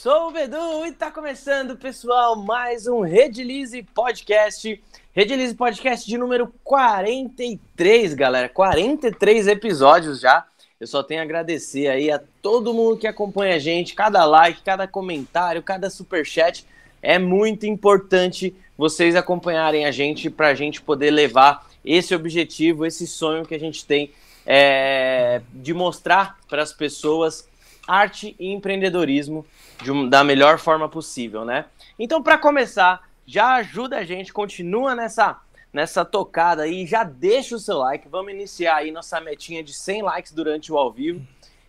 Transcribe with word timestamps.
sou 0.00 0.28
o 0.28 0.30
Bedu 0.30 0.86
e 0.86 0.92
tá 0.92 1.10
começando, 1.10 1.76
pessoal, 1.76 2.36
mais 2.36 2.86
um 2.86 3.00
Redilize 3.00 3.82
Podcast. 3.92 4.80
Redilize 5.12 5.56
Podcast 5.56 6.06
de 6.06 6.16
número 6.16 6.54
43, 6.62 8.14
galera. 8.14 8.48
43 8.48 9.48
episódios 9.48 10.20
já. 10.20 10.46
Eu 10.78 10.86
só 10.86 11.02
tenho 11.02 11.20
a 11.20 11.24
agradecer 11.24 11.88
aí 11.88 12.12
a 12.12 12.22
todo 12.40 12.72
mundo 12.72 12.96
que 12.96 13.08
acompanha 13.08 13.56
a 13.56 13.58
gente, 13.58 13.96
cada 13.96 14.24
like, 14.24 14.62
cada 14.62 14.86
comentário, 14.86 15.64
cada 15.64 15.90
super 15.90 16.24
chat. 16.24 16.64
É 17.02 17.18
muito 17.18 17.66
importante 17.66 18.54
vocês 18.76 19.16
acompanharem 19.16 19.84
a 19.84 19.90
gente 19.90 20.30
para 20.30 20.46
a 20.46 20.54
gente 20.54 20.80
poder 20.80 21.10
levar 21.10 21.66
esse 21.84 22.14
objetivo, 22.14 22.86
esse 22.86 23.04
sonho 23.04 23.44
que 23.44 23.54
a 23.56 23.60
gente 23.60 23.84
tem 23.84 24.12
é, 24.46 25.42
de 25.52 25.74
mostrar 25.74 26.38
para 26.48 26.62
as 26.62 26.72
pessoas 26.72 27.48
arte 27.88 28.36
e 28.38 28.52
empreendedorismo 28.52 29.44
um, 29.88 30.06
da 30.08 30.22
melhor 30.22 30.58
forma 30.58 30.88
possível, 30.88 31.44
né? 31.44 31.64
Então, 31.98 32.22
para 32.22 32.36
começar, 32.36 33.08
já 33.26 33.54
ajuda 33.54 33.96
a 33.96 34.04
gente, 34.04 34.32
continua 34.32 34.94
nessa 34.94 35.40
nessa 35.70 36.02
tocada 36.02 36.62
aí, 36.62 36.86
já 36.86 37.04
deixa 37.04 37.54
o 37.54 37.58
seu 37.58 37.76
like, 37.76 38.08
vamos 38.08 38.32
iniciar 38.32 38.76
aí 38.76 38.90
nossa 38.90 39.20
metinha 39.20 39.62
de 39.62 39.74
100 39.74 40.02
likes 40.02 40.32
durante 40.32 40.72
o 40.72 40.78
ao 40.78 40.90
vivo. 40.90 41.20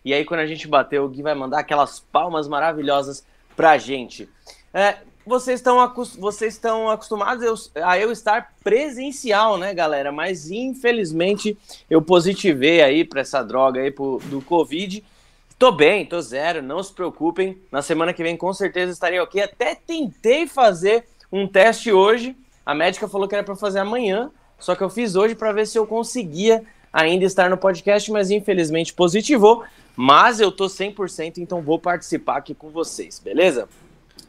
E 0.02 0.14
aí, 0.14 0.24
quando 0.24 0.40
a 0.40 0.46
gente 0.46 0.66
bater, 0.66 1.00
o 1.00 1.08
Gui 1.08 1.22
vai 1.22 1.34
mandar 1.34 1.60
aquelas 1.60 2.00
palmas 2.00 2.48
maravilhosas 2.48 3.24
pra 3.54 3.76
gente. 3.76 4.26
É, 4.72 4.96
vocês 5.26 5.60
estão 5.60 5.94
vocês 6.18 6.54
estão 6.54 6.88
acostumados 6.88 7.70
a 7.76 7.98
eu 7.98 8.10
estar 8.10 8.54
presencial, 8.64 9.58
né, 9.58 9.74
galera? 9.74 10.10
Mas 10.10 10.50
infelizmente 10.50 11.56
eu 11.88 12.00
positivei 12.00 12.82
aí 12.82 13.04
para 13.04 13.20
essa 13.20 13.42
droga 13.42 13.80
aí 13.80 13.90
pro, 13.90 14.18
do 14.24 14.40
Covid 14.40 15.04
Tô 15.60 15.70
bem, 15.70 16.06
tô 16.06 16.18
zero, 16.22 16.62
não 16.62 16.82
se 16.82 16.90
preocupem. 16.90 17.60
Na 17.70 17.82
semana 17.82 18.14
que 18.14 18.22
vem 18.22 18.34
com 18.34 18.50
certeza 18.50 18.90
estarei 18.92 19.20
ok. 19.20 19.42
Até 19.42 19.74
tentei 19.74 20.46
fazer 20.46 21.04
um 21.30 21.46
teste 21.46 21.92
hoje. 21.92 22.34
A 22.64 22.74
médica 22.74 23.06
falou 23.06 23.28
que 23.28 23.34
era 23.34 23.44
para 23.44 23.54
fazer 23.54 23.78
amanhã, 23.78 24.30
só 24.58 24.74
que 24.74 24.82
eu 24.82 24.88
fiz 24.88 25.16
hoje 25.16 25.34
para 25.34 25.52
ver 25.52 25.66
se 25.66 25.76
eu 25.76 25.86
conseguia 25.86 26.64
ainda 26.90 27.26
estar 27.26 27.50
no 27.50 27.58
podcast, 27.58 28.10
mas 28.10 28.30
infelizmente 28.30 28.94
positivou. 28.94 29.62
Mas 29.94 30.40
eu 30.40 30.50
tô 30.50 30.64
100%, 30.64 31.36
então 31.36 31.60
vou 31.60 31.78
participar 31.78 32.38
aqui 32.38 32.54
com 32.54 32.70
vocês, 32.70 33.18
beleza? 33.18 33.68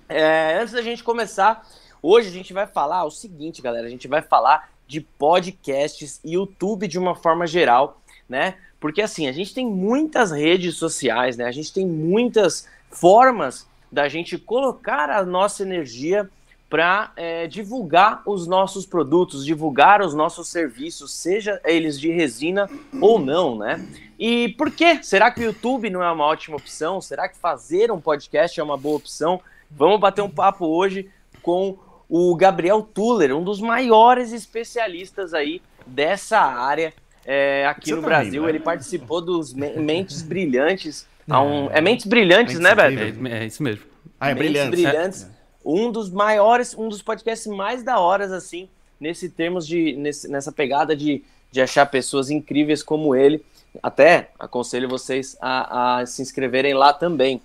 É, 0.09 0.59
antes 0.59 0.73
da 0.73 0.81
gente 0.81 1.01
começar, 1.01 1.65
hoje 2.01 2.27
a 2.27 2.31
gente 2.33 2.51
vai 2.51 2.67
falar 2.67 3.05
o 3.05 3.09
seguinte, 3.09 3.61
galera: 3.61 3.87
a 3.87 3.89
gente 3.89 4.05
vai 4.05 4.21
falar 4.21 4.69
de 4.85 4.99
podcasts 4.99 6.19
e 6.25 6.33
YouTube 6.33 6.89
de 6.89 6.99
uma 6.99 7.15
forma 7.15 7.47
geral, 7.47 8.01
né? 8.27 8.55
Porque 8.81 9.01
assim, 9.03 9.27
a 9.27 9.31
gente 9.31 9.53
tem 9.53 9.65
muitas 9.65 10.31
redes 10.31 10.75
sociais, 10.75 11.37
né? 11.37 11.45
A 11.45 11.51
gente 11.51 11.71
tem 11.71 11.85
muitas 11.85 12.67
formas 12.89 13.67
da 13.91 14.09
gente 14.09 14.39
colocar 14.39 15.07
a 15.07 15.23
nossa 15.23 15.61
energia 15.61 16.27
para 16.67 17.11
é, 17.15 17.47
divulgar 17.47 18.23
os 18.25 18.47
nossos 18.47 18.85
produtos, 18.85 19.45
divulgar 19.45 20.01
os 20.01 20.15
nossos 20.15 20.47
serviços, 20.47 21.13
seja 21.13 21.61
eles 21.63 21.99
de 21.99 22.09
resina 22.09 22.67
ou 22.99 23.19
não, 23.19 23.57
né? 23.57 23.85
E 24.17 24.49
por 24.57 24.71
que? 24.71 25.03
Será 25.03 25.29
que 25.29 25.41
o 25.41 25.43
YouTube 25.43 25.89
não 25.89 26.01
é 26.01 26.11
uma 26.11 26.25
ótima 26.25 26.57
opção? 26.57 26.99
Será 26.99 27.29
que 27.29 27.37
fazer 27.37 27.91
um 27.91 28.01
podcast 28.01 28.59
é 28.59 28.63
uma 28.63 28.77
boa 28.77 28.97
opção? 28.97 29.41
Vamos 29.69 29.99
bater 29.99 30.21
um 30.21 30.29
papo 30.29 30.65
hoje 30.65 31.07
com 31.43 31.77
o 32.09 32.35
Gabriel 32.35 32.81
Tuller, 32.81 33.35
um 33.35 33.43
dos 33.43 33.61
maiores 33.61 34.31
especialistas 34.31 35.35
aí 35.35 35.61
dessa 35.85 36.39
área 36.39 36.93
é, 37.25 37.65
aqui 37.67 37.89
Você 37.89 37.95
no 37.95 38.01
tá 38.01 38.07
Brasil. 38.07 38.49
ele 38.49 38.59
participou 38.59 39.21
dos 39.21 39.53
Mentes 39.53 40.21
Brilhantes. 40.21 41.07
Um, 41.27 41.69
é 41.71 41.79
Mentes 41.79 42.05
Brilhantes, 42.05 42.55
Mentes 42.55 42.59
né, 42.59 42.75
Beto? 42.75 43.27
É, 43.27 43.43
é, 43.43 43.45
isso 43.45 43.61
mesmo. 43.61 43.83
Ah, 44.19 44.31
é 44.31 44.33
Mentes 44.33 44.51
Brilhantes. 44.51 44.81
brilhantes 44.81 45.23
é. 45.23 45.27
Um 45.63 45.91
dos 45.91 46.09
maiores, 46.09 46.75
um 46.75 46.89
dos 46.89 47.01
podcasts 47.01 47.47
mais 47.47 47.83
da 47.83 47.99
horas, 47.99 48.31
assim, 48.31 48.67
nesse 48.99 49.29
termos 49.29 49.67
de. 49.67 49.93
Nesse, 49.93 50.27
nessa 50.27 50.51
pegada 50.51 50.95
de, 50.95 51.23
de 51.51 51.61
achar 51.61 51.85
pessoas 51.85 52.29
incríveis 52.29 52.81
como 52.81 53.15
ele. 53.15 53.45
Até 53.81 54.31
aconselho 54.39 54.89
vocês 54.89 55.37
a, 55.39 55.99
a 55.99 56.05
se 56.05 56.21
inscreverem 56.21 56.73
lá 56.73 56.91
também. 56.91 57.41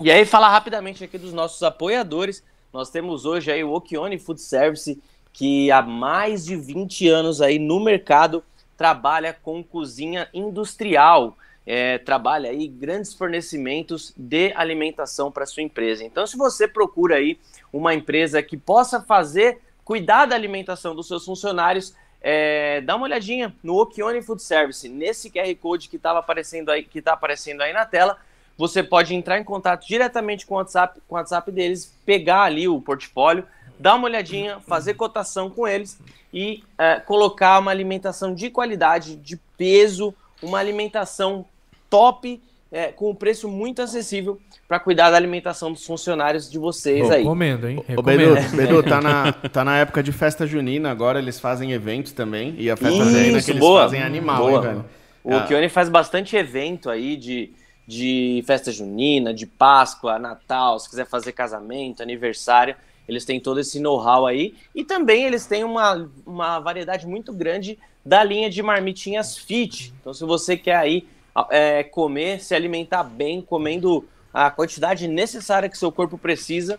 E 0.00 0.10
aí, 0.10 0.24
falar 0.24 0.50
rapidamente 0.50 1.02
aqui 1.02 1.16
dos 1.16 1.32
nossos 1.32 1.62
apoiadores. 1.62 2.42
Nós 2.72 2.90
temos 2.90 3.24
hoje 3.24 3.50
aí 3.50 3.64
o 3.64 3.72
Okione 3.72 4.18
Food 4.18 4.40
Service, 4.40 5.00
que 5.32 5.70
há 5.70 5.80
mais 5.80 6.44
de 6.44 6.54
20 6.54 7.08
anos 7.08 7.40
aí 7.40 7.58
no 7.58 7.80
mercado 7.80 8.44
trabalha 8.78 9.36
com 9.42 9.62
cozinha 9.62 10.28
industrial, 10.32 11.36
é, 11.66 11.98
trabalha 11.98 12.48
aí 12.48 12.68
grandes 12.68 13.12
fornecimentos 13.12 14.14
de 14.16 14.52
alimentação 14.54 15.32
para 15.32 15.44
sua 15.44 15.64
empresa. 15.64 16.04
Então, 16.04 16.24
se 16.26 16.36
você 16.36 16.68
procura 16.68 17.16
aí 17.16 17.38
uma 17.72 17.92
empresa 17.92 18.40
que 18.40 18.56
possa 18.56 19.02
fazer, 19.02 19.60
cuidar 19.84 20.26
da 20.26 20.36
alimentação 20.36 20.94
dos 20.94 21.08
seus 21.08 21.24
funcionários, 21.24 21.92
é, 22.22 22.80
dá 22.80 22.94
uma 22.94 23.06
olhadinha 23.06 23.54
no 23.62 23.76
Okione 23.80 24.22
Food 24.22 24.42
Service, 24.42 24.88
nesse 24.88 25.28
QR 25.28 25.52
Code 25.56 25.88
que 25.88 25.96
estava 25.96 26.20
aparecendo 26.20 26.70
aí, 26.70 26.84
que 26.84 27.00
está 27.00 27.14
aparecendo 27.14 27.62
aí 27.62 27.72
na 27.72 27.84
tela. 27.84 28.16
Você 28.56 28.82
pode 28.82 29.14
entrar 29.14 29.38
em 29.38 29.44
contato 29.44 29.86
diretamente 29.86 30.46
com 30.46 30.54
o 30.54 30.58
WhatsApp, 30.58 31.00
com 31.08 31.16
o 31.16 31.18
WhatsApp 31.18 31.50
deles, 31.50 31.94
pegar 32.06 32.42
ali 32.42 32.68
o 32.68 32.80
portfólio, 32.80 33.44
dar 33.78 33.94
uma 33.94 34.06
olhadinha, 34.06 34.60
fazer 34.60 34.94
cotação 34.94 35.50
com 35.50 35.66
eles 35.66 35.98
e 36.32 36.62
é, 36.76 36.96
colocar 37.00 37.58
uma 37.58 37.70
alimentação 37.70 38.34
de 38.34 38.50
qualidade, 38.50 39.16
de 39.16 39.38
peso, 39.56 40.14
uma 40.42 40.58
alimentação 40.58 41.44
top, 41.88 42.40
é, 42.70 42.92
com 42.92 43.10
um 43.10 43.14
preço 43.14 43.48
muito 43.48 43.80
acessível 43.80 44.38
para 44.66 44.78
cuidar 44.78 45.10
da 45.10 45.16
alimentação 45.16 45.72
dos 45.72 45.86
funcionários 45.86 46.50
de 46.50 46.58
vocês 46.58 47.10
aí. 47.10 47.22
Recomendo, 47.22 47.66
hein? 47.66 47.82
Recomendo. 47.86 48.34
Bedu, 48.34 48.56
Bedu 48.56 48.82
tá, 48.82 49.00
na, 49.00 49.32
tá 49.32 49.64
na 49.64 49.78
época 49.78 50.02
de 50.02 50.12
festa 50.12 50.46
junina, 50.46 50.90
agora 50.90 51.18
eles 51.18 51.40
fazem 51.40 51.72
eventos 51.72 52.12
também. 52.12 52.54
E 52.58 52.70
a 52.70 52.76
festa 52.76 52.94
Isso, 52.94 53.10
junina 53.10 53.42
que 53.42 53.50
eles 53.50 53.60
boa, 53.60 53.82
fazem 53.84 54.02
animal, 54.02 54.38
boa. 54.38 54.52
hein, 54.52 54.60
velho? 54.60 54.84
O 55.24 55.34
ah. 55.34 55.46
Kione 55.46 55.68
faz 55.68 55.88
bastante 55.88 56.36
evento 56.36 56.90
aí 56.90 57.16
de, 57.16 57.50
de 57.86 58.42
festa 58.46 58.70
junina, 58.70 59.32
de 59.32 59.46
Páscoa, 59.46 60.18
Natal, 60.18 60.78
se 60.78 60.90
quiser 60.90 61.06
fazer 61.06 61.32
casamento, 61.32 62.02
aniversário. 62.02 62.76
Eles 63.08 63.24
têm 63.24 63.40
todo 63.40 63.58
esse 63.58 63.80
know-how 63.80 64.26
aí. 64.26 64.54
E 64.74 64.84
também 64.84 65.24
eles 65.24 65.46
têm 65.46 65.64
uma, 65.64 66.08
uma 66.26 66.60
variedade 66.60 67.06
muito 67.06 67.32
grande 67.32 67.78
da 68.04 68.22
linha 68.22 68.50
de 68.50 68.62
marmitinhas 68.62 69.36
fit. 69.36 69.94
Então, 70.00 70.12
se 70.12 70.24
você 70.24 70.56
quer 70.56 70.76
aí 70.76 71.08
é, 71.50 71.82
comer, 71.82 72.40
se 72.40 72.54
alimentar 72.54 73.02
bem, 73.02 73.40
comendo 73.40 74.06
a 74.32 74.50
quantidade 74.50 75.08
necessária 75.08 75.68
que 75.68 75.78
seu 75.78 75.90
corpo 75.90 76.18
precisa, 76.18 76.78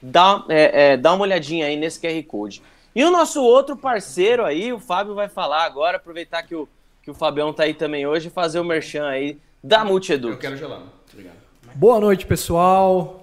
dá, 0.00 0.44
é, 0.48 0.92
é, 0.92 0.96
dá 0.96 1.12
uma 1.12 1.22
olhadinha 1.22 1.66
aí 1.66 1.76
nesse 1.76 2.00
QR 2.00 2.22
Code. 2.24 2.62
E 2.94 3.04
o 3.04 3.10
nosso 3.10 3.42
outro 3.42 3.76
parceiro 3.76 4.44
aí, 4.44 4.72
o 4.72 4.80
Fábio 4.80 5.14
vai 5.14 5.28
falar 5.28 5.64
agora, 5.64 5.96
aproveitar 5.96 6.42
que 6.42 6.54
o, 6.54 6.68
que 7.02 7.10
o 7.10 7.14
Fabião 7.14 7.52
tá 7.52 7.62
aí 7.64 7.74
também 7.74 8.06
hoje, 8.06 8.28
fazer 8.30 8.58
o 8.60 8.64
merchan 8.64 9.06
aí 9.06 9.38
da 9.62 9.84
Multiedu. 9.84 10.30
Eu 10.30 10.38
quero 10.38 10.56
gelar. 10.56 10.82
Obrigado. 11.12 11.36
Boa 11.74 12.00
noite, 12.00 12.26
pessoal. 12.26 13.19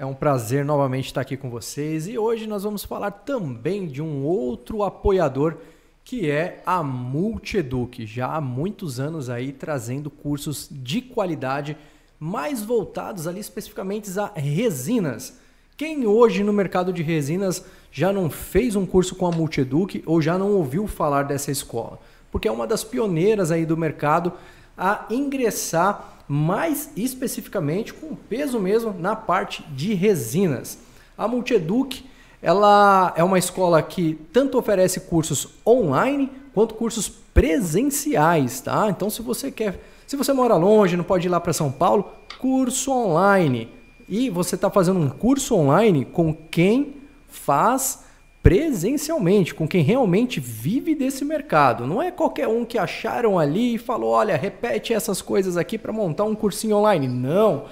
É 0.00 0.06
um 0.06 0.14
prazer 0.14 0.64
novamente 0.64 1.08
estar 1.08 1.20
aqui 1.20 1.36
com 1.36 1.50
vocês 1.50 2.08
e 2.08 2.16
hoje 2.16 2.46
nós 2.46 2.62
vamos 2.62 2.82
falar 2.82 3.10
também 3.10 3.86
de 3.86 4.00
um 4.00 4.24
outro 4.24 4.82
apoiador 4.82 5.58
que 6.02 6.30
é 6.30 6.62
a 6.64 6.82
Multieduc, 6.82 8.06
já 8.06 8.34
há 8.34 8.40
muitos 8.40 8.98
anos 8.98 9.28
aí 9.28 9.52
trazendo 9.52 10.08
cursos 10.08 10.68
de 10.70 11.02
qualidade 11.02 11.76
mais 12.18 12.62
voltados 12.62 13.26
ali 13.26 13.40
especificamente 13.40 14.08
a 14.18 14.32
resinas. 14.34 15.38
Quem 15.76 16.06
hoje 16.06 16.42
no 16.42 16.50
mercado 16.50 16.94
de 16.94 17.02
resinas 17.02 17.62
já 17.92 18.10
não 18.10 18.30
fez 18.30 18.76
um 18.76 18.86
curso 18.86 19.14
com 19.14 19.26
a 19.26 19.30
Multieduc 19.30 20.02
ou 20.06 20.22
já 20.22 20.38
não 20.38 20.52
ouviu 20.52 20.86
falar 20.86 21.24
dessa 21.24 21.50
escola? 21.50 21.98
Porque 22.32 22.48
é 22.48 22.50
uma 22.50 22.66
das 22.66 22.82
pioneiras 22.82 23.50
aí 23.50 23.66
do 23.66 23.76
mercado 23.76 24.32
a 24.78 25.04
ingressar 25.10 26.19
mais 26.32 26.92
especificamente 26.94 27.92
com 27.92 28.14
peso 28.14 28.60
mesmo 28.60 28.94
na 28.96 29.16
parte 29.16 29.64
de 29.74 29.94
resinas. 29.94 30.78
A 31.18 31.26
Multieduc 31.26 32.08
ela 32.40 33.12
é 33.16 33.24
uma 33.24 33.36
escola 33.36 33.82
que 33.82 34.14
tanto 34.32 34.56
oferece 34.56 35.00
cursos 35.00 35.48
online 35.66 36.30
quanto 36.54 36.76
cursos 36.76 37.08
presenciais, 37.08 38.60
tá? 38.60 38.86
Então 38.88 39.10
se 39.10 39.22
você 39.22 39.50
quer, 39.50 39.82
se 40.06 40.14
você 40.14 40.32
mora 40.32 40.54
longe, 40.54 40.96
não 40.96 41.02
pode 41.02 41.26
ir 41.26 41.30
lá 41.30 41.40
para 41.40 41.52
São 41.52 41.72
Paulo, 41.72 42.08
curso 42.38 42.92
online. 42.92 43.68
E 44.08 44.30
você 44.30 44.54
está 44.54 44.70
fazendo 44.70 45.00
um 45.00 45.10
curso 45.10 45.56
online 45.56 46.04
com 46.04 46.32
quem 46.32 46.94
faz 47.28 48.04
presencialmente, 48.42 49.54
com 49.54 49.68
quem 49.68 49.82
realmente 49.82 50.40
vive 50.40 50.94
desse 50.94 51.24
mercado. 51.24 51.86
Não 51.86 52.00
é 52.00 52.10
qualquer 52.10 52.48
um 52.48 52.64
que 52.64 52.78
acharam 52.78 53.38
ali 53.38 53.74
e 53.74 53.78
falou: 53.78 54.10
olha, 54.10 54.36
repete 54.36 54.92
essas 54.92 55.20
coisas 55.20 55.56
aqui 55.56 55.76
para 55.76 55.92
montar 55.92 56.24
um 56.24 56.34
cursinho 56.34 56.76
online. 56.76 57.06
Não. 57.06 57.66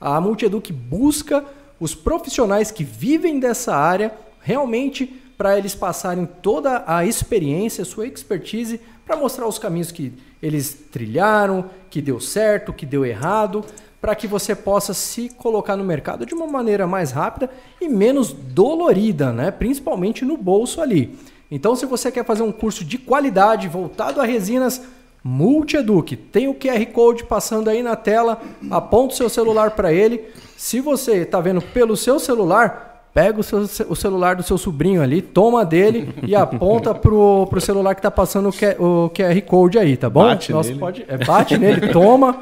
A 0.00 0.20
Multieduc 0.20 0.72
busca 0.72 1.44
os 1.78 1.94
profissionais 1.94 2.70
que 2.70 2.84
vivem 2.84 3.38
dessa 3.38 3.74
área 3.74 4.12
realmente 4.40 5.22
para 5.36 5.58
eles 5.58 5.74
passarem 5.74 6.26
toda 6.40 6.82
a 6.86 7.04
experiência, 7.04 7.84
sua 7.84 8.06
expertise 8.06 8.80
para 9.04 9.16
mostrar 9.16 9.46
os 9.46 9.58
caminhos 9.58 9.92
que 9.92 10.12
eles 10.42 10.86
trilharam, 10.90 11.70
que 11.90 12.00
deu 12.00 12.18
certo, 12.18 12.72
que 12.72 12.86
deu 12.86 13.04
errado, 13.04 13.64
para 14.00 14.14
que 14.14 14.26
você 14.26 14.54
possa 14.54 14.94
se 14.94 15.28
colocar 15.30 15.76
no 15.76 15.84
mercado 15.84 16.26
de 16.26 16.34
uma 16.34 16.46
maneira 16.46 16.86
mais 16.86 17.10
rápida 17.10 17.50
e 17.80 17.88
menos 17.88 18.32
dolorida, 18.32 19.32
né? 19.32 19.50
principalmente 19.50 20.24
no 20.24 20.36
bolso 20.36 20.80
ali. 20.80 21.18
Então, 21.50 21.76
se 21.76 21.86
você 21.86 22.10
quer 22.10 22.24
fazer 22.24 22.42
um 22.42 22.52
curso 22.52 22.84
de 22.84 22.98
qualidade 22.98 23.68
voltado 23.68 24.20
a 24.20 24.24
resinas, 24.24 24.82
Multieduc, 25.22 26.14
tem 26.16 26.46
o 26.46 26.54
QR 26.54 26.86
Code 26.92 27.24
passando 27.24 27.68
aí 27.68 27.82
na 27.82 27.96
tela, 27.96 28.40
aponta 28.70 29.14
o 29.14 29.16
seu 29.16 29.28
celular 29.28 29.72
para 29.72 29.92
ele. 29.92 30.24
Se 30.56 30.80
você 30.80 31.18
está 31.18 31.40
vendo 31.40 31.60
pelo 31.60 31.96
seu 31.96 32.20
celular, 32.20 33.10
pega 33.12 33.40
o, 33.40 33.42
seu, 33.42 33.66
o, 33.88 33.96
celular 33.96 34.36
do 34.36 34.44
seu 34.44 34.56
sobrinho 34.56 35.02
ali, 35.02 35.20
toma 35.20 35.64
dele 35.64 36.14
e 36.24 36.36
aponta 36.36 36.94
pro, 36.94 37.46
pro 37.48 37.60
celular 37.60 37.94
que 37.94 37.98
está 37.98 38.10
passando 38.10 38.50
o, 38.78 39.10
QR 39.10 39.42
Code 39.46 39.78
aí, 39.78 39.96
tá 39.96 40.08
bom? 40.08 40.22
Bate 40.22 40.52
Nossa, 40.52 40.68
nele. 40.68 40.80
Pode, 40.80 41.04
é, 41.08 41.16
bate 41.18 41.58
nele, 41.58 41.88
toma, 41.92 42.38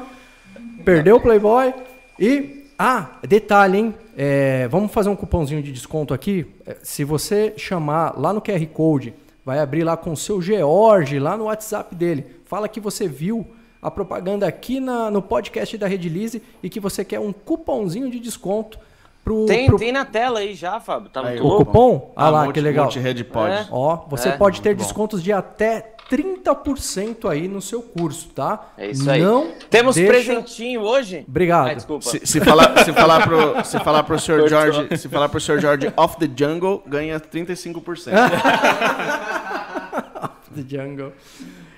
perdeu 0.85 1.17
o 1.17 1.19
Playboy 1.19 1.73
e... 2.19 2.63
Ah, 2.77 3.19
detalhe, 3.25 3.77
hein? 3.77 3.95
É, 4.17 4.67
vamos 4.67 4.91
fazer 4.91 5.07
um 5.07 5.15
cupomzinho 5.15 5.63
de 5.63 5.71
desconto 5.71 6.13
aqui. 6.13 6.45
É, 6.65 6.75
se 6.83 7.05
você 7.05 7.53
chamar 7.55 8.19
lá 8.19 8.33
no 8.33 8.41
QR 8.41 8.65
Code, 8.67 9.13
vai 9.45 9.59
abrir 9.59 9.85
lá 9.85 9.95
com 9.95 10.11
o 10.11 10.17
seu 10.17 10.41
George, 10.41 11.17
lá 11.17 11.37
no 11.37 11.45
WhatsApp 11.45 11.95
dele. 11.95 12.25
Fala 12.43 12.67
que 12.67 12.81
você 12.81 13.07
viu 13.07 13.47
a 13.81 13.89
propaganda 13.89 14.45
aqui 14.45 14.81
na, 14.81 15.09
no 15.09 15.21
podcast 15.21 15.77
da 15.77 15.87
Redilize 15.87 16.41
e 16.61 16.69
que 16.69 16.81
você 16.81 17.05
quer 17.05 17.19
um 17.19 17.31
cupomzinho 17.31 18.11
de 18.11 18.19
desconto 18.19 18.77
Pro, 19.25 19.47
tem, 19.47 19.65
pro... 19.65 19.79
tem 19.79 19.91
na 19.91 20.05
tela 20.05 20.37
aí 20.37 20.53
já, 20.53 20.79
Fábio. 20.79 21.09
Tá 21.09 21.25
aí, 21.25 21.41
o 21.41 21.57
cupom? 21.57 22.11
Ah, 22.15 22.29
lá, 22.29 22.43
multi, 22.43 22.53
que 22.53 22.61
legal. 22.61 22.85
Multi-rede 22.85 23.23
pode. 23.23 23.55
É. 23.55 23.67
Ó, 23.71 24.05
você 24.07 24.29
é. 24.29 24.31
pode 24.33 24.61
ter 24.61 24.75
descontos 24.75 25.23
de 25.23 25.33
até 25.33 25.94
30% 26.09 27.29
aí 27.29 27.47
no 27.47 27.61
seu 27.61 27.81
curso, 27.81 28.29
tá? 28.29 28.71
É 28.77 28.89
isso 28.89 29.09
aí. 29.09 29.21
Não 29.21 29.51
Temos 29.69 29.95
deixa... 29.95 30.11
presentinho 30.11 30.81
hoje? 30.81 31.25
Obrigado. 31.27 31.73
desculpa. 31.73 32.05
Se, 32.05 32.21
se, 32.23 32.39
falar, 32.39 32.83
se 32.83 32.93
falar 32.93 33.27
pro, 33.27 33.63
se 33.65 33.79
falar 33.79 34.03
pro 34.03 34.19
Sr. 34.19 34.47
George, 34.47 34.97
se 34.97 35.09
falar 35.09 35.29
pro 35.29 35.39
Sr. 35.39 35.59
George 35.59 35.93
off 35.97 36.17
the 36.17 36.29
jungle, 36.35 36.83
ganha 36.85 37.19
35%. 37.19 38.13
off 40.21 40.51
the 40.53 40.63
jungle. 40.67 41.11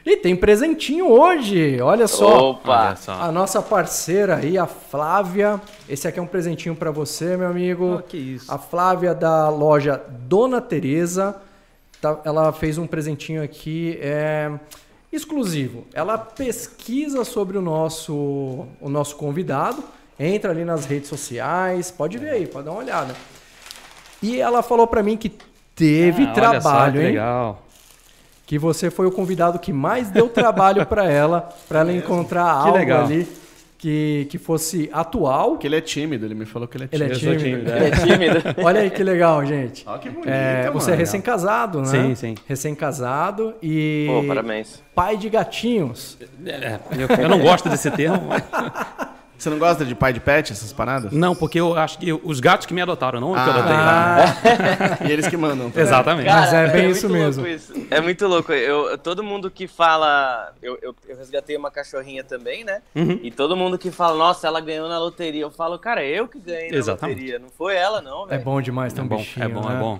E 0.06 0.16
tem 0.16 0.38
presentinho 0.38 1.12
hoje, 1.12 1.82
olha 1.82 2.08
só. 2.08 2.52
Opa! 2.52 2.88
Olha 2.88 2.96
só. 2.96 3.12
A 3.12 3.30
nossa 3.30 3.62
parceira 3.62 4.38
aí, 4.38 4.58
a 4.58 4.66
Flávia. 4.66 5.60
Esse 5.90 6.08
aqui 6.08 6.18
é 6.18 6.22
um 6.22 6.28
presentinho 6.28 6.74
para 6.74 6.92
você, 6.92 7.36
meu 7.36 7.50
amigo. 7.50 7.98
Oh, 8.00 8.02
que 8.02 8.16
isso. 8.16 8.50
A 8.50 8.58
Flávia 8.58 9.14
da 9.14 9.50
loja 9.50 10.02
Dona 10.10 10.62
Teresa. 10.62 11.42
Tá, 12.02 12.20
ela 12.24 12.52
fez 12.54 12.78
um 12.78 12.86
presentinho 12.86 13.42
aqui 13.44 13.98
é, 14.02 14.52
exclusivo. 15.12 15.86
Ela 15.94 16.18
pesquisa 16.18 17.24
sobre 17.24 17.58
o 17.58 17.62
nosso, 17.62 18.66
o 18.80 18.90
nosso 18.90 19.16
convidado. 19.16 19.84
Entra 20.20 20.52
ali 20.52 20.66
nas 20.66 20.86
redes 20.86 21.10
sociais. 21.10 21.92
Pode 21.92 22.18
ver 22.18 22.30
aí, 22.30 22.48
pode 22.48 22.66
dar 22.66 22.72
uma 22.72 22.82
olhada. 22.82 23.16
E 24.22 24.40
ela 24.40 24.64
falou 24.64 24.88
para 24.88 25.04
mim 25.04 25.16
que 25.18 25.32
teve 25.76 26.24
ah, 26.24 26.34
trabalho, 26.34 26.96
só, 26.96 27.02
hein? 27.02 27.08
Legal 27.08 27.64
que 28.48 28.58
você 28.58 28.90
foi 28.90 29.06
o 29.06 29.12
convidado 29.12 29.60
que 29.60 29.74
mais 29.74 30.10
deu 30.10 30.30
trabalho 30.30 30.86
para 30.86 31.06
ela, 31.12 31.50
para 31.68 31.82
ela 31.82 31.92
encontrar 31.92 32.46
que 32.46 32.68
algo 32.68 32.78
legal. 32.78 33.04
ali 33.04 33.28
que, 33.78 34.28
que 34.30 34.38
fosse 34.38 34.90
atual. 34.92 35.58
Que 35.58 35.68
ele 35.68 35.76
é 35.76 35.82
tímido, 35.82 36.26
ele 36.26 36.36
me 36.36 36.46
falou 36.46 36.68
que 36.68 36.78
ele 36.78 36.86
é 36.86 36.88
tímido. 36.88 37.06
Ele 37.14 37.14
é 37.14 37.38
tímido. 37.38 37.72
Ele 37.72 37.86
é 37.86 37.92
tímido. 37.92 38.56
Olha 38.64 38.82
aí 38.82 38.90
que 38.90 39.04
legal, 39.04 39.46
gente. 39.46 39.84
Olha 39.88 40.00
que 40.00 40.10
bonito. 40.10 40.30
É, 40.30 40.70
você 40.72 40.92
é 40.92 40.96
recém-casado, 40.96 41.82
né? 41.82 41.88
Sim, 41.88 42.16
sim. 42.16 42.36
Recém-casado 42.48 43.54
e. 43.62 44.08
Pô, 44.08 44.24
parabéns. 44.28 44.84
Pai 44.96 45.18
de 45.18 45.30
gatinhos. 45.30 46.18
É, 46.46 46.80
eu, 46.98 47.24
eu 47.24 47.30
não 47.30 47.40
gosto 47.40 47.70
desse 47.70 47.92
termo. 47.92 48.30
Você 49.38 49.50
não 49.50 49.60
gosta 49.60 49.86
de 49.86 49.94
pai 49.94 50.12
de 50.14 50.20
pet, 50.20 50.52
essas 50.52 50.74
paradas? 50.74 51.12
Não, 51.12 51.36
porque 51.36 51.60
eu 51.60 51.78
acho 51.78 52.00
que 52.00 52.12
os 52.12 52.40
gatos 52.40 52.66
que 52.66 52.74
me 52.74 52.82
adotaram, 52.82 53.20
não 53.20 53.36
ah, 53.36 53.44
que 53.44 53.50
eu 53.50 53.54
adotei. 53.54 53.76
Ah. 53.76 54.98
e 55.08 55.12
eles 55.12 55.28
que 55.28 55.38
mandam. 55.38 55.70
Também. 55.70 55.84
Exatamente. 55.84 56.28
Cara, 56.28 56.42
Mas 56.42 56.54
é 56.54 56.68
bem 56.68 56.86
é 56.86 56.90
isso 56.90 57.10
mesmo. 57.10 57.48
Isso. 57.48 57.74
É 57.92 58.02
muito 58.02 58.28
louco. 58.28 58.52
Eu, 58.52 58.98
todo 58.98 59.24
mundo 59.24 59.52
que 59.52 59.68
fala. 59.68 60.54
Eu, 60.62 60.78
eu, 60.82 60.96
eu 61.08 61.18
resgatei 61.18 61.56
uma 61.56 61.70
cachorrinha 61.70 62.24
também, 62.24 62.64
né? 62.64 62.82
Uhum. 62.96 63.20
E 63.22 63.32
todo 63.32 63.56
mundo 63.56 63.78
que 63.78 63.92
fala, 63.92 64.18
nossa, 64.18 64.48
ela 64.48 64.60
ganhou 64.60 64.90
na 64.90 64.98
loteria. 64.98 65.44
Eu 65.44 65.52
falo, 65.52 65.78
cara, 65.78 66.04
eu 66.04 66.28
que 66.28 66.40
ganhei 66.40 66.72
na 66.72 66.78
Exatamente. 66.78 67.18
loteria. 67.18 67.40
Não 67.40 67.50
foi 67.50 67.76
ela, 67.76 68.02
não, 68.02 68.26
velho. 68.26 68.42
É 68.42 68.44
bom 68.44 68.62
demais 68.62 68.94
ter 68.94 69.02
um 69.02 69.06
é 69.06 69.08
bom, 69.08 69.18
bichinho. 69.18 69.46
É 69.46 69.50
bom, 69.50 69.70
né? 69.70 69.76
é 69.76 69.80
bom. 69.80 70.00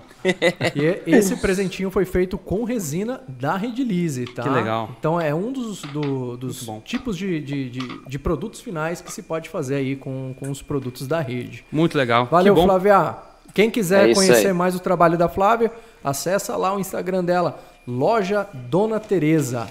e 1.06 1.16
esse 1.16 1.36
presentinho 1.38 1.92
foi 1.92 2.06
feito 2.06 2.38
com 2.38 2.64
resina 2.64 3.22
da 3.28 3.56
Redilize, 3.56 4.26
tá? 4.26 4.44
Que 4.44 4.50
legal. 4.50 4.90
Então 5.00 5.20
é 5.22 5.34
um 5.34 5.52
dos, 5.52 5.82
do, 5.84 6.38
dos 6.38 6.68
tipos 6.84 7.18
de, 7.18 7.40
de, 7.40 7.70
de, 7.70 8.08
de 8.08 8.20
produtos 8.20 8.62
finais 8.62 9.02
que 9.02 9.12
se 9.12 9.27
pode 9.28 9.50
fazer 9.50 9.76
aí 9.76 9.96
com 9.96 10.34
com, 10.40 10.50
os 10.50 10.62
produtos 10.62 11.08
da 11.08 11.20
rede. 11.20 11.64
Muito 11.72 11.98
legal. 11.98 12.26
Valeu, 12.26 12.56
Flávia. 12.56 13.16
Quem 13.54 13.70
quiser 13.70 14.10
é 14.10 14.14
conhecer 14.14 14.48
aí. 14.48 14.54
mais 14.54 14.76
o 14.76 14.80
trabalho 14.80 15.18
da 15.18 15.28
Flávia, 15.28 15.72
acessa 16.04 16.56
lá 16.56 16.76
o 16.76 16.80
Instagram 16.80 17.24
dela, 17.24 17.60
Loja 17.88 18.48
Dona 18.54 19.00
Teresa. 19.00 19.68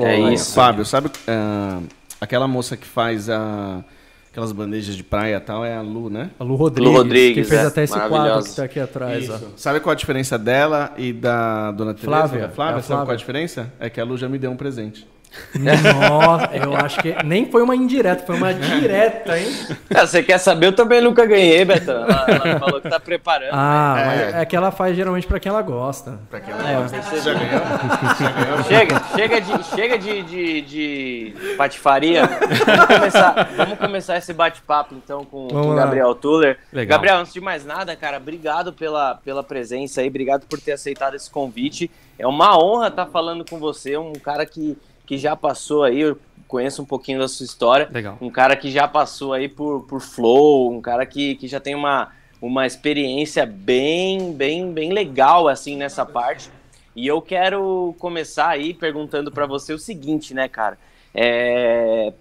é 0.00 0.32
isso. 0.32 0.54
Fábio, 0.54 0.84
sabe 0.84 1.08
uh, 1.08 1.86
aquela 2.20 2.48
moça 2.48 2.76
que 2.76 2.86
faz 2.86 3.28
a 3.28 3.84
aquelas 4.32 4.50
bandejas 4.50 4.96
de 4.96 5.04
praia 5.04 5.36
e 5.36 5.40
tal, 5.40 5.62
é 5.62 5.76
a 5.76 5.82
Lu, 5.82 6.08
né? 6.08 6.30
A 6.40 6.42
Lu 6.42 6.54
Rodrigues, 6.54 6.90
Lu 6.90 6.96
Rodrigues 6.96 7.44
que 7.44 7.50
fez 7.50 7.64
é, 7.64 7.66
até 7.66 7.82
esse 7.84 7.92
quadro 7.92 8.42
que 8.42 8.48
está 8.48 8.64
aqui 8.64 8.80
atrás. 8.80 9.30
Sabe 9.58 9.78
qual 9.78 9.92
a 9.92 9.94
diferença 9.94 10.38
dela 10.38 10.94
e 10.96 11.12
da 11.12 11.70
Dona 11.72 11.92
Teresa? 11.92 12.28
Flávia. 12.28 12.48
Flávia, 12.48 12.78
é 12.78 12.80
sabe 12.80 12.86
Flávia. 12.86 13.04
qual 13.04 13.12
a 13.12 13.16
diferença? 13.16 13.72
É 13.78 13.90
que 13.90 14.00
a 14.00 14.04
Lu 14.04 14.16
já 14.16 14.30
me 14.30 14.38
deu 14.38 14.50
um 14.50 14.56
presente. 14.56 15.06
Nossa, 15.54 16.50
eu 16.56 16.74
acho 16.76 17.00
que 17.00 17.14
nem 17.24 17.50
foi 17.50 17.62
uma 17.62 17.74
indireta, 17.76 18.24
foi 18.24 18.36
uma 18.36 18.52
direta, 18.52 19.38
hein? 19.38 19.46
É, 19.90 20.06
você 20.06 20.22
quer 20.22 20.38
saber? 20.38 20.66
Eu 20.66 20.72
também 20.72 21.00
nunca 21.00 21.24
ganhei, 21.26 21.64
Betão. 21.64 22.04
Ela, 22.04 22.26
ela 22.28 22.58
falou 22.58 22.80
que 22.80 22.88
tá 22.88 23.00
preparando. 23.00 23.50
Ah, 23.52 23.96
é. 24.34 24.42
é 24.42 24.44
que 24.44 24.56
ela 24.56 24.70
faz 24.70 24.96
geralmente 24.96 25.26
pra 25.26 25.38
quem 25.40 25.50
ela 25.50 25.62
gosta. 25.62 26.18
Pra 26.30 26.40
quem 26.40 26.52
ela 26.52 26.70
é. 26.70 26.76
gosta. 26.76 27.02
Você 27.02 27.20
já 27.20 27.34
ganhou? 27.34 27.62
Já 28.22 28.30
ganhou? 28.30 28.62
Chega, 28.64 29.02
chega 29.14 29.40
de, 29.40 29.64
chega 29.64 29.98
de, 29.98 30.22
de, 30.22 30.60
de 30.62 31.34
patifaria. 31.56 32.22
Vamos 32.26 32.86
começar, 32.86 33.50
vamos 33.56 33.78
começar 33.78 34.16
esse 34.16 34.32
bate-papo 34.32 34.94
então 34.94 35.24
com, 35.24 35.48
com 35.48 35.72
o 35.72 35.74
Gabriel 35.74 36.14
Tuller. 36.14 36.58
Legal. 36.72 36.98
Gabriel, 36.98 37.18
antes 37.18 37.32
de 37.32 37.40
mais 37.40 37.64
nada, 37.64 37.94
cara, 37.96 38.18
obrigado 38.18 38.72
pela, 38.72 39.16
pela 39.16 39.42
presença 39.42 40.00
aí, 40.00 40.08
obrigado 40.08 40.46
por 40.46 40.60
ter 40.60 40.72
aceitado 40.72 41.14
esse 41.14 41.30
convite. 41.30 41.90
É 42.18 42.26
uma 42.26 42.56
honra 42.56 42.88
estar 42.88 43.06
falando 43.06 43.44
com 43.48 43.58
você, 43.58 43.96
um 43.96 44.12
cara 44.12 44.46
que 44.46 44.76
que 45.06 45.18
já 45.18 45.36
passou 45.36 45.82
aí, 45.82 46.00
eu 46.00 46.18
conheço 46.46 46.82
um 46.82 46.84
pouquinho 46.84 47.18
da 47.18 47.28
sua 47.28 47.44
história. 47.44 47.88
Legal. 47.90 48.18
Um 48.20 48.30
cara 48.30 48.54
que 48.56 48.70
já 48.70 48.86
passou 48.86 49.32
aí 49.32 49.48
por, 49.48 49.86
por 49.86 50.00
flow, 50.00 50.70
um 50.70 50.80
cara 50.80 51.06
que, 51.06 51.34
que 51.36 51.48
já 51.48 51.58
tem 51.58 51.74
uma, 51.74 52.10
uma 52.40 52.66
experiência 52.66 53.46
bem, 53.46 54.32
bem, 54.32 54.70
bem 54.72 54.92
legal 54.92 55.48
assim 55.48 55.76
nessa 55.76 56.04
parte. 56.04 56.50
E 56.94 57.06
eu 57.06 57.22
quero 57.22 57.94
começar 57.98 58.48
aí 58.48 58.74
perguntando 58.74 59.30
para 59.32 59.46
você 59.46 59.72
o 59.72 59.78
seguinte, 59.78 60.34
né, 60.34 60.46
cara? 60.46 60.78
É, 61.14 62.12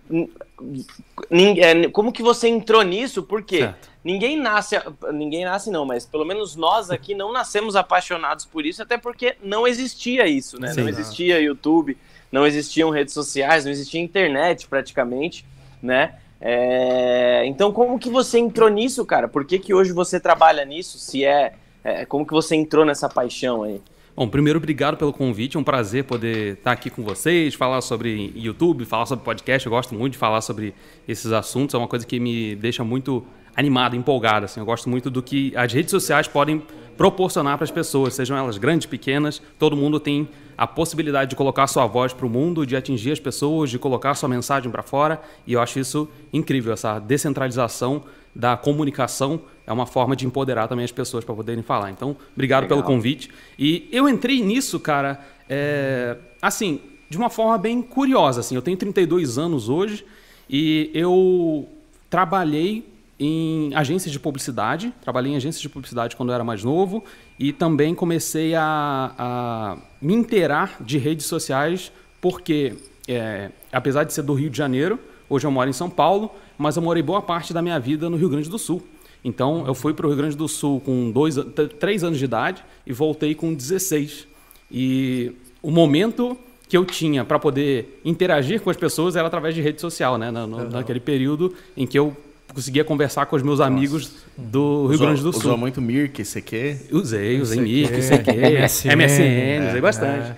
é, 1.30 1.88
como 1.90 2.12
que 2.12 2.22
você 2.22 2.48
entrou 2.48 2.82
nisso? 2.82 3.24
Porque 3.24 3.60
certo. 3.60 3.90
ninguém 4.04 4.38
nasce, 4.38 4.78
ninguém 5.14 5.46
nasce 5.46 5.70
não, 5.72 5.86
mas 5.86 6.06
pelo 6.06 6.26
menos 6.26 6.56
nós 6.56 6.90
aqui 6.92 7.16
não 7.16 7.32
nascemos 7.32 7.76
apaixonados 7.76 8.46
por 8.46 8.66
isso, 8.66 8.82
até 8.82 8.98
porque 8.98 9.36
não 9.42 9.66
existia 9.66 10.28
isso, 10.28 10.60
né? 10.60 10.74
Sim, 10.74 10.82
não 10.82 10.90
existia 10.90 11.42
YouTube, 11.42 11.98
não 12.32 12.46
existiam 12.46 12.90
redes 12.90 13.14
sociais, 13.14 13.66
não 13.66 13.72
existia 13.72 14.02
internet 14.02 14.68
praticamente, 14.68 15.46
né? 15.82 16.16
É... 16.40 17.46
Então, 17.46 17.72
como 17.72 18.00
que 18.00 18.10
você 18.10 18.40
entrou 18.40 18.70
nisso, 18.70 19.06
cara? 19.06 19.28
Por 19.28 19.46
que, 19.46 19.60
que 19.60 19.74
hoje 19.74 19.92
você 19.92 20.20
trabalha 20.20 20.66
nisso? 20.66 20.98
Se 20.98 21.24
é, 21.24 21.54
é, 21.84 22.06
como 22.06 22.26
que 22.26 22.34
você 22.34 22.56
entrou 22.56 22.86
nessa 22.86 23.08
paixão 23.08 23.64
aí? 23.64 23.82
Bom, 24.16 24.28
primeiro, 24.28 24.58
obrigado 24.58 24.98
pelo 24.98 25.14
convite. 25.14 25.56
É 25.56 25.60
um 25.60 25.64
prazer 25.64 26.04
poder 26.04 26.54
estar 26.54 26.72
aqui 26.72 26.90
com 26.90 27.04
vocês, 27.04 27.54
falar 27.54 27.82
sobre 27.82 28.32
YouTube, 28.36 28.86
falar 28.86 29.06
sobre 29.06 29.24
podcast. 29.24 29.66
Eu 29.66 29.72
gosto 29.72 29.96
muito 29.96 30.14
de 30.14 30.18
falar 30.18 30.42
sobre 30.42 30.74
esses 31.08 31.32
assuntos. 31.32 31.74
É 31.74 31.78
uma 31.78 31.88
coisa 31.88 32.06
que 32.06 32.20
me 32.20 32.56
deixa 32.56 32.84
muito 32.84 33.26
animado, 33.56 33.96
empolgado. 33.96 34.46
Assim. 34.46 34.60
Eu 34.60 34.66
gosto 34.66 34.90
muito 34.90 35.10
do 35.10 35.22
que 35.22 35.54
as 35.56 35.72
redes 35.72 35.92
sociais 35.92 36.28
podem 36.28 36.62
proporcionar 36.98 37.58
para 37.58 37.64
as 37.64 37.72
pessoas, 37.72 38.14
sejam 38.14 38.38
elas 38.38 38.58
grandes, 38.58 38.86
pequenas. 38.86 39.42
Todo 39.58 39.76
mundo 39.76 40.00
tem 40.00 40.30
a 40.58 40.68
possibilidade 40.68 41.32
de 41.32 41.36
colocar 41.36 41.66
sua 41.68 41.88
voz 41.88 42.14
para 42.14 42.26
o 42.26 42.30
mundo, 42.30 42.66
de 42.66 42.76
atingir 42.76 43.12
as 43.12 43.20
pessoas, 43.20 43.70
de 43.70 43.80
colocar 43.80 44.14
sua 44.14 44.30
mensagem 44.30 44.70
para 44.70 44.84
fora. 44.84 45.22
E 45.48 45.54
eu 45.54 45.62
acho 45.62 45.80
isso 45.80 46.08
incrível, 46.32 46.74
essa 46.74 47.00
descentralização 47.00 48.04
da 48.36 48.56
comunicação 48.56 49.42
é 49.66 49.74
uma 49.74 49.86
forma 49.86 50.16
de 50.16 50.26
empoderar 50.26 50.68
também 50.68 50.86
as 50.86 50.92
pessoas 50.92 51.24
para 51.24 51.34
poderem 51.34 51.64
falar. 51.64 51.92
Então, 51.92 52.16
obrigado 52.34 52.64
Legal. 52.64 52.78
pelo 52.78 52.88
convite. 52.88 53.30
E 53.58 53.88
eu 53.92 54.08
entrei 54.08 54.42
nisso, 54.42 54.80
cara, 54.80 55.20
é, 55.50 56.18
assim, 56.42 56.80
de 57.10 57.18
uma 57.18 57.30
forma 57.30 57.58
bem 57.58 57.82
curiosa. 57.82 58.40
Assim, 58.42 58.56
eu 58.56 58.62
tenho 58.62 58.78
32 58.78 59.38
anos 59.38 59.70
hoje 59.70 60.06
e 60.50 60.92
eu 60.94 61.68
trabalhei 62.10 62.91
em 63.24 63.72
agências 63.76 64.12
de 64.12 64.20
publicidade, 64.20 64.92
trabalhei 65.00 65.34
em 65.34 65.36
agências 65.36 65.62
de 65.62 65.70
publicidade 65.70 66.16
quando 66.16 66.30
eu 66.30 66.36
era 66.36 66.44
mais 66.44 66.64
novo 66.64 67.04
e 67.38 67.54
também 67.54 67.94
comecei 67.94 68.56
a, 68.56 69.14
a 69.16 69.78
me 70.02 70.16
inteirar 70.16 70.78
de 70.82 70.98
redes 70.98 71.28
sociais 71.28 71.92
porque 72.20 72.74
é, 73.08 73.52
apesar 73.72 74.06
de 74.06 74.12
ser 74.12 74.24
do 74.24 74.34
Rio 74.34 74.50
de 74.50 74.58
Janeiro, 74.58 75.00
hoje 75.30 75.46
eu 75.46 75.52
moro 75.52 75.70
em 75.70 75.74
São 75.74 75.88
Paulo, 75.88 76.32
mas 76.58 76.78
eu 76.78 76.82
morei 76.82 77.04
boa 77.04 77.22
parte 77.22 77.54
da 77.54 77.62
minha 77.62 77.80
vida 77.80 78.10
no 78.10 78.18
Rio 78.18 78.28
Grande 78.28 78.50
do 78.50 78.58
Sul. 78.58 78.82
Então 79.24 79.68
eu 79.68 79.76
fui 79.76 79.94
para 79.94 80.08
o 80.08 80.10
Rio 80.10 80.18
Grande 80.18 80.36
do 80.36 80.48
Sul 80.48 80.82
com 80.82 81.12
dois, 81.12 81.36
três 81.80 82.04
anos 82.04 82.18
de 82.18 82.26
idade 82.26 82.64
e 82.88 82.92
voltei 82.92 83.36
com 83.36 83.54
16. 83.54 84.28
E 84.72 85.32
o 85.62 85.70
momento 85.70 86.36
que 86.68 86.76
eu 86.76 86.84
tinha 86.86 87.24
para 87.24 87.38
poder 87.38 88.02
interagir 88.04 88.62
com 88.62 88.72
as 88.72 88.78
pessoas 88.78 89.16
era 89.16 89.28
através 89.28 89.54
de 89.54 89.62
rede 89.62 89.80
social, 89.80 90.18
né? 90.18 90.32
Na, 90.32 90.48
no. 90.48 90.70
Naquele 90.72 91.00
período 91.00 91.54
em 91.78 91.86
que 91.86 92.00
eu 92.00 92.18
conseguia 92.54 92.84
conversar 92.84 93.26
com 93.26 93.36
os 93.36 93.44
meus 93.44 93.60
amigos 93.60 94.04
Nossa. 94.04 94.50
do 94.50 94.88
Rio 94.88 95.00
Grande 95.00 95.22
do 95.22 95.32
Sul. 95.32 95.42
Usou 95.42 95.58
muito 95.58 95.82
Mirk, 95.82 96.24
CQ? 96.24 96.78
Usei, 96.92 97.42
usei 97.42 97.60
Mirk, 97.60 98.02
CQ, 98.02 98.32
MSN, 98.32 98.96
MSN 98.96 99.22
é, 99.22 99.68
usei 99.70 99.82
bastante. 99.82 100.36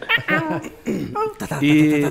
É. 0.88 1.66
e 1.66 2.04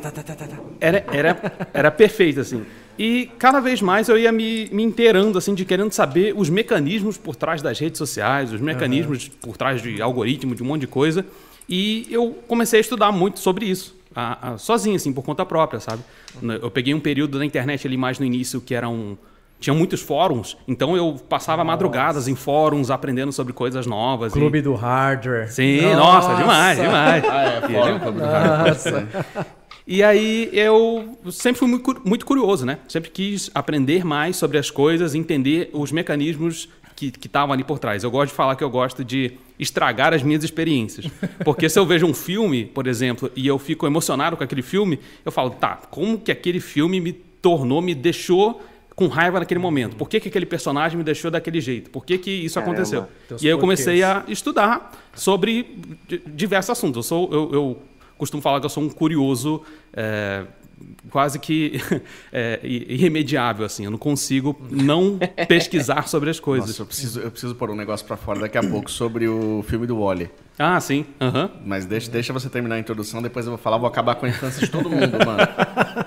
era, 0.80 1.04
era, 1.12 1.52
era 1.73 1.90
perfeito, 1.90 2.40
assim. 2.40 2.62
E 2.99 3.30
cada 3.38 3.59
vez 3.61 3.80
mais 3.80 4.09
eu 4.09 4.18
ia 4.18 4.30
me, 4.30 4.68
me 4.71 4.82
inteirando, 4.82 5.38
assim, 5.38 5.54
de 5.54 5.64
querendo 5.64 5.92
saber 5.92 6.35
os 6.37 6.50
mecanismos 6.50 7.16
por 7.16 7.35
trás 7.35 7.62
das 7.62 7.78
redes 7.78 7.99
sociais, 7.99 8.52
os 8.52 8.61
mecanismos 8.61 9.26
uhum. 9.26 9.32
por 9.40 9.56
trás 9.56 9.80
de 9.80 10.02
algoritmo, 10.02 10.54
de 10.54 10.62
um 10.62 10.66
monte 10.66 10.82
de 10.82 10.87
coisa. 10.87 11.25
E 11.68 12.06
eu 12.11 12.37
comecei 12.47 12.78
a 12.78 12.80
estudar 12.80 13.11
muito 13.11 13.40
sobre 13.40 13.66
isso 13.66 13.97
a, 14.14 14.52
a, 14.52 14.59
sozinho, 14.59 14.97
assim, 14.97 15.12
por 15.12 15.23
conta 15.23 15.44
própria, 15.44 15.80
sabe? 15.80 16.02
Eu 16.61 16.71
peguei 16.71 16.94
um 16.94 17.00
período 17.00 17.38
na 17.38 17.44
internet 17.44 17.87
ali 17.87 17.97
mais 17.97 18.18
no 18.18 18.25
início 18.25 18.61
que 18.61 18.75
era 18.75 18.88
um. 18.88 19.16
Tinha 19.62 19.73
muitos 19.73 20.02
fóruns, 20.02 20.57
então 20.66 20.97
eu 20.97 21.14
passava 21.28 21.62
nossa. 21.62 21.76
madrugadas 21.76 22.26
em 22.26 22.35
fóruns 22.35 22.90
aprendendo 22.90 23.31
sobre 23.31 23.52
coisas 23.52 23.87
novas. 23.87 24.33
Clube 24.33 24.59
e... 24.59 24.62
do 24.62 24.75
Hardware. 24.75 25.49
Sim, 25.52 25.83
nossa, 25.95 26.31
nossa 26.31 26.35
demais, 26.35 26.78
demais. 26.81 27.25
Ah, 27.25 27.42
é, 27.45 27.61
fórum, 27.61 27.99
Clube 28.00 28.19
do 28.19 28.25
Hardware. 28.25 29.07
E 29.87 30.02
aí 30.02 30.50
eu 30.52 31.16
sempre 31.31 31.61
fui 31.61 31.69
muito, 31.69 32.02
muito 32.04 32.26
curioso, 32.26 32.66
né? 32.66 32.78
Sempre 32.88 33.11
quis 33.11 33.52
aprender 33.54 34.04
mais 34.04 34.35
sobre 34.35 34.59
as 34.59 34.69
coisas, 34.69 35.14
entender 35.14 35.71
os 35.73 35.92
mecanismos 35.92 36.69
que 36.97 37.12
estavam 37.25 37.52
ali 37.52 37.62
por 37.62 37.78
trás. 37.78 38.02
Eu 38.02 38.11
gosto 38.11 38.31
de 38.31 38.37
falar 38.37 38.57
que 38.57 38.64
eu 38.64 38.71
gosto 38.71 39.04
de 39.04 39.33
estragar 39.59 40.12
as 40.12 40.25
minhas 40.25 40.42
experiências. 40.42 41.07
Porque 41.45 41.69
se 41.69 41.78
eu 41.78 41.87
vejo 41.87 42.04
um 42.07 42.14
filme, 42.14 42.64
por 42.64 42.88
exemplo, 42.88 43.31
e 43.37 43.47
eu 43.47 43.59
fico 43.59 43.87
emocionado 43.87 44.37
com 44.37 44.42
aquele 44.42 44.62
filme, 44.62 44.99
eu 45.25 45.31
falo, 45.31 45.50
tá, 45.50 45.81
como 45.90 46.19
que 46.19 46.33
aquele 46.33 46.59
filme 46.61 47.00
me 47.00 47.12
tornou, 47.12 47.81
me 47.81 47.95
deixou 47.95 48.61
com 48.94 49.06
raiva 49.06 49.40
naquele 49.40 49.61
momento? 49.61 49.96
Por 49.96 50.08
que, 50.08 50.20
que 50.20 50.28
aquele 50.28 50.46
personagem 50.46 50.99
me 50.99 51.04
deixou 51.04 51.30
daquele 51.30 51.61
jeito? 51.61 51.90
Por 51.90 52.04
que, 52.04 52.18
que 52.18 52.30
isso 52.30 52.54
Caramba, 52.54 52.72
aconteceu? 52.72 53.08
E 53.40 53.46
aí 53.46 53.52
eu 53.52 53.58
comecei 53.58 54.02
a 54.02 54.25
estudar 54.28 54.92
sobre 55.14 55.78
diversos 56.26 56.70
assuntos. 56.70 56.96
Eu, 56.96 57.02
sou, 57.02 57.32
eu, 57.32 57.50
eu 57.52 57.82
costumo 58.18 58.42
falar 58.42 58.61
que 58.61 58.66
eu 58.66 58.70
sou 58.70 58.82
um 58.82 58.88
curioso. 58.88 59.62
É, 59.92 60.44
quase 61.10 61.38
que 61.38 61.80
é, 62.32 62.60
irremediável, 62.62 63.64
assim. 63.64 63.84
Eu 63.84 63.90
não 63.90 63.98
consigo 63.98 64.60
não 64.70 65.18
pesquisar 65.48 66.08
sobre 66.08 66.30
as 66.30 66.40
coisas. 66.40 66.68
Nossa, 66.68 66.82
eu 66.82 66.86
preciso, 66.86 67.20
eu 67.20 67.30
preciso 67.30 67.54
pôr 67.54 67.70
um 67.70 67.76
negócio 67.76 68.06
para 68.06 68.16
fora 68.16 68.40
daqui 68.40 68.58
a 68.58 68.62
pouco 68.62 68.90
sobre 68.90 69.28
o 69.28 69.64
filme 69.66 69.86
do 69.86 69.98
Wally. 69.98 70.30
Ah, 70.58 70.78
sim. 70.80 71.06
Uhum. 71.20 71.48
Mas 71.64 71.86
deixa, 71.86 72.10
deixa 72.10 72.32
você 72.32 72.48
terminar 72.48 72.76
a 72.76 72.78
introdução, 72.78 73.22
depois 73.22 73.46
eu 73.46 73.52
vou 73.52 73.58
falar, 73.58 73.78
vou 73.78 73.88
acabar 73.88 74.14
com 74.14 74.26
a 74.26 74.28
infância 74.28 74.60
de 74.60 74.70
todo 74.70 74.88
mundo, 74.88 75.18
mano. 75.24 75.42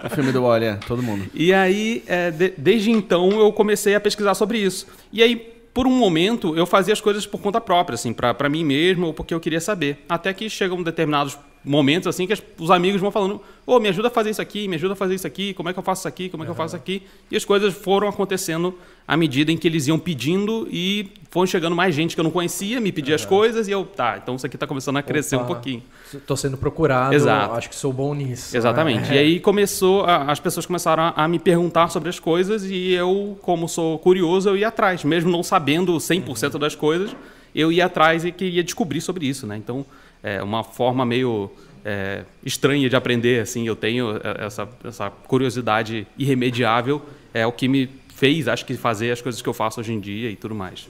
O 0.05 0.09
filme 0.09 0.31
do 0.31 0.43
Wally, 0.43 0.65
é, 0.65 0.73
todo 0.75 1.01
mundo. 1.01 1.25
E 1.33 1.53
aí, 1.53 2.03
é, 2.07 2.31
de, 2.31 2.53
desde 2.57 2.91
então, 2.91 3.31
eu 3.31 3.51
comecei 3.51 3.95
a 3.95 3.99
pesquisar 3.99 4.33
sobre 4.33 4.59
isso. 4.59 4.87
E 5.11 5.21
aí, 5.23 5.35
por 5.73 5.87
um 5.87 5.91
momento, 5.91 6.55
eu 6.55 6.65
fazia 6.65 6.93
as 6.93 7.01
coisas 7.01 7.27
por 7.27 7.41
conta 7.41 7.59
própria, 7.59 7.95
assim, 7.95 8.13
para 8.13 8.47
mim 8.47 8.63
mesmo 8.63 9.07
ou 9.07 9.13
porque 9.13 9.33
eu 9.33 9.39
queria 9.41 9.59
saber. 9.59 10.05
Até 10.07 10.33
que 10.33 10.49
chegam 10.49 10.81
determinados 10.81 11.37
momentos 11.65 12.07
assim 12.07 12.27
que 12.27 12.33
as, 12.33 12.41
os 12.59 12.69
amigos 12.69 13.01
vão 13.01 13.11
falando: 13.11 13.41
Ô, 13.65 13.75
oh, 13.75 13.79
me 13.79 13.89
ajuda 13.89 14.07
a 14.09 14.11
fazer 14.11 14.29
isso 14.29 14.41
aqui, 14.41 14.67
me 14.67 14.75
ajuda 14.75 14.93
a 14.93 14.95
fazer 14.95 15.15
isso 15.15 15.25
aqui, 15.25 15.53
como 15.53 15.67
é 15.69 15.73
que 15.73 15.79
eu 15.79 15.83
faço 15.83 16.01
isso 16.01 16.07
aqui, 16.07 16.29
como 16.29 16.43
é 16.43 16.45
que 16.45 16.51
eu 16.51 16.55
faço 16.55 16.75
isso 16.75 16.75
aqui. 16.75 17.03
E 17.31 17.35
as 17.35 17.43
coisas 17.43 17.73
foram 17.73 18.07
acontecendo 18.07 18.77
à 19.07 19.17
medida 19.17 19.51
em 19.51 19.57
que 19.57 19.67
eles 19.67 19.87
iam 19.87 19.99
pedindo 19.99 20.67
e 20.71 21.11
foi 21.29 21.47
chegando 21.47 21.75
mais 21.75 21.93
gente 21.93 22.15
que 22.15 22.19
eu 22.19 22.23
não 22.23 22.31
conhecia, 22.31 22.79
me 22.79 22.91
pedia 22.91 23.15
as 23.15 23.25
coisas 23.25 23.67
e 23.67 23.71
eu, 23.71 23.83
tá, 23.85 24.19
então 24.21 24.35
isso 24.35 24.45
aqui 24.45 24.55
está 24.55 24.65
começando 24.65 24.97
a 24.97 25.03
crescer 25.03 25.35
Opa, 25.35 25.43
um 25.43 25.47
pouquinho. 25.47 25.83
Estou 26.13 26.37
sendo 26.37 26.57
procurado, 26.57 27.13
Exato. 27.13 27.55
acho 27.55 27.69
que 27.69 27.75
sou 27.75 27.91
bom 27.91 28.13
nisso. 28.13 28.53
Né? 28.53 28.57
Exatamente. 28.57 29.09
Né? 29.09 29.15
E 29.15 29.19
aí 29.19 29.39
começou, 29.39 30.05
a, 30.05 30.31
as 30.31 30.39
pessoas 30.39 30.65
começaram 30.65 31.03
a, 31.03 31.23
a, 31.23 31.27
me 31.27 31.39
perguntar 31.39 31.89
sobre 31.89 32.09
as 32.09 32.19
coisas 32.19 32.63
e 32.63 32.93
eu, 32.93 33.37
como 33.41 33.67
sou 33.67 33.99
curioso, 33.99 34.49
eu 34.49 34.57
ia 34.57 34.69
atrás, 34.69 35.03
mesmo 35.03 35.29
não 35.29 35.43
sabendo 35.43 35.93
100% 35.97 36.53
uhum. 36.53 36.59
das 36.59 36.73
coisas, 36.73 37.15
eu 37.53 37.71
ia 37.71 37.85
atrás 37.85 38.25
e 38.25 38.31
queria 38.31 38.63
descobrir 38.63 39.01
sobre 39.01 39.27
isso, 39.27 39.47
né? 39.47 39.55
Então, 39.55 39.85
é 40.25 40.41
uma 40.41 40.63
forma 40.63 41.05
meio 41.05 41.51
é, 41.85 42.23
estranha 42.43 42.89
de 42.89 42.95
aprender, 42.95 43.41
assim, 43.41 43.67
eu 43.67 43.75
tenho 43.75 44.19
essa, 44.39 44.67
essa 44.83 45.11
curiosidade 45.11 46.07
irremediável, 46.17 46.99
é 47.31 47.45
o 47.45 47.51
que 47.51 47.67
me 47.67 47.87
fez, 48.15 48.47
acho 48.47 48.65
que, 48.65 48.75
fazer 48.75 49.11
as 49.11 49.21
coisas 49.21 49.39
que 49.39 49.47
eu 49.47 49.53
faço 49.53 49.79
hoje 49.79 49.93
em 49.93 49.99
dia 49.99 50.31
e 50.31 50.35
tudo 50.35 50.55
mais. 50.55 50.89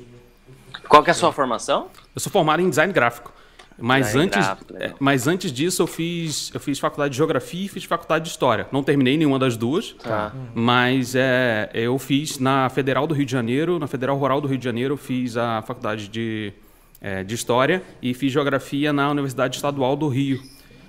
Qual 0.87 1.03
que 1.03 1.09
é 1.09 1.11
a 1.11 1.15
sua 1.15 1.33
formação? 1.33 1.87
Eu 2.15 2.21
sou 2.21 2.31
formado 2.31 2.61
em 2.61 2.69
design 2.69 2.93
gráfico. 2.93 3.33
Mas 3.77 4.05
design 4.07 4.27
antes, 4.27 4.45
gráfico, 4.45 4.73
é, 4.77 4.93
mas 4.99 5.27
antes 5.27 5.51
disso 5.51 5.81
eu 5.81 5.87
fiz, 5.87 6.49
eu 6.53 6.61
fiz 6.61 6.79
faculdade 6.79 7.11
de 7.11 7.17
geografia 7.17 7.65
e 7.65 7.67
fiz 7.67 7.83
faculdade 7.83 8.23
de 8.23 8.31
história. 8.31 8.67
Não 8.71 8.81
terminei 8.81 9.17
nenhuma 9.17 9.37
das 9.37 9.57
duas, 9.57 9.91
tá. 10.01 10.31
mas 10.53 11.13
é, 11.13 11.69
eu 11.73 11.99
fiz 11.99 12.39
na 12.39 12.69
Federal 12.69 13.05
do 13.05 13.13
Rio 13.13 13.25
de 13.25 13.31
Janeiro, 13.33 13.77
na 13.77 13.87
Federal 13.87 14.17
Rural 14.17 14.39
do 14.39 14.47
Rio 14.47 14.57
de 14.57 14.63
Janeiro, 14.63 14.93
eu 14.93 14.97
fiz 14.97 15.35
a 15.35 15.61
faculdade 15.61 16.07
de, 16.07 16.53
é, 17.01 17.23
de 17.23 17.35
história 17.35 17.83
e 18.01 18.13
fiz 18.13 18.31
geografia 18.31 18.91
na 18.91 19.09
Universidade 19.09 19.55
Estadual 19.55 19.95
do 19.95 20.07
Rio. 20.07 20.41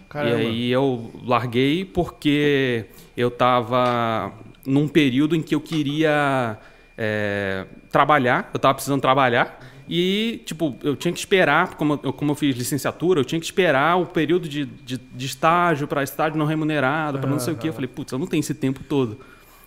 Caramba. 0.09 0.43
E 0.43 0.47
aí 0.47 0.71
eu 0.71 1.11
larguei 1.25 1.85
porque 1.85 2.87
eu 3.17 3.29
estava 3.29 4.33
num 4.65 4.89
período 4.89 5.37
em 5.37 5.43
que 5.43 5.55
eu 5.55 5.61
queria 5.61 6.59
é, 6.97 7.67
trabalhar, 7.91 8.51
eu 8.53 8.57
estava 8.57 8.75
precisando 8.75 9.01
trabalhar. 9.01 9.61
E, 9.89 10.43
tipo, 10.45 10.77
eu 10.83 10.97
tinha 10.97 11.13
que 11.13 11.19
esperar, 11.19 11.75
como 11.77 12.01
eu, 12.03 12.13
como 12.13 12.33
eu 12.33 12.35
fiz 12.35 12.57
licenciatura, 12.57 13.21
eu 13.21 13.25
tinha 13.25 13.39
que 13.39 13.47
esperar 13.47 13.97
o 13.97 14.07
período 14.07 14.49
de, 14.49 14.65
de, 14.65 14.99
de 14.99 15.27
estágio 15.27 15.87
para 15.87 16.03
estágio 16.03 16.37
não 16.37 16.47
remunerado, 16.47 17.21
para 17.21 17.31
não 17.31 17.39
sei 17.39 17.55
o 17.55 17.57
quê. 17.57 17.69
Eu 17.69 17.73
falei, 17.73 17.87
putz, 17.87 18.11
eu 18.11 18.19
não 18.19 18.27
tenho 18.27 18.41
esse 18.41 18.55
tempo 18.55 18.83
todo. 18.83 19.21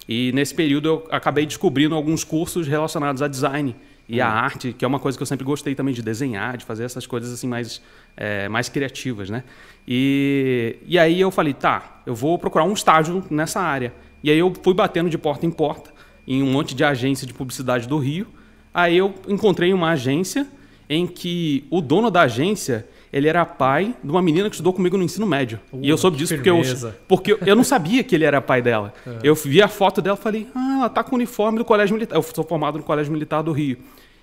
E 0.08 0.31
nesse 0.34 0.53
período 0.53 0.89
eu 0.89 1.08
acabei 1.10 1.46
descobrindo 1.46 1.96
alguns 1.96 2.24
cursos 2.24 2.67
relacionados 2.67 3.22
a 3.22 3.27
design 3.27 3.75
e 4.10 4.20
a 4.20 4.28
uhum. 4.28 4.34
arte, 4.34 4.74
que 4.74 4.84
é 4.84 4.88
uma 4.88 5.00
coisa 5.00 5.16
que 5.16 5.22
eu 5.22 5.28
sempre 5.28 5.46
gostei 5.46 5.75
também 5.75 5.94
de 5.94 6.01
desenhar, 6.01 6.58
de 6.58 6.66
fazer 6.66 6.84
essas 6.84 7.06
coisas 7.06 7.32
assim 7.32 7.48
mais, 7.48 7.80
é, 8.18 8.50
mais 8.50 8.68
criativas, 8.68 9.30
né? 9.30 9.44
E, 9.88 10.78
e 10.88 10.98
aí 10.98 11.22
eu 11.22 11.30
falei, 11.30 11.54
tá, 11.54 12.01
eu 12.08 12.16
vou 12.16 12.39
procurar 12.39 12.66
um 12.66 12.74
estágio 12.74 13.24
nessa 13.30 13.62
área. 13.62 13.94
E 14.24 14.32
aí 14.32 14.39
eu 14.39 14.51
fui 14.63 14.74
batendo 14.74 15.12
de 15.12 15.18
porta 15.18 15.46
em 15.46 15.51
porta 15.51 15.92
em 16.28 16.42
um 16.42 16.51
monte 16.51 16.74
de 16.74 16.84
agência 16.84 17.28
de 17.28 17.34
publicidade 17.34 17.88
do 17.88 18.00
Rio. 18.00 18.25
Aí 18.74 18.98
eu 18.98 19.13
encontrei 19.28 19.74
uma 19.74 19.92
agência 19.92 20.48
em 20.89 21.06
que 21.06 21.68
o 21.70 21.80
dono 21.80 22.10
da 22.10 22.22
agência 22.22 22.88
ele 23.12 23.28
era 23.28 23.46
pai 23.46 23.96
de 24.04 24.10
uma 24.10 24.22
menina 24.22 24.50
que 24.50 24.56
estudou 24.56 24.74
comigo 24.74 24.98
no 24.98 25.04
ensino 25.04 25.25
médio. 25.25 25.60
Uh, 25.72 25.80
e 25.84 25.89
eu 25.89 25.98
soube 25.98 26.18
disso 26.18 26.36
porque 26.36 26.50
eu, 26.50 26.62
porque 27.08 27.38
eu 27.46 27.56
não 27.56 27.63
sabia 27.63 28.04
que 28.04 28.16
ele 28.16 28.24
era 28.24 28.42
pai 28.42 28.62
dela. 28.62 28.94
É. 29.06 29.20
Eu 29.24 29.36
vi 29.36 29.62
a 29.62 29.68
foto 29.68 30.01
dela 30.01 30.18
e 30.20 30.22
falei, 30.22 30.48
ah, 30.56 30.78
ela 30.80 30.89
tá 30.89 31.04
com 31.04 31.12
o 31.12 31.16
uniforme 31.16 31.58
do 31.58 31.66
Colégio 31.66 31.94
Militar. 31.94 32.16
Eu 32.16 32.24
sou 32.24 32.44
formado 32.44 32.78
no 32.78 32.84
Colégio 32.84 33.12
Militar 33.12 33.42
do 33.42 33.51
Rio. 33.51 33.78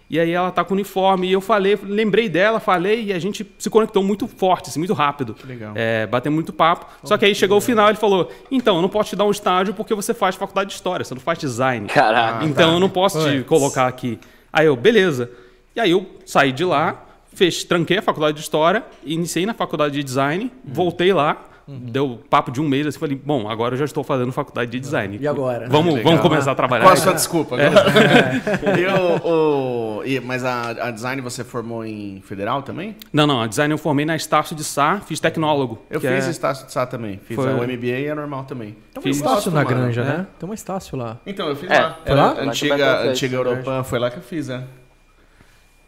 E 0.09 0.21
aí 0.21 0.31
ela 0.31 0.51
tá 0.51 0.65
com 0.65 0.73
o 0.73 0.77
uniforme. 0.77 1.29
E 1.29 1.33
eu 1.33 1.41
falei, 1.41 1.79
lembrei 1.83 2.29
dela, 2.29 2.61
falei, 2.61 3.07
e 3.07 3.13
a 3.13 3.19
gente 3.19 3.47
se 3.59 3.69
conectou 3.69 4.03
muito 4.03 4.29
forte, 4.29 4.71
assim, 4.71 4.79
muito 4.79 4.95
rápido. 4.95 5.35
Que 5.35 5.47
legal. 5.47 5.73
É, 5.75 6.07
batemos 6.07 6.37
muito 6.37 6.53
papo. 6.53 6.87
Oh, 7.03 7.07
Só 7.07 7.19
que 7.19 7.25
aí 7.25 7.33
que 7.33 7.39
chegou 7.39 7.57
legal. 7.57 7.65
o 7.65 7.67
final 7.67 7.89
ele 7.89 7.99
falou: 7.99 8.31
Então, 8.51 8.77
eu 8.77 8.83
não 8.83 8.89
posso 8.89 9.11
te 9.11 9.17
dar 9.17 9.25
um 9.25 9.31
estágio 9.31 9.75
porque 9.75 9.95
você 9.95 10.15
faz 10.15 10.37
faculdade 10.37 10.71
de 10.71 10.77
história, 10.77 11.05
você 11.05 11.15
não 11.15 11.21
faz 11.21 11.39
design. 11.39 11.89
Caraca. 11.89 12.45
Então 12.45 12.75
eu 12.75 12.81
não 12.81 12.89
posso 12.89 13.29
te 13.29 13.43
colocar 13.43 13.87
aqui. 13.87 14.19
Aí 14.53 14.67
eu, 14.67 14.77
beleza. 14.77 15.31
E 15.75 15.81
aí 15.81 15.91
eu 15.91 16.07
saí 16.25 16.53
de 16.53 16.65
lá, 16.65 17.05
fez, 17.35 17.65
tranquei 17.65 17.99
a 17.99 18.03
faculdade 18.03 18.37
de 18.37 18.43
história, 18.43 18.85
iniciei 19.05 19.45
na 19.45 19.53
faculdade 19.53 19.95
de 19.95 20.03
design, 20.03 20.45
hum. 20.45 20.71
voltei 20.73 21.13
lá. 21.13 21.45
Uhum. 21.69 21.81
Deu 21.81 22.21
papo 22.31 22.53
de 22.53 22.61
um 22.61 22.69
mês 22.69 22.87
assim, 22.87 22.99
falei, 22.99 23.21
bom, 23.23 23.49
agora 23.49 23.75
eu 23.75 23.79
já 23.79 23.85
estou 23.85 24.05
fazendo 24.05 24.31
faculdade 24.31 24.71
de 24.71 24.79
design. 24.79 25.19
E 25.21 25.27
agora? 25.27 25.69
Vamos, 25.69 26.01
vamos 26.01 26.21
começar 26.21 26.53
a 26.53 26.55
trabalhar. 26.55 26.85
Qual 26.85 26.93
a 26.93 26.97
sua 26.97 27.13
desculpa? 27.13 27.57
É. 27.61 27.71
e 28.79 28.87
o, 28.87 29.99
o, 29.99 30.05
e, 30.05 30.21
mas 30.21 30.45
a, 30.45 30.71
a, 30.71 30.91
design 30.93 31.21
você 31.21 31.43
formou 31.43 31.85
em 31.85 32.21
federal 32.25 32.63
também? 32.63 32.95
Não, 33.13 33.27
não. 33.27 33.43
A 33.43 33.49
design 33.49 33.73
eu 33.73 33.79
formei 33.79 34.07
na 34.07 34.15
Estácio 34.15 34.55
de 34.55 34.63
Sá, 34.63 35.01
fiz 35.01 35.19
tecnólogo. 35.19 35.83
Eu 35.91 36.01
fiz 36.01 36.27
é... 36.27 36.31
Estácio 36.31 36.67
de 36.67 36.73
Sá 36.73 36.87
também. 36.87 37.19
Fiz 37.25 37.35
Foi... 37.35 37.51
a 37.51 37.55
MBA 37.55 37.87
e 37.87 38.11
a 38.11 38.15
normal 38.15 38.45
também. 38.45 38.77
Tem 38.95 39.03
uma 39.03 39.11
Estácio 39.11 39.51
na 39.51 39.65
Granja, 39.65 40.05
né? 40.05 40.17
né? 40.19 40.27
Tem 40.39 40.49
uma 40.49 40.55
Estácio 40.55 40.97
lá. 40.97 41.19
Então, 41.27 41.49
eu 41.49 41.57
fiz 41.57 41.69
é. 41.69 41.81
lá. 41.81 41.99
Foi 42.07 42.15
lá? 42.15 42.41
Antiga, 42.41 43.01
antiga 43.03 43.37
Europa, 43.37 43.83
foi 43.83 43.99
lá 43.99 44.09
que 44.09 44.19
eu 44.19 44.23
fiz, 44.23 44.49
é. 44.49 44.63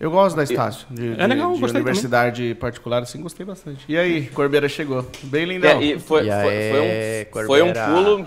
Eu 0.00 0.10
gosto 0.10 0.36
da 0.36 0.44
Estácio. 0.44 0.86
De, 0.90 1.20
é 1.20 1.26
legal, 1.26 1.52
de, 1.52 1.58
de 1.58 1.64
universidade 1.64 2.42
também. 2.42 2.54
particular, 2.54 3.02
assim, 3.02 3.20
gostei 3.20 3.44
bastante. 3.44 3.84
E 3.88 3.98
aí, 3.98 4.26
Corbeira 4.28 4.68
chegou. 4.68 5.04
Bem 5.24 5.44
lindão. 5.44 5.70
É, 5.70 5.84
e 5.84 5.98
foi, 5.98 6.26
e 6.26 6.30
aí, 6.30 6.70
foi, 7.32 7.44
um, 7.44 7.46
foi 7.46 7.62
um 7.62 7.72
pulo. 7.72 8.26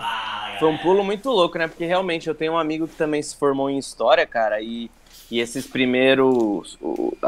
Foi 0.60 0.70
um 0.70 0.78
pulo 0.78 1.04
muito 1.04 1.30
louco, 1.30 1.58
né? 1.58 1.68
Porque 1.68 1.86
realmente 1.86 2.28
eu 2.28 2.36
tenho 2.36 2.54
um 2.54 2.58
amigo 2.58 2.88
que 2.88 2.96
também 2.96 3.22
se 3.22 3.36
formou 3.36 3.70
em 3.70 3.78
história, 3.78 4.28
cara, 4.28 4.62
e 4.62 4.92
que 5.28 5.40
esses 5.40 5.66
primeiros, 5.66 6.78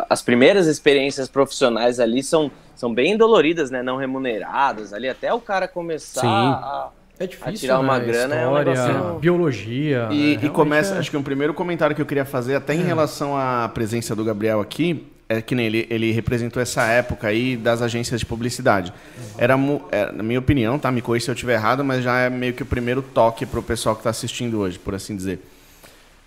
as 0.09 0.21
primeiras 0.21 0.67
experiências 0.67 1.29
profissionais 1.29 1.99
ali 1.99 2.21
são, 2.21 2.51
são 2.75 2.93
bem 2.93 3.15
doloridas, 3.17 3.71
né? 3.71 3.81
Não 3.81 3.95
remuneradas 3.95 4.93
ali, 4.93 5.07
até 5.07 5.33
o 5.33 5.39
cara 5.39 5.69
começar 5.69 6.25
a, 6.25 6.89
é 7.23 7.27
difícil, 7.27 7.49
a 7.49 7.53
tirar 7.53 7.79
uma 7.79 7.99
né? 7.99 8.05
grana, 8.05 8.35
História, 8.35 8.39
é 8.39 8.47
um 8.47 8.87
negócio... 8.87 9.19
biologia. 9.19 10.07
E, 10.11 10.35
é, 10.35 10.45
e 10.45 10.49
começa, 10.49 10.95
é... 10.95 10.99
acho 10.99 11.09
que 11.09 11.17
um 11.17 11.23
primeiro 11.23 11.53
comentário 11.53 11.95
que 11.95 12.01
eu 12.01 12.05
queria 12.05 12.25
fazer, 12.25 12.55
até 12.55 12.73
em 12.73 12.81
é. 12.81 12.83
relação 12.83 13.37
à 13.37 13.69
presença 13.73 14.15
do 14.15 14.23
Gabriel 14.23 14.59
aqui, 14.59 15.07
é 15.29 15.41
que 15.41 15.55
nem 15.55 15.65
ele, 15.65 15.87
ele 15.89 16.11
representou 16.11 16.61
essa 16.61 16.83
época 16.83 17.27
aí 17.27 17.55
das 17.55 17.81
agências 17.81 18.19
de 18.19 18.25
publicidade. 18.25 18.93
Era, 19.37 19.55
era, 19.91 20.11
na 20.11 20.23
minha 20.23 20.39
opinião, 20.39 20.77
tá? 20.77 20.91
Me 20.91 21.01
corrija 21.01 21.25
se 21.25 21.31
eu 21.31 21.33
estiver 21.33 21.53
errado, 21.53 21.83
mas 21.83 22.03
já 22.03 22.19
é 22.19 22.29
meio 22.29 22.53
que 22.53 22.63
o 22.63 22.65
primeiro 22.65 23.01
toque 23.01 23.45
para 23.45 23.59
o 23.59 23.63
pessoal 23.63 23.95
que 23.95 24.01
está 24.01 24.09
assistindo 24.09 24.59
hoje, 24.59 24.77
por 24.77 24.93
assim 24.93 25.15
dizer. 25.15 25.39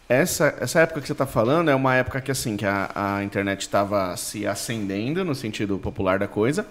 Essa, 0.09 0.57
essa 0.61 0.81
época 0.81 1.01
que 1.01 1.07
você 1.07 1.13
está 1.13 1.27
falando 1.27 1.69
é 1.69 1.75
uma 1.75 1.95
época 1.95 2.21
que 2.21 2.31
assim 2.31 2.57
que 2.57 2.65
a, 2.65 2.91
a 2.95 3.25
internet 3.25 3.63
estava 3.63 4.17
se 4.17 4.47
acendendo 4.47 5.25
no 5.25 5.35
sentido 5.35 5.79
popular 5.79 6.19
da 6.19 6.29
coisa 6.29 6.65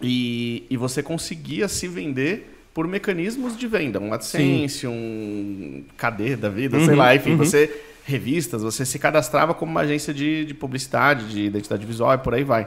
e, 0.00 0.66
e 0.68 0.76
você 0.76 1.02
conseguia 1.02 1.68
se 1.68 1.88
vender 1.88 2.57
por 2.72 2.86
mecanismos 2.86 3.56
de 3.56 3.66
venda, 3.66 3.98
um 3.98 4.12
AdSense, 4.12 4.80
Sim. 4.80 4.86
um 4.86 5.84
KD 5.96 6.36
da 6.36 6.48
vida, 6.48 6.76
uhum, 6.78 6.84
sei 6.84 6.94
lá, 6.94 7.14
enfim, 7.14 7.32
uhum. 7.32 7.38
você 7.38 7.82
revistas, 8.08 8.62
você 8.62 8.86
se 8.86 8.98
cadastrava 8.98 9.52
como 9.52 9.70
uma 9.70 9.82
agência 9.82 10.14
de, 10.14 10.46
de 10.46 10.54
publicidade, 10.54 11.28
de 11.28 11.44
identidade 11.44 11.84
visual 11.84 12.14
e 12.14 12.18
por 12.18 12.32
aí 12.32 12.42
vai. 12.42 12.66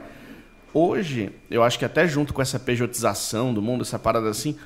Hoje, 0.72 1.30
eu 1.50 1.64
acho 1.64 1.78
que 1.78 1.84
até 1.84 2.06
junto 2.06 2.32
com 2.32 2.40
essa 2.40 2.60
pejotização 2.60 3.52
do 3.52 3.60
mundo, 3.60 3.82
essa 3.82 3.98
parada 3.98 4.30
assim, 4.30 4.56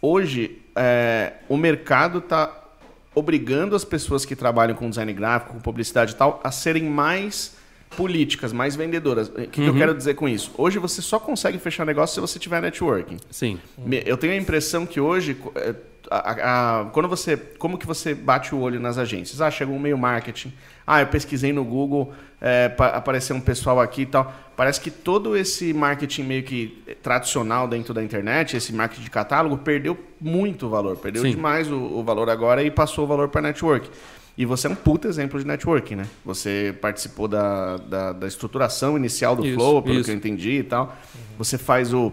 hoje 0.00 0.62
é, 0.76 1.32
o 1.48 1.56
mercado 1.56 2.18
está 2.18 2.56
obrigando 3.14 3.74
as 3.74 3.84
pessoas 3.84 4.24
que 4.24 4.36
trabalham 4.36 4.76
com 4.76 4.88
design 4.88 5.12
gráfico, 5.12 5.54
com 5.54 5.60
publicidade 5.60 6.12
e 6.12 6.16
tal, 6.16 6.40
a 6.44 6.52
serem 6.52 6.84
mais 6.84 7.56
políticas, 7.96 8.52
mais 8.52 8.76
vendedoras. 8.76 9.28
O 9.28 9.32
que, 9.32 9.40
uhum. 9.40 9.46
que, 9.48 9.60
eu 9.60 9.72
uhum. 9.72 9.78
quero 9.78 9.94
dizer 9.94 10.14
com 10.14 10.28
isso? 10.28 10.50
Hoje 10.56 10.78
você 10.78 11.00
só 11.02 11.18
consegue 11.18 11.58
fechar 11.58 11.84
negócio 11.84 12.14
se 12.14 12.20
você 12.20 12.38
tiver 12.38 12.60
networking. 12.60 13.18
Sim. 13.30 13.58
Eu 14.04 14.16
tenho 14.16 14.32
a 14.32 14.36
impressão 14.36 14.86
que 14.86 15.00
hoje 15.00 15.36
é, 15.56 15.74
a, 16.10 16.80
a, 16.80 16.84
quando 16.86 17.08
você, 17.08 17.36
como 17.36 17.78
que 17.78 17.86
você 17.86 18.14
bate 18.14 18.54
o 18.54 18.60
olho 18.60 18.78
nas 18.80 18.98
agências? 18.98 19.40
Ah, 19.40 19.50
chegou 19.50 19.74
um 19.74 19.78
meio 19.78 19.96
marketing. 19.96 20.52
Ah, 20.86 21.00
eu 21.00 21.06
pesquisei 21.06 21.52
no 21.52 21.64
Google, 21.64 22.12
é, 22.40 22.74
apareceu 22.78 23.36
um 23.36 23.40
pessoal 23.40 23.80
aqui 23.80 24.02
e 24.02 24.06
tal. 24.06 24.32
Parece 24.56 24.80
que 24.80 24.90
todo 24.90 25.36
esse 25.36 25.72
marketing 25.72 26.22
meio 26.24 26.42
que 26.42 26.82
tradicional 27.02 27.66
dentro 27.66 27.94
da 27.94 28.02
internet, 28.02 28.56
esse 28.56 28.72
marketing 28.72 29.04
de 29.04 29.10
catálogo, 29.10 29.58
perdeu 29.58 29.96
muito 30.20 30.68
valor, 30.68 30.96
perdeu 30.96 31.22
Sim. 31.22 31.30
demais 31.30 31.70
o, 31.70 31.76
o, 31.76 32.04
valor 32.04 32.28
agora 32.28 32.62
e 32.62 32.70
passou 32.70 33.04
o 33.04 33.06
valor 33.06 33.28
para 33.28 33.40
network. 33.40 33.88
E 34.36 34.46
você 34.46 34.66
é 34.66 34.70
um 34.70 34.74
puta 34.74 35.08
exemplo 35.08 35.38
de 35.38 35.46
networking, 35.46 35.96
né? 35.96 36.06
Você 36.24 36.74
participou 36.80 37.28
da, 37.28 37.76
da, 37.76 38.12
da 38.12 38.26
estruturação 38.26 38.96
inicial 38.96 39.36
do 39.36 39.44
isso, 39.44 39.54
Flow, 39.54 39.82
pelo 39.82 39.96
isso. 39.96 40.04
que 40.04 40.10
eu 40.10 40.16
entendi 40.16 40.52
e 40.58 40.62
tal. 40.62 40.96
Você 41.38 41.58
faz 41.58 41.92
o 41.92 42.12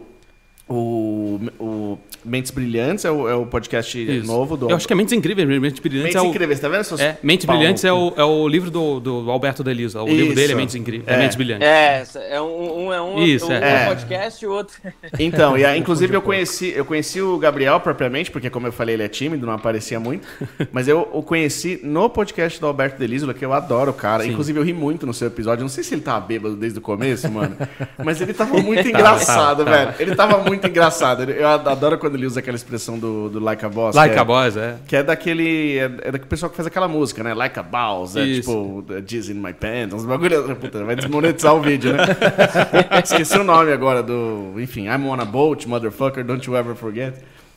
o, 0.69 1.39
o 1.59 1.97
Mentes 2.23 2.51
Brilhantes 2.51 3.05
é 3.05 3.11
o, 3.11 3.27
é 3.27 3.35
o 3.35 3.45
podcast 3.45 3.97
Isso. 3.97 4.27
novo 4.27 4.57
do. 4.57 4.69
Eu 4.69 4.75
acho 4.75 4.87
que 4.87 4.93
é 4.93 4.95
Mentes 4.95 5.13
Incríveis, 5.13 5.47
Mentes 5.47 5.79
Brilhantes 5.79 6.03
Mentes 6.03 6.15
é 6.15 6.21
o. 6.21 6.25
Incríveis, 6.25 6.59
tá 6.59 6.67
vendo? 6.67 6.83
Seus 6.83 6.99
é, 6.99 7.17
Mentes 7.23 7.45
Paulo. 7.45 7.59
Brilhantes 7.59 7.83
é 7.83 7.93
o, 7.93 8.13
é 8.15 8.23
o 8.23 8.47
livro 8.47 8.69
do, 8.69 8.99
do 8.99 9.31
Alberto 9.31 9.63
Delisa. 9.63 10.01
O 10.01 10.07
Isso. 10.07 10.15
livro 10.15 10.35
dele 10.35 10.53
é 10.53 10.55
Mentes 10.55 10.75
Incríveis. 10.75 11.07
É. 11.07 11.13
é 11.13 11.17
Mentes 11.17 11.35
Brilhantes. 11.35 11.67
É, 11.67 12.05
é 12.31 12.41
um, 12.41 12.85
um 12.85 12.93
é 12.93 13.01
um, 13.01 13.23
Isso, 13.23 13.47
um, 13.47 13.53
é. 13.53 13.83
um 13.83 13.87
podcast 13.89 14.43
e 14.43 14.47
o 14.47 14.51
outro. 14.51 14.75
Então, 15.17 15.57
e 15.57 15.65
aí, 15.65 15.77
inclusive 15.77 16.15
eu 16.15 16.21
conheci, 16.21 16.71
eu 16.75 16.85
conheci 16.85 17.21
o 17.21 17.37
Gabriel 17.37 17.79
propriamente, 17.79 18.31
porque 18.31 18.49
como 18.49 18.67
eu 18.67 18.71
falei, 18.71 18.95
ele 18.95 19.03
é 19.03 19.07
tímido, 19.07 19.45
não 19.45 19.53
aparecia 19.53 19.99
muito. 19.99 20.27
mas 20.71 20.87
eu 20.87 21.09
o 21.11 21.21
conheci 21.21 21.79
no 21.83 22.09
podcast 22.09 22.59
do 22.59 22.67
Alberto 22.67 22.97
Delisa, 22.97 23.33
que 23.33 23.43
eu 23.43 23.53
adoro 23.53 23.91
o 23.91 23.93
cara. 23.93 24.23
Sim. 24.23 24.31
Inclusive, 24.31 24.59
eu 24.59 24.63
ri 24.63 24.73
muito 24.73 25.05
no 25.05 25.13
seu 25.13 25.27
episódio. 25.27 25.61
Não 25.61 25.69
sei 25.69 25.83
se 25.83 25.93
ele 25.93 26.01
tava 26.01 26.25
bêbado 26.25 26.55
desde 26.55 26.79
o 26.79 26.81
começo, 26.81 27.29
mano. 27.31 27.55
Mas 28.03 28.21
ele 28.21 28.33
tava 28.33 28.57
muito 28.61 28.87
engraçado, 28.87 29.65
tá, 29.65 29.71
tá, 29.71 29.77
velho. 29.77 29.93
Ele 29.99 30.15
tava 30.15 30.37
muito 30.43 30.65
engraçado. 30.67 31.23
Eu 31.23 31.47
adoro 31.47 31.97
quando 31.97 32.08
ele 32.15 32.25
usa 32.25 32.39
aquela 32.39 32.55
expressão 32.55 32.97
do, 32.97 33.29
do 33.29 33.39
Like 33.39 33.65
a 33.65 33.69
Boss. 33.69 33.95
Like 33.95 34.17
a 34.17 34.21
é, 34.21 34.25
Boss, 34.25 34.57
é. 34.57 34.77
Que 34.87 34.95
é 34.97 35.03
daquele. 35.03 35.77
É, 35.77 35.83
é 35.83 36.11
daquele 36.11 36.29
pessoal 36.29 36.49
que 36.49 36.55
faz 36.55 36.67
aquela 36.67 36.87
música, 36.87 37.23
né? 37.23 37.33
Like 37.33 37.59
a 37.59 37.63
Boss. 37.63 38.15
É 38.15 38.25
tipo, 38.25 38.83
Jizz 39.05 39.29
in 39.29 39.35
my 39.35 39.53
pants. 39.53 39.93
Uns 39.93 40.05
bagulho. 40.05 40.55
Puta, 40.55 40.83
vai 40.83 40.95
desmonetizar 40.95 41.55
o 41.55 41.61
vídeo, 41.61 41.93
né? 41.93 42.03
Esqueci 43.03 43.37
o 43.37 43.43
nome 43.43 43.71
agora 43.71 44.01
do. 44.03 44.53
Enfim, 44.57 44.85
I'm 44.85 45.07
on 45.07 45.19
a 45.19 45.25
boat, 45.25 45.67
motherfucker, 45.67 46.23
don't 46.23 46.45
you 46.47 46.55
ever 46.55 46.75
forget. 46.75 47.15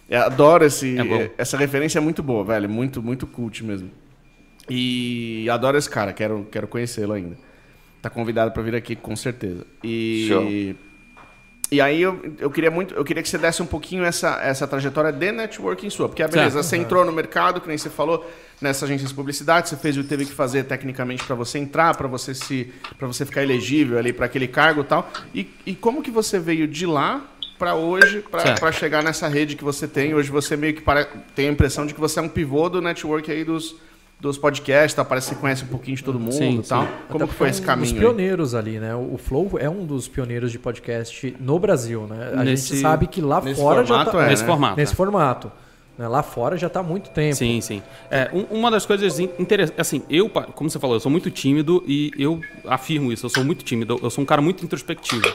Eu 0.08 0.22
adoro 0.22 0.64
esse, 0.64 0.98
é 0.98 1.30
essa 1.38 1.56
referência, 1.56 1.98
é 1.98 2.00
muito 2.02 2.22
boa, 2.22 2.44
velho. 2.44 2.68
Muito, 2.68 3.02
muito 3.02 3.26
cult 3.26 3.64
mesmo. 3.64 3.90
E 4.68 5.48
adoro 5.50 5.76
esse 5.76 5.88
cara, 5.88 6.12
quero, 6.12 6.46
quero 6.50 6.68
conhecê-lo 6.68 7.12
ainda. 7.12 7.36
Tá 8.00 8.10
convidado 8.10 8.50
para 8.50 8.62
vir 8.62 8.74
aqui, 8.74 8.96
com 8.96 9.14
certeza. 9.16 9.64
E. 9.82 10.26
Show. 10.28 10.91
E 11.72 11.80
aí 11.80 12.02
eu, 12.02 12.20
eu 12.38 12.50
queria 12.50 12.70
muito, 12.70 12.92
eu 12.92 13.02
queria 13.02 13.22
que 13.22 13.28
você 13.30 13.38
desse 13.38 13.62
um 13.62 13.66
pouquinho 13.66 14.04
essa, 14.04 14.38
essa 14.42 14.68
trajetória 14.68 15.10
de 15.10 15.32
networking 15.32 15.88
sua, 15.88 16.06
porque 16.06 16.22
a 16.22 16.28
beleza, 16.28 16.62
certo. 16.62 16.64
você 16.66 16.76
entrou 16.76 17.02
no 17.02 17.10
mercado, 17.10 17.62
que 17.62 17.66
nem 17.66 17.78
você 17.78 17.88
falou, 17.88 18.30
nessa 18.60 18.84
agência 18.84 19.08
de 19.08 19.14
publicidade, 19.14 19.70
você 19.70 19.76
fez 19.78 19.96
o 19.96 20.02
que 20.02 20.08
teve 20.10 20.26
que 20.26 20.32
fazer 20.32 20.64
tecnicamente 20.64 21.24
para 21.24 21.34
você 21.34 21.58
entrar, 21.58 21.96
para 21.96 22.06
você 22.06 22.34
se 22.34 22.70
para 22.98 23.08
você 23.08 23.24
ficar 23.24 23.42
elegível 23.42 23.96
ali 23.96 24.12
para 24.12 24.26
aquele 24.26 24.46
cargo 24.46 24.82
e 24.82 24.84
tal. 24.84 25.10
E, 25.34 25.50
e 25.64 25.74
como 25.74 26.02
que 26.02 26.10
você 26.10 26.38
veio 26.38 26.68
de 26.68 26.84
lá 26.84 27.26
para 27.58 27.74
hoje, 27.74 28.22
para 28.30 28.70
chegar 28.70 29.02
nessa 29.02 29.26
rede 29.26 29.56
que 29.56 29.64
você 29.64 29.88
tem? 29.88 30.12
Hoje 30.12 30.30
você 30.30 30.58
meio 30.58 30.74
que 30.74 30.82
para, 30.82 31.06
tem 31.34 31.48
a 31.48 31.52
impressão 31.52 31.86
de 31.86 31.94
que 31.94 32.00
você 32.00 32.20
é 32.20 32.22
um 32.22 32.28
pivô 32.28 32.68
do 32.68 32.82
network 32.82 33.32
aí 33.32 33.44
dos 33.44 33.74
dos 34.22 34.38
podcasts, 34.38 34.94
tá? 34.94 35.04
parece 35.04 35.30
que 35.30 35.34
você 35.34 35.40
conhece 35.40 35.64
um 35.64 35.66
pouquinho 35.66 35.96
de 35.96 36.04
todo 36.04 36.18
mundo 36.18 36.32
sim, 36.32 36.60
e 36.60 36.62
tal. 36.62 36.84
Sim. 36.84 36.88
Como 37.10 37.26
que 37.26 37.34
foi 37.34 37.48
esse 37.48 37.60
caminho? 37.60 37.92
Os 37.92 37.98
pioneiros 37.98 38.54
aí? 38.54 38.60
ali, 38.60 38.78
né? 38.78 38.94
O 38.94 39.18
Flow 39.18 39.58
é 39.58 39.68
um 39.68 39.84
dos 39.84 40.06
pioneiros 40.06 40.52
de 40.52 40.60
podcast 40.60 41.36
no 41.40 41.58
Brasil, 41.58 42.06
né? 42.08 42.30
A 42.36 42.44
nesse, 42.44 42.68
gente 42.68 42.82
sabe 42.82 43.08
que 43.08 43.20
lá 43.20 43.42
fora 43.42 43.84
já 43.84 44.04
tá... 44.04 44.24
É, 44.24 44.28
nesse 44.28 44.42
né? 44.42 44.48
formato. 44.48 44.76
Nesse 44.76 44.92
é. 44.92 44.96
formato. 44.96 45.52
Né? 45.98 46.06
Lá 46.06 46.22
fora 46.22 46.56
já 46.56 46.68
está 46.68 46.78
há 46.78 46.82
muito 46.84 47.10
tempo. 47.10 47.34
Sim, 47.34 47.60
sim. 47.60 47.82
É, 48.08 48.30
uma 48.48 48.70
das 48.70 48.86
coisas 48.86 49.18
interessantes, 49.18 49.80
assim, 49.80 50.04
eu, 50.08 50.30
como 50.30 50.70
você 50.70 50.78
falou, 50.78 50.94
eu 50.94 51.00
sou 51.00 51.10
muito 51.10 51.28
tímido 51.28 51.82
e 51.84 52.12
eu 52.16 52.40
afirmo 52.64 53.12
isso, 53.12 53.26
eu 53.26 53.30
sou 53.30 53.44
muito 53.44 53.64
tímido, 53.64 53.98
eu 54.00 54.08
sou 54.08 54.22
um 54.22 54.26
cara 54.26 54.40
muito 54.40 54.64
introspectivo. 54.64 55.34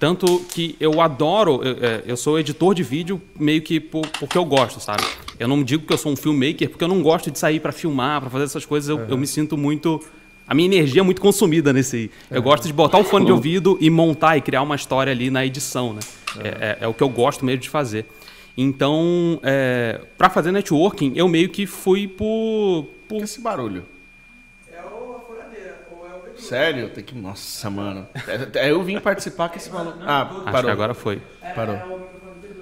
Tanto 0.00 0.40
que 0.48 0.76
eu 0.80 1.00
adoro, 1.00 1.62
eu, 1.62 1.76
é, 1.80 2.02
eu 2.04 2.16
sou 2.16 2.40
editor 2.40 2.74
de 2.74 2.82
vídeo 2.82 3.22
meio 3.38 3.62
que 3.62 3.78
por, 3.78 4.04
porque 4.18 4.36
eu 4.36 4.44
gosto, 4.44 4.80
sabe? 4.80 5.04
Eu 5.38 5.48
não 5.48 5.62
digo 5.62 5.86
que 5.86 5.92
eu 5.92 5.98
sou 5.98 6.12
um 6.12 6.16
filmmaker 6.16 6.68
porque 6.70 6.84
eu 6.84 6.88
não 6.88 7.02
gosto 7.02 7.30
de 7.30 7.38
sair 7.38 7.60
para 7.60 7.72
filmar, 7.72 8.20
para 8.20 8.30
fazer 8.30 8.44
essas 8.44 8.64
coisas. 8.64 8.88
Eu, 8.88 8.96
uhum. 8.96 9.06
eu, 9.08 9.18
me 9.18 9.26
sinto 9.26 9.56
muito. 9.56 10.02
A 10.46 10.54
minha 10.54 10.66
energia 10.66 11.00
é 11.00 11.04
muito 11.04 11.20
consumida 11.20 11.72
nesse. 11.72 12.10
Eu 12.30 12.42
gosto 12.42 12.66
de 12.66 12.72
botar 12.72 12.98
o 12.98 13.04
fone 13.04 13.26
de 13.26 13.32
ouvido 13.32 13.76
e 13.80 13.90
montar 13.90 14.36
e 14.36 14.40
criar 14.40 14.62
uma 14.62 14.76
história 14.76 15.12
ali 15.12 15.30
na 15.30 15.44
edição, 15.44 15.92
né? 15.92 16.00
Uhum. 16.36 16.42
É, 16.42 16.48
é, 16.48 16.78
é, 16.82 16.88
o 16.88 16.94
que 16.94 17.02
eu 17.02 17.08
gosto 17.08 17.44
mesmo 17.44 17.62
de 17.62 17.70
fazer. 17.70 18.06
Então, 18.56 19.38
é, 19.42 20.00
para 20.16 20.30
fazer 20.30 20.50
networking, 20.50 21.12
eu 21.16 21.28
meio 21.28 21.48
que 21.48 21.66
fui 21.66 22.08
por. 22.08 22.86
por... 23.08 23.22
Esse 23.22 23.40
barulho. 23.40 23.84
Sério? 26.36 26.90
Tem 26.90 27.02
que. 27.02 27.14
Nossa, 27.14 27.68
mano. 27.68 28.06
É, 28.54 28.66
é, 28.66 28.70
eu 28.70 28.82
vim 28.82 29.00
participar 29.00 29.48
com 29.48 29.56
esse 29.56 29.70
maluco. 29.70 29.98
Ah, 30.02 30.24
parou. 30.24 30.46
Acho 30.46 30.64
que 30.64 30.70
agora 30.70 30.94
foi. 30.94 31.20
Parou. 31.54 31.76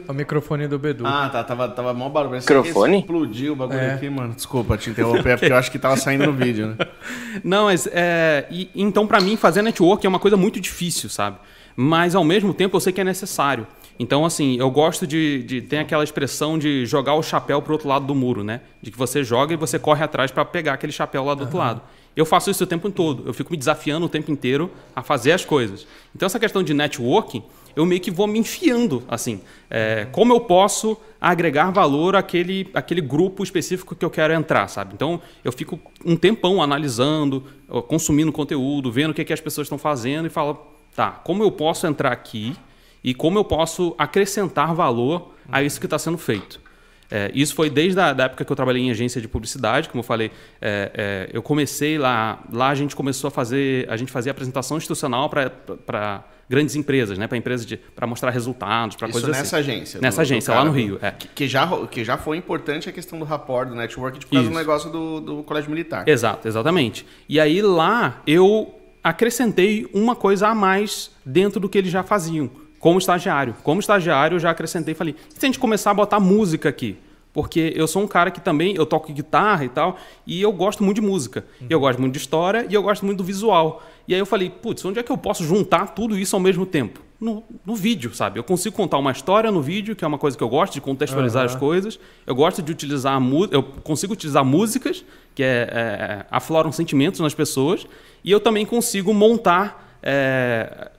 O 0.08 0.12
microfone 0.12 0.68
do 0.68 0.78
Bedu. 0.78 1.06
Ah, 1.06 1.28
tá. 1.30 1.44
Tava, 1.44 1.68
tava 1.68 1.94
mó 1.94 2.08
barulho. 2.08 2.36
Microfone? 2.36 2.98
Explodiu 2.98 3.52
o 3.52 3.56
bagulho 3.56 3.78
é. 3.78 3.94
aqui, 3.94 4.08
mano. 4.10 4.34
Desculpa 4.34 4.76
te 4.76 4.90
interromper, 4.90 5.30
é 5.30 5.36
porque 5.36 5.52
eu 5.52 5.56
acho 5.56 5.70
que 5.70 5.78
tava 5.78 5.96
saindo 5.96 6.26
no 6.26 6.32
vídeo, 6.32 6.68
né? 6.68 6.76
Não, 7.42 7.64
mas. 7.64 7.88
É, 7.92 8.46
e, 8.50 8.70
então, 8.74 9.06
para 9.06 9.20
mim, 9.20 9.36
fazer 9.36 9.62
network 9.62 10.04
é 10.04 10.08
uma 10.08 10.18
coisa 10.18 10.36
muito 10.36 10.60
difícil, 10.60 11.08
sabe? 11.08 11.38
Mas, 11.76 12.14
ao 12.14 12.24
mesmo 12.24 12.54
tempo, 12.54 12.76
eu 12.76 12.80
sei 12.80 12.92
que 12.92 13.00
é 13.00 13.04
necessário. 13.04 13.66
Então, 13.98 14.24
assim, 14.24 14.56
eu 14.58 14.70
gosto 14.70 15.06
de, 15.06 15.42
de. 15.44 15.62
Tem 15.62 15.78
aquela 15.78 16.02
expressão 16.02 16.58
de 16.58 16.84
jogar 16.84 17.14
o 17.14 17.22
chapéu 17.22 17.62
pro 17.62 17.72
outro 17.72 17.88
lado 17.88 18.06
do 18.06 18.14
muro, 18.14 18.42
né? 18.42 18.60
De 18.82 18.90
que 18.90 18.98
você 18.98 19.22
joga 19.22 19.54
e 19.54 19.56
você 19.56 19.78
corre 19.78 20.02
atrás 20.02 20.30
para 20.30 20.44
pegar 20.44 20.74
aquele 20.74 20.92
chapéu 20.92 21.24
lá 21.24 21.34
do 21.34 21.40
uhum. 21.40 21.44
outro 21.44 21.58
lado. 21.58 21.82
Eu 22.16 22.24
faço 22.24 22.50
isso 22.50 22.62
o 22.62 22.66
tempo 22.66 22.90
todo. 22.90 23.24
Eu 23.26 23.34
fico 23.34 23.50
me 23.50 23.56
desafiando 23.56 24.06
o 24.06 24.08
tempo 24.08 24.30
inteiro 24.30 24.70
a 24.94 25.02
fazer 25.02 25.32
as 25.32 25.44
coisas. 25.44 25.86
Então, 26.14 26.26
essa 26.26 26.38
questão 26.38 26.62
de 26.62 26.72
networking, 26.72 27.42
eu 27.76 27.84
meio 27.84 28.00
que 28.00 28.10
vou 28.10 28.26
me 28.26 28.38
enfiando, 28.38 29.02
assim. 29.08 29.40
É, 29.70 30.06
como 30.12 30.32
eu 30.32 30.40
posso 30.40 30.96
agregar 31.20 31.70
valor 31.70 32.14
àquele, 32.14 32.68
àquele 32.74 33.00
grupo 33.00 33.42
específico 33.42 33.94
que 33.94 34.04
eu 34.04 34.10
quero 34.10 34.32
entrar, 34.32 34.68
sabe? 34.68 34.94
Então, 34.94 35.20
eu 35.42 35.50
fico 35.50 35.80
um 36.04 36.16
tempão 36.16 36.62
analisando, 36.62 37.44
consumindo 37.88 38.30
conteúdo, 38.30 38.92
vendo 38.92 39.10
o 39.10 39.14
que, 39.14 39.22
é 39.22 39.24
que 39.24 39.32
as 39.32 39.40
pessoas 39.40 39.66
estão 39.66 39.78
fazendo 39.78 40.26
e 40.26 40.30
falo, 40.30 40.58
tá, 40.94 41.10
como 41.10 41.42
eu 41.42 41.50
posso 41.50 41.86
entrar 41.86 42.12
aqui 42.12 42.54
e 43.02 43.14
como 43.14 43.38
eu 43.38 43.44
posso 43.44 43.94
acrescentar 43.98 44.74
valor 44.74 45.34
a 45.50 45.62
isso 45.62 45.80
que 45.80 45.86
está 45.86 45.98
sendo 45.98 46.18
feito. 46.18 46.64
É, 47.10 47.30
isso 47.34 47.54
foi 47.54 47.68
desde 47.68 48.00
a 48.00 48.12
da 48.12 48.24
época 48.24 48.44
que 48.44 48.50
eu 48.50 48.56
trabalhei 48.56 48.82
em 48.82 48.90
agência 48.90 49.20
de 49.20 49.28
publicidade, 49.28 49.88
como 49.88 50.00
eu 50.00 50.04
falei, 50.04 50.30
é, 50.60 50.90
é, 50.94 51.30
eu 51.32 51.42
comecei 51.42 51.98
lá, 51.98 52.42
lá 52.50 52.70
a 52.70 52.74
gente 52.74 52.96
começou 52.96 53.28
a 53.28 53.30
fazer, 53.30 53.86
a 53.90 53.96
gente 53.96 54.10
fazia 54.10 54.32
apresentação 54.32 54.78
institucional 54.78 55.28
para 55.28 56.24
grandes 56.48 56.76
empresas, 56.76 57.18
né? 57.18 57.26
Para 57.26 57.38
empresas 57.38 57.66
para 57.94 58.06
mostrar 58.06 58.30
resultados, 58.30 58.96
para 58.96 59.08
coisas 59.08 59.28
nessa 59.30 59.58
assim. 59.58 59.70
agência. 59.70 60.00
Nessa 60.00 60.22
agência, 60.22 60.54
lá 60.54 60.64
no 60.64 60.72
Rio. 60.72 60.98
É. 61.00 61.10
Que, 61.10 61.28
que, 61.28 61.48
já, 61.48 61.68
que 61.86 62.04
já 62.04 62.16
foi 62.16 62.36
importante 62.36 62.88
a 62.88 62.92
questão 62.92 63.18
do 63.18 63.24
rapport, 63.24 63.68
do 63.68 63.74
network, 63.74 64.20
por 64.20 64.32
causa 64.32 64.48
do 64.48 64.54
negócio 64.54 64.90
do, 64.90 65.20
do 65.20 65.42
colégio 65.42 65.70
militar. 65.70 66.06
Exato, 66.08 66.46
exatamente. 66.46 67.06
E 67.28 67.40
aí 67.40 67.62
lá 67.62 68.22
eu 68.26 68.74
acrescentei 69.02 69.86
uma 69.92 70.16
coisa 70.16 70.48
a 70.48 70.54
mais 70.54 71.10
dentro 71.24 71.60
do 71.60 71.68
que 71.68 71.76
eles 71.78 71.90
já 71.90 72.02
faziam, 72.02 72.50
como 72.78 72.98
estagiário. 72.98 73.54
Como 73.62 73.80
estagiário, 73.80 74.36
eu 74.36 74.40
já 74.40 74.50
acrescentei 74.50 74.92
e 74.92 74.94
falei: 74.96 75.14
se 75.28 75.44
a 75.44 75.46
gente 75.46 75.58
começar 75.58 75.90
a 75.90 75.94
botar 75.94 76.20
música 76.20 76.68
aqui? 76.68 76.96
Porque 77.34 77.72
eu 77.74 77.88
sou 77.88 78.00
um 78.00 78.06
cara 78.06 78.30
que 78.30 78.40
também, 78.40 78.76
eu 78.76 78.86
toco 78.86 79.12
guitarra 79.12 79.64
e 79.64 79.68
tal, 79.68 79.98
e 80.24 80.40
eu 80.40 80.52
gosto 80.52 80.84
muito 80.84 81.00
de 81.00 81.06
música. 81.06 81.44
Uhum. 81.60 81.66
Eu 81.68 81.80
gosto 81.80 82.00
muito 82.00 82.12
de 82.12 82.18
história 82.20 82.64
e 82.70 82.72
eu 82.72 82.80
gosto 82.80 83.04
muito 83.04 83.18
do 83.18 83.24
visual. 83.24 83.82
E 84.06 84.14
aí 84.14 84.20
eu 84.20 84.26
falei, 84.26 84.50
putz, 84.50 84.84
onde 84.84 84.98
é 84.98 85.02
que 85.02 85.10
eu 85.10 85.16
posso 85.16 85.44
juntar 85.44 85.88
tudo 85.88 86.18
isso 86.18 86.36
ao 86.36 86.40
mesmo 86.40 86.66
tempo? 86.66 87.00
No, 87.20 87.42
no, 87.64 87.74
vídeo, 87.74 88.14
sabe? 88.14 88.38
Eu 88.38 88.44
consigo 88.44 88.76
contar 88.76 88.98
uma 88.98 89.10
história 89.10 89.50
no 89.50 89.62
vídeo, 89.62 89.96
que 89.96 90.04
é 90.04 90.08
uma 90.08 90.18
coisa 90.18 90.36
que 90.36 90.42
eu 90.42 90.48
gosto, 90.48 90.74
de 90.74 90.80
contextualizar 90.80 91.44
uhum. 91.44 91.50
as 91.50 91.56
coisas. 91.56 91.98
Eu 92.26 92.34
gosto 92.34 92.60
de 92.60 92.70
utilizar 92.70 93.18
música, 93.18 93.56
eu 93.56 93.62
consigo 93.62 94.12
utilizar 94.12 94.44
músicas, 94.44 95.04
que 95.34 95.42
é, 95.42 95.68
é, 95.70 96.26
afloram 96.30 96.70
sentimentos 96.70 97.20
nas 97.20 97.32
pessoas, 97.32 97.86
e 98.22 98.30
eu 98.30 98.40
também 98.40 98.66
consigo 98.66 99.14
montar 99.14 99.98
é, 100.02 100.90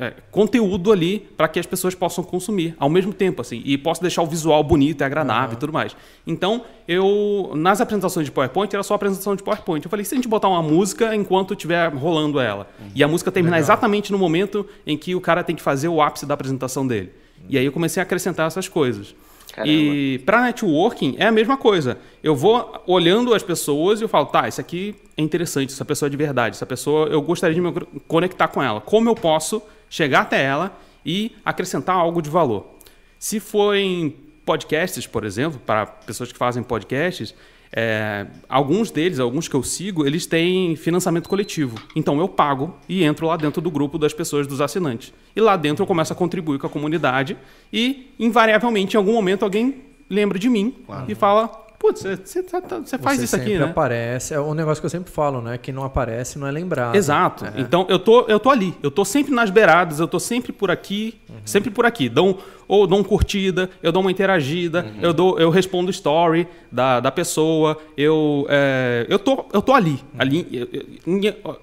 é, 0.00 0.14
conteúdo 0.30 0.92
ali 0.92 1.18
para 1.36 1.48
que 1.48 1.58
as 1.58 1.66
pessoas 1.66 1.94
possam 1.94 2.22
consumir 2.22 2.74
ao 2.78 2.88
mesmo 2.88 3.12
tempo, 3.12 3.42
assim, 3.42 3.62
e 3.64 3.76
posso 3.76 4.00
deixar 4.00 4.22
o 4.22 4.26
visual 4.26 4.62
bonito 4.62 5.00
e 5.00 5.04
agradável 5.04 5.50
uhum. 5.50 5.54
e 5.54 5.56
tudo 5.56 5.72
mais. 5.72 5.96
Então, 6.26 6.62
eu, 6.86 7.52
nas 7.54 7.80
apresentações 7.80 8.26
de 8.26 8.32
PowerPoint, 8.32 8.72
era 8.72 8.82
só 8.82 8.94
apresentação 8.94 9.34
de 9.34 9.42
PowerPoint. 9.42 9.84
Eu 9.84 9.90
falei, 9.90 10.04
se 10.04 10.14
a 10.14 10.16
gente 10.16 10.28
botar 10.28 10.48
uma 10.48 10.62
música 10.62 11.14
enquanto 11.14 11.54
estiver 11.54 11.92
rolando 11.92 12.40
ela, 12.40 12.68
uhum. 12.80 12.90
e 12.94 13.02
a 13.02 13.08
música 13.08 13.30
terminar 13.30 13.56
Legal. 13.56 13.66
exatamente 13.66 14.12
no 14.12 14.18
momento 14.18 14.66
em 14.86 14.96
que 14.96 15.14
o 15.14 15.20
cara 15.20 15.42
tem 15.42 15.56
que 15.56 15.62
fazer 15.62 15.88
o 15.88 16.00
ápice 16.00 16.24
da 16.26 16.34
apresentação 16.34 16.86
dele. 16.86 17.12
Uhum. 17.40 17.46
E 17.50 17.58
aí 17.58 17.64
eu 17.64 17.72
comecei 17.72 18.00
a 18.00 18.04
acrescentar 18.04 18.46
essas 18.46 18.68
coisas. 18.68 19.14
Caramba. 19.52 19.72
E 19.72 20.18
para 20.24 20.42
networking 20.42 21.16
é 21.18 21.26
a 21.26 21.32
mesma 21.32 21.56
coisa. 21.56 21.98
Eu 22.22 22.36
vou 22.36 22.82
olhando 22.86 23.34
as 23.34 23.42
pessoas 23.42 24.00
e 24.00 24.04
eu 24.04 24.08
falo, 24.08 24.26
tá, 24.26 24.46
isso 24.46 24.60
aqui 24.60 24.94
é 25.16 25.22
interessante, 25.22 25.72
essa 25.72 25.84
pessoa 25.84 26.06
é 26.06 26.10
de 26.10 26.16
verdade, 26.16 26.56
essa 26.56 26.66
pessoa 26.66 27.08
eu 27.08 27.20
gostaria 27.20 27.54
de 27.54 27.60
me 27.60 27.72
conectar 28.06 28.48
com 28.48 28.62
ela. 28.62 28.80
Como 28.80 29.08
eu 29.08 29.14
posso 29.14 29.62
chegar 29.88 30.20
até 30.20 30.42
ela 30.42 30.76
e 31.04 31.34
acrescentar 31.44 31.96
algo 31.96 32.20
de 32.20 32.30
valor. 32.30 32.78
Se 33.18 33.40
for 33.40 33.74
em 33.74 34.10
podcasts, 34.44 35.06
por 35.06 35.24
exemplo, 35.24 35.60
para 35.64 35.86
pessoas 35.86 36.32
que 36.32 36.38
fazem 36.38 36.62
podcasts, 36.62 37.34
é, 37.72 38.26
alguns 38.48 38.90
deles, 38.90 39.18
alguns 39.18 39.46
que 39.46 39.54
eu 39.54 39.62
sigo, 39.62 40.06
eles 40.06 40.26
têm 40.26 40.74
financiamento 40.76 41.28
coletivo. 41.28 41.76
Então 41.94 42.18
eu 42.18 42.28
pago 42.28 42.76
e 42.88 43.04
entro 43.04 43.26
lá 43.26 43.36
dentro 43.36 43.60
do 43.60 43.70
grupo 43.70 43.98
das 43.98 44.14
pessoas, 44.14 44.46
dos 44.46 44.60
assinantes. 44.60 45.12
E 45.36 45.40
lá 45.40 45.56
dentro 45.56 45.82
eu 45.82 45.86
começo 45.86 46.12
a 46.12 46.16
contribuir 46.16 46.58
com 46.58 46.66
a 46.66 46.70
comunidade 46.70 47.36
e, 47.72 48.10
invariavelmente, 48.18 48.96
em 48.96 48.98
algum 48.98 49.12
momento, 49.12 49.42
alguém 49.42 49.84
lembra 50.08 50.38
de 50.38 50.48
mim 50.48 50.74
claro. 50.86 51.04
e 51.10 51.14
fala: 51.14 51.67
Putz, 51.78 52.02
você, 52.02 52.42
tá, 52.42 52.60
tá, 52.60 52.82
faz 52.98 53.18
você 53.18 53.24
isso 53.24 53.36
aqui, 53.36 53.56
né? 53.56 53.64
aparece. 53.64 54.34
É 54.34 54.40
o 54.40 54.52
negócio 54.52 54.82
que 54.82 54.86
eu 54.86 54.90
sempre 54.90 55.12
falo, 55.12 55.40
né? 55.40 55.56
Quem 55.58 55.72
não 55.72 55.84
aparece 55.84 56.36
não 56.36 56.46
é 56.46 56.50
lembrado. 56.50 56.96
Exato. 56.96 57.44
É. 57.44 57.52
Então 57.56 57.86
eu 57.88 58.00
tô, 58.00 58.22
eu 58.22 58.40
tô 58.40 58.50
ali. 58.50 58.74
Eu 58.82 58.90
tô 58.90 59.04
sempre 59.04 59.32
nas 59.32 59.48
beiradas, 59.48 60.00
eu 60.00 60.08
tô 60.08 60.18
sempre 60.18 60.52
por 60.52 60.72
aqui, 60.72 61.20
uhum. 61.28 61.36
sempre 61.44 61.70
por 61.70 61.86
aqui. 61.86 62.08
Dou, 62.08 62.42
ou 62.68 62.86
dou 62.86 62.98
uma 62.98 63.04
curtida, 63.04 63.70
eu 63.82 63.90
dou 63.90 64.02
uma 64.02 64.10
interagida, 64.10 64.84
uhum. 64.84 65.02
eu, 65.02 65.12
dou, 65.12 65.40
eu 65.40 65.50
respondo 65.50 65.90
story 65.90 66.46
da, 66.70 67.00
da 67.00 67.10
pessoa, 67.10 67.78
eu, 67.96 68.46
é, 68.48 69.06
eu, 69.08 69.18
tô, 69.18 69.46
eu 69.52 69.62
tô 69.62 69.72
ali. 69.72 69.92
Uhum. 69.92 69.98
ali 70.18 70.46
eu, 70.52 70.68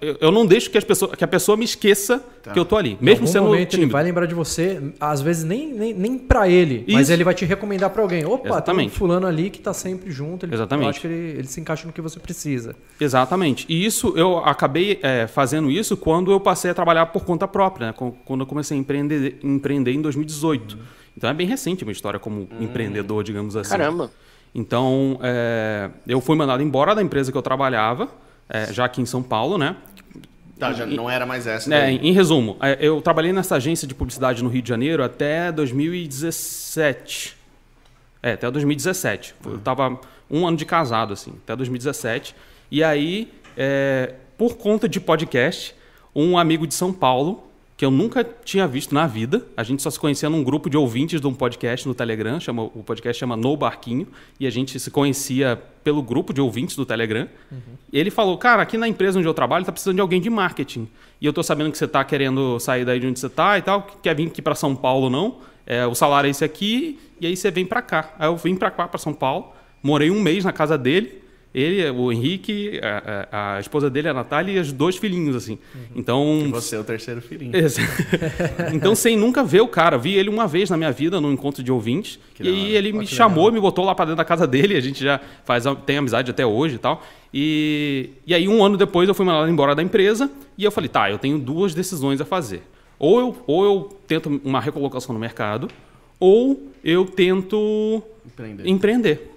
eu, 0.02 0.18
eu, 0.20 0.32
não 0.32 0.46
deixo 0.46 0.70
que, 0.70 0.78
as 0.78 0.84
pessoas, 0.84 1.12
que 1.16 1.24
a 1.24 1.28
pessoa 1.28 1.56
me 1.56 1.64
esqueça 1.64 2.24
tá. 2.42 2.52
que 2.52 2.60
eu 2.60 2.66
tô 2.66 2.76
ali. 2.76 2.98
Mesmo 3.00 3.28
sendo 3.28 3.46
momento 3.46 3.70
tímido. 3.70 3.86
ele 3.86 3.94
vai 3.94 4.04
lembrar 4.04 4.26
de 4.26 4.34
você, 4.34 4.82
às 5.00 5.22
vezes 5.22 5.44
nem, 5.44 5.72
nem, 5.72 5.94
nem 5.94 6.18
para 6.18 6.50
ele, 6.50 6.84
Isso. 6.88 6.98
mas 6.98 7.10
ele 7.10 7.24
vai 7.24 7.34
te 7.34 7.46
recomendar 7.46 7.92
para 7.92 8.02
alguém. 8.02 8.26
Opa, 8.26 8.48
Exatamente. 8.48 8.90
tem 8.90 8.96
um 8.96 8.98
fulano 8.98 9.28
ali 9.28 9.50
que 9.50 9.60
tá 9.60 9.74
sempre 9.74 10.10
junto. 10.12 10.46
Ele, 10.46 10.56
Exatamente. 10.56 10.86
Eu 10.86 10.90
acho 10.90 11.02
que 11.02 11.08
ele, 11.08 11.40
ele 11.40 11.48
se 11.48 11.62
encaixa 11.62 11.86
no 11.86 11.94
que 11.94 12.02
você 12.02 12.20
precisa. 12.20 12.76
Exatamente. 13.00 13.66
E 13.70 13.86
isso, 13.86 14.14
eu 14.16 14.40
acabei 14.40 15.00
é, 15.04 15.28
fazendo 15.28 15.70
isso 15.70 15.96
quando 15.96 16.32
eu 16.32 16.40
passei 16.40 16.72
a 16.72 16.74
trabalhar 16.74 17.06
por 17.08 17.24
conta 17.24 17.48
própria, 17.48 17.88
né? 17.88 17.94
quando 18.26 18.42
eu 18.42 18.48
comecei 18.48 18.76
a 18.76 18.80
empreender, 18.80 19.38
empreender 19.44 19.92
em 19.92 20.02
2018. 20.02 20.74
Uhum. 20.76 20.95
Então 21.16 21.30
é 21.30 21.34
bem 21.34 21.48
recente 21.48 21.84
a 21.84 21.86
minha 21.86 21.94
história 21.94 22.20
como 22.20 22.42
hum. 22.42 22.48
empreendedor, 22.60 23.24
digamos 23.24 23.56
assim. 23.56 23.70
Caramba! 23.70 24.12
Então, 24.54 25.20
é, 25.22 25.90
eu 26.08 26.22
fui 26.22 26.36
mandado 26.38 26.64
embora 26.64 26.96
da 26.96 27.02
empresa 27.02 27.30
que 27.30 27.38
eu 27.38 27.42
trabalhava, 27.42 28.08
é, 28.48 28.72
já 28.72 28.86
aqui 28.86 29.02
em 29.02 29.06
São 29.06 29.22
Paulo, 29.22 29.58
né? 29.58 29.76
Tá, 30.58 30.72
já 30.72 30.86
não 30.86 31.10
era 31.10 31.26
mais 31.26 31.46
essa. 31.46 31.74
É, 31.76 31.92
em, 31.92 32.14
resumo, 32.14 32.56
é, 32.62 32.78
eu 32.80 33.02
trabalhei 33.02 33.34
nessa 33.34 33.58
agência 33.58 33.86
de 33.86 33.94
publicidade 33.94 34.42
no 34.42 34.50
Rio 34.50 34.62
de 34.62 34.70
Janeiro 34.70 35.04
até 35.04 35.52
2017. 35.52 37.36
É, 38.24 38.32
até 38.34 38.50
2017. 38.50 39.36
Uhum. 39.44 39.52
Eu 39.52 39.58
estava 39.58 40.00
um 40.32 40.48
ano 40.48 40.56
de 40.56 40.66
casado, 40.66 41.12
assim, 41.12 41.34
até 41.44 41.54
2017. 41.58 42.34
E 42.72 42.82
aí, 42.82 43.34
é, 43.58 44.14
por 44.38 44.56
conta 44.56 44.88
de 44.88 45.02
podcast, 45.02 45.76
um 46.16 46.38
amigo 46.38 46.66
de 46.66 46.74
São 46.74 46.94
Paulo 46.94 47.44
que 47.78 47.84
eu 47.84 47.92
nunca 47.92 48.24
tinha 48.24 48.68
visto 48.68 48.96
na 48.96 49.06
vida. 49.06 49.46
A 49.56 49.64
gente 49.64 49.82
só 49.82 49.90
se 49.90 50.00
conhecia 50.00 50.30
num 50.30 50.44
grupo 50.44 50.70
de 50.70 50.78
ouvintes 50.78 51.20
de 51.20 51.28
um 51.28 51.34
podcast 51.34 51.88
no 51.88 51.94
Telegram, 51.94 52.40
chama, 52.40 52.64
o 52.64 52.84
podcast 52.84 53.20
chama 53.20 53.36
No 53.36 53.58
Barquinho, 53.58 54.08
e 54.40 54.48
a 54.48 54.50
gente 54.50 54.80
se 54.80 54.90
conhecia 54.90 55.62
pelo 55.84 56.02
grupo 56.02 56.34
de 56.34 56.40
ouvintes 56.40 56.76
do 56.76 56.86
Telegram. 56.86 57.28
Uhum. 57.52 57.60
ele 57.92 58.10
falou, 58.10 58.38
cara, 58.38 58.62
aqui 58.62 58.78
na 58.78 58.88
empresa 58.88 59.20
onde 59.20 59.28
eu 59.28 59.34
trabalho 59.34 59.64
está 59.64 59.72
precisando 59.72 59.96
de 59.96 60.02
alguém 60.02 60.22
de 60.22 60.30
marketing. 60.30 60.88
E 61.20 61.26
eu 61.26 61.30
estou 61.30 61.44
sabendo 61.44 61.72
que 61.72 61.78
você 61.78 61.86
está 61.86 62.04
querendo 62.04 62.60
sair 62.60 62.86
daí 62.86 63.00
de 63.00 63.08
onde 63.08 63.20
você 63.20 63.28
está 63.28 63.58
e 63.58 63.62
tal, 63.62 63.86
quer 64.02 64.16
vir 64.16 64.28
aqui 64.28 64.42
para 64.42 64.56
São 64.56 64.76
Paulo 64.76 65.10
não? 65.10 65.40
É, 65.66 65.86
o 65.86 65.96
salário 65.96 66.28
é 66.28 66.32
esse 66.32 66.46
aqui, 66.46 67.00
e 67.20 67.28
aí 67.28 67.36
você 67.36 67.52
vem 67.52 67.66
para 67.66 67.82
cá. 67.82 68.14
Aí 68.18 68.28
eu 68.28 68.38
vim 68.38 68.56
para 68.56 68.72
cá, 68.72 68.88
para 68.88 69.00
São 69.00 69.14
Paulo, 69.14 69.54
morei 69.82 70.10
um 70.12 70.22
mês 70.22 70.46
na 70.46 70.54
casa 70.54 70.78
dele, 70.78 71.22
ele, 71.56 71.90
o 71.90 72.12
Henrique, 72.12 72.82
a, 72.84 73.56
a, 73.56 73.60
esposa 73.62 73.90
dele, 73.90 74.10
a 74.10 74.14
Natália, 74.14 74.52
e 74.52 74.60
os 74.60 74.74
dois 74.74 74.98
filhinhos, 74.98 75.38
assim. 75.38 75.54
Uhum. 75.74 75.82
Então. 75.96 76.44
E 76.48 76.52
você 76.52 76.76
é 76.76 76.80
o 76.80 76.84
terceiro 76.84 77.22
filhinho. 77.22 77.54
então, 78.76 78.94
sem 78.94 79.16
nunca 79.16 79.42
ver 79.42 79.62
o 79.62 79.68
cara, 79.68 79.98
vi 79.98 80.16
ele 80.16 80.28
uma 80.28 80.48
vez 80.48 80.70
na 80.70 80.76
minha 80.76 80.92
vida, 80.92 81.22
num 81.22 81.32
encontro 81.32 81.64
de 81.64 81.72
ouvintes. 81.72 82.20
Que 82.34 82.44
e 82.44 82.48
aí 82.50 82.76
ele 82.76 82.92
me 82.92 83.08
chamou, 83.08 83.54
me 83.54 83.60
botou 83.62 83.86
lá 83.86 83.96
para 83.96 84.06
dentro 84.06 84.18
da 84.18 84.26
casa 84.26 84.46
dele, 84.46 84.76
a 84.76 84.82
gente 84.82 85.02
já 85.02 85.22
faz, 85.46 85.64
tem 85.86 85.98
amizade 85.98 86.30
até 86.30 86.46
hoje 86.46 86.76
e 86.76 86.80
tal. 86.80 87.02
E, 87.34 88.10
e 88.28 88.36
aí, 88.36 88.50
um 88.50 88.62
ano 88.62 88.76
depois, 88.76 89.08
eu 89.08 89.16
fui 89.16 89.26
mandado 89.26 89.50
embora 89.50 89.74
da 89.74 89.82
empresa 89.82 90.30
e 90.58 90.66
eu 90.66 90.72
falei, 90.72 90.90
tá, 90.90 91.10
eu 91.10 91.18
tenho 91.18 91.40
duas 91.40 91.74
decisões 91.74 92.20
a 92.20 92.26
fazer. 92.26 92.64
Ou 93.00 93.20
eu, 93.20 93.38
ou 93.48 93.64
eu 93.64 93.98
tento 94.06 94.42
uma 94.44 94.60
recolocação 94.60 95.14
no 95.14 95.20
mercado, 95.20 95.70
ou 96.20 96.70
eu 96.84 97.06
tento 97.06 98.04
empreender. 98.26 98.68
empreender. 98.68 99.35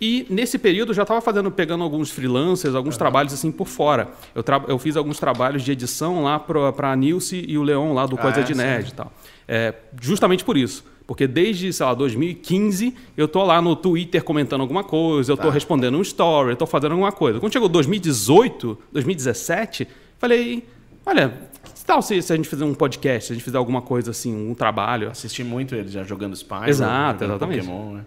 E 0.00 0.26
nesse 0.30 0.58
período 0.58 0.90
eu 0.90 0.94
já 0.94 1.02
estava 1.02 1.20
fazendo, 1.20 1.50
pegando 1.50 1.84
alguns 1.84 2.10
freelancers, 2.10 2.74
alguns 2.74 2.94
uhum. 2.94 2.98
trabalhos 2.98 3.34
assim 3.34 3.52
por 3.52 3.68
fora. 3.68 4.08
Eu, 4.34 4.42
eu 4.66 4.78
fiz 4.78 4.96
alguns 4.96 5.18
trabalhos 5.18 5.62
de 5.62 5.72
edição 5.72 6.22
lá 6.22 6.38
para 6.38 6.90
a 6.90 6.96
Nilce 6.96 7.44
e 7.46 7.58
o 7.58 7.62
Leon 7.62 7.92
lá 7.92 8.06
do 8.06 8.16
ah, 8.16 8.18
Coisa 8.18 8.40
é, 8.40 8.42
de 8.42 8.54
Nerd 8.54 8.86
sim. 8.86 8.92
e 8.92 8.96
tal. 8.96 9.12
É, 9.46 9.74
justamente 10.00 10.42
por 10.42 10.56
isso. 10.56 10.84
Porque 11.06 11.26
desde, 11.26 11.72
sei 11.72 11.84
lá, 11.84 11.92
2015, 11.92 12.94
eu 13.16 13.26
tô 13.26 13.42
lá 13.42 13.60
no 13.60 13.74
Twitter 13.74 14.22
comentando 14.22 14.60
alguma 14.60 14.84
coisa, 14.84 15.32
eu 15.32 15.36
tô 15.36 15.48
tá. 15.48 15.50
respondendo 15.50 15.98
um 15.98 16.02
story, 16.02 16.50
eu 16.50 16.56
tô 16.56 16.66
fazendo 16.66 16.92
alguma 16.92 17.10
coisa. 17.10 17.40
Quando 17.40 17.52
chegou 17.52 17.68
2018, 17.68 18.78
2017, 18.92 19.88
falei, 20.18 20.64
olha, 21.04 21.34
que 21.74 21.84
tal 21.84 22.00
se, 22.00 22.22
se 22.22 22.32
a 22.32 22.36
gente 22.36 22.48
fizer 22.48 22.64
um 22.64 22.74
podcast, 22.74 23.26
se 23.26 23.32
a 23.32 23.34
gente 23.34 23.44
fizer 23.44 23.58
alguma 23.58 23.82
coisa 23.82 24.12
assim, 24.12 24.32
um 24.34 24.54
trabalho? 24.54 25.10
Assisti 25.10 25.42
muito 25.42 25.74
ele 25.74 25.88
já 25.88 26.04
jogando 26.04 26.36
Spyro, 26.36 26.68
Exato, 26.68 27.24
jogando 27.24 27.30
exatamente. 27.32 27.66
Pokémon, 27.66 27.94
né? 27.96 28.04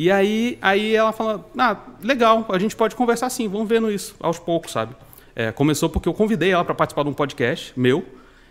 E 0.00 0.10
aí, 0.10 0.56
aí 0.62 0.94
ela 0.94 1.12
fala, 1.12 1.46
ah, 1.58 1.76
legal, 2.02 2.46
a 2.48 2.58
gente 2.58 2.74
pode 2.74 2.96
conversar 2.96 3.28
sim, 3.28 3.46
vamos 3.46 3.68
vendo 3.68 3.92
isso 3.92 4.16
aos 4.18 4.38
poucos, 4.38 4.72
sabe? 4.72 4.96
É, 5.36 5.52
começou 5.52 5.90
porque 5.90 6.08
eu 6.08 6.14
convidei 6.14 6.52
ela 6.52 6.64
para 6.64 6.74
participar 6.74 7.02
de 7.02 7.10
um 7.10 7.12
podcast 7.12 7.78
meu. 7.78 8.02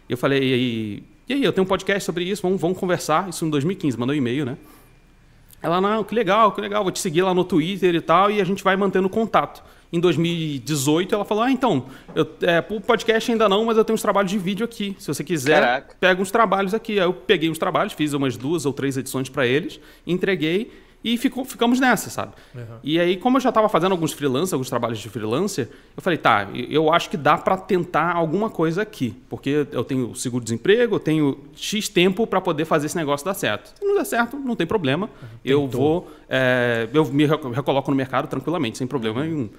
E 0.07 0.13
eu 0.13 0.17
falei, 0.17 0.39
e 0.39 0.53
aí, 0.53 1.03
e 1.27 1.33
aí, 1.33 1.43
eu 1.43 1.51
tenho 1.51 1.65
um 1.65 1.67
podcast 1.67 2.03
sobre 2.03 2.23
isso, 2.23 2.43
vamos, 2.43 2.61
vamos 2.61 2.77
conversar. 2.77 3.27
Isso 3.29 3.43
em 3.43 3.49
2015, 3.49 3.97
mandou 3.97 4.13
um 4.13 4.17
e-mail, 4.19 4.45
né? 4.45 4.57
Ela, 5.59 5.81
não, 5.81 6.03
que 6.03 6.13
legal, 6.13 6.51
que 6.51 6.61
legal, 6.61 6.83
vou 6.83 6.91
te 6.91 6.99
seguir 6.99 7.23
lá 7.23 7.33
no 7.33 7.43
Twitter 7.43 7.95
e 7.95 8.01
tal, 8.01 8.29
e 8.29 8.39
a 8.39 8.43
gente 8.43 8.63
vai 8.63 8.75
mantendo 8.75 9.09
contato. 9.09 9.63
Em 9.91 9.99
2018, 9.99 11.15
ela 11.15 11.25
falou: 11.25 11.45
Ah, 11.45 11.51
então, 11.51 11.87
eu, 12.13 12.27
é, 12.43 12.63
o 12.69 12.79
podcast 12.79 13.31
ainda 13.31 13.49
não, 13.49 13.65
mas 13.65 13.75
eu 13.75 13.83
tenho 13.83 13.95
uns 13.95 14.03
trabalhos 14.03 14.29
de 14.29 14.37
vídeo 14.37 14.63
aqui. 14.63 14.95
Se 14.99 15.07
você 15.07 15.23
quiser, 15.23 15.61
Caraca. 15.61 15.95
pega 15.99 16.21
uns 16.21 16.29
trabalhos 16.29 16.75
aqui. 16.75 16.99
Aí 16.99 17.07
eu 17.07 17.13
peguei 17.13 17.49
uns 17.49 17.57
trabalhos, 17.57 17.93
fiz 17.93 18.13
umas 18.13 18.37
duas 18.37 18.67
ou 18.67 18.71
três 18.71 18.97
edições 18.97 19.29
para 19.29 19.47
eles, 19.47 19.79
entreguei. 20.05 20.87
E 21.01 21.17
ficou, 21.17 21.45
ficamos 21.45 21.79
nessa, 21.79 22.09
sabe? 22.09 22.33
Uhum. 22.53 22.77
E 22.83 22.99
aí, 22.99 23.15
como 23.15 23.37
eu 23.37 23.41
já 23.41 23.49
estava 23.49 23.69
fazendo 23.69 23.93
alguns 23.93 24.11
freelancers, 24.11 24.51
alguns 24.51 24.69
trabalhos 24.69 24.99
de 24.99 25.07
freelancer, 25.09 25.69
eu 25.95 26.03
falei, 26.03 26.17
tá, 26.17 26.49
eu 26.53 26.91
acho 26.91 27.09
que 27.09 27.15
dá 27.15 27.37
para 27.37 27.55
tentar 27.55 28.13
alguma 28.13 28.49
coisa 28.49 28.81
aqui. 28.81 29.15
Porque 29.29 29.65
eu 29.71 29.83
tenho 29.85 30.13
seguro-desemprego, 30.13 30.95
eu 30.95 30.99
tenho 30.99 31.39
X 31.55 31.87
tempo 31.87 32.27
para 32.27 32.41
poder 32.41 32.65
fazer 32.65 32.87
esse 32.87 32.97
negócio 32.97 33.25
dar 33.25 33.33
certo. 33.33 33.73
Se 33.79 33.85
não 33.85 33.95
der 33.95 34.05
certo, 34.05 34.37
não 34.37 34.57
tem 34.57 34.67
problema. 34.67 35.05
Uhum. 35.07 35.27
Eu 35.45 35.67
vou, 35.67 36.11
é, 36.27 36.89
eu 36.93 37.05
me 37.05 37.25
recoloco 37.25 37.89
no 37.89 37.95
mercado 37.95 38.27
tranquilamente, 38.27 38.77
sem 38.77 38.85
problema 38.85 39.23
nenhum. 39.23 39.49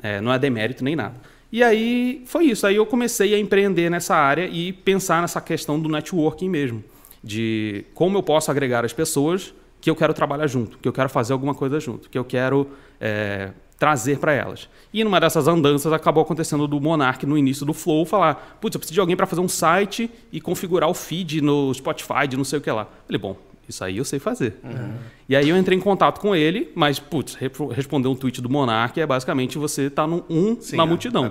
É, 0.00 0.20
não 0.20 0.32
é 0.32 0.38
demérito 0.38 0.84
nem 0.84 0.94
nada. 0.94 1.20
E 1.50 1.62
aí 1.62 2.22
foi 2.26 2.46
isso. 2.46 2.66
Aí 2.68 2.76
eu 2.76 2.86
comecei 2.86 3.34
a 3.34 3.38
empreender 3.38 3.90
nessa 3.90 4.14
área 4.14 4.46
e 4.46 4.72
pensar 4.72 5.22
nessa 5.22 5.40
questão 5.40 5.78
do 5.78 5.88
networking 5.88 6.48
mesmo. 6.48 6.84
De 7.22 7.84
como 7.94 8.18
eu 8.18 8.22
posso 8.22 8.50
agregar 8.50 8.84
as 8.84 8.92
pessoas 8.92 9.52
que 9.84 9.90
eu 9.90 9.94
quero 9.94 10.14
trabalhar 10.14 10.46
junto, 10.46 10.78
que 10.78 10.88
eu 10.88 10.94
quero 10.94 11.10
fazer 11.10 11.34
alguma 11.34 11.54
coisa 11.54 11.78
junto, 11.78 12.08
que 12.08 12.16
eu 12.16 12.24
quero 12.24 12.66
é, 12.98 13.50
trazer 13.78 14.18
para 14.18 14.32
elas. 14.32 14.66
E 14.94 15.04
numa 15.04 15.20
dessas 15.20 15.46
andanças 15.46 15.92
acabou 15.92 16.22
acontecendo 16.22 16.66
do 16.66 16.80
Monark 16.80 17.26
no 17.26 17.36
início 17.36 17.66
do 17.66 17.74
Flow 17.74 18.06
falar: 18.06 18.56
putz, 18.62 18.74
eu 18.74 18.78
preciso 18.78 18.94
de 18.94 19.00
alguém 19.00 19.14
para 19.14 19.26
fazer 19.26 19.42
um 19.42 19.48
site 19.48 20.10
e 20.32 20.40
configurar 20.40 20.88
o 20.88 20.94
feed 20.94 21.42
no 21.42 21.74
Spotify, 21.74 22.26
de 22.26 22.34
não 22.34 22.44
sei 22.44 22.60
o 22.60 22.62
que 22.62 22.70
lá. 22.70 22.88
Falei: 23.06 23.20
bom, 23.20 23.36
isso 23.68 23.84
aí 23.84 23.98
eu 23.98 24.06
sei 24.06 24.18
fazer. 24.18 24.58
Uhum. 24.64 24.94
E 25.28 25.36
aí 25.36 25.50
eu 25.50 25.56
entrei 25.58 25.76
em 25.76 25.82
contato 25.82 26.18
com 26.18 26.34
ele, 26.34 26.72
mas, 26.74 26.98
putz, 26.98 27.36
responder 27.70 28.08
um 28.08 28.16
tweet 28.16 28.40
do 28.40 28.48
Monark 28.48 28.98
é 28.98 29.04
basicamente 29.04 29.58
você 29.58 29.90
tá 29.90 30.06
no 30.06 30.24
um 30.30 30.58
Sim, 30.62 30.76
na 30.78 30.86
multidão. 30.86 31.24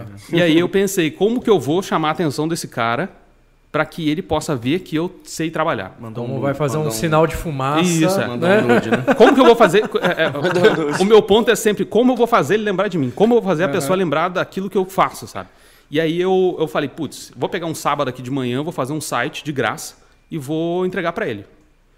Uhum. 0.00 0.36
E 0.36 0.42
aí 0.42 0.58
eu 0.58 0.68
pensei, 0.68 1.10
como 1.10 1.40
que 1.40 1.48
eu 1.48 1.58
vou 1.58 1.80
chamar 1.80 2.08
a 2.08 2.10
atenção 2.10 2.46
desse 2.46 2.68
cara 2.68 3.24
para 3.70 3.84
que 3.84 4.08
ele 4.08 4.22
possa 4.22 4.56
ver 4.56 4.80
que 4.80 4.96
eu 4.96 5.14
sei 5.22 5.50
trabalhar. 5.50 5.96
Mandou 6.00 6.24
como 6.24 6.38
um, 6.38 6.40
vai 6.40 6.54
fazer 6.54 6.78
um, 6.78 6.86
um, 6.86 6.90
sinal 6.90 7.26
de 7.26 7.36
fumaça. 7.36 7.82
Isso, 7.82 8.20
é. 8.20 8.36
né? 8.36 8.62
um 8.62 8.66
nude, 8.68 8.90
né? 8.90 9.04
Como 9.16 9.34
que 9.34 9.40
eu 9.40 9.44
vou 9.44 9.56
fazer? 9.56 9.84
É, 10.06 10.24
é, 10.24 11.02
o 11.02 11.04
meu 11.04 11.20
ponto 11.20 11.50
é 11.50 11.56
sempre 11.56 11.84
como 11.84 12.12
eu 12.12 12.16
vou 12.16 12.26
fazer 12.26 12.54
ele 12.54 12.62
lembrar 12.62 12.88
de 12.88 12.96
mim. 12.96 13.10
Como 13.10 13.34
eu 13.34 13.40
vou 13.40 13.50
fazer 13.50 13.64
a 13.64 13.68
pessoa 13.68 13.96
lembrar 13.96 14.28
daquilo 14.28 14.70
que 14.70 14.78
eu 14.78 14.84
faço, 14.84 15.26
sabe? 15.26 15.48
E 15.90 16.00
aí 16.00 16.20
eu, 16.20 16.56
eu 16.58 16.66
falei, 16.66 16.88
putz, 16.88 17.32
vou 17.36 17.48
pegar 17.48 17.66
um 17.66 17.74
sábado 17.74 18.08
aqui 18.08 18.22
de 18.22 18.30
manhã, 18.30 18.62
vou 18.62 18.72
fazer 18.72 18.92
um 18.92 19.00
site 19.00 19.44
de 19.44 19.52
graça 19.52 19.96
e 20.30 20.38
vou 20.38 20.86
entregar 20.86 21.12
para 21.12 21.28
ele. 21.28 21.44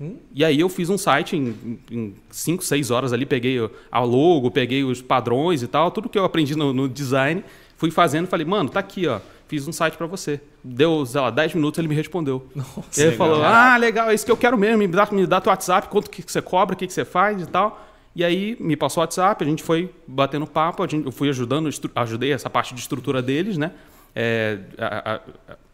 Hum? 0.00 0.16
E 0.34 0.44
aí 0.44 0.60
eu 0.60 0.68
fiz 0.68 0.90
um 0.90 0.98
site 0.98 1.36
em 1.36 2.14
5, 2.30 2.64
6 2.64 2.90
horas 2.90 3.12
ali, 3.12 3.26
peguei 3.26 3.58
a 3.90 4.00
logo, 4.00 4.50
peguei 4.50 4.84
os 4.84 5.02
padrões 5.02 5.62
e 5.62 5.66
tal, 5.66 5.90
tudo 5.90 6.08
que 6.08 6.18
eu 6.18 6.24
aprendi 6.24 6.54
no, 6.54 6.72
no 6.72 6.88
design, 6.88 7.42
fui 7.76 7.90
fazendo 7.90 8.26
e 8.26 8.28
falei, 8.28 8.46
mano, 8.46 8.68
tá 8.68 8.80
aqui, 8.80 9.06
ó, 9.06 9.18
fiz 9.48 9.66
um 9.66 9.72
site 9.72 9.96
para 9.96 10.06
você. 10.06 10.40
Deu, 10.62 11.04
sei 11.04 11.20
lá, 11.20 11.30
10 11.30 11.54
minutos 11.54 11.78
ele 11.78 11.88
me 11.88 11.94
respondeu. 11.94 12.46
Nossa, 12.54 13.00
ele 13.00 13.10
legal. 13.10 13.26
falou, 13.26 13.42
ah, 13.42 13.76
legal, 13.76 14.10
é 14.10 14.14
isso 14.14 14.24
que 14.24 14.30
eu 14.30 14.36
quero 14.36 14.56
mesmo, 14.56 14.78
me 14.78 14.86
dá, 14.86 15.08
me 15.10 15.26
dá 15.26 15.40
teu 15.40 15.50
WhatsApp, 15.50 15.88
quanto 15.88 16.10
que 16.10 16.22
você 16.22 16.40
cobra, 16.40 16.74
o 16.74 16.78
que, 16.78 16.86
que 16.86 16.92
você 16.92 17.04
faz 17.04 17.42
e 17.42 17.46
tal. 17.46 17.86
E 18.14 18.24
aí 18.24 18.56
me 18.60 18.76
passou 18.76 19.00
o 19.00 19.04
WhatsApp, 19.04 19.42
a 19.42 19.46
gente 19.46 19.62
foi 19.62 19.92
batendo 20.06 20.46
papo, 20.46 20.82
a 20.82 20.86
gente, 20.86 21.06
eu 21.06 21.12
fui 21.12 21.28
ajudando, 21.28 21.70
ajudei 21.94 22.32
essa 22.32 22.50
parte 22.50 22.74
de 22.74 22.80
estrutura 22.80 23.22
deles, 23.22 23.56
né? 23.56 23.72
É, 24.14 24.58
a, 24.78 25.14
a, 25.14 25.20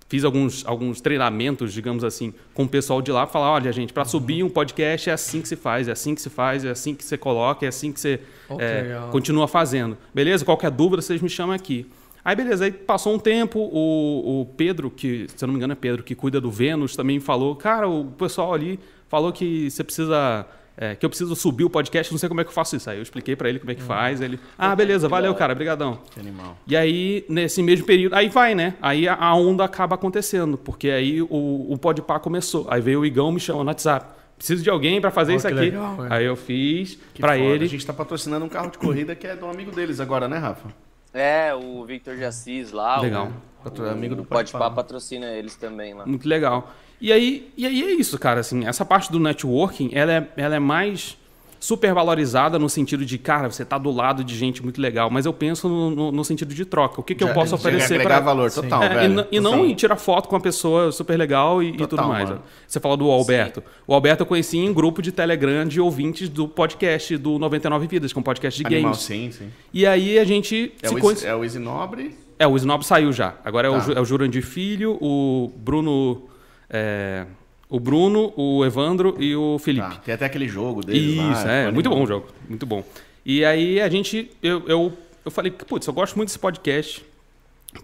fiz 0.09 0.25
alguns, 0.25 0.65
alguns 0.67 1.01
treinamentos, 1.01 1.73
digamos 1.73 2.05
assim, 2.05 2.33
com 2.53 2.65
o 2.65 2.69
pessoal 2.69 3.01
de 3.01 3.11
lá, 3.11 3.27
falar, 3.27 3.51
olha, 3.51 3.73
gente, 3.73 3.93
para 3.93 4.05
subir 4.05 4.43
um 4.43 4.51
podcast 4.51 5.11
é 5.11 5.13
assim 5.13 5.41
que 5.41 5.49
se 5.49 5.57
faz, 5.57 5.89
é 5.89 5.93
assim 5.93 6.15
que 6.15 6.21
se 6.21 6.31
faz, 6.31 6.65
é 6.65 6.71
assim 6.71 6.95
que 6.95 7.05
você 7.05 7.17
coloca, 7.17 7.65
é 7.65 7.69
assim 7.69 7.91
que 7.91 7.99
você 7.99 8.21
é, 8.59 8.99
continua 9.11 9.49
fazendo. 9.49 9.97
Beleza? 10.13 10.45
Qualquer 10.45 10.71
dúvida, 10.71 11.03
vocês 11.03 11.21
me 11.21 11.29
chamam 11.29 11.55
aqui. 11.55 11.87
Aí, 12.25 12.35
beleza, 12.35 12.65
aí 12.65 12.73
passou 12.73 13.15
um 13.15 13.19
tempo, 13.19 13.59
o, 13.59 14.41
o 14.41 14.47
Pedro, 14.57 14.91
que, 14.91 15.27
se 15.35 15.45
eu 15.45 15.47
não 15.47 15.53
me 15.53 15.59
engano 15.59 15.75
é 15.75 15.77
Pedro, 15.77 16.03
que 16.03 16.15
cuida 16.15 16.41
do 16.41 16.51
Vênus, 16.51 16.97
também 16.97 17.21
falou, 17.21 17.55
cara, 17.55 17.87
o 17.87 18.07
pessoal 18.07 18.55
ali 18.55 18.81
falou 19.09 19.33
que 19.33 19.71
você 19.71 19.85
precisa 19.85 20.47
é, 20.77 20.97
que 20.97 21.07
eu 21.07 21.11
preciso 21.11 21.37
subir 21.37 21.65
o 21.65 21.71
podcast, 21.71 22.13
não 22.13 22.19
sei 22.19 22.29
como 22.29 22.41
é 22.41 22.45
que 22.45 22.51
eu 22.51 22.55
faço 22.55 22.75
isso. 22.75 22.91
Aí 22.91 22.99
eu 22.99 23.03
expliquei 23.03 23.37
para 23.37 23.49
ele 23.49 23.59
como 23.61 23.71
é 23.71 23.75
que 23.75 23.83
uhum. 23.83 23.87
faz. 23.87 24.21
Ele, 24.21 24.41
ah, 24.59 24.75
beleza, 24.75 25.09
valeu, 25.09 25.33
cara, 25.35 25.55
brigadão. 25.55 26.01
Que 26.11 26.19
animal. 26.19 26.57
E 26.67 26.77
aí, 26.77 27.25
nesse 27.29 27.63
mesmo 27.63 27.87
período, 27.87 28.15
aí 28.15 28.29
vai, 28.29 28.55
né? 28.55 28.75
Aí 28.83 29.07
a 29.07 29.35
onda 29.35 29.65
acaba 29.65 29.95
acontecendo, 29.95 30.59
porque 30.59 30.91
aí 30.91 31.23
o, 31.23 31.67
o 31.71 31.79
Podpah 31.79 32.19
começou. 32.19 32.67
Aí 32.69 32.81
veio 32.81 33.01
o 33.01 33.07
Igão 33.07 33.31
me 33.31 33.39
chamou 33.39 33.63
no 33.63 33.69
WhatsApp. 33.69 34.07
Preciso 34.37 34.65
de 34.65 34.71
alguém 34.71 35.01
para 35.01 35.13
fazer 35.13 35.35
oh, 35.35 35.37
isso 35.37 35.47
aqui. 35.47 35.57
Legal, 35.57 35.97
aí 36.11 36.25
eu 36.25 36.35
fiz 36.35 36.99
para 37.21 37.39
ele. 37.39 37.67
A 37.67 37.69
gente 37.69 37.81
está 37.81 37.93
patrocinando 37.93 38.45
um 38.45 38.49
carro 38.49 38.71
de 38.71 38.79
corrida 38.79 39.15
que 39.15 39.29
é 39.29 39.37
do 39.37 39.47
amigo 39.47 39.71
deles 39.71 40.01
agora, 40.01 40.27
né, 40.27 40.39
Rafa? 40.39 40.71
É, 41.15 41.55
o 41.55 41.85
Victor 41.85 42.17
de 42.17 42.25
Assis 42.25 42.73
lá. 42.73 43.01
Legal. 43.01 43.33
O, 43.65 43.81
o 43.81 43.89
amigo 43.89 44.17
do 44.17 44.25
Podpah 44.25 44.71
patrocina 44.71 45.27
eles 45.27 45.55
também 45.55 45.95
lá. 45.95 46.05
Muito 46.05 46.29
legal. 46.29 46.75
E 47.01 47.13
aí, 47.13 47.53
e 47.57 47.67
aí 47.67 47.83
é 47.83 47.93
isso, 47.93 48.19
cara. 48.19 48.41
Assim, 48.41 48.67
essa 48.67 48.85
parte 48.85 49.11
do 49.13 49.21
networking, 49.21 49.91
ela 49.93 50.13
é, 50.13 50.29
ela 50.37 50.57
é 50.57 50.59
mais 50.59 51.17
super 51.65 51.95
valorizada 51.95 52.59
no 52.59 52.69
sentido 52.69 53.07
de, 53.07 53.17
cara, 53.17 53.51
você 53.51 53.63
está 53.63 53.79
do 53.79 53.91
lado 53.91 54.23
de 54.23 54.37
gente 54.37 54.63
muito 54.63 54.79
legal, 54.79 55.09
mas 55.09 55.25
eu 55.25 55.33
penso 55.33 55.67
no, 55.67 55.91
no, 55.91 56.13
no 56.13 56.23
sentido 56.23 56.55
de 56.55 56.63
troca. 56.67 57.01
O 57.01 57.03
que, 57.03 57.15
que 57.15 57.25
já, 57.25 57.31
eu 57.31 57.35
posso 57.35 57.55
oferecer 57.55 58.03
para 58.03 58.21
valor 58.21 58.53
total, 58.53 58.83
é, 58.83 58.89
velho. 58.91 59.27
E, 59.31 59.39
e 59.39 59.41
não 59.41 59.65
ir 59.65 59.75
tirar 59.75 59.97
foto 59.97 60.29
com 60.29 60.35
uma 60.35 60.43
pessoa 60.43 60.93
super 60.93 61.17
legal 61.17 61.63
e, 61.63 61.73
total, 61.73 61.85
e 61.85 61.89
tudo 61.89 62.07
mais. 62.07 62.29
Mano. 62.29 62.43
Você 62.69 62.79
falou 62.79 62.99
do 62.99 63.11
Alberto. 63.11 63.61
Sim. 63.61 63.67
O 63.87 63.95
Alberto 63.95 64.25
eu 64.25 64.27
conheci 64.27 64.59
em 64.59 64.75
grupo 64.75 65.01
de 65.01 65.11
Telegram 65.11 65.65
de 65.65 65.81
ouvintes 65.81 66.29
do 66.29 66.47
podcast 66.47 67.17
do 67.17 67.39
99 67.39 67.87
Vidas, 67.87 68.13
que 68.13 68.19
é 68.19 68.21
um 68.21 68.23
podcast 68.23 68.63
de 68.63 68.67
Animal, 68.67 68.83
games. 68.83 68.99
Sim, 68.99 69.31
sim. 69.33 69.49
E 69.73 69.87
aí 69.87 70.19
a 70.19 70.25
gente 70.25 70.71
é 70.83 70.89
se 70.89 70.95
o 70.95 70.99
conhece... 70.99 71.27
É 71.27 71.35
o 71.35 71.43
Easy 71.43 71.59
Nobre? 71.59 72.15
É, 72.39 72.47
o 72.47 72.53
Easy 72.53 72.67
Nobre 72.67 72.87
saiu 72.87 73.11
já. 73.11 73.37
Agora 73.43 73.69
é, 73.69 73.71
tá. 73.71 73.89
o, 73.89 73.93
é 73.93 74.01
o 74.03 74.05
Jurandir 74.05 74.45
Filho, 74.45 74.99
o 75.01 75.51
Bruno... 75.57 76.25
É... 76.69 77.25
O 77.69 77.81
Bruno, 77.81 78.33
o 78.37 78.65
Evandro 78.65 79.17
e 79.19 79.35
o 79.35 79.59
Felipe. 79.59 79.87
Ah, 79.91 80.01
tem 80.05 80.15
até 80.15 80.27
aquele 80.27 80.47
jogo 80.47 80.85
deles 80.85 81.15
Isso, 81.15 81.23
lá, 81.23 81.53
é, 81.53 81.71
muito 81.71 81.89
bom 81.89 82.03
o 82.03 82.07
jogo, 82.07 82.27
muito 82.49 82.67
bom. 82.67 82.85
E 83.25 83.45
aí 83.45 83.81
a 83.81 83.89
gente, 83.89 84.31
eu, 84.43 84.63
eu, 84.67 84.93
eu 85.25 85.31
falei, 85.31 85.51
putz, 85.51 85.87
eu 85.87 85.93
gosto 85.93 86.17
muito 86.17 86.29
desse 86.29 86.39
podcast. 86.39 87.05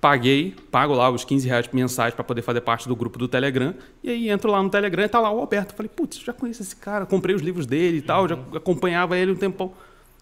Paguei, 0.00 0.54
pago 0.70 0.94
lá 0.94 1.10
os 1.10 1.24
15 1.24 1.48
reais 1.48 1.68
mensais 1.72 2.14
para 2.14 2.22
poder 2.22 2.42
fazer 2.42 2.60
parte 2.60 2.86
do 2.86 2.94
grupo 2.94 3.18
do 3.18 3.26
Telegram. 3.26 3.74
E 4.04 4.10
aí 4.10 4.28
entro 4.28 4.50
lá 4.50 4.62
no 4.62 4.70
Telegram 4.70 5.04
e 5.04 5.08
tá 5.08 5.18
lá 5.18 5.32
o 5.32 5.40
Alberto. 5.40 5.74
Falei, 5.74 5.90
putz, 5.94 6.18
já 6.20 6.32
conheço 6.32 6.62
esse 6.62 6.76
cara, 6.76 7.06
comprei 7.06 7.34
os 7.34 7.42
livros 7.42 7.66
dele 7.66 7.96
e 7.98 8.02
tal, 8.02 8.22
uhum. 8.22 8.28
já 8.28 8.38
acompanhava 8.54 9.18
ele 9.18 9.32
um 9.32 9.36
tempão. 9.36 9.72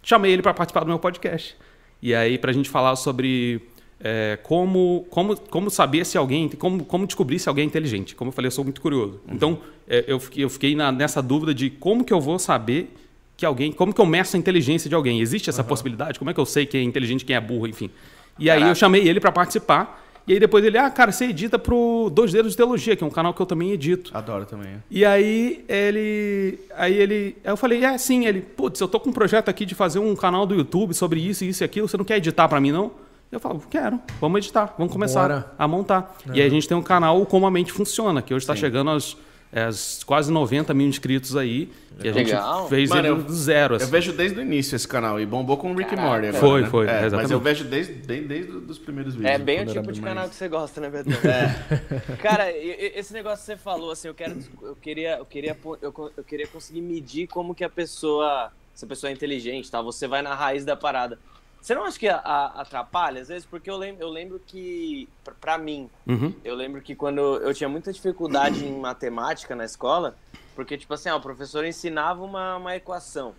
Chamei 0.03 0.33
ele 0.33 0.41
para 0.41 0.55
participar 0.55 0.81
do 0.81 0.87
meu 0.87 0.99
podcast. 0.99 1.55
E 2.01 2.15
aí, 2.15 2.39
pra 2.39 2.53
gente 2.53 2.71
falar 2.71 2.97
sobre 2.97 3.61
é, 4.01 4.39
como, 4.43 5.07
como, 5.11 5.37
como 5.37 5.71
saber 5.71 6.05
se 6.07 6.17
alguém, 6.17 6.49
como, 6.49 6.85
como 6.85 7.07
descobrir 7.07 7.39
se 7.39 7.49
alguém 7.49 7.65
é 7.65 7.67
inteligente. 7.67 8.15
Como 8.15 8.29
eu 8.29 8.33
falei, 8.33 8.47
eu 8.47 8.53
sou 8.53 8.65
muito 8.65 8.81
curioso. 8.81 9.21
Uhum. 9.27 9.35
Então, 9.35 9.59
é, 9.89 10.05
eu 10.07 10.21
fiquei, 10.21 10.45
eu 10.45 10.51
fiquei 10.51 10.75
na, 10.75 10.93
nessa 10.93 11.23
dúvida 11.23 11.53
de 11.53 11.71
como 11.71 12.05
que 12.05 12.13
eu 12.13 12.21
vou 12.21 12.39
saber 12.39 12.95
que 13.37 13.45
alguém, 13.45 13.73
como 13.73 13.93
que 13.93 14.01
eu 14.01 14.07
meço 14.07 14.37
a 14.37 14.39
inteligência 14.39 14.89
de 14.89 14.95
alguém? 14.95 15.21
Existe 15.21 15.51
essa 15.51 15.63
uhum. 15.63 15.69
possibilidade? 15.69 16.19
Como 16.19 16.31
é 16.31 16.35
que 16.35 16.41
eu 16.41 16.47
sei 16.47 16.67
quem 16.67 16.81
é 16.81 16.85
inteligente, 16.85 17.25
quem 17.25 17.37
é 17.37 17.41
burro, 17.41 17.67
enfim. 17.67 17.91
E 18.39 18.47
Caraca. 18.47 18.65
aí 18.65 18.71
eu 18.71 18.75
chamei 18.75 19.09
ele 19.09 19.21
para 19.21 19.33
participar. 19.33 20.05
E 20.27 20.35
aí 20.35 20.39
depois 20.39 20.63
ele, 20.63 20.77
ah, 20.77 20.91
cara, 20.91 21.11
você 21.11 21.25
edita 21.25 21.59
pro 21.59 22.11
Dois 22.13 22.31
Dedos 22.31 22.53
de 22.53 22.57
Teologia, 22.59 22.95
que 22.95 23.03
é 23.03 23.07
um 23.07 23.11
canal 23.11 23.33
que 23.33 23.41
eu 23.41 23.47
também 23.47 23.73
edito. 23.73 24.11
Adoro 24.15 24.45
também. 24.45 24.75
E 24.91 25.03
aí 25.03 25.65
ele. 25.67 26.59
Aí 26.77 26.95
ele. 26.95 27.37
Aí 27.43 27.51
eu 27.51 27.57
falei, 27.57 27.83
é 27.83 27.97
sim, 27.97 28.27
ele, 28.27 28.43
putz, 28.43 28.79
eu 28.79 28.87
tô 28.87 29.01
com 29.01 29.09
um 29.09 29.13
projeto 29.13 29.49
aqui 29.49 29.65
de 29.65 29.75
fazer 29.75 29.99
um 29.99 30.15
canal 30.15 30.45
do 30.45 30.55
YouTube 30.55 30.93
sobre 30.93 31.19
isso, 31.19 31.47
isso 31.47 31.63
e 31.63 31.65
aquilo, 31.65 31.89
você 31.89 31.97
não 31.97 32.05
quer 32.05 32.19
editar 32.19 32.47
para 32.47 32.61
mim, 32.61 32.71
não? 32.71 32.91
Eu 33.31 33.39
falo, 33.39 33.63
quero, 33.69 34.01
vamos 34.19 34.39
editar, 34.39 34.75
vamos 34.79 34.91
começar 34.91 35.29
Bora. 35.29 35.53
a 35.59 35.69
montar. 35.69 36.17
É. 36.31 36.39
E 36.39 36.41
aí 36.41 36.47
a 36.47 36.51
gente 36.51 36.67
tem 36.67 36.75
um 36.77 36.83
canal 36.83 37.27
Como 37.27 37.47
a 37.47 37.51
Mente 37.51 37.73
Funciona, 37.73 38.23
que 38.23 38.33
hoje 38.33 38.45
está 38.45 38.57
chegando 38.57 38.91
aos, 38.91 39.19
aos, 39.55 40.03
quase 40.03 40.33
90 40.33 40.73
mil 40.73 40.89
inscritos 40.89 41.37
aí. 41.37 41.71
Que 42.01 42.09
a 42.09 42.13
gente 42.13 42.29
Legal. 42.29 42.69
fez 42.69 42.89
Mano, 42.89 43.07
ele 43.07 43.23
do 43.23 43.35
zero. 43.35 43.75
Assim. 43.75 43.85
Eu 43.85 43.91
vejo 43.91 44.13
desde 44.15 44.39
o 44.39 44.43
início 44.43 44.75
esse 44.75 44.89
canal 44.89 45.21
e 45.21 45.27
bombou 45.27 45.59
com 45.59 45.73
o 45.73 45.77
Rick 45.77 45.95
Morty 45.95 46.29
agora, 46.29 46.33
Foi, 46.33 46.63
né? 46.63 46.69
foi, 46.71 46.87
é, 46.87 46.91
exatamente. 46.91 47.17
Mas 47.17 47.31
eu 47.31 47.41
vejo 47.41 47.65
desde, 47.65 47.93
desde, 47.93 48.29
desde 48.29 48.53
os 48.53 48.79
primeiros 48.79 49.15
vídeos. 49.15 49.31
É 49.31 49.37
bem 49.37 49.61
o 49.61 49.67
tipo 49.67 49.93
de 49.93 50.01
mais... 50.01 50.15
canal 50.15 50.29
que 50.31 50.35
você 50.35 50.49
gosta, 50.49 50.81
né, 50.81 50.89
Betão? 50.89 51.13
É. 51.29 52.17
Cara, 52.17 52.51
esse 52.51 53.13
negócio 53.13 53.41
que 53.41 53.47
você 53.47 53.57
falou, 53.59 53.91
assim, 53.91 54.09
eu, 54.09 54.15
quero, 54.15 54.39
eu, 54.63 54.75
queria, 54.77 55.19
eu, 55.19 55.27
queria, 55.27 55.57
eu, 55.83 56.13
eu 56.17 56.25
queria 56.25 56.47
conseguir 56.47 56.81
medir 56.81 57.27
como 57.27 57.55
que 57.55 57.63
a 57.65 57.69
pessoa, 57.69 58.51
se 58.75 58.87
a 58.87 58.89
pessoa 58.89 59.11
é 59.11 59.13
inteligente, 59.13 59.71
tá? 59.71 59.83
Você 59.83 60.09
vai 60.09 60.23
na 60.23 60.35
raiz 60.35 60.65
da 60.65 60.75
parada. 60.77 61.19
Você 61.61 61.75
não 61.75 61.85
acha 61.85 61.99
que 61.99 62.09
a, 62.09 62.17
a, 62.17 62.63
atrapalha, 62.63 63.21
às 63.21 63.29
vezes? 63.29 63.47
Porque 63.47 63.69
eu 63.69 63.77
lembro, 63.77 64.03
eu 64.03 64.09
lembro 64.09 64.41
que, 64.47 65.09
para 65.41 65.59
mim, 65.59 65.91
uhum. 66.07 66.33
eu 66.45 66.55
lembro 66.55 66.81
que 66.81 66.95
quando 66.95 67.21
eu 67.21 67.53
tinha 67.53 67.69
muita 67.69 67.93
dificuldade 67.93 68.65
em 68.65 68.79
matemática 68.79 69.55
na 69.55 69.65
escola, 69.65 70.17
porque, 70.55 70.79
tipo 70.79 70.95
assim, 70.95 71.11
ó, 71.11 71.17
o 71.17 71.21
professor 71.21 71.65
ensinava 71.65 72.23
uma, 72.25 72.57
uma 72.57 72.77
equação. 72.77 73.35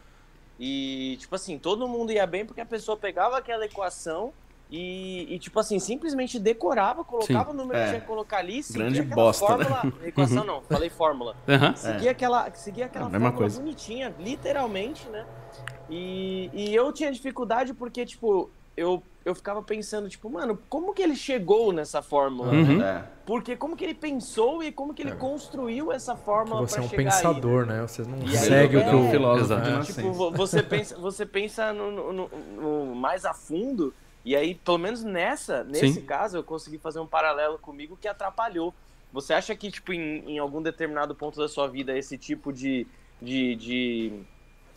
E, 0.59 1.17
tipo 1.19 1.35
assim, 1.35 1.57
todo 1.57 1.87
mundo 1.87 2.11
ia 2.11 2.27
bem 2.27 2.45
porque 2.45 2.61
a 2.61 2.65
pessoa 2.65 2.97
pegava 2.97 3.37
aquela 3.37 3.65
equação 3.65 4.33
e, 4.69 5.25
e, 5.33 5.39
tipo 5.39 5.59
assim, 5.59 5.79
simplesmente 5.79 6.37
decorava, 6.37 7.03
colocava 7.03 7.51
Sim. 7.51 7.51
o 7.51 7.53
número 7.57 7.79
é. 7.79 7.83
que 7.83 7.89
tinha 7.89 8.01
que 8.01 8.07
colocar 8.07 8.37
ali, 8.37 8.61
seguia 8.61 8.83
Grande 8.83 9.01
aquela 9.01 9.15
bosta, 9.15 9.45
fórmula. 9.47 9.83
Né? 9.83 9.91
Equação 10.09 10.43
não, 10.43 10.61
falei 10.61 10.89
fórmula. 10.89 11.35
Uhum. 11.47 11.75
Seguia, 11.75 12.09
é. 12.09 12.11
aquela, 12.11 12.51
seguia 12.53 12.85
aquela 12.85 13.07
é 13.07 13.09
fórmula 13.09 13.31
coisa. 13.31 13.59
bonitinha, 13.59 14.13
literalmente, 14.19 15.09
né? 15.09 15.25
E, 15.89 16.49
e 16.53 16.75
eu 16.75 16.91
tinha 16.93 17.11
dificuldade 17.11 17.73
porque, 17.73 18.05
tipo, 18.05 18.49
eu, 18.77 19.01
eu 19.25 19.35
ficava 19.35 19.61
pensando, 19.61 20.07
tipo, 20.07 20.29
mano, 20.29 20.57
como 20.69 20.93
que 20.93 21.01
ele 21.01 21.15
chegou 21.15 21.73
nessa 21.73 22.01
fórmula, 22.01 22.51
uhum. 22.53 22.77
né? 22.77 23.05
É. 23.05 23.19
Porque 23.25 23.55
como 23.55 23.75
que 23.75 23.83
ele 23.83 23.93
pensou 23.93 24.63
e 24.63 24.71
como 24.71 24.93
que 24.93 25.01
ele 25.01 25.11
é. 25.11 25.15
construiu 25.15 25.91
essa 25.91 26.15
fórmula 26.15 26.65
para 26.65 26.81
chegar 26.81 26.87
Você 26.87 26.95
é 26.95 26.99
um 26.99 27.03
pensador, 27.03 27.63
aí, 27.63 27.67
né? 27.67 27.87
Você 27.87 28.01
não 28.03 28.23
e 28.23 28.37
segue 28.37 28.77
aí, 28.77 28.83
o 28.83 28.89
que 28.89 28.95
o 28.95 29.11
filósofo 29.11 29.53
é, 29.53 29.81
Tipo, 29.81 30.31
você 30.31 30.63
pensa, 30.63 30.97
você 30.97 31.25
pensa 31.25 31.73
no, 31.73 31.91
no, 31.91 32.13
no, 32.13 32.29
no, 32.55 32.95
mais 32.95 33.25
a 33.25 33.33
fundo 33.33 33.93
e 34.23 34.35
aí, 34.35 34.55
pelo 34.55 34.77
menos 34.77 35.03
nessa, 35.03 35.63
nesse 35.63 35.93
Sim. 35.93 36.01
caso, 36.01 36.37
eu 36.37 36.43
consegui 36.43 36.77
fazer 36.77 36.99
um 36.99 37.07
paralelo 37.07 37.57
comigo 37.57 37.97
que 37.99 38.07
atrapalhou. 38.07 38.73
Você 39.11 39.33
acha 39.33 39.55
que, 39.55 39.71
tipo, 39.71 39.91
em, 39.93 40.33
em 40.33 40.39
algum 40.39 40.61
determinado 40.61 41.15
ponto 41.15 41.39
da 41.39 41.47
sua 41.47 41.67
vida, 41.67 41.97
esse 41.97 42.17
tipo 42.17 42.53
de, 42.53 42.85
de, 43.21 43.55
de 43.55 44.13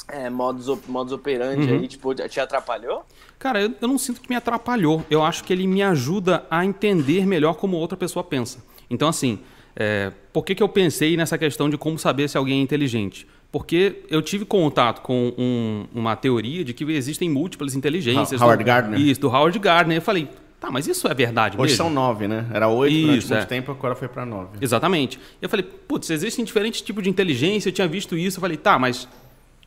é, 0.09 0.29
modus, 0.29 0.67
modus 0.89 1.13
operandi 1.13 1.71
Uhum. 1.71 1.79
aí, 1.79 1.89
tipo, 1.89 2.15
te 2.15 2.41
atrapalhou? 2.41 3.05
Cara, 3.39 3.61
eu, 3.63 3.73
eu 3.81 3.89
não 3.89 3.99
sinto 3.99 4.21
que 4.21 4.29
me 4.29 4.37
atrapalhou. 4.37 5.05
Eu 5.11 5.23
acho 5.23 5.43
que 5.45 5.53
ele 5.53 5.67
me 5.67 5.83
ajuda 5.83 6.45
a 6.51 6.65
entender 6.65 7.27
melhor 7.27 7.55
como 7.55 7.77
outra 7.77 7.97
pessoa 7.97 8.23
pensa. 8.23 8.59
Então, 8.91 9.09
assim, 9.09 9.39
é, 9.75 10.13
por 10.33 10.45
que, 10.45 10.55
que 10.55 10.63
eu 10.63 10.69
pensei 10.69 11.17
nessa 11.17 11.39
questão 11.39 11.69
de 11.71 11.79
como 11.79 11.99
saber 11.99 12.29
se 12.29 12.37
alguém 12.37 12.61
é 12.61 12.63
inteligente? 12.63 13.27
Porque 13.51 14.03
eu 14.09 14.23
tive 14.23 14.45
contato 14.45 15.01
com 15.03 15.33
um- 15.37 15.87
uma 15.95 16.17
teoria 16.17 16.65
de 16.65 16.73
que 16.73 16.85
existem 16.85 17.29
múltiplas 17.29 17.75
inteligências. 17.75 18.41
Ha- 18.41 18.45
Howard 18.45 18.63
do, 18.63 18.67
Gardner. 18.67 19.01
Isso, 19.01 19.21
do 19.21 19.29
Howard 19.29 19.59
Gardner. 19.59 19.99
Eu 19.99 20.03
falei, 20.03 20.29
tá, 20.61 20.71
mas 20.71 20.87
isso 20.87 21.07
é 21.07 21.13
verdade 21.15 21.57
Hoje 21.59 21.73
mesmo? 21.73 21.77
são 21.77 21.91
nove, 21.91 22.27
né? 22.29 22.47
Era 22.53 22.69
oito 22.69 22.95
durante 22.99 23.19
Isso, 23.19 23.33
muito 23.33 23.43
é. 23.43 23.47
tempo, 23.47 23.71
agora 23.73 23.95
foi 23.95 24.09
pra 24.09 24.25
nove. 24.25 24.57
Exatamente. 24.61 25.19
Eu 25.41 25.49
falei, 25.51 25.65
putz, 25.65 26.09
existem 26.11 26.45
diferentes 26.45 26.81
tipos 26.81 27.03
de 27.03 27.11
inteligência, 27.11 27.69
eu 27.69 27.73
tinha 27.73 27.87
visto 27.89 28.17
isso. 28.17 28.39
Eu 28.39 28.41
falei, 28.41 28.57
tá, 28.57 28.79
mas, 28.79 29.07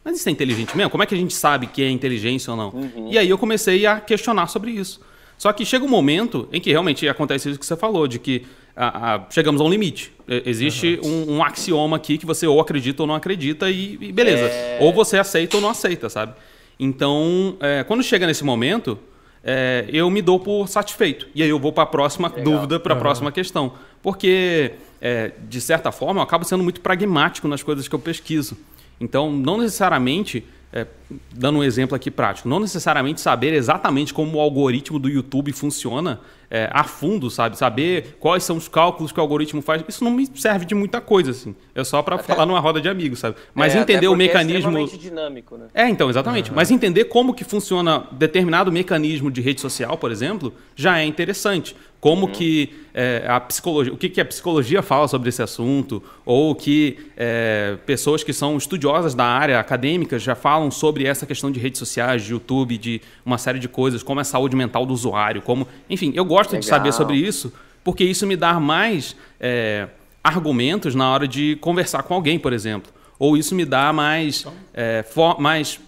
mas 0.06 0.20
isso 0.20 0.30
é 0.30 0.32
inteligente 0.32 0.78
mesmo? 0.78 0.92
Como 0.92 1.02
é 1.02 1.08
que 1.08 1.16
a 1.16 1.18
gente 1.18 1.34
sabe 1.34 1.66
que 1.66 1.82
é 1.84 1.90
inteligência 1.90 2.52
ou 2.52 2.58
não? 2.58 2.92
E 3.10 3.18
aí 3.18 3.28
eu 3.28 3.40
comecei 3.40 3.88
a 3.88 4.00
questionar 4.00 4.46
sobre 4.46 4.70
isso. 4.70 5.02
Só 5.36 5.52
que 5.52 5.66
chega 5.66 5.84
um 5.84 5.90
momento 5.90 6.48
em 6.54 6.62
que 6.62 6.70
realmente 6.70 7.10
acontece 7.10 7.50
isso 7.50 7.60
que 7.60 7.66
você 7.66 7.76
falou, 7.76 8.08
de 8.08 8.20
que 8.20 8.46
ah, 8.76 9.16
ah, 9.16 9.26
chegamos 9.32 9.60
a 9.60 9.64
um 9.64 9.70
limite. 9.70 10.14
Existe 10.46 11.00
um, 11.04 11.38
um 11.38 11.44
axioma 11.44 11.98
aqui 11.98 12.20
que 12.20 12.26
você 12.26 12.46
ou 12.46 12.62
acredita 12.62 13.02
ou 13.02 13.08
não 13.08 13.16
acredita 13.16 13.70
e, 13.70 13.98
e 14.00 14.12
beleza. 14.12 14.52
Ou 14.80 14.94
você 14.94 15.18
aceita 15.18 15.58
ou 15.58 15.62
não 15.62 15.70
aceita, 15.70 16.08
sabe? 16.08 16.34
Então, 16.80 17.58
é, 17.60 17.84
quando 17.84 18.04
chega 18.04 18.28
nesse 18.28 18.44
momento, 18.44 19.00
é, 19.44 19.86
eu 19.90 20.10
me 20.10 20.22
dou 20.22 20.40
por 20.40 20.68
satisfeito. 20.68 21.28
E 21.34 21.42
aí 21.42 21.50
eu 21.50 21.60
vou 21.60 21.72
para 21.72 21.84
a 21.84 21.88
próxima 21.88 22.30
dúvida, 22.30 22.80
para 22.80 22.94
a 22.94 22.98
próxima 22.98 23.32
questão. 23.32 23.74
Porque, 24.04 24.74
é, 25.02 25.32
de 25.48 25.62
certa 25.62 25.92
forma, 25.92 26.20
eu 26.20 26.24
acabo 26.24 26.46
sendo 26.46 26.64
muito 26.64 26.82
pragmático 26.82 27.48
nas 27.48 27.64
coisas 27.64 27.88
que 27.88 27.96
eu 27.96 28.00
pesquiso. 28.00 28.58
Então, 29.00 29.32
não 29.32 29.58
necessariamente, 29.58 30.46
é, 30.72 30.86
dando 31.34 31.60
um 31.60 31.64
exemplo 31.64 31.96
aqui 31.96 32.10
prático, 32.10 32.48
não 32.50 32.60
necessariamente 32.60 33.22
saber 33.22 33.54
exatamente 33.54 34.14
como 34.14 34.38
o 34.38 34.42
algoritmo 34.42 34.98
do 35.00 35.10
YouTube 35.10 35.52
funciona 35.52 36.20
é, 36.50 36.70
a 36.72 36.84
fundo, 36.84 37.30
sabe? 37.30 37.58
Saber 37.58 38.18
quais 38.20 38.44
são 38.44 38.56
os 38.56 38.68
cálculos 38.68 39.12
que 39.12 39.20
o 39.20 39.22
algoritmo 39.22 39.62
faz, 39.62 39.84
isso 39.88 40.04
não 40.04 40.12
me 40.12 40.30
serve 40.36 40.64
de 40.66 40.76
muita 40.76 41.02
coisa, 41.02 41.32
assim. 41.32 41.56
É 41.74 41.84
só 41.84 42.02
para 42.02 42.18
falar 42.20 42.46
numa 42.46 42.60
roda 42.60 42.80
de 42.80 42.88
amigos, 42.88 43.20
sabe? 43.20 43.36
Mas 43.54 43.76
É, 43.76 43.80
entender 43.80 43.98
até 43.98 44.10
o 44.10 44.14
É 44.14 44.18
mecanismo. 44.18 44.58
extremamente 44.60 44.98
dinâmico, 44.98 45.58
né? 45.58 45.66
É, 45.74 45.90
então, 45.90 46.10
exatamente. 46.10 46.54
Mas 46.54 46.72
entender 46.72 47.06
como 47.06 47.34
que 47.34 47.44
funciona 47.44 48.06
determinado 48.12 48.72
mecanismo 48.72 49.32
de 49.32 49.42
rede 49.42 49.60
social, 49.60 49.98
por 49.98 50.12
exemplo, 50.12 50.54
já 50.76 51.00
é 51.00 51.06
interessante. 51.06 51.76
Como 52.06 52.28
que 52.28 52.70
é, 52.94 53.26
a 53.28 53.40
psicologia, 53.40 53.92
o 53.92 53.98
que, 53.98 54.10
que 54.10 54.22
a 54.22 54.26
psicologia 54.26 54.84
fala 54.84 55.08
sobre 55.08 55.30
esse 55.30 55.42
assunto, 55.42 56.04
ou 56.24 56.54
que 56.54 57.00
é, 57.18 57.78
pessoas 57.84 58.24
que 58.24 58.32
são 58.32 58.56
estudiosas 58.58 59.16
da 59.16 59.26
área 59.26 59.60
acadêmica 59.60 60.20
já 60.20 60.36
falam 60.36 60.70
sobre 60.70 61.08
essa 61.08 61.26
questão 61.26 61.50
de 61.52 61.60
redes 61.60 61.80
sociais, 61.80 62.24
de 62.24 62.32
YouTube, 62.32 62.78
de 62.78 63.02
uma 63.26 63.40
série 63.40 63.58
de 63.58 63.68
coisas, 63.68 64.04
como 64.04 64.20
é 64.20 64.22
a 64.22 64.24
saúde 64.24 64.56
mental 64.56 64.86
do 64.86 64.94
usuário, 64.94 65.42
como, 65.42 65.68
enfim, 65.90 66.14
eu 66.16 66.24
gosto 66.24 66.52
de 66.52 66.58
Legal. 66.58 66.70
saber 66.70 66.94
sobre 66.94 67.16
isso, 67.18 67.52
porque 67.84 68.04
isso 68.04 68.28
me 68.28 68.36
dá 68.36 68.60
mais 68.60 69.16
é, 69.40 69.88
argumentos 70.24 70.94
na 70.94 71.10
hora 71.12 71.28
de 71.28 71.56
conversar 71.56 72.04
com 72.04 72.14
alguém, 72.14 72.38
por 72.38 72.54
exemplo. 72.54 72.92
Ou 73.18 73.36
isso 73.36 73.56
me 73.56 73.66
dá 73.66 73.92
mais, 73.92 74.46
é, 74.76 75.04
fo- 75.10 75.40
mais 75.40 75.80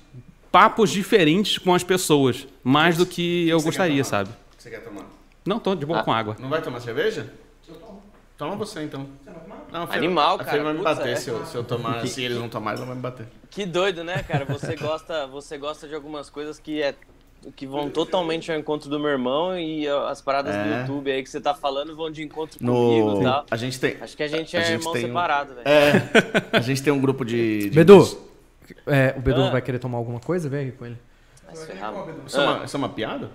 papos 0.51 0.89
diferentes 0.89 1.59
com 1.59 1.75
as 1.75 1.83
pessoas, 1.83 2.47
mais 2.63 2.97
do 2.97 3.05
que 3.05 3.47
eu 3.47 3.61
gostaria, 3.61 4.03
sabe? 4.03 4.31
O 4.31 4.57
que 4.57 4.63
você 4.63 4.71
quer 4.71 4.79
tomar? 4.83 5.16
Não, 5.47 5.59
tô 5.59 5.73
de 5.75 5.83
Ah. 5.83 5.87
boa 5.87 6.03
com 6.03 6.11
água. 6.13 6.35
Não 6.39 6.49
vai 6.49 6.61
tomar 6.61 6.79
cerveja? 6.81 7.31
Toma 8.37 8.55
você 8.55 8.83
então. 8.83 9.07
Não, 9.71 9.83
a 9.83 9.87
Fê- 9.87 9.97
Animal, 9.97 10.35
a 10.35 10.43
cara. 10.43 10.63
vai 10.63 10.73
me 10.73 10.83
bater 10.83 11.09
é. 11.09 11.15
se 11.15 11.29
eu, 11.29 11.43
se 11.45 11.55
eu 11.55 11.63
tomar, 11.63 12.05
se 12.05 12.23
eles 12.23 12.37
não 12.37 12.47
tomarem, 12.47 12.77
ela 12.77 12.85
vai 12.87 12.95
me 12.95 13.01
bater. 13.01 13.25
Que 13.49 13.65
doido, 13.65 14.03
né, 14.03 14.21
cara? 14.23 14.45
Você 14.45 14.75
gosta, 14.75 15.25
você 15.25 15.57
gosta 15.57 15.87
de 15.87 15.95
algumas 15.95 16.29
coisas 16.29 16.59
que 16.59 16.81
é 16.81 16.93
que 17.55 17.65
vão 17.65 17.89
totalmente 17.89 18.51
ao 18.51 18.57
encontro 18.57 18.89
do 18.89 18.99
meu 18.99 19.09
irmão 19.09 19.57
e 19.57 19.87
as 19.87 20.21
paradas 20.21 20.53
do 20.55 20.61
É. 20.73 20.79
YouTube 20.81 21.11
aí 21.11 21.23
que 21.23 21.29
você 21.29 21.39
tá 21.41 21.53
falando 21.53 21.95
vão 21.95 22.11
de 22.11 22.23
encontro 22.23 22.59
comigo 22.59 23.11
No, 23.15 23.21
e 23.21 23.23
tal. 23.23 23.45
a 23.49 23.55
gente 23.55 23.79
tem, 23.79 23.95
Acho 24.01 24.17
que 24.17 24.23
a 24.23 24.27
gente 24.27 24.55
A 24.55 24.59
é 24.59 24.63
gente 24.63 24.79
irmão 24.79 24.93
tem 24.93 25.03
um- 25.03 25.07
separado, 25.07 25.53
velho. 25.55 25.67
é, 25.67 25.91
a 26.57 26.59
gente 26.61 26.81
tem 26.83 26.91
um 26.91 26.99
grupo 26.99 27.23
de, 27.23 27.69
de 27.69 27.75
Bedu, 27.75 28.19
é, 28.87 29.13
o 29.17 29.21
Bedu 29.21 29.43
Ah. 29.43 29.49
vai 29.51 29.61
querer 29.61 29.79
tomar 29.79 29.97
alguma 29.97 30.19
coisa? 30.19 30.49
Vem 30.49 30.67
aqui 30.67 30.77
com 30.77 30.85
ele. 30.87 30.97
Vai 31.45 31.55
se 31.55 31.65
ferrar. 31.67 31.93
Isso, 32.25 32.39
é 32.39 32.43
Ah, 32.45 32.51
uma, 32.57 32.65
isso 32.65 32.75
é 32.75 32.79
uma 32.79 32.89
piada? 32.89 33.29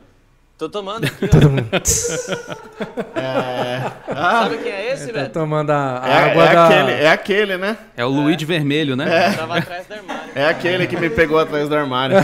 Tô 0.62 0.68
tomando 0.68 1.04
aqui, 1.06 1.24
ó. 1.34 3.18
É, 3.18 3.90
Sabe 4.14 4.58
quem 4.58 4.70
é 4.70 4.92
esse, 4.92 5.06
Tá 5.08 5.12
velho? 5.12 5.30
tomando 5.32 5.70
a 5.70 6.04
a 6.04 6.08
é, 6.08 6.30
água 6.30 6.44
é 6.44 6.52
da... 6.54 6.66
aquele, 6.66 6.92
é 6.92 7.08
aquele, 7.10 7.56
né? 7.56 7.76
É 7.96 8.04
o 8.04 8.08
Luigi 8.08 8.44
Vermelho, 8.44 8.94
né? 8.94 9.32
Tava 9.32 9.58
atrás 9.58 9.88
do 9.88 9.94
armário. 9.94 10.30
É 10.36 10.46
aquele 10.46 10.86
que 10.86 10.96
me 10.96 11.10
pegou 11.10 11.40
atrás 11.40 11.68
do 11.68 11.74
armário. 11.74 12.16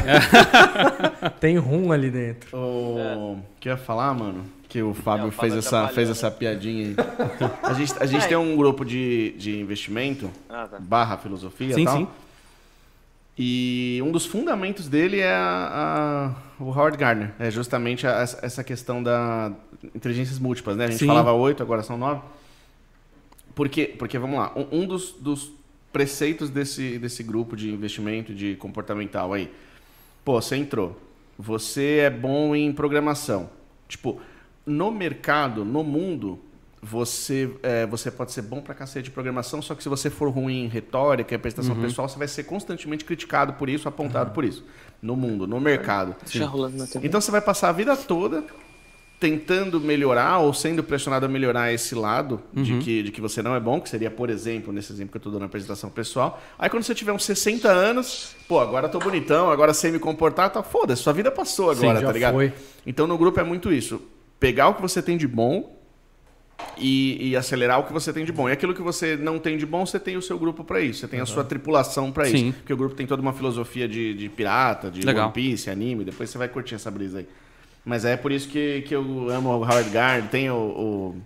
Tem 1.40 1.59
rum 1.59 1.90
ali 1.90 2.11
dentro. 2.11 2.57
O 2.57 3.40
que 3.59 3.68
eu 3.68 3.72
ia 3.72 3.77
falar, 3.77 4.14
mano? 4.14 4.44
Que 4.68 4.83
o 4.83 4.94
Fábio 4.94 5.24
É, 5.24 5.29
o 5.31 5.33
Fábio 5.33 5.51
fez, 5.51 5.55
essa, 5.66 5.68
atrapalhou, 5.79 5.94
fez 5.96 6.11
essa 6.11 6.31
piadinha 6.31 6.87
aí. 6.87 6.96
A 7.64 7.72
gente, 7.72 7.94
a 7.98 8.07
gente 8.07 8.29
tem 8.29 8.37
um 8.37 8.57
grupo 8.57 8.85
de, 8.85 9.35
de 9.37 9.59
investimento, 9.59 10.31
Ah, 10.48 10.68
tá. 10.70 10.77
barra 10.79 11.16
filosofia 11.16 11.74
Sim, 11.74 11.83
e 11.83 11.85
tal. 11.85 11.96
sim. 11.96 12.09
E 13.38 14.01
um 14.05 14.11
dos 14.11 14.27
fundamentos 14.27 14.88
dele 14.88 15.20
é 15.20 15.31
a- 15.33 16.35
a- 16.59 16.62
o 16.62 16.70
Howard 16.70 16.96
Gardner. 16.98 17.33
É 17.38 17.51
justamente 17.51 18.07
a- 18.07 18.20
essa 18.42 18.64
questão 18.64 19.01
da 19.03 19.53
inteligências 19.94 20.38
múltiplas, 20.40 20.77
né? 20.77 20.87
A 20.87 20.90
gente 20.90 20.98
Sim. 21.01 21.07
falava 21.07 21.33
oito, 21.33 21.62
agora 21.62 21.83
são 21.85 21.96
nove. 21.96 22.20
Porque, 23.55 23.87
porque 23.87 24.18
vamos 24.18 24.38
lá, 24.38 24.53
um, 24.57 24.81
um 24.83 24.87
dos, 24.87 25.12
dos 25.12 25.53
preceitos 25.92 26.51
desse, 26.51 26.98
desse 26.98 27.22
grupo 27.22 27.57
de 27.57 27.70
investimento 27.70 28.35
de 28.35 28.57
comportamental 28.57 29.33
aí. 29.33 29.51
Pô, 30.24 30.40
você 30.40 30.57
entrou. 30.57 31.01
Você 31.38 31.98
é 32.03 32.11
bom 32.11 32.55
em 32.57 32.72
programação. 32.72 33.48
Tipo, 33.88 34.20
no 34.66 34.90
mercado, 34.90 35.64
no 35.64 35.83
mundo, 35.85 36.38
você, 36.83 37.51
é, 37.62 37.87
você 37.87 38.11
pode 38.11 38.33
ser 38.33 38.43
bom 38.43 38.61
pra 38.61 38.75
cacete 38.75 39.05
de 39.05 39.11
programação, 39.11 39.61
só 39.61 39.75
que 39.75 39.83
se 39.83 39.88
você 39.88 40.09
for 40.11 40.29
ruim 40.31 40.64
em 40.64 40.69
retórica 40.69 41.35
e 41.35 41.37
apresentação 41.37 41.75
pessoal, 41.81 42.09
você 42.09 42.19
vai 42.19 42.29
ser 42.29 42.45
constantemente 42.45 43.05
criticado 43.05 43.55
por 43.55 43.69
isso, 43.69 43.88
apontado 43.88 44.31
por 44.31 44.45
isso. 44.45 44.64
No 45.03 45.17
mundo, 45.17 45.47
no 45.47 45.61
mercado. 45.61 46.14
Na 46.79 46.87
TV. 46.87 47.07
Então 47.07 47.21
você 47.21 47.31
vai 47.31 47.41
passar 47.41 47.69
a 47.69 47.73
vida 47.73 47.97
toda 47.97 48.45
tentando 49.21 49.81
melhorar 49.81 50.38
ou 50.38 50.55
sendo 50.55 50.83
pressionado 50.83 51.27
a 51.27 51.29
melhorar 51.29 51.73
esse 51.73 51.95
lado 51.95 52.41
de, 52.53 52.79
que, 52.79 53.03
de 53.03 53.11
que 53.11 53.21
você 53.21 53.43
não 53.43 53.55
é 53.55 53.59
bom, 53.59 53.81
que 53.81 53.88
seria, 53.88 54.11
por 54.11 54.31
exemplo, 54.31 54.73
nesse 54.73 54.93
exemplo 54.93 55.11
que 55.11 55.17
eu 55.17 55.21
tô 55.21 55.31
dando 55.31 55.41
na 55.41 55.47
apresentação 55.47 55.91
pessoal. 55.91 56.41
Aí 56.57 56.71
quando 56.71 56.85
você 56.85 56.95
tiver 56.95 57.12
uns 57.12 57.25
60 57.25 57.69
anos, 57.69 58.37
pô, 58.47 58.61
agora 58.61 58.88
tô 58.88 59.01
bonitão, 59.01 59.51
agora 59.51 59.75
sei 59.75 59.91
me 59.91 59.99
comportar, 59.99 60.51
tá 60.51 60.62
foda-se, 60.62 61.03
sua 61.03 61.12
vida 61.12 61.33
passou 61.33 61.75
Sim, 61.75 61.87
agora, 61.87 62.01
já 62.01 62.07
tá 62.07 62.12
ligado? 62.12 62.35
foi. 62.35 62.53
Então 62.87 63.09
no 63.09 63.19
grupo 63.19 63.41
é 63.41 63.45
muito 63.45 63.73
isso. 63.73 64.01
Pegar 64.38 64.69
o 64.69 64.75
que 64.75 64.83
você 64.83 65.03
tem 65.03 65.17
de 65.17 65.27
bom 65.27 65.78
e, 66.77 67.31
e 67.31 67.37
acelerar 67.37 67.81
o 67.81 67.85
que 67.85 67.92
você 67.92 68.12
tem 68.12 68.25
de 68.25 68.33
bom. 68.33 68.49
E 68.49 68.53
aquilo 68.53 68.75
que 68.75 68.83
você 68.83 69.16
não 69.16 69.38
tem 69.38 69.57
de 69.57 69.66
bom, 69.66 69.85
você 69.85 69.99
tem 69.99 70.16
o 70.16 70.23
seu 70.23 70.38
grupo 70.38 70.64
pra 70.64 70.81
isso. 70.81 71.01
Você 71.01 71.09
tem 71.09 71.21
a 71.21 71.27
sua 71.27 71.44
tripulação 71.44 72.12
pra 72.12 72.25
Sim. 72.27 72.49
isso. 72.49 72.59
Porque 72.59 72.73
o 72.73 72.77
grupo 72.77 72.94
tem 72.94 73.07
toda 73.07 73.23
uma 73.23 73.33
filosofia 73.33 73.88
de, 73.88 74.14
de 74.14 74.29
pirata, 74.29 74.90
de 74.90 75.03
Legal. 75.03 75.27
One 75.27 75.35
Piece, 75.35 75.71
anime. 75.71 76.05
Depois 76.05 76.31
você 76.31 76.38
vai 76.38 76.49
curtir 76.49 76.75
essa 76.75 76.90
brisa 76.90 77.18
aí. 77.18 77.29
Mas 77.85 78.05
é 78.05 78.16
por 78.16 78.33
isso 78.33 78.49
que, 78.49 78.83
que 78.83 78.94
eu 78.94 79.29
amo 79.31 79.49
o 79.51 79.64
Howard 79.64 79.90
Gardner. 79.90 80.31
Tem 80.31 80.51
o, 80.51 80.55
o 80.55 81.16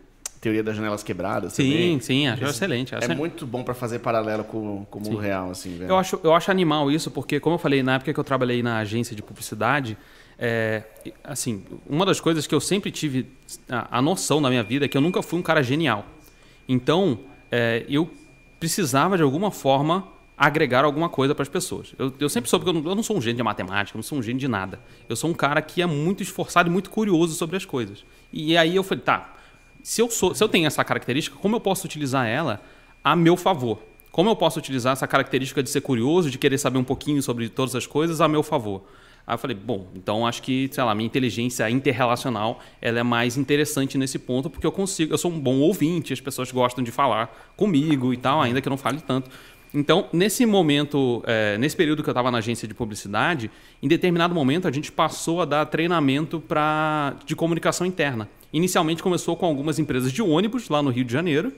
Teoria 0.40 0.62
das 0.62 0.74
Janelas 0.76 1.02
Quebradas 1.02 1.52
Sim, 1.52 1.70
também. 1.70 2.00
sim, 2.00 2.26
acho 2.26 2.44
excelente. 2.44 2.94
É 2.94 3.14
muito 3.14 3.46
bom 3.46 3.62
pra 3.62 3.74
fazer 3.74 4.00
paralelo 4.00 4.44
com, 4.44 4.84
com 4.90 4.98
o 4.98 5.02
mundo 5.02 5.16
real, 5.16 5.50
assim, 5.50 5.76
velho. 5.76 5.90
Eu 5.90 5.96
acho, 5.96 6.20
eu 6.22 6.34
acho 6.34 6.50
animal 6.50 6.90
isso, 6.90 7.10
porque, 7.10 7.38
como 7.38 7.54
eu 7.54 7.58
falei, 7.58 7.82
na 7.82 7.94
época 7.94 8.12
que 8.12 8.18
eu 8.18 8.24
trabalhei 8.24 8.62
na 8.62 8.78
agência 8.78 9.14
de 9.14 9.22
publicidade, 9.22 9.96
é, 10.44 10.82
assim, 11.22 11.62
uma 11.88 12.04
das 12.04 12.18
coisas 12.18 12.48
que 12.48 12.54
eu 12.54 12.60
sempre 12.60 12.90
tive 12.90 13.28
a, 13.68 13.98
a 13.98 14.02
noção 14.02 14.40
na 14.40 14.50
minha 14.50 14.64
vida 14.64 14.86
é 14.86 14.88
que 14.88 14.96
eu 14.96 15.00
nunca 15.00 15.22
fui 15.22 15.38
um 15.38 15.42
cara 15.42 15.62
genial. 15.62 16.04
Então, 16.68 17.20
é, 17.48 17.86
eu 17.88 18.10
precisava, 18.58 19.16
de 19.16 19.22
alguma 19.22 19.52
forma, 19.52 20.08
agregar 20.36 20.84
alguma 20.84 21.08
coisa 21.08 21.32
para 21.32 21.44
as 21.44 21.48
pessoas. 21.48 21.94
Eu, 21.96 22.12
eu 22.18 22.28
sempre 22.28 22.50
soube 22.50 22.64
que 22.64 22.70
eu 22.70 22.72
não, 22.72 22.90
eu 22.90 22.94
não 22.96 23.04
sou 23.04 23.16
um 23.16 23.22
gênio 23.22 23.36
de 23.36 23.42
matemática, 23.44 23.96
eu 23.96 24.00
não 24.00 24.02
sou 24.02 24.18
um 24.18 24.22
gênio 24.22 24.40
de 24.40 24.48
nada. 24.48 24.80
Eu 25.08 25.14
sou 25.14 25.30
um 25.30 25.32
cara 25.32 25.62
que 25.62 25.80
é 25.80 25.86
muito 25.86 26.24
esforçado 26.24 26.68
e 26.68 26.72
muito 26.72 26.90
curioso 26.90 27.36
sobre 27.36 27.56
as 27.56 27.64
coisas. 27.64 28.04
E 28.32 28.56
aí 28.56 28.74
eu 28.74 28.82
falei, 28.82 29.04
tá, 29.04 29.36
se 29.80 30.02
eu, 30.02 30.10
sou, 30.10 30.34
se 30.34 30.42
eu 30.42 30.48
tenho 30.48 30.66
essa 30.66 30.82
característica, 30.82 31.36
como 31.40 31.54
eu 31.54 31.60
posso 31.60 31.86
utilizar 31.86 32.26
ela 32.26 32.60
a 33.04 33.14
meu 33.14 33.36
favor? 33.36 33.80
Como 34.10 34.28
eu 34.28 34.34
posso 34.34 34.58
utilizar 34.58 34.94
essa 34.94 35.06
característica 35.06 35.62
de 35.62 35.70
ser 35.70 35.82
curioso, 35.82 36.28
de 36.28 36.36
querer 36.36 36.58
saber 36.58 36.78
um 36.78 36.84
pouquinho 36.84 37.22
sobre 37.22 37.48
todas 37.48 37.76
as 37.76 37.86
coisas 37.86 38.20
a 38.20 38.26
meu 38.26 38.42
favor? 38.42 38.82
Aí 39.26 39.34
eu 39.34 39.38
falei, 39.38 39.56
bom, 39.56 39.88
então 39.94 40.26
acho 40.26 40.42
que, 40.42 40.68
sei 40.72 40.82
lá, 40.82 40.94
minha 40.94 41.06
inteligência 41.06 41.68
interrelacional 41.70 42.60
ela 42.80 43.00
é 43.00 43.02
mais 43.02 43.36
interessante 43.36 43.96
nesse 43.96 44.18
ponto, 44.18 44.50
porque 44.50 44.66
eu 44.66 44.72
consigo, 44.72 45.14
eu 45.14 45.18
sou 45.18 45.30
um 45.30 45.38
bom 45.38 45.60
ouvinte, 45.60 46.12
as 46.12 46.20
pessoas 46.20 46.50
gostam 46.50 46.82
de 46.82 46.90
falar 46.90 47.52
comigo 47.56 48.12
e 48.12 48.16
tal, 48.16 48.40
ainda 48.42 48.60
que 48.60 48.68
eu 48.68 48.70
não 48.70 48.76
fale 48.76 49.00
tanto. 49.00 49.30
Então, 49.74 50.06
nesse 50.12 50.44
momento, 50.44 51.22
é, 51.26 51.56
nesse 51.56 51.74
período 51.74 52.02
que 52.02 52.08
eu 52.08 52.12
estava 52.12 52.30
na 52.30 52.38
agência 52.38 52.68
de 52.68 52.74
publicidade, 52.74 53.50
em 53.82 53.88
determinado 53.88 54.34
momento 54.34 54.68
a 54.68 54.70
gente 54.70 54.92
passou 54.92 55.40
a 55.40 55.46
dar 55.46 55.64
treinamento 55.64 56.40
pra, 56.40 57.16
de 57.24 57.34
comunicação 57.34 57.86
interna. 57.86 58.28
Inicialmente 58.52 59.02
começou 59.02 59.34
com 59.34 59.46
algumas 59.46 59.78
empresas 59.78 60.12
de 60.12 60.20
ônibus 60.20 60.68
lá 60.68 60.82
no 60.82 60.90
Rio 60.90 61.04
de 61.04 61.12
Janeiro, 61.12 61.52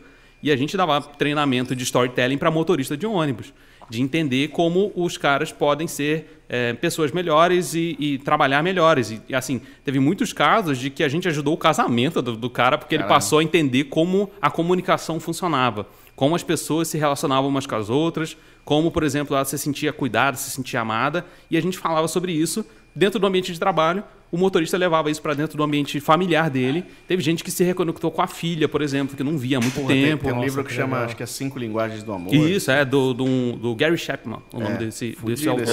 E 0.45 0.53
a 0.53 0.57
gente 0.57 0.77
dava 0.77 1.01
treinamento 1.01 1.75
de 1.75 1.85
storytelling 1.85 2.37
para 2.37 2.51
motorista 2.51 2.95
de 2.99 3.07
ônibus, 3.07 3.51
de 3.89 4.03
entender 4.03 4.49
como 4.49 4.93
os 4.95 5.17
caras 5.17 5.53
podem 5.53 5.87
ser 5.87 6.43
é, 6.49 6.73
pessoas 6.75 7.13
melhores 7.13 7.75
e, 7.75 7.97
e, 7.99 8.19
trabalhar 8.19 8.63
melhores. 8.63 9.11
E, 9.11 9.21
e, 9.29 9.35
assim, 9.35 9.61
teve 9.85 9.99
muitos 9.99 10.33
casos 10.33 10.79
de 10.79 10.91
que 10.91 11.03
a 11.03 11.09
gente 11.09 11.29
ajudou 11.29 11.55
o 11.55 11.59
casamento 11.59 12.21
do, 12.21 12.37
do 12.37 12.51
cara 12.51 12.79
porque 12.79 12.97
Caramba. 12.97 13.13
ele 13.13 13.15
passou 13.15 13.39
a 13.39 13.43
entender 13.43 13.85
como 13.85 14.31
a 14.41 14.51
comunicação 14.51 15.19
funcionava, 15.19 15.87
como 16.15 16.35
as 16.35 16.43
pessoas 16.43 16.89
se 16.89 16.99
relacionavam 16.99 17.49
umas 17.49 17.67
com 17.67 17.75
as 17.77 17.91
outras, 17.91 18.37
como, 18.65 18.91
por 18.91 19.03
exemplo, 19.03 19.35
ela 19.35 19.45
se 19.45 19.59
sentia 19.59 19.93
cuidada, 19.93 20.37
se 20.37 20.51
sentia 20.51 20.81
amada, 20.81 21.25
e 21.51 21.57
a 21.57 21.61
gente 21.61 21.79
falava 21.79 22.09
sobre 22.09 22.33
isso 22.33 22.65
dentro 22.95 23.19
do 23.19 23.27
ambiente 23.27 23.53
de 23.53 23.59
trabalho, 23.59 24.05
o 24.35 24.37
motorista 24.37 24.77
levava 24.77 25.13
isso 25.13 25.23
para 25.23 25.33
dentro 25.33 25.57
do 25.57 25.63
ambiente 25.63 26.01
familiar 26.01 26.51
dele. 26.51 26.85
Teve 27.07 27.23
gente 27.23 27.45
que 27.45 27.53
se 27.53 27.63
reconectou 27.63 28.11
com 28.11 28.21
a 28.21 28.27
filha, 28.27 28.69
por 28.69 28.83
exemplo, 28.83 29.17
que 29.17 29.23
não 29.23 29.39
via 29.39 29.59
há 29.59 29.61
muito 29.61 29.75
Porra, 29.75 29.87
tempo. 29.89 30.09
Tem, 30.09 30.17
tem 30.19 30.33
um 30.33 30.35
Nossa, 30.35 30.45
livro 30.45 30.65
que, 30.65 30.71
que 30.71 30.75
chama, 30.75 30.99
acho 31.05 31.15
que 31.15 31.23
é 31.23 31.27
Cinco 31.27 31.57
Linguagens 31.57 32.03
do 32.03 32.13
Amor. 32.13 32.35
Isso, 32.35 32.69
é, 32.69 32.85
do, 32.85 33.15
do, 33.15 33.53
do 33.53 33.75
Gary 33.77 33.97
Chapman, 33.97 34.43
o 34.53 34.61
é, 34.61 34.65
nome 34.65 34.79
desse, 34.79 35.17
desse 35.25 35.49
autor. 35.49 35.69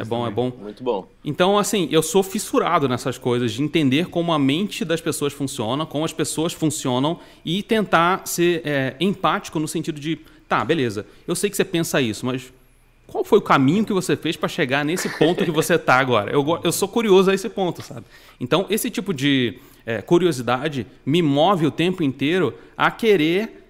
É 0.00 0.04
bom, 0.04 0.26
é 0.26 0.30
bom. 0.30 0.50
Muito 0.62 0.82
bom. 0.82 1.06
Então, 1.22 1.58
assim, 1.58 1.86
eu 1.90 2.02
sou 2.02 2.22
fissurado 2.22 2.88
nessas 2.88 3.18
coisas, 3.18 3.52
de 3.52 3.62
entender 3.62 4.06
como 4.06 4.32
a 4.32 4.38
mente 4.38 4.82
das 4.82 5.02
pessoas 5.02 5.34
funciona, 5.34 5.84
como 5.84 6.06
as 6.06 6.12
pessoas 6.12 6.54
funcionam 6.54 7.20
e 7.44 7.62
tentar 7.62 8.26
ser 8.26 8.62
é, 8.64 8.96
empático 8.98 9.58
no 9.58 9.68
sentido 9.68 10.00
de, 10.00 10.18
tá, 10.48 10.64
beleza, 10.64 11.04
eu 11.28 11.34
sei 11.34 11.50
que 11.50 11.56
você 11.56 11.66
pensa 11.66 12.00
isso, 12.00 12.24
mas 12.24 12.50
qual 13.06 13.24
foi 13.24 13.38
o 13.38 13.42
caminho 13.42 13.84
que 13.84 13.92
você 13.92 14.16
fez 14.16 14.36
para 14.36 14.48
chegar 14.48 14.84
nesse 14.84 15.08
ponto 15.18 15.44
que 15.44 15.50
você 15.50 15.74
está 15.74 15.96
agora? 15.96 16.30
Eu, 16.30 16.60
eu 16.62 16.72
sou 16.72 16.88
curioso 16.88 17.30
a 17.30 17.34
esse 17.34 17.48
ponto, 17.48 17.82
sabe? 17.82 18.06
Então, 18.40 18.66
esse 18.68 18.90
tipo 18.90 19.12
de 19.12 19.58
é, 19.86 20.00
curiosidade 20.02 20.86
me 21.04 21.22
move 21.22 21.66
o 21.66 21.70
tempo 21.70 22.02
inteiro 22.02 22.54
a 22.76 22.90
querer 22.90 23.64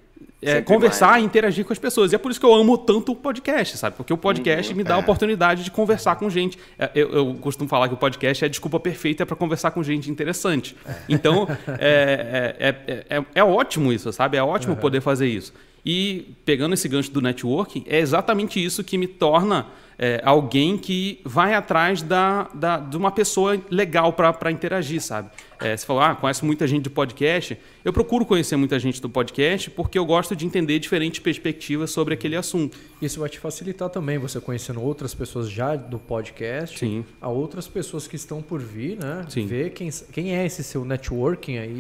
é, 0.44 0.60
conversar 0.60 1.20
e 1.20 1.24
interagir 1.24 1.64
com 1.64 1.72
as 1.72 1.78
pessoas. 1.78 2.12
E 2.12 2.14
é 2.14 2.18
por 2.18 2.30
isso 2.30 2.38
que 2.38 2.46
eu 2.46 2.54
amo 2.54 2.76
tanto 2.76 3.12
o 3.12 3.16
podcast, 3.16 3.78
sabe? 3.78 3.96
Porque 3.96 4.12
o 4.12 4.16
podcast 4.16 4.70
uhum, 4.70 4.76
me 4.76 4.84
dá 4.84 4.94
é. 4.94 4.96
a 4.96 5.00
oportunidade 5.00 5.64
de 5.64 5.70
conversar 5.70 6.16
com 6.16 6.28
gente. 6.28 6.58
É, 6.78 6.90
eu, 6.94 7.10
eu, 7.10 7.34
costumo 7.40 7.68
falar 7.68 7.88
que 7.88 7.94
o 7.94 7.96
podcast 7.96 8.44
é 8.44 8.46
a 8.46 8.50
desculpa 8.50 8.78
perfeita 8.78 9.24
para 9.24 9.36
conversar 9.36 9.70
com 9.70 9.82
gente 9.82 10.10
interessante. 10.10 10.76
É. 10.86 10.94
Então, 11.08 11.48
é, 11.80 12.56
é, 12.58 12.96
é, 13.16 13.24
é, 13.34 13.44
ótimo 13.44 13.92
isso, 13.92 14.12
sabe? 14.12 14.36
É 14.36 14.42
ótimo 14.42 14.74
uhum. 14.74 14.80
poder 14.80 15.00
fazer 15.00 15.26
isso. 15.26 15.52
E 15.84 16.34
pegando 16.44 16.74
esse 16.74 16.88
gancho 16.88 17.10
do 17.10 17.20
networking, 17.20 17.84
é 17.86 17.98
exatamente 17.98 18.62
isso 18.62 18.82
que 18.82 18.96
me 18.96 19.06
torna 19.06 19.66
é, 19.98 20.20
alguém 20.24 20.76
que 20.76 21.20
vai 21.24 21.54
atrás 21.54 22.02
da, 22.02 22.48
da, 22.54 22.78
de 22.78 22.96
uma 22.96 23.10
pessoa 23.10 23.60
legal 23.70 24.12
para 24.12 24.50
interagir, 24.50 25.00
sabe? 25.00 25.30
É, 25.60 25.76
você 25.76 25.86
falou, 25.86 26.02
ah, 26.02 26.14
conhece 26.14 26.44
muita 26.44 26.66
gente 26.66 26.84
de 26.84 26.90
podcast. 26.90 27.56
Eu 27.84 27.92
procuro 27.92 28.26
conhecer 28.26 28.56
muita 28.56 28.78
gente 28.78 29.00
do 29.00 29.08
podcast 29.08 29.70
porque 29.70 29.98
eu 29.98 30.04
gosto 30.04 30.34
de 30.34 30.44
entender 30.44 30.78
diferentes 30.78 31.20
perspectivas 31.20 31.90
sobre 31.90 32.14
aquele 32.14 32.36
assunto. 32.36 32.76
Isso 33.00 33.20
vai 33.20 33.28
te 33.28 33.38
facilitar 33.38 33.88
também, 33.88 34.18
você 34.18 34.40
conhecendo 34.40 34.82
outras 34.82 35.14
pessoas 35.14 35.48
já 35.48 35.76
do 35.76 35.98
podcast, 35.98 36.78
Sim. 36.78 37.04
a 37.20 37.28
outras 37.28 37.68
pessoas 37.68 38.06
que 38.06 38.16
estão 38.16 38.42
por 38.42 38.60
vir, 38.60 38.98
né? 38.98 39.24
Sim. 39.28 39.46
Ver 39.46 39.70
quem, 39.70 39.90
quem 40.12 40.36
é 40.36 40.44
esse 40.44 40.64
seu 40.64 40.84
networking 40.84 41.58
aí 41.58 41.70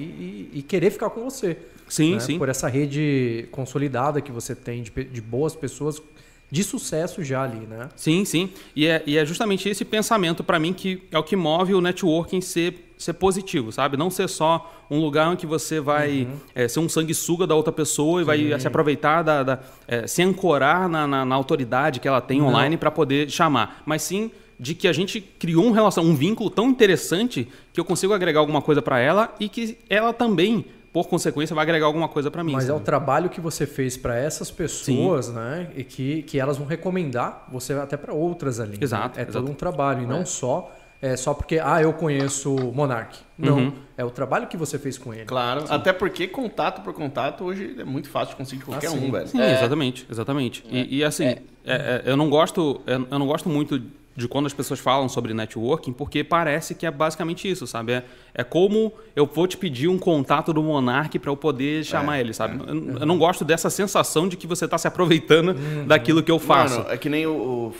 e, 0.54 0.58
e 0.58 0.62
querer 0.62 0.90
ficar 0.90 1.10
com 1.10 1.22
você. 1.24 1.56
Sim, 1.94 2.14
né? 2.14 2.20
sim. 2.20 2.38
Por 2.38 2.48
essa 2.48 2.68
rede 2.68 3.48
consolidada 3.52 4.20
que 4.20 4.32
você 4.32 4.54
tem 4.54 4.82
de, 4.82 4.90
de 4.90 5.20
boas 5.20 5.54
pessoas 5.54 6.02
de 6.50 6.62
sucesso 6.62 7.24
já 7.24 7.42
ali, 7.42 7.66
né? 7.66 7.88
Sim, 7.96 8.24
sim. 8.24 8.50
E 8.76 8.86
é, 8.86 9.02
e 9.06 9.16
é 9.16 9.24
justamente 9.24 9.68
esse 9.68 9.84
pensamento 9.84 10.44
para 10.44 10.58
mim 10.58 10.72
que 10.72 11.02
é 11.10 11.18
o 11.18 11.22
que 11.22 11.34
move 11.36 11.74
o 11.74 11.80
networking 11.80 12.40
ser, 12.40 12.92
ser 12.98 13.14
positivo, 13.14 13.72
sabe? 13.72 13.96
Não 13.96 14.10
ser 14.10 14.28
só 14.28 14.72
um 14.90 15.00
lugar 15.00 15.32
em 15.32 15.36
que 15.36 15.46
você 15.46 15.80
vai 15.80 16.22
uhum. 16.22 16.36
é, 16.54 16.68
ser 16.68 16.80
um 16.80 16.88
sanguessuga 16.88 17.46
da 17.46 17.54
outra 17.54 17.72
pessoa 17.72 18.20
e 18.20 18.24
vai 18.24 18.60
se 18.60 18.66
aproveitar, 18.66 19.22
da, 19.22 19.42
da 19.42 19.60
é, 19.88 20.06
se 20.06 20.22
ancorar 20.22 20.88
na, 20.88 21.06
na, 21.06 21.24
na, 21.24 21.34
autoridade 21.34 21.98
que 22.00 22.06
ela 22.06 22.20
tem 22.20 22.40
Não. 22.40 22.48
online 22.48 22.76
para 22.76 22.90
poder 22.90 23.30
chamar. 23.30 23.82
Mas 23.86 24.02
sim 24.02 24.30
de 24.58 24.74
que 24.74 24.86
a 24.86 24.92
gente 24.92 25.20
criou 25.20 25.64
um 25.64 25.72
relação, 25.72 26.04
um 26.04 26.14
vínculo 26.14 26.50
tão 26.50 26.68
interessante 26.68 27.48
que 27.72 27.80
eu 27.80 27.84
consigo 27.84 28.12
agregar 28.12 28.40
alguma 28.40 28.62
coisa 28.62 28.80
para 28.80 29.00
ela 29.00 29.34
e 29.40 29.48
que 29.48 29.76
ela 29.90 30.12
também 30.12 30.64
por 30.94 31.08
consequência, 31.08 31.56
vai 31.56 31.64
agregar 31.64 31.86
alguma 31.86 32.08
coisa 32.08 32.30
para 32.30 32.44
mim. 32.44 32.52
Mas 32.52 32.66
sabe? 32.66 32.78
é 32.78 32.80
o 32.80 32.84
trabalho 32.84 33.28
que 33.28 33.40
você 33.40 33.66
fez 33.66 33.96
para 33.96 34.16
essas 34.16 34.48
pessoas, 34.48 35.26
Sim. 35.26 35.32
né? 35.32 35.68
E 35.74 35.82
que, 35.82 36.22
que 36.22 36.38
elas 36.38 36.56
vão 36.56 36.68
recomendar 36.68 37.48
você 37.50 37.72
até 37.72 37.96
para 37.96 38.14
outras 38.14 38.60
ali. 38.60 38.78
Né? 38.78 38.78
Exato. 38.80 39.16
Né? 39.18 39.24
É 39.24 39.28
exato. 39.28 39.44
todo 39.44 39.50
um 39.50 39.56
trabalho, 39.56 40.04
e 40.04 40.06
não 40.06 40.20
é. 40.20 40.24
só 40.24 40.72
é 41.02 41.16
só 41.16 41.34
porque, 41.34 41.60
ah, 41.62 41.82
eu 41.82 41.92
conheço 41.92 42.54
o 42.54 42.72
Monark. 42.72 43.18
Não, 43.36 43.58
uhum. 43.58 43.72
é 43.94 44.04
o 44.04 44.10
trabalho 44.10 44.46
que 44.46 44.56
você 44.56 44.78
fez 44.78 44.96
com 44.96 45.12
ele. 45.12 45.26
Claro, 45.26 45.66
Sim. 45.66 45.74
até 45.74 45.92
porque 45.92 46.26
contato 46.28 46.80
por 46.80 46.94
contato 46.94 47.44
hoje 47.44 47.74
é 47.78 47.84
muito 47.84 48.08
fácil 48.08 48.30
de 48.30 48.36
conseguir 48.36 48.64
qualquer 48.64 48.86
ah, 48.86 48.92
um, 48.92 49.10
velho. 49.10 49.28
Sim, 49.28 49.40
é. 49.40 49.52
exatamente, 49.52 50.06
exatamente. 50.10 50.64
É. 50.70 50.76
E, 50.76 50.98
e, 50.98 51.04
assim, 51.04 51.24
é. 51.24 51.42
É, 51.64 51.74
é. 51.74 52.02
eu 52.06 52.16
não 52.16 52.30
gosto, 52.30 52.80
eu 52.86 53.18
não 53.18 53.26
gosto 53.26 53.50
muito 53.50 53.82
de 54.16 54.28
quando 54.28 54.46
as 54.46 54.52
pessoas 54.52 54.78
falam 54.78 55.08
sobre 55.08 55.34
networking, 55.34 55.92
porque 55.92 56.22
parece 56.22 56.74
que 56.74 56.86
é 56.86 56.90
basicamente 56.90 57.50
isso, 57.50 57.66
sabe? 57.66 57.92
É, 57.92 58.04
é 58.32 58.44
como 58.44 58.92
eu 59.16 59.26
vou 59.26 59.46
te 59.46 59.56
pedir 59.56 59.88
um 59.88 59.98
contato 59.98 60.52
do 60.52 60.62
Monark 60.62 61.18
para 61.18 61.30
eu 61.30 61.36
poder 61.36 61.84
chamar 61.84 62.18
é, 62.18 62.20
ele, 62.20 62.32
sabe? 62.32 62.62
É. 62.64 62.70
Eu, 62.70 62.98
eu, 63.00 63.06
não 63.06 63.18
gosto 63.18 63.44
dessa 63.44 63.68
sensação 63.68 64.28
de 64.28 64.36
que 64.36 64.46
você 64.46 64.66
está 64.66 64.78
se 64.78 64.86
aproveitando 64.86 65.48
uhum. 65.48 65.86
daquilo 65.86 66.22
que 66.22 66.30
eu 66.30 66.38
faço. 66.38 66.78
Mano, 66.78 66.90
é 66.90 66.96
que 66.96 67.08
nem 67.08 67.26
o, 67.26 67.32
o 67.32 67.72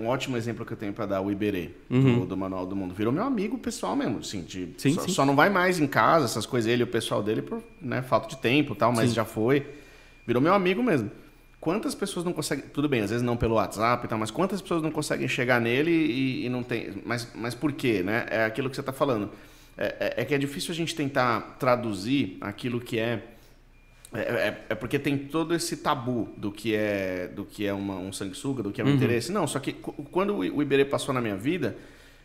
um 0.00 0.08
ótimo 0.08 0.36
exemplo 0.36 0.66
que 0.66 0.72
eu 0.72 0.76
tenho 0.76 0.92
para 0.92 1.06
dar, 1.06 1.20
o 1.20 1.30
Iberê, 1.30 1.70
uhum. 1.88 2.20
do, 2.20 2.26
do, 2.26 2.36
Manual 2.36 2.66
do 2.66 2.74
Mundo. 2.74 2.92
Virou 2.92 3.12
meu 3.12 3.24
amigo 3.24 3.56
pessoal 3.56 3.94
mesmo, 3.94 4.18
assim, 4.18 4.42
de, 4.42 4.70
sim, 4.76 4.94
só, 4.94 5.00
sim. 5.02 5.12
só, 5.12 5.24
não 5.24 5.36
vai 5.36 5.48
mais 5.48 5.78
em 5.78 5.86
casa, 5.86 6.24
essas 6.24 6.46
coisas, 6.46 6.70
ele 6.70 6.82
e 6.82 6.84
o 6.84 6.88
pessoal 6.88 7.22
dele, 7.22 7.42
por 7.42 7.62
né, 7.80 8.02
falta 8.02 8.28
de 8.28 8.38
tempo 8.38 8.72
e 8.72 8.76
tal, 8.76 8.92
mas 8.92 9.10
sim. 9.10 9.14
já 9.14 9.24
foi. 9.24 9.64
Virou 10.26 10.42
meu 10.42 10.52
amigo 10.52 10.82
mesmo. 10.82 11.10
Quantas 11.60 11.94
pessoas 11.94 12.24
não 12.24 12.32
conseguem. 12.32 12.64
Tudo 12.72 12.88
bem, 12.88 13.02
às 13.02 13.10
vezes 13.10 13.22
não 13.22 13.36
pelo 13.36 13.56
WhatsApp 13.56 14.06
e 14.06 14.08
tal, 14.08 14.18
mas 14.18 14.30
quantas 14.30 14.62
pessoas 14.62 14.82
não 14.82 14.90
conseguem 14.90 15.28
chegar 15.28 15.60
nele 15.60 15.90
e, 15.90 16.46
e 16.46 16.48
não 16.48 16.62
tem. 16.62 17.02
Mas, 17.04 17.28
mas 17.34 17.54
por 17.54 17.72
quê, 17.72 18.02
né? 18.02 18.26
É 18.30 18.44
aquilo 18.46 18.70
que 18.70 18.76
você 18.76 18.80
está 18.80 18.92
falando. 18.92 19.30
É, 19.76 19.84
é, 19.84 20.14
é, 20.22 20.24
que 20.24 20.34
é 20.34 20.38
difícil 20.38 20.72
a 20.72 20.74
gente 20.74 20.94
tentar 20.94 21.56
traduzir 21.58 22.38
aquilo 22.40 22.80
que 22.80 22.98
é. 22.98 23.22
É, 24.12 24.20
é, 24.20 24.64
é 24.70 24.74
porque 24.74 24.98
tem 24.98 25.16
todo 25.16 25.54
esse 25.54 25.76
tabu 25.76 26.30
do 26.36 26.50
que 26.50 26.74
é 26.74 27.28
do 27.28 27.44
que 27.44 27.66
é 27.66 27.72
uma, 27.72 27.96
um 27.96 28.12
sanguessuga, 28.12 28.62
do 28.62 28.72
que 28.72 28.80
é 28.80 28.84
um 28.84 28.88
uhum. 28.88 28.94
interesse. 28.94 29.30
Não, 29.30 29.46
só 29.46 29.58
que 29.58 29.74
quando 29.74 30.36
o 30.36 30.62
Iberê 30.62 30.86
passou 30.86 31.14
na 31.14 31.20
minha 31.20 31.36
vida, 31.36 31.76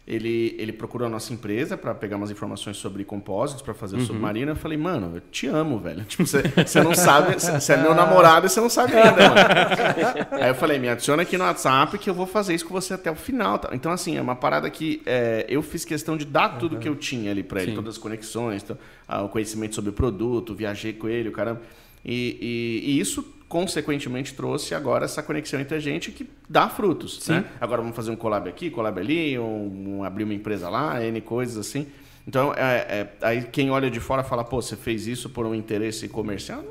ele, 0.07 0.55
ele 0.59 0.71
procurou 0.71 1.07
a 1.07 1.09
nossa 1.09 1.33
empresa 1.33 1.75
para 1.75 1.93
pegar 1.95 2.17
umas 2.17 2.29
informações 2.29 2.77
sobre 2.77 3.03
compósitos 3.03 3.63
para 3.63 3.73
fazer 3.73 3.95
o 3.95 3.99
uhum. 3.99 4.05
submarino. 4.05 4.51
Eu 4.51 4.55
falei, 4.55 4.77
mano, 4.77 5.15
eu 5.15 5.21
te 5.31 5.47
amo, 5.47 5.79
velho. 5.79 6.05
Tipo, 6.05 6.25
você 6.27 6.83
não 6.83 6.93
sabe, 6.93 7.33
você 7.33 7.73
é 7.73 7.77
meu 7.77 7.95
namorado 7.95 8.45
e 8.45 8.49
você 8.49 8.61
não 8.61 8.69
sabe 8.69 8.93
ainda, 8.95 9.29
mano. 9.29 9.35
Aí 10.31 10.49
eu 10.49 10.55
falei, 10.55 10.77
me 10.77 10.89
adiciona 10.89 11.23
aqui 11.23 11.37
no 11.37 11.43
WhatsApp 11.43 11.97
que 11.97 12.07
eu 12.07 12.13
vou 12.13 12.27
fazer 12.27 12.53
isso 12.53 12.67
com 12.67 12.73
você 12.73 12.93
até 12.93 13.09
o 13.09 13.15
final. 13.15 13.57
Tá? 13.57 13.69
Então, 13.73 13.91
assim, 13.91 14.15
é 14.15 14.21
uma 14.21 14.35
parada 14.35 14.69
que 14.69 15.01
é, 15.07 15.45
eu 15.49 15.63
fiz 15.63 15.83
questão 15.83 16.15
de 16.15 16.25
dar 16.25 16.59
tudo 16.59 16.75
uhum. 16.75 16.79
que 16.79 16.87
eu 16.87 16.95
tinha 16.95 17.31
ali 17.31 17.41
para 17.41 17.63
ele, 17.63 17.71
Sim. 17.71 17.75
todas 17.75 17.95
as 17.95 17.97
conexões, 17.97 18.61
então, 18.61 18.77
ah, 19.07 19.23
o 19.23 19.29
conhecimento 19.29 19.73
sobre 19.73 19.89
o 19.89 19.93
produto, 19.93 20.53
viajei 20.53 20.93
com 20.93 21.09
ele, 21.09 21.29
o 21.29 21.31
cara. 21.31 21.59
E, 22.03 22.83
e, 22.85 22.91
e 22.91 22.99
isso 22.99 23.34
consequentemente 23.47 24.33
trouxe 24.33 24.73
agora 24.73 25.05
essa 25.05 25.21
conexão 25.21 25.59
entre 25.59 25.75
a 25.75 25.79
gente 25.79 26.11
que 26.11 26.29
dá 26.49 26.67
frutos. 26.69 27.19
Sim. 27.21 27.33
Né? 27.33 27.45
Agora 27.61 27.81
vamos 27.81 27.95
fazer 27.95 28.11
um 28.11 28.15
collab 28.15 28.49
aqui, 28.49 28.69
collab 28.69 28.99
ali, 28.99 29.37
um, 29.37 29.99
um 29.99 30.03
abrir 30.03 30.23
uma 30.23 30.33
empresa 30.33 30.69
lá, 30.69 31.03
N 31.03 31.21
coisas 31.21 31.57
assim. 31.57 31.87
Então, 32.27 32.53
é, 32.55 32.63
é, 32.89 33.07
aí 33.21 33.43
quem 33.43 33.69
olha 33.69 33.89
de 33.89 33.99
fora 33.99 34.23
fala, 34.23 34.43
pô, 34.43 34.61
você 34.61 34.75
fez 34.75 35.05
isso 35.05 35.29
por 35.29 35.45
um 35.45 35.53
interesse 35.53 36.07
comercial? 36.07 36.63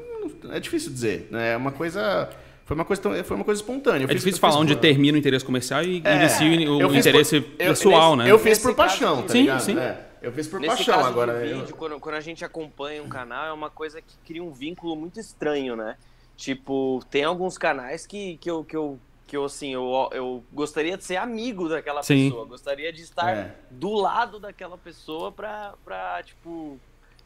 É 0.50 0.58
difícil 0.58 0.92
dizer. 0.92 1.28
Né? 1.30 1.52
É 1.52 1.56
uma 1.56 1.70
coisa. 1.70 2.28
Foi 2.64 2.74
uma 2.74 2.84
coisa, 2.84 3.24
foi 3.24 3.36
uma 3.36 3.44
coisa 3.44 3.60
espontânea. 3.60 4.06
Eu 4.06 4.10
é 4.10 4.14
difícil 4.14 4.40
falar 4.40 4.58
onde 4.58 4.74
por... 4.74 4.80
termina 4.80 5.16
o 5.16 5.18
interesse 5.18 5.44
comercial 5.44 5.82
e 5.82 6.02
é, 6.02 6.16
inicia 6.16 6.70
o 6.70 6.96
interesse 6.96 7.40
por, 7.40 7.56
pessoal, 7.56 8.12
eu, 8.12 8.16
né? 8.16 8.30
Eu 8.30 8.38
fiz 8.38 8.58
por 8.58 8.74
paixão, 8.74 9.22
tá 9.22 9.28
sim, 9.28 9.42
ligado? 9.42 9.60
Sim, 9.60 9.78
é, 9.78 10.00
eu 10.22 10.32
fiz 10.32 10.48
por 10.48 10.58
Nesse 10.58 10.76
paixão 10.76 10.94
caso 10.94 11.08
agora. 11.08 11.40
Vídeo, 11.40 11.66
eu... 11.68 11.76
quando, 11.76 12.00
quando 12.00 12.14
a 12.14 12.20
gente 12.20 12.42
acompanha 12.42 13.02
um 13.02 13.08
canal, 13.08 13.46
é 13.46 13.52
uma 13.52 13.68
coisa 13.68 14.00
que 14.00 14.16
cria 14.26 14.42
um 14.42 14.50
vínculo 14.50 14.96
muito 14.96 15.20
estranho, 15.20 15.76
né? 15.76 15.96
Tipo, 16.36 17.00
tem 17.10 17.24
alguns 17.24 17.56
canais 17.56 18.06
que, 18.06 18.36
que, 18.38 18.50
eu, 18.50 18.64
que, 18.64 18.76
eu, 18.76 18.98
que 19.26 19.36
eu, 19.36 19.44
assim, 19.44 19.72
eu, 19.72 20.08
eu 20.12 20.44
gostaria 20.52 20.96
de 20.96 21.04
ser 21.04 21.16
amigo 21.16 21.68
daquela 21.68 22.02
Sim. 22.02 22.30
pessoa. 22.30 22.44
Gostaria 22.46 22.92
de 22.92 23.02
estar 23.02 23.30
é. 23.30 23.54
do 23.70 23.92
lado 23.92 24.40
daquela 24.40 24.76
pessoa 24.76 25.30
pra, 25.30 25.74
pra 25.84 26.22
tipo, 26.24 26.78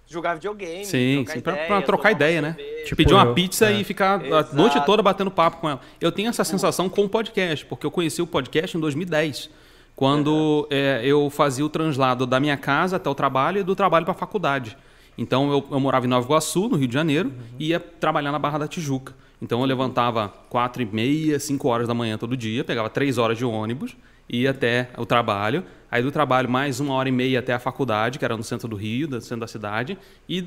jogar 0.07 0.35
videogame. 0.35 0.85
Sim, 0.85 1.25
sim 1.27 1.41
pra, 1.41 1.53
ideia, 1.55 1.67
pra 1.67 1.83
trocar 1.83 2.13
ideia, 2.13 2.43
né? 2.43 2.57
Tipo, 2.85 2.97
pedir 2.97 3.15
uma 3.15 3.33
pizza 3.35 3.71
é. 3.71 3.81
e 3.81 3.85
ficar 3.85 4.25
Exato. 4.25 4.53
a 4.53 4.55
noite 4.55 4.85
toda 4.85 5.03
batendo 5.03 5.31
papo 5.31 5.59
com 5.59 5.69
ela. 5.69 5.81
Eu 6.01 6.13
tenho 6.13 6.29
essa 6.29 6.45
sensação 6.45 6.89
com 6.89 7.05
o 7.05 7.09
podcast, 7.09 7.65
porque 7.67 7.87
eu 7.87 7.91
conheci 7.91 8.21
o 8.21 8.27
podcast 8.27 8.77
em 8.77 8.81
2010. 8.81 9.51
Quando 9.97 10.67
é, 10.71 11.01
eu 11.03 11.29
fazia 11.29 11.65
o 11.65 11.69
translado 11.69 12.27
da 12.27 12.39
minha 12.39 12.57
casa 12.57 12.97
até 12.97 13.11
o 13.11 13.15
trabalho 13.15 13.61
e 13.61 13.65
do 13.65 13.75
trabalho 13.75 14.05
para 14.05 14.15
a 14.15 14.17
faculdade. 14.17 14.77
Então 15.19 15.51
eu, 15.51 15.67
eu, 15.73 15.81
morava 15.81 16.07
em 16.07 16.09
Nova 16.09 16.25
Iguaçu, 16.25 16.69
no 16.69 16.77
Rio 16.77 16.87
de 16.87 16.95
Janeiro, 16.95 17.31
uhum. 17.31 17.57
e 17.59 17.69
ia 17.71 17.81
trabalhar 17.81 18.31
na 18.31 18.39
Barra 18.39 18.59
da 18.59 18.69
Tijuca. 18.69 19.13
Então 19.43 19.61
eu 19.61 19.67
levantava 19.67 20.33
quatro 20.49 20.81
e 20.81 20.87
meia, 20.87 21.41
cinco 21.41 21.69
horas 21.69 21.89
da 21.89 21.95
manhã 21.95 22.17
todo 22.17 22.37
dia, 22.37 22.63
pegava 22.63 22.89
três 22.89 23.19
horas 23.19 23.37
de 23.37 23.45
ônibus, 23.45 23.97
ia 24.29 24.53
até 24.53 24.91
o 24.97 25.05
trabalho. 25.05 25.65
Aí 25.91 26.03
do 26.03 26.13
trabalho 26.13 26.49
mais 26.49 26.79
uma 26.79 26.95
hora 26.95 27.09
e 27.09 27.13
meia 27.13 27.41
até 27.41 27.53
a 27.53 27.59
faculdade, 27.59 28.19
que 28.19 28.25
era 28.25 28.37
no 28.37 28.45
centro 28.45 28.69
do 28.69 28.77
Rio, 28.77 29.09
no 29.09 29.21
centro 29.21 29.41
da 29.41 29.47
cidade, 29.49 29.99
e 30.29 30.45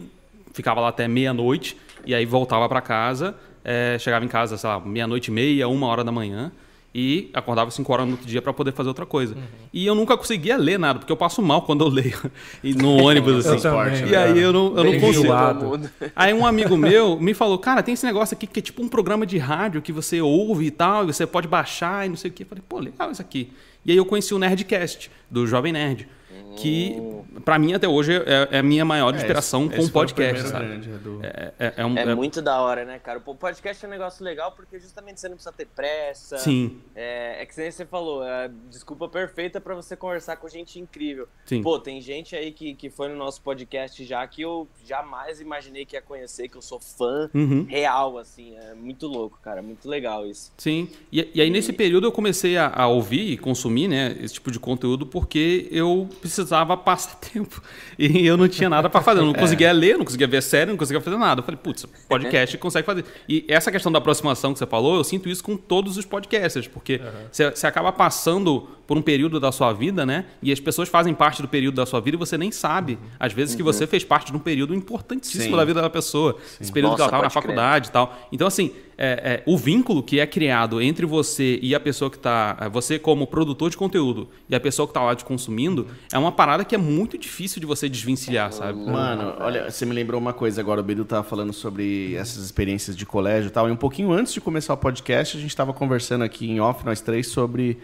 ficava 0.54 0.80
lá 0.80 0.88
até 0.88 1.08
meia-noite 1.08 1.78
e 2.06 2.16
aí 2.16 2.26
voltava 2.26 2.68
para 2.70 2.82
casa, 2.82 3.36
é, 3.64 3.98
chegava 4.00 4.24
em 4.24 4.28
casa, 4.28 4.58
sei 4.58 4.70
lá, 4.70 4.80
meia-noite 4.80 5.32
e 5.32 5.34
meia, 5.34 5.68
uma 5.68 5.88
hora 5.88 6.04
da 6.04 6.12
manhã 6.12 6.52
e 6.94 7.30
acordava 7.34 7.72
5 7.72 7.92
horas 7.94 8.06
no 8.06 8.14
outro 8.14 8.28
dia 8.28 8.42
para 8.42 8.52
poder 8.52 8.74
fazer 8.74 8.89
outra 8.89 9.06
coisa. 9.06 9.34
Uhum. 9.34 9.42
E 9.72 9.86
eu 9.86 9.96
nunca 9.96 10.18
conseguia 10.18 10.58
ler 10.58 10.78
nada, 10.78 11.00
porque 11.00 11.12
eu 11.12 11.18
passo 11.18 11.42
mal 11.42 11.62
quando 11.62 11.86
eu 11.86 11.89
leio 11.89 12.20
e 12.64 12.74
no 12.74 13.04
ônibus 13.04 13.46
assim. 13.46 13.62
também, 13.62 14.10
e 14.10 14.16
aí 14.16 14.39
eu 14.39 14.52
não, 14.52 14.78
eu 14.78 14.84
não 14.84 15.00
consigo. 15.00 15.24
enjoado. 15.24 15.89
Aí 16.16 16.34
um 16.34 16.46
amigo 16.46 16.76
meu 16.76 17.20
me 17.20 17.34
falou: 17.34 17.58
"Cara, 17.58 17.82
tem 17.82 17.94
esse 17.94 18.06
negócio 18.06 18.36
aqui 18.36 18.46
que 18.46 18.60
é 18.60 18.62
tipo 18.62 18.84
um 18.84 18.89
programa 18.89 19.26
de 19.26 19.38
rádio 19.38 19.82
que 19.82 19.92
você 19.92 20.22
ouve 20.22 20.66
e 20.66 20.72
tal, 20.72 21.04
e 21.04 21.14
você 21.14 21.26
pode 21.26 21.48
baixar 21.48 22.06
e 22.06 22.10
não 22.10 22.18
sei 22.18 22.30
o 22.30 22.34
quê". 22.34 22.44
Eu 22.44 22.48
falei: 22.48 22.64
"Pô, 22.68 22.80
legal 22.80 23.10
isso 23.12 23.22
aqui". 23.22 23.52
E 23.86 23.92
aí 23.92 23.98
eu 23.98 24.06
conheci 24.06 24.34
o 24.34 24.39
Nerdcast 24.39 25.10
do 25.30 25.48
Jovem 25.48 25.72
Nerd 25.74 26.08
que 26.56 26.97
para 27.45 27.58
mim 27.58 27.74
até 27.74 27.88
hoje 27.88 28.14
é, 28.14 28.47
é 28.52 28.60
a 28.60 28.64
minha 28.64 28.84
maior 28.86 29.14
inspiração 29.16 29.66
esse- 29.66 29.76
com 29.76 29.82
esse 29.82 29.89
o 29.89 29.93
podcast, 29.93 30.47
sabe? 30.49 30.66
grande, 30.68 30.89
é 30.91 30.97
do- 30.97 31.20
É, 31.24 31.54
é- 31.60 31.74
é 31.78 31.86
um, 31.86 31.97
É 31.97 32.02
é- 32.04 32.16
muito 32.16 32.41
da 32.41 32.60
hora, 32.62 32.84
né, 32.86 32.99
cara? 32.99 33.22
O 33.26 33.36
podcast 33.36 33.84
é 33.84 33.88
um 33.88 33.91
negócio 33.91 34.24
legal 34.24 34.52
porque 34.52 34.80
justamente 34.80 35.20
você 35.20 35.28
não 35.30 35.36
precisa 35.36 35.54
ter 35.56 35.66
pressa. 35.68 36.38
Sim, 36.38 36.80
É, 36.95 37.41
é 37.41 37.45
que 37.45 37.54
você 37.54 37.86
falou, 37.86 38.24
é 38.24 38.45
a 38.45 38.49
desculpa 38.70 39.08
perfeita 39.08 39.60
pra 39.62 39.74
você 39.76 39.95
conversar 39.95 40.36
com 40.38 40.47
gente 40.49 40.80
incrível. 40.80 41.28
sim. 41.45 41.62
Pô, 41.62 41.80
tem 41.80 42.02
gente 42.02 42.36
aí 42.36 42.52
que, 42.52 42.74
que 42.76 42.89
foi 42.89 43.08
no 43.10 43.16
nosso 43.16 43.41
podcast 43.41 44.04
já 44.04 44.26
que 44.28 44.41
eu 44.41 44.68
jamais 44.86 45.39
imaginei 45.39 45.86
que 45.86 45.95
ia 45.95 46.02
conhecer, 46.02 46.47
que 46.49 46.58
eu 46.58 46.62
sou 46.62 46.80
fã 46.80 47.30
Uhum. 47.34 47.66
real, 47.68 48.18
assim. 48.18 48.56
É 48.58 48.74
muito 48.74 49.08
louco, 49.08 49.39
cara. 49.41 49.62
Muito 49.62 49.88
legal 49.88 50.26
isso. 50.26 50.52
Sim. 50.58 50.89
E, 51.12 51.30
e 51.34 51.41
aí, 51.41 51.49
nesse 51.49 51.72
período, 51.74 52.08
eu 52.08 52.12
comecei 52.12 52.58
a, 52.58 52.68
a 52.74 52.88
ouvir 52.88 53.32
e 53.32 53.38
consumir 53.38 53.88
né, 53.88 54.18
esse 54.20 54.34
tipo 54.36 54.52
de 54.52 54.60
conteúdo 54.60 55.06
porque 55.06 55.68
eu 55.72 56.10
precisava 56.20 56.41
passar 56.46 57.16
tempo. 57.34 57.62
E 57.98 58.26
eu 58.26 58.38
não 58.38 58.48
tinha 58.48 58.70
nada 58.70 58.89
para 58.89 59.02
fazer. 59.02 59.20
Eu 59.22 59.26
não 59.26 59.34
conseguia 59.34 59.72
ler, 59.72 59.98
não 59.98 60.06
conseguia 60.06 60.28
ver 60.28 60.42
série, 60.42 60.72
não 60.72 60.78
conseguia 60.78 61.02
fazer 61.02 61.18
nada. 61.18 61.42
Eu 61.42 61.46
falei, 61.46 61.60
putz, 61.62 61.86
podcast 62.08 62.58
consegue 62.58 62.86
fazer. 62.86 63.06
E 63.28 63.46
essa 63.48 63.72
questão 63.72 63.92
da 63.92 64.00
aproximação 64.00 64.54
que 64.54 64.60
você 64.60 64.66
falou, 64.66 64.96
eu 64.96 65.04
sinto 65.04 65.30
isso 65.30 65.44
com 65.44 65.56
todos 65.58 65.98
os 65.98 66.06
podcasters, 66.06 66.68
porque 66.68 67.02
você, 67.32 67.68
acaba 67.68 67.92
passando 67.92 68.68
por 68.86 68.98
um 68.98 69.02
período 69.02 69.39
da 69.39 69.52
sua 69.52 69.72
vida, 69.72 70.06
né? 70.06 70.26
E 70.42 70.52
as 70.52 70.60
pessoas 70.60 70.89
fazem 70.89 71.14
parte 71.14 71.42
do 71.42 71.48
período 71.48 71.76
da 71.76 71.86
sua 71.86 72.02
vida 72.02 72.18
e 72.18 72.20
você 72.20 72.38
nem 72.38 72.52
sabe, 72.52 73.00
às 73.20 73.32
vezes, 73.32 73.56
que 73.56 73.64
você 73.64 73.88
fez 73.88 74.04
parte 74.04 74.32
de 74.32 74.38
um 74.38 74.39
período 74.39 74.76
importantíssimo 74.76 75.44
Sim. 75.44 75.56
da 75.56 75.64
vida 75.64 75.82
da 75.82 75.89
pessoa. 75.89 76.38
Esse 76.60 76.72
período 76.72 76.96
que 76.96 77.02
ela 77.02 77.12
Nossa, 77.12 77.24
estava 77.24 77.24
na 77.24 77.30
pode 77.30 77.46
crer. 77.46 77.56
faculdade 77.56 77.88
e 77.88 77.92
tal. 77.92 78.28
Então, 78.32 78.48
assim, 78.48 78.72
é, 79.04 79.34
é, 79.34 79.43
o 79.47 79.58
vínculo 79.58 80.04
que 80.04 80.20
é 80.20 80.28
criado 80.28 80.80
entre 80.80 81.08
você 81.08 81.58
e 81.60 81.74
a 81.74 81.80
pessoa 81.80 82.12
que 82.12 82.18
está. 82.18 82.70
Você, 82.72 82.99
como 82.99 83.26
produtor 83.26 83.72
de 83.72 83.76
conteúdo, 83.76 84.30
e 84.47 84.54
a 84.54 84.60
pessoa 84.60 84.86
que 84.86 84.91
está 84.91 85.02
lá 85.02 85.16
te 85.16 85.26
consumindo, 85.26 85.88
é 86.14 86.20
uma 86.20 86.32
parada 86.32 86.64
que 86.64 86.76
é 86.76 86.78
muito 86.78 87.18
difícil 87.18 87.60
de 87.60 87.66
você 87.66 87.89
desvencilhar, 87.89 88.54
sabe? 88.54 88.80
Mano, 88.80 89.34
olha, 89.39 89.72
você 89.72 89.88
me 89.88 89.93
lembrou 89.93 90.22
uma 90.22 90.34
coisa 90.34 90.62
agora, 90.62 90.82
o 90.82 90.84
Bedu 90.84 91.04
tava 91.04 91.24
falando 91.24 91.52
sobre 91.52 92.14
essas 92.14 92.45
experiências 92.45 92.95
de 92.95 93.04
colégio 93.04 93.47
e 93.47 93.52
tal, 93.52 93.68
e 93.68 93.72
um 93.72 93.76
pouquinho 93.76 94.12
antes 94.12 94.34
de 94.34 94.39
começar 94.39 94.76
o 94.76 94.78
podcast, 94.78 95.36
a 95.36 95.39
gente 95.39 95.56
tava 95.56 95.74
conversando 95.74 96.24
aqui 96.24 96.47
em 96.47 96.60
off, 96.60 96.86
nós 96.86 97.02
três, 97.02 97.26
sobre 97.26 97.80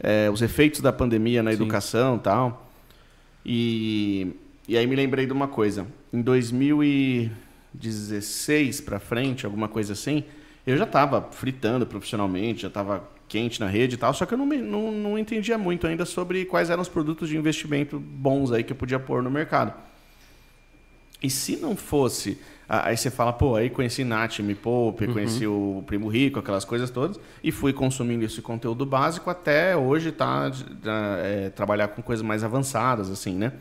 é, 0.00 0.30
os 0.30 0.40
efeitos 0.40 0.80
da 0.80 0.94
pandemia 0.94 1.42
na 1.42 1.50
Sim. 1.50 1.56
educação 1.56 2.16
e 2.16 2.20
tal. 2.20 2.70
E, 3.44 4.28
e 4.66 4.78
aí 4.78 4.86
me 4.86 4.96
lembrei 4.96 5.26
de 5.26 5.32
uma 5.34 5.46
coisa. 5.46 5.86
Em 6.10 6.22
2016 6.22 8.80
pra 8.80 8.98
frente, 8.98 9.44
alguma 9.44 9.68
coisa 9.68 9.92
assim, 9.92 10.24
eu 10.70 10.76
já 10.76 10.84
tava 10.84 11.28
fritando 11.30 11.86
profissionalmente, 11.86 12.62
já 12.62 12.70
tava 12.70 13.02
quente 13.26 13.58
na 13.58 13.66
rede 13.66 13.94
e 13.94 13.98
tal, 13.98 14.12
só 14.12 14.26
que 14.26 14.34
eu 14.34 14.38
não, 14.38 14.46
não, 14.46 14.92
não 14.92 15.18
entendia 15.18 15.56
muito 15.56 15.86
ainda 15.86 16.04
sobre 16.04 16.44
quais 16.44 16.68
eram 16.68 16.82
os 16.82 16.88
produtos 16.88 17.28
de 17.28 17.38
investimento 17.38 17.98
bons 17.98 18.52
aí 18.52 18.62
que 18.62 18.72
eu 18.72 18.76
podia 18.76 18.98
pôr 18.98 19.22
no 19.22 19.30
mercado. 19.30 19.72
E 21.22 21.30
se 21.30 21.56
não 21.56 21.74
fosse. 21.74 22.38
Aí 22.68 22.98
você 22.98 23.10
fala, 23.10 23.32
pô, 23.32 23.56
aí 23.56 23.70
conheci 23.70 24.04
Nath, 24.04 24.40
Me 24.40 24.54
Poupe, 24.54 25.06
conheci 25.08 25.46
o 25.46 25.82
Primo 25.86 26.06
Rico, 26.06 26.38
aquelas 26.38 26.66
coisas 26.66 26.90
todas, 26.90 27.18
e 27.42 27.50
fui 27.50 27.72
consumindo 27.72 28.26
esse 28.26 28.42
conteúdo 28.42 28.84
básico 28.84 29.30
até 29.30 29.74
hoje 29.74 30.12
tá, 30.12 30.50
tá, 30.82 31.16
é, 31.22 31.48
trabalhar 31.48 31.88
com 31.88 32.02
coisas 32.02 32.24
mais 32.24 32.44
avançadas, 32.44 33.10
assim, 33.10 33.32
né? 33.32 33.54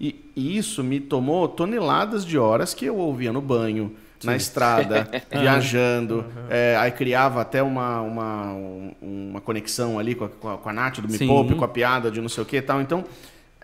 E, 0.00 0.24
e 0.36 0.56
isso 0.56 0.84
me 0.84 1.00
tomou 1.00 1.48
toneladas 1.48 2.24
de 2.24 2.38
horas 2.38 2.74
que 2.74 2.84
eu 2.84 2.96
ouvia 2.96 3.32
no 3.32 3.40
banho, 3.40 3.96
na 4.24 4.36
estrada, 4.36 5.08
viajando. 5.30 6.24
é, 6.50 6.76
aí 6.78 6.90
criava 6.92 7.40
até 7.40 7.62
uma, 7.62 8.00
uma, 8.00 8.52
um- 8.52 8.92
uma 9.02 9.40
conexão 9.40 9.98
ali 9.98 10.14
com 10.14 10.24
a, 10.24 10.28
com 10.58 10.68
a, 10.68 10.72
Nath 10.72 11.00
do 11.00 11.08
Me 11.08 11.16
Sim. 11.18 11.26
Poupe, 11.26 11.54
com 11.54 11.64
a 11.64 11.68
piada 11.68 12.10
de 12.10 12.20
não 12.20 12.28
sei 12.28 12.42
o 12.42 12.46
que 12.46 12.56
e 12.56 12.62
tal. 12.62 12.80
Então, 12.80 13.04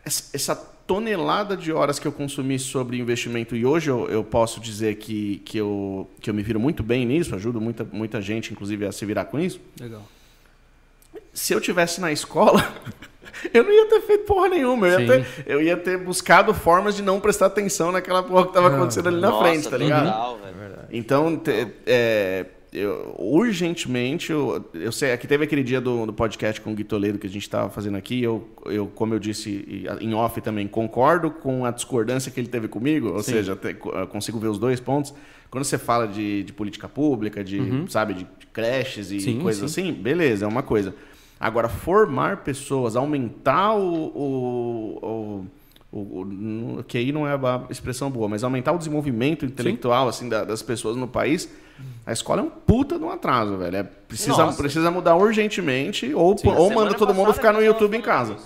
essa 0.04 0.24
essa 0.34 0.54
tonelada 0.86 1.56
de 1.56 1.72
horas 1.72 1.98
que 1.98 2.06
eu 2.06 2.12
consumi 2.12 2.58
sobre 2.58 2.98
investimento 2.98 3.56
e 3.56 3.64
hoje 3.64 3.88
eu, 3.90 4.06
eu 4.10 4.22
posso 4.22 4.60
dizer 4.60 4.96
que, 4.96 5.38
que, 5.44 5.56
eu, 5.56 6.10
que 6.20 6.28
eu 6.28 6.34
me 6.34 6.42
viro 6.42 6.60
muito 6.60 6.82
bem 6.82 7.06
nisso, 7.06 7.34
ajudo 7.34 7.58
muita, 7.58 7.84
muita 7.90 8.20
gente, 8.20 8.52
inclusive, 8.52 8.84
a 8.84 8.92
se 8.92 9.06
virar 9.06 9.24
com 9.24 9.40
isso. 9.40 9.58
Legal. 9.80 10.02
Se 11.32 11.52
eu 11.54 11.60
tivesse 11.60 12.00
na 12.02 12.12
escola, 12.12 12.70
eu 13.52 13.62
não 13.64 13.70
ia 13.72 13.86
ter 13.88 14.00
feito 14.02 14.24
porra 14.24 14.48
nenhuma. 14.48 14.86
Eu 14.88 15.00
ia, 15.00 15.06
ter, 15.06 15.26
eu 15.46 15.62
ia 15.62 15.76
ter 15.76 15.98
buscado 15.98 16.52
formas 16.54 16.94
de 16.96 17.02
não 17.02 17.20
prestar 17.20 17.46
atenção 17.46 17.90
naquela 17.92 18.22
porra 18.22 18.42
que 18.44 18.48
estava 18.50 18.68
acontecendo 18.74 19.08
ali 19.08 19.20
na 19.20 19.30
Nossa, 19.30 19.44
frente, 19.48 19.68
tá 19.68 19.76
ligado? 19.76 20.06
total, 20.06 20.38
velho. 20.38 20.54
Então, 20.92 21.36
te- 21.36 21.68
é, 21.86 22.46
eu- 22.72 23.14
urgentemente, 23.18 24.30
eu, 24.32 24.64
eu 24.74 24.92
sei, 24.92 25.12
aqui 25.12 25.26
teve 25.26 25.44
aquele 25.44 25.62
dia 25.62 25.80
do, 25.80 26.06
do 26.06 26.12
podcast 26.12 26.60
com 26.60 26.70
o 26.72 26.74
Gui 26.74 26.84
Toledo 26.84 27.18
que 27.18 27.26
a 27.26 27.30
gente 27.30 27.42
estava 27.42 27.68
fazendo 27.70 27.96
aqui, 27.96 28.22
eu, 28.22 28.48
eu, 28.66 28.86
como 28.88 29.14
eu 29.14 29.18
disse 29.18 29.84
em 30.00 30.14
off 30.14 30.40
também, 30.40 30.66
concordo 30.66 31.30
com 31.30 31.64
a 31.64 31.70
discordância 31.70 32.30
que 32.30 32.38
ele 32.40 32.48
teve 32.48 32.68
comigo, 32.68 33.12
ou 33.12 33.22
Sim. 33.22 33.32
seja, 33.32 33.56
te- 33.56 33.74
consigo 34.10 34.38
ver 34.38 34.48
os 34.48 34.58
dois 34.58 34.78
pontos. 34.80 35.14
Quando 35.50 35.64
você 35.64 35.78
fala 35.78 36.08
de, 36.08 36.42
de 36.42 36.52
política 36.52 36.88
pública, 36.88 37.44
de, 37.44 37.84
sabe, 37.88 38.14
de, 38.14 38.24
de 38.24 38.46
creches 38.52 39.12
e 39.12 39.20
Sim, 39.20 39.38
coisas 39.40 39.70
sim. 39.70 39.82
assim, 39.90 39.92
beleza, 39.92 40.44
é 40.44 40.48
uma 40.48 40.62
coisa. 40.64 40.94
Agora, 41.38 41.68
formar 41.68 42.38
pessoas, 42.38 42.96
aumentar 42.96 43.74
o- 43.74 44.06
o- 44.06 44.98
o 45.02 45.46
o, 45.96 46.78
o, 46.80 46.84
que 46.88 46.98
aí 46.98 47.12
não 47.12 47.24
é 47.24 47.34
a 47.34 47.66
expressão 47.70 48.10
boa, 48.10 48.28
mas 48.28 48.42
aumentar 48.42 48.72
o 48.72 48.78
desenvolvimento 48.78 49.44
intelectual 49.46 50.08
assim 50.08 50.28
da- 50.28 50.42
das 50.44 50.60
pessoas 50.60 50.96
no 50.96 51.06
país, 51.06 51.48
a 52.04 52.12
escola 52.12 52.40
é 52.40 52.44
um 52.44 52.50
puta 52.50 52.98
de 52.98 53.04
um 53.04 53.10
atraso, 53.10 53.56
velho. 53.56 53.76
É, 53.76 53.82
precisa, 53.84 54.44
Nossa. 54.44 54.60
precisa 54.60 54.90
mudar 54.90 55.14
urgentemente 55.14 56.12
ou, 56.12 56.36
Sim. 56.36 56.48
ou 56.48 56.68
manda 56.74 56.94
todo 56.94 57.14
mundo 57.14 57.32
ficar 57.32 57.52
no 57.52 57.62
YouTube 57.62 57.96
em 57.96 58.00
casa. 58.02 58.36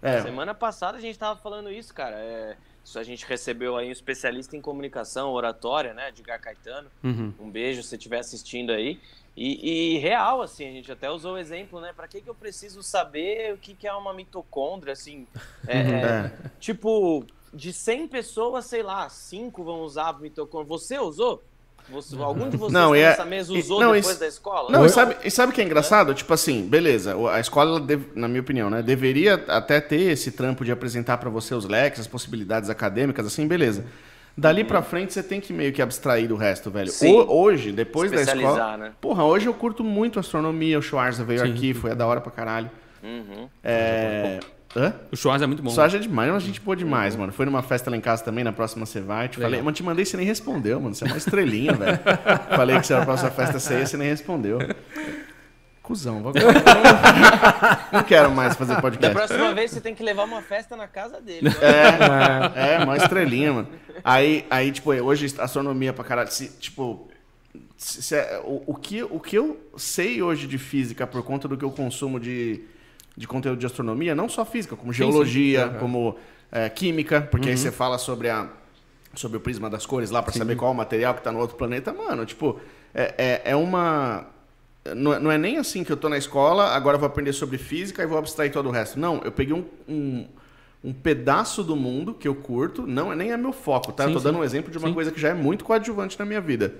É, 0.00 0.22
Semana 0.22 0.54
passada 0.54 0.96
a 0.96 1.00
gente 1.00 1.18
tava 1.18 1.36
falando 1.40 1.72
isso, 1.72 1.92
cara. 1.92 2.14
É, 2.14 2.54
isso 2.84 2.96
a 2.96 3.02
gente 3.02 3.26
recebeu 3.26 3.76
aí 3.76 3.88
um 3.88 3.92
especialista 3.92 4.56
em 4.56 4.60
comunicação, 4.60 5.32
oratória, 5.32 5.92
né? 5.94 6.08
Edgar 6.10 6.40
Caetano. 6.40 6.86
Uhum. 7.02 7.32
Um 7.40 7.50
beijo 7.50 7.82
se 7.82 7.88
você 7.88 7.96
estiver 7.96 8.20
assistindo 8.20 8.70
aí. 8.70 9.00
E, 9.36 9.94
e 9.94 9.98
real, 9.98 10.42
assim, 10.42 10.68
a 10.68 10.72
gente 10.72 10.92
até 10.92 11.10
usou 11.10 11.34
o 11.34 11.38
exemplo, 11.38 11.80
né? 11.80 11.92
Pra 11.96 12.06
que, 12.06 12.20
que 12.20 12.28
eu 12.28 12.34
preciso 12.34 12.82
saber 12.82 13.54
o 13.54 13.56
que, 13.58 13.72
que 13.74 13.86
é 13.86 13.92
uma 13.94 14.12
mitocôndria, 14.12 14.92
assim? 14.92 15.26
É, 15.66 15.78
é, 15.78 16.32
Tipo, 16.60 17.24
de 17.54 17.72
100 17.72 18.08
pessoas, 18.08 18.66
sei 18.66 18.82
lá, 18.82 19.08
5 19.08 19.62
vão 19.64 19.80
usar 19.82 20.08
a 20.08 20.12
mitocôndria. 20.12 20.68
Você 20.68 20.98
usou? 20.98 21.42
Você- 21.88 22.14
algum 22.16 22.48
de 22.48 22.56
vocês 22.56 22.72
Não, 22.72 22.90
tá 22.92 22.96
é- 22.98 23.08
nessa 23.08 23.24
mesa 23.24 23.52
usou 23.52 23.80
não, 23.80 23.92
depois 23.92 24.10
isso- 24.10 24.20
da 24.20 24.26
escola? 24.28 24.70
Não, 24.70 24.86
e 24.86 24.88
sabe, 24.88 25.16
e 25.24 25.30
sabe 25.30 25.50
o 25.50 25.54
que 25.54 25.60
é 25.60 25.64
engraçado? 25.64 26.14
Tipo 26.14 26.32
assim, 26.32 26.66
beleza, 26.68 27.16
a 27.30 27.40
escola, 27.40 27.80
deve- 27.80 28.08
na 28.14 28.28
minha 28.28 28.40
opinião, 28.40 28.70
né, 28.70 28.82
deveria 28.82 29.34
até 29.48 29.80
ter 29.80 30.12
esse 30.12 30.30
trampo 30.30 30.64
de 30.64 30.70
apresentar 30.70 31.16
pra 31.18 31.28
você 31.28 31.54
os 31.54 31.64
leques, 31.64 31.98
as 32.00 32.06
possibilidades 32.06 32.70
acadêmicas, 32.70 33.26
assim, 33.26 33.48
beleza. 33.48 33.84
Dali 34.36 34.64
pra 34.64 34.80
frente 34.82 35.12
você 35.12 35.22
tem 35.22 35.40
que 35.40 35.52
meio 35.52 35.72
que 35.72 35.82
abstrair 35.82 36.26
do 36.26 36.36
resto, 36.36 36.70
velho. 36.70 36.90
Sim. 36.90 37.12
Ho- 37.12 37.26
hoje, 37.30 37.70
depois 37.72 38.10
da 38.10 38.20
escola. 38.22 38.38
Especializar, 38.40 38.78
né? 38.78 38.92
Porra, 39.00 39.24
hoje 39.24 39.46
eu 39.46 39.54
curto 39.54 39.84
muito 39.84 40.18
astronomia, 40.18 40.78
o 40.78 40.82
Schwarza 40.82 41.22
veio 41.24 41.40
Sim. 41.40 41.52
aqui, 41.52 41.74
foi 41.74 41.94
da 41.94 42.06
hora 42.06 42.20
pra 42.20 42.32
caralho. 42.32 42.70
Uhum. 43.02 43.48
É. 43.62 44.40
Hã? 44.74 44.94
O 45.12 45.16
Schwarz 45.16 45.42
é 45.42 45.46
muito 45.46 45.62
bom. 45.62 45.68
Só 45.68 45.84
é 45.84 45.88
demais, 45.88 46.32
mas 46.32 46.42
a 46.42 46.46
gente 46.46 46.58
boa 46.60 46.74
demais, 46.74 47.14
mano. 47.14 47.30
Foi 47.30 47.44
numa 47.44 47.60
festa 47.62 47.90
lá 47.90 47.96
em 47.96 48.00
casa 48.00 48.24
também, 48.24 48.42
na 48.42 48.52
próxima 48.54 48.86
você 48.86 49.02
vai. 49.02 49.28
Te 49.28 49.36
Legal. 49.38 49.50
falei, 49.50 49.62
mano, 49.62 49.74
te 49.76 49.82
mandei, 49.82 50.04
você 50.06 50.16
nem 50.16 50.24
respondeu, 50.24 50.80
mano. 50.80 50.94
Você 50.94 51.04
é 51.04 51.08
uma 51.08 51.16
estrelinha, 51.18 51.74
velho. 51.74 51.98
Falei 52.56 52.80
que 52.80 52.86
você 52.86 52.94
era 52.94 53.02
a 53.02 53.04
próxima 53.04 53.30
festa 53.30 53.58
você 53.60 53.80
ia, 53.80 53.86
você 53.86 53.98
nem 53.98 54.08
respondeu. 54.08 54.58
Cusão, 55.82 56.22
vou 56.22 56.32
Não 57.92 58.02
quero 58.04 58.30
mais 58.30 58.54
fazer 58.54 58.74
Da 58.74 58.80
podcast. 58.80 59.14
próxima 59.14 59.52
vez 59.54 59.70
você 59.70 59.80
tem 59.80 59.94
que 59.94 60.02
levar 60.02 60.24
uma 60.24 60.40
festa 60.40 60.76
na 60.76 60.86
casa 60.86 61.20
dele. 61.20 61.48
É, 61.60 62.74
é, 62.74 62.84
uma 62.84 62.96
estrelinha, 62.96 63.52
mano. 63.52 63.68
Aí, 64.04 64.46
aí 64.50 64.70
tipo, 64.70 64.90
hoje 64.92 65.26
astronomia 65.38 65.92
pra 65.92 66.04
caralho. 66.04 66.30
Se, 66.30 66.48
tipo, 66.58 67.08
se- 67.76 68.02
se 68.02 68.14
é- 68.16 68.40
o, 68.44 68.62
o, 68.68 68.74
que, 68.74 69.02
o 69.02 69.18
que 69.18 69.36
eu 69.36 69.60
sei 69.76 70.22
hoje 70.22 70.46
de 70.46 70.56
física 70.58 71.06
por 71.06 71.22
conta 71.24 71.48
do 71.48 71.56
que 71.56 71.64
eu 71.64 71.70
consumo 71.70 72.20
de, 72.20 72.62
de 73.16 73.26
conteúdo 73.26 73.58
de 73.58 73.66
astronomia, 73.66 74.14
não 74.14 74.28
só 74.28 74.44
física, 74.44 74.76
como 74.76 74.92
sim. 74.92 74.98
geologia, 74.98 75.68
como 75.80 76.16
é, 76.50 76.68
química, 76.68 77.20
porque 77.22 77.50
aí 77.50 77.56
você 77.56 77.72
fala 77.72 77.98
sobre 77.98 78.28
a 78.30 78.46
sobre 79.14 79.36
o 79.36 79.40
prisma 79.40 79.68
das 79.68 79.84
cores 79.84 80.10
lá 80.10 80.22
pra 80.22 80.32
saber 80.32 80.56
qual 80.56 80.70
é 80.70 80.74
o 80.74 80.76
material 80.76 81.12
que 81.12 81.20
tá 81.20 81.30
no 81.30 81.38
outro 81.38 81.54
planeta, 81.54 81.92
mano, 81.92 82.24
tipo, 82.24 82.58
é, 82.94 83.14
é, 83.44 83.50
é 83.50 83.56
uma 83.56 84.24
não 84.96 85.14
é, 85.14 85.18
não 85.18 85.30
é 85.30 85.38
nem 85.38 85.58
assim 85.58 85.84
que 85.84 85.92
eu 85.92 85.96
tô 85.96 86.08
na 86.08 86.18
escola, 86.18 86.66
agora 86.74 86.96
eu 86.96 87.00
vou 87.00 87.06
aprender 87.06 87.32
sobre 87.32 87.58
física 87.58 88.02
e 88.02 88.06
vou 88.06 88.18
abstrair 88.18 88.52
todo 88.52 88.68
o 88.68 88.72
resto. 88.72 88.98
Não, 88.98 89.20
eu 89.24 89.30
peguei 89.32 89.54
um, 89.54 89.64
um, 89.88 90.26
um 90.84 90.92
pedaço 90.92 91.62
do 91.62 91.76
mundo 91.76 92.14
que 92.14 92.26
eu 92.26 92.34
curto, 92.34 92.86
não 92.86 93.12
é 93.12 93.16
nem 93.16 93.30
é 93.32 93.36
meu 93.36 93.52
foco, 93.52 93.92
tá? 93.92 94.04
Sim, 94.04 94.10
eu 94.10 94.10
tô 94.10 94.20
sim. 94.20 94.24
dando 94.24 94.38
um 94.38 94.44
exemplo 94.44 94.70
de 94.70 94.78
uma 94.78 94.88
Sim. 94.88 94.94
coisa 94.94 95.10
que 95.12 95.20
já 95.20 95.28
é 95.30 95.34
muito 95.34 95.64
coadjuvante 95.64 96.18
na 96.18 96.24
minha 96.24 96.40
vida. 96.40 96.74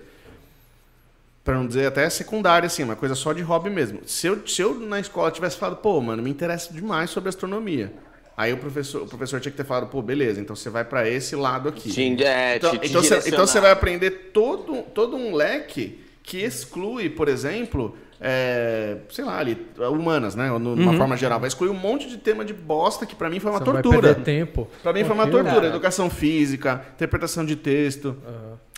Pra 1.44 1.54
não 1.54 1.66
dizer 1.66 1.86
até 1.86 2.08
secundária, 2.08 2.66
assim, 2.68 2.84
uma 2.84 2.94
coisa 2.94 3.16
só 3.16 3.32
de 3.32 3.42
hobby 3.42 3.68
mesmo. 3.68 4.00
Se 4.06 4.28
eu, 4.28 4.46
se 4.46 4.62
eu 4.62 4.78
na 4.78 5.00
escola 5.00 5.30
tivesse 5.30 5.56
falado, 5.56 5.78
pô, 5.78 6.00
mano, 6.00 6.22
me 6.22 6.30
interessa 6.30 6.72
demais 6.72 7.10
sobre 7.10 7.28
astronomia. 7.30 7.92
Aí 8.36 8.52
o 8.52 8.58
professor, 8.58 9.02
o 9.02 9.06
professor 9.08 9.40
tinha 9.40 9.50
que 9.50 9.56
ter 9.56 9.64
falado, 9.64 9.88
pô, 9.88 10.00
beleza, 10.00 10.40
então 10.40 10.54
você 10.54 10.70
vai 10.70 10.84
pra 10.84 11.08
esse 11.08 11.34
lado 11.34 11.68
aqui. 11.68 11.90
Te- 11.90 12.24
é, 12.24 12.58
Então, 12.58 12.70
te- 12.70 12.78
te 12.78 12.86
então, 12.86 13.02
você, 13.02 13.22
então 13.26 13.46
você 13.46 13.60
vai 13.60 13.72
aprender 13.72 14.10
todo, 14.32 14.82
todo 14.94 15.16
um 15.16 15.34
leque 15.34 16.01
que 16.22 16.38
exclui, 16.38 17.10
por 17.10 17.28
exemplo, 17.28 17.96
é, 18.20 18.98
sei 19.10 19.24
lá, 19.24 19.38
ali, 19.38 19.66
humanas, 19.90 20.34
né? 20.34 20.50
Uhum. 20.52 20.58
Numa 20.58 20.94
forma 20.96 21.16
geral. 21.16 21.40
Vai 21.40 21.48
excluir 21.48 21.70
um 21.70 21.74
monte 21.74 22.08
de 22.08 22.18
tema 22.18 22.44
de 22.44 22.54
bosta 22.54 23.04
que 23.04 23.16
pra 23.16 23.28
mim 23.28 23.40
foi 23.40 23.50
uma 23.50 23.58
Você 23.58 23.64
vai 23.64 23.82
tortura. 23.82 24.14
perder 24.14 24.22
tempo. 24.24 24.68
Pra 24.82 24.92
mim 24.92 25.02
foi 25.04 25.14
uma 25.14 25.26
tortura. 25.26 25.66
Educação 25.66 26.08
física, 26.08 26.84
interpretação 26.94 27.44
de 27.44 27.56
texto. 27.56 28.16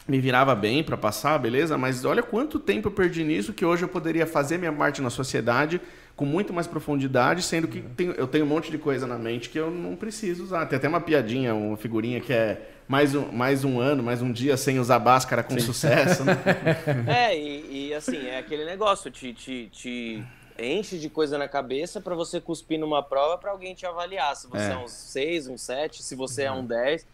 Me 0.07 0.21
virava 0.21 0.55
bem 0.55 0.83
pra 0.83 0.97
passar, 0.97 1.39
beleza? 1.39 1.79
Mas 1.79 2.05
olha 2.05 2.23
quanto 2.23 2.59
tempo 2.59 2.89
eu 2.89 2.93
perdi 2.93 3.25
nisso 3.25 3.53
que 3.53 3.65
hoje 3.65 3.85
eu 3.85 3.89
poderia 3.89 4.27
fazer 4.27 4.59
minha 4.59 4.73
parte 4.73 5.01
na 5.01 5.09
sociedade 5.11 5.81
com 6.17 6.25
muito 6.25 6.53
mais 6.53 6.67
profundidade, 6.67 7.43
sendo 7.43 7.67
que 7.67 7.81
tem- 7.81 8.15
eu 8.17 8.27
tenho 8.27 8.45
um 8.45 8.49
monte 8.49 8.71
de 8.71 8.79
coisa 8.79 9.07
na 9.07 9.19
mente 9.19 9.49
que 9.51 9.59
eu 9.59 9.71
não 9.71 9.97
preciso 9.97 10.45
usar. 10.45 10.67
Tem 10.67 10.77
até 10.77 10.89
uma 10.89 11.01
piadinha, 11.01 11.55
uma 11.55 11.77
figurinha 11.77 12.21
que 12.21 12.33
é 12.33 12.71
mais 12.87 13.15
um, 13.15 13.33
mais 13.33 13.65
um 13.65 13.81
ano, 13.81 14.03
mais 14.03 14.23
um 14.23 14.31
dia 14.31 14.57
sem 14.57 14.79
usar 14.79 14.99
báscara 15.01 15.43
com 15.43 15.59
sucesso. 15.59 16.25
né? 16.25 16.37
É, 17.09 17.37
e, 17.37 17.89
e, 17.89 17.95
assim, 17.95 18.27
é 18.29 18.39
aquele 18.39 18.65
negócio, 18.65 19.11
te, 19.11 19.33
te, 19.33 19.69
te 19.73 20.23
enche 20.59 20.99
de 20.99 21.09
coisa 21.11 21.37
na 21.37 21.49
cabeça 21.49 22.01
pra 22.01 22.15
você 22.15 22.41
cuspir 22.41 22.79
numa 22.79 23.03
prova 23.03 23.37
pra 23.37 23.51
alguém 23.51 23.75
te 23.75 23.85
avaliar. 23.85 24.37
Se 24.37 24.47
você 24.47 24.63
é, 24.67 24.73
É. 24.73 24.77
um 24.77 24.87
6, 24.87 25.49
um 25.49 25.59
7, 25.59 26.01
se 26.03 26.15
você 26.15 26.43
é 26.45 26.53
um 26.53 26.65
10, 26.65 27.05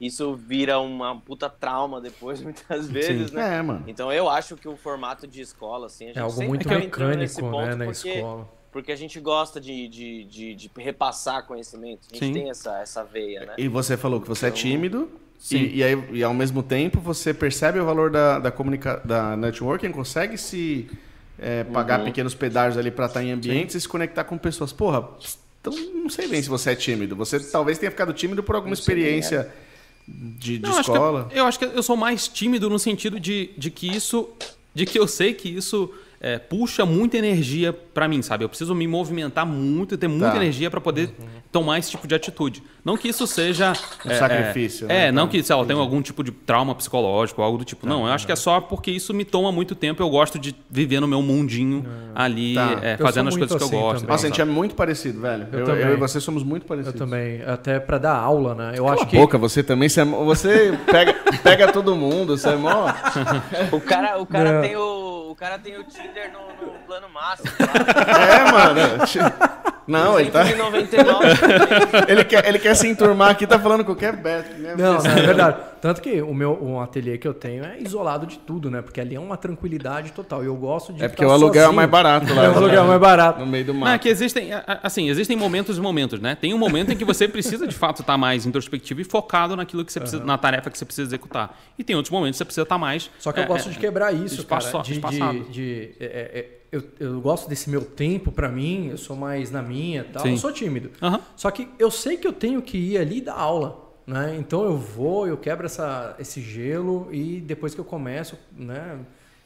isso 0.00 0.34
vira 0.34 0.78
uma 0.80 1.20
puta 1.20 1.48
trauma 1.50 2.00
depois, 2.00 2.40
muitas 2.42 2.88
vezes, 2.88 3.30
né? 3.32 3.58
É, 3.58 3.62
mano. 3.62 3.84
Então 3.86 4.10
eu 4.12 4.28
acho 4.28 4.56
que 4.56 4.66
o 4.68 4.76
formato 4.76 5.26
de 5.26 5.40
escola, 5.42 5.86
assim, 5.86 6.04
a 6.04 6.08
gente 6.08 6.18
É 6.18 6.22
algo 6.22 6.32
sempre 6.34 6.48
muito 6.48 6.68
nesse 6.68 6.80
mecânico, 6.86 7.40
ponto 7.42 7.66
né, 7.66 7.74
na 7.74 7.84
porque, 7.84 8.08
escola. 8.08 8.48
porque 8.72 8.92
a 8.92 8.96
gente 8.96 9.20
gosta 9.20 9.60
de, 9.60 9.88
de, 9.88 10.24
de, 10.24 10.54
de 10.54 10.70
repassar 10.78 11.44
conhecimento. 11.46 12.08
A 12.10 12.14
gente 12.14 12.26
Sim. 12.26 12.32
tem 12.32 12.50
essa, 12.50 12.78
essa 12.80 13.04
veia, 13.04 13.40
né? 13.44 13.54
E 13.58 13.68
você 13.68 13.96
falou 13.96 14.20
que 14.20 14.28
você 14.28 14.46
é 14.46 14.48
Então, 14.48 14.58
tímido. 14.60 15.10
sim. 15.38 15.58
E, 15.58 15.76
e, 15.76 15.84
aí, 15.84 16.04
e 16.12 16.24
ao 16.24 16.32
mesmo 16.32 16.62
tempo 16.62 16.98
você 17.00 17.34
percebe 17.34 17.78
o 17.78 17.84
valor 17.84 18.10
da, 18.10 18.38
da, 18.38 18.50
comunica 18.50 19.02
da 19.04 19.36
networking, 19.36 19.90
consegue 19.92 20.38
se 20.38 20.88
é, 21.38 21.64
pagar 21.64 21.98
Uhum. 22.00 22.06
pequenos 22.06 22.34
pedágios 22.34 22.78
ali 22.78 22.90
para 22.90 23.04
estar 23.06 23.22
em 23.22 23.32
ambientes 23.32 23.74
e 23.74 23.80
se 23.80 23.88
conectar 23.88 24.24
com 24.24 24.38
pessoas. 24.38 24.72
Porra, 24.72 25.08
então 25.60 25.72
não 25.94 26.08
sei 26.08 26.26
bem 26.26 26.42
se 26.42 26.48
você 26.48 26.70
é 26.70 26.74
tímido. 26.74 27.14
Você 27.16 27.38
talvez 27.40 27.78
tenha 27.78 27.90
ficado 27.90 28.12
tímido 28.14 28.42
por 28.42 28.54
alguma 28.54 28.70
Não 28.74 28.76
sei 28.82 28.94
nem, 28.94 29.04
experiência 29.18 29.50
de, 30.38 30.58
de 30.58 30.62
Não, 30.62 30.70
acho 30.70 30.80
escola. 30.92 31.28
eu, 31.30 31.38
eu 31.38 31.44
acho 31.46 31.58
que 31.58 31.64
eu 31.64 31.82
sou 31.82 31.96
mais 31.96 32.26
tímido 32.28 32.68
no 32.68 32.78
sentido 32.78 33.18
de, 33.20 33.50
de 33.56 33.70
que 33.70 33.88
isso. 33.88 34.28
De 34.74 34.86
que 34.86 34.98
eu 34.98 35.08
sei 35.08 35.34
que 35.34 35.48
isso 35.48 35.92
é, 36.20 36.38
puxa 36.38 36.84
muita 36.84 37.16
energia 37.16 37.72
pra 37.72 38.06
mim, 38.06 38.20
sabe? 38.20 38.44
Eu 38.44 38.48
preciso 38.48 38.74
me 38.74 38.86
movimentar 38.86 39.46
muito, 39.46 39.96
ter 39.96 40.06
muita 40.08 40.30
Tá. 40.32 40.36
energia 40.36 40.70
pra 40.70 40.80
poder 40.80 41.10
tomar 41.50 41.78
esse 41.78 41.90
tipo 41.90 42.06
de 42.06 42.14
atitude. 42.14 42.62
Não 42.84 42.96
que 42.96 43.08
isso 43.08 43.26
seja. 43.26 43.72
Um 44.04 44.10
é, 44.10 44.14
sacrifício, 44.14 44.84
É, 44.84 44.88
né? 44.88 45.06
é, 45.08 45.12
não 45.12 45.24
Tá. 45.26 45.32
que, 45.32 45.42
sei 45.42 45.54
lá, 45.56 45.62
eu 45.62 45.66
tenha 45.66 45.78
algum 45.78 46.00
tipo 46.02 46.22
de 46.22 46.30
trauma 46.30 46.74
psicológico, 46.74 47.40
algo 47.42 47.58
do 47.58 47.64
tipo. 47.64 47.86
não, 47.86 48.06
eu 48.06 48.12
acho 48.12 48.26
que 48.26 48.32
é 48.32 48.36
só 48.36 48.60
porque 48.60 48.90
isso 48.90 49.12
me 49.14 49.24
toma 49.24 49.50
muito 49.50 49.74
tempo. 49.74 50.02
Eu 50.02 50.08
gosto 50.10 50.38
de 50.38 50.54
viver 50.70 51.00
no 51.00 51.08
meu 51.08 51.22
mundinho 51.22 51.84
ali, 52.14 52.54
Tá. 52.54 52.78
é, 52.82 52.94
Eu 52.98 52.98
fazendo 53.06 53.28
as 53.28 53.36
coisas 53.36 53.56
que 53.56 53.62
eu 53.62 53.66
assim 53.66 53.76
gosto. 53.76 53.94
também. 54.00 54.10
Nossa, 54.12 54.26
a 54.26 54.28
gente 54.28 54.40
é 54.40 54.44
muito 54.44 54.74
parecido, 54.74 55.20
velho. 55.20 55.46
Eu 55.52 55.58
Eu, 55.60 55.64
também. 55.66 55.82
eu 55.86 55.92
e 55.94 55.96
você 55.96 56.20
somos 56.20 56.42
muito 56.42 56.64
Eu 56.64 56.68
parecidos. 56.68 56.98
também, 56.98 57.42
até 57.42 57.80
pra 57.80 57.98
dar 57.98 58.14
aula, 58.16 58.54
né? 58.54 58.72
Eu 58.76 58.84
Cala 58.84 58.94
acho 58.94 59.02
a 59.04 59.06
que 59.06 59.16
boca, 59.16 59.38
você 59.38 59.62
também. 59.62 59.88
Você, 59.88 60.00
é 60.00 60.04
você 60.04 60.78
pega, 60.90 61.14
pega 61.42 61.72
todo 61.72 61.96
mundo, 61.96 62.36
você 62.36 62.50
é 62.50 62.56
mó. 62.56 62.86
O 63.72 63.80
cara, 63.80 64.18
o 64.20 64.26
cara, 64.26 64.52
Não. 64.54 64.60
tem, 64.62 64.76
o, 64.76 65.30
o 65.30 65.34
cara 65.34 65.58
tem 65.58 65.76
o 65.78 65.84
No, 66.32 66.48
no 66.66 66.78
plano 66.86 67.08
máximo. 67.08 67.50
É, 68.20 68.50
mano. 68.52 69.06
Não, 69.90 70.18
ele 70.20 70.30
tá. 70.30 70.42
299. 70.44 71.26
Ele 72.08 72.24
quer, 72.24 72.46
ele 72.48 72.58
quer 72.58 72.74
se 72.74 72.86
enturmar 72.88 73.30
aqui, 73.30 73.46
tá 73.46 73.58
falando 73.58 73.84
qualquer 73.84 74.14
beto. 74.16 74.52
Né? 74.60 74.74
Não, 74.76 74.94
não, 75.02 75.10
é 75.10 75.14
verdade. 75.22 75.56
Tanto 75.80 76.00
que 76.02 76.20
o 76.22 76.34
meu 76.34 76.52
o 76.60 76.80
ateliê 76.80 77.16
que 77.18 77.26
eu 77.26 77.32
tenho 77.34 77.64
é 77.64 77.78
isolado 77.80 78.26
de 78.26 78.38
tudo, 78.38 78.70
né? 78.70 78.82
Porque 78.82 79.00
ali 79.00 79.14
é 79.14 79.20
uma 79.20 79.36
tranquilidade 79.36 80.12
total. 80.12 80.42
E 80.42 80.46
eu 80.46 80.54
gosto 80.56 80.92
de 80.92 81.02
É 81.02 81.08
porque 81.08 81.22
ficar 81.22 81.28
o 81.28 81.32
aluguel 81.32 81.62
é 81.62 81.64
sozinho. 81.64 81.76
mais 81.76 81.88
barato 81.90 82.34
lá. 82.34 82.44
É 82.44 82.48
o 82.50 82.56
aluguel 82.56 82.84
mais 82.84 83.00
barato. 83.00 83.40
No 83.40 83.46
meio 83.46 83.64
do 83.64 83.74
Não, 83.74 83.88
é 83.88 83.98
que 83.98 84.08
existem, 84.08 84.52
a- 84.52 84.64
a- 84.66 84.80
assim, 84.82 85.08
existem 85.08 85.36
momentos 85.36 85.78
e 85.78 85.80
momentos, 85.80 86.20
né? 86.20 86.36
Tem 86.38 86.52
um 86.52 86.58
momento 86.58 86.92
em 86.92 86.96
que 86.96 87.04
você 87.04 87.26
precisa 87.28 87.66
de 87.66 87.74
fato 87.74 88.00
estar 88.02 88.16
mais 88.18 88.44
introspectivo 88.46 89.00
e 89.00 89.04
focado 89.04 89.56
naquilo 89.56 89.84
que 89.84 89.92
você 89.92 90.00
precisa, 90.00 90.24
na 90.24 90.36
tarefa 90.36 90.70
que 90.70 90.78
você 90.78 90.84
precisa 90.84 91.08
executar. 91.08 91.58
E 91.78 91.84
tem 91.84 91.96
outros 91.96 92.10
momentos 92.12 92.36
que 92.36 92.38
você 92.38 92.44
precisa 92.44 92.62
estar 92.62 92.78
mais. 92.78 93.10
Só 93.18 93.32
que 93.32 93.40
eu 93.40 93.44
é, 93.44 93.46
gosto 93.46 93.68
é, 93.68 93.72
de 93.72 93.78
quebrar 93.78 94.12
isso, 94.12 94.40
espaço- 94.40 94.72
cara. 94.72 94.84
De, 94.84 94.92
espaçado. 94.92 95.40
de, 95.44 95.50
de- 95.50 95.90
é, 96.00 96.04
é, 96.04 96.38
é, 96.40 96.59
eu, 96.72 96.82
eu 96.98 97.20
gosto 97.20 97.48
desse 97.48 97.68
meu 97.68 97.82
tempo 97.84 98.30
pra 98.30 98.48
mim, 98.48 98.88
eu 98.90 98.96
sou 98.98 99.16
mais 99.16 99.50
na 99.50 99.62
minha 99.62 100.00
e 100.02 100.12
tal. 100.12 100.22
Sim. 100.22 100.32
Eu 100.32 100.36
sou 100.36 100.52
tímido. 100.52 100.90
Aham. 101.02 101.20
Só 101.36 101.50
que 101.50 101.68
eu 101.78 101.90
sei 101.90 102.16
que 102.16 102.26
eu 102.26 102.32
tenho 102.32 102.62
que 102.62 102.78
ir 102.78 102.98
ali 102.98 103.20
dar 103.20 103.34
aula. 103.34 103.88
Né? 104.06 104.36
Então 104.38 104.64
eu 104.64 104.76
vou, 104.76 105.28
eu 105.28 105.36
quebro 105.36 105.66
essa, 105.66 106.16
esse 106.18 106.40
gelo 106.40 107.08
e 107.12 107.40
depois 107.40 107.74
que 107.74 107.80
eu 107.80 107.84
começo, 107.84 108.36
né? 108.56 108.98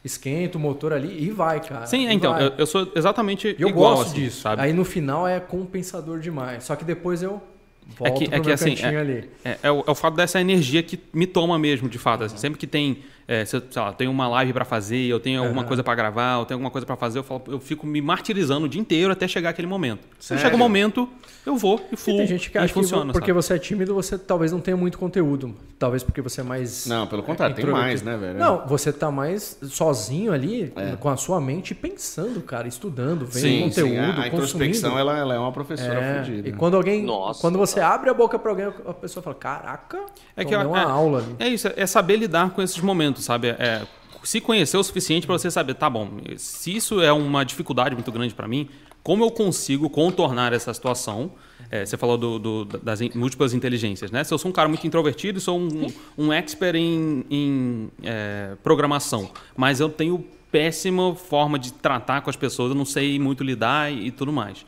Esquento 0.03 0.57
o 0.57 0.59
motor 0.59 0.93
ali 0.93 1.23
e 1.25 1.31
vai, 1.31 1.61
cara. 1.61 1.87
Sim, 1.87 2.09
e 2.09 2.13
então, 2.13 2.39
eu, 2.39 2.53
eu 2.59 2.67
sou 2.67 2.91
exatamente 2.95 3.57
eu 3.59 3.69
igual, 3.69 3.97
gosto 3.97 4.11
assim, 4.13 4.21
disso. 4.23 4.43
sabe? 4.43 4.61
Aí 4.63 4.73
no 4.73 4.85
final 4.85 5.27
é 5.27 5.41
compensador 5.41 6.19
demais. 6.19 6.65
Só 6.65 6.77
que 6.77 6.85
depois 6.85 7.23
eu 7.23 7.43
É 7.91 7.95
volto 7.99 8.19
que, 8.19 8.27
pro 8.29 8.37
é 8.37 8.41
que 8.41 8.47
meu 8.47 8.55
assim, 8.55 8.71
cantinho 8.75 8.99
é, 8.99 9.01
ali. 9.01 9.31
é, 9.45 9.59
é 9.63 9.71
o, 9.71 9.83
é 9.87 9.91
o 9.91 9.95
fato 9.95 10.15
dessa 10.15 10.41
energia 10.41 10.83
que 10.83 10.99
me 11.13 11.27
toma 11.27 11.59
mesmo, 11.59 11.89
de 11.89 11.99
fato. 11.99 12.25
assim. 12.25 12.37
sempre 12.37 12.59
que 12.59 12.67
tem, 12.67 12.99
é, 13.27 13.45
se 13.45 13.57
eu, 13.57 13.63
sei 13.71 13.81
lá, 13.83 13.93
tenho 13.93 14.11
uma 14.11 14.29
live 14.29 14.53
pra 14.53 14.65
fazer, 14.65 15.05
eu 15.07 15.19
tenho 15.21 15.41
alguma 15.43 15.61
Aham. 15.63 15.69
coisa 15.69 15.83
pra 15.83 15.95
gravar, 15.95 16.39
eu 16.41 16.45
tenho 16.45 16.57
alguma 16.57 16.71
coisa 16.71 16.87
pra 16.87 16.97
fazer, 16.97 17.19
eu, 17.19 17.23
falo, 17.25 17.43
eu 17.49 17.59
fico 17.61 17.87
me 17.87 18.01
martirizando 18.01 18.67
o 18.67 18.69
dia 18.69 18.81
inteiro 18.81 19.13
até 19.13 19.27
chegar 19.29 19.51
aquele 19.51 19.69
momento. 19.69 20.01
Se 20.19 20.29
Sério? 20.29 20.43
chega 20.43 20.57
o 20.57 20.59
momento, 20.59 21.09
eu 21.47 21.57
vou 21.57 21.81
e 21.91 21.95
E 21.95 21.97
fluo. 21.97 22.17
tem 22.19 22.27
gente 22.27 22.51
que 22.51 22.59
acha 22.59 22.73
funciona, 22.73 23.07
que 23.07 23.13
porque 23.13 23.31
sabe? 23.31 23.43
você 23.43 23.55
é 23.55 23.59
tímido, 23.59 23.95
você 23.95 24.17
talvez 24.19 24.53
não 24.53 24.61
tenha 24.61 24.77
muito 24.77 24.99
conteúdo. 24.99 25.55
Talvez 25.79 26.03
porque 26.03 26.23
você 26.23 26.41
é 26.41 26.45
mais. 26.45 26.87
Não, 26.87 27.07
pelo 27.07 27.23
contrário, 27.23 27.55
tem 27.55 27.65
introvertido. 27.65 28.05
mais, 28.07 28.21
né, 28.21 28.27
velho? 28.27 28.39
Não, 28.39 28.67
você 28.67 28.93
tá 28.93 29.11
mais 29.11 29.59
sozinho 29.65 30.33
ali, 30.33 30.73
É. 30.77 30.97
com 30.97 31.09
a 31.11 31.17
sua 31.17 31.41
mente, 31.41 31.75
pensando, 31.75 32.41
cara, 32.41 32.67
estudando, 32.67 33.27
vendo 33.27 33.43
Sim, 33.43 33.63
conteúdo, 33.65 33.91
sim. 33.91 33.99
A, 33.99 34.23
a 34.23 34.29
introspecção, 34.29 34.99
ela, 34.99 35.19
ela 35.19 35.35
é 35.35 35.39
uma 35.39 35.53
professora 35.53 36.01
É, 36.01 36.19
fodida. 36.25 36.49
e 36.49 36.53
quando 36.53 36.77
alguém, 36.77 37.05
Nossa, 37.05 37.41
quando 37.41 37.59
você 37.59 37.81
abre 37.81 38.09
a 38.09 38.15
boca 38.15 38.39
pra 38.39 38.51
alguém, 38.51 38.67
a 38.67 38.95
pessoa 38.95 39.23
fala, 39.23 39.37
caraca, 39.37 39.99
É 40.37 40.43
é 40.43 40.45
que 40.45 40.51
que 40.51 40.55
eu- 40.55 40.69
uma 40.69 40.81
é- 40.81 40.85
aula 40.85 41.19
ali. 41.19 41.37
É 41.39 41.49
isso, 41.49 41.69
é 41.77 41.87
saber 41.87 42.17
lidar 42.17 42.51
com 42.51 42.63
esses 42.63 42.79
momentos, 42.81 43.14
sabe? 43.23 43.49
É, 43.49 43.83
se 44.23 44.41
conhecer 44.41 44.77
o 44.77 44.83
suficiente 44.83 45.27
para 45.27 45.37
você 45.39 45.51
saber, 45.51 45.75
tá 45.75 45.89
bom, 45.91 46.11
se 46.37 46.75
isso 46.75 47.01
é 47.01 47.13
uma 47.13 47.45
dificuldade 47.45 47.95
muito 47.95 48.11
grande 48.11 48.35
para 48.35 48.49
mim, 48.49 48.69
como 49.03 49.23
eu 49.25 49.31
consigo 49.31 49.91
contornar 49.91 50.53
essa 50.53 50.73
situação? 50.73 51.33
É, 51.71 51.85
você 51.85 51.97
falou 51.97 52.17
do- 52.17 52.39
do- 52.39 52.65
das 52.65 53.01
múltiplas 53.15 53.53
inteligências, 53.53 54.11
né? 54.11 54.23
Se 54.25 54.33
eu 54.33 54.39
sou 54.39 54.49
um 54.51 54.53
cara 54.53 54.69
muito 54.69 54.87
introvertido, 54.87 55.41
sou 55.41 55.59
um, 55.59 55.87
um 56.17 56.33
expert 56.33 56.75
em, 56.77 57.25
em, 57.31 57.91
é, 58.03 58.55
programação, 58.63 59.31
mas 59.57 59.81
eu 59.81 59.89
tenho 59.89 60.25
péssima 60.51 61.15
forma 61.15 61.59
de 61.59 61.73
tratar 61.73 62.21
com 62.23 62.31
as 62.31 62.37
pessoas, 62.37 62.71
eu 62.71 62.75
não 62.77 62.85
sei 62.85 63.19
muito 63.19 63.43
lidar 63.43 63.93
e, 63.93 64.07
e 64.07 64.11
tudo 64.11 64.33
mais. 64.33 64.65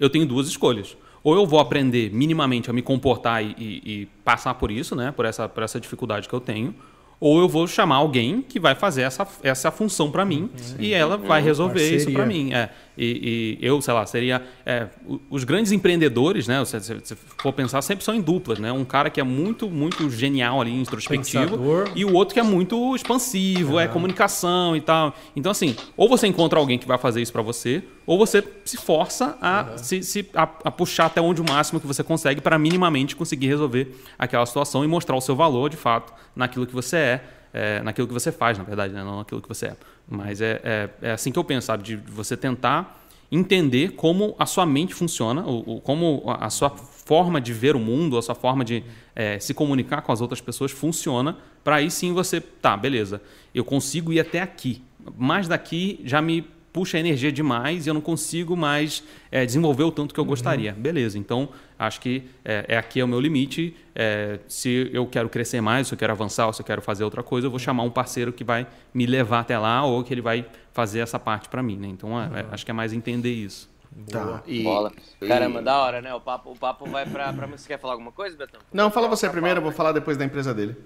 Eu 0.00 0.10
tenho 0.10 0.26
duas 0.26 0.48
escolhas. 0.48 0.96
Ou 1.22 1.34
eu 1.34 1.46
vou 1.46 1.60
aprender 1.60 2.10
minimamente 2.12 2.68
a 2.70 2.72
me 2.72 2.82
comportar 2.82 3.42
e, 3.44 3.54
e- 3.58 3.82
e 4.02 4.06
passar 4.24 4.54
por 4.54 4.70
isso, 4.70 4.94
né? 4.96 5.12
Por 5.12 5.24
essa, 5.24 5.48
por 5.48 5.62
essa 5.62 5.80
dificuldade 5.80 6.28
que 6.28 6.34
eu 6.34 6.40
tenho. 6.40 6.74
Ou 7.20 7.40
eu 7.40 7.48
vou 7.48 7.66
chamar 7.66 7.96
alguém 7.96 8.42
que 8.42 8.60
vai 8.60 8.74
fazer 8.74 9.02
essa, 9.02 9.26
essa 9.42 9.70
função 9.70 10.10
para 10.10 10.24
mim 10.24 10.48
e 10.78 10.92
ela 10.94 11.16
vai 11.16 11.42
resolver 11.42 11.82
isso 11.82 12.06
Parceria. 12.06 12.14
para 12.14 12.26
mim. 12.26 12.52
É. 12.52 12.70
E, 12.98 13.56
e 13.60 13.66
eu, 13.66 13.80
sei 13.80 13.94
lá, 13.94 14.04
seria. 14.04 14.42
é, 14.66 14.88
os 15.30 15.44
grandes 15.44 15.70
empreendedores, 15.72 16.48
né? 16.48 16.64
Se 16.64 16.80
se- 16.80 17.00
se 17.04 17.14
for 17.14 17.52
pensar, 17.52 17.80
sempre 17.82 18.04
são 18.04 18.14
em 18.14 18.20
duplas, 18.20 18.58
né? 18.58 18.72
Um 18.72 18.84
cara 18.84 19.08
que 19.08 19.20
é 19.20 19.24
muito, 19.24 19.70
muito 19.70 20.10
genial 20.10 20.60
ali, 20.60 20.74
introspectivo, 20.74 21.56
Pensador. 21.58 21.90
e 21.94 22.04
o 22.04 22.12
outro 22.14 22.34
que 22.34 22.40
é 22.40 22.42
muito 22.42 22.94
expansivo, 22.96 23.78
é 23.78 23.86
comunicação 23.88 24.76
e 24.76 24.80
tal. 24.80 25.14
Então, 25.36 25.52
assim, 25.52 25.76
ou 25.96 26.08
você 26.08 26.26
encontra 26.26 26.58
alguém 26.58 26.78
que 26.78 26.86
vai 26.88 26.98
fazer 26.98 27.20
isso 27.22 27.32
para 27.32 27.42
você, 27.42 27.82
ou 28.04 28.18
você 28.18 28.42
se 28.64 28.76
força 28.76 29.38
a, 29.40 29.76
se, 29.78 30.02
se- 30.02 30.28
a, 30.34 30.42
a 30.42 30.70
puxar 30.70 31.06
até 31.06 31.20
onde 31.20 31.40
o 31.40 31.44
máximo 31.48 31.78
que 31.80 31.86
você 31.86 32.02
consegue 32.02 32.40
para 32.40 32.58
minimamente 32.58 33.14
conseguir 33.14 33.46
resolver 33.46 33.94
aquela 34.18 34.44
situação 34.46 34.84
e 34.84 34.88
mostrar 34.88 35.14
o 35.16 35.20
seu 35.20 35.36
valor, 35.36 35.70
de 35.70 35.76
fato, 35.76 36.12
naquilo 36.34 36.66
que 36.66 36.74
você 36.74 36.96
é, 36.96 37.24
é, 37.52 37.82
naquilo 37.82 38.06
que 38.06 38.12
você 38.14 38.30
faz, 38.32 38.58
na 38.58 38.64
verdade, 38.64 38.92
né? 38.92 39.02
não 39.04 39.18
naquilo 39.18 39.40
que 39.40 39.48
você 39.48 39.66
é. 39.66 39.76
Mas 40.08 40.40
é, 40.40 40.60
é, 40.64 40.90
é 41.02 41.10
assim 41.12 41.30
que 41.30 41.38
eu 41.38 41.44
penso, 41.44 41.66
sabe? 41.66 41.82
De 41.82 41.96
você 41.96 42.36
tentar 42.36 42.98
entender 43.30 43.90
como 43.92 44.34
a 44.38 44.46
sua 44.46 44.64
mente 44.64 44.94
funciona, 44.94 45.44
o, 45.46 45.76
o- 45.76 45.80
como 45.80 46.22
a 46.26 46.48
sua 46.48 46.70
forma 46.70 47.40
de 47.40 47.52
ver 47.52 47.76
o 47.76 47.78
mundo, 47.78 48.16
a 48.16 48.22
sua 48.22 48.34
forma 48.34 48.64
de 48.64 48.82
eh, 49.14 49.38
se 49.38 49.52
comunicar 49.52 50.00
com 50.02 50.12
as 50.12 50.20
outras 50.20 50.40
pessoas 50.40 50.70
funciona, 50.70 51.36
para 51.62 51.76
aí 51.76 51.90
sim 51.90 52.12
você, 52.14 52.40
tá, 52.40 52.76
beleza, 52.76 53.20
eu 53.54 53.64
consigo 53.64 54.12
ir 54.12 54.20
até 54.20 54.40
aqui, 54.40 54.82
mas 55.16 55.46
daqui 55.48 56.00
já 56.04 56.22
me 56.22 56.46
puxa 56.72 56.98
energia 56.98 57.32
demais 57.32 57.86
e 57.86 57.90
eu 57.90 57.94
não 57.94 58.00
consigo 58.00 58.56
mais 58.56 59.02
é, 59.30 59.44
desenvolver 59.44 59.84
o 59.84 59.92
tanto 59.92 60.14
que 60.14 60.20
eu 60.20 60.24
uhum. 60.24 60.30
gostaria. 60.30 60.72
Beleza, 60.72 61.18
então 61.18 61.48
acho 61.78 62.00
que 62.00 62.24
é, 62.44 62.64
é, 62.68 62.76
aqui 62.76 63.00
é 63.00 63.04
o 63.04 63.08
meu 63.08 63.20
limite. 63.20 63.76
É, 63.94 64.38
se 64.48 64.90
eu 64.92 65.06
quero 65.06 65.28
crescer 65.28 65.60
mais, 65.60 65.88
se 65.88 65.94
eu 65.94 65.98
quero 65.98 66.12
avançar, 66.12 66.46
ou 66.46 66.52
se 66.52 66.62
eu 66.62 66.66
quero 66.66 66.82
fazer 66.82 67.04
outra 67.04 67.22
coisa, 67.22 67.46
eu 67.46 67.50
vou 67.50 67.58
chamar 67.58 67.82
um 67.82 67.90
parceiro 67.90 68.32
que 68.32 68.44
vai 68.44 68.66
me 68.92 69.06
levar 69.06 69.40
até 69.40 69.58
lá 69.58 69.84
ou 69.84 70.02
que 70.04 70.14
ele 70.14 70.22
vai 70.22 70.46
fazer 70.72 71.00
essa 71.00 71.18
parte 71.18 71.48
para 71.48 71.62
mim. 71.62 71.76
Né? 71.76 71.88
Então 71.88 72.20
é, 72.20 72.24
é, 72.24 72.42
uhum. 72.42 72.48
acho 72.52 72.64
que 72.64 72.70
é 72.70 72.74
mais 72.74 72.92
entender 72.92 73.32
isso. 73.32 73.68
Tá. 74.10 74.42
E, 74.46 74.62
Bola. 74.62 74.92
Caramba, 75.26 75.60
e... 75.60 75.64
da 75.64 75.78
hora, 75.78 76.00
né? 76.00 76.14
O 76.14 76.20
papo, 76.20 76.52
o 76.52 76.56
papo 76.56 76.88
vai 76.88 77.06
pra, 77.06 77.32
pra. 77.32 77.46
Você 77.46 77.66
quer 77.66 77.78
falar 77.78 77.94
alguma 77.94 78.12
coisa, 78.12 78.36
Betão? 78.36 78.60
Não, 78.72 78.90
fala 78.90 79.08
você 79.08 79.28
primeiro, 79.28 79.58
eu 79.58 79.62
vou 79.62 79.72
falar 79.72 79.92
depois 79.92 80.16
da 80.16 80.24
empresa 80.24 80.54
dele. 80.54 80.76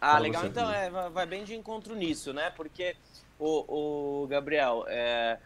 Ah, 0.00 0.12
fala 0.12 0.20
legal. 0.20 0.46
Então, 0.46 0.70
é, 0.70 0.90
vai 1.10 1.26
bem 1.26 1.44
de 1.44 1.54
encontro 1.54 1.94
nisso, 1.94 2.32
né? 2.32 2.50
Porque, 2.56 2.96
o, 3.40 4.22
o 4.22 4.26
Gabriel, 4.26 4.84
é, 4.86 5.38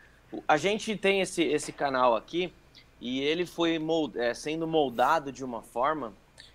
a 0.47 0.57
gente 0.57 0.97
tem 0.97 1.21
esse, 1.21 1.43
esse 1.43 1.73
canal 1.73 2.17
aqui 2.17 2.53
e 3.01 3.21
ele 3.21 3.47
foi 3.47 3.79
mold, 3.79 4.19
é, 4.19 4.35
sendo 4.35 4.67
moldado 4.67 5.31
de 5.31 5.45
uma 5.45 5.63
forma 5.63 6.13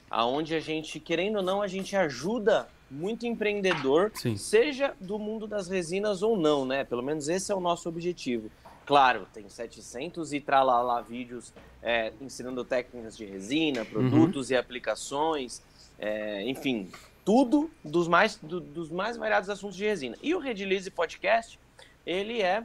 aonde 0.09 0.55
a 0.55 0.59
gente, 0.59 0.99
querendo 0.99 1.37
ou 1.37 1.43
não, 1.43 1.61
a 1.61 1.67
gente 1.67 1.95
ajuda 1.95 2.67
muito 2.89 3.25
empreendedor, 3.27 4.11
Sim. 4.15 4.35
seja 4.35 4.95
do 4.99 5.19
mundo 5.19 5.45
das 5.45 5.67
resinas 5.67 6.23
ou 6.23 6.35
não, 6.35 6.65
né? 6.65 6.83
Pelo 6.83 7.03
menos 7.03 7.29
esse 7.29 7.51
é 7.51 7.55
o 7.55 7.59
nosso 7.59 7.87
objetivo. 7.87 8.49
Claro, 8.85 9.27
tem 9.31 9.47
700 9.47 10.33
e 10.33 10.41
tralala 10.41 10.99
vídeos 11.01 11.53
é, 11.83 12.11
ensinando 12.19 12.65
técnicas 12.65 13.15
de 13.15 13.23
resina, 13.25 13.85
produtos 13.85 14.49
uhum. 14.49 14.55
e 14.55 14.57
aplicações, 14.57 15.61
é, 15.99 16.43
enfim, 16.49 16.89
tudo 17.25 17.69
dos 17.83 18.07
mais, 18.07 18.37
do, 18.37 18.59
dos 18.59 18.89
mais 18.89 19.17
variados 19.17 19.49
assuntos 19.49 19.75
de 19.75 19.85
resina. 19.85 20.17
E 20.21 20.33
o 20.33 20.39
Redilize 20.39 20.89
Podcast, 20.89 21.59
ele 22.05 22.41
é 22.41 22.63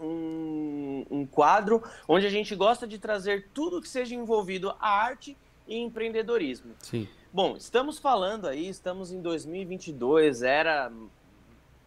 um, 0.00 1.04
um, 1.10 1.26
quadro 1.26 1.82
onde 2.08 2.26
a 2.26 2.30
gente 2.30 2.54
gosta 2.54 2.86
de 2.86 2.98
trazer 2.98 3.48
tudo 3.54 3.80
que 3.80 3.88
seja 3.88 4.14
envolvido 4.14 4.74
a 4.80 4.88
arte 4.88 5.36
e 5.66 5.76
empreendedorismo. 5.76 6.74
Sim. 6.80 7.08
Bom, 7.32 7.56
estamos 7.56 7.98
falando 7.98 8.46
aí, 8.46 8.68
estamos 8.68 9.12
em 9.12 9.20
2022, 9.20 10.42
era 10.42 10.90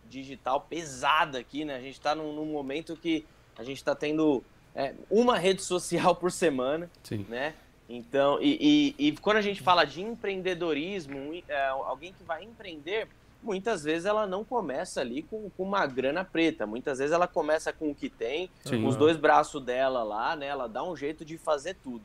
digital 0.09 0.61
pesada 0.61 1.39
aqui, 1.39 1.63
né? 1.63 1.75
A 1.75 1.81
gente 1.81 1.93
está 1.93 2.13
num, 2.13 2.33
num 2.33 2.45
momento 2.45 2.95
que 2.95 3.25
a 3.57 3.63
gente 3.63 3.77
está 3.77 3.95
tendo 3.95 4.43
é, 4.75 4.93
uma 5.09 5.37
rede 5.37 5.61
social 5.61 6.15
por 6.15 6.31
semana, 6.31 6.89
Sim. 7.03 7.25
né? 7.29 7.53
Então, 7.89 8.37
e, 8.39 8.95
e, 8.99 9.07
e, 9.07 9.17
quando 9.17 9.37
a 9.37 9.41
gente 9.41 9.63
fala 9.63 9.83
de 9.83 9.99
empreendedorismo, 9.99 11.33
é, 11.47 11.67
alguém 11.69 12.13
que 12.13 12.23
vai 12.23 12.43
empreender, 12.43 13.07
muitas 13.41 13.83
vezes 13.83 14.05
ela 14.05 14.27
não 14.27 14.45
começa 14.45 15.01
ali 15.01 15.23
com, 15.23 15.49
com, 15.49 15.63
uma 15.63 15.87
grana 15.87 16.23
preta. 16.23 16.67
Muitas 16.67 16.99
vezes 16.99 17.11
ela 17.11 17.27
começa 17.27 17.73
com 17.73 17.89
o 17.89 17.95
que 17.95 18.07
tem, 18.07 18.47
Sim. 18.63 18.85
os 18.85 18.95
dois 18.95 19.17
braços 19.17 19.63
dela 19.63 20.03
lá, 20.03 20.35
né? 20.35 20.45
Ela 20.45 20.67
dá 20.67 20.83
um 20.83 20.95
jeito 20.95 21.25
de 21.25 21.35
fazer 21.37 21.77
tudo. 21.83 22.03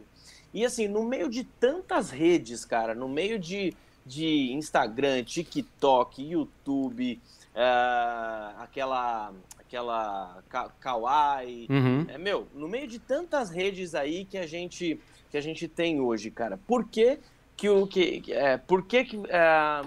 E 0.54 0.64
assim, 0.64 0.88
no 0.88 1.04
meio 1.04 1.28
de 1.28 1.44
tantas 1.44 2.10
redes, 2.10 2.64
cara, 2.64 2.94
no 2.94 3.08
meio 3.08 3.38
de, 3.38 3.74
de 4.06 4.52
Instagram, 4.52 5.22
TikTok, 5.22 6.22
YouTube, 6.22 7.20
uh, 7.54 8.62
aquela 8.62 9.34
aquela 9.58 10.42
Kawaii. 10.80 11.66
Uhum. 11.68 12.06
É, 12.08 12.16
meu, 12.16 12.46
no 12.54 12.68
meio 12.68 12.86
de 12.86 12.98
tantas 12.98 13.50
redes 13.50 13.94
aí 13.94 14.24
que 14.24 14.38
a 14.38 14.46
gente 14.46 15.00
que 15.34 15.38
a 15.38 15.40
gente 15.40 15.66
tem 15.66 16.00
hoje, 16.00 16.30
cara, 16.30 16.56
por 16.64 16.84
que 16.84 17.18
que 17.56 17.68
o 17.68 17.88
que 17.88 18.22
é, 18.28 18.56
por 18.56 18.86
que 18.86 19.04
que 19.04 19.20
é, 19.28 19.82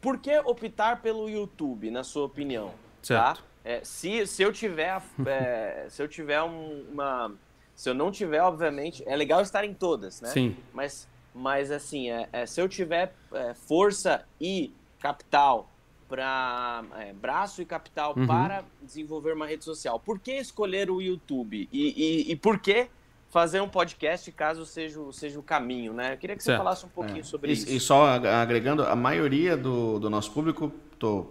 por 0.00 0.18
que 0.18 0.36
optar 0.40 1.00
pelo 1.00 1.30
YouTube, 1.30 1.92
na 1.92 2.02
sua 2.02 2.24
opinião? 2.24 2.74
Certo. 3.00 3.36
Tá? 3.36 3.44
É, 3.64 3.84
se, 3.84 4.26
se 4.26 4.42
eu 4.42 4.52
tiver 4.52 5.00
é, 5.24 5.86
se 5.90 6.02
eu 6.02 6.08
tiver 6.08 6.42
um, 6.42 6.84
uma 6.90 7.32
se 7.76 7.88
eu 7.88 7.94
não 7.94 8.10
tiver, 8.10 8.42
obviamente, 8.42 9.04
é 9.06 9.14
legal 9.14 9.40
estar 9.42 9.64
em 9.64 9.72
todas, 9.72 10.20
né? 10.20 10.30
Sim. 10.30 10.56
Mas, 10.72 11.06
mas 11.32 11.70
assim, 11.70 12.10
é, 12.10 12.28
é 12.32 12.44
se 12.44 12.60
eu 12.60 12.68
tiver 12.68 13.14
é, 13.32 13.54
força 13.54 14.26
e 14.40 14.74
capital 14.98 15.70
para 16.08 16.82
é, 16.96 17.12
braço 17.12 17.62
e 17.62 17.64
capital 17.64 18.12
uhum. 18.16 18.26
para 18.26 18.64
desenvolver 18.82 19.34
uma 19.34 19.46
rede 19.46 19.64
social. 19.64 20.00
Por 20.00 20.18
que 20.18 20.32
escolher 20.32 20.90
o 20.90 21.00
YouTube? 21.00 21.68
E, 21.72 22.26
e, 22.26 22.32
e, 22.32 22.34
por 22.34 22.58
que 22.58 22.88
fazer 23.30 23.60
um 23.60 23.68
podcast 23.68 24.30
caso 24.32 24.64
seja, 24.64 25.00
seja 25.12 25.38
o 25.38 25.42
caminho, 25.42 25.92
né? 25.92 26.14
Eu 26.14 26.16
queria 26.16 26.36
que 26.36 26.42
você 26.42 26.50
certo. 26.50 26.58
falasse 26.58 26.86
um 26.86 26.88
pouquinho 26.88 27.20
é. 27.20 27.24
sobre 27.24 27.50
e, 27.50 27.54
isso. 27.54 27.70
E 27.70 27.78
só 27.78 28.06
agregando, 28.06 28.82
a 28.84 28.96
maioria 28.96 29.56
do, 29.56 29.98
do 29.98 30.08
nosso 30.08 30.32
público, 30.32 30.72
tô 30.98 31.26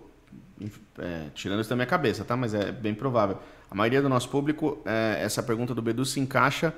é, 0.99 1.27
tirando 1.33 1.61
isso 1.61 1.69
da 1.69 1.75
minha 1.75 1.87
cabeça, 1.87 2.23
tá? 2.23 2.35
Mas 2.35 2.53
é 2.53 2.71
bem 2.71 2.93
provável. 2.93 3.39
A 3.69 3.75
maioria 3.75 4.01
do 4.01 4.09
nosso 4.09 4.29
público, 4.29 4.79
é, 4.85 5.19
essa 5.21 5.43
pergunta 5.43 5.73
do 5.73 5.81
Bedu 5.81 6.05
se 6.05 6.19
encaixa 6.19 6.73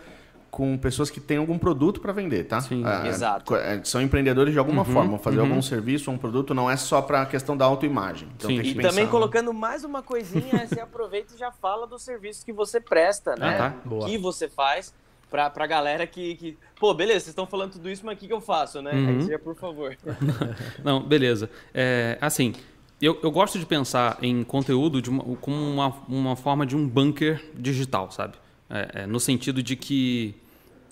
com 0.49 0.75
pessoas 0.77 1.11
que 1.11 1.19
têm 1.19 1.37
algum 1.37 1.59
produto 1.59 2.01
para 2.01 2.11
vender, 2.11 2.45
tá? 2.45 2.59
Sim, 2.59 2.81
ah, 2.83 3.07
exato. 3.07 3.55
É, 3.55 3.81
são 3.83 4.01
empreendedores 4.01 4.51
de 4.51 4.57
alguma 4.57 4.81
uhum, 4.81 4.93
forma, 4.93 5.19
fazer 5.19 5.37
uhum. 5.37 5.43
algum 5.43 5.61
serviço, 5.61 6.09
um 6.09 6.17
produto, 6.17 6.55
não 6.55 6.69
é 6.69 6.75
só 6.75 7.03
para 7.03 7.21
a 7.21 7.25
questão 7.25 7.55
da 7.55 7.65
autoimagem. 7.65 8.27
Então, 8.35 8.49
e 8.49 8.73
pensar, 8.73 8.89
também 8.89 9.07
colocando 9.07 9.53
mais 9.53 9.83
uma 9.83 10.01
coisinha, 10.01 10.65
você 10.67 10.79
aproveita 10.79 11.35
e 11.35 11.37
já 11.37 11.51
fala 11.51 11.85
do 11.85 11.99
serviço 11.99 12.43
que 12.43 12.51
você 12.51 12.81
presta, 12.81 13.35
né? 13.35 13.59
Ah, 13.59 13.73
tá. 13.87 14.05
Que 14.05 14.17
você 14.17 14.49
faz 14.49 14.91
para 15.29 15.51
a 15.55 15.67
galera 15.67 16.07
que, 16.07 16.35
que, 16.35 16.57
pô, 16.79 16.93
beleza, 16.93 17.19
vocês 17.19 17.29
estão 17.29 17.45
falando 17.45 17.73
tudo 17.73 17.89
isso, 17.89 18.05
mas 18.05 18.17
o 18.17 18.19
que, 18.19 18.27
que 18.27 18.33
eu 18.33 18.41
faço, 18.41 18.81
né? 18.81 18.91
Uhum. 18.91 19.07
Aí 19.09 19.21
seja, 19.21 19.39
por 19.39 19.55
favor. 19.55 19.95
não, 20.83 21.01
beleza. 21.01 21.49
É, 21.73 22.17
assim, 22.19 22.53
eu, 23.01 23.17
eu 23.23 23.31
gosto 23.31 23.57
de 23.57 23.65
pensar 23.65 24.17
em 24.21 24.43
conteúdo 24.43 25.01
de 25.01 25.09
uma, 25.09 25.23
como 25.37 25.55
uma, 25.55 25.93
uma 26.07 26.35
forma 26.35 26.65
de 26.65 26.75
um 26.75 26.87
bunker 26.87 27.43
digital, 27.53 28.11
sabe? 28.11 28.33
É, 28.69 29.01
é, 29.01 29.07
no 29.07 29.19
sentido 29.19 29.63
de 29.63 29.75
que 29.75 30.35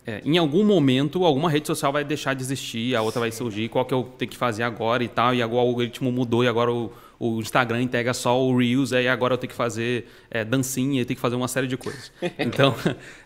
é, 0.05 0.21
em 0.23 0.37
algum 0.37 0.63
momento 0.63 1.25
alguma 1.25 1.49
rede 1.49 1.67
social 1.67 1.91
vai 1.91 2.03
deixar 2.03 2.33
de 2.33 2.41
existir, 2.41 2.95
a 2.95 3.01
outra 3.01 3.19
vai 3.19 3.31
surgir, 3.31 3.67
qual 3.69 3.85
que 3.85 3.93
eu 3.93 4.03
tenho 4.17 4.31
que 4.31 4.37
fazer 4.37 4.63
agora 4.63 5.03
e 5.03 5.07
tal, 5.07 5.35
e 5.35 5.41
agora 5.41 5.65
o 5.65 5.67
algoritmo 5.67 6.11
mudou 6.11 6.43
e 6.43 6.47
agora 6.47 6.71
o, 6.71 6.91
o 7.19 7.39
Instagram 7.39 7.81
entrega 7.81 8.13
só 8.13 8.41
o 8.41 8.57
Reels, 8.57 8.93
aí 8.93 9.07
agora 9.07 9.33
eu 9.33 9.37
tenho 9.37 9.49
que 9.49 9.55
fazer 9.55 10.07
é, 10.29 10.43
dancinha, 10.43 11.01
eu 11.01 11.05
tenho 11.05 11.15
que 11.15 11.21
fazer 11.21 11.35
uma 11.35 11.47
série 11.47 11.67
de 11.67 11.77
coisas. 11.77 12.11
Então, 12.39 12.75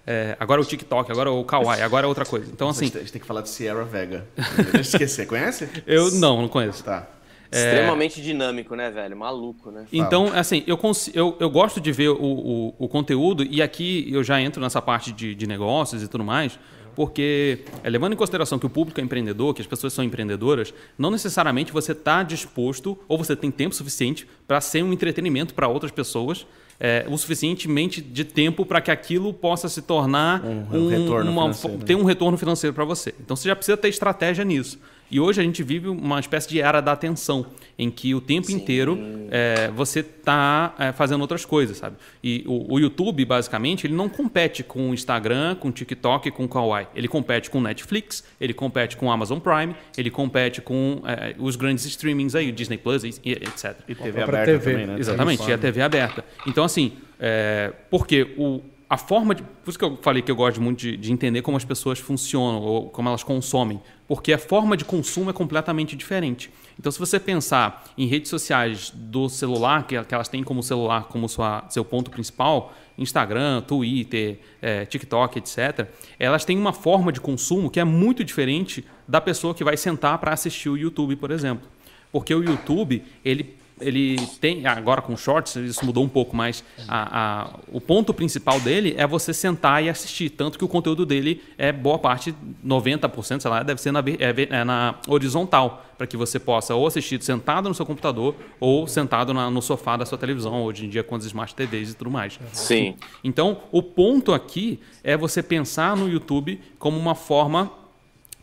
é, 0.08 0.36
agora 0.40 0.62
o 0.62 0.66
TikTok, 0.66 1.12
agora 1.12 1.32
o 1.32 1.44
Kawaii, 1.44 1.82
agora 1.82 2.06
é 2.06 2.08
outra 2.08 2.26
coisa. 2.26 2.50
Então, 2.52 2.70
assim... 2.70 2.86
A 2.86 3.00
gente 3.00 3.12
tem 3.12 3.22
que 3.22 3.28
falar 3.28 3.42
de 3.42 3.50
Sierra 3.50 3.84
Vega. 3.84 4.26
Deixa 4.36 4.78
eu 4.78 4.82
esquecer, 4.82 5.28
conhece? 5.28 5.70
Eu 5.86 6.12
não, 6.12 6.42
não 6.42 6.48
conheço. 6.48 6.84
Tá. 6.84 7.08
Extremamente 7.52 8.22
é... 8.22 8.24
dinâmico, 8.24 8.76
né, 8.76 8.90
velho? 8.90 9.18
Maluco, 9.18 9.70
né? 9.72 9.86
Então, 9.92 10.32
assim, 10.34 10.64
eu, 10.66 10.80
eu, 11.14 11.38
eu 11.40 11.50
gosto 11.50 11.82
de 11.82 11.92
ver 11.92 12.10
o, 12.10 12.24
o, 12.24 12.76
o, 12.80 12.88
conteúdo, 12.88 13.44
e 13.44 13.62
aqui 13.62 14.08
eu 14.10 14.24
já 14.24 14.42
entro 14.42 14.62
nessa 14.62 14.82
parte 14.82 15.12
de, 15.12 15.36
de 15.36 15.46
negócios 15.46 16.02
e 16.02 16.08
tudo 16.08 16.24
mais, 16.24 16.58
porque, 16.96 17.60
é, 17.84 17.90
levando 17.90 18.14
em 18.14 18.16
consideração 18.16 18.60
que 18.60 18.66
o 18.66 18.70
público 18.70 19.00
é 19.00 19.04
empreendedor, 19.04 19.54
que 19.54 19.62
as 19.62 19.68
pessoas 19.68 19.94
são 19.94 20.04
empreendedoras, 20.04 20.74
não 20.98 21.12
necessariamente 21.12 21.72
você 21.72 21.92
está 21.92 22.24
disposto 22.24 22.98
ou 23.08 23.18
você 23.18 23.36
tem 23.36 23.52
tempo 23.52 23.76
suficiente 23.76 24.28
para 24.48 24.60
ser 24.62 24.84
um 24.84 24.94
entretenimento 24.94 25.54
para 25.54 25.68
outras 25.68 25.92
pessoas. 25.92 26.46
É, 26.84 27.06
o 27.08 27.16
suficientemente 27.16 28.02
de 28.02 28.26
tempo 28.26 28.66
para 28.66 28.82
que 28.82 28.90
aquilo 28.90 29.32
possa 29.32 29.70
se 29.70 29.84
tornar 29.84 30.44
um, 30.44 30.66
um, 30.72 30.86
um 30.86 30.90
retorno 30.90 31.32
uma, 31.32 31.52
ter 31.86 31.94
um 31.94 32.04
retorno 32.04 32.40
financeiro 32.40 32.74
para 32.74 32.84
você. 32.84 33.14
Então 33.20 33.36
você 33.36 33.48
já 33.48 33.56
precisa 33.56 33.78
ter 33.78 33.88
estratégia 33.88 34.44
nisso. 34.44 34.80
E 35.12 35.20
hoje 35.20 35.42
a 35.42 35.44
gente 35.44 35.62
vive 35.62 35.90
uma 35.90 36.20
espécie 36.22 36.48
de 36.48 36.62
era 36.62 36.80
da 36.80 36.94
atenção, 36.94 37.46
em 37.78 37.92
que 37.92 38.16
o 38.16 38.22
tempo 38.22 38.48
Sim. 38.48 38.56
inteiro 38.56 38.98
é, 39.30 39.70
você 39.76 40.00
está 40.00 40.74
é, 40.80 40.92
fazendo 40.94 41.20
outras 41.20 41.44
coisas, 41.44 41.78
sabe? 41.78 41.98
E 42.24 42.46
o, 42.48 42.76
o, 42.76 42.80
YouTube, 42.80 43.26
basicamente, 43.26 43.86
ele 43.86 43.94
não 43.94 44.08
compete 44.08 44.64
com 44.64 44.90
o 44.90 44.94
Instagram, 44.94 45.56
com 45.56 45.68
o 45.68 45.72
TikTok, 45.72 46.32
com 46.32 46.46
o 46.46 46.48
Kawaii. 46.48 46.88
Ele 46.96 47.10
compete 47.10 47.50
com 47.50 47.58
o 47.58 47.62
Netflix, 47.62 48.24
ele 48.40 48.54
compete 48.54 48.96
com 48.96 49.08
o 49.08 49.12
Amazon 49.12 49.40
Prime, 49.40 49.76
ele 49.98 50.10
compete 50.10 50.62
com 50.62 51.02
é, 51.06 51.36
os 51.38 51.58
grandes 51.58 51.84
streamings 51.86 52.34
aí, 52.34 52.50
o 52.50 52.54
Disney 52.54 52.78
Plus, 52.78 53.04
e, 53.04 53.10
etc. 53.26 53.76
E 53.90 53.94
TV 53.94 54.24
aberta 54.24 54.46
TV. 54.46 54.72
também, 54.72 54.88
né? 54.88 54.96
Exatamente, 54.98 55.50
e 55.50 55.52
a 55.52 55.58
TV 55.58 55.82
aberta. 55.82 56.24
Então, 56.48 56.64
assim, 56.64 56.94
é, 57.20 57.74
porque 57.90 58.34
o, 58.38 58.62
a 58.92 58.98
forma 58.98 59.34
de. 59.34 59.42
Por 59.42 59.70
isso 59.70 59.80
que 59.80 59.86
eu 59.86 59.98
falei 60.02 60.22
que 60.22 60.30
eu 60.30 60.36
gosto 60.36 60.62
muito 60.62 60.80
de, 60.80 60.98
de, 60.98 61.14
entender 61.14 61.42
como 61.42 61.56
as 61.56 61.64
pessoas 61.64 61.98
funcionam 61.98 62.62
ou 62.62 62.90
como 62.90 63.08
elas 63.08 63.24
consomem. 63.24 63.80
Porque 64.12 64.34
a 64.34 64.38
forma 64.38 64.76
de 64.76 64.84
consumo 64.84 65.30
é 65.30 65.34
completamente 65.34 65.96
diferente. 65.96 66.52
Então, 66.78 66.92
se 66.92 67.00
você 67.00 67.18
pensar 67.18 67.86
em 67.98 68.08
redes 68.08 68.30
sociais 68.30 68.92
do 68.94 69.30
celular, 69.30 69.88
que, 69.88 69.96
elas 69.96 70.28
têm 70.28 70.44
como 70.44 70.62
celular 70.62 71.06
como 71.06 71.30
sua, 71.30 71.64
seu 71.70 71.86
ponto 71.86 72.12
principal, 72.12 72.74
Instagram, 72.98 73.62
Twitter, 73.62 74.40
é, 74.62 74.86
TikTok, 74.86 75.40
etc., 75.40 75.88
elas 76.20 76.44
têm 76.44 76.58
uma 76.58 76.74
forma 76.74 77.10
de 77.10 77.22
consumo 77.22 77.70
que 77.70 77.80
é 77.80 77.86
muito 77.86 78.22
diferente 78.22 78.84
da 79.08 79.22
pessoa 79.22 79.56
que 79.56 79.64
vai 79.64 79.78
sentar 79.78 80.18
para 80.18 80.34
assistir 80.34 80.68
o 80.68 80.76
YouTube, 80.76 81.16
por 81.16 81.32
exemplo. 81.32 81.70
Porque 82.12 82.36
o 82.36 82.44
YouTube, 82.44 83.06
ele 83.24 83.56
ele 83.82 84.18
tem, 84.40 84.66
agora 84.66 85.02
com 85.02 85.16
shorts, 85.18 85.56
isso 85.56 85.86
mudou 85.86 86.04
um 86.04 86.10
pouco, 86.10 86.36
mas 86.36 86.64
a, 86.88 87.44
a, 87.44 87.50
o 87.72 87.82
ponto 87.82 88.14
principal 88.14 88.60
dele 88.60 88.96
é 88.98 89.06
você 89.06 89.34
sentar 89.34 89.84
e 89.84 89.90
assistir. 89.90 90.30
Tanto 90.30 90.58
que 90.58 90.66
o 90.66 90.68
conteúdo 90.68 91.06
dele 91.06 91.44
é 91.58 91.72
boa 91.72 92.00
parte, 92.00 92.34
90%, 92.66 93.42
sei 93.42 93.52
lá, 93.52 93.64
deve 93.64 93.82
ser 93.82 93.92
na, 93.92 94.00
é, 94.00 94.58
é 94.60 94.64
na 94.64 94.96
horizontal, 95.08 95.86
para 95.98 96.08
que 96.08 96.18
você 96.18 96.40
possa 96.40 96.74
ou 96.74 96.88
assistir 96.88 97.22
sentado 97.22 97.70
no 97.70 97.76
seu 97.76 97.86
computador 97.86 98.36
ou 98.60 98.88
sentado 98.88 99.34
na, 99.34 99.52
no 99.52 99.62
sofá 99.62 99.96
da 99.98 100.06
sua 100.06 100.18
televisão, 100.18 100.64
hoje 100.64 100.86
em 100.86 100.90
dia 100.90 101.04
com 101.04 101.16
as 101.16 101.26
smart 101.26 101.54
TVs 101.54 101.92
e 101.92 101.94
tudo 101.94 102.10
mais. 102.10 102.40
Sim. 102.54 102.96
Então, 103.24 103.60
o 103.72 103.84
ponto 103.84 104.34
aqui 104.34 104.80
é 105.04 105.16
você 105.16 105.44
pensar 105.44 105.96
no 105.96 106.10
YouTube 106.10 106.60
como 106.80 106.98
uma 106.98 107.14
forma 107.14 107.81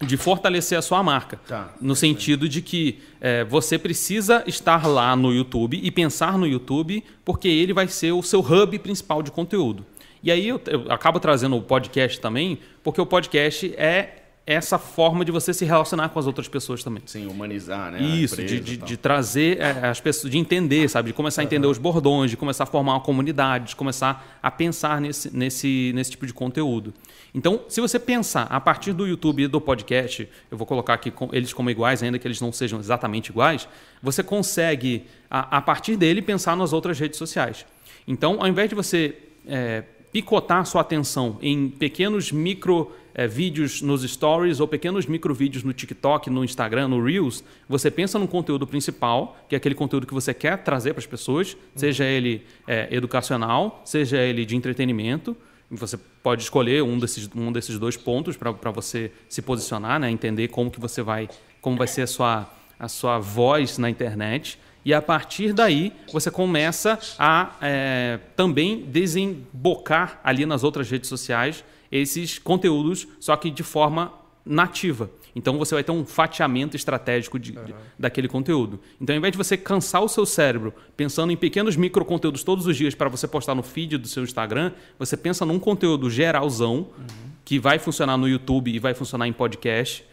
de 0.00 0.16
fortalecer 0.16 0.78
a 0.78 0.82
sua 0.82 1.02
marca. 1.02 1.40
Tá. 1.46 1.74
No 1.80 1.96
sentido 1.96 2.48
de 2.48 2.62
que 2.62 2.98
é, 3.20 3.44
você 3.44 3.78
precisa 3.78 4.44
estar 4.46 4.86
lá 4.86 5.16
no 5.16 5.32
YouTube 5.32 5.80
e 5.82 5.90
pensar 5.90 6.38
no 6.38 6.46
YouTube, 6.46 7.02
porque 7.24 7.48
ele 7.48 7.72
vai 7.72 7.88
ser 7.88 8.12
o 8.12 8.22
seu 8.22 8.40
hub 8.40 8.78
principal 8.78 9.22
de 9.22 9.30
conteúdo. 9.30 9.84
E 10.22 10.30
aí 10.30 10.48
eu, 10.48 10.60
eu 10.66 10.90
acabo 10.90 11.20
trazendo 11.20 11.56
o 11.56 11.62
podcast 11.62 12.20
também, 12.20 12.58
porque 12.82 13.00
o 13.00 13.06
podcast 13.06 13.72
é 13.76 14.27
essa 14.54 14.78
forma 14.78 15.26
de 15.26 15.30
você 15.30 15.52
se 15.52 15.66
relacionar 15.66 16.08
com 16.08 16.18
as 16.18 16.26
outras 16.26 16.48
pessoas 16.48 16.82
também. 16.82 17.02
Sim, 17.04 17.26
humanizar, 17.26 17.92
né? 17.92 18.00
Isso, 18.00 18.36
de, 18.36 18.58
de, 18.60 18.76
de, 18.78 18.96
trazer 18.96 19.60
é, 19.60 19.88
as 19.88 20.00
pessoas, 20.00 20.30
de 20.30 20.38
entender, 20.38 20.88
sabe? 20.88 21.08
De 21.08 21.12
começar 21.12 21.42
a 21.42 21.44
entender 21.44 21.66
os 21.66 21.76
bordões, 21.76 22.30
de 22.30 22.36
começar 22.36 22.64
a 22.64 22.66
formar 22.66 22.94
uma 22.94 23.00
comunidade, 23.00 23.68
de 23.68 23.76
começar 23.76 24.38
a 24.42 24.50
pensar 24.50 25.02
nesse, 25.02 25.36
nesse, 25.36 25.92
nesse 25.94 26.12
tipo 26.12 26.26
de 26.26 26.32
conteúdo. 26.32 26.94
Então, 27.34 27.60
se 27.68 27.78
você 27.78 27.98
pensar 27.98 28.44
a 28.44 28.58
partir 28.58 28.94
do 28.94 29.06
YouTube 29.06 29.42
e 29.42 29.48
do 29.48 29.60
podcast, 29.60 30.26
eu 30.50 30.56
vou 30.56 30.66
colocar 30.66 30.94
aqui 30.94 31.12
eles 31.32 31.52
como 31.52 31.68
iguais, 31.68 32.02
ainda 32.02 32.18
que 32.18 32.26
eles 32.26 32.40
não 32.40 32.50
sejam 32.50 32.80
exatamente 32.80 33.28
iguais, 33.28 33.68
você 34.02 34.22
consegue, 34.22 35.04
a, 35.30 35.58
a 35.58 35.60
partir 35.60 35.94
dele, 35.94 36.22
pensar 36.22 36.56
nas 36.56 36.72
outras 36.72 36.98
redes 36.98 37.18
sociais. 37.18 37.66
Então, 38.06 38.38
ao 38.40 38.48
invés 38.48 38.70
de 38.70 38.74
você 38.74 39.14
é, 39.46 39.84
picotar 40.10 40.64
sua 40.64 40.80
atenção 40.80 41.38
em 41.42 41.68
pequenos 41.68 42.32
micro 42.32 42.90
é, 43.18 43.26
vídeos 43.26 43.82
nos 43.82 44.08
stories 44.08 44.60
ou 44.60 44.68
pequenos 44.68 45.04
micro 45.04 45.34
vídeos 45.34 45.64
no 45.64 45.72
TikTok, 45.72 46.30
no 46.30 46.44
Instagram, 46.44 46.86
no 46.86 47.04
Reels, 47.04 47.42
você 47.68 47.90
pensa 47.90 48.16
no 48.16 48.28
conteúdo 48.28 48.64
principal, 48.64 49.36
que 49.48 49.56
é 49.56 49.58
aquele 49.58 49.74
conteúdo 49.74 50.06
que 50.06 50.14
você 50.14 50.32
quer 50.32 50.58
trazer 50.58 50.92
para 50.92 51.00
as 51.00 51.06
pessoas, 51.06 51.56
seja 51.74 52.04
ele 52.04 52.44
é, 52.64 52.86
educacional, 52.92 53.82
seja 53.84 54.18
ele 54.18 54.46
de 54.46 54.54
entretenimento. 54.54 55.36
Você 55.68 55.98
pode 56.22 56.44
escolher 56.44 56.80
um 56.84 56.96
desses, 56.96 57.28
um 57.34 57.50
desses 57.50 57.76
dois 57.76 57.96
pontos 57.96 58.36
para 58.36 58.70
você 58.70 59.10
se 59.28 59.42
posicionar, 59.42 59.98
né? 59.98 60.08
entender 60.08 60.46
como 60.46 60.70
que 60.70 60.78
você 60.78 61.02
vai, 61.02 61.28
como 61.60 61.76
vai 61.76 61.88
ser 61.88 62.02
a 62.02 62.06
sua, 62.06 62.48
a 62.78 62.86
sua 62.86 63.18
voz 63.18 63.78
na 63.78 63.90
internet. 63.90 64.60
E 64.84 64.94
a 64.94 65.02
partir 65.02 65.52
daí 65.52 65.92
você 66.12 66.30
começa 66.30 66.96
a 67.18 67.56
é, 67.60 68.20
também 68.36 68.80
desembocar 68.82 70.20
ali 70.22 70.46
nas 70.46 70.62
outras 70.62 70.88
redes 70.88 71.08
sociais 71.08 71.64
esses 71.90 72.38
conteúdos, 72.38 73.06
só 73.18 73.36
que 73.36 73.50
de 73.50 73.62
forma 73.62 74.12
nativa. 74.44 75.10
Então 75.34 75.56
você 75.58 75.74
vai 75.74 75.84
ter 75.84 75.92
um 75.92 76.04
fatiamento 76.04 76.74
estratégico 76.74 77.38
de, 77.38 77.56
uhum. 77.56 77.64
de, 77.64 77.74
daquele 77.98 78.26
conteúdo. 78.26 78.80
Então, 79.00 79.14
ao 79.14 79.18
invés 79.18 79.32
de 79.32 79.38
você 79.38 79.56
cansar 79.56 80.02
o 80.02 80.08
seu 80.08 80.26
cérebro 80.26 80.74
pensando 80.96 81.30
em 81.30 81.36
pequenos 81.36 81.76
micro 81.76 82.04
conteúdos 82.04 82.42
todos 82.42 82.66
os 82.66 82.76
dias 82.76 82.94
para 82.94 83.08
você 83.08 83.28
postar 83.28 83.54
no 83.54 83.62
feed 83.62 83.98
do 83.98 84.08
seu 84.08 84.24
Instagram, 84.24 84.72
você 84.98 85.16
pensa 85.16 85.44
num 85.44 85.58
conteúdo 85.58 86.10
geralzão 86.10 86.88
uhum. 86.98 87.06
que 87.44 87.58
vai 87.58 87.78
funcionar 87.78 88.16
no 88.16 88.28
YouTube 88.28 88.72
e 88.72 88.78
vai 88.78 88.94
funcionar 88.94 89.28
em 89.28 89.32
podcast. 89.32 90.04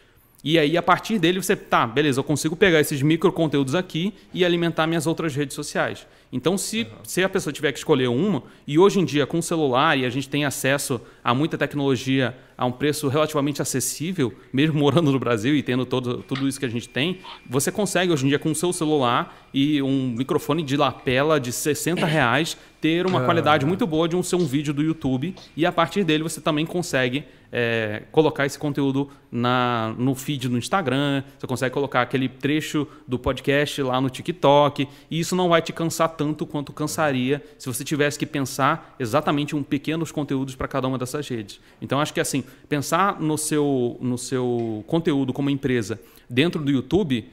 E 0.48 0.60
aí, 0.60 0.78
a 0.78 0.84
partir 0.84 1.18
dele, 1.18 1.42
você, 1.42 1.56
tá, 1.56 1.88
beleza, 1.88 2.20
eu 2.20 2.24
consigo 2.24 2.56
pegar 2.56 2.80
esses 2.80 3.02
micro 3.02 3.32
conteúdos 3.32 3.74
aqui 3.74 4.14
e 4.32 4.46
alimentar 4.46 4.86
minhas 4.86 5.08
outras 5.08 5.36
redes 5.36 5.56
sociais. 5.56 6.06
Então, 6.32 6.56
se, 6.56 6.82
uhum. 6.82 6.88
se 7.04 7.24
a 7.24 7.30
pessoa 7.30 7.52
tiver 7.52 7.72
que 7.72 7.80
escolher 7.80 8.10
uma, 8.10 8.44
e 8.68 8.78
hoje 8.78 9.00
em 9.00 9.06
dia 9.06 9.26
com 9.26 9.40
o 9.40 9.42
celular 9.42 9.98
e 9.98 10.06
a 10.06 10.10
gente 10.10 10.30
tem 10.30 10.46
acesso 10.46 11.02
a 11.24 11.34
muita 11.34 11.58
tecnologia 11.58 12.38
a 12.58 12.66
um 12.66 12.72
preço 12.72 13.08
relativamente 13.08 13.62
acessível, 13.62 14.34
mesmo 14.54 14.80
morando 14.80 15.12
no 15.12 15.18
Brasil 15.18 15.56
e 15.56 15.64
tendo 15.64 15.86
todo, 15.86 16.24
tudo 16.24 16.48
isso 16.48 16.60
que 16.60 16.66
a 16.66 16.70
gente 16.70 16.88
tem, 16.88 17.20
você 17.50 17.72
consegue 17.72 18.14
hoje 18.14 18.26
em 18.26 18.30
dia 18.30 18.40
com 18.40 18.52
o 18.52 18.56
seu 18.56 18.72
celular 18.72 19.48
e 19.54 19.82
um 19.82 20.14
microfone 20.16 20.62
de 20.62 20.78
lapela 20.78 21.40
de 21.40 21.52
60 21.52 22.06
reais 22.06 22.56
ter 22.80 23.08
uma 23.08 23.26
qualidade 23.26 23.66
muito 23.66 23.88
boa 23.88 24.08
de 24.08 24.16
um 24.16 24.22
ser 24.22 24.36
um 24.36 24.46
vídeo 24.46 24.74
do 24.74 24.84
YouTube 24.84 25.34
e 25.58 25.66
a 25.66 25.72
partir 25.72 26.04
dele 26.04 26.22
você 26.22 26.40
também 26.40 26.66
consegue 26.66 27.26
é, 27.58 28.04
colocar 28.12 28.46
esse 28.46 28.60
conteúdo 28.60 29.10
na, 29.32 29.96
no 29.98 30.14
feed 30.14 30.50
no 30.50 30.58
Instagram, 30.58 31.24
você 31.40 31.48
consegue 31.48 31.74
colocar 31.74 32.02
aquele 32.02 32.28
trecho 32.28 32.86
do 33.08 33.18
podcast 33.18 33.82
lá 33.82 34.02
no 34.02 34.10
TikTok 34.10 34.86
e 35.10 35.20
isso 35.22 35.38
não 35.38 35.48
vai 35.48 35.62
te 35.62 35.72
cansar 35.72 36.10
tanto 36.10 36.46
quanto 36.46 36.74
cansaria 36.74 37.42
se 37.58 37.68
você 37.68 37.86
tivesse 37.86 38.20
que 38.20 38.26
pensar 38.26 38.94
exatamente 39.00 39.56
um 39.56 39.64
pequenos 39.64 40.12
conteúdos 40.12 40.54
para 40.54 40.68
cada 40.68 40.86
uma 40.86 40.98
dessas 40.98 41.26
redes. 41.30 41.62
Então 41.82 42.02
acho 42.02 42.14
que 42.14 42.20
assim 42.20 42.44
pensar 42.68 43.22
no 43.22 43.38
seu 43.38 43.98
no 44.02 44.18
seu 44.18 44.84
conteúdo 44.86 45.32
como 45.32 45.50
empresa 45.50 45.98
dentro 46.30 46.62
do 46.62 46.70
YouTube 46.70 47.26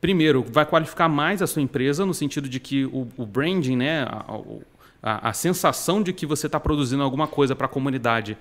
primeiro 0.00 0.42
vai 0.42 0.64
qualificar 0.64 1.06
mais 1.06 1.42
a 1.42 1.46
sua 1.46 1.60
empresa 1.60 2.06
no 2.06 2.14
sentido 2.14 2.48
de 2.48 2.58
que 2.58 2.86
o, 2.86 3.06
o 3.14 3.26
branding, 3.26 3.76
né, 3.76 4.04
a, 4.04 4.24
a, 5.02 5.28
a 5.28 5.32
sensação 5.34 6.02
de 6.02 6.14
que 6.14 6.24
você 6.24 6.46
está 6.46 6.58
produzindo 6.58 7.02
alguma 7.02 7.26
coisa 7.26 7.54
para 7.54 7.66
a 7.66 7.68
comunidade 7.68 8.38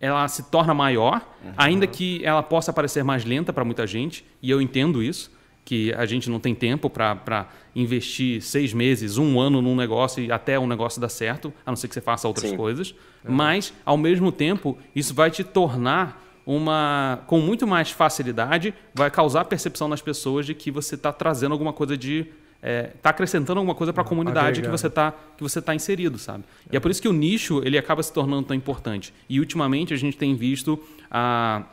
ela 0.00 0.26
se 0.28 0.44
torna 0.50 0.74
maior, 0.74 1.26
uhum. 1.42 1.52
ainda 1.56 1.86
que 1.86 2.24
ela 2.24 2.42
possa 2.42 2.72
parecer 2.72 3.02
mais 3.02 3.24
lenta 3.24 3.52
para 3.52 3.64
muita 3.64 3.86
gente, 3.86 4.24
e 4.42 4.50
eu 4.50 4.60
entendo 4.60 5.02
isso 5.02 5.32
que 5.64 5.92
a 5.94 6.04
gente 6.04 6.28
não 6.28 6.38
tem 6.38 6.54
tempo 6.54 6.90
para 6.90 7.48
investir 7.74 8.42
seis 8.42 8.74
meses, 8.74 9.16
um 9.16 9.40
ano 9.40 9.62
num 9.62 9.74
negócio 9.74 10.22
e 10.22 10.30
até 10.30 10.58
o 10.58 10.66
negócio 10.66 11.00
dar 11.00 11.08
certo, 11.08 11.52
a 11.64 11.70
não 11.70 11.76
ser 11.76 11.88
que 11.88 11.94
você 11.94 12.00
faça 12.00 12.28
outras 12.28 12.50
Sim. 12.50 12.56
coisas. 12.56 12.90
Uhum. 13.24 13.34
Mas, 13.34 13.72
ao 13.84 13.96
mesmo 13.96 14.30
tempo, 14.30 14.76
isso 14.94 15.14
vai 15.14 15.30
te 15.30 15.42
tornar 15.42 16.22
uma. 16.46 17.20
com 17.26 17.40
muito 17.40 17.66
mais 17.66 17.90
facilidade, 17.90 18.74
vai 18.94 19.10
causar 19.10 19.46
percepção 19.46 19.88
nas 19.88 20.02
pessoas 20.02 20.44
de 20.44 20.54
que 20.54 20.70
você 20.70 20.94
está 20.94 21.12
trazendo 21.12 21.52
alguma 21.52 21.72
coisa 21.72 21.96
de. 21.96 22.26
Está 22.64 22.70
é, 22.70 22.82
tá 23.02 23.10
acrescentando 23.10 23.60
alguma 23.60 23.74
coisa 23.74 23.92
para 23.92 24.02
a 24.02 24.06
comunidade 24.06 24.62
que 24.62 24.68
você 24.68 24.86
está 24.86 25.12
que 25.36 25.42
você 25.42 25.60
tá 25.60 25.74
inserido, 25.74 26.18
sabe? 26.18 26.44
É. 26.70 26.74
E 26.74 26.76
é 26.78 26.80
por 26.80 26.90
isso 26.90 27.02
que 27.02 27.08
o 27.08 27.12
nicho 27.12 27.60
ele 27.62 27.76
acaba 27.76 28.02
se 28.02 28.10
tornando 28.10 28.44
tão 28.44 28.56
importante. 28.56 29.12
E 29.28 29.38
ultimamente 29.38 29.92
a 29.92 29.96
gente 29.98 30.16
tem 30.16 30.34
visto 30.34 30.82
a 31.10 31.64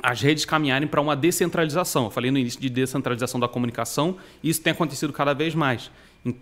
as 0.00 0.20
redes 0.20 0.44
caminharem 0.44 0.86
para 0.86 1.00
uma 1.00 1.16
descentralização. 1.16 2.04
Eu 2.04 2.10
falei 2.10 2.30
no 2.30 2.38
início 2.38 2.60
de 2.60 2.68
descentralização 2.68 3.40
da 3.40 3.48
comunicação, 3.48 4.16
e 4.42 4.48
isso 4.48 4.60
tem 4.62 4.72
acontecido 4.72 5.12
cada 5.12 5.34
vez 5.34 5.56
mais. 5.56 5.90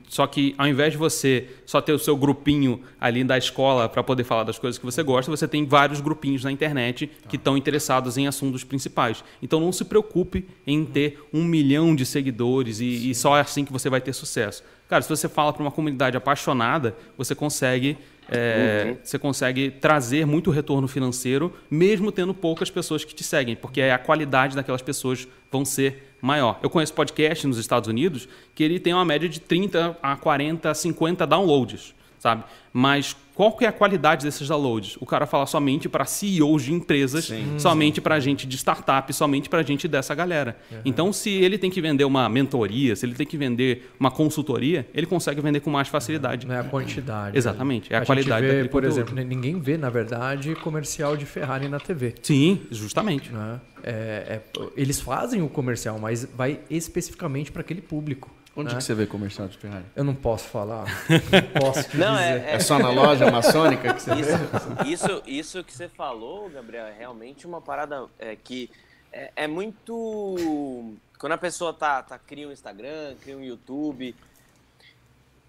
Só 0.09 0.27
que 0.27 0.55
ao 0.57 0.67
invés 0.67 0.93
de 0.93 0.99
você 0.99 1.49
só 1.65 1.81
ter 1.81 1.93
o 1.93 1.99
seu 1.99 2.17
grupinho 2.17 2.81
ali 3.01 3.23
da 3.23 3.37
escola 3.37 3.89
para 3.89 4.03
poder 4.03 4.25
falar 4.25 4.45
das 4.45 4.59
coisas 4.59 4.79
que 4.79 4.85
você 4.85 5.03
gosta, 5.03 5.31
você 5.31 5.47
tem 5.47 5.67
vários 5.67 6.01
grupinhos 6.01 6.43
na 6.43 6.51
internet 6.51 7.11
que 7.29 7.37
estão 7.37 7.57
interessados 7.57 8.17
em 8.17 8.27
assuntos 8.27 8.65
principais. 8.65 9.23
Então 9.43 9.61
não 9.61 9.73
se 9.73 9.85
preocupe 9.85 10.47
em 10.67 10.85
ter 10.85 11.23
um 11.33 11.45
milhão 11.45 11.95
de 11.95 12.07
seguidores 12.07 12.81
e, 12.81 13.11
e 13.11 13.15
só 13.15 13.37
é 13.37 13.41
assim 13.41 13.65
que 13.65 13.73
você 13.73 13.91
vai 13.91 14.01
ter 14.01 14.13
sucesso. 14.13 14.63
Cara, 14.89 15.03
se 15.03 15.09
você 15.09 15.29
fala 15.29 15.53
para 15.53 15.63
uma 15.63 15.71
comunidade 15.71 16.17
apaixonada, 16.17 16.97
você 17.19 17.35
consegue 17.35 17.99
é, 18.29 18.87
uhum. 18.89 18.97
Você 19.03 19.19
consegue 19.19 19.71
trazer 19.71 20.27
muito 20.27 20.51
retorno 20.51 20.89
financeiro, 20.89 21.55
mesmo 21.71 22.11
tendo 22.11 22.35
poucas 22.35 22.71
pessoas 22.71 23.05
que 23.05 23.15
te 23.15 23.23
seguem, 23.23 23.55
porque 23.55 23.81
a 23.83 23.99
qualidade 23.99 24.57
daquelas 24.57 24.83
pessoas 24.83 25.29
vão 25.51 25.65
ser 25.65 26.15
maior. 26.21 26.59
Eu 26.63 26.71
conheço 26.71 26.93
podcast 26.93 27.47
nos 27.47 27.59
Estados 27.59 27.89
Unidos 27.89 28.29
que 28.55 28.65
ele 28.65 28.81
tem 28.81 28.93
uma 28.93 29.05
média 29.05 29.29
de 29.29 29.41
30 29.41 29.97
a 30.03 30.17
40, 30.17 30.75
50 30.75 31.27
downloads, 31.27 31.95
sabe? 32.19 32.45
Mas 32.73 33.17
qual 33.37 33.53
que 33.53 33.67
é 33.67 33.69
a 33.69 33.73
qualidade 33.73 34.25
desses 34.25 34.49
downloads? 34.49 34.97
O 34.99 35.05
cara 35.05 35.27
fala 35.27 35.45
somente 35.45 35.91
para 35.91 36.07
CEOs 36.07 36.63
de 36.63 36.73
empresas, 36.73 37.27
sim, 37.27 37.59
somente 37.59 38.01
para 38.01 38.19
gente 38.19 38.47
de 38.47 38.57
startup, 38.57 39.13
somente 39.13 39.47
para 39.51 39.63
gente 39.63 39.87
dessa 39.87 40.15
galera. 40.15 40.57
Uhum. 40.73 40.79
Então, 40.87 41.13
se 41.13 41.29
ele 41.29 41.59
tem 41.59 41.71
que 41.71 41.83
vender 41.83 42.07
uma 42.07 42.31
mentoria, 42.31 42.97
se 42.97 43.05
ele 43.05 43.15
tem 43.15 43.27
que 43.27 43.37
vender 43.37 43.93
uma 44.01 44.11
consultoria, 44.11 44.89
ele 44.95 45.05
consegue 45.05 45.43
vender 45.43 45.61
com 45.61 45.69
mais 45.69 45.87
facilidade. 45.87 46.47
Não 46.47 46.55
é 46.55 46.61
a 46.61 46.65
quantidade. 46.65 47.37
Exatamente, 47.37 47.93
é 47.93 47.99
a, 47.99 48.01
a 48.01 48.07
qualidade 48.07 48.47
vê, 48.47 48.65
Por 48.65 48.83
conteúdo. 48.83 48.87
exemplo, 48.87 49.15
ninguém 49.15 49.61
vê, 49.61 49.77
na 49.77 49.91
verdade, 49.91 50.55
comercial 50.55 51.15
de 51.15 51.27
Ferrari 51.27 51.69
na 51.69 51.79
TV. 51.79 52.15
Sim, 52.23 52.63
justamente. 52.71 53.31
Né? 53.31 53.61
É, 53.83 53.93
é, 53.93 54.41
eles 54.75 54.99
fazem 54.99 55.43
o 55.43 55.49
comercial, 55.51 55.99
mas 55.99 56.25
vai 56.25 56.61
especificamente 56.71 57.53
para 57.53 57.61
aquele 57.61 57.83
público. 57.83 58.35
Onde 58.57 58.73
né? 58.73 58.79
que 58.79 58.85
você 58.85 58.95
vê 58.95 59.07
comercial 59.07 59.47
de 59.49 59.59
Ferrari? 59.59 59.85
Eu 59.95 60.03
não 60.03 60.15
posso 60.15 60.49
falar. 60.49 60.87
Não 61.11 61.61
posso 61.61 61.91
te 61.91 61.99
não, 61.99 62.15
dizer. 62.15 62.25
É, 62.25 62.53
é... 62.53 62.55
é, 62.55 62.61
só 62.61 62.79
na 62.79 62.91
loja 62.91 63.31
maçônica 63.31 63.93
que 63.93 64.01
você 64.01 64.15
isso, 64.15 64.39
vê? 64.39 64.91
Isso, 64.91 65.23
isso 65.27 65.65
que 65.65 65.73
você 65.73 65.89
falou, 65.91 66.49
Gabriel, 66.49 66.87
é 66.87 66.95
realmente 66.97 67.47
uma 67.47 67.61
parada 67.61 68.07
é, 68.19 68.35
que 68.35 68.71
é, 69.13 69.31
é, 69.37 69.47
muito... 69.47 70.95
Quando 71.19 71.33
a 71.33 71.39
pessoa 71.39 71.75
tá, 71.75 72.03
tá, 72.03 72.19
cria 72.19 72.49
um 72.49 72.53
Instagram, 72.53 73.15
cria 73.21 73.37
um 73.37 73.45
YouTube, 73.45 74.15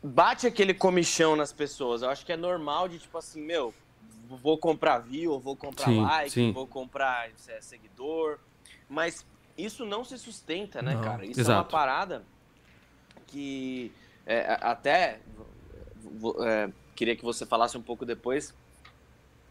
bate 0.04 0.46
aquele 0.46 0.74
comichão 0.74 1.38
nas 1.38 1.54
pessoas. 1.54 2.02
Eu 2.02 2.10
acho 2.10 2.26
que 2.26 2.34
é 2.34 2.38
normal 2.38 2.90
de, 2.90 3.00
tipo 3.00 3.18
assim, 3.18 3.42
meu, 3.42 3.74
vou 4.28 4.58
comprar 4.58 5.00
view, 5.00 5.40
vou 5.40 5.56
comprar 5.56 5.86
sim, 5.86 6.02
like, 6.02 6.32
sim. 6.32 6.52
vou 6.52 6.68
comprar 6.68 7.30
é, 7.30 7.62
seguidor. 7.62 8.38
Mas 8.90 9.26
isso 9.58 9.86
não 9.86 10.04
se 10.04 10.18
sustenta, 10.18 10.82
né, 10.82 10.94
não, 10.94 11.02
cara? 11.02 11.26
Isso 11.26 11.40
exato. 11.40 11.52
é 11.52 11.56
uma 11.56 11.64
parada 11.64 12.24
que 13.28 13.92
é, 14.26 14.58
até 14.62 15.20
é, 16.46 16.70
queria 16.96 17.16
que 17.16 17.24
você 17.24 17.46
falasse 17.46 17.78
um 17.78 17.82
pouco 17.82 18.06
depois 18.06 18.54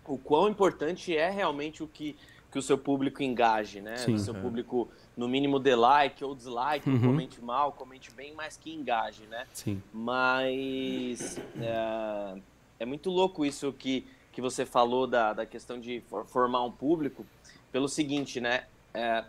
o 0.07 0.17
quão 0.19 0.49
importante 0.49 1.17
é 1.17 1.29
realmente 1.31 1.83
o 1.83 1.89
que, 1.89 2.17
que 2.53 2.59
o 2.59 2.63
seu 2.63 2.79
público 2.79 3.23
engaje, 3.23 3.81
né? 3.81 3.97
Sim. 3.97 4.15
o 4.15 4.19
seu 4.19 4.35
É. 4.37 4.41
público, 4.41 4.89
no 5.17 5.27
mínimo, 5.29 5.59
dê 5.59 5.75
like 5.75 6.23
ou 6.25 6.35
dislike, 6.35 6.89
Uhum. 6.89 7.01
comente 7.01 7.41
mal, 7.43 7.73
comente 7.73 8.11
bem, 8.13 8.33
mas 8.35 8.57
que 8.57 8.73
engaje, 8.73 9.25
né? 9.27 9.47
Sim. 9.53 9.83
Mas 9.93 11.39
é, 11.61 12.41
é 12.81 12.87
muito 12.87 13.11
louco 13.11 13.45
isso 13.45 13.73
que, 13.73 14.07
que 14.33 14.41
você 14.41 14.65
falou 14.65 15.07
da, 15.09 15.33
da 15.33 15.45
questão 15.47 15.81
de 15.81 16.01
for- 16.03 16.25
formar 16.27 16.63
um 16.65 16.71
público, 16.71 17.27
pelo 17.73 17.89
seguinte, 17.89 18.41
né? 18.41 18.65
É, 18.95 19.25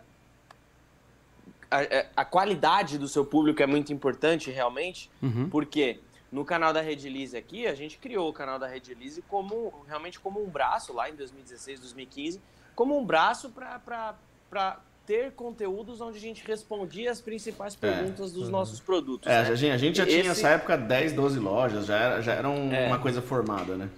a, 1.70 1.82
é, 1.82 2.08
a 2.16 2.24
qualidade 2.24 2.98
do 2.98 3.06
seu 3.08 3.24
público 3.24 3.62
é 3.62 3.66
muito 3.66 3.92
importante, 3.92 4.50
realmente, 4.50 5.10
Uhum. 5.22 5.48
porque 5.50 5.98
no 6.30 6.44
canal 6.44 6.72
da 6.72 6.80
Rede 6.80 7.08
Lise 7.08 7.36
aqui, 7.36 7.66
a 7.66 7.74
gente 7.74 7.98
criou 7.98 8.28
o 8.28 8.32
canal 8.32 8.58
da 8.58 8.66
Rede 8.66 8.94
Lise 8.94 9.22
como, 9.28 9.72
realmente 9.86 10.18
como 10.20 10.42
um 10.42 10.48
braço, 10.48 10.92
lá 10.92 11.08
em 11.08 11.14
2016, 11.14 11.80
2015, 11.80 12.40
como 12.74 12.98
um 12.98 13.04
braço 13.04 13.50
para 13.50 14.76
ter 15.06 15.32
conteúdos 15.32 16.02
onde 16.02 16.18
a 16.18 16.20
gente 16.20 16.46
respondia 16.46 17.10
as 17.10 17.20
principais 17.20 17.74
perguntas 17.74 18.30
dos 18.30 18.50
nossos 18.50 18.78
produtos. 18.78 19.26
É, 19.26 19.42
né? 19.42 19.48
a 19.50 19.54
gente, 19.54 19.72
a 19.72 19.76
gente 19.78 19.96
já 19.96 20.04
tinha 20.04 20.18
Esse- 20.18 20.28
nessa 20.28 20.48
época 20.50 20.76
10, 20.76 21.14
12 21.14 21.38
lojas, 21.38 21.86
já 21.86 21.96
era, 21.96 22.20
já 22.22 22.32
era 22.34 22.48
um- 22.48 22.70
É. 22.72 22.86
uma 22.88 22.98
coisa 22.98 23.22
formada, 23.22 23.74
né? 23.74 23.88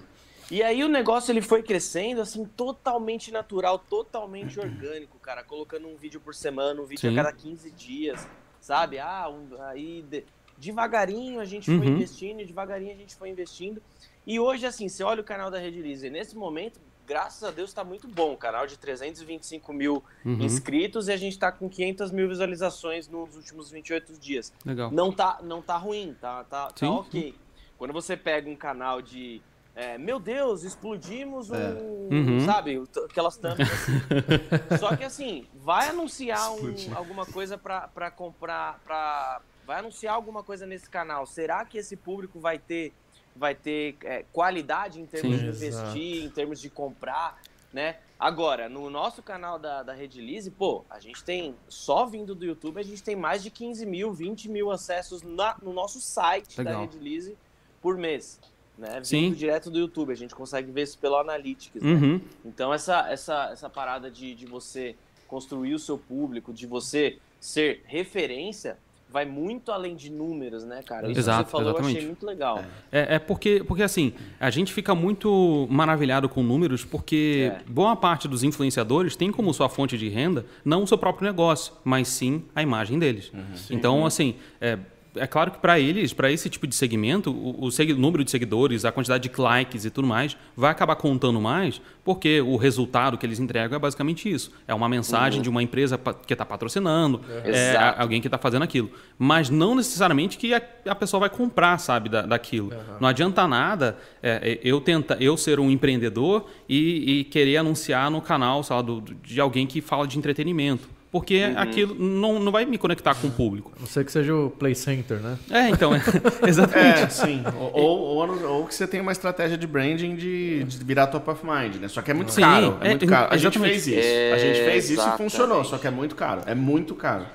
E 0.51 0.63
aí 0.63 0.83
o 0.83 0.89
negócio 0.89 1.31
ele 1.31 1.41
foi 1.43 1.63
crescendo 1.63 2.21
assim 2.21 2.45
totalmente 2.45 3.31
natural, 3.31 3.79
totalmente 3.79 4.59
orgânico, 4.61 5.19
cara, 5.19 5.45
colocando 5.45 5.87
um 5.89 5.97
vídeo 5.97 6.21
por 6.21 6.35
semana, 6.35 6.81
um 6.81 6.85
vídeo 6.87 7.09
Sim. 7.09 7.19
a 7.19 7.23
cada 7.25 7.33
15 7.37 7.71
dias, 7.71 8.27
sabe? 8.61 8.99
Ah, 8.99 9.29
um- 9.29 9.61
aí 9.63 10.03
de- 10.03 10.25
devagarinho 10.59 11.41
a 11.41 11.45
gente 11.45 11.67
foi 11.67 11.77
Uhum. 11.87 11.95
investindo, 11.95 12.41
e 12.41 12.45
devagarinho 12.45 12.93
a 12.93 12.97
gente 12.97 13.15
foi 13.15 13.29
investindo. 13.31 13.81
E 14.27 14.39
hoje 14.41 14.67
assim, 14.67 14.89
você 14.89 15.03
olha 15.03 15.21
o 15.21 15.25
canal 15.25 15.51
da 15.51 15.59
Rede 15.59 15.81
Lise, 15.81 16.09
e 16.09 16.11
nesse 16.11 16.37
momento, 16.37 16.81
graças 17.07 17.43
a 17.45 17.51
Deus 17.51 17.73
tá 17.73 17.83
muito 17.83 18.07
bom, 18.09 18.33
o 18.33 18.37
canal 18.37 18.67
de 18.67 18.77
325 18.77 19.73
mil 19.73 20.03
Uhum. 20.25 20.43
inscritos 20.43 21.09
e 21.09 21.13
a 21.13 21.17
gente 21.17 21.39
tá 21.39 21.51
com 21.51 21.69
500 21.69 22.11
mil 22.11 22.29
visualizações 22.29 23.09
nos 23.09 23.37
últimos 23.37 23.71
28 23.71 24.13
dias 24.19 24.53
Legal. 24.67 24.91
não 24.91 25.13
tá, 25.13 25.39
não 25.43 25.63
tá 25.63 25.77
ruim, 25.77 26.15
tá, 26.21 26.45
tá, 26.45 26.67
tá 26.73 26.91
ok. 26.91 27.35
Quando 27.79 27.93
você 27.93 28.17
pega 28.17 28.49
um 28.51 28.57
canal 28.57 29.01
de. 29.01 29.41
É, 29.81 29.99
meu 29.99 30.19
Deus, 30.21 30.63
explodimos 30.63 31.51
um. 31.51 31.55
É. 31.57 31.73
Uhum. 32.13 32.45
Sabe? 32.45 32.79
o- 32.79 32.89
Aquelas 33.09 33.37
tampas 33.37 33.69
assim. 33.71 33.93
Só 34.79 34.97
que 34.97 35.05
assim, 35.05 35.47
vai 35.55 35.89
anunciar 35.89 36.53
um- 36.53 36.75
alguma 36.95 37.25
coisa 37.27 37.57
pra, 37.57 37.89
pra 37.89 38.11
comprar. 38.11 38.79
Pra, 38.85 39.41
vai 39.67 39.79
anunciar 39.79 40.15
alguma 40.15 40.43
coisa 40.43 40.67
nesse 40.67 40.89
canal. 40.91 41.27
Será 41.27 41.65
que 41.65 41.79
esse 41.79 41.97
público 41.97 42.41
vai 42.41 42.59
ter, 42.59 42.93
vai 43.37 43.55
ter 43.55 43.97
é, 44.03 44.25
qualidade 44.33 45.01
em 45.01 45.07
termos 45.07 45.37
Sim. 45.37 45.43
de 45.45 45.49
investir, 45.49 46.25
em 46.25 46.31
termos 46.31 46.61
de 46.61 46.69
comprar? 46.69 47.41
Né? 47.73 47.99
Agora, 48.19 48.69
no 48.69 48.91
nosso 48.91 49.23
canal 49.23 49.57
da, 49.57 49.85
da 49.85 49.95
Rede 49.95 50.21
Lise, 50.21 50.51
pô, 50.51 50.85
a 50.91 50.99
gente 50.99 51.23
tem, 51.23 51.55
só 51.69 52.05
vindo 52.05 52.35
do 52.35 52.45
YouTube, 52.45 52.81
a 52.81 52.83
gente 52.83 53.01
tem 53.01 53.15
mais 53.15 53.45
de 53.45 53.49
15 53.51 53.87
mil, 53.87 54.13
20 54.13 54.49
mil 54.51 54.73
acessos 54.73 55.23
na- 55.23 55.57
no 55.63 55.73
nosso 55.73 56.01
site 56.01 56.57
da 56.57 56.65
Legal. 56.65 56.81
Rede 56.83 56.99
Lise 56.99 57.39
por 57.81 57.97
mês. 57.97 58.41
Né? 58.81 58.95
Vindo 58.95 59.05
Sim. 59.05 59.33
direto 59.33 59.71
do 59.71 59.79
YouTube, 59.79 60.11
a 60.11 60.17
gente 60.17 60.35
consegue 60.35 60.73
ver 60.73 60.83
isso 60.85 60.99
pelo 60.99 61.17
Analytics. 61.17 61.83
né? 61.83 61.93
Uhum. 61.93 62.21
Então, 62.45 62.73
essa, 62.73 63.07
essa, 63.11 63.51
essa 63.53 63.69
parada 63.69 64.11
de, 64.11 64.35
de 64.35 64.47
você 64.47 64.97
construir 65.29 65.75
o 65.75 65.79
seu 65.79 65.99
público, 65.99 66.53
de 66.53 66.67
você 66.67 67.19
ser 67.39 67.83
referência, 67.87 68.79
vai 69.13 69.25
muito 69.25 69.71
além 69.73 69.95
de 69.97 70.09
números, 70.11 70.65
né, 70.65 70.83
cara? 70.83 71.07
Isso 71.07 71.15
que 71.15 71.19
Exato, 71.21 71.45
você 71.49 71.51
falou, 71.51 71.67
eu 71.67 71.73
exatamente. 71.73 71.97
achei 71.97 72.07
muito 72.07 72.25
legal. 72.25 72.65
É, 72.93 73.17
é 73.17 73.19
porque, 73.19 73.63
porque, 73.67 73.83
assim, 73.83 74.13
a 74.39 74.51
gente 74.51 74.73
fica 74.73 74.95
muito 74.95 75.67
maravilhado 75.69 76.29
com 76.29 76.43
números 76.43 76.85
porque 76.85 77.51
É. 77.53 77.63
boa 77.69 77.95
parte 77.97 78.27
dos 78.29 78.43
influenciadores 78.45 79.15
tem 79.17 79.31
como 79.33 79.53
sua 79.53 79.69
fonte 79.69 79.99
de 79.99 80.09
renda 80.09 80.47
não 80.65 80.85
o 80.85 80.87
seu 80.87 80.97
próprio 80.97 81.27
negócio, 81.27 81.75
mas 81.85 82.09
sim 82.09 82.45
a 82.55 82.63
imagem 82.63 82.99
deles. 82.99 83.31
Então, 83.69 84.07
assim, 84.07 84.37
é, 84.61 84.79
é 85.17 85.27
claro 85.27 85.51
que 85.51 85.59
para 85.59 85.79
eles, 85.81 86.13
para 86.13 86.31
esse 86.31 86.49
tipo 86.49 86.67
de 86.67 86.75
segmento, 86.75 87.31
o, 87.31 87.65
o 87.65 87.71
segui- 87.71 87.95
número 87.95 88.23
de 88.25 88.31
seguidores, 88.31 88.85
a 88.85 88.93
quantidade 88.93 89.29
de 89.29 89.41
likes 89.41 89.85
e 89.85 89.91
tudo 89.91 90.07
mais, 90.07 90.37
vai 90.57 90.71
acabar 90.71 90.97
contando 90.97 91.41
mais, 91.41 91.81
porque 92.05 92.41
o 92.41 92.57
resultado 92.57 93.19
que 93.19 93.27
eles 93.27 93.39
entregam 93.41 93.77
é 93.77 93.79
basicamente 93.79 94.31
isso. 94.31 94.51
É 94.69 94.75
uma 94.75 94.89
mensagem 94.89 95.43
de 95.43 95.49
uma 95.49 95.63
empresa 95.63 95.99
que 96.27 96.33
está 96.33 96.45
patrocinando, 96.45 97.21
é, 97.45 97.77
a- 97.77 98.03
alguém 98.03 98.21
que 98.21 98.27
está 98.27 98.39
fazendo 98.39 98.63
aquilo. 98.63 98.91
Mas 99.19 99.51
não 99.51 99.75
necessariamente 99.75 100.39
que 100.39 100.55
a, 100.55 100.63
a 100.87 100.95
pessoa 100.95 101.21
vai 101.21 101.31
comprar, 101.31 101.79
sabe, 101.79 102.09
da, 102.09 102.23
daquilo. 102.23 102.71
Não 103.01 103.09
adianta 103.09 103.47
nada 103.49 103.99
é, 104.23 104.59
eu 104.63 104.81
tenta, 104.81 105.17
eu 105.21 105.37
ser 105.37 105.59
um 105.61 105.71
empreendedor 105.71 106.47
e, 106.69 107.21
e 107.21 107.25
querer 107.25 107.57
anunciar 107.59 108.11
no 108.11 108.21
canal, 108.21 108.63
sei 108.63 108.77
lá, 108.77 108.83
do- 108.83 109.01
de 109.01 109.41
alguém 109.41 109.67
que 109.67 109.81
fala 109.81 110.07
de 110.07 110.17
entretenimento. 110.19 110.89
Porque 111.11 111.43
aquilo 111.57 111.95
não, 111.95 112.39
não 112.39 112.53
vai 112.53 112.65
me 112.65 112.79
conectar 112.79 113.17
com 113.17 113.27
o 113.27 113.31
público. 113.33 113.73
A 113.77 113.81
não 113.81 113.87
ser 113.87 114.05
que 114.05 114.13
seja 114.13 114.33
o 114.33 114.49
Play 114.49 114.77
Center, 114.77 115.19
né? 115.19 115.37
É, 115.51 115.69
então, 115.69 115.93
é, 115.93 116.01
exatamente. 116.47 117.03
É, 117.03 117.09
sim. 117.09 117.43
Ou, 117.59 117.73
ou, 117.73 118.29
ou, 118.29 118.45
ou 118.59 118.67
que 118.67 118.75
você 118.75 118.87
tem 118.87 119.01
uma 119.01 119.11
estratégia 119.11 119.59
de 119.59 119.67
branding 119.67 120.15
de, 120.15 120.63
de 120.63 120.85
virar 120.85 121.09
top 121.09 121.29
of 121.31 121.45
mind, 121.45 121.77
né? 121.77 121.89
Só 121.89 122.01
que 122.01 122.13
é 122.13 122.15
muito 122.15 122.33
Sim, 122.33 122.43
caro. 122.43 122.79
É, 122.81 122.87
é, 122.87 122.91
muito 122.91 123.07
caro. 123.07 123.27
A 123.33 123.37
gente 123.37 123.59
exatamente. 123.59 123.81
fez 123.81 123.87
isso. 123.89 124.35
a 124.35 124.39
gente 124.39 124.65
fez 124.65 124.91
isso 124.91 125.09
e 125.09 125.17
funcionou, 125.17 125.65
só 125.65 125.79
que 125.79 125.87
é 125.89 125.91
muito 125.91 126.15
caro. 126.15 126.43
É 126.47 126.55
muito 126.55 126.95
caro. 126.95 127.27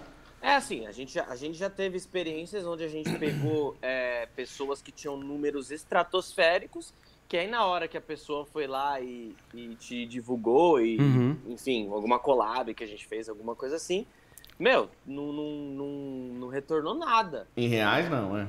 É 0.42 0.56
assim, 0.56 0.86
a 0.86 0.92
gente, 0.92 1.14
já- 1.14 1.26
a 1.28 1.36
gente 1.36 1.58
já 1.58 1.70
teve 1.72 1.98
experiências 1.98 2.66
onde 2.68 2.84
a 2.84 2.88
gente 2.88 3.12
pegou 3.18 3.76
é, 3.82 4.28
pessoas 4.36 4.80
que 4.82 4.92
tinham 4.92 5.18
números 5.18 5.72
estratosféricos, 5.72 6.94
que 7.28 7.38
aí 7.38 7.48
na 7.48 7.66
hora 7.66 7.88
que 7.88 7.98
a 7.98 8.02
pessoa 8.02 8.46
foi 8.46 8.68
lá 8.68 9.00
e, 9.02 9.36
e 9.54 9.76
te 9.76 10.06
divulgou, 10.06 10.80
e 10.80 11.00
Uhum. 11.00 11.38
enfim, 11.48 11.90
alguma 11.90 12.20
collab 12.20 12.74
que 12.74 12.84
a 12.84 12.88
gente 12.88 13.06
fez, 13.08 13.28
alguma 13.28 13.56
coisa 13.56 13.76
assim, 13.76 14.06
meu, 14.58 14.90
não, 15.06 15.34
não, 15.34 15.52
não, 15.52 15.88
não 16.40 16.48
retornou 16.48 16.94
nada. 16.94 17.48
Em 17.58 17.68
reais, 17.68 18.10
não, 18.10 18.38
é. 18.38 18.48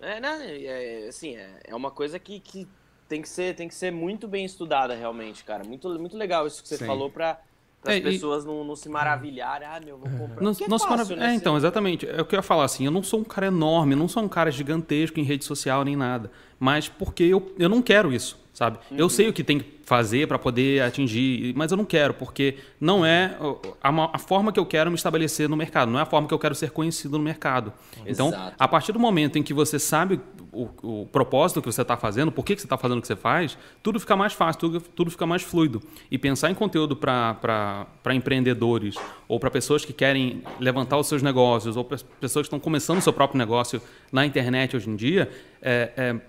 É, 0.00 0.20
né? 0.20 0.62
É, 0.64 1.08
assim, 1.08 1.36
é, 1.36 1.60
é 1.64 1.74
uma 1.74 1.90
coisa 1.90 2.18
que, 2.18 2.40
que 2.40 2.66
tem 3.08 3.20
que 3.20 3.28
ser 3.28 3.54
tem 3.54 3.68
que 3.68 3.74
ser 3.74 3.90
muito 3.90 4.26
bem 4.26 4.44
estudada 4.44 4.94
realmente, 4.94 5.44
cara. 5.44 5.62
Muito, 5.64 5.88
muito 5.98 6.16
legal 6.16 6.46
isso 6.46 6.62
que 6.62 6.68
você 6.68 6.78
Sim. 6.78 6.86
falou 6.86 7.10
para 7.10 7.38
as 7.84 7.94
É, 7.94 7.98
e- 7.98 8.00
pessoas 8.02 8.44
não, 8.44 8.62
não 8.64 8.76
se 8.76 8.88
maravilharem. 8.88 9.66
Ah, 9.66 9.80
meu, 9.84 9.96
vou 9.98 10.08
comprar. 10.10 10.42
Não, 10.42 10.52
Porque 10.52 10.64
é 10.64 10.68
não 10.68 10.78
se 10.78 10.88
marav- 10.88 11.10
né? 11.10 11.32
É, 11.32 11.34
então, 11.34 11.56
exatamente. 11.56 12.06
É 12.08 12.20
o 12.20 12.24
que 12.24 12.34
eu 12.34 12.38
ia 12.38 12.42
falar 12.42 12.64
assim. 12.64 12.84
Eu 12.84 12.90
não 12.90 13.02
sou 13.02 13.20
um 13.20 13.24
cara 13.24 13.46
enorme, 13.46 13.94
não 13.94 14.06
sou 14.08 14.22
um 14.22 14.28
cara 14.28 14.50
gigantesco 14.50 15.18
em 15.18 15.22
rede 15.24 15.44
social 15.44 15.84
nem 15.84 15.96
nada. 15.96 16.30
Mas 16.60 16.88
porque 16.88 17.24
eu, 17.24 17.52
eu 17.58 17.68
não 17.68 17.82
quero 17.82 18.12
isso, 18.12 18.38
sabe? 18.54 18.78
Eu 18.92 19.08
sei 19.08 19.28
o 19.28 19.32
que 19.32 19.42
tem 19.42 19.58
que 19.58 19.80
fazer 19.84 20.28
para 20.28 20.38
poder 20.38 20.80
atingir, 20.82 21.52
mas 21.56 21.70
eu 21.72 21.76
não 21.76 21.84
quero, 21.84 22.14
porque 22.14 22.56
não 22.80 23.04
é 23.04 23.36
a, 23.82 23.90
a 24.14 24.18
forma 24.18 24.52
que 24.52 24.60
eu 24.60 24.64
quero 24.64 24.88
me 24.88 24.94
estabelecer 24.96 25.48
no 25.48 25.56
mercado, 25.56 25.90
não 25.90 25.98
é 25.98 26.02
a 26.02 26.06
forma 26.06 26.28
que 26.28 26.32
eu 26.32 26.38
quero 26.38 26.54
ser 26.54 26.70
conhecido 26.70 27.18
no 27.18 27.24
mercado. 27.24 27.72
Então, 28.06 28.28
Exato. 28.28 28.54
a 28.58 28.68
partir 28.68 28.92
do 28.92 29.00
momento 29.00 29.36
em 29.38 29.42
que 29.42 29.52
você 29.52 29.78
sabe 29.78 30.20
o, 30.52 30.68
o 30.82 31.06
propósito 31.06 31.62
que 31.62 31.72
você 31.72 31.80
está 31.80 31.96
fazendo, 31.96 32.30
por 32.30 32.44
que, 32.44 32.54
que 32.54 32.60
você 32.60 32.66
está 32.66 32.76
fazendo 32.76 32.98
o 32.98 33.00
que 33.00 33.06
você 33.06 33.16
faz, 33.16 33.56
tudo 33.82 33.98
fica 33.98 34.14
mais 34.14 34.34
fácil, 34.34 34.60
tudo, 34.60 34.80
tudo 34.80 35.10
fica 35.10 35.26
mais 35.26 35.42
fluido. 35.42 35.82
E 36.10 36.18
pensar 36.18 36.50
em 36.50 36.54
conteúdo 36.54 36.94
para 36.94 37.86
empreendedores 38.12 38.96
ou 39.26 39.40
para 39.40 39.50
pessoas 39.50 39.84
que 39.84 39.92
querem 39.92 40.42
levantar 40.60 40.98
os 40.98 41.06
seus 41.06 41.22
negócios 41.22 41.76
ou 41.76 41.84
pessoas 41.84 42.44
que 42.44 42.48
estão 42.48 42.60
começando 42.60 42.98
o 42.98 43.00
seu 43.00 43.12
próprio 43.12 43.38
negócio 43.38 43.80
na 44.12 44.26
internet 44.26 44.76
hoje 44.76 44.90
em 44.90 44.96
dia, 44.96 45.30
é, 45.62 45.92
é, 45.96 46.20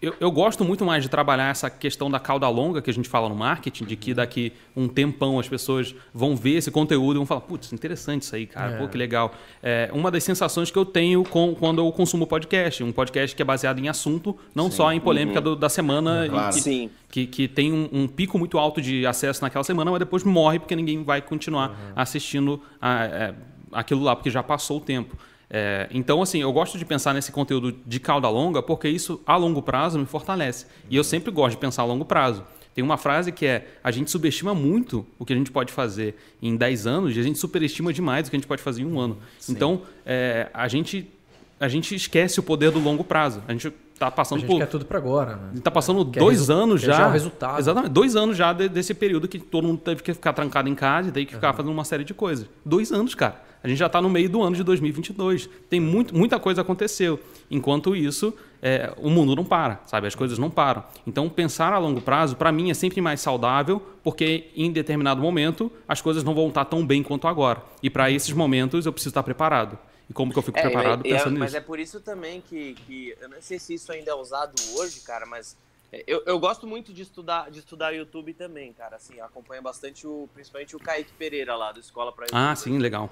eu, 0.00 0.14
eu 0.20 0.30
gosto 0.30 0.64
muito 0.64 0.84
mais 0.84 1.02
de 1.02 1.08
trabalhar 1.08 1.50
essa 1.50 1.68
questão 1.68 2.08
da 2.10 2.20
cauda 2.20 2.48
longa 2.48 2.80
que 2.80 2.88
a 2.88 2.92
gente 2.94 3.08
fala 3.08 3.28
no 3.28 3.34
marketing, 3.34 3.84
de 3.84 3.96
que 3.96 4.14
daqui 4.14 4.52
um 4.76 4.86
tempão 4.86 5.38
as 5.40 5.48
pessoas 5.48 5.94
vão 6.14 6.36
ver 6.36 6.56
esse 6.58 6.70
conteúdo 6.70 7.16
e 7.16 7.18
vão 7.18 7.26
falar, 7.26 7.40
putz, 7.40 7.72
interessante 7.72 8.22
isso 8.22 8.36
aí, 8.36 8.46
cara, 8.46 8.74
É. 8.74 8.78
pô, 8.78 8.86
que 8.88 8.96
legal. 8.96 9.34
É 9.62 9.90
uma 9.92 10.10
das 10.10 10.22
sensações 10.22 10.70
que 10.70 10.78
eu 10.78 10.84
tenho 10.84 11.24
com, 11.24 11.54
quando 11.54 11.78
eu 11.80 11.90
consumo 11.90 12.26
podcast, 12.26 12.82
um 12.84 12.92
podcast 12.92 13.34
que 13.34 13.42
é 13.42 13.44
baseado 13.44 13.78
em 13.80 13.88
assunto, 13.88 14.36
não 14.54 14.70
só 14.70 14.92
em 14.92 15.00
polêmica 15.00 15.40
do- 15.40 15.56
da 15.56 15.68
semana, 15.68 16.26
e 16.26 16.30
Claro. 16.30 16.54
que, 16.54 16.60
Sim. 16.60 16.90
que, 17.10 17.26
que 17.26 17.48
tem 17.48 17.72
um, 17.72 17.88
um 17.92 18.06
pico 18.06 18.38
muito 18.38 18.56
alto 18.58 18.80
de 18.80 19.04
acesso 19.04 19.42
naquela 19.42 19.64
semana, 19.64 19.90
mas 19.90 19.98
depois 19.98 20.22
morre 20.22 20.58
porque 20.60 20.76
ninguém 20.76 21.02
vai 21.02 21.20
continuar 21.20 21.76
assistindo 21.96 22.62
a- 22.80 23.04
é, 23.04 23.34
aquilo 23.72 24.02
lá, 24.02 24.14
porque 24.14 24.30
já 24.30 24.42
passou 24.42 24.78
o 24.78 24.80
tempo. 24.80 25.16
É, 25.50 25.88
então, 25.90 26.20
assim, 26.20 26.40
eu 26.42 26.52
gosto 26.52 26.76
de 26.78 26.84
pensar 26.84 27.14
nesse 27.14 27.32
conteúdo 27.32 27.74
de 27.86 27.98
cauda 27.98 28.28
longa, 28.28 28.62
porque 28.62 28.88
isso, 28.88 29.20
a 29.26 29.36
longo 29.36 29.62
prazo, 29.62 29.98
me 29.98 30.04
fortalece. 30.06 30.66
E 30.90 30.96
eu 30.96 31.02
sempre 31.04 31.30
gosto 31.30 31.52
de 31.52 31.56
pensar 31.60 31.82
a 31.82 31.84
longo 31.86 32.04
prazo. 32.04 32.44
Tem 32.74 32.84
uma 32.84 32.96
frase 32.98 33.32
que 33.32 33.46
é: 33.46 33.66
a 33.82 33.90
gente 33.90 34.10
subestima 34.10 34.54
muito 34.54 35.06
o 35.18 35.24
que 35.24 35.32
a 35.32 35.36
gente 35.36 35.50
pode 35.50 35.72
fazer 35.72 36.16
em 36.40 36.54
10 36.54 36.86
anos 36.86 37.16
e 37.16 37.20
a 37.20 37.22
gente 37.22 37.38
superestima 37.38 37.92
demais 37.92 38.26
o 38.28 38.30
que 38.30 38.36
a 38.36 38.38
gente 38.38 38.46
pode 38.46 38.62
fazer 38.62 38.82
em 38.82 38.86
um 38.86 39.00
ano. 39.00 39.18
Então, 39.48 39.82
é, 40.06 40.48
a, 40.52 40.68
gente, 40.68 41.10
a 41.58 41.66
gente 41.66 41.94
esquece 41.94 42.38
o 42.38 42.42
poder 42.42 42.70
do 42.70 42.78
longo 42.78 43.02
prazo. 43.02 43.42
A 43.48 43.52
gente 43.52 43.72
está 43.94 44.06
A 44.08 44.10
passando 44.12 44.40
gente 44.40 44.48
por. 44.48 44.58
quer 44.58 44.66
tudo 44.66 44.84
pra 44.84 44.98
agora, 44.98 45.34
né? 45.36 45.50
Está 45.56 45.70
passando 45.72 46.04
Quer 46.06 46.20
dois 46.20 46.50
anos 46.50 46.80
já. 46.82 46.92
já 46.92 47.08
o 47.08 47.10
resultado. 47.10 47.58
Exatamente. 47.58 47.90
Dois 47.90 48.14
anos 48.14 48.36
já 48.36 48.52
de- 48.52 48.68
desse 48.68 48.94
período 48.94 49.26
que 49.26 49.40
todo 49.40 49.66
mundo 49.66 49.80
teve 49.80 50.02
que 50.02 50.12
ficar 50.14 50.32
trancado 50.34 50.68
em 50.68 50.74
casa 50.74 51.08
e 51.08 51.12
teve 51.12 51.26
que 51.26 51.34
ficar 51.34 51.52
fazendo 51.54 51.72
uma 51.72 51.84
série 51.84 52.04
de 52.04 52.14
coisas. 52.14 52.46
Dois 52.64 52.92
anos, 52.92 53.14
cara. 53.16 53.47
A 53.62 53.68
gente 53.68 53.78
já 53.78 53.86
está 53.86 54.00
no 54.00 54.08
meio 54.08 54.28
do 54.28 54.42
ano 54.42 54.54
de 54.56 54.62
2022. 54.62 55.48
Tem 55.68 55.80
muito, 55.80 56.14
muita 56.14 56.38
coisa 56.38 56.60
aconteceu. 56.62 57.18
Enquanto 57.50 57.96
isso, 57.96 58.32
é, 58.62 58.92
o 58.98 59.10
mundo 59.10 59.34
não 59.34 59.44
para, 59.44 59.80
sabe? 59.86 60.06
As 60.06 60.14
coisas 60.14 60.38
não 60.38 60.48
param. 60.50 60.84
Então, 61.06 61.28
pensar 61.28 61.72
a 61.72 61.78
longo 61.78 62.00
prazo, 62.00 62.36
para 62.36 62.52
mim, 62.52 62.70
é 62.70 62.74
sempre 62.74 63.00
mais 63.00 63.20
saudável, 63.20 63.80
porque 64.04 64.48
em 64.54 64.70
determinado 64.70 65.20
momento 65.20 65.72
as 65.88 66.00
coisas 66.00 66.22
não 66.22 66.34
vão 66.34 66.48
estar 66.48 66.64
tão 66.66 66.86
bem 66.86 67.02
quanto 67.02 67.26
agora. 67.26 67.62
E 67.82 67.90
para 67.90 68.10
esses 68.10 68.32
momentos 68.32 68.86
eu 68.86 68.92
preciso 68.92 69.10
estar 69.10 69.22
preparado. 69.22 69.78
E 70.08 70.12
como 70.12 70.32
que 70.32 70.38
eu 70.38 70.42
fico 70.42 70.58
É, 70.58 70.62
preparado 70.62 71.00
é- 71.06 71.10
pensando 71.10 71.38
Mas 71.38 71.50
nisso? 71.50 71.56
é 71.56 71.60
por 71.60 71.78
isso 71.78 72.00
também 72.00 72.40
que, 72.40 72.74
que. 72.86 73.14
Eu 73.20 73.28
não 73.28 73.42
sei 73.42 73.58
se 73.58 73.74
isso 73.74 73.92
ainda 73.92 74.10
é 74.10 74.14
usado 74.14 74.54
hoje, 74.78 75.00
cara, 75.00 75.26
mas. 75.26 75.54
é, 75.92 76.02
Eu, 76.06 76.22
eu 76.24 76.38
gosto 76.38 76.66
muito 76.66 76.94
de 76.94 77.02
estudar, 77.02 77.50
de 77.50 77.58
estudar 77.58 77.90
YouTube 77.92 78.32
também, 78.32 78.72
cara. 78.72 78.96
Assim, 78.96 79.16
eu 79.18 79.24
acompanho 79.26 79.60
bastante 79.62 80.06
o, 80.06 80.26
principalmente 80.32 80.74
o 80.74 80.78
Kaique 80.78 81.12
Pereira 81.18 81.54
lá, 81.56 81.72
do 81.72 81.80
Escola 81.80 82.10
para 82.10 82.24
Ah, 82.32 82.54
sim, 82.56 82.78
legal. 82.78 83.10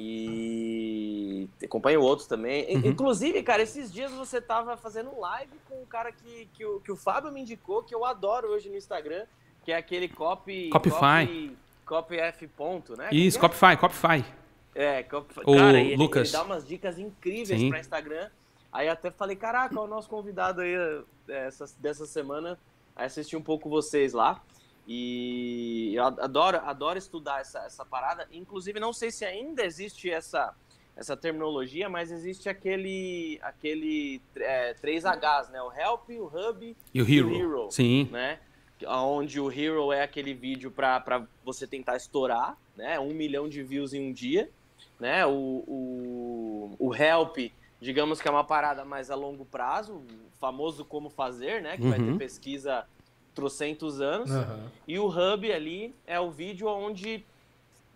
E 0.00 1.48
acompanho 1.62 2.00
outros 2.00 2.28
também. 2.28 2.64
Uhum. 2.66 2.80
In- 2.80 2.88
Inclusive, 2.88 3.42
cara, 3.42 3.62
esses 3.62 3.92
dias 3.92 4.12
você 4.12 4.40
tava 4.40 4.76
fazendo 4.76 5.18
live 5.18 5.52
com 5.68 5.82
o 5.82 5.86
cara 5.86 6.12
que, 6.12 6.48
que, 6.54 6.64
o, 6.64 6.80
que 6.80 6.92
o 6.92 6.96
Fábio 6.96 7.32
me 7.32 7.40
indicou, 7.40 7.82
que 7.82 7.94
eu 7.94 8.04
adoro 8.04 8.48
hoje 8.48 8.68
no 8.68 8.76
Instagram, 8.76 9.26
que 9.64 9.72
é 9.72 9.76
aquele 9.76 10.08
copy. 10.08 10.70
Copify. 10.70 10.96
Copy, 11.26 11.56
copy 11.84 12.16
F 12.16 12.46
ponto, 12.48 12.96
né? 12.96 13.08
Isso, 13.10 13.38
que 13.38 13.44
é? 13.44 13.48
Copify, 13.48 13.76
Copify. 13.76 14.24
É, 14.74 15.02
Copify. 15.02 15.40
O 15.44 15.56
cara, 15.56 15.80
ele, 15.80 15.96
Lucas. 15.96 16.28
ele 16.28 16.38
dá 16.38 16.44
umas 16.44 16.66
dicas 16.66 16.98
incríveis 16.98 17.68
pra 17.68 17.80
Instagram. 17.80 18.30
Aí 18.72 18.88
até 18.88 19.10
falei, 19.10 19.34
caraca, 19.34 19.80
o 19.80 19.86
nosso 19.86 20.08
convidado 20.08 20.60
aí 20.60 20.74
é, 20.74 21.02
essa, 21.46 21.64
dessa 21.78 22.06
semana. 22.06 22.58
Aí 22.94 23.06
assisti 23.06 23.36
um 23.36 23.42
pouco 23.42 23.68
vocês 23.68 24.12
lá. 24.12 24.40
E 24.90 25.92
eu 25.94 26.02
adoro, 26.04 26.56
adoro 26.64 26.98
estudar 26.98 27.42
essa, 27.42 27.58
essa 27.60 27.84
parada. 27.84 28.26
Inclusive, 28.32 28.80
não 28.80 28.92
sei 28.94 29.10
se 29.10 29.22
ainda 29.22 29.62
existe 29.62 30.10
essa, 30.10 30.54
essa 30.96 31.14
terminologia, 31.14 31.90
mas 31.90 32.10
existe 32.10 32.48
aquele, 32.48 33.38
aquele 33.42 34.22
é, 34.36 34.72
3Hs, 34.74 35.50
né? 35.50 35.60
O 35.60 35.70
Help, 35.70 36.08
o 36.08 36.24
Hub 36.26 36.74
E 36.94 37.02
o 37.02 37.06
e 37.06 37.18
Hero. 37.18 37.28
o 37.28 37.36
Hero. 37.36 37.68
Sim. 37.70 38.08
né? 38.10 38.38
Onde 38.86 39.38
o 39.38 39.52
Hero 39.52 39.92
é 39.92 40.02
aquele 40.02 40.32
vídeo 40.32 40.70
para 40.70 41.26
você 41.44 41.66
tentar 41.66 41.96
estourar, 41.96 42.56
né? 42.74 42.98
Um 42.98 43.12
milhão 43.12 43.46
de 43.46 43.62
views 43.62 43.92
em 43.92 44.08
um 44.08 44.12
dia, 44.12 44.48
né? 44.98 45.26
O, 45.26 45.64
o, 45.66 46.76
o 46.78 46.94
Help, 46.94 47.36
digamos 47.78 48.22
que 48.22 48.28
é 48.28 48.30
uma 48.30 48.44
parada 48.44 48.86
mais 48.86 49.10
a 49.10 49.14
longo 49.14 49.44
prazo, 49.44 49.96
o 49.96 50.06
famoso 50.40 50.82
como 50.84 51.10
fazer, 51.10 51.60
né? 51.60 51.76
Que 51.76 51.86
vai 51.86 51.98
ter 51.98 52.04
Uhum. 52.12 52.16
pesquisa 52.18 52.86
trocentos 53.38 54.00
anos. 54.00 54.32
Aham. 54.32 54.58
E 54.86 54.98
o 54.98 55.06
Hub 55.06 55.52
ali 55.52 55.94
é 56.04 56.18
o 56.18 56.28
vídeo 56.28 56.66
onde 56.66 57.24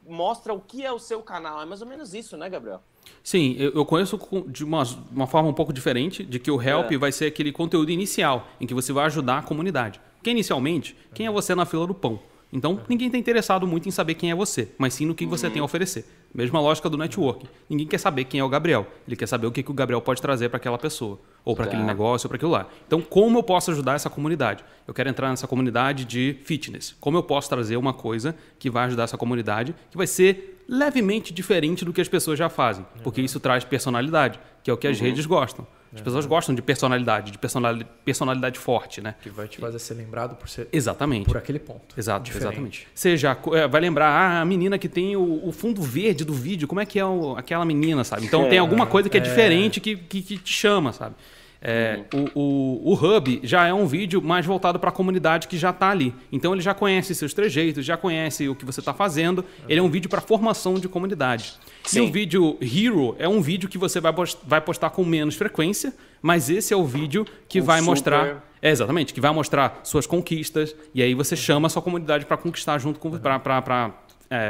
mostra 0.06 0.54
o 0.54 0.60
que 0.60 0.84
é 0.84 0.92
o 0.92 1.00
seu 1.00 1.20
canal. 1.20 1.60
É 1.60 1.64
mais 1.64 1.82
ou 1.82 1.88
menos 1.88 2.14
isso, 2.14 2.36
né, 2.36 2.48
Gabriel? 2.48 2.80
Sim, 3.24 3.56
eu, 3.58 3.84
conheço 3.84 4.16
de 4.46 4.64
uma, 4.64 4.84
uma 5.10 5.26
forma 5.26 5.48
um 5.48 5.52
pouco 5.52 5.72
diferente, 5.72 6.22
de 6.24 6.38
que 6.38 6.48
o 6.48 6.62
Help 6.62 6.92
É. 6.92 6.96
vai 6.96 7.10
ser 7.10 7.26
aquele 7.26 7.50
conteúdo 7.50 7.90
inicial, 7.90 8.46
em 8.60 8.66
que 8.66 8.74
você 8.74 8.92
vai 8.92 9.06
ajudar 9.06 9.38
a 9.38 9.42
comunidade. 9.42 10.00
Porque 10.18 10.30
inicialmente, 10.30 10.96
quem 11.12 11.26
é 11.26 11.30
você 11.30 11.52
na 11.56 11.66
fila 11.66 11.88
do 11.88 11.94
pão? 11.94 12.20
Então, 12.52 12.80
ninguém 12.88 13.08
está 13.08 13.18
interessado 13.18 13.66
muito 13.66 13.88
em 13.88 13.90
saber 13.90 14.14
quem 14.14 14.30
é 14.30 14.34
você, 14.34 14.68
mas 14.78 14.94
sim 14.94 15.06
no 15.06 15.14
que 15.16 15.26
você 15.26 15.50
tem 15.50 15.60
a 15.60 15.64
oferecer. 15.64 16.04
Mesma 16.34 16.60
lógica 16.60 16.88
do 16.88 16.96
network. 16.96 17.46
Ninguém 17.68 17.86
quer 17.86 17.98
saber 17.98 18.24
quem 18.24 18.40
é 18.40 18.44
o 18.44 18.48
Gabriel. 18.48 18.86
Ele 19.06 19.14
quer 19.14 19.26
saber 19.26 19.46
o 19.46 19.52
que, 19.52 19.62
que 19.62 19.70
o 19.70 19.74
Gabriel 19.74 20.00
pode 20.00 20.22
trazer 20.22 20.48
para 20.48 20.56
aquela 20.56 20.78
pessoa, 20.78 21.20
ou 21.44 21.54
para 21.54 21.66
aquele 21.66 21.82
negócio, 21.82 22.26
ou 22.26 22.28
para 22.28 22.36
aquilo 22.36 22.50
lá. 22.50 22.66
Então, 22.86 23.02
como 23.02 23.38
eu 23.38 23.42
posso 23.42 23.70
ajudar 23.70 23.94
essa 23.94 24.08
comunidade? 24.08 24.64
Eu 24.86 24.94
quero 24.94 25.10
entrar 25.10 25.28
nessa 25.28 25.46
comunidade 25.46 26.06
de 26.06 26.38
fitness. 26.44 26.96
Como 26.98 27.18
eu 27.18 27.22
posso 27.22 27.50
trazer 27.50 27.76
uma 27.76 27.92
coisa 27.92 28.34
que 28.58 28.70
vai 28.70 28.86
ajudar 28.86 29.04
essa 29.04 29.18
comunidade, 29.18 29.74
que 29.90 29.96
vai 29.96 30.06
ser 30.06 30.64
levemente 30.66 31.34
diferente 31.34 31.84
do 31.84 31.92
que 31.92 32.00
as 32.00 32.08
pessoas 32.08 32.38
já 32.38 32.48
fazem? 32.48 32.86
Porque 33.02 33.20
isso 33.20 33.38
traz 33.38 33.62
personalidade, 33.62 34.40
que 34.62 34.70
é 34.70 34.72
o 34.72 34.76
que 34.76 34.86
as 34.86 34.98
redes 34.98 35.26
gostam. 35.26 35.66
As 35.94 36.00
pessoas 36.00 36.24
gostam 36.24 36.54
de 36.54 36.62
personalidade, 36.62 37.30
de 37.30 37.38
personalidade, 37.38 37.90
personalidade 38.04 38.58
forte, 38.58 39.00
né? 39.02 39.14
Que 39.22 39.28
vai 39.28 39.46
te 39.46 39.58
fazer 39.58 39.78
ser 39.78 39.94
lembrado 39.94 40.36
por 40.36 40.48
ser 40.48 40.66
Exatamente. 40.72 41.26
por 41.26 41.36
aquele 41.36 41.58
ponto. 41.58 41.94
Exato, 41.98 42.24
Diferente. 42.24 42.46
exatamente. 42.48 42.88
Seja, 42.94 43.36
é, 43.52 43.68
vai 43.68 43.80
lembrar 43.80 44.06
ah, 44.08 44.40
a 44.40 44.44
menina 44.44 44.78
que 44.78 44.88
tem 44.88 45.14
o, 45.16 45.46
o 45.46 45.52
fundo 45.52 45.82
verde 45.82 46.24
do 46.24 46.32
vídeo, 46.32 46.66
como 46.66 46.80
é 46.80 46.86
que 46.86 46.98
é 46.98 47.04
o- 47.04 47.36
aquela 47.36 47.64
menina, 47.64 48.04
sabe? 48.04 48.24
Então 48.24 48.48
tem 48.48 48.58
alguma 48.58 48.86
coisa 48.86 49.08
que 49.10 49.18
é, 49.18 49.20
diferente 49.20 49.80
que, 49.80 49.96
que, 49.96 50.22
que 50.22 50.38
te 50.38 50.52
chama, 50.52 50.92
sabe? 50.92 51.14
É, 51.64 52.00
o, 52.34 52.40
o, 52.40 52.92
o 52.92 52.94
Hub 52.94 53.40
já 53.44 53.66
é 53.66 53.72
um 53.72 53.86
vídeo 53.86 54.20
mais 54.20 54.44
voltado 54.44 54.80
para 54.80 54.88
a 54.88 54.92
comunidade 54.92 55.46
que 55.46 55.56
já 55.56 55.70
está 55.70 55.90
ali. 55.90 56.12
Então 56.32 56.52
ele 56.52 56.60
já 56.60 56.74
conhece 56.74 57.14
seus 57.14 57.32
trejeitos, 57.32 57.84
já 57.84 57.96
conhece 57.96 58.48
o 58.48 58.54
que 58.54 58.64
você 58.64 58.80
está 58.80 58.92
fazendo. 58.92 59.44
Ele 59.68 59.78
é 59.78 59.82
um 59.82 59.88
vídeo 59.88 60.10
para 60.10 60.20
formação 60.20 60.74
de 60.74 60.88
comunidade. 60.88 61.54
E 61.86 61.88
Sim. 61.90 62.00
o 62.00 62.12
vídeo 62.12 62.58
Hero 62.60 63.14
é 63.18 63.28
um 63.28 63.40
vídeo 63.40 63.68
que 63.68 63.78
você 63.78 64.00
vai, 64.00 64.12
vai 64.44 64.60
postar 64.60 64.90
com 64.90 65.04
menos 65.04 65.36
frequência, 65.36 65.94
mas 66.20 66.50
esse 66.50 66.74
é 66.74 66.76
o 66.76 66.84
vídeo 66.84 67.24
que 67.48 67.60
O 67.60 67.64
vai 67.64 67.78
super- 67.78 67.90
mostrar 67.90 68.44
é, 68.60 68.70
exatamente, 68.70 69.12
que 69.14 69.20
vai 69.20 69.32
mostrar 69.32 69.80
suas 69.82 70.06
conquistas 70.06 70.74
e 70.94 71.02
aí 71.02 71.14
você 71.14 71.34
chama 71.34 71.66
a 71.66 71.70
sua 71.70 71.82
comunidade 71.82 72.26
para 72.26 72.36
conquistar 72.36 72.78
junto 72.78 73.00
com 73.00 73.10
para 73.18 73.90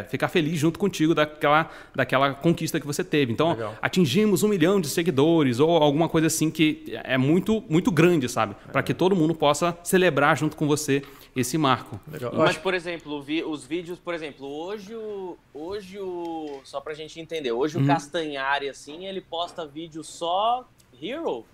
ficar 0.09 0.29
feliz 0.29 0.59
junto 0.59 0.79
contigo 0.79 1.15
daquela, 1.15 1.71
daquela 1.95 2.35
conquista 2.35 2.79
que 2.81 2.87
você 2.87 3.03
teve. 3.03 3.33
Então, 3.33 3.51
Legal. 3.53 3.75
atingimos 3.83 4.43
um 4.43 4.49
milhão 4.49 4.81
de 4.81 4.89
seguidores 4.89 5.59
ou 5.61 5.71
alguma 5.83 6.09
coisa 6.09 6.27
assim 6.27 6.51
que 6.51 6.85
é 7.05 7.17
muito 7.19 7.63
muito 7.69 7.91
grande, 7.91 8.29
sabe? 8.29 8.55
Para 8.71 8.83
que 8.83 8.95
todo 8.95 9.17
mundo 9.17 9.35
possa 9.35 9.77
celebrar 9.83 10.37
junto 10.37 10.57
com 10.57 10.67
você 10.67 11.03
esse 11.35 11.57
marco. 11.57 11.99
Legal. 12.11 12.33
Mas, 12.37 12.57
por 12.59 12.75
exemplo, 12.75 13.21
vi- 13.23 13.43
os 13.43 13.65
vídeos, 13.65 13.99
por 13.99 14.13
exemplo, 14.15 14.47
hoje 14.47 14.95
o. 14.95 15.37
Hoje 15.55 15.99
o. 15.99 16.61
Só 16.65 16.81
pra 16.81 16.93
gente 16.95 17.19
entender, 17.19 17.53
hoje 17.53 17.77
Uhum. 17.79 17.85
o 17.85 17.87
Castanhari, 17.87 18.69
assim, 18.69 19.07
ele 19.07 19.21
posta 19.21 19.67
vídeo 19.67 20.05
só 20.05 20.69
Hero? 21.03 21.45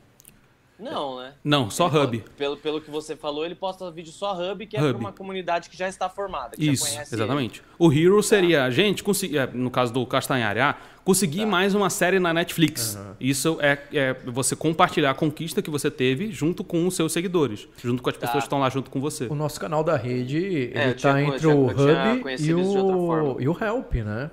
Não, 0.79 1.19
né? 1.19 1.33
Não, 1.43 1.69
só 1.71 1.89
Ele 1.89 1.99
Hub. 1.99 2.25
Pelo, 2.37 2.57
pelo 2.57 2.81
que 2.81 2.91
você 2.91 3.17
falou, 3.17 3.45
ele 3.45 3.55
posta 3.57 3.91
vídeo 3.91 4.13
só 4.13 4.33
Hub, 4.33 4.65
que 4.67 4.77
é 4.77 4.81
Hub. 4.81 4.91
pra 4.91 4.99
uma 4.99 5.13
comunidade 5.13 5.69
que 5.69 5.77
já 5.77 5.89
está 5.89 6.09
formada, 6.09 6.57
que 6.57 6.65
já 6.65 6.73
Isso, 6.73 6.85
conhece 6.89 7.15
exatamente. 7.15 7.63
O 7.79 7.93
Hero 7.93 8.23
seria 8.23 8.65
a 8.65 8.71
gente 8.71 9.03
conseguir, 9.03 9.39
é, 9.39 9.47
no 9.47 9.71
caso 9.71 9.93
do 9.93 10.07
Castanhari, 10.07 10.61
ah, 10.61 10.77
conseguir 11.05 11.47
mais 11.47 11.75
uma 11.75 11.91
série 11.91 12.21
na 12.21 12.33
Netflix. 12.33 12.97
Isso 13.19 13.59
é, 13.61 13.79
é 13.93 14.15
você 14.27 14.55
compartilhar 14.55 15.11
a 15.11 15.15
conquista 15.15 15.61
que 15.61 15.71
você 15.71 15.91
teve 15.91 16.31
junto 16.31 16.63
com 16.63 16.87
os 16.87 16.95
seus 16.95 17.13
seguidores, 17.13 17.67
junto 17.83 18.01
com 18.03 18.11
as 18.11 18.17
pessoas 18.17 18.45
que 18.45 18.47
estão 18.47 18.61
lá 18.61 18.69
junto 18.71 18.89
com 18.91 19.01
você. 19.01 19.27
O 19.27 19.35
nosso 19.35 19.59
canal 19.59 19.83
da 19.83 19.97
rede, 19.97 20.37
ele 20.37 20.73
É, 20.79 20.89
tá 20.93 20.95
tinha- 21.15 21.23
entre 21.23 21.47
eu 21.47 21.59
o 21.59 21.67
Hub 21.67 22.37
e 22.39 22.55
o, 22.55 23.41
e 23.41 23.49
o 23.49 23.57
Help, 23.65 23.95
né? 23.95 24.31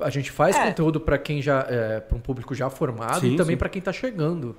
A 0.00 0.10
gente 0.10 0.30
faz 0.30 0.54
É. 0.56 0.64
conteúdo 0.68 1.00
para 1.00 1.18
quem 1.18 1.42
já 1.42 1.66
é, 1.68 1.98
para 2.00 2.16
um 2.16 2.20
público 2.20 2.54
já 2.54 2.70
formado 2.70 3.20
Sim, 3.20 3.34
e 3.34 3.36
também 3.36 3.56
para 3.56 3.68
quem 3.68 3.82
tá 3.82 3.92
chegando. 3.92 4.54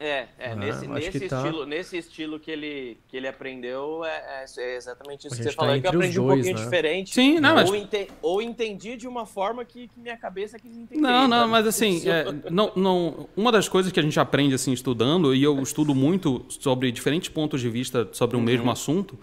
É, 0.00 0.28
é 0.38 0.52
Ah, 0.52 0.54
nesse, 0.54 0.86
nesse, 0.86 1.18
que 1.18 1.28
tá- 1.28 1.38
estilo, 1.38 1.66
nesse 1.66 1.96
estilo 1.98 2.38
que 2.38 2.50
ele, 2.52 2.98
que 3.08 3.16
ele 3.16 3.26
aprendeu, 3.26 4.04
é, 4.04 4.44
é- 4.46 4.62
é 4.62 4.76
exatamente 4.76 5.26
isso 5.26 5.34
A 5.34 5.36
que 5.38 5.42
você 5.42 5.52
falou, 5.52 5.72
tá 5.72 5.76
é 5.76 5.80
que 5.80 5.86
eu 5.88 5.90
aprendi 5.90 6.20
um 6.20 6.26
dois, 6.26 6.36
pouquinho 6.36 6.56
né? 6.56 6.64
diferente. 6.64 7.14
Sim, 7.14 7.40
não, 7.40 7.54
mas- 7.56 7.68
ou, 7.68 7.74
ente- 7.74 8.08
ou 8.22 8.40
entendi 8.42 8.96
de 8.96 9.08
uma 9.08 9.26
forma 9.26 9.64
que, 9.64 9.88
que 9.88 9.98
minha 9.98 10.16
cabeça 10.16 10.56
quis 10.56 10.76
entender. 10.76 11.00
Não, 11.00 11.26
não, 11.26 11.38
sabe? 11.40 11.50
mas 11.50 11.66
assim, 11.66 12.00
é, 12.08 12.24
não, 12.48 12.70
não, 12.76 13.28
uma 13.36 13.50
das 13.50 13.68
coisas 13.68 13.90
que 13.90 13.98
a 13.98 14.02
gente 14.02 14.20
aprende 14.20 14.54
assim 14.54 14.72
estudando, 14.72 15.34
e 15.34 15.42
eu 15.42 15.60
estudo 15.62 15.94
muito 15.96 16.46
sobre 16.48 16.92
diferentes 16.92 17.28
pontos 17.28 17.60
de 17.60 17.68
vista 17.68 18.08
sobre 18.12 18.36
o 18.36 18.38
Uhum. 18.38 18.44
mesmo 18.44 18.70
assunto, 18.70 19.18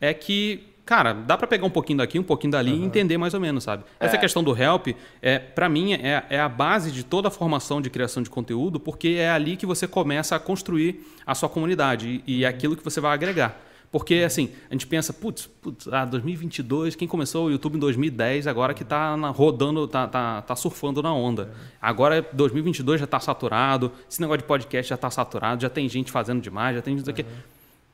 é 0.00 0.14
que, 0.14 0.62
cara, 0.90 1.12
dá 1.14 1.38
pra 1.38 1.46
pegar 1.46 1.64
um 1.64 1.70
pouquinho 1.70 1.98
daqui, 1.98 2.18
um 2.18 2.22
pouquinho 2.24 2.50
dali 2.50 2.72
e 2.72 2.82
entender 2.84 3.16
mais 3.16 3.32
ou 3.32 3.38
menos, 3.38 3.62
sabe? 3.62 3.84
Essa 4.00 4.16
É. 4.16 4.18
questão 4.18 4.42
do 4.42 4.60
help, 4.60 4.88
é, 5.22 5.38
para 5.38 5.68
mim, 5.68 5.92
é, 5.92 6.24
é 6.28 6.40
a 6.40 6.48
base 6.48 6.90
de 6.90 7.04
toda 7.04 7.28
a 7.28 7.30
formação 7.30 7.80
de 7.80 7.88
criação 7.88 8.20
de 8.24 8.28
conteúdo, 8.28 8.80
porque 8.80 9.10
é 9.16 9.30
ali 9.30 9.56
que 9.56 9.64
você 9.64 9.86
começa 9.86 10.34
a 10.34 10.40
construir 10.40 11.06
a 11.24 11.32
sua 11.32 11.48
comunidade 11.48 12.22
e, 12.26 12.38
e 12.40 12.44
é 12.44 12.48
aquilo 12.48 12.76
que 12.76 12.82
você 12.82 13.00
vai 13.00 13.12
agregar. 13.14 13.56
Porque, 13.92 14.16
assim, 14.26 14.50
a 14.68 14.74
gente 14.74 14.84
pensa, 14.88 15.12
putz, 15.12 15.46
putz, 15.46 15.86
ah, 15.92 16.04
2022, 16.04 16.96
quem 16.96 17.06
começou 17.06 17.46
o 17.46 17.50
YouTube 17.52 17.76
em 17.76 17.78
2010, 17.78 18.48
agora 18.48 18.74
que 18.74 18.84
tá 18.84 19.14
rodando, 19.30 19.86
tá, 19.86 20.08
tá, 20.08 20.42
tá 20.42 20.56
surfando 20.56 21.00
na 21.00 21.12
onda. 21.14 21.52
Agora, 21.80 22.26
2022 22.32 22.98
já 23.00 23.06
tá 23.06 23.20
saturado, 23.20 23.92
esse 24.10 24.20
negócio 24.20 24.38
de 24.42 24.44
podcast 24.48 24.90
já 24.90 24.96
tá 24.96 25.08
saturado, 25.08 25.62
já 25.62 25.68
tem 25.70 25.88
gente 25.88 26.10
fazendo 26.10 26.40
demais, 26.40 26.74
já 26.74 26.82
tem 26.82 26.96
isso 26.96 27.08
aqui. 27.08 27.24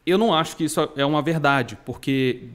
Eu 0.06 0.16
não 0.16 0.34
acho 0.34 0.56
que 0.56 0.64
isso 0.64 0.88
é 0.96 1.04
uma 1.04 1.20
verdade, 1.20 1.76
porque 1.84 2.48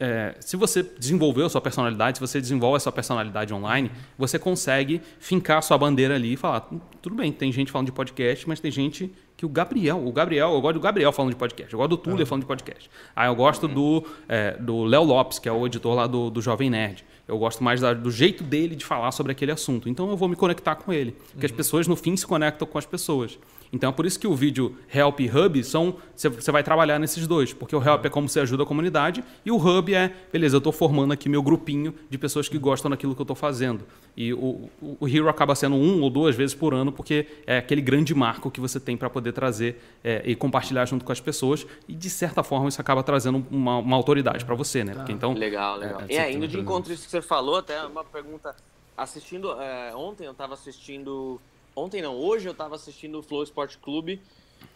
é, 0.00 0.34
se 0.40 0.56
você 0.56 0.82
desenvolveu 0.82 1.44
a 1.46 1.50
sua 1.50 1.60
personalidade, 1.60 2.16
se 2.18 2.20
você 2.26 2.40
desenvolve 2.40 2.78
a 2.78 2.80
sua 2.80 2.90
personalidade 2.90 3.52
online, 3.52 3.90
você 4.18 4.38
consegue 4.38 5.00
fincar 5.18 5.58
a 5.58 5.62
sua 5.62 5.76
bandeira 5.76 6.14
ali 6.14 6.32
e 6.32 6.36
falar: 6.36 6.66
"Hum, 6.72 6.80
tudo 7.02 7.14
bem, 7.14 7.30
tem 7.30 7.52
gente 7.52 7.70
falando 7.70 7.86
de 7.86 7.92
podcast, 7.92 8.48
mas 8.48 8.58
tem 8.60 8.70
gente 8.70 9.12
que 9.36 9.44
o 9.46 9.48
Gabriel, 9.48 10.06
o 10.06 10.10
Gabriel, 10.12 10.52
eu 10.52 10.60
gosto 10.60 10.74
do 10.74 10.80
Gabriel 10.80 11.12
falando 11.12 11.32
de 11.32 11.36
podcast, 11.38 11.72
eu 11.72 11.78
gosto 11.78 11.90
do 11.90 11.96
Tuller 11.98 12.26
falando 12.26 12.42
de 12.42 12.48
podcast. 12.48 12.90
Ah, 13.14 13.26
eu 13.26 13.34
gosto 13.34 13.68
do 13.68 14.04
é, 14.28 14.56
do 14.58 14.84
Léo 14.84 15.02
Lopes, 15.04 15.38
que 15.38 15.48
é 15.48 15.52
o 15.52 15.66
editor 15.66 15.94
lá 15.94 16.06
do, 16.06 16.30
do 16.30 16.40
Jovem 16.42 16.68
Nerd. 16.70 17.04
Eu 17.28 17.38
gosto 17.38 17.62
mais 17.62 17.80
da- 17.80 17.94
do 17.94 18.10
jeito 18.10 18.42
dele 18.42 18.74
de 18.74 18.84
falar 18.84 19.12
sobre 19.12 19.30
aquele 19.32 19.52
assunto. 19.52 19.88
Então 19.88 20.10
eu 20.10 20.16
vou 20.16 20.28
me 20.28 20.34
conectar 20.34 20.74
com 20.74 20.92
ele. 20.92 21.12
Porque 21.32 21.46
as 21.46 21.52
pessoas, 21.52 21.86
no 21.86 21.94
fim, 21.94 22.16
se 22.16 22.26
conectam 22.26 22.66
com 22.66 22.76
as 22.76 22.84
pessoas. 22.86 23.38
Então 23.72 23.90
é 23.90 23.92
por 23.92 24.04
isso 24.04 24.18
que 24.18 24.26
o 24.26 24.34
vídeo 24.34 24.76
Help 24.92 25.20
e 25.20 25.30
Hub 25.30 25.62
são. 25.62 25.96
Você 26.14 26.50
vai 26.50 26.62
trabalhar 26.62 26.98
nesses 26.98 27.26
dois, 27.26 27.52
porque 27.52 27.74
o 27.74 27.82
Help 27.82 28.04
é 28.04 28.08
como 28.08 28.28
você 28.28 28.40
ajuda 28.40 28.64
a 28.64 28.66
comunidade 28.66 29.24
e 29.44 29.50
o 29.50 29.56
Hub 29.56 29.94
é, 29.94 30.12
beleza, 30.32 30.56
eu 30.56 30.58
estou 30.58 30.72
formando 30.72 31.12
aqui 31.12 31.28
meu 31.28 31.42
grupinho 31.42 31.94
de 32.08 32.18
pessoas 32.18 32.48
que 32.48 32.58
gostam 32.58 32.90
daquilo 32.90 33.14
que 33.14 33.20
eu 33.20 33.24
estou 33.24 33.36
fazendo. 33.36 33.84
E 34.16 34.34
o, 34.34 34.68
o, 35.00 35.08
Hero 35.08 35.28
acaba 35.28 35.54
sendo 35.54 35.76
um 35.76 36.02
ou 36.02 36.10
duas 36.10 36.34
vezes 36.34 36.54
por 36.54 36.74
ano, 36.74 36.92
porque 36.92 37.26
é 37.46 37.58
aquele 37.58 37.80
grande 37.80 38.14
marco 38.14 38.50
que 38.50 38.60
você 38.60 38.80
tem 38.80 38.96
para 38.96 39.08
poder 39.08 39.32
trazer 39.32 39.80
é, 40.02 40.22
e 40.24 40.34
compartilhar 40.34 40.84
junto 40.84 41.04
com 41.04 41.12
as 41.12 41.20
pessoas. 41.20 41.66
E 41.88 41.94
de 41.94 42.10
certa 42.10 42.42
forma 42.42 42.68
isso 42.68 42.80
acaba 42.80 43.02
trazendo 43.02 43.46
uma, 43.50 43.78
uma 43.78 43.96
autoridade 43.96 44.44
para 44.44 44.54
você, 44.54 44.82
né? 44.84 44.94
Porque, 44.94 45.12
então, 45.12 45.32
legal, 45.32 45.76
legal. 45.76 46.02
É, 46.08 46.16
é, 46.16 46.32
indo 46.32 46.46
de 46.48 46.58
encontro 46.58 46.92
isso 46.92 47.04
que 47.04 47.10
você 47.10 47.22
falou, 47.22 47.56
até 47.56 47.82
uma 47.84 48.04
pergunta. 48.04 48.54
Assistindo, 48.96 49.58
é, 49.58 49.94
ontem 49.94 50.26
eu 50.26 50.32
estava 50.32 50.52
assistindo 50.52 51.40
Ontem 51.74 52.02
não, 52.02 52.14
hoje 52.14 52.48
eu 52.48 52.54
tava 52.54 52.74
assistindo 52.74 53.18
o 53.18 53.22
Flow 53.22 53.42
Sport 53.42 53.76
Clube. 53.78 54.20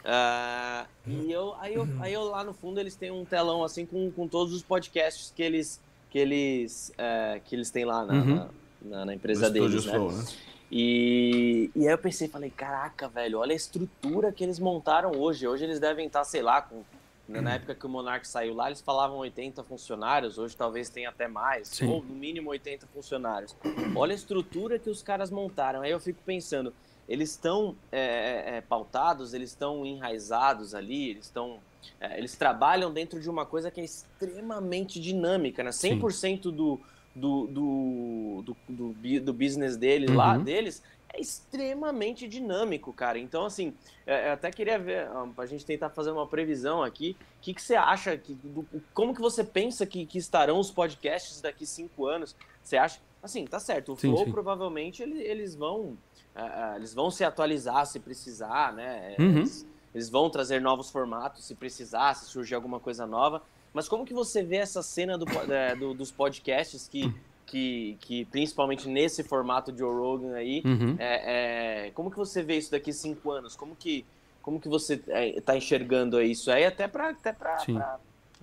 Uh, 0.04 0.86
e 1.06 1.30
eu 1.30 1.54
aí, 1.60 1.74
eu 1.74 1.88
aí 2.00 2.12
eu 2.12 2.24
lá 2.24 2.42
no 2.42 2.54
fundo 2.54 2.80
eles 2.80 2.96
têm 2.96 3.10
um 3.10 3.24
telão 3.24 3.62
assim 3.62 3.84
com, 3.84 4.10
com 4.10 4.26
todos 4.26 4.54
os 4.54 4.62
podcasts 4.62 5.30
que 5.34 5.42
eles 5.42 5.80
que 6.08 6.18
eles 6.18 6.90
uh, 6.90 7.40
que 7.44 7.54
eles 7.54 7.70
têm 7.70 7.84
lá 7.84 8.04
na, 8.04 8.14
uhum. 8.14 8.34
na, 8.34 8.48
na, 8.82 9.04
na, 9.06 9.14
empresa 9.14 9.50
deles, 9.50 9.84
né? 9.84 9.92
Flow, 9.92 10.12
né? 10.12 10.24
E, 10.70 11.70
e 11.76 11.86
aí 11.86 11.92
eu 11.92 11.98
pensei, 11.98 12.28
falei, 12.28 12.50
caraca, 12.50 13.08
velho, 13.08 13.38
olha 13.38 13.52
a 13.52 13.56
estrutura 13.56 14.32
que 14.32 14.42
eles 14.42 14.58
montaram 14.58 15.12
hoje. 15.12 15.46
Hoje 15.46 15.64
eles 15.64 15.78
devem 15.78 16.06
estar, 16.06 16.24
sei 16.24 16.42
lá, 16.42 16.62
com 16.62 16.82
na 17.26 17.40
uhum. 17.40 17.48
época 17.48 17.74
que 17.74 17.86
o 17.86 17.88
Monark 17.88 18.26
saiu 18.28 18.54
lá, 18.54 18.66
eles 18.66 18.82
falavam 18.82 19.16
80 19.18 19.64
funcionários, 19.64 20.36
hoje 20.36 20.54
talvez 20.54 20.90
tenha 20.90 21.08
até 21.08 21.26
mais, 21.26 21.68
Sim. 21.68 21.88
ou 21.88 22.02
no 22.02 22.14
mínimo 22.14 22.50
80 22.50 22.86
funcionários. 22.88 23.56
Olha 23.96 24.12
a 24.12 24.14
estrutura 24.14 24.78
que 24.78 24.90
os 24.90 25.02
caras 25.02 25.30
montaram. 25.30 25.80
Aí 25.80 25.90
eu 25.90 26.00
fico 26.00 26.20
pensando, 26.24 26.72
eles 27.08 27.30
estão 27.30 27.76
é, 27.90 27.98
é, 27.98 28.56
é, 28.56 28.60
pautados, 28.60 29.32
eles 29.32 29.50
estão 29.50 29.86
enraizados 29.86 30.74
ali, 30.74 31.10
eles 31.10 31.24
estão. 31.26 31.58
É, 32.00 32.18
eles 32.18 32.34
trabalham 32.36 32.92
dentro 32.92 33.20
de 33.20 33.28
uma 33.28 33.44
coisa 33.44 33.70
que 33.70 33.80
é 33.80 33.84
extremamente 33.84 35.00
dinâmica, 35.00 35.62
né? 35.62 35.70
100% 35.70 36.42
do, 36.42 36.80
do, 37.14 37.46
do, 37.46 38.42
do, 38.42 38.56
do, 38.68 39.20
do 39.20 39.32
business 39.32 39.76
deles 39.76 40.10
uhum. 40.10 40.16
lá, 40.16 40.36
deles, 40.36 40.82
é 41.14 41.20
extremamente 41.20 42.26
dinâmico, 42.26 42.92
cara. 42.92 43.18
Então, 43.18 43.46
assim, 43.46 43.72
é, 44.06 44.28
eu 44.28 44.32
até 44.32 44.50
queria 44.50 44.78
ver, 44.78 45.08
a 45.36 45.46
gente 45.46 45.64
tentar 45.64 45.90
fazer 45.90 46.10
uma 46.10 46.26
previsão 46.26 46.82
aqui. 46.82 47.16
O 47.38 47.40
que, 47.40 47.54
que 47.54 47.62
você 47.62 47.76
acha, 47.76 48.16
que, 48.18 48.34
do, 48.34 48.66
como 48.92 49.14
que 49.14 49.20
você 49.20 49.44
pensa 49.44 49.86
que, 49.86 50.04
que 50.06 50.18
estarão 50.18 50.58
os 50.58 50.70
podcasts 50.70 51.40
daqui 51.40 51.64
cinco 51.64 52.06
anos? 52.06 52.34
Você 52.62 52.76
acha? 52.76 53.00
Assim, 53.22 53.46
tá 53.46 53.60
certo, 53.60 53.92
o 53.92 53.96
sim, 53.96 54.10
Flow 54.10 54.24
sim. 54.24 54.32
provavelmente 54.32 55.02
eles, 55.02 55.18
eles 55.20 55.54
vão 55.54 55.96
uh, 56.36 56.76
eles 56.76 56.92
vão 56.92 57.10
se 57.10 57.24
atualizar 57.24 57.86
se 57.86 57.98
precisar, 57.98 58.72
né? 58.74 59.16
Uhum. 59.18 59.38
Eles, 59.38 59.66
eles, 59.94 60.10
vão 60.10 60.28
trazer 60.28 60.60
novos 60.60 60.90
formatos 60.90 61.46
se 61.46 61.54
precisar, 61.54 62.14
se 62.14 62.26
surgir 62.26 62.54
alguma 62.54 62.78
coisa 62.78 63.06
nova. 63.06 63.42
Mas 63.72 63.88
como 63.88 64.04
que 64.04 64.12
você 64.12 64.42
vê 64.42 64.56
essa 64.56 64.82
cena 64.82 65.16
do, 65.16 65.24
é, 65.50 65.74
do, 65.74 65.94
dos 65.94 66.10
podcasts 66.10 66.86
que, 66.86 67.12
que, 67.46 67.96
que, 68.00 68.24
principalmente 68.26 68.88
nesse 68.88 69.22
formato 69.22 69.70
de 69.72 69.78
Joe 69.78 69.94
Rogan 69.94 70.34
aí, 70.34 70.62
uhum. 70.64 70.96
é, 70.98 71.86
é, 71.86 71.90
como 71.90 72.10
que 72.10 72.16
você 72.16 72.42
vê 72.42 72.56
isso 72.56 72.70
daqui 72.70 72.92
cinco 72.92 73.30
anos? 73.30 73.54
Como 73.54 73.76
que, 73.76 74.04
como 74.42 74.60
que 74.60 74.68
você 74.68 75.00
está 75.36 75.56
enxergando 75.56 76.20
isso 76.22 76.50
aí 76.50 76.64
até 76.64 76.88
para 76.88 77.10
até 77.10 77.32
para 77.32 77.98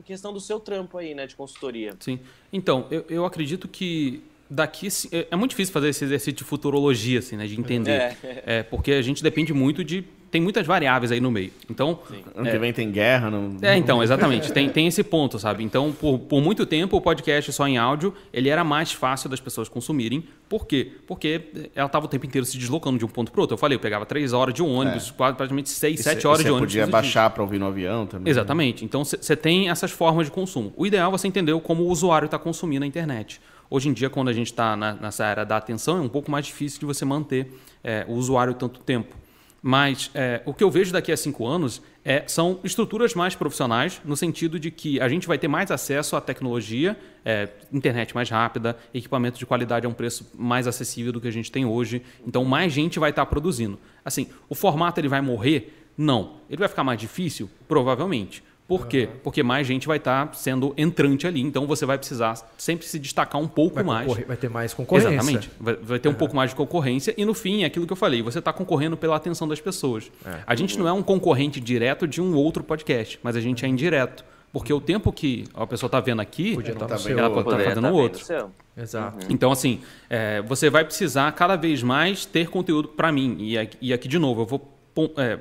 questão 0.06 0.34
do 0.34 0.40
seu 0.40 0.60
trampo 0.60 0.98
aí, 0.98 1.14
né, 1.14 1.28
de 1.28 1.36
consultoria? 1.36 1.95
Sim. 1.99 2.19
Então, 2.52 2.88
eu, 2.90 3.06
eu 3.10 3.26
acredito 3.26 3.68
que 3.68 4.23
daqui 4.49 4.88
é, 5.11 5.28
é 5.32 5.36
muito 5.36 5.52
difícil 5.52 5.73
fazer 5.73 5.90
esse 5.90 6.03
exercício 6.03 6.34
de 6.34 6.44
futurologia, 6.44 7.19
assim, 7.19 7.38
né? 7.38 7.48
De 7.48 7.60
entender. 7.60 8.18
É. 8.23 8.44
é. 8.45 8.64
porque 8.64 8.91
a 8.91 9.02
gente 9.02 9.23
depende 9.23 9.53
muito 9.53 9.84
de. 9.84 10.03
Tem 10.32 10.41
muitas 10.41 10.66
variáveis 10.66 11.12
aí 11.12 11.20
no 11.20 11.30
meio. 11.30 11.52
Então. 11.70 11.99
Sim. 12.10 12.24
Ano 12.34 12.48
é, 12.48 12.52
que 12.52 12.58
vem 12.58 12.72
tem 12.72 12.90
guerra. 12.90 13.30
Não... 13.30 13.58
É, 13.62 13.78
então, 13.78 14.02
exatamente. 14.02 14.52
tem, 14.53 14.70
tem 14.70 14.88
esse 14.88 15.03
ponto, 15.03 15.38
sabe? 15.38 15.62
Então, 15.62 15.91
por, 15.91 16.20
por 16.20 16.41
muito 16.41 16.66
tempo, 16.66 16.95
o 16.95 17.02
podcast 17.02 17.52
só 17.52 17.68
em 17.68 17.78
áudio, 17.78 18.14
ele 18.32 18.48
era 18.48 18.64
mais 18.64 18.94
fácil 18.94 19.30
das 19.30 19.41
pessoas 19.41 19.68
consumirem. 19.68 20.24
Por 20.48 20.66
quê? 20.66 20.94
Porque 21.06 21.70
ela 21.76 21.88
estava 21.88 22.06
o 22.06 22.08
tempo 22.08 22.26
inteiro 22.26 22.45
se 22.45 22.58
deslocando 22.58 22.98
de 22.98 23.03
um 23.03 23.10
ponto 23.10 23.30
para 23.30 23.41
outro. 23.41 23.56
Eu 23.56 23.58
falei, 23.58 23.76
eu 23.76 23.80
pegava 23.80 24.06
três 24.06 24.32
horas 24.32 24.53
de 24.53 24.64
um 24.64 24.74
ônibus, 24.74 25.10
é. 25.10 25.14
quase 25.18 25.36
praticamente 25.36 25.70
seis, 25.70 25.99
e 25.99 26.03
sete 26.03 26.22
cê, 26.22 26.28
horas 26.28 26.44
de 26.44 26.49
ônibus. 26.49 26.72
Você 26.72 26.80
podia 26.80 26.91
baixar 26.91 27.30
para 27.30 27.44
ouvir 27.44 27.60
no 27.60 27.68
avião 27.68 28.08
também. 28.08 28.32
Exatamente. 28.32 28.86
Então, 28.86 29.03
você 29.03 29.36
tem 29.36 29.70
essas 29.70 29.91
formas 29.91 30.28
de 30.28 30.32
consumo. 30.32 30.72
O 30.78 30.88
ideal 30.88 31.10
é 31.10 31.12
você 31.12 31.28
entender 31.28 31.60
como 31.60 31.84
o 31.84 31.90
usuário 31.90 32.26
está 32.26 32.40
consumindo 32.40 32.86
a 32.86 32.88
internet. 32.88 33.41
Hoje 33.70 33.88
em 33.88 33.94
dia, 33.94 34.10
quando 34.10 34.30
a 34.30 34.34
gente 34.34 34.48
está 34.48 34.76
nessa 34.78 35.26
era 35.26 35.45
da 35.45 35.58
atenção, 35.58 35.98
é 35.98 36.02
um 36.02 36.10
pouco 36.10 36.30
mais 36.30 36.45
difícil 36.45 36.80
de 36.80 36.86
você 36.86 37.06
manter 37.06 37.53
é, 37.84 38.06
o 38.08 38.14
usuário 38.14 38.53
tanto 38.53 38.82
tempo. 38.82 39.16
Mas 39.62 40.10
é, 40.16 40.42
o 40.46 40.54
que 40.54 40.64
eu 40.64 40.72
vejo 40.72 40.92
daqui 40.92 41.12
a 41.12 41.18
cinco 41.18 41.46
anos 41.46 41.82
é, 42.04 42.24
são 42.26 42.60
estruturas 42.64 43.14
mais 43.14 43.36
profissionais, 43.36 44.02
no 44.04 44.16
sentido 44.16 44.60
de 44.60 44.72
que 44.72 45.00
a 45.00 45.08
gente 45.08 45.28
vai 45.28 45.38
ter 45.38 45.48
mais 45.48 45.70
acesso 45.70 46.16
à 46.16 46.22
tecnologia, 46.22 46.98
é, 47.24 47.48
internet 47.72 48.16
mais 48.16 48.30
rápida, 48.30 48.76
equipamento 48.92 49.38
de 49.38 49.46
qualidade 49.46 49.86
a 49.86 49.90
um 49.90 49.94
preço 49.94 50.32
mais 50.36 50.66
acessível 50.68 51.14
do 51.14 51.22
que 51.22 51.28
a 51.28 51.32
gente 51.32 51.52
tem 51.52 51.64
hoje. 51.64 52.02
Então, 52.26 52.44
mais 52.44 52.74
gente 52.74 52.98
vai 52.98 53.12
estar 53.12 53.26
produzindo. 53.28 53.78
Assim, 54.04 54.28
o 54.50 54.56
formato 54.56 55.00
ele 55.00 55.08
vai 55.08 55.22
morrer? 55.22 55.78
Não. 55.96 56.38
Ele 56.50 56.58
vai 56.58 56.68
ficar 56.68 56.84
mais 56.84 57.00
difícil? 57.00 57.48
Provavelmente. 57.68 58.44
Por 58.72 58.88
quê? 58.88 59.10
Porque 59.22 59.43
mais 59.43 59.68
gente 59.68 59.85
vai 59.85 59.98
estar 59.98 60.27
tá 60.27 60.34
sendo 60.34 60.73
entrante 60.77 61.27
ali, 61.27 61.41
então 61.41 61.68
você 61.68 61.85
vai 61.85 61.98
precisar 61.98 62.35
sempre 62.57 62.88
se 62.88 62.98
destacar 62.98 63.41
um 63.41 63.48
pouco 63.48 63.76
vai 63.76 63.84
mais. 63.84 64.26
Vai 64.26 64.38
ter 64.38 64.49
mais 64.49 64.73
concorrência. 64.73 65.10
Exatamente. 65.10 65.52
Vai, 65.60 65.76
vai 65.76 65.99
ter 65.99 66.07
uhum. 66.07 66.15
um 66.15 66.18
pouco 66.18 66.34
mais 66.34 66.52
de 66.52 66.56
concorrência 66.56 67.14
e 67.18 67.26
no 67.26 67.34
fim, 67.34 67.64
é 67.64 67.65
aquilo 67.65 67.85
que 67.85 67.91
eu 67.91 67.98
falei, 67.98 68.22
você 68.22 68.39
está 68.39 68.53
concorrendo 68.53 68.95
pela 68.95 69.18
atenção 69.18 69.45
das 69.45 69.60
pessoas. 69.60 70.10
É. 70.26 70.39
A 70.48 70.56
gente 70.56 70.80
não 70.80 70.88
é 70.88 70.93
um 70.93 71.03
concorrente 71.03 71.60
direto 71.60 72.07
de 72.07 72.22
um 72.22 72.34
outro 72.34 72.64
podcast, 72.64 73.19
mas 73.22 73.35
a 73.35 73.41
gente 73.41 73.65
é 73.65 73.68
indireto. 73.68 74.23
Porque 74.53 74.72
o 74.72 74.80
tempo 74.80 75.11
que 75.11 75.43
a 75.53 75.68
pessoa 75.68 75.89
está 75.89 75.99
vendo 75.99 76.22
aqui, 76.22 76.56
tá 76.56 76.61
ela 76.61 76.72
está 76.72 76.88
tá 76.88 76.98
fazendo 76.98 77.81
tá 77.81 77.91
outro. 77.91 78.52
Exato. 78.77 79.18
Uhum. 79.18 79.31
Então, 79.31 79.52
assim, 79.52 79.81
é, 80.10 80.41
você 80.41 80.69
vai 80.69 80.85
precisar 80.85 81.30
cada 81.34 81.57
vez 81.57 81.84
mais 81.84 82.26
ter 82.26 82.49
conteúdo 82.49 82.88
para 82.88 83.11
mim. 83.11 83.35
E 83.39 83.57
aqui, 83.57 83.77
e 83.81 83.93
aqui, 83.93 84.07
de 84.07 84.18
novo, 84.18 84.41
eu 84.41 84.45
vou 84.45 84.60
é, 84.60 84.70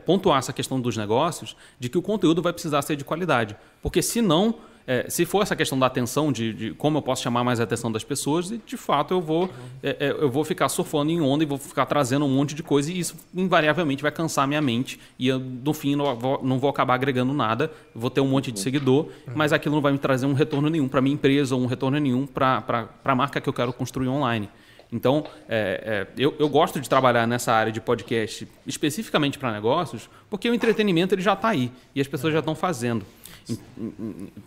pontuar 0.04 0.38
essa 0.38 0.52
questão 0.52 0.80
dos 0.80 0.96
negócios, 0.96 1.56
de 1.78 1.88
que 1.88 1.98
o 1.98 2.02
conteúdo 2.02 2.40
vai 2.42 2.52
precisar 2.52 2.82
ser 2.82 2.96
de 2.96 3.04
qualidade. 3.04 3.56
Porque 3.82 4.02
senão, 4.02 4.54
é, 4.86 5.08
se 5.08 5.24
for 5.24 5.42
essa 5.42 5.56
questão 5.56 5.78
da 5.78 5.86
atenção, 5.86 6.32
de, 6.32 6.52
de, 6.52 6.70
como 6.74 6.98
eu 6.98 7.02
posso 7.02 7.22
chamar 7.22 7.44
mais 7.44 7.60
a 7.60 7.64
atenção 7.64 7.90
das 7.90 8.04
pessoas, 8.04 8.52
de 8.64 8.76
fato 8.76 9.14
eu 9.14 9.20
vou, 9.20 9.50
é, 9.82 9.96
é, 10.00 10.10
eu 10.10 10.30
vou 10.30 10.44
ficar 10.44 10.68
surfando 10.68 11.10
em 11.10 11.20
onda 11.20 11.44
e 11.44 11.46
vou 11.46 11.58
ficar 11.58 11.86
trazendo 11.86 12.24
um 12.24 12.28
monte 12.28 12.54
de 12.54 12.62
coisa 12.62 12.92
e 12.92 12.98
isso 12.98 13.16
invariavelmente 13.34 14.02
vai 14.02 14.12
cansar 14.12 14.46
minha 14.46 14.60
mente 14.60 14.98
e 15.18 15.28
eu, 15.28 15.38
no 15.38 15.72
fim 15.72 15.96
não 15.96 16.16
vou, 16.16 16.40
não 16.42 16.58
vou 16.58 16.70
acabar 16.70 16.94
agregando 16.94 17.32
nada, 17.32 17.70
vou 17.94 18.10
ter 18.10 18.20
um 18.20 18.28
monte 18.28 18.50
de 18.50 18.60
seguidor, 18.60 19.08
mas 19.34 19.52
aquilo 19.52 19.74
não 19.74 19.82
vai 19.82 19.92
me 19.92 19.98
trazer 19.98 20.26
um 20.26 20.32
retorno 20.32 20.68
nenhum 20.68 20.88
para 20.88 21.00
minha 21.00 21.14
empresa 21.14 21.54
ou 21.54 21.62
um 21.62 21.66
retorno 21.66 21.98
nenhum 21.98 22.26
para 22.26 22.88
a 23.04 23.14
marca 23.14 23.40
que 23.40 23.48
eu 23.48 23.52
quero 23.52 23.72
construir 23.72 24.08
online. 24.08 24.48
Então, 24.92 25.24
é, 25.48 26.06
é, 26.08 26.20
eu, 26.20 26.34
eu, 26.38 26.48
gosto 26.48 26.80
de 26.80 26.88
trabalhar 26.88 27.26
nessa 27.26 27.52
área 27.52 27.72
de 27.72 27.80
podcast 27.80 28.46
especificamente 28.66 29.38
para 29.38 29.52
negócios, 29.52 30.10
porque 30.28 30.50
o 30.50 30.54
entretenimento 30.54 31.14
ele 31.14 31.22
já 31.22 31.34
está 31.34 31.48
aí 31.48 31.70
e 31.94 32.00
as 32.00 32.08
pessoas 32.08 32.32
já 32.32 32.40
estão 32.40 32.54
fazendo. 32.54 33.04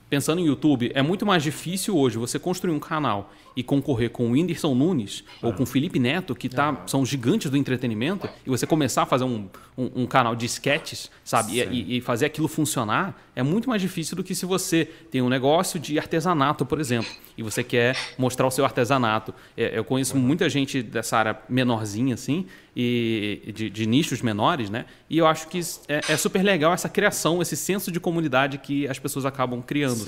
Pensando 0.10 0.40
em 0.40 0.46
YouTube, 0.46 0.92
é 0.94 1.02
muito 1.02 1.26
mais 1.26 1.44
difícil 1.44 1.98
hoje 1.98 2.18
você 2.18 2.38
construir 2.38 2.74
um 2.74 2.80
canal 2.80 3.32
e 3.56 3.64
concorrer 3.64 4.10
com 4.10 4.28
o 4.28 4.32
Whindersson 4.32 4.74
Nunes 4.74 5.24
ou 5.42 5.54
com 5.54 5.64
o 5.64 5.66
Felipe 5.66 6.00
Neto, 6.00 6.36
que 6.36 6.50
tá, 6.50 6.84
são 6.88 7.06
gigantes 7.06 7.50
do 7.50 7.58
entretenimento, 7.58 8.28
e 8.46 8.50
você 8.50 8.66
começar 8.66 9.04
a 9.04 9.06
fazer 9.06 9.24
um, 9.24 9.48
um, 9.78 10.04
um 10.04 10.06
canal 10.06 10.36
de 10.36 10.46
sketches, 10.46 11.10
sabe? 11.24 11.60
E, 11.60 11.98
e, 11.98 12.02
fazer 12.02 12.26
aquilo 12.26 12.48
funcionar, 12.48 13.20
é 13.36 13.44
muito 13.44 13.70
mais 13.70 13.82
difícil 13.82 14.16
do 14.16 14.24
que 14.24 14.36
se 14.36 14.46
você 14.46 14.86
tem 15.12 15.22
um 15.22 15.30
negócio 15.30 15.80
de 15.80 15.98
artesanato, 15.98 16.66
por 16.66 16.80
exemplo, 16.80 17.10
e 17.38 17.44
você 17.44 17.64
quer 17.64 17.96
mostrar 18.18 18.48
o 18.48 18.52
seu 18.52 18.66
artesanato. 18.66 19.34
É, 19.58 19.78
eu 19.78 19.84
conheço 19.84 20.18
muita 20.18 20.50
gente 20.50 20.82
dessa 20.82 21.18
área 21.18 21.38
menorzinha, 21.50 22.14
assim, 22.14 22.46
e 22.76 23.52
de, 23.54 23.70
de, 23.70 23.86
nichos 23.86 24.22
menores, 24.22 24.70
né? 24.70 24.86
E 25.10 25.18
eu 25.18 25.28
acho 25.28 25.48
que 25.48 25.60
é, 25.88 26.02
é, 26.10 26.18
super 26.18 26.42
legal 26.42 26.74
essa 26.74 26.90
criação, 26.90 27.42
esse 27.42 27.56
senso 27.56 27.92
de 27.92 28.00
comunidade 28.00 28.58
que 28.58 28.88
as 28.88 28.98
pessoas 28.98 29.26
acabam 29.26 29.62
criando. 29.62 30.06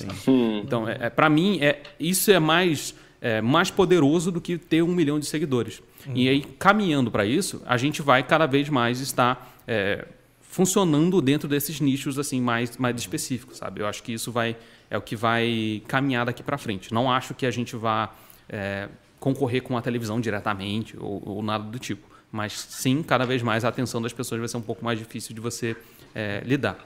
Então, 0.64 0.88
é, 0.88 0.98
é 1.02 1.10
para 1.10 1.30
mim, 1.30 1.60
é, 1.62 1.82
isso 2.00 2.32
é 2.32 2.40
mais, 2.40 2.96
é, 3.26 3.42
mais 3.42 3.72
poderoso 3.72 4.32
do 4.32 4.40
que 4.40 4.56
ter 4.56 4.84
um 4.84 4.94
milhão 4.94 5.20
de 5.20 5.26
seguidores. 5.26 5.82
Uhum. 6.06 6.14
E 6.14 6.30
aí, 6.30 6.42
caminhando 6.60 7.10
para 7.10 7.26
isso, 7.26 7.60
a 7.66 7.76
gente 7.76 8.04
vai 8.04 8.22
cada 8.22 8.46
vez 8.46 8.70
mais 8.70 9.00
estar 9.00 9.52
é, 9.68 10.06
funcionando 10.44 11.20
dentro 11.24 11.50
desses 11.50 11.80
nichos 11.80 12.20
assim 12.20 12.40
mais, 12.40 12.78
mais 12.78 12.96
específicos, 12.96 13.58
sabe? 13.58 13.82
Eu 13.82 13.88
acho 13.88 14.04
que 14.04 14.14
isso 14.14 14.32
vai 14.32 14.56
é 14.92 14.98
o 14.98 15.02
que 15.02 15.16
vai 15.16 15.82
caminhar 15.88 16.24
daqui 16.28 16.44
para 16.44 16.56
frente. 16.56 16.94
Não 16.94 17.12
acho 17.12 17.34
que 17.34 17.48
a 17.48 17.52
gente 17.52 17.76
vá 17.76 18.14
é, 18.48 18.88
concorrer 19.20 19.64
com 19.64 19.76
a 19.76 19.82
televisão 19.82 20.22
diretamente 20.22 20.96
ou, 21.00 21.20
ou 21.26 21.42
nada 21.42 21.64
do 21.64 21.80
tipo 21.80 22.14
mas 22.32 22.52
sim, 22.54 23.02
cada 23.02 23.26
vez 23.26 23.42
mais 23.42 23.64
a 23.64 23.70
atenção 23.70 24.02
das 24.02 24.12
pessoas 24.12 24.40
vai 24.40 24.48
ser 24.50 24.58
um 24.58 24.62
pouco 24.62 24.84
mais 24.84 25.00
difícil 25.00 25.34
de 25.34 25.40
você 25.40 25.76
é, 26.14 26.42
lidar. 26.44 26.78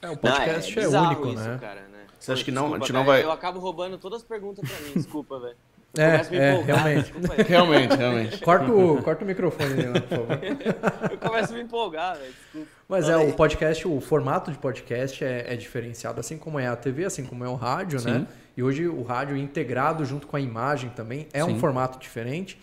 É, 0.00 0.08
o 0.08 0.16
podcast 0.16 0.74
não, 0.74 0.82
é, 0.82 0.86
é 0.86 0.98
único, 0.98 1.28
isso, 1.28 1.44
né? 1.44 1.58
Cara, 1.60 1.80
né? 1.82 2.06
Você 2.18 2.32
acha 2.32 2.42
que 2.42 2.50
não, 2.50 2.62
desculpa, 2.62 2.84
a 2.84 2.86
gente 2.86 2.92
não 2.94 3.04
vai... 3.04 3.22
Eu 3.22 3.30
acabo 3.30 3.58
roubando 3.60 3.98
todas 3.98 4.22
as 4.22 4.26
perguntas 4.26 4.66
para 4.66 4.80
mim, 4.80 4.92
desculpa, 4.94 5.38
velho. 5.38 5.56
Eu 5.96 6.02
É, 6.02 6.10
começo 6.10 6.28
a 6.28 6.32
me 6.32 6.38
é, 6.38 6.52
empolgar, 6.52 6.84
realmente. 6.84 7.12
aí. 7.38 7.44
Realmente, 7.46 7.96
realmente. 7.96 8.38
Corta 8.40 8.72
o, 8.72 9.02
corta 9.02 9.24
o 9.24 9.26
microfone 9.26 9.82
lá, 9.86 10.00
por 10.00 10.08
favor. 10.08 10.38
Eu 11.12 11.18
começo 11.18 11.52
a 11.52 11.56
me 11.56 11.62
empolgar, 11.62 12.16
velho. 12.16 12.32
Desculpa. 12.32 12.68
Mas 12.88 13.08
é, 13.08 13.14
aí. 13.14 13.30
o 13.30 13.32
podcast, 13.32 13.88
o 13.88 14.00
formato 14.00 14.50
de 14.50 14.58
podcast 14.58 15.24
é, 15.24 15.52
é 15.52 15.56
diferenciado, 15.56 16.20
assim 16.20 16.36
como 16.36 16.58
é 16.58 16.66
a 16.66 16.76
TV, 16.76 17.04
assim 17.04 17.24
como 17.24 17.44
é 17.44 17.48
o 17.48 17.54
rádio, 17.54 18.00
né? 18.02 18.20
Sim. 18.20 18.26
E 18.56 18.62
hoje 18.62 18.86
o 18.86 19.02
rádio 19.02 19.36
integrado 19.36 20.04
junto 20.04 20.26
com 20.26 20.36
a 20.36 20.40
imagem 20.40 20.90
também 20.90 21.28
é 21.32 21.44
um 21.44 21.48
Sim. 21.48 21.58
formato 21.58 21.98
diferente. 21.98 22.58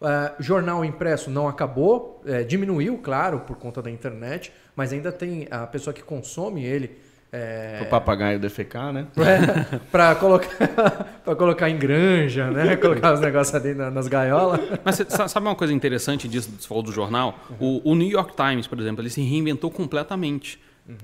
É, 0.00 0.34
jornal 0.38 0.84
impresso 0.84 1.30
não 1.30 1.48
acabou, 1.48 2.22
é, 2.26 2.42
diminuiu, 2.42 2.98
claro, 2.98 3.40
por 3.40 3.56
conta 3.56 3.80
da 3.80 3.90
internet, 3.90 4.52
mas 4.74 4.92
ainda 4.92 5.10
tem 5.10 5.48
a 5.50 5.66
pessoa 5.66 5.94
que 5.94 6.02
consome 6.02 6.64
ele. 6.64 6.98
É, 7.38 7.80
O 7.82 7.86
papagaio 7.90 8.38
defecar, 8.38 8.92
né? 8.92 9.06
é, 9.18 9.78
para 9.92 10.14
colocar 10.14 10.48
para 11.24 11.36
colocar 11.36 11.68
em 11.68 11.76
granja, 11.76 12.50
né? 12.50 12.76
Colocar 12.80 13.12
os 13.14 13.20
negócios 13.20 13.54
ali 13.54 13.74
na- 13.74 13.90
nas 13.90 14.08
gaiolas. 14.08 14.60
Mas 14.84 14.96
você 14.96 15.28
sabe 15.28 15.46
uma 15.46 15.54
coisa 15.54 15.72
interessante 15.72 16.26
disso, 16.28 16.50
você 16.58 16.66
falou 16.66 16.82
do 16.82 16.92
jornal? 16.92 17.38
O, 17.60 17.90
o 17.90 17.94
New 17.94 18.08
York 18.08 18.34
Times, 18.36 18.66
por 18.66 18.78
exemplo, 18.80 19.02
ele 19.02 19.10
se 19.10 19.20
reinventou 19.20 19.70
completamente. 19.70 20.58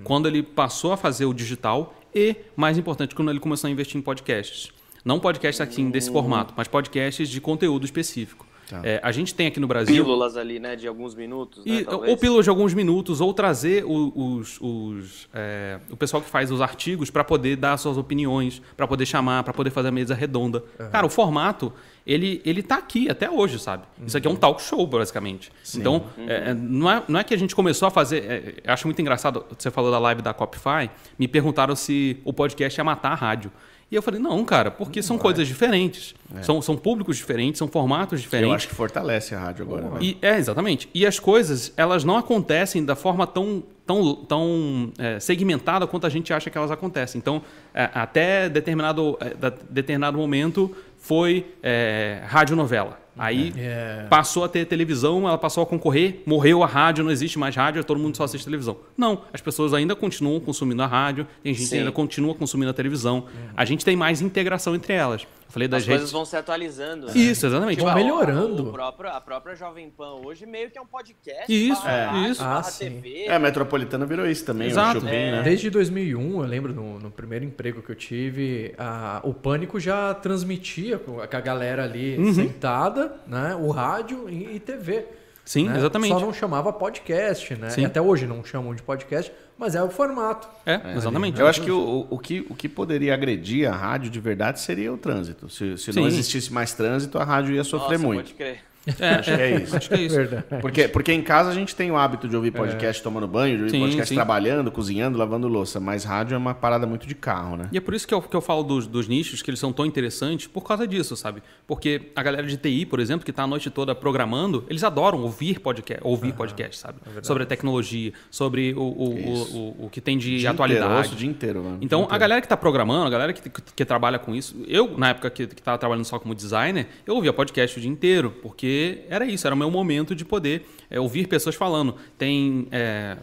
Quando 0.05 0.29
ele 0.29 0.43
passou 0.45 0.93
a 0.93 0.97
fazer 0.97 1.25
o 1.25 1.35
digital 1.35 1.93
e, 2.15 2.37
mais 2.57 2.79
importante, 2.79 3.15
quando 3.17 3.31
ele 3.33 3.41
começou 3.41 3.67
a 3.67 3.71
investir 3.71 3.97
em 3.99 4.01
podcasts. 4.03 4.71
Não 5.05 5.19
podcasts 5.19 5.61
assim 5.61 5.91
desse 5.91 6.09
formato, 6.13 6.55
mas 6.57 6.69
podcasts 6.69 7.29
de 7.29 7.41
conteúdo 7.41 7.85
específico. 7.85 8.47
Tá. 8.73 8.81
É, 8.83 8.99
a 9.03 9.13
gente 9.13 9.35
tem 9.35 9.47
aqui 9.49 9.61
no 9.61 9.67
Brasil... 9.67 9.95
Pílulas 10.03 10.35
ali, 10.37 10.59
né? 10.59 10.75
De 10.77 10.89
alguns 10.89 11.15
minutos, 11.15 11.63
né? 11.65 11.75
E, 11.81 11.85
talvez. 11.85 12.11
ou 12.11 12.17
pílulas 12.17 12.45
de 12.45 12.49
alguns 12.51 12.73
minutos, 12.73 13.21
ou 13.21 13.35
trazer 13.35 13.85
o- 13.85 14.13
os, 14.39 14.59
os, 14.63 15.29
é, 15.35 15.79
o 15.91 15.97
pessoal 15.97 16.23
que 16.23 16.31
faz 16.31 16.51
os 16.51 16.61
artigos 16.63 17.11
para 17.11 17.23
poder 17.23 17.57
dar 17.57 17.77
suas 17.77 17.99
opiniões, 17.99 18.63
para 18.75 18.89
poder 18.89 19.05
chamar, 19.05 19.43
para 19.45 19.53
poder 19.53 19.69
fazer 19.71 19.89
a 19.89 19.93
mesa 19.93 20.15
redonda. 20.15 20.65
Cara, 20.91 21.05
o 21.07 21.11
formato, 21.11 21.71
ele, 22.07 22.41
ele 22.47 22.63
tá 22.63 22.77
aqui 22.77 23.11
até 23.11 23.31
hoje, 23.31 23.59
sabe? 23.59 23.85
Isso 24.07 24.17
aqui 24.17 24.27
é 24.27 24.31
um 24.31 24.37
talk 24.37 24.63
show, 24.63 24.87
basicamente. 24.87 25.53
Então, 25.77 26.05
é, 26.27 26.51
é, 26.51 26.55
não, 26.55 26.91
é, 26.91 27.03
não 27.07 27.21
é 27.21 27.25
que 27.25 27.35
a 27.35 27.39
gente 27.39 27.55
começou 27.55 27.87
a 27.87 27.91
fazer. 27.91 28.25
é, 28.25 28.55
eu 28.65 28.73
acho 28.73 28.87
muito 28.87 29.01
engraçado, 29.03 29.45
você 29.59 29.71
falou 29.71 29.91
da 29.91 29.99
live 29.99 30.23
da 30.23 30.33
Copify, 30.33 30.91
me 31.19 31.29
perguntaram 31.29 31.77
se 31.77 32.17
o 32.25 32.33
podcast 32.33 32.81
ia 32.81 32.85
matar 32.85 33.13
a 33.13 33.15
rádio. 33.17 33.53
E 33.93 33.95
eu 33.95 34.01
falei, 34.01 34.19
não, 34.19 34.43
cara, 34.43 34.71
porque 34.71 35.03
são 35.03 35.19
coisas 35.19 35.47
diferentes. 35.47 36.15
São, 36.41 36.63
são 36.63 36.79
públicos 36.79 37.19
diferentes, 37.19 37.59
são 37.59 37.69
formatos 37.69 38.23
diferentes. 38.23 38.49
Eu 38.49 38.57
acho 38.57 38.69
que 38.69 38.75
fortalece 38.75 39.35
a 39.35 39.39
rádio 39.39 39.67
agora. 39.67 39.83
velho. 39.83 40.03
E, 40.03 40.17
é, 40.23 40.39
exatamente. 40.39 40.89
E 40.95 41.05
as 41.05 41.19
coisas, 41.19 41.75
elas 41.77 42.03
não 42.03 42.17
acontecem 42.17 42.83
da 42.83 42.97
forma 42.97 43.27
tão, 43.27 43.63
tão, 43.87 44.15
tão 44.15 44.93
é, 44.97 45.21
segmentada 45.21 45.87
quanto 45.87 46.07
a 46.07 46.09
gente 46.09 46.33
acha 46.33 46.49
que 46.49 46.57
elas 46.57 46.71
acontecem. 46.71 47.19
Então, 47.19 47.43
é, 47.75 47.91
até 47.93 48.49
determinado, 48.49 49.19
é, 49.21 49.53
determinado 49.69 50.17
momento 50.17 50.75
foi 50.97 51.45
é, 51.63 52.23
radionovela. 52.25 53.02
Aí 53.19 53.53
É. 53.57 54.07
passou 54.09 54.43
a 54.45 54.49
ter 54.49 54.65
televisão, 54.65 55.29
ela 55.29 55.37
passou 55.37 55.63
a 55.63 55.67
concorrer, 55.67 56.23
morreu 56.25 56.63
a 56.63 56.67
rádio, 56.67 57.05
não 57.05 57.11
existe 57.11 57.39
mais 57.39 57.55
rádio, 57.55 57.85
todo 57.85 57.99
mundo 58.01 58.17
só 58.17 58.25
assiste 58.25 58.45
televisão. 58.45 58.77
Não, 58.97 59.23
as 59.33 59.41
pessoas 59.41 59.75
ainda 59.75 59.95
continuam 59.95 60.41
consumindo 60.41 60.83
a 60.83 60.87
rádio, 60.87 61.27
tem 61.43 61.53
gente 61.53 61.65
que 61.65 61.69
Sim. 61.71 61.79
ainda 61.81 61.93
continua 61.93 62.35
consumindo 62.35 62.71
a 62.71 62.75
televisão. 62.75 63.27
A 63.57 63.65
gente 63.65 63.85
tem 63.85 63.95
mais 63.97 64.21
integração 64.23 64.75
entre 64.75 64.95
elas. 64.95 65.27
Falei 65.53 65.69
das 65.69 65.83
As 65.83 65.87
redes. 65.87 66.01
coisas 66.01 66.13
vão 66.13 66.25
se 66.25 66.35
atualizando. 66.35 67.07
né? 67.09 67.13
Isso, 67.15 67.45
exatamente. 67.47 67.79
Vão 67.81 67.89
a- 67.91 67.95
melhorando. 67.95 68.71
o 68.71 68.73
próprio- 68.73 69.11
a 69.11 69.21
própria 69.21 69.55
Jovem 69.55 69.91
Pan 69.91 70.15
hoje 70.25 70.47
meio 70.47 70.71
que 70.71 70.79
é 70.79 70.81
um 70.81 70.87
podcast. 70.87 71.45
Isso, 71.49 71.87
é. 71.87 72.05
rádio, 72.07 72.31
isso. 72.33 72.43
Ah, 72.43 72.63
sim. 72.63 73.01
TV. 73.01 73.25
É, 73.27 73.35
a 73.35 73.39
Metropolitana 73.39 74.07
virou 74.07 74.27
isso 74.27 74.45
também, 74.47 74.69
Exato. 74.69 74.99
o 74.99 75.01
Chupim, 75.03 75.13
né? 75.13 75.43
Desde 75.43 75.69
2001, 75.69 76.41
eu 76.43 76.49
lembro 76.49 76.73
no, 76.73 76.99
no 76.99 77.11
primeiro 77.11 77.45
emprego 77.45 77.83
que 77.83 77.91
eu 77.91 77.97
tive, 77.97 78.75
a- 78.79 79.21
o 79.23 79.35
Pânico 79.35 79.79
já 79.79 80.15
transmitia 80.15 80.99
com 80.99 81.21
a 81.21 81.27
com 81.29 81.37
a 81.37 81.41
galera 81.41 81.85
ali 81.85 82.17
Uhum. 82.17 82.33
sentada, 82.33 83.13
né? 83.27 83.55
O 83.61 83.71
rádio 83.71 84.29
e, 84.31 84.57
e 84.57 84.59
TV. 84.61 85.05
Sim, 85.45 85.69
né? 85.69 85.77
exatamente. 85.77 86.13
Só 86.15 86.21
não 86.21 86.33
chamava 86.33 86.73
podcast, 86.73 87.55
né? 87.57 87.69
Sim. 87.71 87.83
E 87.83 87.85
até 87.85 88.01
hoje 88.01 88.27
não 88.27 88.45
chamam 88.45 88.75
de 88.75 88.83
podcast, 88.83 89.33
mas 89.63 89.77
é 89.77 89.83
o 89.83 89.89
formato. 89.89 90.49
É, 90.67 90.97
exatamente. 90.97 91.41
Eu 91.41 91.47
acho 91.47 91.63
que 91.63 91.71
o, 91.71 92.05
o, 92.11 92.19
que 92.19 92.45
o 92.51 92.55
que 92.55 92.69
poderia 92.69 93.15
agredir 93.15 93.71
a 93.71 93.77
rádio 93.77 94.11
de 94.11 94.19
verdade 94.19 94.59
seria 94.59 94.93
o 94.93 94.99
trânsito. 94.99 95.49
Se, 95.49 95.79
se 95.79 95.93
não 95.95 96.03
Sim. 96.03 96.09
existisse 96.09 96.53
mais 96.53 96.73
trânsito, 96.75 97.17
a 97.17 97.23
rádio 97.23 97.55
ia 97.55 97.63
sofrer 97.63 97.93
Nossa, 97.93 98.07
muito. 98.07 98.23
pode 98.25 98.35
crer. 98.35 98.65
É, 98.99 99.15
Acho 99.15 99.37
que 99.37 99.43
é 99.43 99.61
isso. 99.63 99.77
Acho 99.77 99.89
que 99.89 99.95
é 99.95 100.01
isso. 100.01 100.17
Verdade. 100.17 100.45
Porque, 100.61 100.89
porque 100.89 101.13
em 101.13 101.23
casa 101.23 101.51
a 101.51 101.55
gente 101.55 101.75
tem 101.75 101.91
o 101.91 101.97
hábito 101.97 102.29
de 102.29 102.35
ouvir 102.35 102.51
podcast 102.51 103.03
tomando 103.03 103.29
banho, 103.29 103.57
de 103.57 103.63
ouvir 103.65 103.71
Sim, 103.71 103.81
podcast 103.81 104.09
sim. 104.09 104.15
trabalhando, 104.15 104.71
cozinhando, 104.73 105.17
lavando 105.17 105.47
louça. 105.47 105.79
Mas 105.79 106.05
rádio 106.05 106.35
é 106.35 106.39
uma 106.39 106.55
parada 106.55 106.87
muito 106.87 107.07
de 107.07 107.15
carro, 107.15 107.57
né? 107.57 107.69
E 107.71 107.79
é 107.79 107.81
por 107.81 107.95
isso 107.95 108.07
que 108.07 108.15
eu, 108.15 108.21
que 108.21 108.35
eu 108.35 108.41
falo 108.41 108.63
dos, 108.63 108.87
dos 108.87 109.07
nichos, 109.07 109.41
que 109.41 109.51
eles 109.51 109.61
são 109.61 109.73
tão 109.73 109.87
interessantes, 109.87 110.47
por 110.47 110.63
causa 110.63 110.87
disso, 110.87 111.17
sabe? 111.17 111.43
Porque 111.67 112.11
a 112.17 112.23
galera 112.23 112.47
de 112.47 112.57
TI, 112.57 112.85
por 112.85 112.99
exemplo, 112.99 113.25
que 113.25 113.31
está 113.31 113.45
a 113.45 113.47
noite 113.47 113.71
toda 113.71 113.95
programando, 113.95 114.65
eles 114.69 114.83
adoram 114.83 115.23
ouvir 115.23 115.61
podcast, 115.61 116.03
ouvir 116.05 116.33
podcast, 116.33 116.79
sabe? 116.79 116.99
sobre 117.23 117.45
a 117.45 117.47
tecnologia, 117.47 118.13
sobre 118.31 118.75
o, 118.75 118.81
o, 118.81 119.15
o, 119.15 119.57
o, 119.57 119.87
o 119.87 119.91
que 119.91 120.01
tem 120.01 120.19
de 120.19 120.39
Dia 120.39 120.51
atualidade. 120.51 120.85
Inteiro, 120.87 120.99
ouço 120.99 121.15
o 121.15 121.17
dia 121.17 121.31
inteiro, 121.31 121.63
mano. 121.63 121.79
Então, 121.81 122.09
a 122.11 122.19
galera 122.19 122.41
que 122.41 122.47
está 122.47 122.57
programando, 122.57 123.07
a 123.07 123.11
galera 123.11 123.33
que, 123.33 123.49
que, 123.49 123.63
que 123.77 123.85
trabalha 123.85 124.19
com 124.19 124.35
isso, 124.35 124.57
eu, 124.67 124.97
na 124.99 125.11
época 125.11 125.31
que 125.31 125.43
estava 125.45 125.79
trabalhando 125.79 126.05
só 126.05 126.19
como 126.19 126.35
designer, 126.35 126.89
eu 127.07 127.15
ouvia 127.15 127.33
podcast 127.33 127.79
o 127.79 127.81
dia 127.81 127.91
inteiro, 127.91 128.31
porque 128.43 128.72
era 129.09 129.25
isso, 129.25 129.47
era 129.47 129.55
o 129.55 129.59
meu 129.59 129.71
momento 129.71 130.15
de 130.15 130.25
poder 130.25 130.67
é, 130.91 131.01
ouvir 131.01 131.27
pessoas 131.27 131.55
falando. 131.55 131.97
Tem 132.19 132.67
é, 132.71 133.17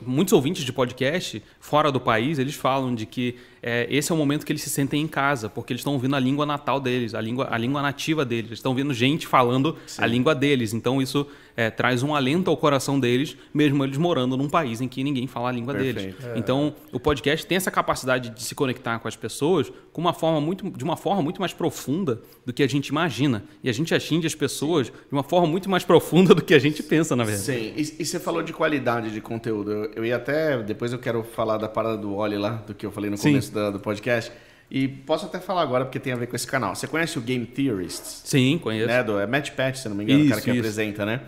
muitos 0.00 0.32
ouvintes 0.32 0.64
de 0.64 0.72
podcast 0.72 1.42
fora 1.60 1.90
do 1.90 2.00
país, 2.00 2.38
eles 2.38 2.54
falam 2.54 2.94
de 2.94 3.06
que 3.06 3.36
é, 3.62 3.86
esse 3.90 4.10
é 4.10 4.14
o 4.14 4.18
momento 4.18 4.46
que 4.46 4.52
eles 4.52 4.62
se 4.62 4.70
sentem 4.70 5.02
em 5.02 5.06
casa, 5.06 5.48
porque 5.48 5.72
eles 5.72 5.80
estão 5.80 5.92
ouvindo 5.92 6.16
a 6.16 6.20
língua 6.20 6.46
natal 6.46 6.80
deles, 6.80 7.14
a 7.14 7.20
língua, 7.20 7.48
a 7.50 7.58
língua 7.58 7.82
nativa 7.82 8.24
deles. 8.24 8.46
Eles 8.46 8.58
estão 8.58 8.72
ouvindo 8.72 8.92
gente 8.94 9.26
falando 9.26 9.76
a 9.98 10.06
língua 10.06 10.34
deles. 10.34 10.72
Então, 10.72 11.00
isso 11.00 11.26
é, 11.56 11.68
traz 11.70 12.02
um 12.02 12.14
alento 12.14 12.50
ao 12.50 12.56
coração 12.56 12.98
deles, 12.98 13.36
mesmo 13.52 13.84
eles 13.84 13.98
morando 13.98 14.36
num 14.36 14.48
país 14.48 14.80
em 14.80 14.88
que 14.88 15.04
ninguém 15.04 15.26
fala 15.26 15.50
a 15.50 15.52
língua 15.52 15.74
deles. 15.74 16.14
Perfeito. 16.14 16.38
Então, 16.38 16.74
o 16.92 16.98
podcast 16.98 17.46
tem 17.46 17.56
essa 17.56 17.70
capacidade 17.70 18.30
de 18.30 18.42
se 18.42 18.54
conectar 18.54 18.98
com 18.98 19.08
as 19.08 19.16
pessoas 19.16 19.70
com 19.92 20.00
uma 20.00 20.14
forma 20.14 20.40
muito, 20.40 20.70
de 20.70 20.84
uma 20.84 20.96
forma 20.96 21.22
muito 21.22 21.40
mais 21.40 21.52
profunda 21.52 22.22
do 22.46 22.52
que 22.52 22.62
a 22.62 22.68
gente 22.68 22.88
imagina. 22.88 23.44
E 23.62 23.68
a 23.68 23.72
gente 23.72 23.94
atinge 23.94 24.26
as 24.26 24.34
pessoas 24.34 24.86
de 24.86 25.12
uma 25.12 25.22
forma 25.22 25.46
muito 25.46 25.68
mais 25.68 25.84
profunda 25.84 26.34
do 26.34 26.42
que 26.42 26.54
a 26.54 26.58
gente 26.58 26.82
pensa, 26.82 27.14
na 27.14 27.24
verdade. 27.24 27.44
Sim, 27.44 27.72
e, 27.76 28.02
e 28.02 28.06
você 28.06 28.18
falou 28.18 28.42
de 28.42 28.52
qualidade 28.52 29.10
de 29.10 29.20
conteúdo. 29.20 29.70
Eu, 29.70 29.92
eu 29.96 30.04
ia 30.04 30.16
até. 30.16 30.62
Depois 30.62 30.92
eu 30.92 30.98
quero 30.98 31.22
falar 31.22 31.58
da 31.58 31.68
parada 31.68 31.98
do 31.98 32.14
Oli 32.14 32.38
lá, 32.38 32.52
do 32.66 32.74
que 32.74 32.86
eu 32.86 32.90
falei 32.90 33.10
no 33.10 33.16
Sim. 33.16 33.30
começo 33.30 33.49
da- 33.50 33.70
do 33.70 33.78
podcast. 33.80 34.32
E 34.70 34.86
posso 34.86 35.26
até 35.26 35.40
falar 35.40 35.62
agora, 35.62 35.84
porque 35.84 35.98
tem 35.98 36.12
a 36.12 36.16
ver 36.16 36.26
com 36.28 36.36
esse 36.36 36.46
canal. 36.46 36.74
Você 36.76 36.86
conhece 36.86 37.18
o 37.18 37.20
Game 37.20 37.44
Theorists? 37.44 38.22
Sim, 38.24 38.56
conheço. 38.62 38.86
Né, 38.86 39.02
do, 39.02 39.18
é 39.18 39.26
Matt 39.26 39.50
Pat, 39.50 39.74
se 39.76 39.88
não 39.88 39.96
me 39.96 40.04
engano, 40.04 40.20
o 40.24 40.28
cara 40.28 40.36
Isso, 40.38 40.44
que 40.44 40.50
isso. 40.50 40.60
apresenta, 40.60 41.04
né? 41.04 41.20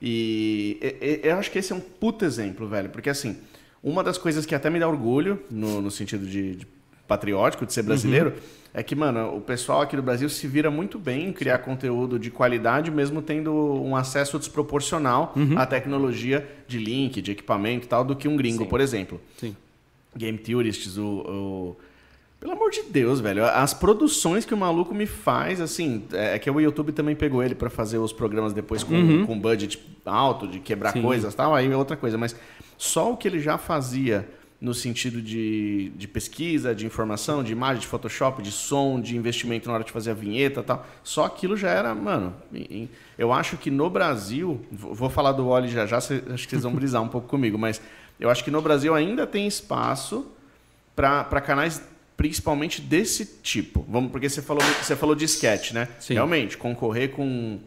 E, 0.00 0.78
e- 0.80 1.20
eu 1.28 1.36
acho 1.36 1.50
que 1.50 1.58
esse 1.58 1.72
é 1.72 1.76
um 1.76 1.80
puta 1.80 2.24
exemplo, 2.24 2.66
velho. 2.68 2.88
Porque 2.90 3.10
assim, 3.10 3.36
uma 3.82 4.02
das 4.02 4.16
coisas 4.18 4.46
que 4.46 4.54
até 4.54 4.70
me 4.70 4.78
dá 4.78 4.88
orgulho, 4.88 5.42
no, 5.50 5.80
no 5.82 5.90
sentido 5.90 6.26
de, 6.26 6.54
de 6.56 6.66
patriótico, 7.06 7.66
de 7.66 7.72
ser 7.72 7.82
brasileiro, 7.82 8.32
é 8.72 8.84
que, 8.84 8.94
mano, 8.94 9.36
o 9.36 9.40
pessoal 9.40 9.82
aqui 9.82 9.96
do 9.96 10.02
Brasil 10.02 10.28
se 10.28 10.46
vira 10.46 10.70
muito 10.70 10.96
bem 10.96 11.26
em 11.28 11.32
criar 11.32 11.58
conteúdo 11.58 12.20
de 12.20 12.30
qualidade, 12.30 12.88
mesmo 12.88 13.20
tendo 13.20 13.52
um 13.52 13.96
acesso 13.96 14.38
desproporcional 14.38 15.34
à 15.56 15.66
tecnologia 15.66 16.48
de 16.68 16.78
link, 16.78 17.20
de 17.20 17.32
equipamento 17.32 17.86
e 17.86 17.88
tal, 17.88 18.04
do 18.04 18.14
que 18.14 18.28
um 18.28 18.36
gringo, 18.36 18.64
por 18.66 18.80
exemplo. 18.80 19.20
Sim. 19.36 19.56
Game 20.16 20.38
Theorists, 20.38 20.96
o, 20.98 21.04
o- 21.06 21.76
Pelo 22.40 22.52
amor 22.54 22.70
de 22.70 22.82
Deus, 22.84 23.20
velho. 23.20 23.44
As 23.44 23.74
produções 23.74 24.44
que 24.46 24.54
o 24.54 24.56
maluco 24.56 24.94
me 24.94 25.06
faz, 25.06 25.60
assim, 25.60 26.04
é 26.12 26.38
que 26.38 26.50
o 26.50 26.58
YouTube 26.60 26.90
também 26.92 27.14
pegou 27.14 27.42
ele 27.42 27.54
pra 27.54 27.68
fazer 27.68 27.98
os 27.98 28.12
programas 28.14 28.52
depois 28.54 28.82
com, 28.82 29.26
com 29.26 29.38
budget 29.38 29.78
alto, 30.06 30.48
de 30.48 30.58
quebrar 30.58 30.92
Sim. 30.92 31.02
coisas 31.02 31.34
e 31.34 31.36
tal, 31.36 31.54
aí 31.54 31.70
é 31.70 31.76
outra 31.76 31.96
coisa. 31.98 32.16
Mas 32.16 32.34
só 32.78 33.12
o 33.12 33.16
que 33.16 33.28
ele 33.28 33.40
já 33.40 33.58
fazia 33.58 34.26
no 34.58 34.74
sentido 34.74 35.22
de, 35.22 35.90
de 35.96 36.06
pesquisa, 36.08 36.74
de 36.74 36.84
informação, 36.84 37.42
de 37.42 37.50
imagem, 37.52 37.80
de 37.80 37.86
Photoshop, 37.86 38.42
de 38.42 38.50
som, 38.52 39.00
de 39.00 39.16
investimento 39.16 39.68
na 39.68 39.74
hora 39.74 39.84
de 39.84 39.90
fazer 39.92 40.10
a 40.10 40.14
vinheta 40.14 40.60
e 40.60 40.62
tal, 40.62 40.86
só 41.02 41.24
aquilo 41.24 41.56
já 41.56 41.70
era, 41.70 41.94
mano. 41.94 42.34
Eu 43.18 43.32
acho 43.32 43.56
que 43.56 43.70
no 43.70 43.88
Brasil, 43.88 44.60
vou 44.70 45.08
falar 45.08 45.32
do 45.32 45.46
Oli 45.48 45.68
já 45.68 45.86
já, 45.86 45.96
acho 45.96 46.18
que 46.20 46.48
vocês 46.50 46.62
vão 46.62 46.72
brisar 46.74 47.02
um 47.02 47.08
pouco 47.08 47.26
comigo, 47.26 47.56
mas 47.58 47.80
eu 48.20 48.30
acho 48.30 48.44
que 48.44 48.50
no 48.50 48.60
Brasil 48.62 48.94
ainda 48.94 49.26
tem 49.26 49.46
espaço 49.46 50.26
para 50.94 51.40
canais 51.40 51.82
principalmente 52.16 52.80
desse 52.82 53.24
tipo. 53.42 53.84
Vamos, 53.88 54.12
porque 54.12 54.28
você 54.28 54.42
falou, 54.42 54.62
você 54.82 54.94
falou 54.94 55.14
de 55.14 55.24
sketch, 55.24 55.72
né? 55.72 55.88
Sim. 55.98 56.14
Realmente, 56.14 56.58
concorrer 56.58 57.10
com, 57.12 57.58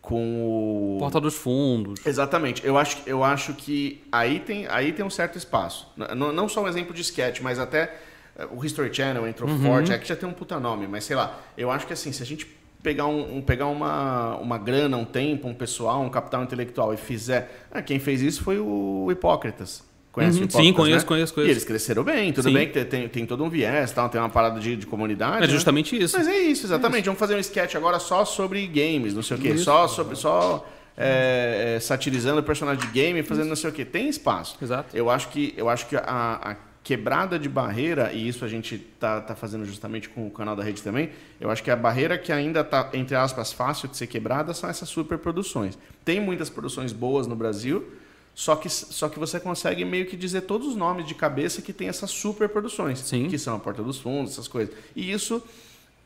com 0.00 0.94
o. 0.94 0.98
Porta 1.00 1.20
dos 1.20 1.34
fundos. 1.34 2.00
Exatamente. 2.06 2.64
Eu 2.64 2.78
acho, 2.78 2.98
eu 3.04 3.24
acho 3.24 3.52
que 3.54 4.00
aí 4.12 4.38
tem, 4.38 4.66
aí 4.68 4.92
tem 4.92 5.04
um 5.04 5.10
certo 5.10 5.36
espaço. 5.36 5.88
N- 5.96 6.32
não 6.32 6.48
só 6.48 6.62
um 6.62 6.68
exemplo 6.68 6.94
de 6.94 7.02
sketch, 7.02 7.40
mas 7.40 7.58
até 7.58 7.96
eh, 8.36 8.46
o 8.52 8.64
History 8.64 8.94
Channel 8.94 9.26
entrou 9.26 9.48
forte. 9.58 9.92
Aqui 9.92 10.06
já 10.06 10.14
tem 10.14 10.28
um 10.28 10.32
puta 10.32 10.60
nome, 10.60 10.86
mas 10.86 11.02
sei 11.04 11.16
lá. 11.16 11.36
Eu 11.58 11.68
acho 11.70 11.84
que 11.86 11.92
assim, 11.92 12.12
se 12.12 12.22
a 12.22 12.26
gente 12.26 12.46
pegar, 12.82 13.06
um, 13.06 13.36
um- 13.38 13.42
pegar 13.42 13.66
uma, 13.66 14.36
uma 14.36 14.58
grana, 14.58 14.96
um 14.96 15.04
tempo, 15.04 15.48
um 15.48 15.54
pessoal, 15.54 16.02
um 16.02 16.08
capital 16.10 16.42
intelectual 16.42 16.92
e 16.94 16.96
fizer. 16.96 17.66
Ah, 17.70 17.82
quem 17.82 17.98
fez 17.98 18.20
isso 18.22 18.42
foi 18.42 18.58
o 18.58 19.08
Hipócritas. 19.10 19.82
Conhece 20.12 20.38
Uhum, 20.38 20.42
o 20.42 20.44
Hipócritas, 20.46 20.66
sim, 20.66 20.72
conheço, 20.72 21.04
né? 21.04 21.08
conheço, 21.08 21.34
conheço. 21.34 21.50
E 21.50 21.52
eles 21.52 21.64
cresceram 21.64 22.02
bem, 22.02 22.32
tudo 22.32 22.48
Sim. 22.48 22.54
bem 22.54 22.68
que 22.68 22.84
tem, 22.84 23.08
tem, 23.08 23.24
todo 23.26 23.44
um 23.44 23.48
viés, 23.48 23.92
tal, 23.92 24.08
tem 24.08 24.20
uma 24.20 24.28
parada 24.28 24.58
de, 24.58 24.74
de 24.76 24.86
comunidade. 24.86 25.36
É 25.44 25.46
né? 25.46 25.48
justamente 25.48 25.96
isso. 25.96 26.16
Mas 26.18 26.26
é 26.26 26.36
isso, 26.38 26.66
exatamente. 26.66 27.04
Vamos 27.04 27.18
fazer 27.20 27.36
um 27.36 27.38
sketch 27.38 27.76
agora 27.76 27.98
só 28.00 28.24
sobre 28.24 28.66
games, 28.66 29.14
não 29.14 29.22
sei 29.22 29.36
o 29.36 29.40
quê. 29.40 29.56
Só 29.56 29.86
sobre. 29.86 30.16
Só. 30.16 30.66
é, 30.96 31.74
é, 31.76 31.80
satirizando 31.80 32.40
o 32.40 32.42
personagem 32.42 32.84
de 32.84 32.90
game, 32.92 33.22
fazendo 33.22 33.48
não 33.48 33.56
sei 33.56 33.70
o 33.70 33.72
quê. 33.72 33.84
Tem 33.84 34.08
espaço. 34.08 34.56
Exato. 34.60 34.94
Eu 34.96 35.08
acho 35.08 35.28
que, 35.28 35.54
eu 35.56 35.68
acho 35.68 35.86
que 35.86 35.96
a, 35.96 36.02
a 36.04 36.56
quebrada 36.90 37.38
de 37.38 37.48
barreira, 37.48 38.12
e 38.12 38.26
isso 38.26 38.44
a 38.44 38.48
gente 38.48 38.76
tá, 38.98 39.20
tá 39.20 39.36
fazendo 39.36 39.64
justamente 39.64 40.08
com 40.08 40.26
o 40.26 40.30
canal 40.30 40.56
da 40.56 40.64
rede 40.64 40.82
também, 40.82 41.10
eu 41.40 41.48
acho 41.48 41.62
que 41.62 41.70
a 41.70 41.76
barreira 41.76 42.18
que 42.18 42.32
ainda 42.32 42.64
tá, 42.64 42.90
entre 42.92 43.14
aspas, 43.14 43.52
fácil 43.52 43.88
de 43.88 43.96
ser 43.96 44.08
quebrada 44.08 44.52
são 44.52 44.68
essas 44.68 44.88
superproduções. 44.88 45.78
Tem 46.04 46.20
muitas 46.20 46.50
produções 46.50 46.92
boas 46.92 47.28
no 47.28 47.36
Brasil, 47.36 47.88
só 48.34 48.56
que, 48.56 48.68
só 48.68 49.08
que 49.08 49.20
você 49.20 49.38
consegue 49.38 49.84
meio 49.84 50.06
que 50.06 50.16
dizer 50.16 50.40
todos 50.40 50.66
os 50.66 50.74
nomes 50.74 51.06
de 51.06 51.14
cabeça 51.14 51.62
que 51.62 51.72
tem 51.72 51.86
essas 51.86 52.10
superproduções, 52.10 52.98
Sim. 52.98 53.28
que 53.28 53.38
são 53.38 53.54
a 53.54 53.60
Porta 53.60 53.84
dos 53.84 54.00
Fundos, 54.00 54.32
essas 54.32 54.48
coisas. 54.48 54.74
E 54.96 55.12
isso 55.12 55.40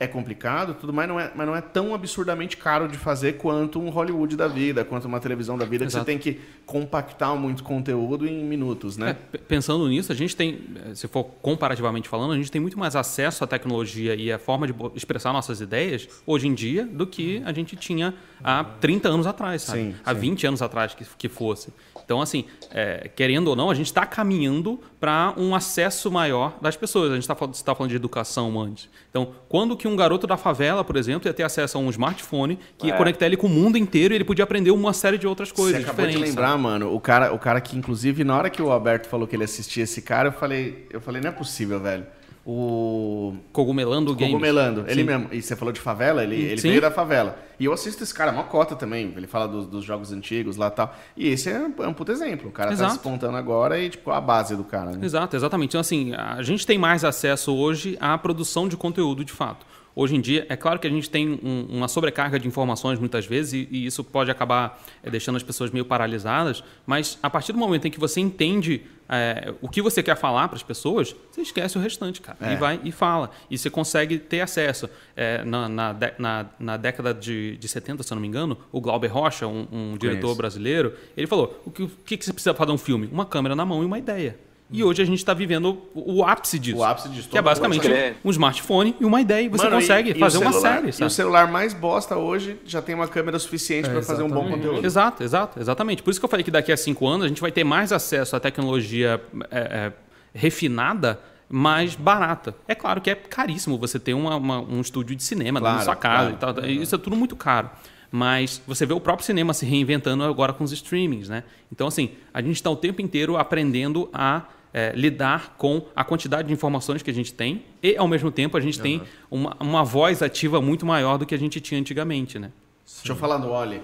é 0.04 0.06
complicado, 0.06 0.74
tudo 0.74 0.92
mais, 0.92 1.08
não 1.08 1.18
é, 1.18 1.30
mas 1.34 1.46
não 1.46 1.54
é 1.56 1.60
tão 1.60 1.94
absurdamente 1.94 2.56
caro 2.56 2.86
de 2.88 2.96
fazer 2.96 3.34
quanto 3.34 3.80
um 3.80 3.88
Hollywood 3.90 4.36
da 4.36 4.46
vida, 4.48 4.84
quanto 4.84 5.06
uma 5.06 5.18
televisão 5.20 5.58
da 5.58 5.64
vida, 5.64 5.84
que 5.84 5.90
Exato. 5.90 6.04
você 6.04 6.12
tem 6.12 6.18
que 6.18 6.40
compactar 6.64 7.36
muito 7.36 7.62
conteúdo 7.62 8.26
em 8.26 8.42
minutos, 8.44 8.96
É, 8.98 9.00
né? 9.00 9.16
p- 9.32 9.38
pensando 9.38 9.86
nisso, 9.88 10.10
a 10.10 10.14
gente 10.14 10.34
tem, 10.34 10.60
eh, 10.90 10.94
se 10.94 11.06
for 11.08 11.24
comparativamente 11.42 12.08
falando, 12.08 12.32
a 12.32 12.36
gente 12.36 12.50
tem 12.50 12.60
muito 12.60 12.78
mais 12.78 12.96
acesso 12.96 13.44
à 13.44 13.46
tecnologia 13.46 14.14
e 14.14 14.32
à 14.32 14.38
forma 14.38 14.66
de 14.66 14.74
expressar 14.94 15.32
nossas 15.32 15.60
ideias 15.60 16.08
hoje 16.26 16.48
em 16.48 16.54
dia 16.54 16.84
do 16.86 17.06
que 17.06 17.42
a 17.44 17.52
gente 17.52 17.76
tinha 17.76 18.14
há 18.42 18.64
30 18.64 19.08
anos 19.08 19.26
atrás, 19.26 19.62
sabe? 19.62 19.78
Sim, 19.78 19.94
há 20.04 20.14
sim. 20.14 20.20
20 20.20 20.46
anos 20.46 20.62
atrás 20.62 20.94
que, 20.94 21.04
que 21.16 21.28
fosse. 21.28 21.72
Então, 22.04 22.20
assim, 22.20 22.44
eh, 22.70 23.10
querendo 23.16 23.48
ou 23.48 23.56
não, 23.56 23.70
a 23.70 23.74
gente 23.74 23.86
está 23.86 24.04
caminhando 24.04 24.78
para 25.00 25.32
um 25.38 25.54
acesso 25.54 26.10
maior 26.10 26.58
das 26.60 26.76
pessoas. 26.76 27.10
A 27.10 27.14
gente 27.14 27.22
está 27.22 27.34
tá 27.34 27.74
falando 27.74 27.90
de 27.90 27.96
educação 27.96 28.60
antes. 28.60 28.90
Então, 29.08 29.32
quando 29.48 29.74
que 29.74 29.88
um 29.88 29.93
garoto 29.96 30.26
da 30.26 30.36
favela, 30.36 30.84
por 30.84 30.96
exemplo, 30.96 31.28
ia 31.28 31.34
ter 31.34 31.42
acesso 31.42 31.78
a 31.78 31.80
um 31.80 31.90
smartphone 31.90 32.58
que 32.78 32.86
ia 32.88 32.96
conectar 32.96 33.26
ele 33.26 33.36
com 33.36 33.46
o 33.46 33.50
mundo 33.50 33.76
inteiro 33.78 34.14
e 34.14 34.16
ele 34.16 34.24
podia 34.24 34.44
aprender 34.44 34.70
uma 34.70 34.92
série 34.92 35.18
de 35.18 35.26
outras 35.26 35.50
coisas 35.52 35.74
É. 35.74 35.84
Você 35.84 35.90
acabou 35.90 36.06
de 36.06 36.18
lembrar, 36.18 36.50
sabe? 36.50 36.62
mano, 36.62 36.94
o 36.94 37.00
cara, 37.00 37.32
o 37.32 37.38
cara 37.38 37.60
que, 37.60 37.76
inclusive, 37.76 38.24
na 38.24 38.36
hora 38.36 38.50
que 38.50 38.60
o 38.62 38.70
Alberto 38.70 39.08
falou 39.08 39.26
que 39.26 39.36
ele 39.36 39.44
assistia 39.44 39.84
esse 39.84 40.02
cara, 40.02 40.28
eu 40.28 40.32
falei, 40.32 40.86
eu 40.90 41.00
falei, 41.00 41.20
não 41.20 41.28
é 41.30 41.32
possível, 41.32 41.80
velho. 41.80 42.04
O 42.46 43.34
Cogumelando 43.52 44.14
Games. 44.14 44.34
Cogumelando, 44.34 44.84
ele 44.86 45.00
Sim. 45.00 45.04
mesmo. 45.04 45.28
E 45.32 45.40
você 45.40 45.56
falou 45.56 45.72
de 45.72 45.80
favela, 45.80 46.22
ele, 46.22 46.34
ele 46.36 46.60
Sim. 46.60 46.68
veio 46.68 46.80
da 46.82 46.90
favela. 46.90 47.38
E 47.58 47.64
eu 47.64 47.72
assisto 47.72 48.02
esse 48.02 48.12
cara, 48.12 48.32
mó 48.32 48.42
cota 48.42 48.76
também. 48.76 49.14
Ele 49.16 49.26
fala 49.26 49.48
dos, 49.48 49.66
dos 49.66 49.82
jogos 49.82 50.12
antigos 50.12 50.58
lá 50.58 50.66
e 50.66 50.70
tal. 50.70 50.94
E 51.16 51.28
esse 51.28 51.48
é 51.48 51.58
um, 51.58 51.72
é 51.82 51.88
um 51.88 51.94
puto 51.94 52.12
exemplo. 52.12 52.50
O 52.50 52.52
cara 52.52 52.68
tá 52.68 52.74
Exato. 52.74 52.92
despontando 52.94 53.38
agora 53.38 53.78
e, 53.78 53.88
tipo, 53.88 54.10
a 54.10 54.20
base 54.20 54.54
do 54.56 54.64
cara, 54.64 54.90
né? 54.90 54.98
Exato, 55.02 55.34
exatamente. 55.34 55.70
Então, 55.70 55.80
assim, 55.80 56.12
a 56.14 56.42
gente 56.42 56.66
tem 56.66 56.76
mais 56.76 57.02
acesso 57.02 57.54
hoje 57.54 57.96
à 57.98 58.18
produção 58.18 58.68
de 58.68 58.76
conteúdo 58.76 59.24
de 59.24 59.32
fato. 59.32 59.64
Hoje 59.96 60.16
em 60.16 60.20
dia, 60.20 60.44
é 60.48 60.56
claro 60.56 60.78
que 60.80 60.86
a 60.88 60.90
gente 60.90 61.08
tem 61.08 61.38
um- 61.42 61.66
uma 61.70 61.86
sobrecarga 61.86 62.38
de 62.38 62.48
informações 62.48 62.98
muitas 62.98 63.26
vezes 63.26 63.52
e, 63.52 63.68
e 63.70 63.86
isso 63.86 64.02
pode 64.02 64.28
acabar 64.30 64.82
eh, 65.02 65.10
deixando 65.10 65.36
as 65.36 65.42
pessoas 65.44 65.70
meio 65.70 65.84
paralisadas, 65.84 66.64
mas 66.84 67.16
a 67.22 67.30
partir 67.30 67.52
do 67.52 67.58
momento 67.58 67.86
em 67.86 67.90
que 67.92 68.00
você 68.00 68.20
entende 68.20 68.82
eh, 69.08 69.54
o 69.60 69.68
que 69.68 69.80
você 69.80 70.02
quer 70.02 70.16
falar 70.16 70.48
para 70.48 70.56
as 70.56 70.62
pessoas, 70.64 71.14
você 71.30 71.42
esquece 71.42 71.78
o 71.78 71.80
restante, 71.80 72.20
cara. 72.20 72.38
É. 72.40 72.54
E 72.54 72.56
vai 72.56 72.80
e 72.82 72.90
fala. 72.90 73.30
E 73.48 73.56
você 73.56 73.70
consegue 73.70 74.18
ter 74.18 74.40
acesso. 74.40 74.88
Eh, 75.16 75.44
na, 75.44 75.68
na, 75.68 75.96
na- 76.18 76.46
na 76.58 76.76
década 76.76 77.14
de, 77.14 77.56
de 77.58 77.68
70, 77.68 78.02
se 78.02 78.12
eu 78.12 78.16
não 78.16 78.22
me 78.22 78.26
engano, 78.26 78.58
o 78.72 78.80
Glauber 78.80 79.06
Rocha, 79.12 79.46
um, 79.46 79.68
um 79.70 79.96
diretor 79.96 80.34
brasileiro, 80.34 80.94
ele 81.16 81.26
falou: 81.28 81.62
o 81.64 81.70
que, 81.70 81.82
o 81.84 81.88
que 82.04 82.16
que 82.16 82.24
você 82.24 82.32
precisa 82.32 82.52
fazer 82.54 82.72
um 82.72 82.78
filme? 82.78 83.08
Uma 83.12 83.26
câmera 83.26 83.54
na 83.54 83.64
mão 83.64 83.80
e 83.82 83.86
uma 83.86 83.98
ideia. 83.98 84.36
E 84.76 84.82
hoje 84.82 85.00
a 85.00 85.04
gente 85.04 85.18
está 85.18 85.32
vivendo 85.32 85.78
o, 85.94 86.16
o 86.16 86.24
ápice 86.24 86.58
disso. 86.58 86.78
O 86.78 86.82
ápice 86.84 87.08
disso. 87.08 87.28
Que 87.28 87.38
é 87.38 87.42
basicamente 87.42 87.88
um 88.24 88.30
smartphone 88.30 88.96
e 89.00 89.04
uma 89.04 89.20
ideia 89.20 89.44
e 89.44 89.48
você 89.48 89.64
Mano, 89.64 89.76
consegue 89.76 90.10
e- 90.10 90.16
e 90.16 90.18
fazer 90.18 90.38
uma 90.38 90.50
celular- 90.52 90.74
série, 90.74 90.86
E 90.86 90.90
o 90.90 90.92
sabe? 90.94 91.12
celular 91.12 91.50
mais 91.52 91.72
bosta 91.72 92.16
hoje 92.16 92.58
já 92.66 92.82
tem 92.82 92.94
uma 92.94 93.06
câmera 93.06 93.38
suficiente 93.38 93.88
É, 93.88 93.92
pra 93.92 94.02
fazer 94.02 94.24
um 94.24 94.28
bom 94.28 94.48
conteúdo. 94.48 94.84
Exato, 94.84 95.22
exato, 95.22 95.60
exatamente. 95.60 96.02
Por 96.02 96.10
isso 96.10 96.18
que 96.18 96.24
eu 96.24 96.28
falei 96.28 96.42
que 96.42 96.50
daqui 96.50 96.72
a 96.72 96.76
cinco 96.76 97.06
anos 97.06 97.24
a 97.24 97.28
gente 97.28 97.40
vai 97.40 97.52
ter 97.52 97.62
mais 97.62 97.92
acesso 97.92 98.34
à 98.34 98.40
tecnologia 98.40 99.20
é, 99.50 99.58
é, 99.58 99.92
refinada, 100.34 101.20
mais 101.48 101.94
barata. 101.94 102.54
É 102.66 102.74
claro 102.74 103.00
que 103.00 103.10
é 103.10 103.14
caríssimo 103.14 103.78
você 103.78 103.98
ter 103.98 104.14
uma- 104.14 104.34
uma- 104.36 104.60
um 104.60 104.80
estúdio 104.80 105.14
de 105.14 105.22
cinema 105.22 105.60
Claro, 105.60 105.76
na 105.78 105.82
sua 105.84 105.94
casa 105.94 106.32
claro. 106.32 106.58
e 106.58 106.62
tal. 106.62 106.68
Isso 106.70 106.94
é 106.94 106.98
tudo 106.98 107.14
muito 107.14 107.36
caro. 107.36 107.70
Mas 108.10 108.62
você 108.66 108.86
vê 108.86 108.92
o 108.94 109.00
próprio 109.00 109.26
cinema 109.26 109.52
se 109.52 109.66
reinventando 109.66 110.22
agora 110.24 110.52
com 110.52 110.62
os 110.64 110.70
streamings, 110.72 111.28
né? 111.28 111.42
Então, 111.72 111.86
assim, 111.88 112.10
a 112.32 112.40
gente 112.40 112.54
está 112.56 112.70
o 112.70 112.76
tempo 112.76 113.02
inteiro 113.02 113.36
aprendendo 113.36 114.08
a 114.12 114.42
é, 114.74 114.92
lidar 114.94 115.54
com 115.56 115.86
a 115.94 116.02
quantidade 116.02 116.48
de 116.48 116.52
informações 116.52 117.00
que 117.00 117.10
a 117.10 117.14
gente 117.14 117.32
tem 117.32 117.64
e, 117.80 117.96
ao 117.96 118.08
mesmo 118.08 118.32
tempo, 118.32 118.56
a 118.56 118.60
gente 118.60 118.80
tem 118.80 119.00
uma, 119.30 119.56
uma 119.60 119.84
voz 119.84 120.20
ativa 120.20 120.60
muito 120.60 120.84
maior 120.84 121.16
do 121.16 121.24
que 121.24 121.34
a 121.34 121.38
gente 121.38 121.60
tinha 121.60 121.80
antigamente, 121.80 122.40
né? 122.40 122.50
Deixa 122.84 123.12
eu 123.12 123.16
falar 123.16 123.38
do 123.38 123.50
Oli. 123.50 123.80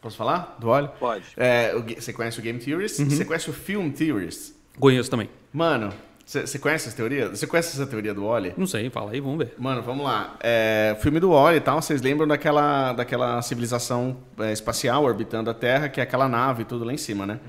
Posso 0.00 0.16
falar? 0.16 0.56
Do 0.60 0.68
Oli? 0.68 0.88
Pode. 0.98 1.24
É, 1.36 1.74
você 1.98 2.12
conhece 2.12 2.38
o 2.38 2.42
Game 2.42 2.58
Theorist? 2.58 3.00
Uhum. 3.00 3.10
Você 3.10 3.24
conhece 3.24 3.50
o 3.50 3.52
Film 3.52 3.90
Theorist? 3.90 4.54
Conheço 4.78 5.10
também. 5.10 5.28
Mano, 5.52 5.92
você 6.24 6.58
conhece 6.58 6.88
essa 6.88 6.96
teoria? 6.96 7.28
Você 7.28 7.46
conhece 7.46 7.76
essa 7.76 7.86
teoria 7.86 8.14
do 8.14 8.24
Oli? 8.24 8.54
Não 8.56 8.66
sei, 8.66 8.88
fala 8.90 9.10
aí, 9.10 9.20
vamos 9.20 9.38
ver. 9.38 9.54
Mano, 9.58 9.82
vamos 9.82 10.04
lá. 10.04 10.36
É, 10.40 10.94
o 10.96 11.02
filme 11.02 11.20
do 11.20 11.30
Oli 11.30 11.56
e 11.56 11.60
tal, 11.60 11.82
vocês 11.82 12.00
lembram 12.00 12.26
daquela, 12.26 12.92
daquela 12.92 13.42
civilização 13.42 14.16
é, 14.38 14.52
espacial 14.52 15.04
orbitando 15.04 15.50
a 15.50 15.54
Terra, 15.54 15.88
que 15.88 16.00
é 16.00 16.02
aquela 16.04 16.28
nave 16.28 16.62
e 16.62 16.64
tudo 16.64 16.84
lá 16.84 16.92
em 16.92 16.96
cima, 16.96 17.26
né? 17.26 17.40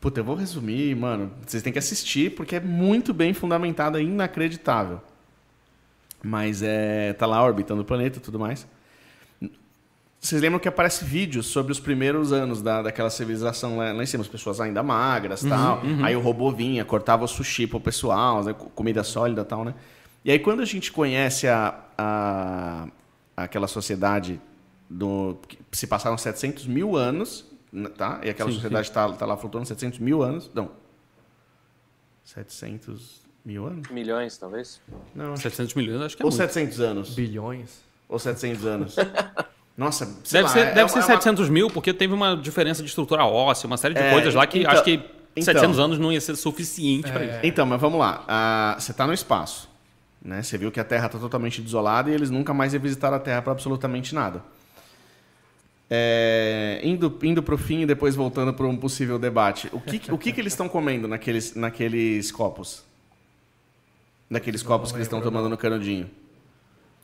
Puta, 0.00 0.20
eu 0.20 0.24
vou 0.24 0.34
resumir, 0.36 0.94
mano. 0.94 1.32
Vocês 1.46 1.62
têm 1.62 1.72
que 1.72 1.78
assistir, 1.78 2.34
porque 2.34 2.56
é 2.56 2.60
muito 2.60 3.12
bem 3.14 3.32
fundamentado, 3.32 3.98
é 3.98 4.02
inacreditável. 4.02 5.00
Mas 6.22 6.62
é. 6.62 7.12
tá 7.14 7.26
lá 7.26 7.42
orbitando 7.44 7.82
o 7.82 7.84
planeta 7.84 8.18
e 8.18 8.20
tudo 8.20 8.38
mais. 8.38 8.66
Vocês 10.20 10.42
lembram 10.42 10.58
que 10.58 10.66
aparece 10.66 11.04
vídeos 11.04 11.46
sobre 11.46 11.70
os 11.70 11.78
primeiros 11.78 12.32
anos 12.32 12.60
da, 12.60 12.82
daquela 12.82 13.10
civilização 13.10 13.76
lá, 13.76 13.92
lá 13.92 14.02
em 14.02 14.06
cima, 14.06 14.22
as 14.22 14.28
pessoas 14.28 14.60
ainda 14.60 14.82
magras 14.82 15.42
e 15.42 15.48
tal. 15.48 15.80
Aí 16.02 16.16
o 16.16 16.20
robô 16.20 16.50
vinha, 16.50 16.84
cortava 16.84 17.24
o 17.24 17.28
sushi 17.28 17.66
pro 17.66 17.78
pessoal, 17.78 18.42
né, 18.42 18.52
co- 18.52 18.66
comida 18.70 19.04
sólida 19.04 19.44
tal, 19.44 19.64
né? 19.64 19.74
E 20.24 20.30
aí 20.32 20.38
quando 20.40 20.62
a 20.62 20.64
gente 20.64 20.90
conhece 20.90 21.46
a, 21.46 21.78
a, 21.96 22.88
aquela 23.36 23.68
sociedade 23.68 24.40
do, 24.90 25.36
que 25.46 25.58
se 25.70 25.86
passaram 25.86 26.18
700 26.18 26.66
mil 26.66 26.96
anos, 26.96 27.44
tá? 27.96 28.20
E 28.22 28.30
aquela 28.30 28.48
Sim, 28.50 28.56
sociedade 28.56 28.90
tá, 28.90 29.08
tá 29.12 29.26
lá 29.26 29.36
flutuando 29.36 29.66
700 29.66 29.98
mil 29.98 30.22
anos. 30.22 30.50
Não. 30.54 30.70
700 32.24 33.20
mil 33.44 33.66
anos? 33.66 33.88
Milhões, 33.90 34.36
talvez? 34.36 34.80
Não. 35.14 35.36
700 35.36 35.74
milhões, 35.74 36.00
acho 36.02 36.16
que 36.16 36.22
é 36.22 36.26
Ou 36.26 36.30
muito. 36.30 36.40
700 36.40 36.80
anos. 36.80 37.14
Bilhões. 37.14 37.80
Ou 38.08 38.18
700 38.18 38.64
anos. 38.66 38.96
Nossa, 39.76 40.06
sei 40.24 40.40
Deve 40.40 40.42
lá, 40.44 40.48
ser, 40.48 40.58
é- 40.60 40.64
deve 40.74 40.80
é 40.80 40.88
ser 40.88 40.98
uma- 41.00 41.06
700 41.06 41.48
mil, 41.50 41.68
porque 41.70 41.92
teve 41.92 42.14
uma 42.14 42.34
diferença 42.34 42.82
de 42.82 42.88
estrutura 42.88 43.24
óssea, 43.26 43.66
uma 43.66 43.76
série 43.76 43.92
de 43.94 44.00
É, 44.00 44.10
coisas 44.10 44.34
lá 44.34 44.46
que 44.46 44.60
então- 44.60 44.70
acho 44.72 44.82
que 44.82 44.94
então. 45.36 45.44
700 45.44 45.78
anos 45.78 45.98
não 45.98 46.10
ia 46.10 46.20
ser 46.20 46.34
suficiente 46.34 47.12
para 47.12 47.24
isso. 47.24 47.38
Então, 47.42 47.66
mas 47.66 47.78
vamos 47.80 47.98
lá. 48.00 48.24
Ah, 48.26 48.76
você 48.78 48.90
está 48.92 49.06
no 49.06 49.12
espaço. 49.12 49.68
Né? 50.22 50.42
Você 50.42 50.56
viu 50.56 50.72
que 50.72 50.80
a 50.80 50.84
Terra 50.84 51.06
está 51.06 51.18
totalmente 51.18 51.60
desolada 51.60 52.10
e 52.10 52.14
eles 52.14 52.30
nunca 52.30 52.54
mais 52.54 52.72
revisitaram 52.72 53.16
a 53.16 53.20
Terra 53.20 53.42
para 53.42 53.52
absolutamente 53.52 54.14
nada. 54.14 54.42
É, 55.88 56.80
indo 56.82 57.16
indo 57.22 57.42
para 57.42 57.54
o 57.54 57.58
fim 57.58 57.82
e 57.82 57.86
depois 57.86 58.16
voltando 58.16 58.52
para 58.52 58.66
um 58.66 58.76
possível 58.76 59.18
debate. 59.18 59.68
O 59.72 59.80
que, 59.80 60.12
o 60.12 60.18
que, 60.18 60.32
que 60.32 60.40
eles 60.40 60.52
estão 60.52 60.68
comendo 60.68 61.06
naqueles, 61.06 61.54
naqueles 61.54 62.32
copos? 62.32 62.84
Naqueles 64.28 64.62
copos 64.62 64.90
que 64.90 64.96
eles 64.98 65.06
estão 65.06 65.20
tomando 65.20 65.48
no 65.48 65.56
canudinho? 65.56 66.10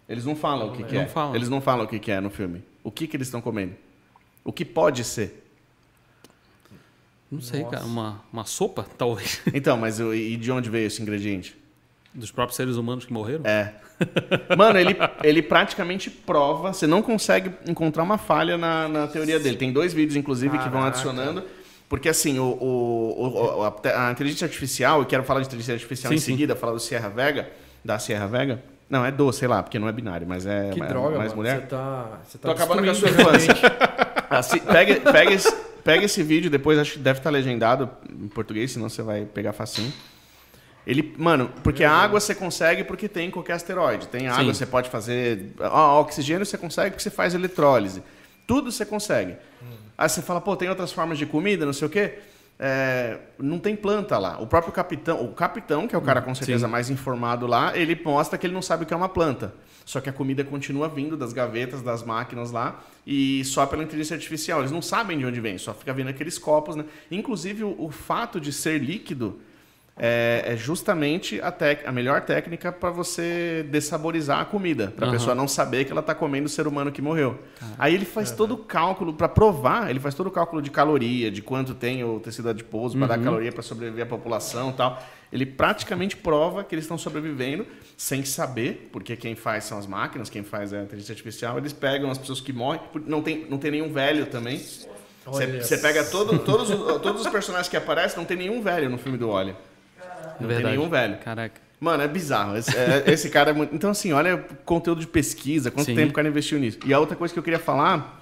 Eles 0.08 0.24
não 0.24 0.34
falam 0.34 0.68
o 0.68 0.72
que, 0.72 0.82
que 0.82 0.94
Não 0.94 1.02
é. 1.02 1.06
falam. 1.06 1.36
Eles 1.36 1.48
não 1.48 1.60
falam 1.60 1.84
o 1.84 1.88
que, 1.88 1.98
que 2.00 2.10
é 2.10 2.20
no 2.20 2.28
filme. 2.28 2.64
O 2.82 2.90
que, 2.90 3.06
que 3.06 3.16
eles 3.16 3.28
estão 3.28 3.40
comendo? 3.40 3.74
O 4.44 4.52
que 4.52 4.64
pode 4.64 5.04
ser? 5.04 5.46
Não 7.30 7.40
sei, 7.40 7.64
cara. 7.64 7.84
Uma, 7.84 8.22
uma 8.32 8.44
sopa, 8.44 8.84
talvez, 8.98 9.40
Então, 9.54 9.76
mas 9.76 10.00
e 10.00 10.36
de 10.36 10.50
onde 10.50 10.68
veio 10.68 10.86
esse 10.88 11.00
ingrediente? 11.00 11.56
dos 12.14 12.30
próprios 12.30 12.56
seres 12.56 12.76
humanos 12.76 13.06
que 13.06 13.12
morreram. 13.12 13.46
É. 13.46 13.74
Mano, 14.56 14.78
ele, 14.78 14.96
ele 15.22 15.42
praticamente 15.42 16.10
prova, 16.10 16.72
você 16.72 16.86
não 16.86 17.02
consegue 17.02 17.50
encontrar 17.66 18.02
uma 18.02 18.18
falha 18.18 18.56
na, 18.58 18.88
na 18.88 19.06
teoria 19.06 19.38
dele. 19.38 19.56
Tem 19.56 19.72
dois 19.72 19.92
vídeos, 19.92 20.16
inclusive, 20.16 20.56
que 20.58 20.64
vão 20.64 20.80
Caraca. 20.80 20.88
adicionando. 20.88 21.44
Porque, 21.88 22.08
assim, 22.08 22.38
o, 22.38 22.44
o- 22.44 23.58
o- 23.60 23.62
a, 23.64 24.08
a 24.08 24.12
inteligência 24.12 24.46
artificial, 24.46 25.00
eu 25.00 25.04
quero 25.06 25.22
falar 25.24 25.40
de 25.40 25.46
inteligência 25.46 25.74
artificial 25.74 26.10
Sim, 26.10 26.16
em 26.16 26.18
sim. 26.20 26.32
seguida, 26.32 26.56
falar 26.56 26.72
do 26.72 26.80
Sierra 26.80 27.08
Vega, 27.10 27.50
da 27.84 27.98
Sierra 27.98 28.26
Vega. 28.26 28.62
Não, 28.88 29.04
é 29.04 29.10
do, 29.10 29.30
sei 29.32 29.48
lá, 29.48 29.62
porque 29.62 29.78
não 29.78 29.88
é 29.88 29.92
binário, 29.92 30.26
mas 30.26 30.44
é 30.46 30.70
Que 30.70 30.82
é 30.82 30.86
droga, 30.86 31.16
mais 31.18 31.30
mano. 31.32 31.36
mulher. 31.36 31.60
Você 31.60 31.66
tá, 31.66 32.20
você 32.26 32.38
tá 32.38 32.48
Tô 32.48 32.54
acabando 32.54 32.82
com 32.84 32.90
a 32.90 32.94
sua 32.94 33.08
infância. 33.10 33.54
gente. 33.54 33.66
Assi- 34.30 34.60
pega, 34.60 35.12
pega, 35.12 35.32
esse, 35.32 35.54
pega 35.84 36.04
esse 36.06 36.22
vídeo, 36.22 36.50
depois 36.50 36.78
acho 36.78 36.92
que 36.94 36.98
deve 36.98 37.18
estar 37.20 37.28
legendado 37.30 37.88
em 38.10 38.28
português, 38.28 38.72
senão 38.72 38.88
você 38.88 39.02
vai 39.02 39.24
pegar 39.26 39.52
facinho. 39.52 39.92
Ele, 40.86 41.14
mano, 41.16 41.50
porque 41.62 41.84
a 41.84 41.92
água 41.92 42.18
você 42.18 42.34
consegue 42.34 42.82
porque 42.84 43.08
tem 43.08 43.28
em 43.28 43.30
qualquer 43.30 43.52
asteroide. 43.54 44.08
Tem 44.08 44.26
água, 44.28 44.52
Sim. 44.52 44.54
você 44.54 44.66
pode 44.66 44.90
fazer. 44.90 45.52
Ó, 45.60 46.00
oxigênio 46.00 46.44
você 46.44 46.58
consegue 46.58 46.90
porque 46.90 47.02
você 47.02 47.10
faz 47.10 47.34
eletrólise. 47.34 48.02
Tudo 48.46 48.72
você 48.72 48.84
consegue. 48.84 49.36
Aí 49.96 50.08
você 50.08 50.20
fala, 50.20 50.40
pô, 50.40 50.56
tem 50.56 50.68
outras 50.68 50.90
formas 50.92 51.18
de 51.18 51.26
comida, 51.26 51.64
não 51.64 51.72
sei 51.72 51.86
o 51.86 51.90
quê. 51.90 52.14
é, 52.58 53.18
não 53.38 53.58
tem 53.58 53.74
planta 53.74 54.18
lá. 54.18 54.40
O 54.40 54.46
próprio 54.46 54.72
capitão, 54.72 55.24
o 55.24 55.32
capitão, 55.32 55.88
que 55.88 55.94
é 55.94 55.98
o 55.98 56.02
cara 56.02 56.22
com 56.22 56.34
certeza 56.34 56.66
Sim. 56.66 56.72
mais 56.72 56.90
informado 56.90 57.46
lá, 57.46 57.76
ele 57.76 58.00
mostra 58.04 58.38
que 58.38 58.46
ele 58.46 58.54
não 58.54 58.62
sabe 58.62 58.84
o 58.84 58.86
que 58.86 58.94
é 58.94 58.96
uma 58.96 59.08
planta. 59.08 59.54
Só 59.84 60.00
que 60.00 60.08
a 60.08 60.12
comida 60.12 60.44
continua 60.44 60.88
vindo 60.88 61.16
das 61.16 61.32
gavetas, 61.32 61.82
das 61.82 62.04
máquinas 62.04 62.52
lá, 62.52 62.80
e 63.04 63.44
só 63.44 63.66
pela 63.66 63.82
inteligência 63.82 64.14
artificial. 64.14 64.60
Eles 64.60 64.70
não 64.70 64.80
sabem 64.80 65.18
de 65.18 65.26
onde 65.26 65.40
vem, 65.40 65.58
só 65.58 65.74
fica 65.74 65.92
vindo 65.92 66.08
aqueles 66.08 66.38
copos, 66.38 66.76
né? 66.76 66.84
Inclusive, 67.10 67.64
o, 67.64 67.74
o 67.76 67.90
fato 67.90 68.40
de 68.40 68.52
ser 68.52 68.78
líquido 68.78 69.40
é, 69.96 70.42
é 70.46 70.56
justamente 70.56 71.40
a, 71.40 71.54
a 71.86 71.92
melhor 71.92 72.22
técnica 72.22 72.72
para 72.72 72.90
você 72.90 73.66
dessaborizar 73.70 74.40
a 74.40 74.44
comida, 74.44 74.92
para 74.94 75.06
a 75.06 75.08
Aham. 75.08 75.18
pessoa 75.18 75.34
não 75.34 75.46
saber 75.46 75.84
que 75.84 75.92
ela 75.92 76.00
está 76.00 76.14
comendo 76.14 76.46
o 76.46 76.48
ser 76.48 76.66
humano 76.66 76.90
que 76.90 77.02
morreu. 77.02 77.38
Aí 77.78 77.94
ele 77.94 78.04
faz 78.04 78.30
todo 78.30 78.54
o 78.54 78.56
cálculo 78.56 79.12
para 79.12 79.28
provar, 79.28 79.90
ele 79.90 80.00
faz 80.00 80.14
todo 80.14 80.28
o 80.28 80.30
cálculo 80.30 80.62
de 80.62 80.70
caloria, 80.70 81.30
de 81.30 81.42
quanto 81.42 81.74
tem 81.74 82.02
o 82.02 82.18
tecido 82.20 82.48
adiposo 82.48 82.96
para 82.96 83.08
dar 83.08 83.18
caloria 83.18 83.52
para 83.52 83.62
sobreviver 83.62 84.04
à 84.04 84.08
população 84.08 84.70
e 84.70 84.72
tal. 84.72 85.02
Ele 85.30 85.46
praticamente 85.46 86.16
prova 86.16 86.62
que 86.62 86.74
eles 86.74 86.84
estão 86.84 86.98
sobrevivendo 86.98 87.66
sem 87.96 88.24
saber, 88.24 88.90
porque 88.92 89.16
quem 89.16 89.34
faz 89.34 89.64
são 89.64 89.78
as 89.78 89.86
máquinas, 89.86 90.28
quem 90.28 90.42
faz 90.42 90.72
é 90.72 90.80
a 90.80 90.82
inteligência 90.82 91.12
artificial. 91.12 91.56
Eles 91.56 91.72
pegam 91.72 92.10
as 92.10 92.18
pessoas 92.18 92.40
que 92.40 92.52
morrem, 92.52 92.80
não 93.06 93.22
tem, 93.22 93.46
não 93.48 93.56
tem 93.56 93.70
nenhum 93.70 93.92
velho 93.92 94.26
também. 94.26 94.60
Você 95.24 95.78
pega 95.78 96.04
todo, 96.04 96.38
todos, 96.40 96.68
os, 96.68 97.00
todos 97.00 97.24
os 97.24 97.28
personagens 97.28 97.68
que 97.68 97.76
aparecem, 97.76 98.18
não 98.18 98.24
tem 98.24 98.36
nenhum 98.36 98.60
velho 98.60 98.90
no 98.90 98.98
filme 98.98 99.16
do 99.16 99.28
Wally. 99.28 99.54
Não 100.40 100.48
tem 100.48 100.62
nenhum 100.62 100.88
velho. 100.88 101.18
Caraca. 101.18 101.60
Mano, 101.80 102.02
é 102.02 102.08
bizarro. 102.08 102.56
Esse, 102.56 102.76
é- 102.76 103.04
esse 103.10 103.28
cara 103.28 103.50
é 103.50 103.52
muito. 103.52 103.74
Então, 103.74 103.90
assim, 103.90 104.12
olha 104.12 104.36
o 104.36 104.44
conteúdo 104.64 105.00
de 105.00 105.06
pesquisa, 105.06 105.70
quanto 105.70 105.86
Sim. 105.86 105.96
tempo 105.96 106.10
o 106.10 106.14
cara 106.14 106.28
investiu 106.28 106.58
nisso. 106.58 106.78
E 106.86 106.94
a 106.94 106.98
outra 107.00 107.16
coisa 107.16 107.32
que 107.34 107.38
eu 107.38 107.42
queria 107.42 107.58
falar. 107.58 108.20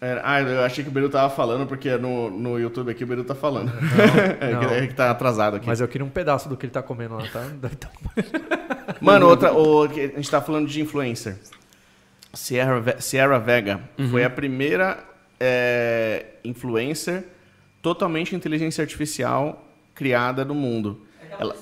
era- 0.00 0.20
Ah, 0.24 0.40
eu 0.42 0.62
achei 0.64 0.82
que 0.82 0.90
o 0.90 0.92
Beru 0.92 1.08
tava 1.08 1.34
falando, 1.34 1.66
porque 1.66 1.96
no, 1.96 2.28
no 2.28 2.58
YouTube 2.58 2.90
aqui 2.90 3.04
o 3.04 3.06
Beru 3.06 3.24
tá 3.24 3.34
falando. 3.34 3.70
é, 4.40 4.48
que, 4.48 4.52
não. 4.66 4.70
é 4.74 4.86
que 4.86 4.94
tá 4.94 5.10
atrasado 5.10 5.56
aqui. 5.56 5.66
Mas 5.66 5.80
eu 5.80 5.88
queria 5.88 6.04
um 6.04 6.10
pedaço 6.10 6.48
do 6.48 6.56
que 6.56 6.66
ele 6.66 6.72
tá 6.72 6.82
comendo 6.82 7.14
lá, 7.14 7.24
tá? 7.28 7.46
Então, 7.72 7.90
Mano, 9.00 9.28
outra. 9.28 9.52
O, 9.52 9.84
a 9.84 9.88
gente 9.88 10.30
tá 10.30 10.40
falando 10.40 10.66
de 10.68 10.80
influencer. 10.80 11.36
Sierra, 12.32 13.00
Sierra 13.00 13.38
Vega 13.38 13.80
foi 14.10 14.24
a 14.24 14.30
primeira 14.30 14.98
é, 15.38 16.26
influencer 16.44 17.24
totalmente 17.80 18.34
inteligência 18.34 18.82
artificial 18.82 19.64
criada 19.94 20.44
no 20.44 20.54
mundo. 20.54 21.00
Ela, 21.38 21.54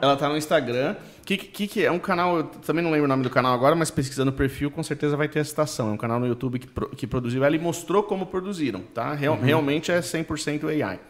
ela 0.00 0.16
tá 0.16 0.28
no 0.28 0.36
Instagram. 0.36 0.96
Que, 1.24 1.36
que, 1.36 1.66
que 1.66 1.84
é 1.84 1.90
um 1.90 1.98
canal, 1.98 2.36
eu 2.36 2.44
também 2.44 2.84
não 2.84 2.90
lembro 2.92 3.06
o 3.06 3.08
nome 3.08 3.24
do 3.24 3.30
canal 3.30 3.52
agora, 3.52 3.74
mas 3.74 3.90
pesquisando 3.90 4.30
o 4.30 4.34
perfil 4.34 4.70
com 4.70 4.80
certeza 4.82 5.16
vai 5.16 5.26
ter 5.28 5.40
a 5.40 5.44
citação. 5.44 5.88
É 5.88 5.92
um 5.92 5.96
canal 5.96 6.20
no 6.20 6.26
YouTube 6.28 6.60
que, 6.60 6.68
pro- 6.68 6.88
que 6.90 7.04
produziu 7.04 7.42
ela 7.44 7.56
e 7.56 7.58
mostrou 7.58 8.04
como 8.04 8.26
produziram, 8.26 8.80
tá? 8.94 9.12
Real- 9.12 9.36
Realmente 9.40 9.90
é 9.90 9.98
100% 9.98 10.68
AI. 10.84 11.00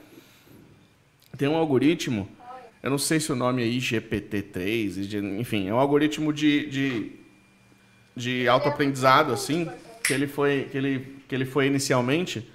Tem 1.36 1.46
um 1.46 1.54
algoritmo, 1.56 2.26
eu 2.82 2.88
não 2.88 2.96
sei 2.96 3.20
se 3.20 3.30
o 3.30 3.36
nome 3.36 3.62
é 3.62 3.66
IGPT3, 3.66 4.96
IG 5.02 5.18
enfim, 5.38 5.68
é 5.68 5.74
um 5.74 5.78
algoritmo 5.78 6.32
de, 6.32 6.64
de, 6.70 7.12
de 8.16 8.48
autoaprendizado, 8.48 9.34
assim, 9.34 9.68
que 10.02 10.14
ele 10.14 10.26
foi, 10.26 10.66
que 10.72 10.78
ele, 10.78 11.16
que 11.28 11.34
ele 11.34 11.44
foi 11.44 11.66
inicialmente 11.66 12.50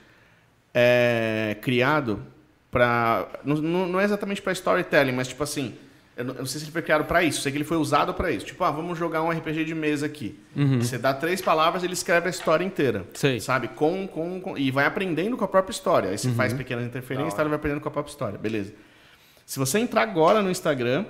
é, 0.73 1.55
criado 1.61 2.23
para. 2.71 3.27
Não, 3.43 3.57
não 3.57 3.99
é 3.99 4.03
exatamente 4.03 4.41
para 4.41 4.51
storytelling, 4.53 5.11
mas 5.11 5.27
tipo 5.27 5.43
assim. 5.43 5.75
Eu 6.17 6.25
não, 6.25 6.33
eu 6.33 6.39
não 6.39 6.45
sei 6.45 6.59
se 6.59 6.65
ele 6.65 6.73
foi 6.73 6.81
criado 6.81 7.05
para 7.05 7.23
isso, 7.23 7.41
sei 7.41 7.51
que 7.53 7.57
ele 7.57 7.63
foi 7.63 7.77
usado 7.77 8.13
para 8.13 8.29
isso. 8.29 8.45
Tipo, 8.45 8.63
ah, 8.65 8.69
vamos 8.69 8.99
jogar 8.99 9.23
um 9.23 9.29
RPG 9.31 9.63
de 9.63 9.73
mesa 9.73 10.05
aqui. 10.05 10.37
Você 10.79 10.97
dá 10.97 11.13
três 11.13 11.41
palavras, 11.41 11.83
ele 11.83 11.93
escreve 11.93 12.27
a 12.27 12.29
história 12.29 12.65
inteira. 12.65 13.05
Sei. 13.13 13.39
Sabe? 13.39 13.69
Com, 13.69 14.05
com, 14.07 14.39
com- 14.41 14.57
e 14.57 14.69
vai 14.71 14.85
aprendendo 14.85 15.37
com 15.37 15.45
a 15.45 15.47
própria 15.47 15.71
história. 15.71 16.09
Aí 16.09 16.17
você 16.17 16.29
faz 16.31 16.51
pequenas 16.53 16.85
interferências, 16.85 17.33
tá, 17.33 17.41
ele 17.41 17.49
vai 17.49 17.55
aprendendo 17.55 17.81
com 17.81 17.87
a 17.87 17.91
própria 17.91 18.11
história. 18.11 18.37
Beleza. 18.37 18.73
Se 19.45 19.57
você 19.57 19.79
entrar 19.79 20.01
agora 20.01 20.41
no 20.41 20.51
Instagram 20.51 21.05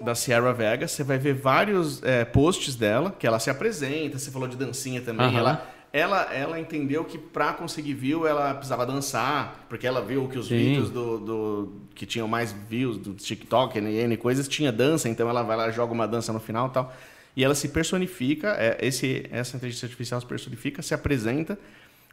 da 0.00 0.14
Sierra 0.14 0.52
Vega, 0.52 0.86
você 0.88 1.02
vai 1.02 1.18
ver 1.18 1.34
vários 1.34 2.02
é, 2.04 2.24
posts 2.24 2.76
dela, 2.76 3.14
que 3.18 3.26
ela 3.26 3.38
se 3.40 3.50
apresenta, 3.50 4.16
você 4.18 4.30
falou 4.30 4.46
de 4.48 4.56
dancinha 4.56 5.00
também. 5.02 5.26
Aham. 5.26 5.38
Ela, 5.38 5.70
ela, 5.96 6.22
ela 6.34 6.58
entendeu 6.58 7.04
que 7.04 7.16
para 7.16 7.52
conseguir 7.52 7.94
view, 7.94 8.26
ela 8.26 8.52
precisava 8.52 8.84
dançar, 8.84 9.64
porque 9.68 9.86
ela 9.86 10.02
viu 10.02 10.26
que 10.26 10.36
os 10.36 10.48
Sim. 10.48 10.56
vídeos 10.56 10.90
do, 10.90 11.18
do- 11.18 11.72
que 11.94 12.04
tinham 12.04 12.26
mais 12.26 12.52
views 12.68 12.96
do 12.98 13.14
TikTok, 13.14 13.78
N, 13.78 13.94
N 13.94 14.16
coisas, 14.16 14.48
tinha 14.48 14.72
dança, 14.72 15.08
então 15.08 15.28
ela 15.30 15.44
vai 15.44 15.56
lá 15.56 15.70
joga 15.70 15.92
uma 15.92 16.08
dança 16.08 16.32
no 16.32 16.40
final 16.40 16.66
e 16.66 16.70
tal. 16.70 16.92
E 17.36 17.44
ela 17.44 17.54
se 17.54 17.68
personifica, 17.68 18.56
é, 18.58 18.76
esse, 18.80 19.24
essa 19.30 19.56
inteligência 19.56 19.86
artificial 19.86 20.20
se 20.20 20.26
personifica, 20.26 20.82
se 20.82 20.92
apresenta 20.94 21.56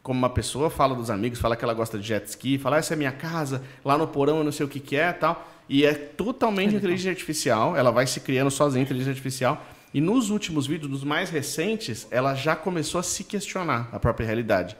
como 0.00 0.16
uma 0.16 0.30
pessoa, 0.30 0.70
fala 0.70 0.94
dos 0.94 1.10
amigos, 1.10 1.40
fala 1.40 1.56
que 1.56 1.64
ela 1.64 1.74
gosta 1.74 1.98
de 1.98 2.06
jet 2.06 2.24
ski, 2.28 2.58
fala, 2.58 2.76
"Ah, 2.76 2.78
essa 2.78 2.94
é 2.94 2.96
minha 2.96 3.10
casa, 3.12 3.62
lá 3.84 3.98
no 3.98 4.06
porão 4.06 4.38
eu 4.38 4.44
não 4.44 4.52
sei 4.52 4.64
o 4.64 4.68
que, 4.68 4.78
que 4.78 4.94
é 4.96 5.12
tal. 5.12 5.44
E 5.68 5.84
é 5.84 5.92
totalmente 5.94 6.74
inteligência 6.76 7.10
artificial, 7.10 7.76
ela 7.76 7.90
vai 7.90 8.06
se 8.06 8.20
criando 8.20 8.50
sozinha, 8.50 8.82
inteligência 8.84 9.10
artificial. 9.10 9.64
E 9.94 10.00
nos 10.00 10.30
últimos 10.30 10.66
vídeos, 10.66 10.90
nos 10.90 11.04
mais 11.04 11.28
recentes, 11.28 12.06
ela 12.10 12.34
já 12.34 12.56
começou 12.56 12.98
a 12.98 13.02
se 13.02 13.22
questionar 13.24 13.90
a 13.92 13.98
própria 14.00 14.24
realidade. 14.24 14.74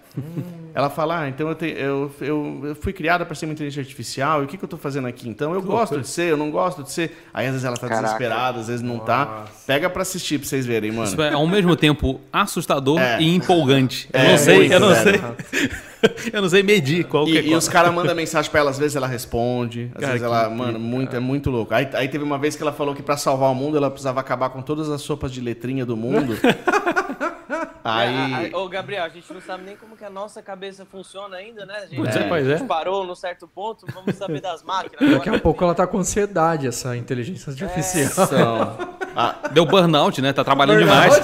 Ela 0.75 0.89
fala, 0.89 1.21
ah, 1.21 1.29
então 1.29 1.49
eu, 1.51 1.55
te- 1.55 1.67
eu, 1.77 2.11
eu, 2.19 2.61
eu 2.65 2.75
fui 2.77 2.95
criada 2.95 3.27
para 3.27 3.35
ser 3.35 3.45
uma 3.45 3.53
inteligência 3.53 3.81
artificial, 3.83 4.41
e 4.41 4.45
o 4.47 4.49
que, 4.49 4.57
que 4.57 4.65
eu 4.65 4.67
estou 4.67 4.79
fazendo 4.79 5.07
aqui? 5.07 5.29
Então 5.29 5.53
eu 5.53 5.61
gosto 5.61 6.01
de 6.01 6.09
ser, 6.09 6.31
eu 6.31 6.37
não 6.39 6.51
gosto 6.51 6.83
de 6.83 6.91
ser. 6.91 7.25
Aí 7.35 7.45
às 7.45 7.53
vezes 7.53 7.65
ela 7.67 7.77
tá 7.77 7.89
Caraca. 7.89 8.05
desesperada, 8.07 8.61
às 8.61 8.69
vezes 8.69 8.81
não 8.81 8.99
tá. 9.01 9.45
Pega 9.67 9.91
para 9.91 10.01
assistir 10.01 10.39
para 10.39 10.49
vocês 10.49 10.65
verem, 10.65 10.91
mano. 10.91 11.05
Isso 11.05 11.21
é 11.21 11.35
ao 11.35 11.47
mesmo 11.47 11.77
tempo 11.77 12.19
assustador 12.33 12.99
É. 12.99 13.21
e 13.21 13.35
empolgante. 13.35 14.09
Eu 14.15 14.19
É, 14.21 14.31
não 14.31 14.39
sei, 14.39 14.57
muito, 14.57 14.73
eu 14.73 14.81
não 14.81 14.89
velho. 14.95 15.37
sei. 15.51 15.71
eu 16.33 16.43
não 16.43 16.49
sei 16.49 16.63
medir 16.63 17.05
qual 17.05 17.25
que 17.25 17.37
é 17.39 17.41
E, 17.41 17.45
e 17.47 17.49
qual. 17.51 17.59
os 17.59 17.69
caras 17.69 17.93
mandam 17.95 18.15
mensagem 18.15 18.51
pra 18.51 18.61
ela, 18.61 18.71
às 18.71 18.79
vezes 18.79 18.97
ela 18.97 19.07
responde, 19.07 19.91
às 19.95 20.01
Cara, 20.01 20.07
vezes 20.15 20.21
que 20.21 20.25
ela, 20.27 20.43
incrível, 20.45 20.59
mano, 20.67 20.79
muito, 20.79 21.17
é 21.17 21.21
muito 21.21 21.51
louco. 21.51 21.73
Aí, 21.75 21.89
aí 21.95 22.09
teve 22.09 22.25
uma 22.25 22.39
vez 22.39 22.57
que 22.57 22.63
ela 22.63 22.73
falou 22.73 22.95
que 22.95 23.03
pra 23.03 23.17
salvar 23.17 23.51
o 23.51 23.55
mundo 23.55 23.77
ela 23.77 23.91
precisava 23.91 24.21
acabar 24.21 24.51
com 24.51 24.61
todas 24.63 24.89
as 24.91 25.01
sopas 25.03 25.33
de 25.33 25.41
letrinha 25.41 25.85
do 25.87 25.97
mundo. 25.97 26.37
aí. 27.85 28.51
É, 28.53 28.57
Ô, 28.57 28.69
Gabriel, 28.69 29.05
a 29.05 29.09
gente 29.09 29.33
não 29.33 29.41
sabe 29.41 29.65
nem 29.65 29.77
como 29.77 29.97
que 29.97 30.05
a 30.05 30.11
nossa 30.11 30.41
cabeça 30.43 30.85
funciona 30.85 31.37
ainda, 31.37 31.65
né? 31.67 31.75
A 31.77 31.87
gente, 31.87 31.97
Pois 31.97 32.17
é, 32.17 32.25
a 32.25 32.29
pois 32.29 32.47
gente 32.47 32.63
é. 32.63 32.67
parou 32.67 33.07
num 33.07 33.15
certo 33.15 33.47
ponto, 33.49 33.87
vamos 33.93 34.17
saber 34.17 34.41
das 34.41 34.63
máquinas. 34.65 34.99
daqui 35.01 35.29
a 35.29 35.33
agora. 35.33 35.39
pouco 35.41 35.63
ela 35.65 35.75
tá 35.75 35.87
com 35.87 35.99
ansiedade, 35.99 36.67
essa 36.67 36.97
inteligência 36.97 37.51
artificial. 37.53 38.77
Ah, 39.15 39.37
Deu 39.53 39.67
burnout, 39.67 40.21
né? 40.23 40.33
Tá 40.33 40.43
trabalhando 40.43 40.79
demais. 40.81 41.15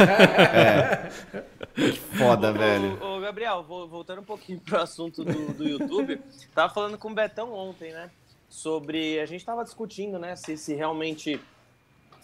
Foda, 2.17 2.51
Ô, 2.51 2.55
velho. 2.55 3.03
Ô, 3.03 3.17
ô, 3.17 3.21
Gabriel, 3.21 3.63
vo- 3.63 3.87
voltando 3.89 4.21
um 4.21 4.25
pouquinho 4.25 4.61
pro 4.65 4.81
assunto 4.81 5.25
do, 5.25 5.53
do 5.55 5.65
YouTube, 5.69 6.21
tava 6.55 6.73
falando 6.73 6.99
com 6.99 7.11
o 7.11 7.15
Betão 7.15 7.53
ontem, 7.53 7.93
né? 7.93 8.11
Sobre. 8.49 9.21
A 9.21 9.27
gente 9.27 9.45
tava 9.45 9.63
discutindo, 9.65 10.19
né? 10.19 10.35
Se, 10.37 10.57
se 10.57 10.75
realmente. 10.75 11.41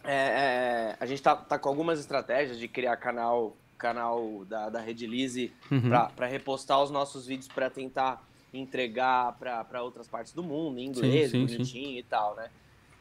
é, 0.05 0.15
é, 0.15 0.97
a 0.99 1.07
gente 1.07 1.23
tá, 1.23 1.37
tá 1.37 1.59
com 1.59 1.69
algumas 1.69 1.99
estratégias 2.01 2.59
de 2.59 2.67
criar 2.69 2.97
canal 2.97 3.57
canal 3.77 4.45
da, 4.47 4.71
da 4.71 4.81
Rede 4.81 5.07
Lise 5.07 5.53
Uhum. 5.71 5.91
para 6.15 6.27
repostar 6.27 6.83
os 6.83 6.91
nossos 6.91 7.27
vídeos 7.27 7.49
para 7.49 7.69
tentar 7.69 8.23
entregar 8.53 9.33
para 9.39 9.83
outras 9.83 10.07
partes 10.09 10.33
do 10.33 10.43
mundo, 10.43 10.79
em 10.79 10.85
inglês, 10.87 11.31
Sim, 11.33 11.41
sim, 11.41 11.49
sim. 11.49 11.57
bonitinho 11.57 11.99
e 11.99 12.03
tal, 12.05 12.35
né? 12.37 12.49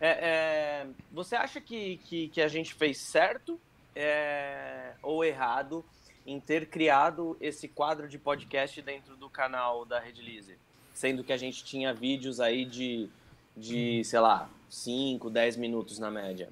É, 0.01 0.09
é, 0.09 0.87
você 1.11 1.35
acha 1.37 1.61
que, 1.61 1.97
que, 1.97 2.27
que 2.29 2.41
a 2.41 2.47
gente 2.49 2.73
fez 2.73 2.97
certo 2.97 3.57
é, 3.95 4.93
ou 5.01 5.23
errado 5.23 5.85
em 6.25 6.39
ter 6.39 6.67
criado 6.67 7.35
esse 7.41 7.67
quadro 7.67 8.07
de 8.07 8.17
podcast 8.17 8.81
dentro 8.81 9.15
do 9.15 9.29
canal 9.29 9.85
da 9.85 9.99
Rede 9.99 10.21
Lise? 10.21 10.55
Sendo 10.93 11.23
que 11.23 11.33
a 11.33 11.37
gente 11.37 11.63
tinha 11.63 11.93
vídeos 11.93 12.39
aí 12.39 12.65
de, 12.65 13.09
de 13.57 14.03
sei 14.03 14.19
lá, 14.19 14.49
5, 14.69 15.29
10 15.29 15.57
minutos 15.57 15.99
na 15.99 16.09
média. 16.09 16.49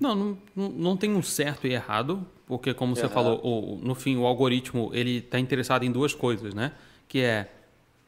Não, 0.00 0.14
não, 0.14 0.38
não- 0.56 0.68
não 0.70 0.96
tem 0.96 1.12
um 1.14 1.22
certo 1.22 1.66
e 1.66 1.72
errado, 1.72 2.26
porque 2.46 2.72
como 2.74 2.94
você 2.96 3.08
falou, 3.08 3.40
o- 3.44 3.78
no 3.82 3.94
fim 3.94 4.16
o 4.16 4.26
algoritmo 4.26 4.90
ele 4.92 5.18
está 5.18 5.38
interessado 5.38 5.84
em 5.84 5.90
duas 5.92 6.14
coisas, 6.14 6.54
né? 6.54 6.72
Que 7.08 7.20
é 7.20 7.50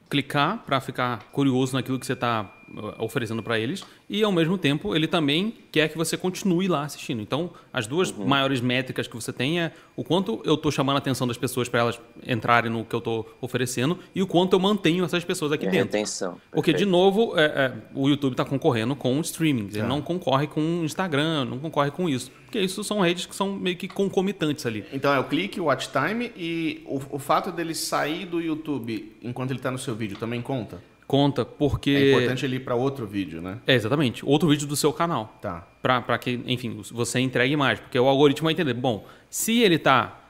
clicar 0.08 0.62
para 0.64 0.80
ficar 0.80 1.30
curioso 1.32 1.74
naquilo 1.74 1.98
que 1.98 2.06
você 2.06 2.12
está 2.12 2.52
oferecendo 2.98 3.42
para 3.42 3.58
eles 3.58 3.84
e 4.08 4.22
ao 4.22 4.32
mesmo 4.32 4.56
tempo 4.58 4.94
ele 4.94 5.06
também 5.06 5.54
quer 5.70 5.88
que 5.88 5.96
você 5.96 6.16
continue 6.16 6.68
lá 6.68 6.84
assistindo. 6.84 7.20
Então 7.20 7.50
as 7.72 7.86
duas 7.86 8.10
maiores 8.12 8.60
métricas 8.60 9.06
que 9.06 9.14
você 9.14 9.32
tem 9.32 9.60
é 9.60 9.72
o 9.96 10.04
quanto 10.04 10.40
eu 10.44 10.54
estou 10.54 10.70
chamando 10.70 10.96
a 10.96 10.98
atenção 10.98 11.26
das 11.26 11.36
pessoas 11.36 11.68
para 11.68 11.80
elas 11.80 12.00
entrarem 12.26 12.70
no 12.70 12.84
que 12.84 12.94
eu 12.94 12.98
estou 12.98 13.36
oferecendo 13.40 13.98
e 14.14 14.22
o 14.22 14.26
quanto 14.26 14.54
eu 14.54 14.60
mantenho 14.60 15.04
essas 15.04 15.24
pessoas 15.24 15.52
aqui 15.52 15.64
E 15.64 15.68
a 15.68 15.70
dentro. 15.70 15.92
retenção. 15.92 16.38
Porque, 16.50 16.72
de 16.72 16.84
novo, 16.84 17.38
é, 17.38 17.44
é, 17.44 17.72
o 17.94 18.08
YouTube 18.08 18.32
está 18.32 18.44
concorrendo 18.44 18.94
com 18.94 19.18
o 19.18 19.20
streaming. 19.20 19.68
Ele 19.72 19.82
não 19.82 20.00
concorre 20.00 20.46
com 20.46 20.60
o 20.60 20.84
Instagram, 20.84 21.44
não 21.44 21.58
concorre 21.58 21.90
com 21.90 22.08
isso. 22.08 22.30
Porque 22.44 22.60
isso 22.60 22.84
são 22.84 23.00
redes 23.00 23.26
que 23.26 23.34
são 23.34 23.52
meio 23.52 23.76
que 23.76 23.88
concomitantes 23.88 24.66
ali. 24.66 24.84
Então 24.92 25.12
é 25.12 25.18
o 25.18 25.24
clique, 25.24 25.60
o 25.60 25.64
watch 25.64 25.88
time 25.90 26.30
e 26.36 26.82
o, 26.86 27.00
o 27.10 27.18
fato 27.18 27.50
dele 27.50 27.74
sair 27.74 28.26
do 28.26 28.40
YouTube 28.40 29.16
enquanto 29.22 29.50
ele 29.50 29.60
tá 29.60 29.70
no 29.70 29.78
seu 29.78 29.94
vídeo 29.94 30.16
também 30.18 30.42
conta? 30.42 30.82
Conta, 31.06 31.44
porque. 31.44 31.90
É 31.90 32.10
importante 32.10 32.44
ele 32.44 32.56
ir 32.56 32.60
pra 32.60 32.74
outro 32.74 33.06
vídeo, 33.06 33.42
né? 33.42 33.58
É, 33.66 33.74
exatamente. 33.74 34.24
Outro 34.24 34.48
vídeo 34.48 34.66
do 34.66 34.76
seu 34.76 34.92
canal. 34.92 35.38
Tá. 35.40 35.66
Para 35.82 36.18
que, 36.18 36.40
enfim, 36.46 36.80
você 36.90 37.20
entregue 37.20 37.56
mais. 37.56 37.80
Porque 37.80 37.98
o 37.98 38.06
algoritmo 38.06 38.46
vai 38.46 38.52
entender. 38.52 38.74
Bom, 38.74 39.06
se 39.28 39.60
ele 39.60 39.76
está 39.76 40.20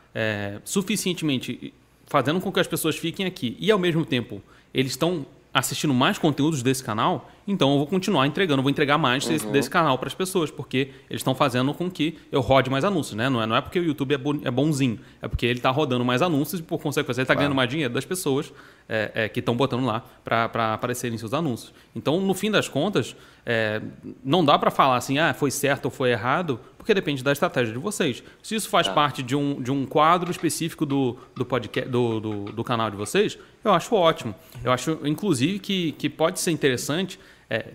suficientemente 0.64 1.72
fazendo 2.06 2.40
com 2.40 2.52
que 2.52 2.60
as 2.60 2.66
pessoas 2.66 2.96
fiquem 2.96 3.24
aqui 3.24 3.56
e, 3.58 3.70
ao 3.70 3.78
mesmo 3.78 4.04
tempo, 4.04 4.42
eles 4.74 4.92
estão 4.92 5.24
assistindo 5.54 5.94
mais 5.94 6.18
conteúdos 6.18 6.62
desse 6.62 6.82
canal, 6.82 7.30
então 7.46 7.72
eu 7.72 7.78
vou 7.78 7.86
continuar 7.86 8.26
entregando, 8.26 8.62
vou 8.62 8.70
entregar 8.70 8.98
mais 8.98 9.26
desse, 9.26 9.44
Uhum. 9.46 9.52
desse 9.52 9.68
canal 9.70 9.98
para 9.98 10.06
as 10.08 10.14
pessoas, 10.14 10.50
porque 10.50 10.90
eles 11.10 11.20
estão 11.20 11.34
fazendo 11.34 11.72
com 11.74 11.90
que 11.90 12.18
eu 12.30 12.40
rode 12.40 12.70
mais 12.70 12.84
anúncios, 12.84 13.16
né? 13.16 13.28
Não 13.28 13.42
é, 13.42 13.46
não 13.46 13.56
é 13.56 13.60
porque 13.60 13.78
o 13.80 13.84
YouTube 13.84 14.14
é, 14.14 14.18
bo- 14.18 14.40
é 14.44 14.50
bonzinho, 14.50 14.98
é 15.20 15.28
porque 15.28 15.46
ele 15.46 15.58
está 15.58 15.70
rodando 15.70 16.04
mais 16.04 16.22
anúncios 16.22 16.60
e, 16.60 16.62
por 16.62 16.78
consequência, 16.80 17.20
ele 17.20 17.24
está 17.24 17.34
ganhando 17.34 17.54
mais 17.54 17.68
dinheiro 17.68 17.92
das 17.92 18.04
pessoas 18.04 18.52
é, 18.88 19.10
é, 19.14 19.28
que 19.28 19.40
estão 19.40 19.56
botando 19.56 19.84
lá 19.84 20.04
para 20.24 20.74
aparecerem 20.74 21.16
seus 21.18 21.32
anúncios. 21.34 21.72
Então, 21.94 22.20
no 22.20 22.34
fim 22.34 22.50
das 22.50 22.68
contas, 22.68 23.14
é, 23.44 23.80
não 24.24 24.44
dá 24.44 24.58
para 24.58 24.70
falar 24.70 24.96
assim, 24.96 25.18
ah, 25.18 25.32
foi 25.34 25.50
certo 25.50 25.86
ou 25.86 25.90
foi 25.90 26.10
errado, 26.10 26.58
porque 26.78 26.92
depende 26.94 27.22
da 27.22 27.30
estratégia 27.32 27.72
de 27.72 27.78
vocês. 27.78 28.22
Se 28.42 28.54
isso 28.56 28.68
faz 28.68 28.88
parte 28.88 29.22
de 29.22 29.36
um, 29.36 29.62
de 29.62 29.70
um 29.70 29.86
quadro 29.86 30.30
específico 30.30 30.84
do, 30.84 31.16
do, 31.34 31.44
podcast, 31.44 31.88
do, 31.88 32.18
do, 32.20 32.44
do 32.46 32.64
canal 32.64 32.90
de 32.90 32.96
vocês, 32.96 33.38
eu 33.64 33.72
acho 33.72 33.94
ótimo. 33.94 34.34
Eu 34.64 34.72
acho, 34.72 34.98
inclusive, 35.04 35.60
que, 35.60 35.92
que 35.92 36.08
pode 36.08 36.40
ser 36.40 36.50
interessante. 36.50 37.20
É, 37.52 37.66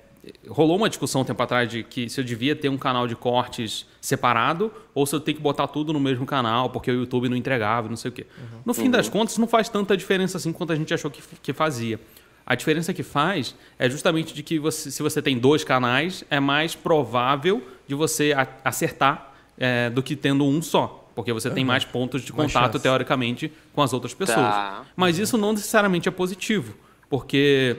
rolou 0.49 0.75
uma 0.75 0.89
discussão 0.89 1.21
um 1.21 1.23
tempo 1.23 1.41
atrás 1.43 1.69
de 1.69 1.83
que 1.83 2.09
se 2.09 2.19
eu 2.19 2.23
devia 2.25 2.55
ter 2.55 2.67
um 2.67 2.77
canal 2.77 3.07
de 3.07 3.15
cortes 3.15 3.85
separado 4.01 4.71
ou 4.93 5.05
se 5.05 5.15
eu 5.15 5.19
tenho 5.19 5.37
que 5.37 5.43
botar 5.43 5.67
tudo 5.67 5.93
no 5.93 5.99
mesmo 5.99 6.25
canal 6.25 6.71
porque 6.71 6.89
o 6.89 6.95
YouTube 6.95 7.29
não 7.29 7.37
entregava, 7.37 7.87
não 7.87 7.95
sei 7.95 8.09
o 8.09 8.11
quê. 8.11 8.25
No 8.65 8.73
fim 8.73 8.89
das 8.89 9.07
contas, 9.07 9.37
não 9.37 9.47
faz 9.47 9.69
tanta 9.69 9.95
diferença 9.95 10.37
assim 10.37 10.51
quanto 10.51 10.73
a 10.73 10.75
gente 10.75 10.91
achou 10.93 11.11
que, 11.11 11.21
que 11.41 11.53
fazia. 11.53 11.99
A 12.45 12.55
diferença 12.55 12.93
que 12.93 13.03
faz 13.03 13.53
é 13.77 13.89
justamente 13.89 14.33
de 14.33 14.41
que 14.41 14.57
você, 14.57 14.89
se 14.89 15.03
você 15.03 15.21
tem 15.21 15.37
dois 15.37 15.63
canais, 15.63 16.23
é 16.29 16.39
mais 16.39 16.73
provável 16.73 17.61
de 17.87 17.93
você 17.93 18.33
acertar 18.63 19.33
é, 19.57 19.89
do 19.89 20.01
que 20.01 20.15
tendo 20.15 20.43
um 20.45 20.61
só. 20.61 21.03
Porque 21.13 21.33
você 21.33 21.49
tem 21.49 21.65
mais 21.65 21.83
pontos 21.83 22.21
de 22.21 22.33
Mais 22.33 22.53
contato, 22.53 22.73
chance. 22.73 22.83
teoricamente, 22.83 23.51
com 23.73 23.81
as 23.81 23.91
outras 23.91 24.13
pessoas. 24.13 24.37
Tá. 24.37 24.85
Mas 24.95 25.17
isso 25.17 25.37
não 25.37 25.51
necessariamente 25.51 26.07
é 26.07 26.11
positivo. 26.11 26.75
Porque 27.09 27.75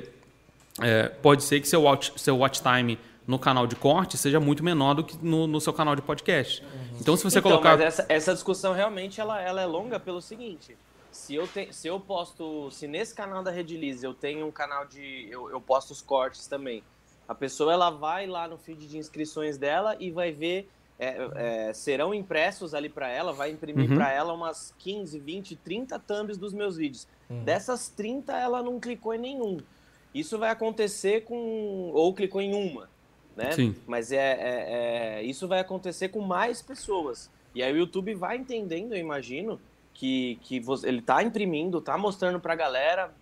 é, 0.81 1.09
pode 1.09 1.43
ser 1.43 1.61
que 1.61 1.69
seu 1.69 1.83
watch, 1.83 2.13
seu 2.17 2.37
watch 2.39 2.63
time 2.63 2.99
no 3.27 3.39
canal 3.39 3.67
de 3.67 3.77
corte 3.77 4.17
seja 4.17 4.41
muito 4.41 4.65
menor 4.65 4.95
do 4.95 5.05
que 5.05 5.17
no, 5.23 5.47
no 5.47 5.61
seu 5.61 5.73
canal 5.73 5.95
de 5.95 6.03
podcast. 6.03 6.65
Então, 7.01 7.17
se 7.17 7.25
você 7.25 7.39
então, 7.41 7.51
colocar. 7.51 7.71
mas 7.73 7.81
essa, 7.81 8.07
essa 8.09 8.33
discussão 8.33 8.73
realmente 8.73 9.21
ela, 9.21 9.41
ela 9.41 9.61
é 9.61 9.67
longa 9.67 10.01
pelo 10.01 10.21
seguinte. 10.23 10.77
Se 11.11 11.35
eu, 11.35 11.47
te, 11.47 11.73
se 11.73 11.89
eu 11.89 11.99
posto. 11.99 12.71
Se 12.71 12.87
nesse 12.87 13.15
canal 13.15 13.43
da 13.43 13.51
Redilize 13.51 14.05
eu 14.05 14.15
tenho 14.15 14.47
um 14.47 14.51
canal 14.51 14.87
de. 14.87 15.27
Eu, 15.31 15.51
eu 15.51 15.61
posto 15.61 15.91
os 15.91 16.01
cortes 16.01 16.47
também. 16.47 16.83
A 17.27 17.35
pessoa 17.35 17.73
ela 17.73 17.91
vai 17.91 18.27
lá 18.27 18.49
no 18.49 18.57
feed 18.57 18.87
de 18.87 18.97
inscrições 18.99 19.59
dela 19.59 19.97
e 19.99 20.11
vai 20.11 20.33
ver. 20.33 20.69
é, 21.01 21.69
é, 21.69 21.73
serão 21.73 22.13
impressos 22.13 22.75
ali 22.75 22.89
para 22.89 23.09
ela, 23.09 23.33
vai 23.33 23.51
imprimir 23.51 23.89
Uhum. 23.91 23.97
para 23.97 24.11
ela 24.11 24.33
umas 24.33 24.75
15, 24.79 25.19
20, 25.21 25.55
30 25.57 25.97
thumbs 26.01 26.37
dos 26.37 26.53
meus 26.53 26.77
vídeos. 26.77 27.07
Dessas 27.45 27.89
30, 27.89 28.37
ela 28.37 28.63
não 28.63 28.81
clicou 28.81 29.15
em 29.15 29.19
nenhum. 29.19 29.59
Isso 30.15 30.39
vai 30.39 30.51
acontecer 30.51 31.23
com. 31.25 31.91
Ou 31.95 32.13
clicou 32.15 32.41
em 32.41 32.55
uma. 32.55 32.89
Né? 33.37 33.53
Sim. 33.53 33.77
Mas 33.87 34.11
é, 34.11 34.17
é- 34.17 35.19
é- 35.19 35.23
isso 35.23 35.47
vai 35.47 35.61
acontecer 35.61 36.09
com 36.09 36.21
mais 36.21 36.61
pessoas. 36.61 37.31
E 37.55 37.63
aí 37.63 37.73
o 37.73 37.77
YouTube 37.77 38.15
vai 38.15 38.37
entendendo, 38.37 38.95
eu 38.95 38.99
imagino, 38.99 39.61
que, 39.95 40.39
que 40.43 40.59
você- 40.61 40.89
ele 40.89 41.01
tá 41.03 41.23
imprimindo, 41.23 41.81
tá 41.81 41.97
mostrando 41.97 42.41
pra 42.41 42.55
galera, 42.55 43.13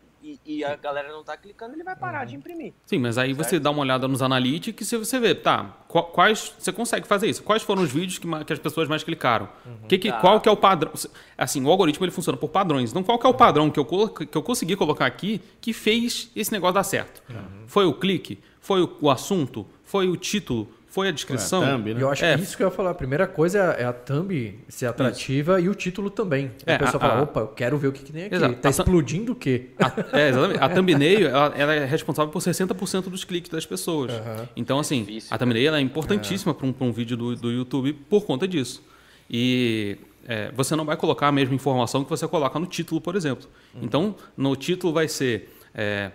e, 0.44 0.56
e 0.58 0.64
a 0.64 0.74
galera 0.76 1.12
não 1.12 1.22
tá 1.22 1.36
clicando, 1.36 1.74
ele 1.74 1.84
vai 1.84 1.94
parar 1.94 2.24
de 2.24 2.34
imprimir. 2.34 2.72
Sim, 2.84 2.98
mas 2.98 3.16
aí 3.18 3.32
você 3.32 3.58
dá 3.60 3.70
uma 3.70 3.80
olhada 3.82 4.08
nos 4.08 4.20
analytics 4.22 4.90
e 4.92 4.96
você 4.96 5.20
vê, 5.20 5.34
tá, 5.34 5.76
qua- 5.86 6.02
quais. 6.02 6.52
Você 6.58 6.72
consegue 6.72 7.06
fazer 7.06 7.28
isso? 7.28 7.42
Quais 7.42 7.62
foram 7.62 7.82
os 7.82 7.92
vídeos 7.92 8.18
que, 8.18 8.26
que 8.44 8.52
as 8.52 8.58
pessoas 8.58 8.88
mais 8.88 9.02
clicaram? 9.04 9.48
Que 9.88 9.98
que, 9.98 10.10
Tá. 10.10 10.20
Qual 10.20 10.40
que 10.40 10.48
é 10.48 10.52
o 10.52 10.56
padrão? 10.56 10.92
Assim, 11.38 11.62
o 11.64 11.70
algoritmo 11.70 12.04
ele 12.04 12.12
funciona 12.12 12.36
por 12.36 12.48
padrões. 12.48 12.90
Então, 12.90 13.02
qual 13.02 13.18
que 13.18 13.26
é 13.26 13.30
o 13.30 13.34
padrão 13.34 13.70
que 13.70 13.78
eu, 13.78 13.84
que 14.08 14.36
eu 14.36 14.42
consegui 14.42 14.74
colocar 14.76 15.06
aqui 15.06 15.40
que 15.60 15.72
fez 15.72 16.30
esse 16.34 16.50
negócio 16.52 16.74
dar 16.74 16.84
certo? 16.84 17.22
Foi 17.66 17.84
o 17.86 17.92
clique? 17.94 18.38
Foi 18.60 18.82
o, 18.82 18.96
o 19.00 19.10
assunto? 19.10 19.66
Foi 19.84 20.08
o 20.08 20.16
título? 20.16 20.68
Foi 20.96 21.08
a 21.08 21.10
descrição? 21.10 21.62
É, 21.62 21.72
thumb, 21.72 21.92
né? 21.94 22.02
Eu 22.02 22.08
acho 22.10 22.24
É. 22.24 22.34
que 22.36 22.42
isso 22.42 22.56
que 22.56 22.62
eu 22.62 22.68
ia 22.68 22.70
falar. 22.70 22.88
A 22.90 22.94
primeira 22.94 23.26
coisa 23.26 23.58
é 23.78 23.84
a 23.84 23.92
thumb 23.92 24.58
ser 24.66 24.86
atrativa 24.86 25.60
e 25.60 25.68
o 25.68 25.74
título 25.74 26.08
também. 26.08 26.50
É, 26.64 26.76
a 26.76 26.78
pessoa 26.78 26.96
a- 27.04 27.06
fala, 27.08 27.20
a- 27.20 27.22
opa, 27.24 27.40
eu 27.40 27.48
quero 27.48 27.76
ver 27.76 27.88
o 27.88 27.92
que, 27.92 28.02
que 28.02 28.12
tem 28.14 28.24
aqui. 28.24 28.34
Exato. 28.34 28.54
Tá 28.54 28.68
A 28.68 28.70
explodindo 28.70 29.32
o 29.32 29.34
quê? 29.36 29.66
A, 29.78 30.18
é, 30.18 30.28
exatamente. 30.30 30.58
A 30.62 30.68
thumbnail 30.70 31.28
ela, 31.28 31.54
ela 31.54 31.74
é 31.74 31.84
responsável 31.84 32.32
por 32.32 32.40
60% 32.40 33.10
dos 33.10 33.24
cliques 33.24 33.50
das 33.50 33.66
pessoas. 33.66 34.10
Então, 34.56 34.78
assim, 34.78 35.00
Difícil, 35.04 35.28
a 35.34 35.36
thumbnail 35.36 35.68
ela 35.68 35.76
é 35.78 35.82
importantíssima 35.82 36.54
para 36.54 36.66
um, 36.66 36.74
um 36.80 36.92
vídeo 36.92 37.14
do, 37.14 37.36
do 37.36 37.52
YouTube 37.52 37.92
por 38.08 38.24
conta 38.24 38.48
disso. 38.48 38.82
E 39.30 39.98
é, 40.26 40.50
você 40.56 40.74
não 40.74 40.84
vai 40.86 40.96
colocar 40.96 41.28
a 41.28 41.32
mesma 41.32 41.54
informação 41.54 42.04
que 42.04 42.08
você 42.10 42.26
coloca 42.26 42.58
no 42.58 42.64
título, 42.66 43.00
por 43.02 43.16
exemplo. 43.16 43.46
Então, 43.82 44.16
no 44.36 44.56
título 44.56 44.92
vai 44.94 45.08
ser. 45.08 45.54
é, 45.74 46.10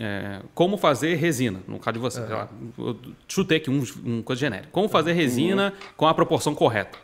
é, 0.00 0.40
como 0.54 0.76
fazer 0.76 1.14
resina, 1.16 1.60
no 1.68 1.78
caso 1.78 1.94
de 1.94 1.98
você. 1.98 2.20
lá, 2.20 2.48
eu 2.78 2.96
chutei 3.28 3.58
aqui 3.58 3.70
um, 3.70 3.82
um 4.04 4.22
coisa 4.22 4.40
genérica. 4.40 4.68
Como 4.72 4.88
fazer 4.88 5.12
resina 5.12 5.72
com 5.96 6.06
a 6.06 6.14
proporção 6.14 6.54
correta. 6.54 6.98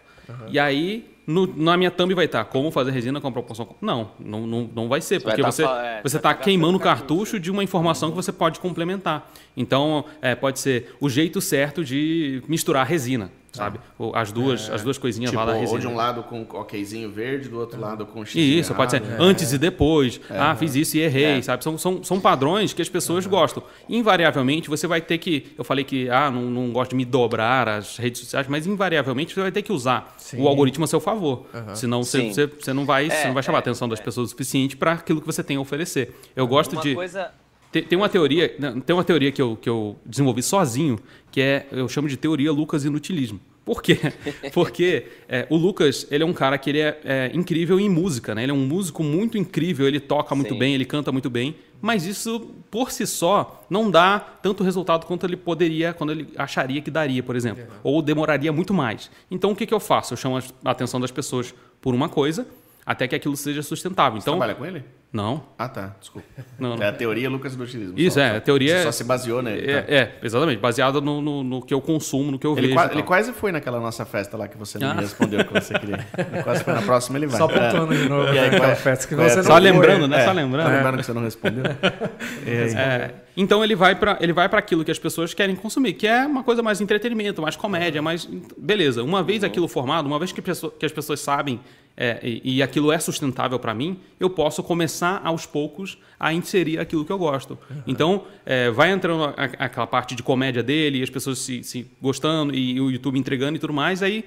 E 0.49 0.59
aí, 0.59 1.11
no- 1.27 1.47
na 1.57 1.75
minha 1.77 1.91
thumb 1.91 2.13
vai 2.15 2.27
estar 2.27 2.45
como 2.45 2.71
fazer 2.71 2.91
resina 2.91 3.19
com 3.21 3.29
a 3.29 3.33
proporção 3.33 3.65
correta. 3.65 3.85
Não, 3.87 4.11
não, 4.21 4.47
não, 4.47 4.71
não 4.75 4.89
vai 4.89 5.01
ser, 5.01 5.21
Vai 5.21 5.33
porque 5.33 5.43
tá 5.43 5.51
você 5.51 5.63
fa- 5.65 5.83
é, 5.85 6.03
você 6.03 6.17
vai 6.17 6.19
está 6.19 6.35
tá 6.35 6.35
queimando 6.35 6.77
o 6.77 6.81
cartucho. 6.81 7.41
de 7.41 7.51
uma 7.51 7.63
informação 7.65 8.11
que 8.11 8.17
você 8.17 8.31
pode 8.33 8.61
complementar. 8.61 9.31
Então, 9.57 10.05
é, 10.21 10.35
pode 10.35 10.59
ser 10.61 10.95
o 11.01 11.09
jeito 11.09 11.41
certo 11.41 11.83
de 11.85 12.43
misturar 12.47 12.87
resina, 12.87 13.31
sabe? 13.59 13.79
Ou 13.99 14.15
As 14.17 14.33
duas, 14.33 14.71
as 14.71 14.83
duas 14.83 14.97
coisinhas 14.99 15.31
Tipo, 15.31 15.41
lá 15.45 15.47
da 15.53 15.59
resina. 15.59 15.73
ou 15.73 15.79
de 15.79 15.87
um 15.87 15.95
lado 15.95 16.23
com 16.23 16.43
okzinho 16.43 17.11
verde, 17.11 17.49
do 17.49 17.59
outro 17.59 17.81
lado 17.81 18.07
com 18.07 18.25
X. 18.25 18.35
Isso, 18.37 18.75
pode 18.75 18.91
ser 18.93 19.03
errado. 19.03 19.21
antes 19.21 19.53
e 19.53 19.59
depois. 19.59 20.21
Ah, 20.31 20.55
fiz 20.57 20.75
isso 20.75 20.97
e 20.97 21.01
errei, 21.01 21.39
É. 21.39 21.43
sabe? 21.43 21.63
São, 21.63 21.77
são, 21.77 22.03
são 22.03 22.21
padrões 22.21 22.73
que 22.73 22.81
as 22.81 22.89
pessoas 22.89 23.27
gostam. 23.27 23.63
Invariavelmente, 23.89 24.69
você 24.69 24.87
vai 24.87 25.01
ter 25.01 25.19
que. 25.19 25.49
Eu 25.59 25.65
falei 25.65 25.85
que 25.85 26.09
ah, 26.09 26.31
não, 26.31 26.43
não 26.43 26.73
gosto 26.73 26.91
de 26.91 26.97
me 26.97 27.05
dobrar 27.05 27.69
as 27.69 27.97
redes 27.99 28.21
sociais, 28.21 28.47
mas 28.49 28.67
invariavelmente 28.67 29.35
você 29.35 29.41
vai 29.43 29.53
ter 29.53 29.63
que 29.63 29.73
usar 29.73 30.15
Sim. 30.19 30.41
o 30.41 30.49
algoritmo 30.49 30.85
a 30.85 30.87
seu 30.89 31.01
favor. 31.01 31.47
Senão 31.75 32.03
você, 32.03 32.29
você, 32.33 32.47
você 32.47 32.73
não 32.73 32.85
vai, 32.87 33.11
você 33.11 33.17
É, 33.17 33.27
não 33.27 33.35
vai 33.35 33.43
chamar 33.43 33.59
a 33.59 33.61
é, 33.61 33.63
atenção 33.63 33.89
das 33.89 34.01
pessoas 34.01 34.29
o 34.29 34.31
suficiente 34.31 34.77
para 34.77 34.93
aquilo 34.93 35.21
que 35.21 35.27
você 35.27 35.43
tem 35.43 35.57
a 35.57 35.61
oferecer. 35.61 36.15
Eu 36.37 36.47
gosto 36.47 36.75
Uma 36.75 36.83
de. 36.83 36.95
coisa. 36.95 37.31
Tem, 37.79 37.83
tem 37.83 37.99
uma 37.99 38.09
teoria, 38.09 38.55
não, 38.59 38.81
tem 38.81 38.95
uma 38.95 39.05
teoria 39.05 39.31
que 39.31 39.41
eu, 39.41 39.57
que 39.57 39.69
eu 39.69 39.97
desenvolvi 40.05 40.43
sozinho, 40.43 40.99
que 41.31 41.41
é 41.41 41.67
eu 41.71 41.89
chamo 41.89 42.09
de 42.09 42.17
teoria 42.17 42.51
Lucas 42.51 42.85
Inutilismo. 42.85 43.41
Por 43.65 43.83
quê? 43.83 43.99
Porque 44.53 45.07
é, 45.29 45.47
o 45.51 45.57
Lucas, 45.57 46.07
ele 46.11 46.25
é 46.25 46.27
um 46.27 46.33
cara 46.33 46.57
que 46.57 46.71
ele 46.71 46.81
é, 46.81 46.99
é 47.05 47.31
incrível 47.35 47.79
em 47.79 47.89
música, 47.89 48.35
né? 48.35 48.43
Ele 48.43 48.51
é 48.51 48.55
um 48.55 48.67
músico 48.67 49.03
muito 49.03 49.37
incrível, 49.37 49.87
ele 49.87 50.01
toca 50.01 50.35
muito 50.35 50.55
Sim. 50.55 50.59
bem, 50.59 50.75
ele 50.75 50.87
canta 50.87 51.13
muito 51.13 51.29
bem, 51.29 51.55
mas 51.81 52.07
isso 52.07 52.55
por 52.71 52.91
si 52.91 53.07
só 53.07 53.65
não 53.69 53.91
dá 53.91 54.19
tanto 54.19 54.65
resultado 54.65 55.07
quanto 55.07 55.27
ele 55.27 55.37
poderia, 55.37 55.93
quando 55.93 56.11
ele 56.11 56.29
acharia 56.37 56.81
que 56.81 56.91
daria, 56.91 57.23
por 57.23 57.37
exemplo, 57.37 57.65
ou 57.85 58.01
demoraria 58.01 58.53
muito 58.53 58.73
mais. 58.73 59.11
Então 59.31 59.53
o 59.53 59.57
que, 59.57 59.67
que 59.67 59.75
eu 59.75 59.81
faço? 59.81 60.15
Eu 60.15 60.17
chamo 60.17 60.39
a 60.39 60.71
atenção 60.71 60.99
das 60.99 61.11
pessoas 61.11 61.55
por 61.81 61.95
uma 61.95 62.09
coisa, 62.09 62.47
até 62.91 63.07
que 63.07 63.15
aquilo 63.15 63.37
seja 63.37 63.63
sustentável. 63.63 64.19
Então, 64.19 64.35
Trabalha 64.35 64.55
com 64.55 64.65
ele? 64.65 64.83
não, 65.13 65.43
Ah, 65.59 65.69
tá. 65.69 65.95
Desculpa. 66.01 66.27
não, 66.59 66.77
não. 66.77 66.83
É 66.83 66.89
a 66.89 66.93
teoria 66.93 67.29
Lucas 67.31 67.55
do 67.55 67.65
utilismo. 67.65 67.95
Isso, 67.99 68.15
só, 68.15 68.21
é, 68.21 68.37
a 68.37 68.41
teoria 68.41 68.75
Você 68.77 68.81
é- 68.81 68.83
só 68.85 68.93
se 68.93 69.05
baseou 69.05 69.43
nele. 69.43 69.63
tá? 69.67 69.73
É, 69.73 69.95
é, 69.95 70.19
exatamente. 70.23 70.59
Baseado 70.59 71.01
no, 71.01 71.21
no, 71.21 71.43
no 71.45 71.63
que 71.63 71.73
eu 71.75 71.81
consumo, 71.81 72.31
no 72.31 72.39
que 72.39 72.47
eu 72.47 72.53
Ele, 72.57 72.69
vejo. 72.69 72.75
qua- 72.75 72.89
ele 72.93 73.03
quase 73.03 73.33
foi 73.33 73.53
naquela 73.53 73.79
nossa 73.81 74.05
festa 74.07 74.37
lá 74.37 74.49
que 74.49 74.57
você 74.57 74.79
não 74.79 74.91
Ah. 74.91 74.95
me 74.95 75.01
respondeu 75.03 75.41
o 75.41 75.45
que 75.45 75.53
você 75.53 75.79
queria. 75.79 76.07
Ele 76.33 76.43
quase 76.43 76.65
foi 76.65 76.73
na 76.75 76.83
próxima, 76.83 77.19
ele 77.19 77.27
vai. 77.27 77.39
Só 77.39 77.47
pontuando 77.47 77.95
de 77.95 78.09
novo 78.09 78.25
E 78.33 78.39
aí, 78.39 78.45
naquela 78.47 78.59
qual 78.61 78.71
é? 78.71 78.75
festa 78.75 79.07
que 79.07 79.15
é? 79.15 79.17
você 79.17 79.31
Só 79.31 79.37
não 79.37 79.45
Só 79.45 79.53
foi. 79.53 79.61
lembrando, 79.61 80.09
né? 80.09 80.21
É, 80.21 80.25
Só 80.25 80.33
lembrando. 80.33 80.67
Tá 80.67 80.73
lembrando 80.77 80.97
que 80.99 81.03
você 81.07 81.13
não 81.13 81.23
respondeu? 81.23 81.65
É, 82.47 83.11
então 83.37 83.63
ele 83.63 83.75
vai 83.77 83.95
para 83.95 84.17
ele 84.21 84.33
vai 84.33 84.49
para 84.49 84.59
aquilo 84.59 84.85
que 84.85 84.91
as 84.91 84.99
pessoas 84.99 85.35
querem 85.35 85.55
consumir, 85.55 85.93
que 85.95 86.07
é 86.07 86.27
uma 86.27 86.43
coisa 86.43 86.63
mais 86.63 86.81
entretenimento, 86.81 87.43
mais 87.43 87.57
comédia, 87.57 88.01
mais 88.03 88.27
beleza. 88.57 89.03
Uma 89.03 89.23
vez 89.23 89.45
aquilo 89.45 89.69
formado, 89.69 90.07
uma 90.07 90.19
vez 90.19 90.33
que, 90.33 90.41
pessoa- 90.43 90.73
que 90.77 90.85
as 90.87 90.93
pessoas 90.93 91.21
sabem 91.21 91.61
é, 92.01 92.21
e, 92.23 92.57
e 92.59 92.63
aquilo 92.63 92.93
é 92.93 92.99
sustentável 92.99 93.59
para 93.59 93.75
mim, 93.75 93.99
eu 94.21 94.31
posso 94.31 94.63
começar 94.63 95.21
aos 95.25 95.45
poucos 95.45 95.99
a 96.19 96.33
inserir 96.33 96.79
aquilo 96.79 97.05
que 97.05 97.11
eu 97.13 97.19
gosto. 97.19 97.59
Então 97.87 98.25
é, 98.47 98.71
vai 98.71 98.91
entrando 98.93 99.25
a- 99.25 99.35
aquela 99.59 99.87
parte 99.87 100.15
de 100.15 100.23
comédia 100.23 100.63
dele, 100.63 101.01
e 101.01 101.03
as 101.03 101.11
pessoas 101.11 101.41
se, 101.41 101.63
se 101.65 101.91
gostando 102.01 102.55
e 102.55 102.81
o 102.81 102.89
YouTube 102.91 103.19
entregando 103.19 103.57
e 103.57 103.59
tudo 103.59 103.73
mais, 103.73 104.03
aí 104.03 104.25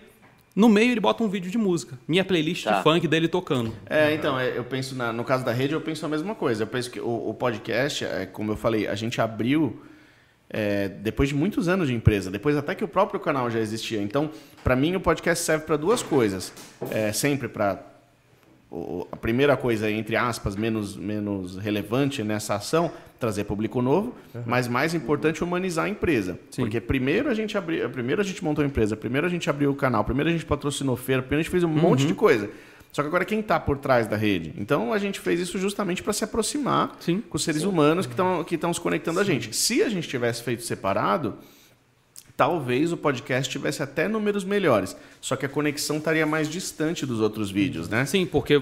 no 0.53 0.68
meio 0.68 0.91
ele 0.91 0.99
bota 0.99 1.23
um 1.23 1.30
vídeo 1.30 1.49
de 1.49 1.57
música, 1.57 1.98
minha 2.06 2.26
playlist 2.26 2.65
Tá. 2.65 2.77
de 2.77 2.84
funk 2.84 3.07
dele 3.07 3.30
tocando. 3.30 3.73
É, 3.89 4.14
então, 4.14 4.38
é, 4.38 4.57
eu 4.57 4.65
penso, 4.65 4.93
na- 4.93 5.14
no 5.14 5.23
caso 5.23 5.45
da 5.45 5.53
rede, 5.53 5.73
eu 5.73 5.80
penso 5.80 6.06
a 6.06 6.10
mesma 6.10 6.35
coisa. 6.35 6.64
Eu 6.64 6.68
penso 6.68 6.91
que 6.91 6.99
o, 6.99 7.30
o 7.30 7.34
podcast, 7.34 8.03
é, 8.03 8.26
como 8.26 8.52
eu 8.52 8.57
falei, 8.57 8.85
a 8.85 8.95
gente 8.95 9.22
abriu 9.22 9.81
é, 10.53 10.90
depois 10.90 11.30
de 11.30 11.36
muitos 11.36 11.69
anos 11.69 11.88
de 11.88 11.94
empresa, 11.94 12.30
depois 12.30 12.57
até 12.57 12.76
que 12.76 12.84
o 12.84 12.88
próprio 12.88 13.19
canal 13.19 13.49
já 13.49 13.60
existia. 13.60 14.02
Então, 14.02 14.30
para 14.64 14.76
mim, 14.76 14.95
o 14.95 14.99
podcast 14.99 15.44
serve 15.44 15.65
para 15.65 15.78
duas 15.78 16.03
coisas. 16.03 16.52
É, 16.91 17.11
sempre 17.14 17.48
para 17.48 17.80
a 19.11 19.15
primeira 19.18 19.57
coisa, 19.57 19.90
entre 19.90 20.15
aspas, 20.15 20.56
menos, 20.56 20.95
menos 20.95 21.57
relevante 21.57 22.23
nessa 22.23 22.56
ação, 22.56 22.91
trazer 23.19 23.44
público 23.44 23.82
novo, 23.82 24.15
mas 24.45 24.68
mais 24.68 24.94
importante, 24.94 25.44
humanizar 25.44 25.86
a 25.86 25.90
empresa. 25.90 26.40
Sim. 26.49 26.64
Porque 26.64 26.80
primeiro 26.80 27.30
a 27.30 27.34
gente 27.34 27.57
abriu, 27.57 27.90
primeiro 27.90 28.22
a 28.22 28.23
gente 28.23 28.44
montou 28.44 28.64
a 28.64 28.68
empresa, 28.68 28.95
primeiro 28.95 29.28
a 29.28 29.30
gente 29.30 29.49
abriu 29.49 29.72
o 29.72 29.76
canal, 29.76 30.03
primeiro 30.06 30.30
a 30.30 30.34
gente 30.34 30.45
patrocinou 30.45 30.95
feira, 30.95 31.22
primeiro 31.22 31.41
a 31.41 31.44
gente 31.44 31.52
fez 31.52 31.64
um 31.64 31.68
monte 31.68 32.07
de 32.07 32.14
coisa. 32.14 32.49
Só 32.91 33.01
que 33.01 33.07
agora 33.07 33.23
quem 33.23 33.39
está 33.39 33.59
por 33.59 33.77
trás 33.77 34.07
da 34.07 34.18
rede? 34.18 34.53
Então 34.57 34.91
a 34.91 34.97
gente 34.97 35.19
fez 35.19 35.39
isso 35.39 35.57
justamente 35.57 36.03
para 36.03 36.11
se 36.11 36.23
aproximar 36.23 36.97
Sim. 36.99 37.22
com 37.22 37.38
os 37.38 37.43
seres 37.43 37.63
humanos 37.63 38.05
que 38.05 38.13
estão 38.13 38.43
que 38.43 38.57
se 38.73 38.81
conectando 38.81 39.19
a 39.19 39.23
gente. 39.23 39.55
Se 39.55 39.81
a 39.81 39.89
gente 39.89 40.07
tivesse 40.07 40.43
feito 40.43 40.63
separado, 40.63 41.38
talvez 42.35 42.91
o 42.91 42.97
podcast 42.97 43.51
tivesse 43.51 43.84
até 43.84 44.07
números 44.07 44.43
melhores. 44.43 44.97
Só 45.22 45.35
que 45.35 45.45
a 45.45 45.49
conexão 45.49 45.97
estaria 45.97 46.26
mais 46.26 46.49
distante 46.49 47.05
dos 47.05 47.19
outros 47.22 47.51
vídeos, 47.51 47.88
né? 47.88 48.05
Sim, 48.05 48.26
porque 48.26 48.55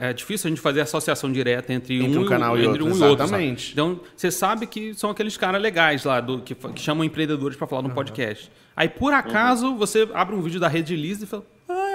é, 0.00 0.10
é 0.10 0.12
difícil 0.12 0.48
a 0.48 0.50
gente 0.50 0.60
fazer 0.60 0.80
associação 0.80 1.30
direta 1.30 1.72
entre, 1.72 2.02
Entre 2.02 2.18
um, 2.18 2.22
um 2.22 2.26
canal 2.26 2.58
e 2.58 2.66
entre 2.66 2.82
outro, 2.82 2.84
um 2.84 2.88
e 2.88 3.08
outro. 3.08 3.24
exatamente. 3.24 3.62
sabe? 3.62 3.72
Então, 3.72 4.00
você 4.16 4.30
sabe 4.30 4.66
que 4.66 4.92
são 4.94 5.08
aqueles 5.08 5.36
caras 5.36 5.62
legais 5.62 6.04
lá, 6.04 6.20
do, 6.20 6.40
que, 6.40 6.54
que 6.54 6.80
chamam 6.80 7.04
empreendedores 7.04 7.56
para 7.56 7.66
falar 7.66 7.82
no 7.82 7.90
podcast. 7.90 8.50
Aí, 8.76 8.88
por 8.88 9.14
acaso, 9.14 9.76
você 9.76 10.08
abre 10.12 10.34
um 10.34 10.42
vídeo 10.42 10.58
da 10.58 10.66
Rede 10.68 10.96
Liz 10.96 11.22
e 11.22 11.26
fala. 11.26 11.51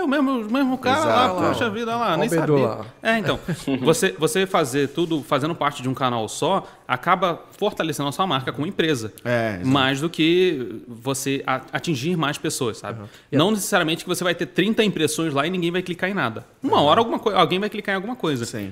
O 0.08 0.10
mesmo, 0.10 0.32
o 0.48 0.52
mesmo 0.54 0.78
cara 0.78 1.00
Exato. 1.00 1.36
lá, 1.42 1.48
poxa 1.50 1.70
vida 1.70 1.94
lá, 1.94 2.16
nem 2.16 2.30
sabia. 2.30 2.56
lá. 2.56 2.86
É, 3.04 3.18
então, 3.18 3.38
você, 3.82 4.14
você 4.18 4.48
fazer 4.48 4.88
tudo, 4.88 5.22
fazendo 5.22 5.54
parte 5.54 5.82
de 5.84 5.90
um 5.90 5.94
canal 5.94 6.30
só, 6.30 6.66
acaba 6.88 7.42
fortalecendo 7.58 8.08
a 8.08 8.12
sua 8.14 8.26
marca 8.26 8.54
como 8.54 8.66
empresa. 8.66 9.12
É, 9.26 9.60
mais 9.66 10.00
do 10.00 10.10
que 10.10 10.82
você 10.88 11.44
atingir 11.74 12.16
mais 12.16 12.38
pessoas, 12.38 12.78
sabe? 12.78 13.02
Não 13.30 13.52
necessariamente 13.52 14.06
que 14.06 14.10
você 14.10 14.24
vai 14.24 14.34
ter 14.34 14.46
30 14.46 14.82
impressões 14.86 15.34
lá 15.34 15.46
e 15.46 15.50
ninguém 15.50 15.72
vai 15.72 15.82
clicar 15.82 16.10
em 16.10 16.14
nada. 16.14 16.46
Uma 16.64 16.82
hora 16.82 17.02
alguma 17.02 17.20
alguém 17.38 17.60
vai 17.60 17.70
clicar 17.70 17.92
em 17.92 17.98
alguma 17.98 18.16
coisa. 18.16 18.46
Sim. 18.46 18.72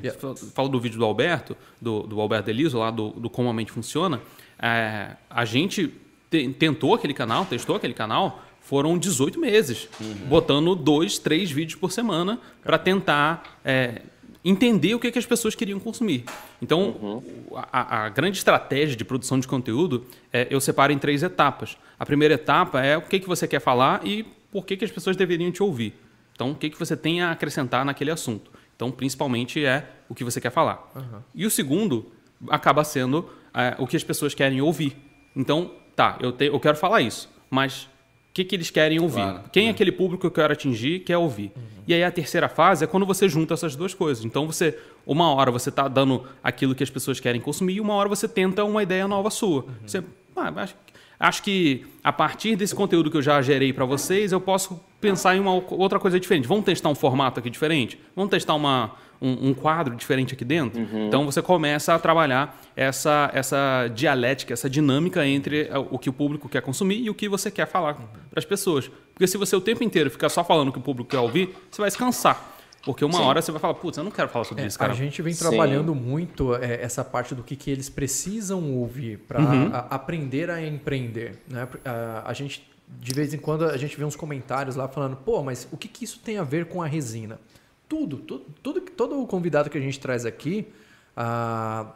Falo 0.53 0.69
do 0.69 0.79
vídeo 0.79 0.97
do 0.97 1.03
Alberto, 1.03 1.57
do, 1.81 2.03
do 2.03 2.21
Alberto 2.21 2.45
Deliso, 2.45 2.77
lá 2.79 2.89
do, 2.91 3.09
do 3.09 3.29
Como 3.29 3.49
a 3.49 3.53
Mente 3.53 3.73
Funciona. 3.73 4.21
É, 4.57 5.09
a 5.29 5.43
gente 5.43 5.93
te- 6.31 6.47
tentou 6.53 6.95
aquele 6.95 7.13
canal, 7.13 7.43
testou 7.43 7.75
aquele 7.75 7.93
canal, 7.93 8.41
foram 8.65 8.97
18 8.97 9.39
meses, 9.39 9.87
botando 10.27 10.75
dois, 10.75 11.17
três 11.19 11.51
vídeos 11.51 11.79
por 11.79 11.91
semana 11.91 12.39
para 12.63 12.77
tentar 12.79 13.59
é, 13.63 14.01
entender 14.43 14.95
o 14.95 14.99
que, 14.99 15.11
que 15.11 15.19
as 15.19 15.25
pessoas 15.25 15.53
queriam 15.53 15.79
consumir. 15.79 16.25
Então, 16.59 17.23
a, 17.71 18.05
a 18.05 18.09
grande 18.09 18.37
estratégia 18.39 18.95
de 18.95 19.05
produção 19.05 19.39
de 19.39 19.47
conteúdo 19.47 20.05
é, 20.33 20.47
eu 20.49 20.59
separo 20.59 20.91
em 20.91 20.97
três 20.97 21.21
etapas. 21.21 21.77
A 21.99 22.05
primeira 22.05 22.33
etapa 22.33 22.83
é 22.83 22.97
o 22.97 23.03
que, 23.03 23.19
que 23.19 23.27
você 23.27 23.47
quer 23.47 23.59
falar 23.61 24.05
e 24.05 24.23
por 24.51 24.65
que, 24.65 24.75
que 24.75 24.83
as 24.83 24.91
pessoas 24.91 25.15
deveriam 25.15 25.51
te 25.51 25.61
ouvir. 25.61 25.93
Então, 26.33 26.51
o 26.51 26.55
que, 26.55 26.69
que 26.69 26.77
você 26.79 26.97
tem 26.97 27.21
a 27.21 27.31
acrescentar 27.31 27.85
naquele 27.85 28.09
assunto. 28.11 28.51
Então, 28.75 28.91
principalmente 28.91 29.63
é 29.63 29.87
o 30.09 30.15
que 30.15 30.23
você 30.23 30.41
quer 30.41 30.51
falar. 30.51 30.91
E 31.35 31.45
o 31.45 31.51
segundo 31.51 32.11
acaba 32.49 32.83
sendo 32.83 33.29
é, 33.53 33.75
o 33.77 33.85
que 33.87 33.95
as 33.95 34.03
pessoas 34.03 34.33
querem 34.33 34.59
ouvir. 34.59 34.97
Então, 35.35 35.71
tá, 35.95 36.17
eu, 36.19 36.31
te- 36.31 36.45
eu 36.47 36.59
quero 36.59 36.75
falar 36.75 37.01
isso, 37.01 37.29
mas 37.49 37.87
que, 38.35 38.43
que 38.43 38.53
eles 38.53 38.69
querem 38.69 38.99
ouvir? 38.99 39.21
Claro. 39.21 39.43
Quem 39.49 39.67
é 39.67 39.69
aquele 39.69 39.93
público 39.93 40.19
que 40.19 40.27
eu 40.27 40.31
quero 40.31 40.51
atingir 40.51 40.99
quer 40.99 41.17
ouvir? 41.17 41.53
E 41.87 41.93
aí 41.93 42.03
a 42.03 42.11
terceira 42.11 42.49
fase 42.49 42.83
é 42.83 42.87
quando 42.87 43.05
você 43.05 43.29
junta 43.29 43.53
essas 43.53 43.77
duas 43.77 43.93
coisas. 43.93 44.25
Então 44.25 44.45
você, 44.45 44.77
uma 45.07 45.33
hora 45.33 45.49
você 45.49 45.69
está 45.69 45.87
dando 45.87 46.25
aquilo 46.43 46.75
que 46.75 46.83
as 46.83 46.89
pessoas 46.89 47.17
querem 47.21 47.39
consumir 47.39 47.75
e 47.75 47.81
uma 47.81 47.93
hora 47.93 48.09
você 48.09 48.27
tenta 48.27 48.65
uma 48.65 48.83
ideia 48.83 49.07
nova 49.07 49.29
sua. 49.29 49.65
Você, 49.85 50.03
ah, 50.35 50.51
acho, 50.53 50.75
acho 51.17 51.43
que 51.43 51.85
a 52.03 52.11
partir 52.11 52.57
desse 52.57 52.75
conteúdo 52.75 53.09
que 53.09 53.15
eu 53.15 53.21
já 53.21 53.41
gerei 53.41 53.71
para 53.71 53.85
vocês, 53.85 54.33
eu 54.33 54.41
posso 54.41 54.81
pensar 54.99 55.37
em 55.37 55.39
uma 55.39 55.53
outra 55.53 55.97
coisa 55.97 56.19
diferente. 56.19 56.45
Vamos 56.45 56.65
testar 56.65 56.89
um 56.89 56.95
formato 56.95 57.39
aqui 57.39 57.49
diferente? 57.49 57.97
Vamos 58.13 58.31
testar 58.31 58.55
uma, 58.55 58.91
um, 59.21 59.49
um 59.49 59.53
quadro 59.53 59.95
diferente 59.95 60.33
aqui 60.33 60.45
dentro? 60.45 60.81
Então 61.07 61.25
você 61.25 61.41
começa 61.41 61.93
a 61.93 61.99
trabalhar 61.99 62.59
essa, 62.75 63.29
essa 63.33 63.87
dialética, 63.93 64.53
essa 64.53 64.69
dinâmica 64.69 65.25
entre 65.25 65.67
eh, 65.69 65.77
o 65.89 65.97
que 65.97 66.09
o 66.09 66.13
público 66.13 66.47
quer 66.49 66.61
consumir 66.61 66.99
e 67.01 67.09
o 67.09 67.13
que 67.13 67.27
você 67.29 67.49
quer 67.49 67.65
falar 67.67 67.93
para 67.95 68.05
as 68.37 68.45
pessoas. 68.45 68.89
Porque 69.13 69.27
se 69.27 69.37
você 69.37 69.55
o 69.55 69.61
tempo 69.61 69.83
inteiro 69.83 70.09
ficar 70.11 70.29
só 70.29 70.43
falando 70.43 70.69
o 70.69 70.71
que 70.71 70.79
o 70.79 70.81
público 70.81 71.09
quer 71.09 71.19
ouvir, 71.19 71.55
você 71.71 71.81
vai 71.81 71.89
se 71.89 71.97
cansar. 71.97 72.53
Porque 72.83 73.03
uma 73.03 73.19
hora 73.21 73.41
você 73.41 73.51
vai 73.51 73.59
falar, 73.59 73.73
putz, 73.73 73.97
eu 73.97 74.03
não 74.03 74.11
quero 74.11 74.29
falar 74.29 74.45
sobre 74.45 74.63
É, 74.63 74.67
isso, 74.67 74.77
cara. 74.77 74.91
a 74.91 74.95
gente 74.95 75.19
vem 75.21 75.33
Sim. 75.33 75.39
trabalhando 75.39 75.95
muito 75.95 76.53
é, 76.55 76.83
essa 76.83 77.03
parte 77.03 77.33
do 77.33 77.41
que, 77.41 77.55
que 77.55 77.71
eles 77.71 77.89
precisam 77.89 78.73
ouvir 78.75 79.17
para 79.27 79.39
Uhum. 79.39 79.71
aprender 79.89 80.51
a 80.51 80.61
empreender. 80.63 81.39
Né? 81.47 81.67
A, 81.83 82.29
a 82.29 82.33
gente, 82.33 82.69
de 83.01 83.11
vez 83.13 83.33
em 83.33 83.39
quando, 83.39 83.65
a 83.65 83.75
gente 83.77 83.97
vê 83.97 84.03
uns 84.05 84.15
comentários 84.15 84.75
lá 84.75 84.87
falando, 84.87 85.15
pô, 85.15 85.41
mas 85.41 85.67
o 85.71 85.77
que, 85.77 85.87
que 85.87 86.03
isso 86.03 86.19
tem 86.23 86.37
a 86.37 86.43
ver 86.43 86.65
com 86.67 86.83
a 86.83 86.85
resina? 86.85 87.39
Tudo, 87.87 88.17
tudo, 88.17 88.45
tudo 88.63 88.81
todo 88.81 89.21
o 89.21 89.27
convidado 89.27 89.69
que 89.69 89.77
a 89.77 89.81
gente 89.81 89.99
traz 89.99 90.25
aqui, 90.25 90.67
ah, 91.15 91.93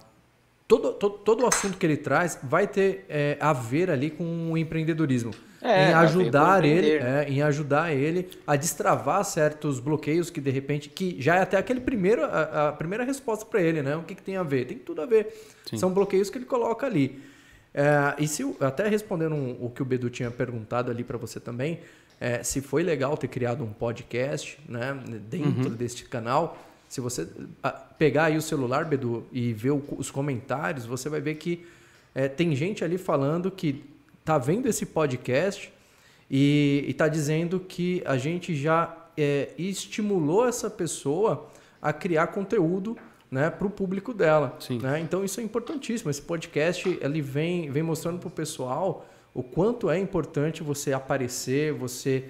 todo, 0.68 0.94
todo, 0.94 1.18
todo 1.18 1.44
o 1.44 1.48
assunto 1.48 1.78
que 1.78 1.86
ele 1.86 1.98
traz 1.98 2.40
vai 2.44 2.68
ter 2.68 3.06
é, 3.10 3.38
a 3.40 3.54
ver 3.54 3.90
ali 3.90 4.10
com 4.10 4.52
o 4.52 4.58
empreendedorismo. 4.58 5.32
É, 5.62 5.90
em 5.90 5.94
ajudar 5.94 6.64
ele, 6.64 6.88
é, 7.04 7.30
em 7.30 7.42
ajudar 7.42 7.94
ele 7.94 8.30
a 8.48 8.56
destravar 8.56 9.26
certos 9.26 9.78
bloqueios 9.82 10.30
que 10.30 10.40
de 10.40 10.50
repente 10.50 10.88
que 10.88 11.22
já 11.22 11.36
é 11.36 11.42
até 11.42 11.58
aquele 11.58 11.82
primeiro 11.82 12.24
a, 12.24 12.70
a 12.70 12.72
primeira 12.72 13.04
resposta 13.04 13.46
para 13.46 13.62
ele, 13.62 13.82
né? 13.82 13.94
O 13.98 14.04
que, 14.04 14.16
que 14.16 14.24
tem 14.24 14.38
a 14.38 14.44
ver? 14.44 14.66
Tem 14.66 14.78
tudo 14.78 15.02
a 15.02 15.06
ver. 15.06 15.34
São 15.78 15.92
bloqueios 15.92 16.30
que 16.30 16.38
ele 16.38 16.46
coloca 16.46 16.86
ali. 16.88 17.22
É, 17.74 18.16
e 18.18 18.28
se 18.28 18.56
até 18.62 18.88
respondendo 18.88 19.36
um- 19.36 19.58
o 19.60 19.70
que 19.70 19.82
o 19.82 19.86
Bedu 19.86 20.10
tinha 20.10 20.32
perguntado 20.32 20.90
ali 20.90 21.04
para 21.04 21.18
você 21.18 21.42
também, 21.42 21.82
é, 22.20 22.44
se 22.44 22.62
foi 22.62 22.84
legal 22.84 23.16
ter 23.18 23.28
criado 23.28 23.64
um 23.64 23.72
podcast, 23.72 24.60
né? 24.68 24.98
Dentro 25.30 25.70
deste 25.70 26.06
canal. 26.06 26.58
Se 26.88 27.00
você 27.00 27.28
ah, 27.64 27.72
pegar 27.72 28.26
aí 28.26 28.38
o 28.38 28.42
celular, 28.42 28.84
Bedu, 28.86 29.26
e 29.32 29.54
ver 29.54 29.72
o- 29.72 29.84
os 29.98 30.10
comentários, 30.12 30.86
você 30.86 31.08
vai 31.08 31.22
ver 31.22 31.36
que 31.36 31.66
é, 32.14 32.28
tem 32.28 32.56
gente 32.56 32.84
ali 32.84 32.98
falando 32.98 33.52
que 33.52 33.84
tá 34.26 34.38
vendo 34.38 34.68
esse 34.68 34.86
podcast 34.86 35.72
e 36.30 36.86
está 36.88 37.08
dizendo 37.08 37.60
que 37.60 38.02
a 38.06 38.18
gente 38.18 38.56
já 38.56 38.96
é, 39.18 39.50
estimulou 39.58 40.48
essa 40.48 40.70
pessoa 40.70 41.48
a 41.82 41.94
criar 41.94 42.28
conteúdo 42.28 42.98
né, 43.32 43.50
para 43.50 43.68
o 43.68 43.70
público 43.70 44.14
dela. 44.14 44.58
Né? 44.80 45.00
Então 45.00 45.24
isso 45.24 45.40
é 45.40 45.44
importantíssimo. 45.44 46.10
Esse 46.10 46.22
podcast 46.22 46.98
ele 47.02 47.22
vem, 47.22 47.70
vem 47.70 47.84
mostrando 47.84 48.20
para 48.20 48.28
o 48.28 48.32
pessoal 48.32 49.06
o 49.34 49.44
quanto 49.44 49.90
é 49.90 49.98
importante 49.98 50.64
você 50.64 50.92
aparecer, 50.92 51.72
você 51.72 52.26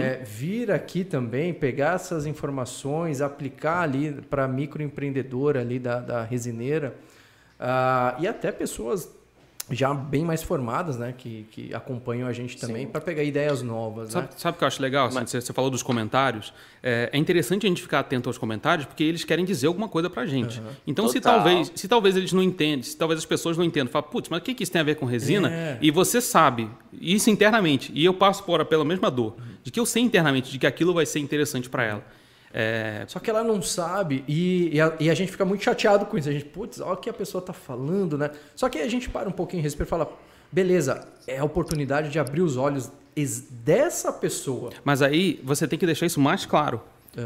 é, 0.00 0.24
vir 0.24 0.70
aqui 0.70 1.04
também, 1.04 1.54
pegar 1.54 1.94
essas 1.94 2.26
informações, 2.26 3.20
aplicar 3.20 3.82
ali 3.82 4.12
para 4.28 4.48
microempreendedor 4.48 5.56
ali 5.56 5.78
da, 5.78 6.00
da 6.00 6.24
resineira 6.24 6.96
ah, 7.58 8.16
e 8.18 8.26
até 8.26 8.50
pessoas 8.50 9.19
já 9.70 9.94
bem 9.94 10.24
mais 10.24 10.42
formadas, 10.42 10.98
né, 10.98 11.14
que, 11.16 11.46
que 11.50 11.74
acompanham 11.74 12.28
a 12.28 12.32
gente 12.32 12.56
também 12.56 12.86
para 12.86 13.00
pegar 13.00 13.22
ideias 13.22 13.62
novas, 13.62 14.14
né? 14.14 14.22
Sabe, 14.22 14.28
sabe 14.36 14.54
o 14.56 14.58
que 14.58 14.64
eu 14.64 14.68
acho 14.68 14.82
legal? 14.82 15.06
Assim, 15.06 15.26
você, 15.26 15.40
você 15.40 15.52
falou 15.52 15.70
dos 15.70 15.82
comentários. 15.82 16.52
É, 16.82 17.10
é 17.12 17.18
interessante 17.18 17.66
a 17.66 17.68
gente 17.68 17.82
ficar 17.82 18.00
atento 18.00 18.28
aos 18.28 18.38
comentários 18.38 18.86
porque 18.86 19.04
eles 19.04 19.24
querem 19.24 19.44
dizer 19.44 19.66
alguma 19.66 19.88
coisa 19.88 20.10
pra 20.10 20.26
gente. 20.26 20.60
Então, 20.86 21.08
se 21.08 21.20
talvez, 21.20 21.72
se 21.74 21.88
talvez 21.88 22.16
eles 22.16 22.32
não 22.32 22.42
entendem, 22.42 22.82
se 22.82 22.96
talvez 22.96 23.18
as 23.18 23.26
pessoas 23.26 23.56
não 23.56 23.64
entendam, 23.64 23.92
fala, 23.92 24.02
putz, 24.02 24.28
mas 24.28 24.40
o 24.40 24.42
que, 24.42 24.54
que 24.54 24.62
isso 24.62 24.72
tem 24.72 24.80
a 24.80 24.84
ver 24.84 24.96
com 24.96 25.06
resina? 25.06 25.50
É. 25.50 25.78
E 25.80 25.90
você 25.90 26.20
sabe 26.20 26.68
isso 26.92 27.30
internamente. 27.30 27.92
E 27.94 28.04
eu 28.04 28.14
passo 28.14 28.42
por, 28.44 28.64
pela 28.64 28.84
mesma 28.84 29.10
dor. 29.10 29.36
De 29.62 29.70
que 29.70 29.78
eu 29.78 29.86
sei 29.86 30.02
internamente 30.02 30.50
de 30.50 30.58
que 30.58 30.66
aquilo 30.66 30.94
vai 30.94 31.06
ser 31.06 31.18
interessante 31.20 31.68
pra 31.68 31.84
ela. 31.84 32.04
É, 32.52 33.04
Só 33.06 33.18
que 33.20 33.30
ela 33.30 33.44
não 33.44 33.62
sabe 33.62 34.24
e, 34.26 34.70
e, 34.74 34.80
a, 34.80 34.92
e 34.98 35.08
a 35.08 35.14
gente 35.14 35.30
fica 35.30 35.44
muito 35.44 35.62
chateado 35.62 36.04
com 36.06 36.18
isso. 36.18 36.28
A 36.28 36.32
gente, 36.32 36.46
putz, 36.46 36.80
olha 36.80 36.94
o 36.94 36.96
que 36.96 37.08
a 37.08 37.12
pessoa 37.12 37.40
tá 37.42 37.52
falando, 37.52 38.18
né? 38.18 38.30
Só 38.56 38.68
que 38.68 38.78
a 38.78 38.88
gente 38.88 39.08
para 39.08 39.28
um 39.28 39.32
pouquinho, 39.32 39.62
respeita 39.62 39.88
e 39.88 39.90
fala, 39.90 40.10
beleza, 40.50 41.06
é 41.28 41.38
a 41.38 41.44
oportunidade 41.44 42.08
de 42.10 42.18
abrir 42.18 42.42
os 42.42 42.56
olhos 42.56 42.90
dessa 43.50 44.12
pessoa. 44.12 44.70
Mas 44.84 45.02
aí 45.02 45.40
você 45.44 45.66
tem 45.68 45.78
que 45.78 45.86
deixar 45.86 46.06
isso 46.06 46.20
mais 46.20 46.44
claro. 46.46 46.80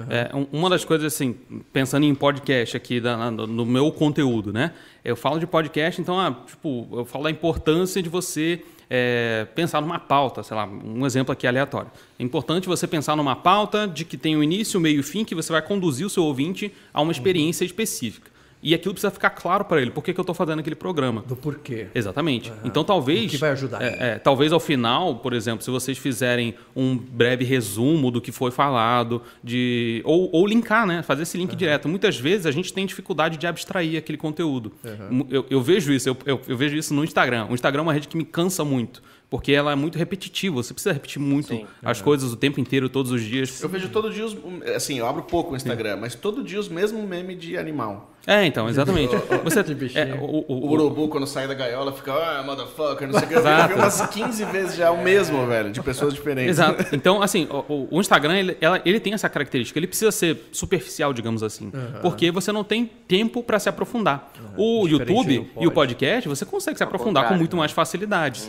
É, 0.09 0.35
um- 0.35 0.47
uma 0.51 0.71
das 0.71 0.83
coisas, 0.85 1.13
assim, 1.13 1.35
pensando 1.73 2.05
em 2.05 2.15
podcast 2.15 2.75
aqui, 2.77 3.01
da- 3.01 3.31
no 3.31 3.47
no 3.47 3.67
meu 3.67 3.93
conteúdo, 3.93 4.51
né? 4.53 4.73
Eu 5.05 5.15
falo 5.15 5.39
de 5.39 5.47
podcast, 5.47 6.01
então, 6.01 6.19
ah, 6.19 6.35
tipo, 6.47 6.89
eu 6.93 7.05
falo 7.05 7.25
da 7.25 7.31
importância 7.31 8.03
de 8.03 8.09
você 8.09 8.63
é, 8.89 9.47
pensar 9.55 9.81
numa 9.81 9.99
pauta, 9.99 10.43
sei 10.43 10.57
lá, 10.57 10.67
um 10.67 11.07
exemplo 11.07 11.33
aqui 11.33 11.47
aleatório. 11.47 11.91
É 12.19 12.23
importante 12.23 12.67
você 12.67 12.87
pensar 12.87 13.17
numa 13.17 13.37
pauta 13.37 13.87
de 13.87 14.05
que 14.05 14.17
tem 14.17 14.37
o 14.37 14.43
início, 14.43 14.81
meio 14.81 15.01
e 15.01 15.03
fim, 15.03 15.25
que 15.25 15.35
você 15.35 15.53
vai 15.53 15.63
conduzir 15.63 16.07
o 16.07 16.11
seu 16.11 16.25
ouvinte 16.25 16.73
a 16.93 17.01
uma 17.01 17.13
experiência 17.13 17.65
específica. 17.65 18.34
E 18.65 18.75
aquilo 18.75 18.95
precisa 18.95 19.11
ficar 19.11 19.29
claro 19.31 19.65
para 19.67 19.81
ele. 19.81 19.91
Por 19.91 20.03
que, 20.03 20.15
que 20.15 20.19
eu 20.19 20.23
estou 20.23 20.35
fazendo 20.35 20.59
aquele 20.61 20.75
programa? 20.75 21.23
Do 21.29 21.37
porquê. 21.37 21.89
Exatamente. 21.95 22.51
Então 22.65 22.83
talvez. 22.83 23.27
O 23.27 23.29
que 23.29 23.37
vai 23.37 23.51
ajudar 23.51 23.83
é, 23.83 23.87
ele. 23.89 23.97
é, 24.03 24.19
talvez 24.19 24.53
ao 24.53 24.59
final, 24.59 25.17
por 25.17 25.35
exemplo, 25.35 25.63
se 25.63 25.71
vocês 25.71 25.99
fizerem 25.99 26.55
um 26.75 26.97
breve 26.97 27.45
resumo 27.45 28.11
do 28.11 28.21
que 28.23 28.33
foi 28.33 28.51
falado, 28.51 29.21
de 29.43 30.01
ou, 30.05 30.31
ou 30.33 30.47
linkar, 30.47 30.87
né? 30.87 31.03
Fazer 31.03 31.25
esse 31.25 31.37
link 31.37 31.55
direto. 31.55 31.89
Muitas 31.89 32.19
vezes 32.19 32.47
a 32.47 32.51
gente 32.51 32.73
tem 32.73 32.87
dificuldade 32.87 33.37
de 33.37 33.47
abstrair 33.47 33.99
aquele 33.99 34.17
conteúdo. 34.17 34.73
Mu- 35.11 35.27
Eu, 35.31 35.45
eu 35.51 35.61
vejo 35.63 35.93
isso, 35.93 36.09
eu, 36.09 36.17
eu- 36.25 36.41
eu 36.49 36.57
vejo 36.57 36.75
isso 36.75 36.95
no 36.95 37.05
Instagram. 37.05 37.47
O 37.51 37.55
Instagram 37.55 37.81
é 37.81 37.83
uma 37.83 37.93
rede 37.93 38.09
que 38.09 38.17
me 38.17 38.25
cansa 38.25 38.65
muito. 38.65 39.03
porque 39.29 39.51
ela 39.53 39.73
é 39.73 39.75
muito 39.75 39.99
repetitiva. 39.99 40.57
Você 40.63 40.73
precisa 40.73 40.93
repetir 40.93 41.21
muito 41.21 41.49
Sim. 41.49 41.67
as 41.83 42.01
coisas 42.01 42.33
o 42.33 42.37
tempo 42.37 42.61
inteiro, 42.61 42.89
todos 42.89 43.11
os 43.11 43.21
dias. 43.21 43.61
Eu 43.63 43.69
vejo 43.69 43.89
todo 43.89 44.09
dia 44.11 44.25
os. 44.25 44.37
Assim, 44.77 44.99
eu 45.01 45.07
abro 45.07 45.23
pouco 45.25 45.53
o 45.55 45.57
Instagram, 45.57 45.97
mas 45.97 46.15
todo 46.15 46.43
dia 46.43 46.59
os 46.61 46.69
mesmos 46.69 47.05
memes 47.05 47.39
de 47.39 47.59
animal. 47.59 48.14
É, 48.27 48.47
então, 48.47 48.69
exatamente. 48.69 49.15
Você, 49.45 49.61
é, 49.99 50.15
o, 50.15 50.25
o- 50.25 50.45
O 50.49 50.55
o- 50.67 50.71
urubu, 50.73 51.09
quando 51.09 51.27
sai 51.27 51.47
da 51.47 51.55
gaiola, 51.55 51.93
fica, 51.93 52.13
ah, 52.13 52.43
motherfucker, 52.43 53.07
não 53.07 53.19
sei 53.19 53.27
o 53.27 53.29
que. 53.29 53.35
Eu 53.35 53.43
vi- 53.43 53.49
eu 53.49 53.69
vi 53.69 53.75
umas 53.75 54.07
15 54.07 54.45
vezes 54.47 54.77
já 54.77 54.91
o 54.91 55.03
mesmo, 55.03 55.47
velho, 55.47 55.71
de 55.71 55.83
pessoas 55.83 56.15
diferentes. 56.15 56.51
Exato. 56.51 56.95
Então, 56.95 57.23
assim, 57.23 57.47
o, 57.51 57.73
o- 57.73 57.89
o 57.93 58.01
Instagram, 58.01 58.37
ele, 58.39 58.57
ela- 58.61 58.81
ele 58.85 58.99
tem 58.99 59.13
essa 59.13 59.29
característica. 59.29 59.79
Ele 59.79 59.87
precisa 59.87 60.11
ser 60.11 60.49
superficial, 60.53 61.13
digamos 61.13 61.43
assim. 61.43 61.71
Porque 62.01 62.31
você 62.31 62.51
não 62.53 62.65
tem 62.65 62.87
tempo 63.07 63.43
para 63.43 63.59
se 63.59 63.69
aprofundar. 63.69 64.33
O 64.57 64.87
Diferente 64.89 65.11
YouTube 65.11 65.35
e 65.61 65.67
o 65.67 65.71
pod. 65.71 65.75
podcast, 65.95 66.29
você 66.29 66.45
consegue 66.47 66.79
se 66.79 66.83
aprofundar 66.85 67.29
com 67.29 67.35
muito 67.35 67.57
mais 67.57 67.73
facilidade. 67.73 68.41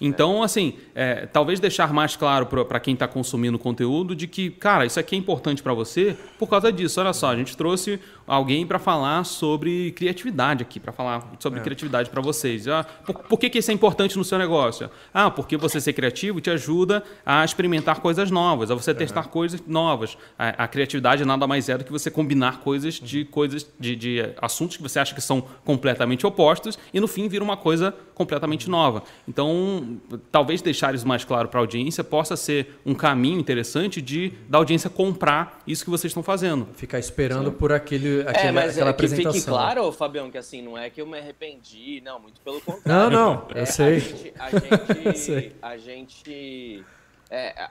Então, 0.00 0.42
assim, 0.42 0.74
é, 0.94 1.26
talvez 1.26 1.60
deixar 1.60 1.92
mais 1.92 2.16
claro 2.16 2.44
para 2.46 2.80
quem 2.80 2.92
está 2.94 3.06
consumindo 3.08 3.58
conteúdo 3.58 4.14
de 4.16 4.26
que, 4.26 4.50
cara, 4.50 4.84
isso 4.84 4.98
aqui 5.00 5.14
é 5.14 5.18
importante 5.18 5.62
para 5.62 5.72
você 5.72 6.16
por 6.38 6.48
causa 6.48 6.72
disso. 6.72 7.00
Olha 7.00 7.12
só, 7.12 7.30
a 7.30 7.36
gente 7.36 7.56
trouxe 7.56 8.00
alguém 8.26 8.66
para 8.66 8.78
falar 8.78 9.24
sobre 9.24 9.92
criatividade 9.92 10.62
aqui, 10.62 10.78
para 10.78 10.92
falar 10.92 11.32
sobre 11.38 11.60
criatividade 11.60 12.10
para 12.10 12.20
vocês. 12.20 12.68
Ah, 12.68 12.84
por, 12.84 13.14
por 13.14 13.38
que, 13.38 13.50
que 13.50 13.58
isso 13.58 13.70
é 13.70 13.74
importante 13.74 14.16
no 14.16 14.24
seu 14.24 14.38
negócio? 14.38 14.90
Ah, 15.12 15.30
porque 15.30 15.56
você 15.56 15.80
ser 15.80 15.92
criativo 15.92 16.40
te 16.40 16.50
ajuda 16.50 17.02
a 17.24 17.44
experimentar 17.44 18.00
coisas 18.00 18.30
novas, 18.30 18.70
a 18.70 18.74
você 18.74 18.94
testar 18.94 19.24
coisas 19.28 19.62
novas. 19.66 20.16
A, 20.38 20.64
a 20.64 20.68
criatividade 20.68 21.24
nada 21.24 21.46
mais 21.46 21.68
é 21.68 21.78
do 21.78 21.84
que 21.84 21.92
você 21.92 22.10
combinar 22.10 22.60
coisas 22.60 22.94
de 22.94 23.24
coisas 23.24 23.66
de, 23.78 23.96
de 23.96 24.32
assuntos 24.40 24.76
que 24.76 24.82
você 24.82 24.98
acha 24.98 25.14
que 25.14 25.20
são 25.20 25.42
completamente 25.64 26.26
opostos 26.26 26.78
e 26.92 27.00
no 27.00 27.08
fim 27.08 27.28
vira 27.28 27.42
uma 27.42 27.56
coisa 27.56 27.94
completamente 28.14 28.68
nova. 28.68 29.02
Então, 29.26 29.98
talvez 30.30 30.62
deixar 30.62 30.94
isso 30.94 31.06
mais 31.06 31.24
claro 31.24 31.48
para 31.48 31.60
a 31.60 31.62
audiência 31.62 32.04
possa 32.04 32.36
ser 32.36 32.78
um 32.84 32.94
caminho 32.94 33.38
interessante 33.38 34.00
de 34.00 34.32
da 34.48 34.58
audiência 34.58 34.88
comprar 34.90 35.62
isso 35.66 35.84
que 35.84 35.90
vocês 35.90 36.10
estão 36.10 36.22
fazendo. 36.22 36.68
Ficar 36.74 36.98
esperando 36.98 37.52
por 37.52 37.72
aquele, 37.72 38.11
aquele 38.20 38.48
É, 38.48 38.52
mas 38.52 38.70
aquela 38.72 38.90
é 38.90 38.92
que 38.92 38.96
apresentação. 38.96 39.32
fique 39.32 39.46
claro, 39.46 39.92
Fabião, 39.92 40.30
que 40.30 40.38
assim, 40.38 40.62
não 40.62 40.76
é 40.76 40.88
que 40.90 41.00
eu 41.00 41.06
me 41.06 41.18
arrependi, 41.18 42.00
não, 42.04 42.18
muito 42.20 42.40
pelo 42.42 42.60
contrário. 42.60 43.10
Não, 43.10 43.34
não, 43.34 43.48
eu 43.50 43.62
É, 43.62 43.66
sei. 43.66 43.96
A 43.96 43.98
gente. 44.00 44.32
A 44.38 44.50
gente, 44.50 44.98
Eu 45.06 45.14
sei. 45.14 45.56
a 45.62 45.76
gente 45.76 46.84
é, 47.30 47.64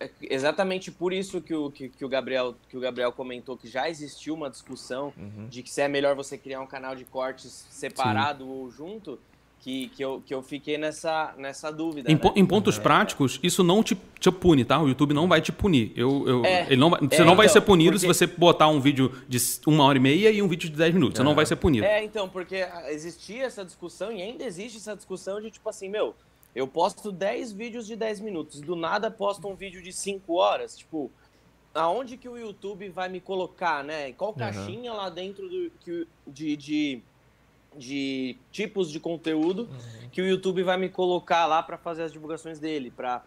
é 0.00 0.10
exatamente 0.22 0.90
por 0.90 1.12
isso 1.12 1.40
que 1.40 1.54
o, 1.54 1.70
que, 1.70 1.88
que 1.90 2.04
o 2.04 2.08
Gabriel, 2.08 2.54
que 2.68 2.76
o 2.76 2.80
Gabriel 2.80 3.12
comentou 3.12 3.56
que 3.56 3.68
já 3.68 3.88
existiu 3.88 4.34
uma 4.34 4.48
discussão 4.50 5.12
Uhum. 5.16 5.46
de 5.48 5.62
que 5.62 5.70
se 5.70 5.80
é 5.82 5.88
melhor 5.88 6.14
você 6.16 6.36
criar 6.38 6.60
um 6.60 6.66
canal 6.66 6.94
de 6.96 7.04
cortes 7.04 7.66
separado 7.70 8.48
ou 8.48 8.70
junto, 8.70 9.18
que, 9.64 9.88
que, 9.88 10.04
eu, 10.04 10.22
que 10.26 10.34
eu 10.34 10.42
fiquei 10.42 10.76
nessa, 10.76 11.32
nessa 11.38 11.72
dúvida. 11.72 12.12
Em, 12.12 12.16
né? 12.16 12.20
em 12.36 12.44
pontos 12.44 12.78
práticos, 12.78 13.40
isso 13.42 13.64
não 13.64 13.82
te, 13.82 13.96
te 14.20 14.30
pune, 14.30 14.62
tá? 14.62 14.78
O 14.82 14.86
YouTube 14.88 15.14
não 15.14 15.26
vai 15.26 15.40
te 15.40 15.50
punir. 15.50 15.90
Eu, 15.96 16.28
eu- 16.28 16.44
É. 16.44 16.66
ele 16.66 16.76
não, 16.76 16.90
vai- 16.90 17.00
você 17.00 17.22
É, 17.22 17.24
não 17.24 17.34
vai 17.34 17.46
então, 17.46 17.54
ser 17.54 17.60
punido 17.62 17.92
porque- 17.92 18.00
se 18.00 18.06
você 18.06 18.26
botar 18.26 18.68
um 18.68 18.78
vídeo 18.78 19.10
de 19.26 19.38
uma 19.66 19.84
hora 19.84 19.96
e 19.96 20.00
meia 20.02 20.30
e 20.30 20.42
um 20.42 20.48
vídeo 20.48 20.68
de 20.68 20.76
10 20.76 20.92
minutos. 20.92 21.16
Você 21.16 21.22
não 21.24 21.34
vai 21.34 21.46
ser 21.46 21.56
punido. 21.56 21.86
É, 21.86 22.04
então, 22.04 22.28
porque 22.28 22.56
existia 22.88 23.44
essa 23.44 23.64
discussão 23.64 24.12
e 24.12 24.20
ainda 24.20 24.44
existe 24.44 24.76
essa 24.76 24.94
discussão 24.94 25.40
de 25.40 25.50
tipo 25.50 25.66
assim, 25.66 25.88
meu, 25.88 26.14
eu 26.54 26.68
posto 26.68 27.10
10 27.10 27.50
vídeos 27.50 27.86
de 27.86 27.96
10 27.96 28.20
minutos, 28.20 28.60
do 28.60 28.76
nada 28.76 29.10
posto 29.10 29.48
um 29.48 29.54
vídeo 29.54 29.82
de 29.82 29.94
5 29.94 30.34
horas, 30.34 30.76
tipo, 30.76 31.10
aonde 31.72 32.18
que 32.18 32.28
o 32.28 32.36
YouTube 32.36 32.90
vai 32.90 33.08
me 33.08 33.18
colocar, 33.18 33.82
né? 33.82 34.12
Qual 34.12 34.34
caixinha 34.34 34.92
lá 34.92 35.08
dentro 35.08 35.48
do, 35.48 35.72
que, 35.80 36.06
de, 36.26 36.54
de, 36.54 37.02
de 37.76 38.36
tipos 38.50 38.90
de 38.90 39.00
conteúdo 39.00 39.68
que 40.12 40.22
o 40.22 40.26
YouTube 40.26 40.62
vai 40.62 40.76
me 40.76 40.88
colocar 40.88 41.46
lá 41.46 41.62
para 41.62 41.76
fazer 41.76 42.02
as 42.02 42.12
divulgações 42.12 42.58
dele, 42.58 42.90
para 42.90 43.22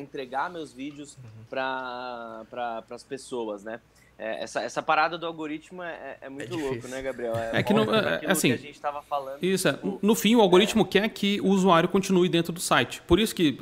entregar 0.00 0.50
meus 0.50 0.72
vídeos 0.72 1.18
para 1.50 2.44
pra, 2.48 2.84
as 2.90 3.02
pessoas, 3.02 3.62
né? 3.62 3.80
É, 4.18 4.44
essa, 4.44 4.62
essa 4.62 4.82
parada 4.82 5.18
do 5.18 5.26
algoritmo 5.26 5.82
é, 5.82 6.16
é 6.22 6.28
muito 6.30 6.48
difícil. 6.48 6.70
louco, 6.72 6.88
né, 6.88 7.02
Gabriel? 7.02 7.34
É 7.52 7.62
que 7.62 7.74
não- 7.74 7.84
volta 7.84 8.20
é- 8.22 8.30
assim, 8.30 8.48
que 8.48 8.54
a 8.54 8.56
gente 8.56 8.70
estava 8.74 9.02
falando. 9.02 9.42
Isso, 9.42 9.68
é. 9.68 9.78
no 10.00 10.14
fim, 10.14 10.34
o 10.34 10.40
algoritmo 10.40 10.86
quer 10.86 11.06
que 11.10 11.38
o 11.42 11.48
usuário 11.48 11.86
continue 11.88 12.26
dentro 12.28 12.50
do 12.52 12.58
site. 12.60 13.02
Por 13.06 13.20
isso 13.20 13.34
que 13.34 13.58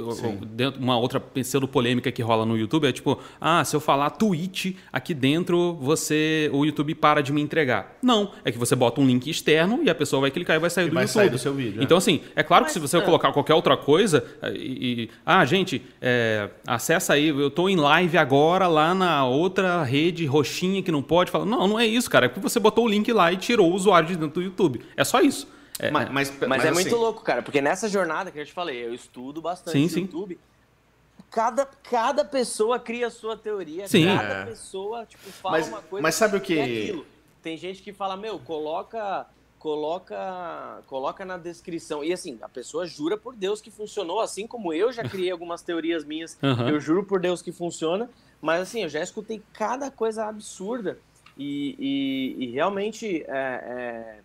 dentro, 0.46 0.80
uma 0.80 0.96
outra 0.96 1.18
pseudo 1.18 1.66
polêmica 1.66 2.12
que 2.12 2.22
rola 2.22 2.46
no 2.46 2.56
YouTube 2.56 2.86
é 2.86 2.92
tipo, 2.92 3.20
ah, 3.40 3.64
se 3.64 3.74
eu 3.74 3.80
falar 3.80 4.10
tweet 4.10 4.76
aqui 4.92 5.12
dentro, 5.12 5.74
você 5.80 6.48
o 6.52 6.64
YouTube 6.64 6.94
para 6.94 7.20
de 7.20 7.32
me 7.32 7.40
entregar. 7.42 7.96
Não, 8.00 8.30
é 8.44 8.52
que 8.52 8.58
você 8.58 8.76
bota 8.76 9.00
um 9.00 9.06
link 9.06 9.28
externo 9.28 9.80
e 9.82 9.90
a 9.90 9.94
pessoa 9.94 10.20
vai 10.20 10.30
clicar 10.30 10.54
e 10.54 10.58
vai 10.60 10.70
sair 10.70 10.86
E 10.86 10.88
do 10.90 10.94
vai 10.94 11.02
YouTube. 11.04 11.14
sair 11.20 11.30
do 11.30 11.38
seu 11.38 11.52
vídeo, 11.52 11.80
é. 11.80 11.84
Então, 11.84 11.96
assim, 11.98 12.20
é 12.36 12.42
claro 12.44 12.64
que 12.64 12.70
se 12.72 12.78
Mas, 12.78 12.90
você 12.90 12.98
ah. 12.98 13.02
colocar 13.02 13.32
qualquer 13.32 13.54
outra 13.54 13.76
coisa 13.76 14.24
e, 14.54 15.02
e- 15.04 15.10
ah, 15.26 15.44
gente, 15.44 15.82
é, 16.00 16.48
acessa 16.66 17.14
aí, 17.14 17.26
eu 17.28 17.50
tô 17.50 17.68
em 17.68 17.74
live 17.76 18.16
agora 18.16 18.68
lá 18.68 18.94
na 18.94 19.26
outra 19.26 19.82
rede 19.82 20.24
roxinha 20.44 20.82
que 20.82 20.92
não 20.92 21.02
pode 21.02 21.30
falar. 21.30 21.44
Não, 21.44 21.66
não 21.66 21.78
é 21.78 21.86
isso, 21.86 22.08
cara. 22.10 22.26
É 22.26 22.28
porque 22.28 22.40
você 22.40 22.60
botou 22.60 22.84
o 22.84 22.88
link 22.88 23.12
lá 23.12 23.32
e 23.32 23.36
tirou 23.36 23.70
o 23.70 23.74
usuário 23.74 24.06
de 24.08 24.14
dentro 24.16 24.34
do 24.34 24.42
YouTube. 24.42 24.84
É 24.96 25.02
só 25.04 25.20
isso. 25.20 25.48
É, 25.78 25.90
Mas, 25.90 26.08
mas, 26.10 26.38
Mas, 26.46 26.64
é 26.64 26.70
muito 26.70 26.86
assim, 26.86 26.94
louco, 26.96 27.22
cara, 27.22 27.42
porque 27.42 27.60
nessa 27.60 27.88
jornada 27.88 28.30
que 28.30 28.38
eu 28.38 28.46
te 28.46 28.52
falei, 28.52 28.84
eu 28.86 28.94
estudo 28.94 29.42
bastante 29.42 29.76
Sim, 29.76 29.82
no 29.82 29.88
sim. 29.90 30.00
YouTube. 30.02 30.38
Cada, 31.30 31.66
cada 31.66 32.24
pessoa 32.24 32.78
cria 32.78 33.08
a 33.08 33.10
sua 33.10 33.36
teoria, 33.36 33.88
Sim. 33.88 34.06
cada 34.06 34.22
É. 34.34 34.44
pessoa 34.44 35.04
tipo, 35.04 35.24
fala 35.32 35.58
Mas- 35.58 35.66
uma 35.68 35.80
coisa 35.82 36.02
mas 36.02 36.14
sabe 36.14 36.36
o 36.36 36.40
que- 36.40 36.58
é 36.58 36.62
aquilo. 36.62 37.04
Tem 37.42 37.56
gente 37.56 37.82
que 37.82 37.92
fala, 37.92 38.16
meu, 38.16 38.38
coloca, 38.38 39.26
coloca, 39.58 40.80
coloca 40.86 41.24
na 41.24 41.36
descrição. 41.36 42.04
E 42.04 42.12
assim, 42.12 42.38
a 42.40 42.48
pessoa 42.48 42.86
jura 42.86 43.16
por 43.16 43.34
Deus 43.34 43.60
que 43.60 43.70
funcionou, 43.70 44.20
assim 44.20 44.46
como 44.46 44.72
eu 44.72 44.92
já 44.92 45.02
criei 45.02 45.30
algumas 45.30 45.60
teorias 45.62 46.04
minhas, 46.04 46.38
Aham. 46.42 46.70
eu 46.70 46.80
juro 46.80 47.04
por 47.04 47.20
Deus 47.20 47.42
que 47.42 47.50
funciona. 47.52 48.08
Mas 48.44 48.60
assim, 48.60 48.82
eu 48.82 48.90
já 48.90 49.02
escutei 49.02 49.42
cada 49.54 49.90
coisa 49.90 50.26
absurda. 50.26 50.98
E, 51.36 51.74
e- 51.78 52.44
e 52.44 52.50
realmente 52.52 53.24
é, 53.26 53.30
é, 53.30 54.20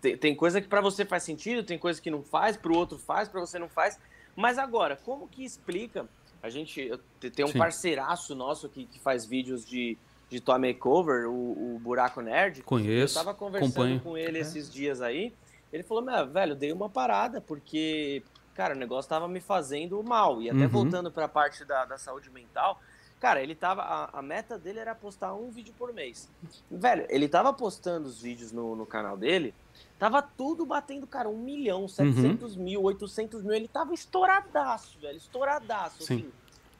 tem, 0.00 0.16
tem 0.16 0.34
coisa 0.34 0.60
que 0.60 0.66
pra 0.66 0.80
você 0.80 1.04
faz 1.04 1.22
sentido, 1.22 1.62
tem 1.62 1.78
coisa 1.78 2.02
que 2.02 2.10
não 2.10 2.24
faz, 2.24 2.56
pro 2.56 2.74
outro 2.74 2.98
faz, 2.98 3.28
pra 3.28 3.40
você 3.40 3.60
não 3.60 3.68
faz. 3.68 3.96
Mas 4.34 4.58
agora, 4.58 4.96
como 4.96 5.28
que 5.28 5.44
explica? 5.44 6.08
A 6.42 6.50
gente 6.50 6.90
tem 7.34 7.44
um 7.44 7.48
Sim. 7.52 7.58
parceiraço 7.58 8.34
nosso 8.34 8.68
que, 8.68 8.86
que 8.86 8.98
faz 8.98 9.24
vídeos 9.24 9.64
de, 9.64 9.96
de 10.28 10.40
Toy 10.40 10.58
Makeover, 10.58 11.28
o, 11.30 11.76
o 11.76 11.78
Buraco 11.78 12.20
Nerd. 12.20 12.62
Conheço, 12.64 13.18
Eu 13.18 13.24
tava 13.24 13.36
conversando 13.38 13.72
acompanho. 13.74 14.00
com 14.00 14.18
ele 14.18 14.38
esses 14.40 14.68
dias 14.72 15.00
aí. 15.00 15.32
Ele 15.72 15.84
falou: 15.84 16.02
Meu, 16.02 16.28
velho, 16.28 16.56
dei 16.56 16.72
uma 16.72 16.88
parada, 16.90 17.40
porque, 17.40 18.24
cara, 18.52 18.74
o 18.74 18.78
negócio 18.78 19.08
tava 19.08 19.28
me 19.28 19.40
fazendo 19.40 20.02
mal. 20.02 20.42
E 20.42 20.50
até 20.50 20.62
Uhum. 20.64 20.68
voltando 20.68 21.12
pra 21.12 21.28
parte 21.28 21.64
da, 21.64 21.84
da 21.84 21.96
saúde 21.98 22.30
mental, 22.30 22.80
cara, 23.20 23.42
ele 23.42 23.54
tava. 23.54 23.82
A, 23.82 24.18
a 24.18 24.22
meta 24.22 24.58
dele 24.58 24.78
era 24.80 24.94
postar 24.94 25.34
um 25.34 25.50
vídeo 25.50 25.72
por 25.78 25.92
mês. 25.92 26.28
Velho, 26.70 27.06
ele 27.08 27.28
tava 27.28 27.52
postando 27.52 28.08
os 28.08 28.20
vídeos 28.22 28.50
no, 28.50 28.74
no 28.74 28.86
canal 28.86 29.16
dele. 29.16 29.54
Tava 29.98 30.22
tudo 30.22 30.64
batendo, 30.64 31.06
cara, 31.06 31.28
um 31.28 31.36
milhão, 31.38 31.86
700 31.86 32.56
mil, 32.56 32.82
800 32.82 33.42
mil. 33.42 33.52
Ele 33.52 33.68
tava 33.68 33.92
estouradaço, 33.94 34.98
velho, 34.98 35.18
estouradaço, 35.18 36.02
Sim. 36.02 36.14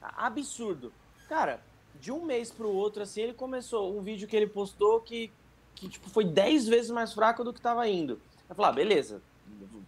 assim, 0.02 0.12
absurdo. 0.16 0.92
Cara, 1.28 1.60
de 2.00 2.10
um 2.10 2.24
mês 2.24 2.50
pro 2.50 2.68
outro, 2.70 3.02
assim, 3.02 3.20
ele 3.22 3.34
começou 3.34 3.96
um 3.96 4.00
vídeo 4.00 4.26
que 4.26 4.34
ele 4.36 4.46
postou 4.46 5.00
que, 5.00 5.30
que 5.74 5.88
tipo, 5.88 6.08
foi 6.08 6.24
10 6.24 6.66
vezes 6.68 6.90
mais 6.90 7.12
fraco 7.12 7.44
do 7.44 7.52
que 7.52 7.60
tava 7.60 7.86
indo. 7.88 8.18
Eu 8.48 8.54
falei, 8.54 8.70
ah, 8.70 8.74
beleza. 8.74 9.22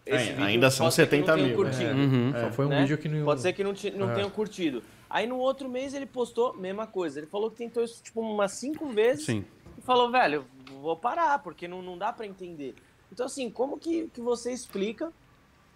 esse 0.06 0.28
É, 0.28 0.32
vídeo 0.32 0.44
ainda 0.44 0.70
são 0.70 0.86
pode 0.86 0.94
ser 0.94 1.08
que 1.08 1.16
não 1.16 1.26
70 1.26 1.34
tenham 1.34 1.48
mil, 1.48 1.56
curtido, 1.56 1.94
Uhum. 1.94 2.32
Só 2.40 2.52
foi 2.52 2.66
um 2.66 2.68
né? 2.68 2.80
vídeo 2.82 2.98
que 2.98 3.08
não. 3.08 3.24
Pode 3.24 3.40
ser 3.40 3.52
que 3.52 3.64
não, 3.64 3.72
ti- 3.74 3.90
não 3.90 4.10
É. 4.10 4.14
tenham 4.14 4.30
curtido. 4.30 4.82
Aí 5.12 5.26
no 5.26 5.36
outro 5.36 5.68
mês 5.68 5.92
ele 5.92 6.06
postou 6.06 6.54
mesma 6.54 6.86
coisa. 6.86 7.20
Ele 7.20 7.26
falou 7.26 7.50
que 7.50 7.58
tentou 7.58 7.84
isso 7.84 8.02
tipo 8.02 8.18
umas 8.22 8.52
cinco 8.52 8.88
vezes 8.88 9.26
Sim. 9.26 9.44
e 9.76 9.82
falou, 9.82 10.10
velho, 10.10 10.46
vou 10.80 10.96
parar, 10.96 11.38
porque 11.40 11.68
não, 11.68 11.82
não 11.82 11.98
dá 11.98 12.10
pra 12.10 12.26
entender. 12.26 12.74
Então, 13.12 13.26
assim, 13.26 13.50
como 13.50 13.78
que, 13.78 14.08
que 14.08 14.22
você 14.22 14.50
explica 14.50 15.12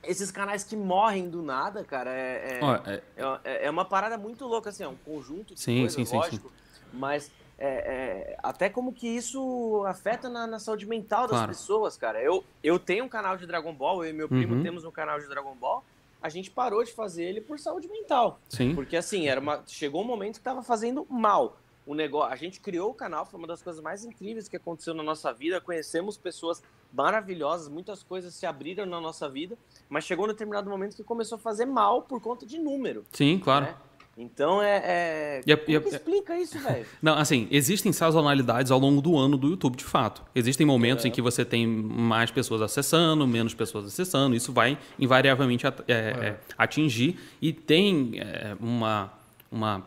esses 0.02 0.30
canais 0.30 0.64
que 0.64 0.74
morrem 0.74 1.28
do 1.28 1.42
nada, 1.42 1.84
cara? 1.84 2.10
É, 2.10 2.60
é, 2.60 2.60
Ó, 2.64 2.74
é- 2.86 3.02
é, 3.44 3.66
é 3.66 3.70
uma 3.70 3.84
parada 3.84 4.16
muito 4.16 4.46
louca, 4.46 4.70
assim, 4.70 4.84
é 4.84 4.88
um 4.88 4.96
conjunto 4.96 5.52
de 5.54 5.60
Sim, 5.60 5.80
coisas, 5.80 5.94
sim, 5.94 6.06
sim, 6.06 6.16
lógico. 6.16 6.50
Mas 6.90 7.30
é, 7.58 7.68
é, 7.68 8.36
até 8.42 8.70
como 8.70 8.90
que 8.90 9.06
isso 9.06 9.84
afeta 9.86 10.30
na, 10.30 10.46
na 10.46 10.58
saúde 10.58 10.86
mental 10.86 11.22
das 11.28 11.36
Claro. 11.36 11.48
pessoas, 11.48 11.94
cara. 11.98 12.22
Eu, 12.22 12.42
eu 12.62 12.78
tenho 12.78 13.04
um 13.04 13.08
canal 13.08 13.36
de 13.36 13.46
Dragon 13.46 13.74
Ball, 13.74 14.02
eu 14.02 14.10
e 14.10 14.12
meu 14.14 14.30
primo 14.30 14.54
Uhum. 14.54 14.62
temos 14.62 14.82
um 14.84 14.90
canal 14.90 15.20
de 15.20 15.28
Dragon 15.28 15.54
Ball. 15.56 15.84
A 16.22 16.28
gente 16.28 16.50
parou 16.50 16.82
de 16.82 16.92
fazer 16.92 17.24
ele 17.24 17.40
por 17.40 17.58
saúde 17.58 17.88
mental. 17.88 18.40
sim. 18.48 18.74
Porque 18.74 18.96
assim, 18.96 19.28
era 19.28 19.40
uma, 19.40 19.62
chegou 19.66 20.02
um 20.02 20.06
momento 20.06 20.38
que 20.38 20.44
tava 20.44 20.62
fazendo 20.62 21.06
mal. 21.08 21.56
O 21.86 21.94
negócio, 21.94 22.32
a 22.32 22.36
gente 22.36 22.60
criou 22.60 22.90
o 22.90 22.94
canal, 22.94 23.24
foi 23.24 23.38
uma 23.38 23.46
das 23.46 23.62
coisas 23.62 23.80
mais 23.80 24.04
incríveis 24.04 24.48
que 24.48 24.56
aconteceu 24.56 24.92
na 24.92 25.04
nossa 25.04 25.32
vida. 25.32 25.60
Conhecemos 25.60 26.16
pessoas 26.18 26.60
maravilhosas, 26.92 27.68
muitas 27.68 28.02
coisas 28.02 28.34
se 28.34 28.44
abriram 28.44 28.84
na 28.84 29.00
nossa 29.00 29.28
vida, 29.28 29.56
mas 29.88 30.04
chegou 30.04 30.24
um 30.24 30.28
determinado 30.28 30.68
momento 30.68 30.96
que 30.96 31.04
começou 31.04 31.36
a 31.36 31.38
fazer 31.38 31.64
mal 31.64 32.02
por 32.02 32.20
conta 32.20 32.44
de 32.44 32.58
número. 32.58 33.04
Sim, 33.12 33.38
claro. 33.38 33.66
né? 33.66 33.76
Então 34.16 34.62
é. 34.62 34.76
é... 34.84 35.40
E 35.46 35.52
é- 35.52 35.56
Como 35.56 35.70
e 35.70 35.76
é- 35.76 35.80
que 35.80 35.88
explica 35.88 36.38
isso, 36.38 36.58
velho? 36.58 36.86
Não, 37.02 37.14
assim, 37.14 37.46
existem 37.50 37.92
sazonalidades 37.92 38.72
ao 38.72 38.78
longo 38.78 39.02
do 39.02 39.18
ano 39.18 39.36
do 39.36 39.48
YouTube, 39.48 39.76
de 39.76 39.84
fato. 39.84 40.22
Existem 40.34 40.66
momentos 40.66 41.04
em 41.04 41.10
que 41.10 41.20
você 41.20 41.44
tem 41.44 41.66
mais 41.66 42.30
pessoas 42.30 42.62
acessando, 42.62 43.26
menos 43.26 43.52
pessoas 43.52 43.86
acessando. 43.86 44.34
Isso 44.34 44.52
vai 44.52 44.78
invariavelmente 44.98 45.66
é, 45.66 45.72
é, 45.88 46.36
atingir. 46.56 47.18
E 47.42 47.52
tem 47.52 48.12
é, 48.16 48.56
uma, 48.58 49.12
uma 49.52 49.84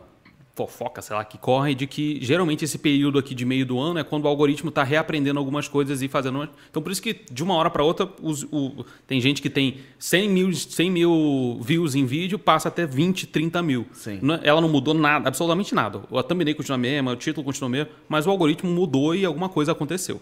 fofoca, 0.66 1.00
sei 1.00 1.16
lá, 1.16 1.24
que 1.24 1.38
corre 1.38 1.74
de 1.74 1.86
que 1.86 2.18
geralmente 2.22 2.64
esse 2.64 2.76
período 2.78 3.18
aqui 3.18 3.34
de 3.34 3.44
meio 3.46 3.64
do 3.64 3.78
ano 3.78 3.98
é 3.98 4.04
quando 4.04 4.24
o 4.24 4.28
algoritmo 4.28 4.68
está 4.68 4.82
reaprendendo 4.82 5.38
algumas 5.38 5.66
coisas 5.68 6.02
e 6.02 6.08
fazendo. 6.08 6.36
uma- 6.36 6.50
Então, 6.70 6.82
por 6.82 6.92
isso 6.92 7.00
que 7.00 7.20
de 7.30 7.42
uma 7.42 7.54
hora 7.54 7.70
para 7.70 7.82
outra, 7.82 8.08
os- 8.22 8.42
o- 8.50 8.84
tem 9.06 9.20
gente 9.20 9.40
que 9.40 9.48
tem 9.48 9.78
100 9.98 10.28
mil, 10.28 10.52
100 10.52 10.90
mil 10.90 11.58
views 11.62 11.94
em 11.94 12.04
vídeo, 12.04 12.38
passa 12.38 12.68
até 12.68 12.84
20, 12.86 13.26
30 13.26 13.62
mil. 13.62 13.86
Sim. 13.92 14.20
É- 14.42 14.48
Ela 14.50 14.60
não 14.60 14.68
mudou 14.68 14.92
nada, 14.94 15.28
absolutamente 15.28 15.74
nada. 15.74 16.02
A 16.12 16.22
thumbnail 16.22 16.54
continua 16.56 16.74
a 16.76 16.78
mesma, 16.78 17.12
o 17.12 17.16
título 17.16 17.44
continua 17.44 17.68
o 17.68 17.70
mesmo, 17.70 17.90
mas 18.08 18.26
o 18.26 18.30
algoritmo 18.30 18.70
mudou 18.70 19.14
e 19.14 19.24
alguma 19.24 19.48
coisa 19.48 19.72
aconteceu. 19.72 20.20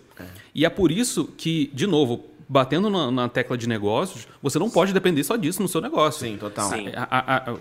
E 0.54 0.64
é 0.64 0.70
por 0.70 0.92
isso 0.92 1.24
que, 1.36 1.70
de 1.74 1.86
novo, 1.86 2.24
batendo 2.48 2.88
na, 2.88 3.10
na 3.10 3.28
tecla 3.28 3.58
de 3.58 3.68
negócios, 3.68 4.26
você 4.42 4.58
não 4.58 4.70
pode 4.70 4.92
depender 4.92 5.22
só 5.24 5.36
disso 5.36 5.60
no 5.60 5.68
seu 5.68 5.80
negócio. 5.80 6.26
Sim, 6.26 6.36
total. 6.38 6.70
Sim. 6.70 6.88
A, 6.94 7.02
a- 7.18 7.50
a- 7.52 7.56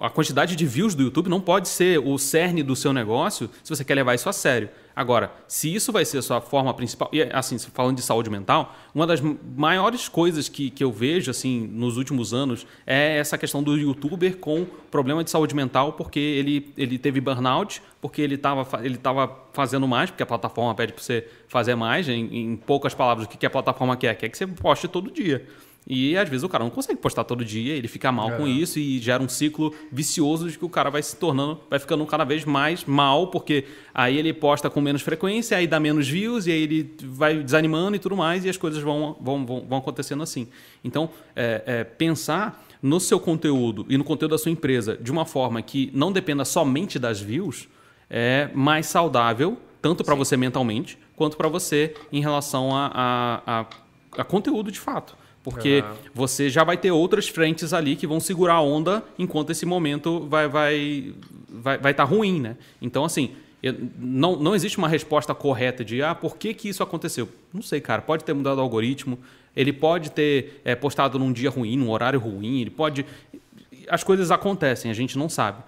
a 0.00 0.10
quantidade 0.10 0.56
de 0.56 0.66
views 0.66 0.94
do 0.94 1.02
YouTube 1.02 1.28
não 1.28 1.40
pode 1.40 1.68
ser 1.68 1.98
o 1.98 2.18
cerne 2.18 2.62
do 2.62 2.74
seu 2.74 2.92
negócio 2.92 3.48
se 3.62 3.74
você 3.74 3.84
quer 3.84 3.94
levar 3.94 4.14
isso 4.14 4.28
a 4.28 4.32
sério. 4.32 4.68
Agora, 4.96 5.32
se 5.48 5.74
isso 5.74 5.90
vai 5.90 6.04
ser 6.04 6.18
a 6.18 6.22
sua 6.22 6.40
forma 6.40 6.72
principal, 6.72 7.10
e 7.12 7.22
assim, 7.22 7.58
falando 7.58 7.96
de 7.96 8.02
saúde 8.02 8.30
mental, 8.30 8.76
uma 8.94 9.06
das 9.06 9.20
maiores 9.20 10.08
coisas 10.08 10.48
que, 10.48 10.70
que 10.70 10.84
eu 10.84 10.92
vejo 10.92 11.30
assim 11.30 11.66
nos 11.72 11.96
últimos 11.96 12.32
anos 12.32 12.64
é 12.86 13.18
essa 13.18 13.36
questão 13.36 13.60
do 13.60 13.76
youtuber 13.76 14.36
com 14.36 14.64
problema 14.90 15.24
de 15.24 15.30
saúde 15.30 15.54
mental, 15.54 15.94
porque 15.94 16.20
ele, 16.20 16.72
ele 16.76 16.96
teve 16.96 17.20
burnout, 17.20 17.82
porque 18.00 18.22
ele 18.22 18.36
estava 18.36 18.84
ele 18.84 18.96
tava 18.96 19.36
fazendo 19.52 19.88
mais, 19.88 20.10
porque 20.10 20.22
a 20.22 20.26
plataforma 20.26 20.74
pede 20.74 20.92
para 20.92 21.02
você 21.02 21.26
fazer 21.48 21.74
mais. 21.74 22.08
Em, 22.08 22.52
em 22.52 22.56
poucas 22.56 22.94
palavras, 22.94 23.26
o 23.26 23.28
que 23.28 23.36
que 23.36 23.46
a 23.46 23.50
plataforma 23.50 23.96
quer? 23.96 24.14
Quer 24.14 24.28
que 24.28 24.38
você 24.38 24.46
poste 24.46 24.86
todo 24.86 25.10
dia. 25.10 25.44
E 25.86 26.16
às 26.16 26.28
vezes 26.28 26.42
o 26.42 26.48
cara 26.48 26.64
não 26.64 26.70
consegue 26.70 26.98
postar 26.98 27.24
todo 27.24 27.44
dia, 27.44 27.74
ele 27.74 27.88
fica 27.88 28.10
mal 28.10 28.32
com 28.32 28.48
isso 28.48 28.78
e 28.78 28.98
gera 28.98 29.22
um 29.22 29.28
ciclo 29.28 29.74
vicioso 29.92 30.50
de 30.50 30.58
que 30.58 30.64
o 30.64 30.68
cara 30.68 30.88
vai 30.88 31.02
se 31.02 31.14
tornando, 31.16 31.60
vai 31.68 31.78
ficando 31.78 32.04
cada 32.06 32.24
vez 32.24 32.44
mais 32.44 32.84
mal, 32.86 33.26
porque 33.26 33.66
aí 33.92 34.16
ele 34.16 34.32
posta 34.32 34.70
com 34.70 34.80
menos 34.80 35.02
frequência, 35.02 35.58
aí 35.58 35.66
dá 35.66 35.78
menos 35.78 36.08
views, 36.08 36.46
e 36.46 36.52
aí 36.52 36.62
ele 36.62 36.94
vai 37.02 37.42
desanimando 37.42 37.96
e 37.96 37.98
tudo 37.98 38.16
mais, 38.16 38.46
e 38.46 38.48
as 38.48 38.56
coisas 38.56 38.82
vão, 38.82 39.16
vão, 39.20 39.44
vão, 39.44 39.66
vão 39.68 39.78
acontecendo 39.78 40.22
assim. 40.22 40.48
Então, 40.82 41.10
é, 41.36 41.62
é, 41.66 41.84
pensar 41.84 42.64
no 42.80 42.98
seu 42.98 43.20
conteúdo 43.20 43.84
e 43.88 43.98
no 43.98 44.04
conteúdo 44.04 44.32
da 44.32 44.38
sua 44.38 44.50
empresa 44.50 44.96
de 44.96 45.12
uma 45.12 45.26
forma 45.26 45.60
que 45.60 45.90
não 45.92 46.10
dependa 46.10 46.44
somente 46.44 46.98
das 46.98 47.20
views 47.20 47.68
é 48.08 48.48
mais 48.54 48.86
saudável, 48.86 49.58
tanto 49.82 50.04
para 50.04 50.14
você 50.14 50.36
mentalmente, 50.36 50.98
quanto 51.16 51.36
para 51.36 51.48
você 51.48 51.94
em 52.12 52.20
relação 52.20 52.74
a, 52.74 52.90
a, 52.94 53.60
a, 53.60 53.66
a 54.18 54.24
conteúdo 54.24 54.70
de 54.70 54.80
fato. 54.80 55.16
Porque 55.44 55.84
você 56.14 56.48
já 56.48 56.64
vai 56.64 56.76
ter 56.76 56.90
outras 56.90 57.28
frentes 57.28 57.72
ali 57.72 57.94
que 57.94 58.06
vão 58.06 58.18
segurar 58.18 58.54
a 58.54 58.62
onda 58.62 59.04
enquanto 59.18 59.50
esse 59.50 59.66
momento 59.66 60.26
vai 60.26 60.48
vai 60.48 61.12
vai 61.50 61.78
vai 61.78 61.92
estar 61.92 62.04
ruim, 62.04 62.40
né? 62.40 62.56
Então 62.80 63.04
assim, 63.04 63.32
eu- 63.62 63.74
não, 63.98 64.36
não 64.36 64.54
existe 64.54 64.78
uma 64.78 64.88
resposta 64.88 65.34
correta 65.34 65.84
de 65.84 66.02
ah, 66.02 66.14
por 66.14 66.36
que, 66.38 66.54
que 66.54 66.68
isso 66.68 66.82
aconteceu? 66.82 67.28
Não 67.52 67.60
sei, 67.62 67.80
cara. 67.80 68.00
Pode 68.00 68.24
ter 68.24 68.32
mudado 68.32 68.56
o 68.58 68.60
algoritmo, 68.62 69.18
ele 69.54 69.72
pode 69.72 70.10
ter 70.10 70.60
é, 70.64 70.74
postado 70.74 71.18
num 71.18 71.30
dia 71.32 71.50
ruim, 71.50 71.76
num 71.76 71.90
horário 71.90 72.18
ruim, 72.18 72.62
ele 72.62 72.70
pode. 72.70 73.04
As 73.88 74.02
coisas 74.02 74.30
acontecem, 74.30 74.90
a 74.90 74.94
gente 74.94 75.18
não 75.18 75.28
sabe. 75.28 75.62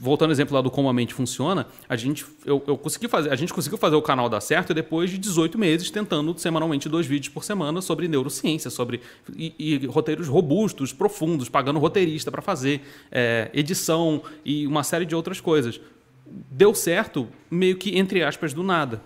Voltando 0.00 0.30
ao 0.30 0.32
exemplo 0.32 0.54
lá 0.54 0.62
do 0.62 0.70
como 0.70 0.88
a 0.88 0.92
mente 0.92 1.12
funciona, 1.12 1.66
a 1.86 1.96
gente, 1.96 2.24
eu, 2.46 2.62
eu 2.66 2.78
consegui 2.78 3.08
fazer, 3.08 3.30
a 3.30 3.36
gente 3.36 3.52
conseguiu 3.52 3.76
fazer 3.76 3.94
o 3.94 4.00
canal 4.00 4.28
dar 4.28 4.40
certo 4.40 4.72
depois 4.72 5.10
de 5.10 5.18
18 5.18 5.58
meses 5.58 5.90
tentando 5.90 6.38
semanalmente 6.38 6.88
dois 6.88 7.06
vídeos 7.06 7.28
por 7.32 7.44
semana 7.44 7.82
sobre 7.82 8.08
neurociência, 8.08 8.70
sobre 8.70 9.02
e, 9.36 9.54
e 9.58 9.86
roteiros 9.86 10.28
robustos, 10.28 10.94
profundos, 10.94 11.50
pagando 11.50 11.78
roteirista 11.78 12.30
para 12.30 12.40
fazer, 12.40 12.80
é, 13.12 13.50
edição 13.52 14.22
e 14.44 14.66
uma 14.66 14.82
série 14.82 15.04
de 15.04 15.14
outras 15.14 15.40
coisas. 15.40 15.78
Deu 16.26 16.74
certo 16.74 17.28
meio 17.50 17.76
que 17.76 17.98
entre 17.98 18.22
aspas 18.22 18.54
do 18.54 18.62
nada 18.62 19.02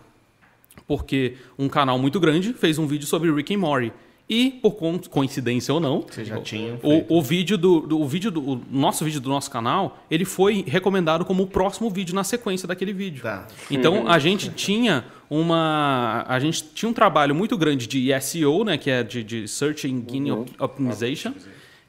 porque 0.87 1.37
um 1.57 1.69
canal 1.69 1.99
muito 1.99 2.19
grande 2.19 2.53
fez 2.53 2.77
um 2.77 2.87
vídeo 2.87 3.07
sobre 3.07 3.31
Rick 3.33 3.55
and 3.55 3.59
Morty. 3.59 3.93
E, 4.33 4.53
por 4.63 4.77
coincidência 5.11 5.75
ou 5.75 5.81
não, 5.81 6.07
já 6.23 6.39
tinham 6.41 6.79
o, 6.85 7.19
o 7.19 7.21
vídeo 7.21 7.59
do, 7.59 7.81
do- 7.81 8.01
o 8.01 8.07
vídeo 8.07 8.31
do 8.31 8.41
o 8.53 8.63
nosso 8.71 9.05
vídeo 9.05 9.21
do 9.21 9.29
nosso 9.29 9.51
canal, 9.51 9.99
ele 10.09 10.25
foi 10.25 10.65
recomendado 10.69 11.25
como 11.25 11.43
o 11.43 11.47
próximo 11.49 11.91
vídeo 11.91 12.15
na 12.15 12.23
sequência 12.23 12.69
daquele 12.69 12.93
vídeo. 12.93 13.25
Tá. 13.25 13.49
Então 13.69 14.07
a 14.09 14.21
gente 14.21 14.49
tinha 14.51 15.05
uma 15.29 16.25
a 16.29 16.39
gente 16.39 16.63
tinha 16.75 16.89
um 16.89 16.93
trabalho 16.93 17.35
muito 17.35 17.59
grande 17.59 17.89
de 17.89 18.09
SEO, 18.21 18.63
né, 18.65 18.79
que 18.79 18.89
é 18.89 19.03
de, 19.03 19.25
de 19.25 19.49
Search 19.49 19.89
Engine 19.89 20.31
Uhum. 20.31 20.43
Op- 20.43 20.51
Optimization, 20.61 21.33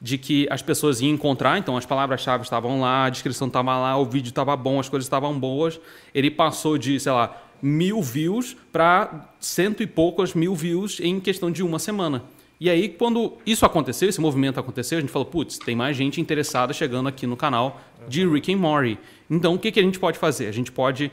de 0.00 0.18
que 0.18 0.48
as 0.50 0.60
pessoas 0.62 1.00
iam 1.00 1.12
encontrar, 1.12 1.58
então 1.58 1.76
as 1.76 1.86
palavras-chave 1.86 2.42
estavam 2.42 2.80
lá, 2.80 3.04
a 3.04 3.08
descrição 3.10 3.46
estava 3.46 3.78
lá, 3.78 3.96
o 3.96 4.04
vídeo 4.04 4.30
estava 4.30 4.56
bom, 4.56 4.80
as 4.80 4.88
coisas 4.88 5.06
estavam 5.06 5.38
boas. 5.38 5.78
Ele 6.12 6.28
passou 6.28 6.76
de, 6.76 6.98
sei 6.98 7.12
lá, 7.12 7.40
mil 7.62 8.02
views 8.02 8.56
para 8.72 9.32
cento 9.38 9.82
e 9.82 9.86
poucas 9.86 10.34
mil 10.34 10.54
views 10.54 10.98
em 11.00 11.20
questão 11.20 11.50
de 11.50 11.62
uma 11.62 11.78
semana. 11.78 12.24
E 12.60 12.70
aí, 12.70 12.88
quando 12.88 13.38
isso 13.44 13.66
aconteceu, 13.66 14.08
esse 14.08 14.20
movimento 14.20 14.60
aconteceu, 14.60 14.98
a 14.98 15.00
gente 15.00 15.10
falou, 15.10 15.26
putz, 15.26 15.58
tem 15.58 15.74
mais 15.74 15.96
gente 15.96 16.20
interessada 16.20 16.72
chegando 16.72 17.08
aqui 17.08 17.26
no 17.26 17.36
canal 17.36 17.80
de 18.06 18.24
Rick 18.24 18.52
and 18.52 18.58
Morty. 18.58 18.98
Então, 19.28 19.54
o 19.54 19.58
que, 19.58 19.72
que 19.72 19.80
a 19.80 19.82
gente 19.82 19.98
pode 19.98 20.16
fazer? 20.18 20.46
A 20.46 20.52
gente 20.52 20.70
pode 20.70 21.10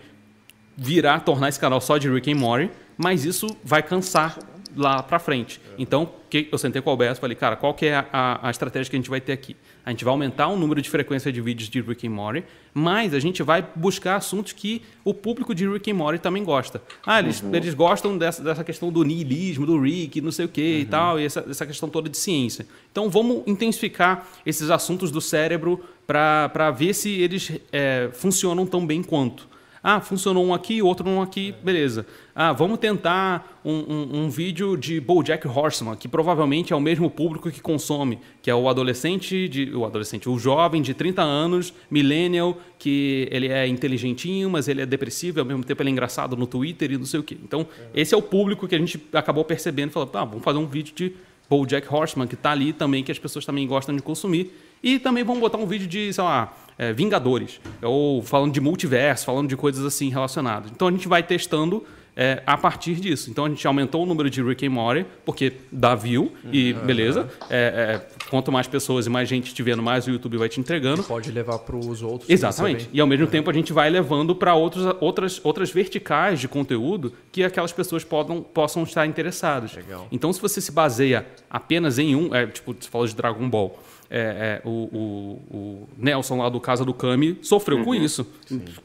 virar, 0.77 1.21
tornar 1.21 1.49
esse 1.49 1.59
canal 1.59 1.81
só 1.81 1.97
de 1.97 2.07
Rick 2.07 2.31
and 2.31 2.35
Morty, 2.35 2.69
mas 2.95 3.25
isso 3.25 3.47
vai 3.63 3.81
cansar 3.81 4.37
lá 4.75 5.01
pra 5.01 5.17
frente. 5.17 5.59
Então, 5.77 6.11
eu 6.51 6.57
sentei 6.57 6.81
com 6.81 6.89
o 6.89 6.91
Alberto 6.91 7.19
e 7.19 7.21
falei, 7.21 7.35
cara, 7.35 7.55
qual 7.55 7.73
que 7.73 7.87
é 7.87 8.05
a, 8.13 8.47
a 8.47 8.51
estratégia 8.51 8.89
que 8.89 8.95
a 8.95 8.99
gente 8.99 9.09
vai 9.09 9.19
ter 9.19 9.31
aqui? 9.31 9.55
A 9.89 9.91
gente 9.91 10.05
vai 10.05 10.11
aumentar 10.11 10.47
o 10.49 10.55
número 10.55 10.79
de 10.83 10.87
frequência 10.87 11.31
de 11.31 11.41
vídeos 11.41 11.67
de 11.67 11.81
Rick 11.81 12.05
and 12.05 12.11
Morty, 12.11 12.43
mas 12.71 13.11
a 13.11 13.19
gente 13.19 13.41
vai 13.41 13.67
buscar 13.75 14.17
assuntos 14.17 14.53
que 14.53 14.83
o 15.03 15.15
público 15.15 15.55
de 15.55 15.67
Rick 15.67 15.89
and 15.89 15.95
Morty 15.95 16.19
também 16.19 16.43
gosta. 16.43 16.79
Ah, 17.03 17.17
eles, 17.17 17.43
eles 17.51 17.73
gostam 17.73 18.15
dessa, 18.15 18.43
dessa 18.43 18.63
questão 18.63 18.91
do 18.91 19.03
niilismo, 19.03 19.65
do 19.65 19.81
Rick, 19.81 20.21
não 20.21 20.31
sei 20.31 20.45
o 20.45 20.47
que 20.47 20.81
e 20.81 20.85
tal, 20.85 21.19
e 21.19 21.25
essa, 21.25 21.43
essa 21.49 21.65
questão 21.65 21.89
toda 21.89 22.07
de 22.07 22.19
ciência. 22.19 22.67
Então, 22.91 23.09
vamos 23.09 23.41
intensificar 23.47 24.27
esses 24.45 24.69
assuntos 24.69 25.09
do 25.09 25.19
cérebro 25.19 25.83
para 26.05 26.69
ver 26.69 26.93
se 26.93 27.09
eles 27.09 27.51
é, 27.71 28.11
funcionam 28.13 28.67
tão 28.67 28.85
bem 28.85 29.01
quanto. 29.01 29.48
Ah, 29.81 30.01
funcionou 30.01 30.45
um 30.45 30.53
aqui, 30.53 30.81
outro 30.81 31.07
um 31.07 31.21
aqui, 31.21 31.53
beleza. 31.63 32.05
Ah, 32.35 32.51
vamos 32.51 32.79
tentar 32.79 33.59
um, 33.63 33.71
um, 33.71 34.23
um 34.23 34.29
vídeo 34.29 34.75
de 34.75 34.99
BoJack 34.99 35.47
Horseman, 35.47 35.95
que 35.95 36.07
provavelmente 36.07 36.73
é 36.73 36.75
o 36.75 36.81
mesmo 36.81 37.09
público 37.09 37.49
que 37.49 37.61
consome, 37.61 38.19
que 38.41 38.51
é 38.51 38.55
o 38.55 38.67
adolescente, 38.67 39.47
de, 39.47 39.73
o 39.73 39.85
adolescente, 39.85 40.27
o 40.27 40.37
jovem 40.37 40.81
de 40.81 40.93
30 40.93 41.21
anos, 41.21 41.73
millennial, 41.89 42.57
que 42.77 43.27
ele 43.31 43.47
é 43.47 43.67
inteligentinho, 43.67 44.49
mas 44.49 44.67
ele 44.67 44.81
é 44.81 44.85
depressivo, 44.85 45.39
e 45.39 45.41
ao 45.41 45.45
mesmo 45.45 45.63
tempo 45.63 45.81
ele 45.81 45.89
é 45.89 45.93
engraçado 45.93 46.35
no 46.35 46.45
Twitter 46.45 46.91
e 46.91 46.97
não 46.97 47.05
sei 47.05 47.21
o 47.21 47.23
quê. 47.23 47.37
Então, 47.41 47.65
esse 47.93 48.13
é 48.13 48.17
o 48.17 48.21
público 48.21 48.67
que 48.67 48.75
a 48.75 48.79
gente 48.79 49.01
acabou 49.13 49.45
percebendo 49.45 49.91
falou, 49.91 50.07
tá, 50.07 50.25
vamos 50.25 50.43
fazer 50.43 50.57
um 50.57 50.67
vídeo 50.67 50.93
de 50.93 51.13
BoJack 51.49 51.87
Horseman, 51.93 52.27
que 52.27 52.35
está 52.35 52.51
ali 52.51 52.73
também, 52.73 53.03
que 53.03 53.11
as 53.11 53.19
pessoas 53.19 53.45
também 53.45 53.65
gostam 53.65 53.95
de 53.95 54.01
consumir. 54.01 54.53
E 54.81 54.99
também 54.99 55.23
vamos 55.23 55.41
botar 55.41 55.57
um 55.57 55.65
vídeo 55.65 55.87
de, 55.87 56.13
sei 56.13 56.23
lá, 56.23 56.55
é, 56.79 56.93
Vingadores, 56.93 57.59
ou 57.81 58.23
falando 58.23 58.53
de 58.53 58.61
multiverso, 58.61 59.25
falando 59.25 59.49
de 59.49 59.57
coisas 59.57 59.85
assim 59.85 60.09
relacionadas. 60.09 60.71
Então 60.71 60.87
a 60.87 60.91
gente 60.91 61.09
vai 61.09 61.21
testando 61.21 61.83
é, 62.15 62.41
a 62.45 62.57
partir 62.57 62.95
disso. 62.95 63.29
Então 63.29 63.45
a 63.45 63.49
gente 63.49 63.65
aumentou 63.67 64.03
o 64.03 64.05
número 64.05 64.29
de 64.29 64.41
Rick 64.41 64.65
and 64.65 64.71
Morty, 64.71 65.05
porque 65.25 65.53
dá 65.71 65.93
view, 65.95 66.31
e 66.51 66.73
beleza. 66.73 67.29
É, 67.49 68.01
é, 68.01 68.27
quanto 68.29 68.51
mais 68.51 68.67
pessoas 68.67 69.07
e 69.07 69.09
mais 69.09 69.27
gente 69.27 69.53
te 69.53 69.63
vendo, 69.63 69.81
mais 69.81 70.07
o 70.07 70.11
YouTube 70.11 70.37
vai 70.37 70.49
te 70.49 70.59
entregando. 70.59 71.03
Pode 71.03 71.31
levar 71.31 71.59
para 71.59 71.75
os 71.75 72.01
outros. 72.01 72.29
Exatamente. 72.29 72.89
E 72.91 72.99
ao 72.99 73.07
mesmo 73.07 73.27
tempo 73.27 73.49
a 73.49 73.53
gente 73.53 73.71
vai 73.71 73.89
levando 73.89 74.35
para 74.35 74.53
outras, 74.53 75.39
outras 75.43 75.71
verticais 75.71 76.39
de 76.39 76.47
conteúdo 76.47 77.13
que 77.31 77.43
aquelas 77.43 77.71
pessoas 77.71 78.03
podam, 78.03 78.41
possam 78.41 78.83
estar 78.83 79.05
interessadas. 79.05 79.73
Legal. 79.73 80.07
Então, 80.11 80.31
se 80.33 80.41
você 80.41 80.59
se 80.59 80.71
baseia 80.71 81.25
apenas 81.49 81.99
em 81.99 82.15
um, 82.15 82.33
é, 82.33 82.47
tipo, 82.47 82.75
você 82.77 82.89
falou 82.89 83.07
de 83.07 83.15
Dragon 83.15 83.49
Ball. 83.49 83.77
É, 84.11 84.61
é, 84.63 84.67
o, 84.67 84.69
o- 84.71 85.55
o 85.57 85.89
Nelson 85.97 86.37
lá 86.37 86.49
do 86.49 86.59
Casa 86.59 86.83
do 86.83 86.93
Kami 86.93 87.37
sofreu 87.41 87.83
com 87.83 87.93
isso. 87.93 88.25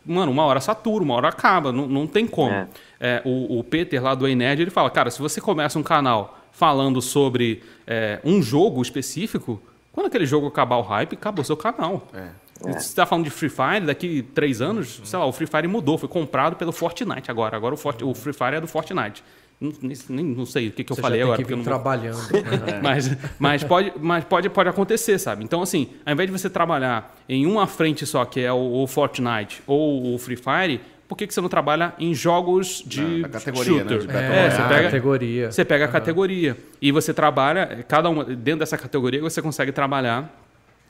Mano, 0.04 0.30
uma 0.30 0.44
hora 0.44 0.60
satura, 0.60 1.02
uma 1.02 1.14
hora 1.14 1.28
acaba, 1.28 1.72
não, 1.72 1.86
não 1.86 2.06
tem 2.06 2.26
como. 2.26 2.50
É. 2.52 2.66
É, 3.00 3.22
o, 3.24 3.58
o 3.58 3.64
Peter 3.64 4.02
lá 4.02 4.14
do 4.14 4.26
Enerd, 4.28 4.60
ele 4.62 4.70
fala, 4.70 4.90
cara, 4.90 5.10
se 5.10 5.20
você 5.20 5.40
começa 5.40 5.78
um 5.78 5.82
canal 5.82 6.38
falando 6.52 7.00
sobre 7.02 7.62
é, 7.86 8.20
um 8.24 8.40
jogo 8.42 8.80
específico, 8.82 9.60
quando 9.92 10.06
aquele 10.06 10.26
jogo 10.26 10.46
acabar 10.46 10.76
o 10.76 10.82
hype, 10.82 11.14
acabou 11.14 11.44
seu 11.44 11.56
canal. 11.56 12.06
É. 12.14 12.28
Você 12.72 12.78
está 12.88 13.04
falando 13.04 13.24
de 13.24 13.30
Free 13.30 13.48
Fire, 13.50 13.80
daqui 13.84 14.22
três 14.34 14.62
anos, 14.62 15.00
sei 15.04 15.18
lá, 15.18 15.26
o 15.26 15.32
Free 15.32 15.46
Fire 15.46 15.66
mudou, 15.68 15.98
foi 15.98 16.08
comprado 16.08 16.56
pelo 16.56 16.72
Fortnite 16.72 17.30
agora. 17.30 17.56
Agora 17.56 17.74
o, 17.74 17.76
Fort- 17.76 18.00
o 18.02 18.14
Free 18.14 18.32
Fire 18.32 18.54
é 18.56 18.60
do 18.60 18.66
Fortnite. 18.68 19.22
Não, 19.60 19.72
nem, 20.08 20.24
não 20.24 20.44
sei 20.44 20.68
o 20.68 20.72
que, 20.72 20.84
que 20.84 20.92
eu 20.92 20.96
Você 20.96 21.00
falei 21.02 21.20
já 21.20 21.24
tem 21.26 21.32
agora. 21.32 21.42
que 21.42 21.48
vir 21.48 21.56
não 21.56 21.62
vou- 21.64 21.72
trabalhando. 21.72 22.16
né? 22.32 22.80
mas, 22.82 23.16
mas, 23.38 23.64
pode, 23.64 23.92
mas 24.00 24.24
pode, 24.24 24.50
pode 24.50 24.68
acontecer, 24.68 25.18
sabe? 25.18 25.42
Então, 25.44 25.62
assim, 25.62 25.88
ao 26.04 26.12
invés 26.12 26.28
de 26.30 26.38
você 26.38 26.50
trabalhar 26.50 27.16
em 27.28 27.46
uma 27.46 27.66
frente 27.66 28.04
só, 28.04 28.24
que 28.24 28.40
é 28.40 28.52
o, 28.52 28.82
o 28.82 28.86
Fortnite 28.86 29.62
ou 29.66 30.14
o 30.14 30.18
Free 30.18 30.36
Fire, 30.36 30.80
por 31.08 31.16
que, 31.16 31.26
que 31.26 31.32
você 31.34 31.40
não 31.40 31.48
trabalha 31.48 31.94
em 31.98 32.12
jogos 32.14 32.82
de 32.84 33.22
da 33.22 33.28
categoria, 33.28 33.72
né? 33.72 33.78
shooter? 33.90 33.98
De 34.00 34.06
Battle 34.06 34.22
É, 34.32 34.46
É, 34.46 34.50
você 34.50 34.62
pega, 34.62 34.82
categoria. 34.84 35.52
você 35.52 35.64
pega 35.64 35.84
a 35.84 35.88
categoria 35.88 36.56
e 36.82 36.90
você 36.92 37.14
trabalha, 37.14 37.84
cada 37.86 38.08
uma, 38.10 38.24
dentro 38.24 38.60
dessa 38.60 38.76
categoria 38.76 39.20
você 39.20 39.40
consegue 39.40 39.70
trabalhar 39.70 40.34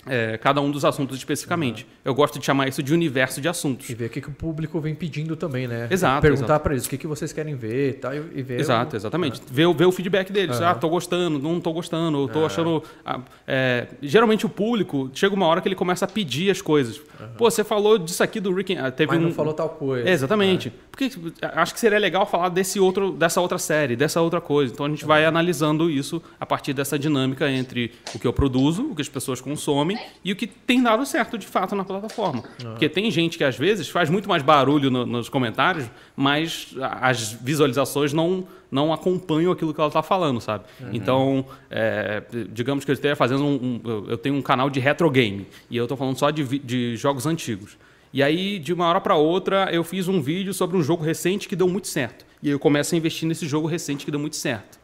é, 0.07 0.37
cada 0.39 0.61
um 0.61 0.71
dos 0.71 0.85
assuntos 0.85 1.17
especificamente. 1.17 1.87
Eu 2.05 2.15
gosto 2.15 2.39
de 2.39 2.45
chamar 2.45 2.69
isso 2.69 2.83
de 2.83 2.93
universo 2.93 3.41
de 3.41 3.49
assuntos. 3.49 3.89
E 3.89 3.95
ver 3.95 4.07
o 4.07 4.11
que, 4.11 4.21
que 4.21 4.29
o 4.29 4.33
público 4.33 4.79
vem 4.81 4.95
pedindo 4.95 5.37
também, 5.37 5.67
né? 5.67 5.89
Exato, 5.91 6.21
Perguntar 6.23 6.61
para 6.61 6.73
eles 6.75 6.87
o 6.87 6.89
que, 6.91 6.99
que 6.99 7.07
vocês 7.07 7.33
querem 7.33 7.55
ver 7.55 7.91
e 7.91 7.93
tal. 7.95 8.15
E 8.15 8.43
ver. 8.43 8.61
Exato, 8.61 8.95
o- 8.95 8.97
exatamente. 8.97 9.41
Ver, 9.51 9.67
o- 9.67 9.75
ver 9.75 9.87
o 9.87 9.93
feedback 9.93 10.33
deles. 10.33 10.61
Ah, 10.61 10.75
tô 10.75 10.89
gostando, 10.89 11.39
não 11.39 11.61
tô 11.61 11.73
gostando, 11.73 12.19
eu 12.23 12.29
tô 12.29 12.45
achando. 12.45 12.83
ah, 13.05 13.21
é, 13.47 13.87
geralmente 14.03 14.45
o 14.47 14.49
público 14.49 15.11
chega 15.15 15.35
uma 15.35 15.47
hora 15.47 15.61
que 15.61 15.69
ele 15.69 15.75
começa 15.75 16.05
a 16.05 16.09
pedir 16.09 16.51
as 16.51 16.61
coisas. 16.61 17.01
Pô, 17.39 17.51
você 17.51 17.65
falou 17.65 17.99
disso 17.99 18.23
aqui 18.23 18.41
do 18.41 18.53
Rick. 18.55 18.75
and- 18.77 18.85
ah, 18.87 18.91
Teve 18.91 19.13
Mas 19.13 19.21
um, 19.21 19.25
não 19.29 19.33
falou 19.33 19.53
tal 19.55 19.69
coisa. 19.71 20.09
É, 20.09 20.13
exatamente. 20.13 20.73
Porque 20.91 21.11
acho 21.43 21.75
que 21.75 21.81
seria 21.81 21.99
legal 21.99 22.27
falar 22.27 22.49
desse 22.49 22.79
outro, 22.79 23.11
dessa 23.13 23.41
outra 23.41 23.59
série, 23.59 23.97
dessa 23.97 24.21
outra 24.21 24.41
coisa. 24.41 24.73
Então 24.73 24.87
a 24.87 24.89
gente 24.89 25.05
vai 25.05 25.25
analisando 25.25 25.91
isso 25.91 26.23
a 26.39 26.47
partir 26.47 26.73
dessa 26.73 26.99
dinâmica 26.99 27.51
entre 27.51 27.93
o 28.15 28.19
que 28.19 28.27
eu 28.27 28.33
produzo, 28.33 28.91
o 28.91 28.95
que 28.95 29.03
as 29.03 29.09
pessoas 29.09 29.41
consomem 29.41 29.94
e 30.25 30.33
o 30.33 30.37
que 30.37 30.47
tem 30.47 30.83
dado 30.83 31.05
certo 31.07 31.37
de 31.39 31.47
fato 31.47 31.75
na 31.75 31.85
plataforma. 31.85 32.43
Porque 32.71 32.89
tem 32.89 33.11
gente 33.11 33.37
que 33.39 33.45
às 33.45 33.57
vezes 33.57 33.89
faz 33.89 34.09
muito 34.11 34.29
mais 34.29 34.43
barulho 34.43 34.91
no- 34.91 35.05
nos 35.07 35.29
comentários, 35.29 35.87
mas 36.17 36.75
as 37.01 37.33
visualizações 37.33 38.13
não 38.13 38.47
não 38.71 38.93
acompanham 38.93 39.53
aquilo 39.53 39.73
que 39.73 39.81
ela 39.81 39.87
está 39.87 40.03
falando, 40.03 40.41
sabe? 40.41 40.65
Então, 40.93 41.47
é, 41.71 42.25
digamos 42.53 42.85
que 42.85 42.91
eu 42.91 42.95
esteja 42.95 43.15
fazendo 43.15 43.45
um, 43.45 43.81
um- 43.85 44.05
eu- 44.09 44.19
tenho 44.19 44.35
um 44.35 44.43
canal 44.43 44.69
de 44.69 44.81
retro 44.81 45.09
game 45.09 45.47
e 45.71 45.77
eu 45.77 45.85
estou 45.85 45.97
falando 45.97 46.19
só 46.19 46.29
de, 46.31 46.59
de 46.59 46.97
jogos 46.97 47.25
antigos. 47.25 47.77
E 48.13 48.21
aí, 48.21 48.59
de 48.59 48.73
uma 48.73 48.87
hora 48.89 49.01
para 49.01 49.15
outra, 49.15 49.69
eu 49.73 49.85
fiz 49.85 50.09
um 50.09 50.21
vídeo 50.21 50.53
sobre 50.53 50.77
um 50.77 50.83
jogo 50.83 51.05
recente 51.05 51.49
que 51.49 51.55
deu 51.55 51.69
muito 51.69 51.87
certo. 51.87 52.25
E 52.43 52.51
eu 52.51 52.59
começo 52.59 52.95
a 52.97 52.99
investir 52.99 53.29
nesse 53.29 53.47
jogo 53.47 53.69
recente 53.69 54.05
que 54.05 54.11
deu 54.11 54.19
muito 54.19 54.35
certo. 54.37 54.77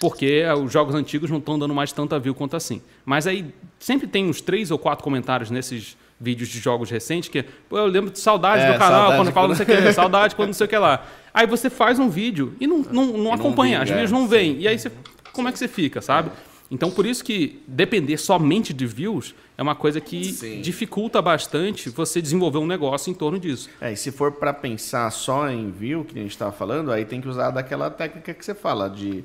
Porque 0.00 0.42
eh, 0.44 0.54
os 0.54 0.72
jogos 0.72 0.94
antigos 0.94 1.30
não 1.30 1.38
estão 1.38 1.56
dando 1.58 1.72
mais 1.74 1.92
tanta 1.92 2.18
view 2.18 2.34
quanto 2.34 2.56
assim. 2.56 2.80
Mas 3.04 3.26
aí 3.28 3.54
sempre 3.78 4.06
tem 4.08 4.26
uns 4.26 4.40
três 4.40 4.70
ou 4.72 4.78
quatro 4.78 5.04
comentários 5.04 5.50
nesses 5.50 5.96
vídeos 6.18 6.48
de 6.48 6.58
jogos 6.58 6.90
recentes 6.90 7.28
que 7.28 7.42
pô, 7.68 7.78
eu 7.78 7.86
lembro 7.86 8.10
de 8.10 8.18
saudade 8.18 8.62
É, 8.62 8.72
do 8.72 8.78
canal 8.78 8.88
saudade 9.10 9.16
quando 9.20 9.32
fala 9.32 9.48
não 9.48 9.54
quando- 9.56 9.66
sei 9.66 9.76
o 9.78 9.82
que, 9.82 9.92
saudade 9.92 10.34
quando 10.36 10.46
não 10.48 10.54
sei 10.54 10.66
o 10.66 10.68
que 10.68 10.76
lá. 10.78 11.06
Aí 11.32 11.46
você 11.46 11.70
faz 11.70 11.98
um 11.98 12.08
vídeo 12.10 12.54
e 12.58 12.66
não, 12.66 12.78
não, 12.78 13.06
não 13.18 13.32
acompanha, 13.32 13.78
vinga, 13.80 13.82
as 13.92 13.98
views 13.98 14.10
é, 14.10 14.14
não 14.14 14.26
vêm. 14.26 14.56
E 14.58 14.66
aí 14.66 14.78
você, 14.78 14.90
como 15.32 15.48
é 15.48 15.52
que 15.52 15.58
você 15.58 15.68
fica, 15.68 16.00
sabe? 16.02 16.30
Então 16.70 16.90
por 16.90 17.04
isso 17.04 17.22
que 17.24 17.62
depender 17.66 18.16
somente 18.16 18.72
de 18.72 18.86
views 18.86 19.34
é 19.58 19.62
uma 19.62 19.74
coisa 19.74 20.00
que 20.00 20.24
Sim. 20.32 20.60
dificulta 20.62 21.20
bastante 21.20 21.90
você 21.90 22.22
desenvolver 22.22 22.58
um 22.58 22.66
negócio 22.66 23.10
em 23.10 23.14
torno 23.14 23.38
disso. 23.38 23.68
É, 23.80 23.92
e 23.92 23.96
se 23.96 24.10
for 24.10 24.32
para 24.32 24.52
pensar 24.54 25.10
só 25.10 25.48
em 25.50 25.70
view, 25.70 26.04
que 26.04 26.18
a 26.18 26.22
gente 26.22 26.30
estava 26.30 26.52
falando, 26.52 26.90
aí 26.92 27.04
tem 27.04 27.20
que 27.20 27.28
usar 27.28 27.50
daquela 27.50 27.90
técnica 27.90 28.32
que 28.32 28.44
você 28.44 28.54
fala, 28.54 28.88
de, 28.88 29.24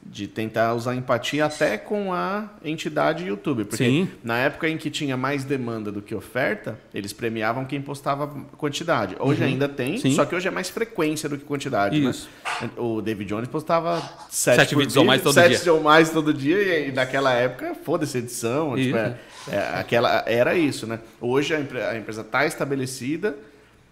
de 0.00 0.26
tentar 0.26 0.72
usar 0.74 0.94
empatia 0.94 1.44
até 1.44 1.76
com 1.76 2.14
a 2.14 2.48
entidade 2.64 3.26
YouTube. 3.26 3.64
Porque 3.64 3.84
Sim. 3.84 4.08
na 4.24 4.38
época 4.38 4.66
em 4.68 4.78
que 4.78 4.90
tinha 4.90 5.16
mais 5.18 5.44
demanda 5.44 5.92
do 5.92 6.00
que 6.00 6.14
oferta, 6.14 6.78
eles 6.94 7.12
premiavam 7.12 7.66
quem 7.66 7.82
postava 7.82 8.26
quantidade. 8.56 9.16
Hoje 9.20 9.44
ainda 9.44 9.68
tem, 9.68 9.92
Uhum. 9.92 9.98
Sim. 9.98 10.10
só 10.14 10.24
que 10.24 10.34
hoje 10.34 10.48
é 10.48 10.50
mais 10.50 10.70
frequência 10.70 11.28
do 11.28 11.36
que 11.36 11.44
quantidade. 11.44 12.00
né? 12.00 12.10
Isso. 12.10 12.28
O 12.76 13.02
David 13.02 13.28
Jones 13.28 13.48
postava 13.48 14.00
sete, 14.30 14.56
Sete 14.56 14.74
vídeos 14.74 14.96
ou 14.96 15.02
dia, 15.02 15.08
mais 15.08 15.22
todo 15.22 15.34
sete 15.34 15.62
dia. 15.62 15.72
ou 15.74 15.82
mais 15.82 16.08
todo 16.10 16.32
dia, 16.32 16.88
e, 16.88 16.92
naquela 16.92 17.32
época, 17.34 17.74
foda-se 17.84 18.16
edição. 18.16 18.76
Tipo, 18.76 18.96
é, 18.96 19.14
é, 19.50 19.58
aquela, 19.78 20.24
era 20.26 20.56
isso, 20.56 20.86
né? 20.86 21.00
Hoje 21.20 21.54
a, 21.54 21.60
empre- 21.60 21.82
a 21.82 21.96
empresa 21.98 22.22
está 22.22 22.46
estabelecida, 22.46 23.36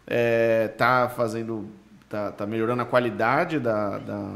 está 0.07 1.09
fazendo, 1.15 1.69
tá, 2.09 2.31
tá 2.33 2.47
melhorando 2.47 2.83
a 2.83 2.87
qualidade 2.87 3.59
da, 3.59 3.99
da, 3.99 4.31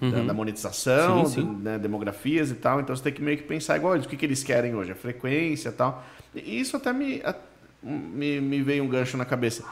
da- 0.00 0.22
da 0.22 0.32
monetização, 0.32 1.18
Uhum. 1.20 1.26
Sim, 1.26 1.42
sim. 1.42 1.56
né, 1.62 1.78
demografias 1.78 2.50
e 2.50 2.54
tal. 2.54 2.80
Então 2.80 2.94
você 2.96 3.02
tem 3.02 3.12
que 3.12 3.22
meio 3.22 3.36
que 3.36 3.42
pensar 3.44 3.76
igual 3.76 3.94
eles, 3.94 4.06
o 4.06 4.08
que, 4.08 4.16
que 4.16 4.24
eles 4.24 4.42
querem 4.42 4.74
hoje, 4.74 4.92
a 4.92 4.94
frequência 4.94 5.68
e 5.68 5.72
tal. 5.72 6.02
E 6.34 6.60
isso 6.60 6.76
até 6.76 6.92
me, 6.92 7.20
a- 7.24 7.34
me, 7.82 8.40
me 8.40 8.62
veio 8.62 8.82
um 8.84 8.88
gancho 8.88 9.16
na 9.16 9.24
cabeça. 9.24 9.64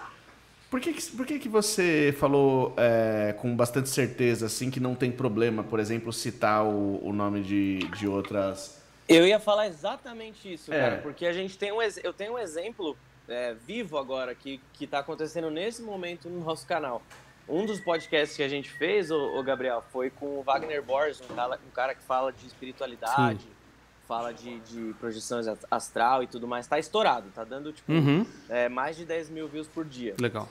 Por 0.71 0.81
que, 0.81 0.93
que- 0.93 1.13
por 1.13 1.25
que, 1.25 1.39
que 1.39 1.49
você 1.49 2.15
falou 2.19 2.75
é, 2.77 3.35
com 3.39 3.57
bastante 3.57 3.89
certeza 3.89 4.47
assim 4.47 4.71
que 4.71 4.79
não 4.81 4.95
tem 4.95 5.11
problema, 5.11 5.65
por 5.65 5.81
exemplo, 5.81 6.13
citar 6.13 6.63
o, 6.65 7.01
o 7.03 7.13
nome 7.13 7.41
de, 7.43 7.79
de 7.97 8.07
outras. 8.07 8.77
Eu 9.09 9.27
ia 9.27 9.41
falar 9.41 9.67
exatamente 9.69 10.53
isso, 10.53 10.71
É. 10.71 10.79
cara, 10.79 10.97
porque 10.99 11.25
a 11.25 11.33
gente 11.33 11.57
tem 11.57 11.73
um, 11.73 11.79
eu 11.81 12.13
tenho 12.13 12.35
um 12.35 12.39
exemplo 12.39 12.95
é, 13.27 13.55
vivo 13.67 13.97
agora 13.97 14.35
que 14.35 14.61
que 14.75 14.85
está 14.85 14.99
acontecendo 14.99 15.51
nesse 15.51 15.81
momento 15.81 16.29
no 16.29 16.45
nosso 16.45 16.67
canal. 16.67 17.01
Um 17.49 17.65
dos 17.65 17.81
podcasts 17.81 18.37
que 18.37 18.43
a 18.43 18.49
gente 18.49 18.69
fez, 18.71 19.11
o, 19.11 19.43
Gabriel, 19.43 19.83
foi 19.91 20.11
com 20.11 20.39
o 20.39 20.43
Wagner 20.43 20.83
Borges, 20.83 21.21
um 21.31 21.35
cara, 21.35 21.59
um 21.67 21.71
cara 21.71 21.95
que 21.95 22.03
fala 22.03 22.31
de 22.33 22.47
espiritualidade, 22.47 23.47
fala 24.07 24.33
de, 24.33 24.61
de 24.61 24.95
projeções 25.01 25.47
as- 25.49 25.65
astral 25.71 26.23
e 26.23 26.27
tudo 26.27 26.47
mais. 26.47 26.67
Tá 26.67 26.79
estourado, 26.79 27.31
tá 27.35 27.45
dando 27.45 27.73
tipo 27.73 27.91
Uhum. 27.93 28.27
é, 28.49 28.69
mais 28.69 28.97
de 28.97 29.05
10 29.05 29.31
mil 29.31 29.49
views 29.49 29.67
por 29.69 29.85
dia. 29.85 30.15
Legal. 30.21 30.49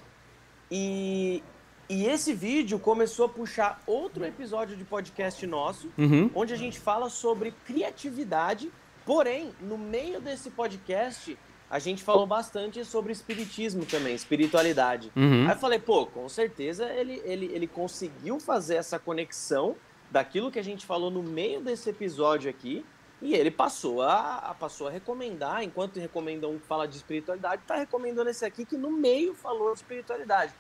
E, 0.72 1.44
e 1.90 2.06
esse 2.06 2.34
vídeo 2.34 2.78
começou 2.80 3.26
a 3.26 3.30
puxar 3.30 3.82
outro 3.88 4.26
episódio 4.26 4.76
de 4.76 4.84
podcast 4.84 5.46
nosso, 5.48 5.90
Uhum. 5.98 6.30
onde 6.36 6.54
a 6.54 6.58
gente 6.58 6.80
fala 6.80 7.10
sobre 7.10 7.52
criatividade. 7.66 8.72
Porém, 9.06 9.54
no 9.62 9.78
meio 9.78 10.20
desse 10.20 10.50
podcast, 10.50 11.38
a 11.70 11.80
gente 11.80 12.04
falou 12.04 12.26
bastante 12.26 12.84
sobre 12.86 13.12
espiritismo 13.12 13.86
também, 13.86 14.16
espiritualidade. 14.16 15.12
Uhum. 15.16 15.46
Aí 15.48 15.52
eu 15.54 15.58
falei, 15.60 15.80
pô, 15.80 16.06
com 16.06 16.28
certeza 16.30 16.86
ele, 16.94 17.22
ele, 17.26 17.46
ele 17.54 17.68
conseguiu 17.68 18.40
fazer 18.40 18.76
essa 18.76 18.98
conexão 18.98 19.76
daquilo 20.10 20.50
que 20.52 20.60
a 20.60 20.64
gente 20.64 20.86
falou 20.86 21.12
no 21.12 21.22
meio 21.22 21.60
desse 21.62 21.90
episódio 21.90 22.50
aqui. 22.50 22.86
E 23.20 23.34
ele 23.34 23.50
passou 23.50 24.04
a, 24.04 24.36
a- 24.38 24.54
passou 24.54 24.88
a 24.88 24.92
recomendar, 24.92 25.64
enquanto 25.64 26.00
recomenda 26.00 26.48
um 26.48 26.60
que 26.60 26.68
fala 26.68 26.88
de 26.88 26.98
espiritualidade, 26.98 27.64
tá 27.66 27.76
recomendando 27.76 28.30
esse 28.30 28.46
aqui 28.46 28.64
que 28.64 28.78
no 28.78 28.92
meio 28.92 29.34
falou 29.34 29.72
de 29.74 29.80
espiritualidade. 29.80 30.54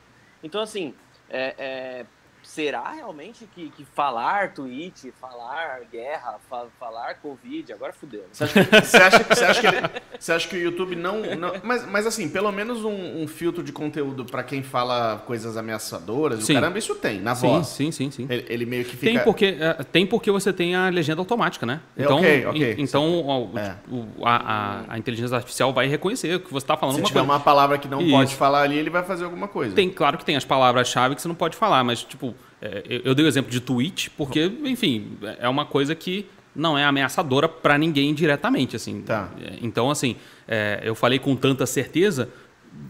Então, 0.44 0.60
assim, 0.60 0.94
é, 1.30 1.54
é, 1.58 2.06
será 2.48 2.92
realmente 2.94 3.48
que, 3.54 3.70
que 3.70 3.86
falar 3.94 4.54
tweet, 4.54 5.14
falar 5.20 5.82
guerra, 5.92 6.36
fa- 6.50 6.66
falar 6.80 7.16
Covid, 7.16 7.74
agora 7.74 7.92
fudeu. 7.92 8.22
né? 8.22 8.28
Você 8.32 8.44
acha, 8.46 8.64
que- 8.64 8.86
você 8.86 8.98
acha, 8.98 9.24
você 9.24 9.44
acha 9.46 9.62
que, 9.62 9.68
ele- 9.68 9.90
você 10.20 10.32
acha 10.32 10.48
que 10.48 10.56
o 10.56 10.60
YouTube 10.60 10.96
não. 10.96 11.22
não- 11.36 11.54
mas, 11.64 11.86
mas 11.88 12.08
assim, 12.08 12.30
pelo 12.30 12.52
menos 12.52 12.84
um, 12.86 13.22
um 13.22 13.28
filtro 13.28 13.62
de 13.62 13.72
conteúdo 13.74 14.24
pra 14.26 14.44
quem 14.44 14.64
fala 14.64 15.22
coisas 15.28 15.58
ameaçadoras, 15.58 16.44
Sim. 16.46 16.54
o 16.54 16.56
caramba, 16.56 16.80
isso 16.80 16.96
tem, 16.96 17.20
na 17.20 17.36
Sim, 17.36 17.48
voz. 17.48 17.68
sim, 17.68 17.92
sim, 17.92 18.10
sim. 18.10 18.26
Ele, 18.30 18.46
ele 18.48 18.66
meio 18.66 18.86
que 18.86 18.96
fica. 18.96 19.12
Tem 19.12 19.24
porque, 19.24 19.58
é, 19.60 19.74
tem 19.84 20.08
porque 20.08 20.32
você 20.32 20.54
tem 20.54 20.76
a 20.76 20.90
legenda 20.90 21.22
automática, 21.22 21.66
né? 21.66 21.82
É, 21.98 22.04
Então, 22.04 22.18
ok, 22.20 22.46
ok. 22.48 22.76
então 22.80 23.22
o- 23.54 23.58
É. 23.60 23.76
o- 23.92 24.26
a, 24.26 24.36
a- 24.36 24.84
a 24.94 24.98
inteligência 24.98 25.36
artificial 25.36 25.74
vai 25.74 25.88
reconhecer 25.88 26.36
o 26.36 26.40
que 26.40 26.50
você 26.52 26.64
está 26.64 26.78
falando. 26.78 26.96
Se 26.96 27.02
uma 27.02 27.08
tiver 27.08 27.20
coisa. 27.20 27.34
uma 27.34 27.40
palavra 27.40 27.78
que 27.78 27.88
não 27.88 28.02
Isso. 28.02 28.12
pode 28.12 28.36
falar 28.36 28.62
ali, 28.62 28.78
ele 28.78 28.90
vai 28.90 29.04
fazer 29.04 29.26
alguma 29.26 29.48
coisa. 29.48 29.76
Tem, 29.76 29.90
claro 29.90 30.18
que 30.18 30.24
tem 30.26 30.36
as 30.38 30.46
palavras-chave 30.46 31.16
que 31.16 31.22
você 31.22 31.28
não 31.28 31.36
pode 31.36 31.58
falar, 31.58 31.84
mas, 31.84 32.04
tipo, 32.04 32.34
eu, 32.62 33.02
eu 33.06 33.16
dei 33.16 33.26
o 33.26 33.28
exemplo 33.28 33.52
de 33.52 33.60
tweet, 33.60 34.10
porque, 34.12 34.52
enfim, 34.64 35.18
é 35.40 35.48
uma 35.48 35.66
coisa 35.66 35.94
que 35.94 36.26
não 36.56 36.76
é 36.78 36.84
ameaçadora 36.84 37.48
para 37.48 37.78
ninguém 37.78 38.14
diretamente, 38.14 38.76
assim. 38.76 39.02
Tá. 39.02 39.30
É, 39.42 39.58
Então, 39.62 39.92
assim, 39.92 40.16
é, 40.48 40.82
eu 40.84 40.96
falei 40.96 41.20
com 41.20 41.36
tanta 41.36 41.66
certeza 41.68 42.30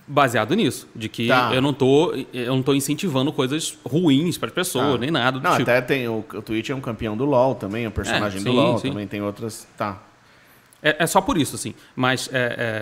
baseado 0.07 0.53
nisso, 0.55 0.87
de 0.95 1.07
que 1.07 1.27
Tá. 1.27 1.51
eu 1.53 1.61
não 1.61 1.73
tô 1.73 2.13
eu 2.33 2.55
não 2.55 2.61
tô 2.63 2.73
incentivando 2.73 3.31
coisas 3.31 3.77
ruins 3.85 4.37
para 4.37 4.47
as 4.47 4.53
pessoas, 4.53 4.93
Tá. 4.93 4.97
nem 4.97 5.11
nada 5.11 5.39
do 5.39 5.43
Não, 5.43 5.51
tipo. 5.51 5.63
até 5.63 5.81
tem. 5.81 6.07
O, 6.07 6.19
o 6.33 6.41
Twitch 6.41 6.69
é 6.69 6.75
um 6.75 6.81
campeão 6.81 7.15
do 7.15 7.25
LoL 7.25 7.55
também, 7.55 7.85
é 7.85 7.87
um 7.87 7.91
personagem 7.91 8.39
É, 8.39 8.43
do 8.43 8.49
sim, 8.49 8.55
LoL. 8.55 8.77
sim. 8.79 8.89
Também 8.89 9.07
tem 9.07 9.21
outras. 9.21 9.67
Tá. 9.77 10.01
É, 10.81 11.03
é 11.03 11.07
só 11.07 11.19
por 11.21 11.37
isso, 11.37 11.55
assim. 11.55 11.73
Mas 11.95 12.29
é, 12.31 12.37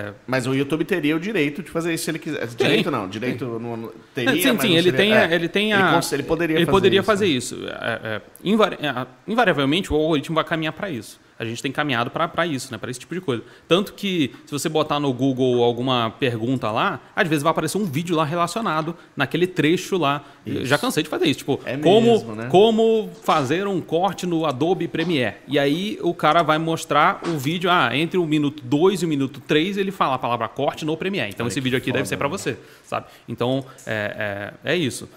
é, 0.09 0.13
Mas 0.27 0.45
o 0.45 0.53
YouTube 0.53 0.83
teria 0.83 1.15
o 1.15 1.19
direito 1.19 1.63
de 1.63 1.71
fazer 1.71 1.93
isso 1.93 2.03
se 2.03 2.11
ele 2.11 2.19
quiser. 2.19 2.45
Direito 2.47 2.91
não, 2.91 3.07
direito 3.07 3.45
não, 3.59 3.77
não- 3.77 3.91
teria. 4.13 4.31
É, 4.31 4.33
sim, 4.33 4.59
sim, 4.59 4.73
ele 4.73 4.83
seria- 4.91 4.93
tem, 4.97 5.13
a- 5.13 5.21
é. 5.31 5.33
ele 5.33 5.47
tem 5.47 5.73
a. 5.73 5.77
Ele, 5.77 6.05
ele 6.13 6.23
poderia 6.23 6.55
ele 6.57 6.65
fazer 6.65 6.71
poderia 6.71 6.99
isso. 6.99 7.05
fazer 7.05 7.27
isso. 7.27 7.57
É, 7.67 7.99
é, 8.17 8.21
invari- 8.43 8.77
é, 8.81 9.07
invariavelmente, 9.27 9.93
o 9.93 9.95
algoritmo 9.95 10.35
vai 10.35 10.43
caminhar 10.43 10.73
para 10.73 10.89
isso. 10.89 11.19
A 11.37 11.43
gente 11.43 11.61
tem 11.61 11.71
caminhado 11.71 12.09
para 12.09 12.47
isso, 12.47 12.71
né? 12.71 12.77
Para 12.77 12.89
esse 12.89 12.99
tipo 12.99 13.13
de 13.13 13.19
coisa. 13.19 13.43
Tanto 13.67 13.93
que, 13.93 14.33
se 14.45 14.51
você 14.51 14.69
botar 14.69 14.99
no 14.99 15.11
Google 15.11 15.63
alguma 15.63 16.09
pergunta 16.11 16.71
lá, 16.71 17.01
às 17.15 17.27
vezes 17.27 17.43
vai 17.43 17.51
aparecer 17.51 17.77
um 17.77 17.85
vídeo 17.85 18.15
lá 18.15 18.23
relacionado 18.23 18.95
naquele 19.17 19.45
trecho 19.45 19.97
lá. 19.97 20.23
Já 20.63 20.77
cansei 20.77 21.03
de 21.03 21.09
fazer 21.09 21.25
isso. 21.25 21.39
Tipo, 21.39 21.59
É 21.65 21.75
como, 21.77 22.13
mesmo, 22.13 22.35
né? 22.35 22.47
como 22.49 23.09
fazer 23.23 23.67
um 23.67 23.81
corte 23.81 24.25
no 24.25 24.45
Adobe 24.45 24.87
Premiere. 24.87 25.35
E 25.47 25.59
aí 25.59 25.99
o 26.01 26.13
cara 26.13 26.41
vai 26.41 26.57
mostrar 26.57 27.21
o 27.27 27.37
vídeo, 27.37 27.69
ah, 27.69 27.89
entre 27.95 28.17
o 28.17 28.25
minuto 28.25 28.63
2 28.63 29.01
e 29.01 29.05
o 29.05 29.07
minuto 29.07 29.41
3, 29.41 29.77
ele 29.77 29.91
fala 29.91 30.15
a 30.15 30.19
palavra 30.19 30.47
corte 30.47 30.85
no 30.85 30.95
Premiere. 30.95 31.31
Então 31.33 31.45
Olha 31.45 31.51
esse 31.51 31.59
vídeo 31.59 31.77
aqui 31.77 31.87
deve 31.91 31.99
foda, 31.99 32.09
ser 32.09 32.17
para 32.17 32.27
você, 32.29 32.57
sabe? 32.85 33.07
Então, 33.27 33.65
é, 33.85 34.53
é, 34.63 34.73
é 34.73 34.75
isso. 34.77 35.09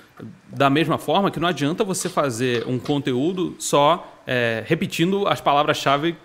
Da 0.48 0.68
mesma 0.68 0.98
forma 0.98 1.30
que 1.30 1.38
não 1.38 1.48
adianta 1.48 1.84
você 1.84 2.08
fazer 2.08 2.66
um 2.66 2.78
conteúdo 2.78 3.54
só 3.58 4.20
é, 4.26 4.62
repetindo 4.66 5.26
as 5.28 5.40
palavras-chave 5.40 6.16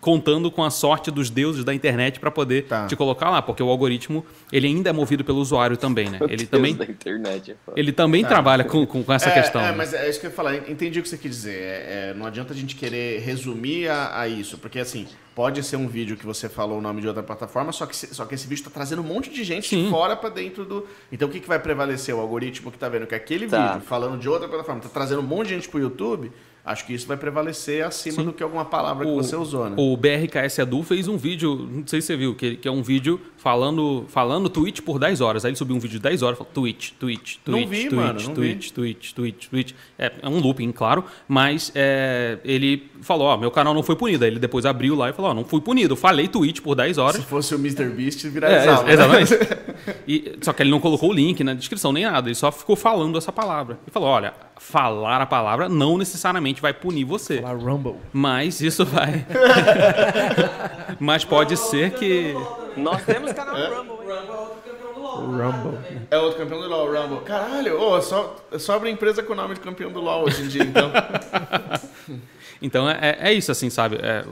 contando 0.00 0.50
com 0.50 0.64
a 0.64 0.70
sorte 0.70 1.12
dos 1.12 1.30
deuses 1.30 1.62
da 1.64 1.72
internet 1.72 2.18
para 2.18 2.28
poder 2.30 2.64
Tá. 2.64 2.86
te 2.88 2.96
colocar 2.96 3.30
lá, 3.30 3.40
porque 3.40 3.62
o 3.62 3.68
algoritmo 3.68 4.26
ele 4.52 4.66
ainda 4.66 4.90
é 4.90 4.92
movido 4.92 5.24
pelo 5.24 5.38
usuário 5.38 5.76
também, 5.76 6.10
né? 6.10 6.18
Ele 6.28 6.44
também, 6.44 6.74
da 6.74 6.84
internet, 6.84 7.52
é 7.52 7.54
ele 7.76 7.92
também 7.92 8.24
trabalha 8.24 8.64
com, 8.64 8.84
com, 8.84 9.02
com 9.04 9.12
essa 9.12 9.28
é, 9.28 9.32
questão. 9.32 9.60
É, 9.60 9.66
né? 9.66 9.74
mas 9.76 9.94
é 9.94 10.08
isso 10.10 10.18
que 10.18 10.26
eu 10.26 10.30
ia 10.30 10.36
falar. 10.36 10.56
Entendi 10.68 10.98
o 10.98 11.02
que 11.02 11.08
você 11.08 11.16
quis 11.16 11.30
dizer. 11.30 11.54
É, 11.54 12.10
é, 12.10 12.14
não 12.14 12.26
adianta 12.26 12.52
a 12.52 12.56
gente 12.56 12.74
querer 12.74 13.20
resumir 13.20 13.88
a, 13.88 14.20
a 14.22 14.26
isso, 14.28 14.58
porque 14.58 14.80
assim, 14.80 15.06
pode 15.36 15.62
ser 15.62 15.76
um 15.76 15.86
vídeo 15.86 16.16
que 16.16 16.26
você 16.26 16.48
falou 16.48 16.78
o 16.78 16.80
nome 16.80 17.00
de 17.00 17.06
outra 17.06 17.22
plataforma, 17.22 17.70
só 17.70 17.86
que, 17.86 17.94
só 17.94 18.24
que 18.24 18.34
esse 18.34 18.48
vídeo 18.48 18.60
está 18.62 18.70
trazendo 18.70 19.02
um 19.02 19.04
monte 19.06 19.30
de 19.30 19.44
gente 19.44 19.62
de 19.70 19.84
Sim. 19.84 19.88
fora 19.88 20.16
para 20.16 20.30
dentro 20.30 20.64
do. 20.64 20.84
Então 21.12 21.28
o 21.28 21.30
que, 21.30 21.38
que 21.38 21.48
vai 21.48 21.60
prevalecer? 21.60 22.12
O 22.12 22.18
algoritmo 22.18 22.72
que 22.72 22.78
tá 22.78 22.88
vendo 22.88 23.06
que 23.06 23.14
aquele 23.14 23.46
Tá. 23.46 23.74
vídeo 23.74 23.86
falando 23.86 24.18
de 24.18 24.28
outra 24.28 24.48
plataforma 24.48 24.80
tá 24.80 24.88
trazendo 24.88 25.20
um 25.20 25.24
monte 25.26 25.48
de 25.48 25.54
gente 25.54 25.68
pro 25.68 25.78
YouTube. 25.78 26.32
Acho 26.64 26.86
que 26.86 26.94
isso 26.94 27.08
vai 27.08 27.16
prevalecer 27.16 27.84
acima 27.84 28.18
Sim. 28.18 28.24
do 28.26 28.32
que 28.32 28.40
alguma 28.40 28.64
palavra 28.64 29.04
que 29.04 29.12
você 29.12 29.34
usou, 29.34 29.68
né? 29.68 29.74
O 29.76 29.96
BRKS 29.96 30.60
Edu 30.60 30.84
fez 30.84 31.08
um 31.08 31.16
vídeo, 31.16 31.68
não 31.68 31.84
sei 31.84 32.00
se 32.00 32.06
você 32.06 32.16
viu, 32.16 32.36
que, 32.36 32.54
que 32.54 32.68
é 32.68 32.70
um 32.70 32.84
vídeo 32.84 33.20
falando, 33.36 34.04
falando 34.06 34.48
Twitch 34.48 34.80
por 34.80 34.96
10 34.96 35.20
horas. 35.20 35.44
Aí 35.44 35.50
ele 35.50 35.56
subiu 35.56 35.74
um 35.74 35.80
vídeo 35.80 35.94
de 35.96 36.02
10 36.02 36.22
horas, 36.22 36.38
falou 36.38 36.52
Twitch, 36.54 36.92
Twitch, 37.00 37.38
Não 37.44 37.54
Twitch, 37.54 37.68
vi, 37.68 37.80
Twitch, 37.88 37.92
mano, 37.92 38.22
não 38.22 38.34
Twitch, 38.34 38.70
Twitch, 38.70 39.12
Twitch, 39.12 39.48
Twitch. 39.48 39.72
É, 39.98 40.12
é 40.22 40.28
um 40.28 40.38
looping, 40.38 40.70
claro, 40.70 41.04
mas 41.26 41.72
é, 41.74 42.38
ele 42.44 42.88
falou, 43.00 43.26
ó, 43.26 43.36
meu 43.36 43.50
canal 43.50 43.74
não 43.74 43.82
foi 43.82 43.96
punido. 43.96 44.24
Aí 44.24 44.30
ele 44.30 44.38
depois 44.38 44.64
abriu 44.64 44.94
lá 44.94 45.10
e 45.10 45.12
falou, 45.12 45.32
ó, 45.32 45.34
não 45.34 45.44
fui 45.44 45.60
punido, 45.60 45.96
falei 45.96 46.28
Twitch 46.28 46.60
por 46.60 46.76
10 46.76 46.96
horas. 46.96 47.16
Se 47.16 47.22
fosse 47.22 47.56
o 47.56 47.58
Mr. 47.58 47.86
Beast, 47.88 48.24
É, 48.24 48.28
viralizava. 48.28 48.88
ex- 48.88 49.00
né? 49.00 49.20
exatamente. 49.20 49.62
E- 50.06 50.38
só 50.42 50.52
que 50.52 50.62
ele 50.62 50.70
não 50.70 50.78
colocou 50.78 51.10
o 51.10 51.12
link 51.12 51.42
na 51.42 51.54
descrição 51.54 51.92
nem 51.92 52.04
nada, 52.04 52.28
ele 52.28 52.36
só 52.36 52.52
ficou 52.52 52.76
falando 52.76 53.18
essa 53.18 53.32
palavra. 53.32 53.78
Ele 53.82 53.90
falou: 53.90 54.08
olha, 54.08 54.32
falar 54.58 55.20
a 55.20 55.26
palavra 55.26 55.68
não 55.68 55.98
necessariamente 55.98 56.60
vai 56.62 56.72
punir 56.72 57.04
você. 57.04 57.40
Lá, 57.40 57.52
Rumble. 57.52 57.96
Mas 58.12 58.60
isso 58.60 58.84
vai. 58.84 59.26
mas 61.00 61.24
pode 61.24 61.56
ser 61.56 61.92
que. 61.92 62.34
Nós 62.76 63.04
temos 63.04 63.32
canal 63.32 63.54
Rumble, 63.56 64.06
hein? 64.12 64.22
Rumble. 65.14 65.78
É 66.10 66.18
outro 66.18 66.38
campeão 66.38 66.60
do 66.60 66.68
LoL, 66.68 66.86
Rumble. 66.92 67.20
Caralho, 67.24 67.78
ô, 67.80 68.00
só, 68.00 68.36
só 68.58 68.76
abre 68.76 68.90
empresa 68.90 69.22
com 69.22 69.32
o 69.34 69.36
nome 69.36 69.54
de 69.54 69.60
campeão 69.60 69.90
do 69.92 70.00
LoL 70.00 70.24
hoje 70.24 70.42
em 70.42 70.48
dia, 70.48 70.62
então. 70.64 70.90
Então 72.64 72.88
é, 72.88 73.16
é 73.18 73.32
isso, 73.32 73.50
assim, 73.50 73.68
sabe? 73.68 73.96
É, 74.00 74.24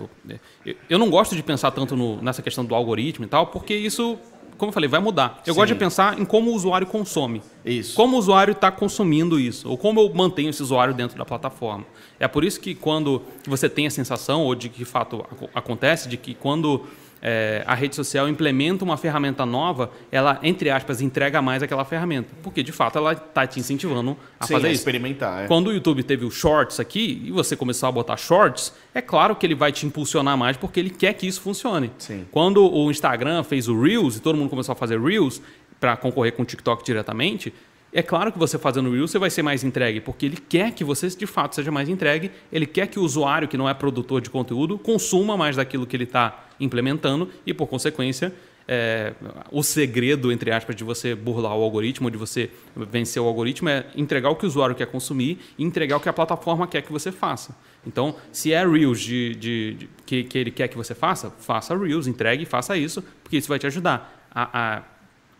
eu- 0.64 0.76
eu 0.88 0.98
não 1.01 1.10
gosto 1.10 1.34
de 1.34 1.42
pensar 1.42 1.72
tanto 1.72 1.97
no- 1.97 2.22
nessa 2.22 2.40
questão 2.40 2.64
do 2.64 2.76
algoritmo 2.76 3.24
e 3.24 3.28
tal, 3.28 3.48
porque 3.48 3.74
isso, 3.74 4.16
como 4.61 4.69
eu 4.70 4.73
falei, 4.74 4.89
vai 4.89 5.01
mudar. 5.01 5.43
Eu 5.47 5.53
Sim. 5.55 5.59
gosto 5.61 5.73
de 5.73 5.78
pensar 5.78 6.20
em 6.20 6.24
como 6.24 6.51
o 6.53 6.55
usuário 6.55 6.87
consome. 6.87 7.43
Isso. 7.65 7.95
Como 7.97 8.15
o 8.16 8.19
usuário 8.19 8.53
está 8.53 8.70
consumindo 8.70 9.41
isso, 9.41 9.69
ou 9.69 9.77
como 9.77 9.99
eu 10.01 10.15
mantenho 10.15 10.51
esse 10.51 10.62
usuário 10.62 10.95
dentro 10.95 11.19
da 11.19 11.24
plataforma. 11.24 11.85
É 12.19 12.28
por 12.28 12.45
isso 12.45 12.61
que 12.61 12.74
quando 12.74 13.23
você 13.47 13.69
tem 13.69 13.87
a 13.87 13.91
sensação, 13.91 14.43
ou 14.45 14.55
de 14.55 14.69
que 14.69 14.78
de 14.78 14.85
fato 14.85 15.16
aco- 15.31 15.51
acontece, 15.55 16.09
de 16.09 16.16
que 16.16 16.35
quando 16.35 16.85
é, 17.22 17.62
a 17.66 17.74
rede 17.74 17.94
social 17.94 18.28
implementa 18.28 18.84
uma 18.84 18.97
ferramenta 18.97 19.44
nova, 19.44 19.90
ela, 20.10 20.38
entre 20.42 20.70
aspas, 20.70 21.01
entrega 21.01 21.42
mais 21.42 21.62
aquela 21.62 21.84
ferramenta. 21.84 22.30
Porque, 22.42 22.62
de 22.62 22.72
fato, 22.72 22.98
ela 22.98 23.12
está 23.12 23.47
te 23.47 23.60
incentivando 23.60 24.16
a 24.38 24.47
Sim, 24.47 24.55
fazer 24.55 24.68
é 24.68 24.70
isso. 24.72 24.80
experimentar. 24.80 25.44
É. 25.44 25.47
Quando 25.47 25.68
o 25.68 25.72
YouTube 25.72 26.02
teve 26.02 26.24
o 26.24 26.30
Shorts 26.30 26.80
aqui 26.80 27.22
e 27.24 27.30
você 27.30 27.55
começou 27.56 27.88
a 27.88 27.92
botar 27.92 28.16
Shorts, 28.16 28.72
é 28.94 29.02
claro 29.02 29.36
que 29.36 29.47
ele 29.47 29.55
vai 29.55 29.70
te 29.70 29.86
impulsionar 29.86 30.36
mais 30.36 30.56
porque 30.56 30.80
ele 30.80 30.90
quer 30.90 31.12
que 31.12 31.26
isso 31.26 31.40
funcione. 31.40 31.90
Sim. 31.98 32.26
Quando 32.30 32.64
o 32.64 32.90
Instagram 32.90 33.42
fez 33.42 33.68
o 33.68 33.80
Reels 33.80 34.16
e 34.16 34.20
todo 34.20 34.36
mundo 34.36 34.48
começou 34.48 34.72
a 34.72 34.76
fazer 34.76 35.01
Reels 35.01 35.42
para 35.78 35.97
concorrer 35.97 36.32
com 36.32 36.42
o 36.42 36.44
TikTok 36.44 36.84
diretamente, 36.84 37.52
é 37.92 38.02
claro 38.02 38.30
que 38.30 38.38
você 38.38 38.56
fazendo 38.56 38.90
Reels 38.90 39.10
você 39.10 39.18
vai 39.18 39.30
ser 39.30 39.42
mais 39.42 39.64
entregue, 39.64 40.01
porque 40.01 40.24
ele 40.24 40.36
quer 40.36 40.72
que 40.72 40.84
você 40.84 41.09
de 41.09 41.26
fato 41.26 41.55
seja 41.56 41.72
mais 41.72 41.88
entregue, 41.88 42.30
ele 42.52 42.66
quer 42.66 42.86
que 42.86 42.98
o 42.98 43.02
usuário 43.02 43.48
que 43.48 43.56
não 43.56 43.68
é 43.68 43.74
produtor 43.74 44.20
de 44.20 44.30
conteúdo 44.30 44.78
consuma 44.78 45.36
mais 45.36 45.56
daquilo 45.56 45.86
que 45.86 45.97
ele 45.97 46.05
está 46.05 46.47
implementando 46.61 47.28
e, 47.47 47.53
por 47.55 47.66
consequência, 47.66 48.32
é, 48.69 49.15
o 49.51 49.62
segredo, 49.65 50.31
entre 50.31 50.53
aspas, 50.53 50.77
de 50.77 50.85
você 50.85 51.15
burlar 51.15 51.57
o 51.57 51.62
algoritmo, 51.62 52.09
de 52.11 52.16
você 52.16 52.51
vencer 52.77 53.20
o 53.20 53.27
algoritmo, 53.27 53.69
é 53.69 53.87
entregar 53.97 54.31
o 54.31 54.37
que 54.37 54.45
o 54.45 54.49
usuário 54.49 54.77
quer 54.77 54.87
consumir 54.87 55.41
e 55.59 55.65
entregar 55.65 55.97
o 55.97 56.01
que 56.01 56.09
a 56.09 56.12
plataforma 56.12 56.66
quer 56.69 56.82
que 56.82 56.93
você 56.93 57.11
faça. 57.11 57.57
Então, 57.85 58.15
se 58.31 58.53
é 58.53 58.65
Reels 58.65 59.01
de, 59.01 59.35
de- 59.35 59.74
de- 59.74 59.89
que, 60.07 60.23
que 60.24 60.39
ele 60.39 60.51
quer 60.53 60.69
que 60.69 60.77
você 60.77 60.95
faça, 60.95 61.31
faça 61.41 61.77
Reels, 61.77 62.07
entregue 62.07 62.45
e 62.45 62.47
faça 62.47 62.77
isso, 62.77 63.03
porque 63.24 63.39
isso 63.39 63.49
vai 63.49 63.59
te 63.59 63.66
ajudar. 63.66 64.28
A- 64.32 64.59
a- 64.77 64.82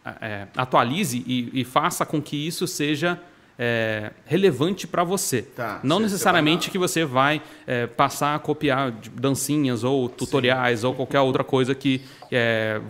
a- 0.05 0.17
é, 0.27 0.47
atualize 0.57 1.23
e, 1.27 1.51
e 1.61 1.65
faça 1.65 2.05
com 2.05 2.21
que 2.21 2.35
isso 2.37 2.67
seja 2.67 3.21
é, 3.63 4.11
relevante 4.25 4.87
para 4.87 5.05
você. 5.05 5.43
Tá, 5.43 5.81
Não 5.85 5.97
você- 5.99 6.05
necessariamente 6.05 6.71
que 6.71 6.79
você 6.79 7.05
vai 7.05 7.43
é, 7.67 7.87
passar 7.87 8.35
a 8.35 8.39
copiar 8.39 8.91
dancinhas 9.13 9.85
ou 9.85 10.09
tutoriais 10.09 10.83
ou 10.83 10.95
qualquer 10.95 11.21
outra 11.21 11.45
coisa 11.45 11.75
que 11.75 12.01
é, 12.33 12.81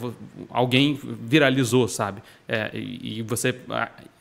alguém 0.48 0.96
viralizou, 1.02 1.88
sabe? 1.88 2.22
É, 2.48 2.70
e 2.72 3.20
você. 3.22 3.52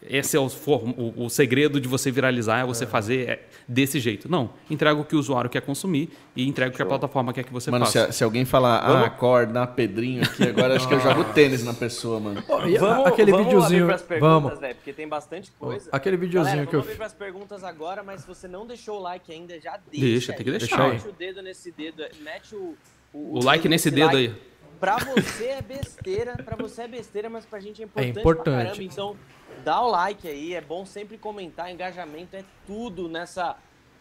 Ah, 0.09 0.17
Esse 0.17 0.35
é 0.35 0.39
o, 0.39 0.45
o- 0.47 1.25
o 1.25 1.29
segredo 1.29 1.79
de 1.79 1.87
você 1.87 2.09
viralizar, 2.11 2.59
é 2.59 2.65
você 2.65 2.85
fazer 2.85 3.29
é, 3.29 3.43
desse 3.67 3.99
jeito. 3.99 4.29
Não. 4.29 4.51
Entrega 4.69 4.99
o 4.99 5.05
que 5.05 5.15
o 5.15 5.19
usuário 5.19 5.49
quer 5.49 5.61
consumir 5.61 6.09
e 6.35 6.47
entrega 6.47 6.71
o 6.71 6.75
que 6.75 6.81
a 6.81 6.85
plataforma 6.85 7.31
quer 7.31 7.43
que 7.43 7.53
você 7.53 7.69
Mano, 7.71 7.85
faça. 7.85 8.11
se, 8.11 8.17
se 8.19 8.23
alguém 8.23 8.45
falar, 8.45 8.77
ah, 8.79 9.05
acorda, 9.05 9.65
Pedrinho 9.67 10.23
aqui, 10.23 10.43
agora 10.43 10.75
acho 10.75 10.87
que 10.87 10.93
eu 10.93 10.99
jogo 10.99 11.23
tênis 11.33 11.63
na 11.63 11.73
pessoa, 11.73 12.19
mano. 12.19 12.43
E 12.67 12.77
a- 12.77 12.79
Vamos, 12.79 13.07
aquele 13.07 13.31
vamos 13.31 13.45
videozinho. 13.47 13.83
abrir 13.85 14.03
perguntas, 14.03 14.19
Vamos. 14.43 14.59
velho, 14.59 14.75
porque 14.75 14.93
tem 14.93 15.07
bastante 15.07 15.51
coisa. 15.59 15.89
Aquele 15.91 16.17
videozinho 16.17 16.55
Galera, 16.55 16.69
que 16.69 16.75
eu 16.75 16.79
vamos 16.81 16.93
abrir 16.93 16.97
pras 16.97 17.13
perguntas 17.13 17.63
agora, 17.63 18.01
mas 18.03 18.21
se 18.21 18.27
você 18.27 18.47
não 18.47 18.65
deixou 18.65 18.97
o 18.97 19.01
like 19.01 19.31
ainda, 19.31 19.59
já 19.59 19.77
deixa. 19.91 20.05
Deixa, 20.05 20.33
tem 20.33 20.43
que 20.43 20.51
aí. 20.51 20.57
deixar. 20.57 20.89
Mete 20.89 21.07
o 21.07 21.11
dedo 21.11 21.41
nesse 21.41 21.71
dedo, 21.71 22.03
mete 22.21 22.55
o... 22.55 22.75
O 23.13 23.43
like 23.43 23.67
nesse 23.67 23.89
dedo 23.89 24.15
aí. 24.17 24.33
Pra 24.79 24.95
você 24.97 25.45
é 25.45 25.61
besteira, 25.61 26.37
pra 26.37 26.55
você 26.55 26.83
é 26.83 26.87
besteira, 26.87 27.29
mas 27.29 27.45
pra 27.45 27.59
gente 27.59 27.81
é 27.81 27.85
importante, 27.85 28.13
pra 28.13 28.21
importante. 28.21 28.65
caramba. 28.67 28.83
Então, 28.83 29.15
dá 29.63 29.81
o 29.81 29.89
like 29.89 30.27
aí, 30.27 30.55
é 30.55 30.61
bom 30.61 30.85
sempre 30.85 31.17
comentar, 31.17 31.71
engajamento 31.71 32.35
é 32.35 32.43
tudo 32.65 33.07
nessa... 33.07 33.55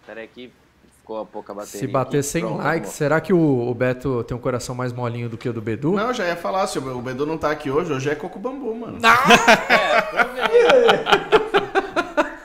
Pera 0.07 0.21
aí 0.21 0.29
que 0.29 0.53
ficou 0.99 1.21
a 1.21 1.27
pouca 1.27 1.53
bateria. 1.55 1.81
Se 1.81 1.87
bater 1.87 2.19
aqui. 2.19 2.27
100 2.29 2.43
Pronto, 2.43 2.57
likes, 2.59 2.81
vamos. 2.89 2.97
será 2.97 3.21
que 3.21 3.33
o, 3.33 3.69
o 3.71 3.75
Beto 3.75 4.25
tem 4.25 4.37
um 4.37 4.41
coração 4.41 4.75
mais 4.75 4.93
molinho 4.93 5.29
do 5.29 5.37
que 5.37 5.49
o 5.49 5.53
do 5.53 5.61
Bedu? 5.61 5.93
Não, 5.93 6.09
eu 6.09 6.15
já 6.15 6.27
ia 6.27 6.37
falar, 6.37 6.67
se 6.67 6.79
o 6.79 7.01
Bedu 7.03 7.27
não 7.27 7.37
tá 7.39 7.51
aqui 7.51 7.71
hoje, 7.71 7.93
hoje 7.93 8.09
é 8.11 8.15
coco 8.15 8.39
bambu, 8.39 8.75
mano. 8.75 8.99
É, 9.69 9.99
aproveita. 9.99 11.39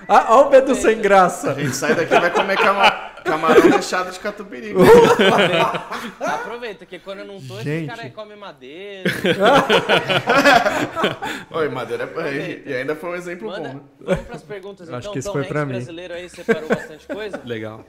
Ah, 0.05 0.25
ó 0.35 0.47
o 0.47 0.49
Bedu 0.49 0.75
sem 0.75 0.99
graça. 1.01 1.51
A 1.51 1.53
gente 1.55 1.73
sai 1.75 1.95
daqui 1.95 2.13
e 2.13 2.19
vai 2.19 2.29
comer 2.29 2.57
cama- 2.57 3.02
camarão 3.23 3.69
recheado 3.69 4.11
de 4.11 4.19
catupiry. 4.19 4.73
Aproveita, 6.19 6.85
que 6.85 6.99
quando 6.99 7.19
eu 7.19 7.25
não 7.25 7.39
tô, 7.41 7.53
esses 7.55 7.63
Gente. 7.63 7.87
caras 7.87 8.05
aí 8.05 8.11
comem 8.11 8.37
madeira. 8.37 9.09
Oi, 11.51 11.69
madeira. 11.69 12.09
é- 12.17 12.61
E 12.65 12.73
ainda 12.73 12.95
foi 12.95 13.11
um 13.11 13.15
exemplo 13.15 13.49
bom, 13.49 13.55
Manda, 13.57 13.73
né? 13.73 13.79
vamos 13.99 14.25
pras 14.25 14.41
perguntas 14.43 14.89
Acho 14.89 14.99
então. 14.99 15.11
que 15.13 15.19
esse 15.19 15.27
Tom 15.27 15.33
foi 15.33 15.41
Hanks 15.41 15.51
pra 15.51 15.65
mim. 15.65 15.73
brasileiro 15.73 16.13
aí 16.13 16.29
separou 16.29 16.69
bastante 16.69 17.07
coisa. 17.07 17.41
Legal. 17.45 17.85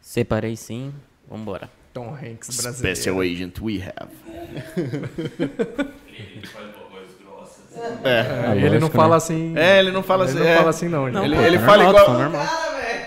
Separei 0.00 0.56
sim. 0.56 0.92
Vambora. 1.28 1.68
Tom 1.92 2.14
Hanks 2.14 2.60
brasileiro. 2.62 2.96
Special 2.96 3.20
agent 3.20 3.58
we 3.60 3.82
have. 3.82 4.10
É, 8.04 8.52
ele 8.56 8.78
não 8.78 8.88
lógico, 8.88 8.96
fala 8.96 9.10
né? 9.10 9.16
assim. 9.16 9.52
É, 9.56 9.78
ele 9.78 9.90
não 9.90 10.02
fala 10.02 10.24
ele 10.24 10.30
assim. 10.32 10.40
não 10.40 10.46
é. 10.48 10.56
fala 10.56 10.70
assim, 10.70 10.88
não, 10.88 11.06
gente. 11.12 11.24
Ele, 11.24 11.36
pô, 11.36 11.42
ele 11.42 11.58
fala 11.58 11.84
normal, 11.84 12.28
igual. 12.28 12.46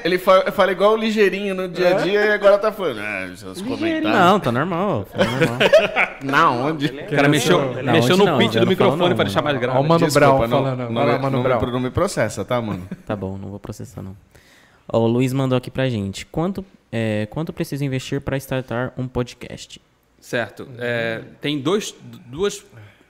Ele 0.04 0.18
fa- 0.18 0.52
fala 0.52 0.72
igual 0.72 0.96
ligeirinho 0.96 1.54
no 1.56 1.68
dia 1.68 1.96
a 1.96 2.00
dia 2.02 2.26
e 2.26 2.32
agora 2.32 2.58
tá 2.58 2.72
falando. 2.72 3.00
Ah, 3.00 3.30
seus 3.36 3.62
comentários. 3.62 4.04
Não, 4.12 4.40
tá 4.40 4.52
normal. 4.52 5.06
Tá 5.06 5.18
normal. 5.24 5.60
Na 6.24 6.52
onde? 6.52 6.88
O 6.88 7.08
cara 7.10 7.28
mexeu, 7.30 7.76
Não, 7.82 7.94
mexeu 7.94 8.18
no 8.18 8.26
não, 8.26 8.38
pitch 8.38 8.54
do 8.54 8.60
não 8.62 8.68
microfone 8.68 9.10
não, 9.10 9.16
para 9.16 9.26
deixar 9.26 9.42
mais 9.42 9.56
Ó, 9.56 9.60
grave. 9.60 9.80
o 9.80 9.84
Mano 9.84 10.08
Brown 10.12 10.40
não, 10.40 10.50
falando. 10.50 10.78
não, 10.78 10.88
me- 10.88 10.94
Mano 10.94 11.30
não, 11.30 11.44
Brown. 11.44 11.62
me, 11.66 11.72
não 11.72 11.80
me 11.80 11.90
processa, 11.90 12.44
tá, 12.44 12.62
mano? 12.62 12.88
Tá 13.06 13.16
bom, 13.16 13.38
não 13.38 13.50
vou 13.50 13.60
processar 13.60 14.02
não. 14.02 14.16
Ó, 14.92 15.00
o 15.00 15.08
Luiz 15.08 15.32
mandou 15.34 15.58
aqui 15.58 15.72
pra 15.72 15.88
gente. 15.90 16.26
Quanto, 16.26 16.66
é, 16.92 17.28
quanto 17.30 17.54
preciso 17.54 17.84
investir 17.86 18.20
pra 18.22 18.36
startar 18.38 18.92
um 18.98 19.08
podcast? 19.08 19.80
Certo. 20.20 20.68
É, 20.78 21.22
tem 21.40 21.60
dois, 21.60 21.96
duas, 22.26 22.66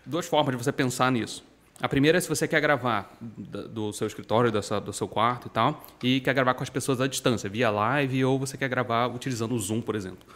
duas 0.06 0.28
formas 0.28 0.56
de 0.56 0.64
você 0.64 0.72
pensar 0.72 1.12
nisso. 1.12 1.44
A 1.82 1.88
primeira 1.88 2.18
é 2.18 2.22
se 2.22 2.28
você 2.28 2.48
quer 2.48 2.60
gravar 2.60 3.16
do 3.22 3.94
seu 3.94 4.06
escritório, 4.06 4.52
do 4.52 4.94
seu 4.94 5.08
quarto 5.08 5.48
e 5.48 5.50
tal, 5.50 5.86
e 6.04 6.20
quer 6.20 6.34
gravar 6.34 6.54
com 6.54 6.64
as 6.64 6.70
pessoas 6.70 7.00
à 7.00 7.08
distância, 7.08 7.50
via 7.50 7.70
live, 7.70 8.26
ou 8.26 8.38
você 8.38 8.58
quer 8.58 8.68
gravar 8.68 9.08
utilizando 9.08 9.54
o 9.56 9.60
Zoom, 9.60 9.80
por 9.80 9.96
exemplo. 9.96 10.28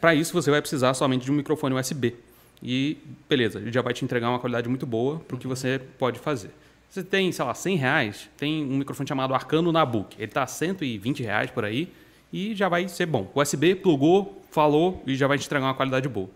Para 0.00 0.14
isso, 0.14 0.32
você 0.32 0.50
vai 0.50 0.60
precisar 0.60 0.92
somente 0.94 1.24
de 1.24 1.30
um 1.30 1.34
microfone 1.34 1.74
USB. 1.74 2.16
E, 2.62 2.98
beleza, 3.28 3.58
ele 3.58 3.72
já 3.72 3.80
vai 3.80 3.94
te 3.94 4.04
entregar 4.04 4.28
uma 4.28 4.38
qualidade 4.38 4.68
muito 4.68 4.84
boa 4.84 5.20
para 5.20 5.36
o 5.36 5.38
que 5.38 5.46
você 5.46 5.80
pode 5.98 6.18
fazer. 6.18 6.50
Você 6.88 7.04
tem, 7.04 7.30
sei 7.30 7.44
lá, 7.44 7.54
100 7.54 7.76
reais, 7.76 8.28
tem 8.36 8.64
um 8.64 8.76
microfone 8.78 9.08
chamado 9.08 9.32
Arcano 9.32 9.70
Nabook. 9.70 10.16
Ele 10.18 10.24
está 10.24 10.44
120 10.46 11.22
reais 11.22 11.50
por 11.50 11.64
aí 11.64 11.92
e 12.32 12.54
já 12.56 12.68
vai 12.68 12.88
ser 12.88 13.06
bom. 13.06 13.30
USB, 13.34 13.76
plugou, 13.76 14.42
falou 14.50 15.00
e 15.06 15.14
já 15.14 15.28
vai 15.28 15.38
te 15.38 15.46
entregar 15.46 15.64
uma 15.66 15.74
qualidade 15.74 16.08
boa. 16.08 16.28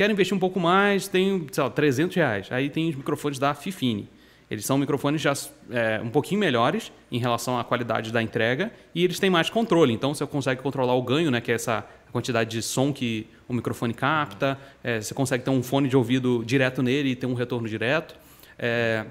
Quero 0.00 0.14
investir 0.14 0.34
um 0.34 0.40
pouco 0.40 0.58
mais, 0.58 1.08
tem, 1.08 1.46
sei 1.52 1.62
lá, 1.62 1.68
300 1.68 2.16
reais. 2.16 2.48
Aí 2.50 2.70
tem 2.70 2.88
os 2.88 2.96
microfones 2.96 3.38
da 3.38 3.52
Fifine. 3.52 4.08
Eles 4.50 4.64
são 4.64 4.78
microfones 4.78 5.20
já 5.20 5.34
é, 5.70 6.00
um 6.02 6.08
pouquinho 6.08 6.40
melhores 6.40 6.90
em 7.12 7.18
relação 7.18 7.58
à 7.58 7.64
qualidade 7.64 8.10
da 8.10 8.22
entrega 8.22 8.72
e 8.94 9.04
eles 9.04 9.18
têm 9.18 9.28
mais 9.28 9.50
controle. 9.50 9.92
Então 9.92 10.14
você 10.14 10.26
consegue 10.26 10.62
controlar 10.62 10.94
o 10.94 11.02
ganho, 11.02 11.30
né, 11.30 11.38
que 11.42 11.52
é 11.52 11.54
essa 11.54 11.86
quantidade 12.12 12.48
de 12.48 12.62
som 12.62 12.94
que 12.94 13.26
o 13.46 13.52
microfone 13.52 13.92
capta. 13.92 14.56
É, 14.82 15.02
você 15.02 15.12
consegue 15.12 15.44
ter 15.44 15.50
um 15.50 15.62
fone 15.62 15.86
de 15.86 15.98
ouvido 15.98 16.42
direto 16.46 16.82
nele 16.82 17.10
e 17.10 17.14
ter 17.14 17.26
um 17.26 17.34
retorno 17.34 17.68
direto. 17.68 18.14
É, 18.58 19.04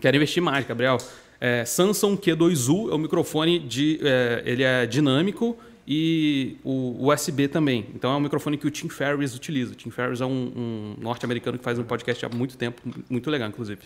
quero 0.00 0.16
investir 0.16 0.40
mais, 0.40 0.64
Gabriel. 0.64 0.98
É, 1.40 1.64
Samsung 1.64 2.16
Q2U 2.16 2.92
é 2.92 2.94
o 2.94 2.98
microfone 2.98 3.58
de, 3.58 3.98
é, 4.00 4.40
ele 4.46 4.62
é 4.62 4.86
dinâmico 4.86 5.58
e 5.86 6.56
o 6.64 7.08
USB 7.08 7.48
também. 7.48 7.86
Então 7.94 8.12
é 8.12 8.16
um 8.16 8.20
microfone 8.20 8.56
que 8.56 8.66
o 8.66 8.70
Tim 8.70 8.88
Ferriss 8.88 9.34
utiliza. 9.34 9.72
O 9.72 9.74
Tim 9.74 9.90
Ferriss 9.90 10.20
é 10.20 10.26
um, 10.26 10.52
um 10.56 10.94
norte-americano 11.00 11.58
que 11.58 11.64
faz 11.64 11.78
um 11.78 11.84
podcast 11.84 12.24
há 12.24 12.28
muito 12.28 12.56
tempo, 12.56 12.80
muito 13.10 13.30
legal, 13.30 13.48
inclusive. 13.48 13.80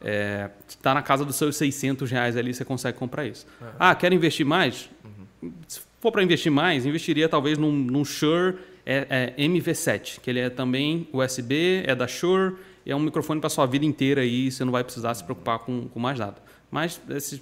Está 0.00 0.10
é, 0.10 0.50
tá 0.82 0.94
na 0.94 1.02
casa 1.02 1.24
dos 1.24 1.36
seus 1.36 1.56
600 1.56 2.10
reais 2.10 2.36
ali, 2.36 2.52
você 2.52 2.64
consegue 2.64 2.98
comprar 2.98 3.26
isso. 3.26 3.46
Uhum. 3.60 3.68
Ah, 3.78 3.94
quer 3.94 4.12
investir 4.12 4.44
mais? 4.44 4.90
Uhum. 5.04 5.52
Se 5.66 5.80
for 6.00 6.10
para 6.10 6.22
investir 6.22 6.50
mais, 6.50 6.84
investiria 6.84 7.28
talvez 7.28 7.58
num, 7.58 7.72
num 7.72 8.04
Shure 8.04 8.56
é, 8.84 9.34
é 9.38 9.42
MV7, 9.42 10.20
que 10.20 10.28
ele 10.28 10.40
é 10.40 10.50
também 10.50 11.08
USB, 11.12 11.84
é 11.86 11.94
da 11.94 12.08
Shure, 12.08 12.56
é 12.84 12.94
um 12.96 13.00
microfone 13.00 13.40
para 13.40 13.48
sua 13.48 13.66
vida 13.66 13.84
inteira 13.84 14.22
aí, 14.22 14.50
você 14.50 14.64
não 14.64 14.72
vai 14.72 14.82
precisar 14.82 15.14
se 15.14 15.22
preocupar 15.22 15.60
com, 15.60 15.88
com 15.88 16.00
mais 16.00 16.18
nada. 16.18 16.36
Mas 16.68 17.00
esse, 17.10 17.40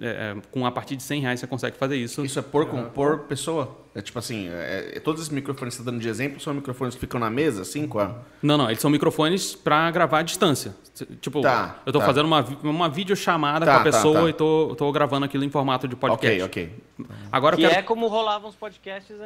é, 0.00 0.06
é 0.08 0.36
com 0.50 0.64
a 0.66 0.70
partir 0.70 0.96
de 0.96 1.02
100 1.02 1.20
reais 1.20 1.40
você 1.40 1.46
consegue 1.46 1.76
fazer 1.76 1.96
isso. 1.96 2.24
Isso 2.24 2.38
é 2.38 2.42
por, 2.42 2.62
uhum. 2.68 2.88
por 2.90 3.20
pessoa? 3.20 3.76
É 3.98 4.00
tipo 4.00 4.16
assim, 4.16 4.48
é, 4.48 4.92
é, 4.94 5.00
todos 5.00 5.20
esses 5.20 5.32
microfones 5.32 5.74
que 5.74 5.78
você 5.78 5.82
está 5.82 5.90
dando 5.90 6.00
de 6.00 6.08
exemplo 6.08 6.38
são 6.38 6.54
microfones 6.54 6.94
que 6.94 7.00
ficam 7.00 7.18
na 7.18 7.28
mesa, 7.28 7.62
assim, 7.62 7.88
com 7.88 7.98
a... 7.98 8.14
Não, 8.40 8.56
não, 8.56 8.70
eles 8.70 8.80
são 8.80 8.88
microfones 8.88 9.56
para 9.56 9.90
gravar 9.90 10.20
à 10.20 10.22
distância. 10.22 10.72
Tipo, 11.20 11.40
tá, 11.40 11.80
eu 11.84 11.90
estou 11.90 12.00
tá. 12.00 12.06
fazendo 12.06 12.26
uma, 12.26 12.46
uma 12.62 12.88
videochamada 12.88 13.66
tá, 13.66 13.72
com 13.72 13.80
a 13.80 13.82
tá, 13.82 13.90
pessoa 13.90 14.22
tá. 14.22 14.30
e 14.30 14.32
tô, 14.32 14.74
tô 14.76 14.92
gravando 14.92 15.24
aquilo 15.24 15.42
em 15.42 15.50
formato 15.50 15.88
de 15.88 15.96
podcast. 15.96 16.42
Ok, 16.42 16.72
ok. 16.98 17.06
Agora 17.30 17.56
que 17.56 17.62
quero... 17.62 17.74
é 17.74 17.82
como 17.82 18.06
rolavam 18.08 18.48
os 18.48 18.56
podcasts 18.56 19.16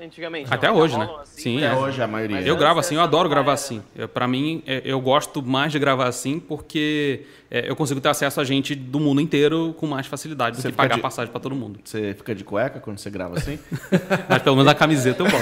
antigamente. 0.00 0.52
Até 0.52 0.68
não, 0.68 0.76
hoje, 0.76 0.98
né? 0.98 1.08
Assim, 1.20 1.42
Sim, 1.42 1.64
Até 1.64 1.74
é. 1.74 1.78
hoje 1.78 2.02
a 2.02 2.06
maioria. 2.06 2.40
eu 2.40 2.56
gravo 2.56 2.80
assim, 2.80 2.94
eu 2.94 3.00
adoro 3.00 3.28
gravar 3.28 3.52
assim. 3.52 3.82
Para 4.12 4.28
mim, 4.28 4.62
é, 4.66 4.82
eu 4.84 5.00
gosto 5.00 5.42
mais 5.42 5.72
de 5.72 5.78
gravar 5.78 6.08
assim 6.08 6.38
porque 6.38 7.24
é, 7.50 7.68
eu 7.68 7.76
consigo 7.76 8.00
ter 8.00 8.08
acesso 8.08 8.40
a 8.40 8.44
gente 8.44 8.74
do 8.74 8.98
mundo 8.98 9.20
inteiro 9.20 9.74
com 9.78 9.86
mais 9.86 10.06
facilidade 10.06 10.56
do 10.56 10.62
você 10.62 10.70
que 10.70 10.76
pagar 10.76 10.96
de... 10.96 11.02
passagem 11.02 11.30
para 11.30 11.40
todo 11.40 11.54
mundo. 11.54 11.80
Você 11.84 12.14
fica 12.14 12.34
de 12.34 12.44
cueca 12.44 12.80
quando 12.80 12.98
você 12.98 13.10
grava 13.10 13.36
assim? 13.36 13.58
Mas 14.28 14.42
pelo 14.42 14.56
menos 14.56 14.70
a 14.70 14.74
camiseta 14.74 15.22
eu 15.22 15.26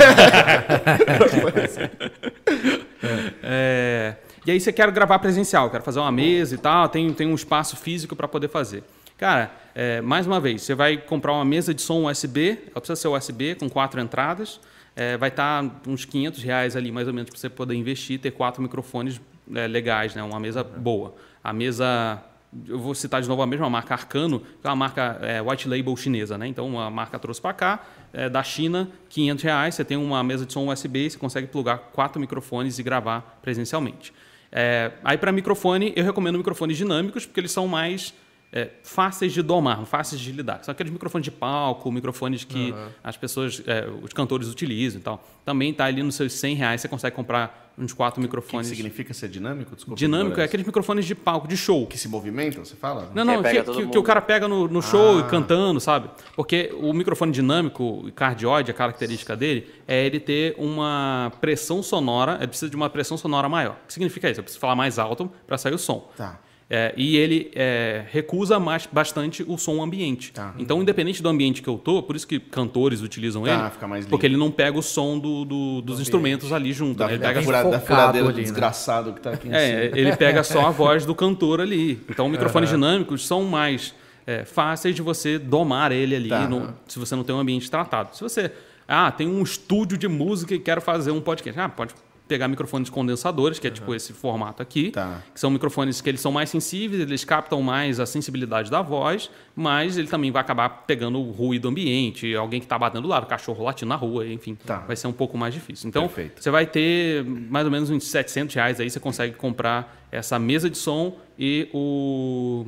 é, 3.43 4.17
e 4.47 4.51
aí 4.51 4.61
você 4.61 4.73
quer 4.73 4.91
gravar 4.91 5.19
presencial, 5.19 5.71
quer 5.71 5.83
fazer 5.83 6.01
uma 6.01 6.13
mesa 6.13 6.55
e 6.55 6.59
tal, 6.59 6.89
tem, 6.89 7.13
tem 7.13 7.27
um 7.27 7.35
espaço 7.35 7.77
físico 7.77 8.17
para 8.17 8.27
poder 8.27 8.49
fazer. 8.49 8.83
Cara, 9.17 9.51
é, 9.75 10.01
mais 10.01 10.27
uma 10.27 10.41
vez, 10.41 10.63
você 10.63 10.75
vai 10.75 10.97
comprar 10.97 11.33
uma 11.33 11.45
mesa 11.45 11.75
de 11.75 11.83
som 11.83 12.11
USB, 12.11 12.59
ela 12.71 12.81
precisa 12.81 12.97
ser 12.97 13.09
USB 13.09 13.55
com 13.55 13.69
quatro 13.69 14.01
entradas, 14.01 14.61
é, 14.97 15.17
vai 15.17 15.29
estar 15.29 15.63
tá 15.63 15.71
uns 15.87 16.05
500 16.05 16.43
reais 16.43 16.75
ali 16.75 16.91
mais 16.91 17.07
ou 17.07 17.15
menos 17.15 17.31
para 17.31 17.39
você 17.39 17.49
poder 17.49 17.75
investir, 17.75 18.19
ter 18.19 18.31
quatro 18.31 18.63
microfones 18.63 19.21
é, 19.55 19.67
legais, 19.67 20.15
né? 20.15 20.23
uma 20.23 20.41
mesa 20.41 20.65
boa. 20.65 21.15
A 21.43 21.53
mesa 21.53 22.23
eu 22.67 22.79
vou 22.79 22.95
citar 22.95 23.23
de 23.23 23.29
novo 23.29 23.43
a 23.43 23.47
mesma 23.47 23.71
marca 23.71 23.95
Arcano, 23.95 24.41
que 24.41 24.67
é 24.67 24.69
uma 24.69 24.77
marca 24.77 25.19
é, 25.23 25.41
white 25.41 25.69
label 25.69 25.97
chinesa, 25.97 26.37
né? 26.37 26.47
Então 26.47 26.79
a 26.81 26.91
marca 26.91 27.19
trouxe 27.19 27.41
para 27.41 27.53
cá, 27.53 27.87
é, 28.13 28.29
da 28.29 28.43
China, 28.43 28.91
500 29.09 29.45
reais. 29.45 29.75
Você 29.75 29.85
tem 29.85 29.97
uma 29.97 30.23
mesa 30.25 30.45
de 30.45 30.53
som 30.53 30.69
USB, 30.69 31.09
você 31.09 31.19
consegue 31.19 31.47
plugar 31.47 31.79
quatro 31.93 32.21
microfones 32.21 32.79
e 32.79 32.83
gravar 32.83 33.39
presencialmente. 33.41 34.13
É, 34.51 34.93
aí 35.05 35.17
para 35.17 35.31
microfone, 35.31 35.93
eu 35.95 36.05
recomendo 36.05 36.37
microfones 36.37 36.77
dinâmicos 36.77 37.25
porque 37.25 37.39
eles 37.39 37.53
são 37.53 37.69
mais 37.69 38.13
é, 38.53 38.71
fáceis 38.83 39.33
de 39.33 39.43
domar, 39.43 39.85
fáceis 39.87 40.21
de 40.21 40.33
lidar. 40.33 40.65
São 40.65 40.73
aqueles 40.73 40.93
microfones 40.93 41.25
de 41.25 41.31
palco, 41.31 41.91
microfones 41.93 42.43
que 42.43 42.73
uhum. 42.73 42.89
as 43.03 43.17
pessoas, 43.17 43.63
é, 43.67 43.89
os 44.03 44.13
cantores 44.13 44.49
utilizam 44.49 45.01
e 45.01 45.03
tal. 45.03 45.25
Também 45.45 45.71
está 45.71 45.85
ali 45.85 46.03
nos 46.03 46.17
seus 46.17 46.33
100 46.33 46.55
reais, 46.57 46.81
você 46.81 46.89
consegue 46.89 47.15
comprar 47.15 47.71
uns 47.79 47.93
quatro 47.93 48.21
microfones. 48.21 48.67
O 48.67 48.71
que 48.71 48.77
significa 48.77 49.15
ser 49.15 49.29
dinâmico? 49.29 49.75
Desculpa, 49.75 49.97
dinâmico 49.97 50.41
é 50.41 50.45
aqueles 50.45 50.67
microfones 50.67 51.07
de 51.07 51.15
palco, 51.15 51.47
de 51.47 51.57
show. 51.57 51.87
Que 51.87 51.97
se 51.97 52.09
movimentam, 52.09 52.65
você 52.65 52.75
fala? 52.75 53.11
Não, 53.15 53.25
não, 53.25 53.43
que, 53.43 53.63
que, 53.63 53.87
que, 53.87 53.99
o 53.99 54.03
cara 54.03 54.21
pega 54.21 54.49
no, 54.49 54.67
no 54.67 54.83
show 54.83 55.21
ah. 55.21 55.23
cantando, 55.23 55.81
sabe? 55.81 56.11
Porque 56.35 56.75
o 56.79 56.93
microfone 56.93 57.33
dinâmico, 57.33 58.11
cardioide, 58.15 58.71
a 58.71 58.75
característica 58.75 59.37
dele, 59.37 59.71
é 59.87 60.05
ele 60.05 60.19
ter 60.19 60.57
uma 60.59 61.33
pressão 61.41 61.83
sonora, 61.83 62.37
ele 62.39 62.49
precisa 62.49 62.69
de 62.69 62.77
uma 62.77 62.91
pressão 62.91 63.17
sonora 63.17 63.49
maior. 63.49 63.77
O 63.85 63.87
que 63.87 63.93
significa 63.93 64.29
isso? 64.29 64.41
Eu 64.41 64.45
preciso 64.45 64.61
falar 64.61 64.75
mais 64.75 64.99
alto 64.99 65.31
para 65.47 65.57
sair 65.57 65.73
o 65.73 65.79
som. 65.79 66.11
Tá. 66.17 66.39
É, 66.73 66.95
e 66.97 67.17
ele 67.17 67.51
é, 67.53 68.05
recusa 68.13 68.61
mais, 68.61 68.87
bastante 68.87 69.43
o 69.43 69.59
som 69.59 69.83
ambiente. 69.83 70.33
Tá. 70.33 70.55
Então, 70.57 70.81
independente 70.81 71.21
do 71.21 71.29
ambiente 71.29 71.61
que 71.61 71.69
eu 71.69 71.77
tô, 71.77 72.01
por 72.01 72.15
isso 72.15 72.25
que 72.25 72.39
cantores 72.39 73.03
utilizam 73.03 73.43
tá, 73.43 73.51
ele, 73.51 73.71
fica 73.71 73.89
mais 73.89 74.07
porque 74.07 74.25
ele 74.25 74.37
não 74.37 74.53
pega 74.53 74.79
o 74.79 74.83
som 74.83 75.19
do, 75.19 75.45
do, 75.45 75.83
dos 75.83 75.99
instrumentos 75.99 76.53
ali 76.53 76.73
junto. 76.73 76.99
Da, 76.99 77.09
né? 77.09 77.15
ele 77.15 77.23
pega 77.23 77.43
fura, 77.43 77.65
da 77.65 77.81
furadeira 77.81 78.29
ali, 78.29 78.37
né? 78.37 78.43
desgraçado 78.45 79.13
que 79.13 79.19
está 79.19 79.31
aqui 79.31 79.49
em 79.49 79.53
é, 79.53 79.89
cima. 79.89 79.99
Ele 79.99 80.17
pega 80.17 80.45
só 80.45 80.65
a 80.67 80.71
voz 80.71 81.05
do 81.05 81.13
cantor 81.13 81.61
ali. 81.61 82.01
Então, 82.09 82.29
microfones 82.29 82.71
uhum. 82.71 82.77
dinâmicos 82.77 83.27
são 83.27 83.43
mais 83.43 83.93
é, 84.25 84.45
fáceis 84.45 84.95
de 84.95 85.03
você 85.03 85.41
domar 85.41 85.91
ele 85.91 86.15
ali, 86.15 86.29
tá. 86.29 86.47
no, 86.47 86.73
se 86.87 87.01
você 87.01 87.17
não 87.17 87.25
tem 87.25 87.35
um 87.35 87.41
ambiente 87.41 87.69
tratado. 87.69 88.15
Se 88.17 88.23
você 88.23 88.53
ah, 88.87 89.11
tem 89.11 89.27
um 89.27 89.43
estúdio 89.43 89.99
de 89.99 90.07
música 90.07 90.55
e 90.55 90.59
quero 90.61 90.81
fazer 90.81 91.11
um 91.11 91.21
podcast. 91.21 91.59
Ah, 91.59 91.69
pode 91.69 91.95
pegar 92.31 92.47
microfones 92.47 92.89
condensadores, 92.89 93.59
que 93.59 93.67
é 93.67 93.71
uhum. 93.71 93.75
tipo 93.75 93.93
esse 93.93 94.13
formato 94.13 94.63
aqui, 94.63 94.93
tá. 94.93 95.21
que 95.35 95.41
são 95.41 95.51
microfones 95.51 96.01
que 96.01 96.09
eles 96.09 96.21
são 96.21 96.31
mais 96.31 96.49
sensíveis, 96.49 97.03
eles 97.03 97.25
captam 97.25 97.61
mais 97.61 97.99
a 97.99 98.07
sensibilidade 98.07 98.71
da 98.71 98.81
voz, 98.81 99.29
mas 99.57 99.99
ele 99.99 100.07
também 100.07 100.31
vai 100.31 100.41
acabar 100.41 100.69
pegando 100.87 101.19
o 101.19 101.33
ruído 101.33 101.69
ambiente, 101.69 102.33
alguém 102.37 102.61
que 102.61 102.67
está 102.67 102.79
batendo 102.79 103.03
do 103.03 103.09
lado, 103.09 103.27
cachorro 103.27 103.65
latindo 103.65 103.89
na 103.89 103.97
rua, 103.97 104.25
enfim, 104.29 104.57
tá. 104.65 104.79
vai 104.79 104.95
ser 104.95 105.09
um 105.09 105.13
pouco 105.13 105.37
mais 105.37 105.53
difícil. 105.53 105.89
Então, 105.89 106.07
Perfeito. 106.07 106.41
você 106.41 106.51
vai 106.53 106.67
ter 106.67 107.25
mais 107.25 107.65
ou 107.65 107.73
menos 107.73 107.91
uns 107.91 108.05
700 108.05 108.55
reais 108.55 108.79
aí, 108.79 108.89
você 108.89 109.01
consegue 109.01 109.35
comprar 109.35 110.07
essa 110.13 110.39
mesa 110.39 110.71
de 110.71 110.79
som 110.79 111.17
e 111.37 111.69
o 111.75 112.65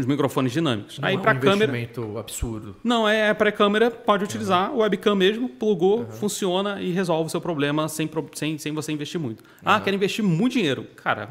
os 0.00 0.06
microfones 0.06 0.52
dinâmicos. 0.52 0.98
Não 0.98 1.08
aí 1.08 1.16
é 1.16 1.18
para 1.18 1.32
um 1.32 1.40
câmera 1.40 1.90
absurdo. 2.18 2.76
Não, 2.82 3.08
é, 3.08 3.30
é 3.30 3.34
para 3.34 3.50
câmera, 3.50 3.90
pode 3.90 4.24
utilizar 4.24 4.70
uhum. 4.70 4.78
o 4.78 4.80
webcam 4.80 5.14
mesmo, 5.14 5.48
plugou, 5.48 6.00
uhum. 6.00 6.10
funciona 6.10 6.80
e 6.80 6.92
resolve 6.92 7.28
o 7.28 7.30
seu 7.30 7.40
problema 7.40 7.88
sem, 7.88 8.08
sem, 8.32 8.58
sem 8.58 8.72
você 8.72 8.92
investir 8.92 9.20
muito. 9.20 9.40
Uhum. 9.40 9.46
Ah, 9.64 9.80
quer 9.80 9.94
investir 9.94 10.24
muito 10.24 10.54
dinheiro. 10.54 10.86
Cara, 10.96 11.28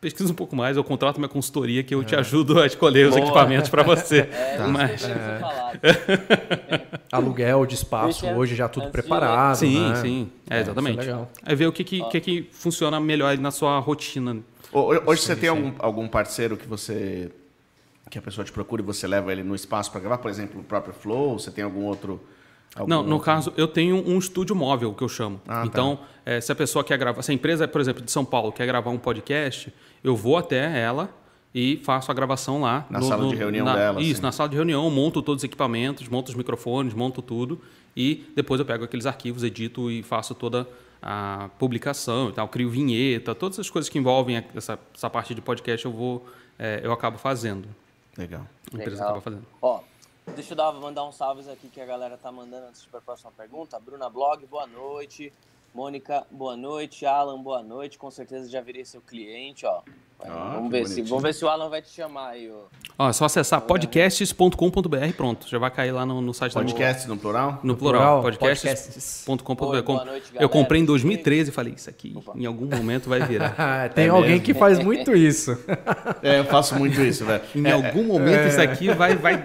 pesquisa 0.00 0.30
um 0.30 0.36
pouco 0.36 0.54
mais, 0.54 0.76
eu 0.76 0.84
contrato 0.84 1.16
minha 1.16 1.28
consultoria 1.28 1.82
que 1.82 1.94
eu 1.94 2.04
te 2.04 2.14
ajudo 2.14 2.60
a 2.60 2.66
escolher 2.66 3.08
Boa. 3.08 3.18
os 3.18 3.24
equipamentos 3.24 3.70
para 3.70 3.82
você. 3.82 4.28
É, 4.34 4.56
tá. 4.56 4.68
Mas... 4.68 5.04
É. 5.04 5.40
Aluguel 7.10 7.64
de 7.66 7.74
espaço 7.74 8.26
hoje 8.26 8.54
já 8.54 8.68
tudo 8.68 8.90
preparado. 8.90 9.56
Sim, 9.56 9.88
né? 9.88 9.96
sim. 9.96 10.30
É, 10.48 10.60
exatamente. 10.60 11.08
É, 11.08 11.26
é 11.44 11.54
ver 11.54 11.66
o 11.66 11.72
que, 11.72 11.82
que, 11.84 12.02
que, 12.04 12.20
que 12.20 12.48
funciona 12.52 13.00
melhor 13.00 13.36
na 13.38 13.50
sua 13.50 13.78
rotina. 13.78 14.38
Hoje 14.72 15.20
sim, 15.20 15.26
você 15.28 15.36
tem 15.36 15.48
algum, 15.48 15.72
algum 15.78 16.08
parceiro 16.08 16.56
que 16.56 16.66
você 16.66 17.30
que 18.10 18.18
a 18.18 18.22
pessoa 18.22 18.44
te 18.44 18.52
procura 18.52 18.82
e 18.82 18.84
você 18.84 19.06
leva 19.06 19.32
ele 19.32 19.42
no 19.42 19.54
espaço 19.54 19.90
para 19.90 20.00
gravar, 20.00 20.18
por 20.18 20.30
exemplo, 20.30 20.60
o 20.60 20.64
próprio 20.64 20.94
Flow, 20.94 21.38
você 21.38 21.50
tem 21.50 21.64
algum 21.64 21.84
outro 21.84 22.20
Algum 22.76 22.90
não, 22.90 23.02
no 23.02 23.12
outro... 23.12 23.24
caso, 23.24 23.52
eu 23.56 23.68
tenho 23.68 23.96
um 23.96 24.18
estúdio 24.18 24.54
móvel 24.56 24.92
que 24.92 25.02
eu 25.02 25.08
chamo. 25.08 25.40
Ah, 25.46 25.60
tá. 25.60 25.66
então, 25.66 25.96
tá. 25.96 26.02
é, 26.26 26.40
se 26.40 26.50
a 26.50 26.54
pessoa 26.54 26.82
quer 26.82 26.98
gravar, 26.98 27.22
se 27.22 27.30
a 27.30 27.34
empresa, 27.34 27.68
por 27.68 27.80
exemplo, 27.80 28.02
de 28.02 28.10
São 28.10 28.24
Paulo, 28.24 28.50
quer 28.52 28.66
gravar 28.66 28.90
um 28.90 28.98
podcast, 28.98 29.72
eu 30.02 30.16
vou 30.16 30.36
até 30.36 30.80
ela 30.80 31.08
e 31.54 31.80
faço 31.84 32.10
a 32.10 32.14
gravação 32.14 32.60
lá. 32.60 32.84
Na 32.90 32.98
no, 32.98 33.06
sala 33.06 33.22
no, 33.22 33.28
de 33.28 33.36
reunião 33.36 33.64
na, 33.64 33.76
dela. 33.76 34.00
Isso, 34.00 34.14
assim. 34.14 34.22
na 34.22 34.32
sala 34.32 34.48
de 34.48 34.56
reunião, 34.56 34.90
monto 34.90 35.22
todos 35.22 35.40
os 35.40 35.44
equipamentos, 35.44 36.08
monto 36.08 36.30
os 36.30 36.36
microfones, 36.36 36.92
monto 36.94 37.22
tudo 37.22 37.60
e 37.96 38.26
depois 38.34 38.58
eu 38.58 38.66
pego 38.66 38.82
aqueles 38.82 39.06
arquivos, 39.06 39.44
edito 39.44 39.88
e 39.88 40.02
faço 40.02 40.34
toda 40.34 40.66
a 41.00 41.48
publicação 41.58 42.30
e 42.30 42.32
tal, 42.32 42.48
crio 42.48 42.68
vinheta, 42.70 43.34
todas 43.34 43.58
as 43.60 43.70
coisas 43.70 43.88
que 43.88 43.98
envolvem 43.98 44.42
essa, 44.54 44.78
essa 44.92 45.08
parte 45.08 45.34
de 45.34 45.40
podcast 45.40 45.84
eu 45.84 45.92
vou, 45.92 46.26
é, 46.58 46.80
eu 46.82 46.90
acabo 46.92 47.18
fazendo. 47.18 47.68
Legal. 48.16 48.46
A 48.72 48.76
empresa 48.76 48.90
Legal. 48.90 49.06
acaba 49.08 49.20
fazendo. 49.20 49.46
Ó, 49.60 49.80
deixa 50.34 50.52
eu 50.52 50.56
dar, 50.56 50.72
mandar 50.72 51.04
uns 51.04 51.16
salves 51.16 51.48
aqui 51.48 51.68
que 51.68 51.80
a 51.80 51.86
galera 51.86 52.16
tá 52.16 52.30
mandando 52.30 52.66
antes 52.66 52.82
de 52.82 52.88
ir 52.88 52.90
para 52.90 53.00
a 53.00 53.02
próxima 53.02 53.32
pergunta. 53.32 53.78
Bruna 53.78 54.08
Blog, 54.08 54.46
boa 54.46 54.66
noite. 54.66 55.32
Mônica, 55.74 56.26
boa 56.30 56.56
noite. 56.56 57.04
Alan, 57.04 57.42
boa 57.42 57.62
noite. 57.62 57.98
Com 57.98 58.10
certeza 58.10 58.48
já 58.48 58.60
virei 58.60 58.84
seu 58.84 59.00
cliente, 59.00 59.66
ó. 59.66 59.82
Ah, 60.26 60.52
vamos, 60.54 60.70
ver 60.70 60.86
se, 60.86 61.02
vamos 61.02 61.22
ver 61.22 61.34
se 61.34 61.44
o 61.44 61.48
Alan 61.48 61.68
vai 61.68 61.82
te 61.82 61.90
chamar 61.90 62.30
aí. 62.30 62.50
Ó, 62.50 63.04
ó 63.04 63.10
é 63.10 63.12
só 63.12 63.26
acessar 63.26 63.60
podcasts.com.br 63.60 65.12
pronto. 65.16 65.46
Já 65.48 65.58
vai 65.58 65.70
cair 65.70 65.92
lá 65.92 66.06
no, 66.06 66.20
no 66.20 66.32
site 66.32 66.54
Podcast 66.54 67.06
no 67.06 67.16
plural? 67.16 67.60
No 67.62 67.76
plural. 67.76 68.22
Podcasts.com.br. 68.22 69.92
Eu 70.40 70.48
comprei 70.48 70.80
em 70.80 70.84
2013 70.84 71.50
e 71.50 71.52
falei, 71.52 71.74
isso 71.74 71.90
aqui 71.90 72.14
Opa. 72.16 72.32
em 72.36 72.46
algum 72.46 72.66
momento 72.66 73.08
vai 73.08 73.20
virar. 73.20 73.90
Tem 73.94 74.06
é 74.06 74.08
alguém 74.08 74.30
mesmo? 74.30 74.44
que 74.44 74.54
faz 74.54 74.78
muito 74.78 75.14
isso. 75.14 75.58
é, 76.22 76.38
eu 76.38 76.44
faço 76.44 76.74
muito 76.76 77.00
isso, 77.02 77.24
velho. 77.24 77.42
Em 77.54 77.66
é, 77.66 77.72
algum 77.72 78.04
momento 78.04 78.40
é, 78.40 78.48
isso 78.48 78.60
aqui 78.60 78.88
vai, 78.94 79.16
vai 79.16 79.44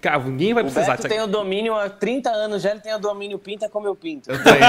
Cara, 0.00 0.18
ninguém 0.20 0.54
vai 0.54 0.62
O 0.62 0.66
precisar 0.66 0.92
Beto 0.92 1.02
disso 1.02 1.08
tem 1.14 1.20
o 1.22 1.26
domínio 1.26 1.74
há 1.74 1.90
30 1.90 2.30
anos, 2.30 2.62
já 2.62 2.70
ele 2.70 2.80
tem 2.80 2.94
o 2.94 2.98
domínio 2.98 3.38
pinta 3.38 3.68
como 3.68 3.86
eu 3.86 3.94
pinto. 3.94 4.30
Eu 4.30 4.42
tenho. 4.42 4.56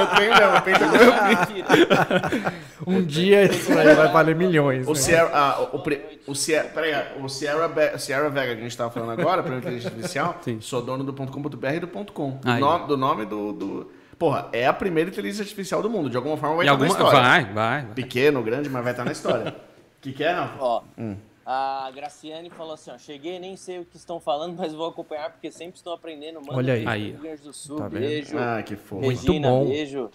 eu 0.00 0.06
tenho 0.16 0.34
mesmo, 0.34 0.62
pensa 0.62 0.88
como 0.88 0.96
eu 0.96 2.94
Um 2.96 3.02
dia 3.04 3.44
isso 3.44 3.72
aí 3.78 3.94
vai 3.94 4.08
valer 4.08 4.34
milhões. 4.34 4.86
O 4.86 4.90
né? 4.92 4.96
Sierra, 4.98 5.30
ah, 5.32 5.68
o, 5.72 5.78
pre- 5.80 6.20
o 6.26 6.34
Sierra, 6.34 6.68
peraí, 6.74 6.94
o 7.22 7.28
Sierra, 7.28 7.68
Be- 7.68 7.98
Sierra 7.98 8.28
Vega 8.28 8.52
que 8.54 8.58
a 8.60 8.62
gente 8.62 8.70
estava 8.72 8.90
falando 8.90 9.12
agora, 9.12 9.42
para 9.42 9.56
inteligência 9.56 9.90
artificial, 9.90 10.36
Sim. 10.40 10.60
sou 10.60 10.82
dono 10.82 11.04
do 11.04 11.12
.com.br 11.12 11.66
e 11.74 11.80
do 11.80 11.86
.com. 12.12 12.30
Do, 12.32 12.50
Aí. 12.50 12.60
nome, 12.60 12.86
do 12.86 12.96
nome 12.96 13.24
do, 13.24 13.52
do- 13.52 13.90
Porra, 14.18 14.48
é 14.52 14.66
a 14.66 14.72
primeira 14.72 15.08
inteligência 15.10 15.42
artificial 15.42 15.80
do 15.80 15.88
mundo. 15.88 16.10
De 16.10 16.16
alguma 16.16 16.36
forma 16.36 16.56
vai 16.56 16.66
E 16.66 16.68
estar 16.68 16.72
alguma... 16.72 16.88
na 16.88 16.92
história. 17.04 17.20
Vai, 17.28 17.44
vai, 17.44 17.82
vai. 17.84 17.94
Pequeno, 17.94 18.42
grande, 18.42 18.68
mas 18.68 18.82
vai 18.82 18.92
estar 18.92 19.04
na 19.04 19.12
história. 19.12 19.50
O 19.50 19.54
que, 20.02 20.12
que 20.12 20.24
é, 20.24 20.32
Rafa? 20.32 20.54
Ó, 20.58 20.82
a 21.50 21.90
Graciane 21.94 22.50
falou 22.50 22.74
assim, 22.74 22.90
ó, 22.90 22.98
cheguei, 22.98 23.38
nem 23.38 23.56
sei 23.56 23.78
o 23.78 23.84
que 23.86 23.96
estão 23.96 24.20
falando, 24.20 24.54
mas 24.54 24.74
vou 24.74 24.86
acompanhar 24.86 25.30
porque 25.30 25.50
sempre 25.50 25.76
estão 25.78 25.94
aprendendo. 25.94 26.42
Manda 26.42 26.54
Olha 26.54 26.74
aí. 26.74 26.86
Aí. 26.86 27.10
Rio 27.12 27.20
Grande 27.20 27.40
do 27.40 27.54
Sul, 27.54 27.78
Tá 27.78 27.88
beijo. 27.88 28.36
Ah, 28.36 28.62
que 28.62 28.76
fofo. 28.76 28.96
Muito 29.02 29.18
Regina, 29.26 29.48
bom. 29.48 29.66
beijo. 29.66 30.10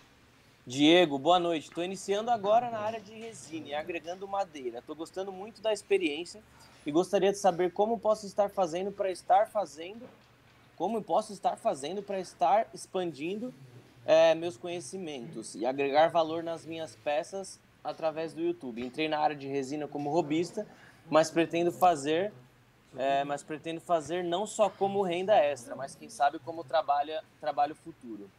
Diego, 0.63 1.17
boa 1.17 1.39
noite. 1.39 1.69
Estou 1.69 1.83
iniciando 1.83 2.29
agora 2.29 2.69
na 2.69 2.77
área 2.77 3.01
de 3.01 3.11
resina 3.15 3.69
e 3.69 3.73
agregando 3.73 4.27
madeira. 4.27 4.77
Estou 4.77 4.95
gostando 4.95 5.31
muito 5.31 5.59
da 5.59 5.73
experiência 5.73 6.39
e 6.85 6.91
gostaria 6.91 7.31
de 7.31 7.39
saber 7.39 7.71
como 7.71 7.97
posso 7.97 8.27
estar 8.27 8.47
fazendo 8.51 8.91
para 8.91 9.09
estar 9.09 9.47
fazendo, 9.47 10.07
como 10.75 10.97
eu 10.97 11.01
posso 11.01 11.33
estar 11.33 11.57
fazendo 11.57 12.03
para 12.03 12.19
estar 12.19 12.67
expandindo 12.75 13.51
eh, 14.05 14.35
meus 14.35 14.55
conhecimentos 14.55 15.55
e 15.55 15.65
agregar 15.65 16.09
valor 16.11 16.43
nas 16.43 16.63
minhas 16.63 16.95
peças 16.95 17.59
através 17.83 18.33
do 18.33 18.41
YouTube. 18.41 18.85
Entrei 18.85 19.07
na 19.09 19.17
área 19.17 19.35
de 19.35 19.47
resina 19.47 19.87
como 19.87 20.11
robista, 20.11 20.67
mas 21.09 21.29
pretendo 21.29 21.71
fazer, 21.71 22.33
eh, 22.97 23.23
mas 23.23 23.43
pretendo 23.43 23.79
fazer 23.81 24.23
não 24.23 24.45
só 24.47 24.69
como 24.69 25.01
renda 25.01 25.35
extra, 25.35 25.75
mas 25.75 25.95
quem 25.95 26.09
sabe 26.09 26.39
como 26.39 26.63
trabalha, 26.63 27.21
trabalho 27.39 27.75
futuro. 27.75 28.29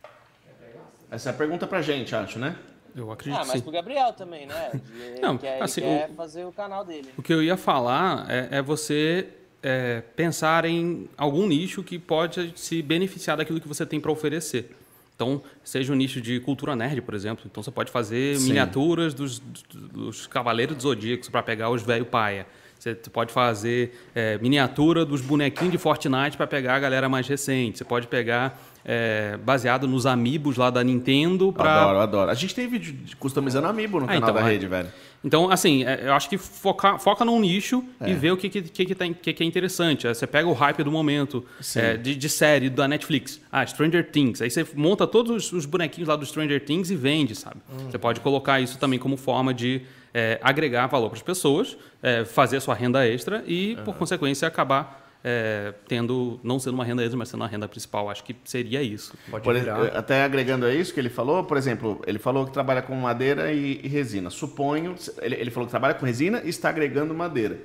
Essa 1.11 1.31
é 1.31 1.33
a 1.33 1.37
pergunta 1.37 1.67
pra 1.67 1.81
gente, 1.83 2.15
acho, 2.15 2.39
né? 2.39 2.57
Eu 2.97 3.11
acredito 3.11 3.41
Ah, 3.41 3.45
mas 3.45 3.57
sim. 3.59 3.61
pro 3.63 3.73
Gabriel 3.73 4.13
também, 4.13 4.47
né? 4.47 4.71
De- 4.85 5.21
Não, 5.21 5.37
quer, 5.37 5.63
assim, 5.63 5.81
ele 5.83 5.99
quer 6.01 6.11
o- 6.11 6.15
fazer 6.15 6.45
o 6.45 6.53
canal 6.53 6.85
dele. 6.85 7.13
O 7.17 7.23
que 7.23 7.33
eu 7.33 7.43
ia 7.43 7.57
falar 7.57 8.31
é, 8.31 8.59
é 8.59 8.63
você 8.63 9.29
é, 9.63 10.03
pensar 10.15 10.65
em 10.65 11.09
algum 11.17 11.47
nicho 11.47 11.83
que 11.83 11.99
pode 11.99 12.53
se 12.55 12.83
beneficiar 12.83 13.37
daquilo 13.37 13.61
que 13.61 13.67
você 13.67 13.85
tem 13.87 13.99
para 14.01 14.13
oferecer. 14.13 14.77
Então, 15.15 15.43
seja 15.63 15.93
o 15.93 15.97
nicho 15.97 16.21
de 16.21 16.41
cultura 16.41 16.75
nerd, 16.75 17.01
por 17.03 17.15
exemplo. 17.15 17.45
Então, 17.49 17.63
você 17.63 17.71
pode 17.71 17.91
fazer 17.91 18.37
Sim. 18.37 18.49
miniaturas 18.49 19.15
dos, 19.15 19.39
dos 19.39 20.27
Cavaleiros 20.27 20.77
do 20.77 20.83
Zodíaco 20.83 21.31
para 21.31 21.43
pegar 21.43 21.71
os 21.71 21.83
velho 21.83 22.05
paia. 22.05 22.47
Você 22.79 22.95
pode 23.11 23.33
fazer 23.33 23.99
é, 24.15 24.37
miniatura 24.39 25.05
dos 25.07 25.23
bonequinhos 25.23 25.73
de 25.73 25.79
Fortnite 25.79 26.37
para 26.37 26.47
pegar 26.47 26.75
a 26.75 26.79
galera 26.81 27.09
mais 27.09 27.27
recente. 27.27 27.79
Você 27.79 27.85
pode 27.85 28.09
pegar 28.09 28.61
é, 28.85 29.37
baseado 29.45 29.89
nos 29.89 30.05
amigos 30.07 30.57
lá 30.57 30.69
da 30.71 30.85
Nintendo 30.85 31.53
para 31.53 31.83
Adoro, 31.83 31.99
adoro. 32.01 32.31
A 32.31 32.35
gente 32.35 32.55
tem 32.55 32.69
vídeo 32.69 32.93
de 32.93 33.17
customizando 33.17 33.67
amiibo 33.67 33.99
no 33.99 34.05
Ah, 34.05 34.09
canal 34.09 34.23
então, 34.31 34.35
da 34.35 34.41
é. 34.49 34.53
rede, 34.53 34.67
velho. 34.67 34.89
Então, 35.25 35.51
assim, 35.51 35.85
é, 35.85 36.01
eu 36.05 36.13
acho 36.13 36.29
que 36.29 36.37
foca, 36.37 36.99
foca 36.99 37.25
num 37.25 37.41
nicho 37.41 37.83
É. 37.99 38.11
e 38.11 38.15
vê 38.15 38.31
o 38.31 38.37
que, 38.37 38.51
que, 38.51 38.61
que, 38.63 38.95
tem- 38.95 39.15
que, 39.15 39.33
que 39.33 39.43
é 39.43 39.47
interessante. 39.47 40.07
Você 40.07 40.27
pega 40.27 40.47
o 40.47 40.53
hype 40.53 40.83
do 40.85 40.91
momento 40.91 41.43
é, 41.77 41.97
de, 41.97 42.15
de 42.15 42.29
série 42.29 42.69
da 42.69 42.87
Netflix. 42.87 43.41
Ah, 43.51 43.65
Stranger 43.67 44.11
Things. 44.11 44.43
Aí 44.43 44.51
você 44.51 44.67
monta 44.75 45.07
todos 45.07 45.47
os, 45.47 45.53
os 45.53 45.65
bonequinhos 45.67 46.09
lá 46.09 46.17
do 46.17 46.27
Stranger 46.27 46.63
Things 46.63 46.91
e 46.91 46.95
vende, 46.95 47.35
sabe? 47.35 47.57
Hum. 47.73 47.91
Você 47.91 47.97
pode 47.97 48.21
colocar 48.21 48.61
isso 48.61 48.77
também 48.79 48.99
como 48.99 49.17
forma 49.17 49.55
de 49.55 49.81
é, 50.13 50.39
agregar 50.43 50.87
valor 50.89 51.09
para 51.09 51.17
as 51.17 51.23
pessoas, 51.23 51.75
é, 52.03 52.25
fazer 52.27 52.59
a 52.59 52.61
sua 52.61 52.75
renda 52.75 53.09
extra 53.09 53.43
e, 53.47 53.77
por 53.85 53.95
consequência, 53.95 54.47
acabar 54.47 55.04
é, 55.27 55.73
tendo, 55.89 56.39
não 56.45 56.59
sendo 56.59 56.75
uma 56.75 56.85
renda 56.85 57.03
extra, 57.03 57.17
mas 57.17 57.31
sendo 57.31 57.41
uma 57.41 57.49
renda 57.49 57.67
principal. 57.67 58.11
Acho 58.11 58.23
que 58.23 58.37
seria 58.45 58.83
isso. 58.83 59.15
Pode 59.31 59.43
Por- 59.43 59.57
até 59.97 60.23
agregando 60.23 60.67
a 60.67 60.75
isso 60.75 60.93
que 60.93 61.01
ele 61.01 61.09
falou, 61.09 61.43
por 61.45 61.57
exemplo, 61.57 62.03
ele 62.07 62.19
falou 62.19 62.45
que 62.45 62.53
trabalha 62.53 62.83
com 62.83 62.95
madeira 62.95 63.51
e, 63.51 63.81
e 63.83 63.89
resina. 63.89 64.29
Suponho, 64.29 64.95
ele, 65.23 65.37
ele 65.37 65.51
falou 65.51 65.67
que 65.67 65.71
trabalha 65.71 65.95
com 65.95 66.05
resina 66.05 66.43
e 66.45 66.51
está 66.51 66.69
agregando 66.69 67.15
madeira. 67.15 67.59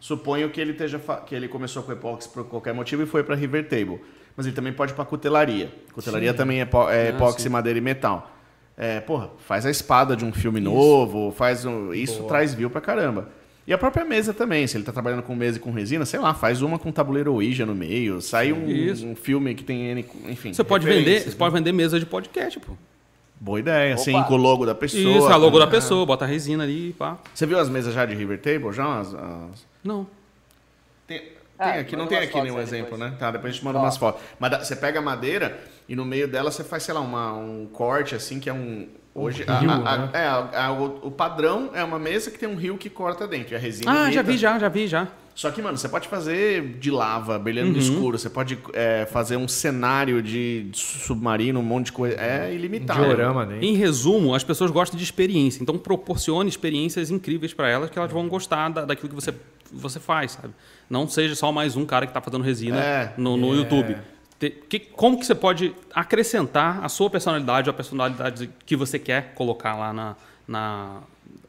Suponho 0.00 0.50
que 0.50 0.60
ele 0.60 0.72
esteja 0.72 0.98
que 1.24 1.34
ele 1.34 1.46
começou 1.46 1.84
com 1.84 1.92
epóxi 1.92 2.28
por 2.28 2.44
qualquer 2.44 2.74
motivo 2.74 3.04
e 3.04 3.06
foi 3.06 3.22
para 3.22 3.36
River 3.36 3.68
Table. 3.68 4.00
Mas 4.36 4.44
ele 4.44 4.54
também 4.54 4.72
pode 4.72 4.92
ir 4.92 4.94
para 4.94 5.04
cutelaria. 5.04 5.72
Cutelaria 5.92 6.34
também 6.34 6.60
é, 6.60 6.68
é 6.90 7.08
epóxi, 7.10 7.48
madeira 7.48 7.78
e 7.78 7.82
metal. 7.82 8.30
É, 8.76 9.00
porra, 9.00 9.30
faz 9.38 9.64
a 9.64 9.70
espada 9.70 10.14
de 10.14 10.24
um 10.24 10.32
filme 10.32 10.60
novo, 10.60 11.32
faz 11.32 11.64
um, 11.64 11.94
isso 11.94 12.24
traz 12.24 12.52
view 12.52 12.68
pra 12.68 12.80
caramba. 12.80 13.30
E 13.66 13.72
a 13.72 13.78
própria 13.78 14.04
mesa 14.04 14.32
também, 14.32 14.64
se 14.66 14.76
ele 14.76 14.84
tá 14.84 14.92
trabalhando 14.92 15.22
com 15.24 15.34
mesa 15.34 15.56
e 15.58 15.60
com 15.60 15.72
resina, 15.72 16.04
sei 16.06 16.20
lá, 16.20 16.32
faz 16.32 16.62
uma 16.62 16.78
com 16.78 16.92
tabuleiro 16.92 17.32
Ouija 17.34 17.66
no 17.66 17.74
meio, 17.74 18.20
sai 18.22 18.52
um, 18.52 18.64
um 19.10 19.16
filme 19.16 19.54
que 19.56 19.64
tem 19.64 19.86
N, 19.90 20.04
enfim. 20.28 20.52
Você 20.52 20.62
pode 20.62 20.86
vender, 20.86 21.22
você 21.22 21.34
pode 21.34 21.52
vender 21.52 21.72
mesa 21.72 21.98
de 21.98 22.06
podcast, 22.06 22.60
pô. 22.60 22.74
Boa 23.40 23.58
ideia, 23.58 23.92
Opa. 23.94 24.00
assim, 24.02 24.22
com 24.22 24.34
o 24.34 24.36
logo 24.36 24.64
da 24.64 24.74
pessoa. 24.74 25.02
Isso, 25.18 25.26
a 25.26 25.36
logo 25.36 25.58
da 25.58 25.64
É. 25.66 25.68
pessoa, 25.68 26.06
bota 26.06 26.24
a 26.24 26.28
resina 26.28 26.62
ali, 26.62 26.94
pá. 26.96 27.18
Você 27.34 27.44
viu 27.44 27.58
as 27.58 27.68
mesas 27.68 27.92
já 27.92 28.06
de 28.06 28.14
River 28.14 28.40
Table? 28.40 28.72
Já? 28.72 29.00
As, 29.00 29.12
as- 29.12 29.66
Não. 29.84 30.06
Tem, 31.06 31.18
tem 31.18 31.32
Ah, 31.58 31.70
aqui, 31.80 31.96
não 31.96 32.06
tem 32.06 32.18
aqui 32.18 32.40
nenhum 32.40 32.58
exemplo, 32.60 32.92
depois. 32.96 33.10
né? 33.12 33.16
Tá, 33.18 33.30
depois 33.30 33.50
a 33.52 33.54
gente 33.56 33.64
manda 33.64 33.78
Ó. 33.78 33.82
umas 33.82 33.96
fotos. 33.96 34.22
Mas 34.38 34.66
você 34.66 34.76
pega 34.76 35.00
a 35.00 35.02
madeira 35.02 35.58
e 35.88 35.94
no 35.96 36.04
meio 36.04 36.26
dela 36.28 36.50
você 36.50 36.62
faz, 36.64 36.82
sei 36.84 36.94
lá, 36.94 37.00
uma, 37.00 37.32
um 37.34 37.66
corte 37.72 38.14
assim, 38.14 38.38
que 38.40 38.48
é 38.48 38.52
um. 38.54 38.88
Hoje, 39.18 39.44
a- 39.46 39.58
rio, 39.58 39.70
a- 39.70 39.74
a- 39.74 39.98
né? 39.98 40.10
é, 40.12 40.18
a- 40.26 40.66
a- 40.66 40.72
o, 40.72 41.06
o 41.08 41.10
padrão 41.10 41.70
é 41.74 41.82
uma 41.82 41.98
mesa 41.98 42.30
que 42.30 42.38
tem 42.38 42.48
um 42.48 42.56
rio 42.56 42.76
que 42.76 42.90
corta 42.90 43.26
dentro. 43.26 43.54
E 43.54 43.56
a 43.56 43.58
resina. 43.58 43.90
Ah, 44.04 44.10
já 44.10 44.22
vi, 44.22 44.36
já, 44.36 44.58
já 44.58 44.68
vi, 44.68 44.86
já. 44.86 45.08
Só 45.34 45.50
que, 45.50 45.60
mano, 45.60 45.76
você 45.76 45.86
pode 45.86 46.08
fazer 46.08 46.78
de 46.80 46.90
lava, 46.90 47.38
brilhando 47.38 47.68
Uhum. 47.68 47.74
no 47.74 47.78
escuro, 47.78 48.18
você 48.18 48.30
pode 48.30 48.58
é, 48.72 49.04
fazer 49.04 49.36
um 49.36 49.46
cenário 49.46 50.22
de 50.22 50.70
submarino, 50.72 51.60
um 51.60 51.62
monte 51.62 51.86
de 51.86 51.92
coisa. 51.92 52.16
É 52.18 52.52
ilimitado. 52.54 53.04
Diorama, 53.04 53.44
né? 53.44 53.58
Em 53.60 53.74
resumo, 53.74 54.34
as 54.34 54.42
pessoas 54.42 54.70
gostam 54.70 54.96
de 54.96 55.04
experiência. 55.04 55.62
Então, 55.62 55.76
proporcione 55.76 56.48
experiências 56.48 57.10
incríveis 57.10 57.52
para 57.52 57.68
elas 57.68 57.90
que 57.90 57.98
elas 57.98 58.10
vão 58.10 58.26
gostar 58.28 58.70
da- 58.70 58.86
daquilo 58.86 59.10
que 59.10 59.14
você, 59.14 59.34
você 59.70 60.00
faz, 60.00 60.32
sabe? 60.32 60.54
Não 60.88 61.06
seja 61.06 61.34
só 61.34 61.52
mais 61.52 61.76
um 61.76 61.84
cara 61.84 62.06
que 62.06 62.10
está 62.10 62.20
fazendo 62.22 62.42
resina 62.42 62.78
É. 62.80 63.12
no, 63.18 63.36
no 63.36 63.54
YouTube. 63.54 63.94
Te- 64.38 64.50
que- 64.50 64.80
como 64.80 65.18
que 65.18 65.24
você 65.26 65.34
pode 65.34 65.74
acrescentar 65.94 66.84
a 66.84 66.88
sua 66.88 67.08
personalidade 67.08 67.68
ou 67.68 67.72
a 67.72 67.74
personalidade 67.74 68.50
que 68.66 68.76
você 68.76 68.98
quer 68.98 69.32
colocar 69.34 69.74
lá 69.74 69.92
na, 69.92 70.16
na- 70.46 71.00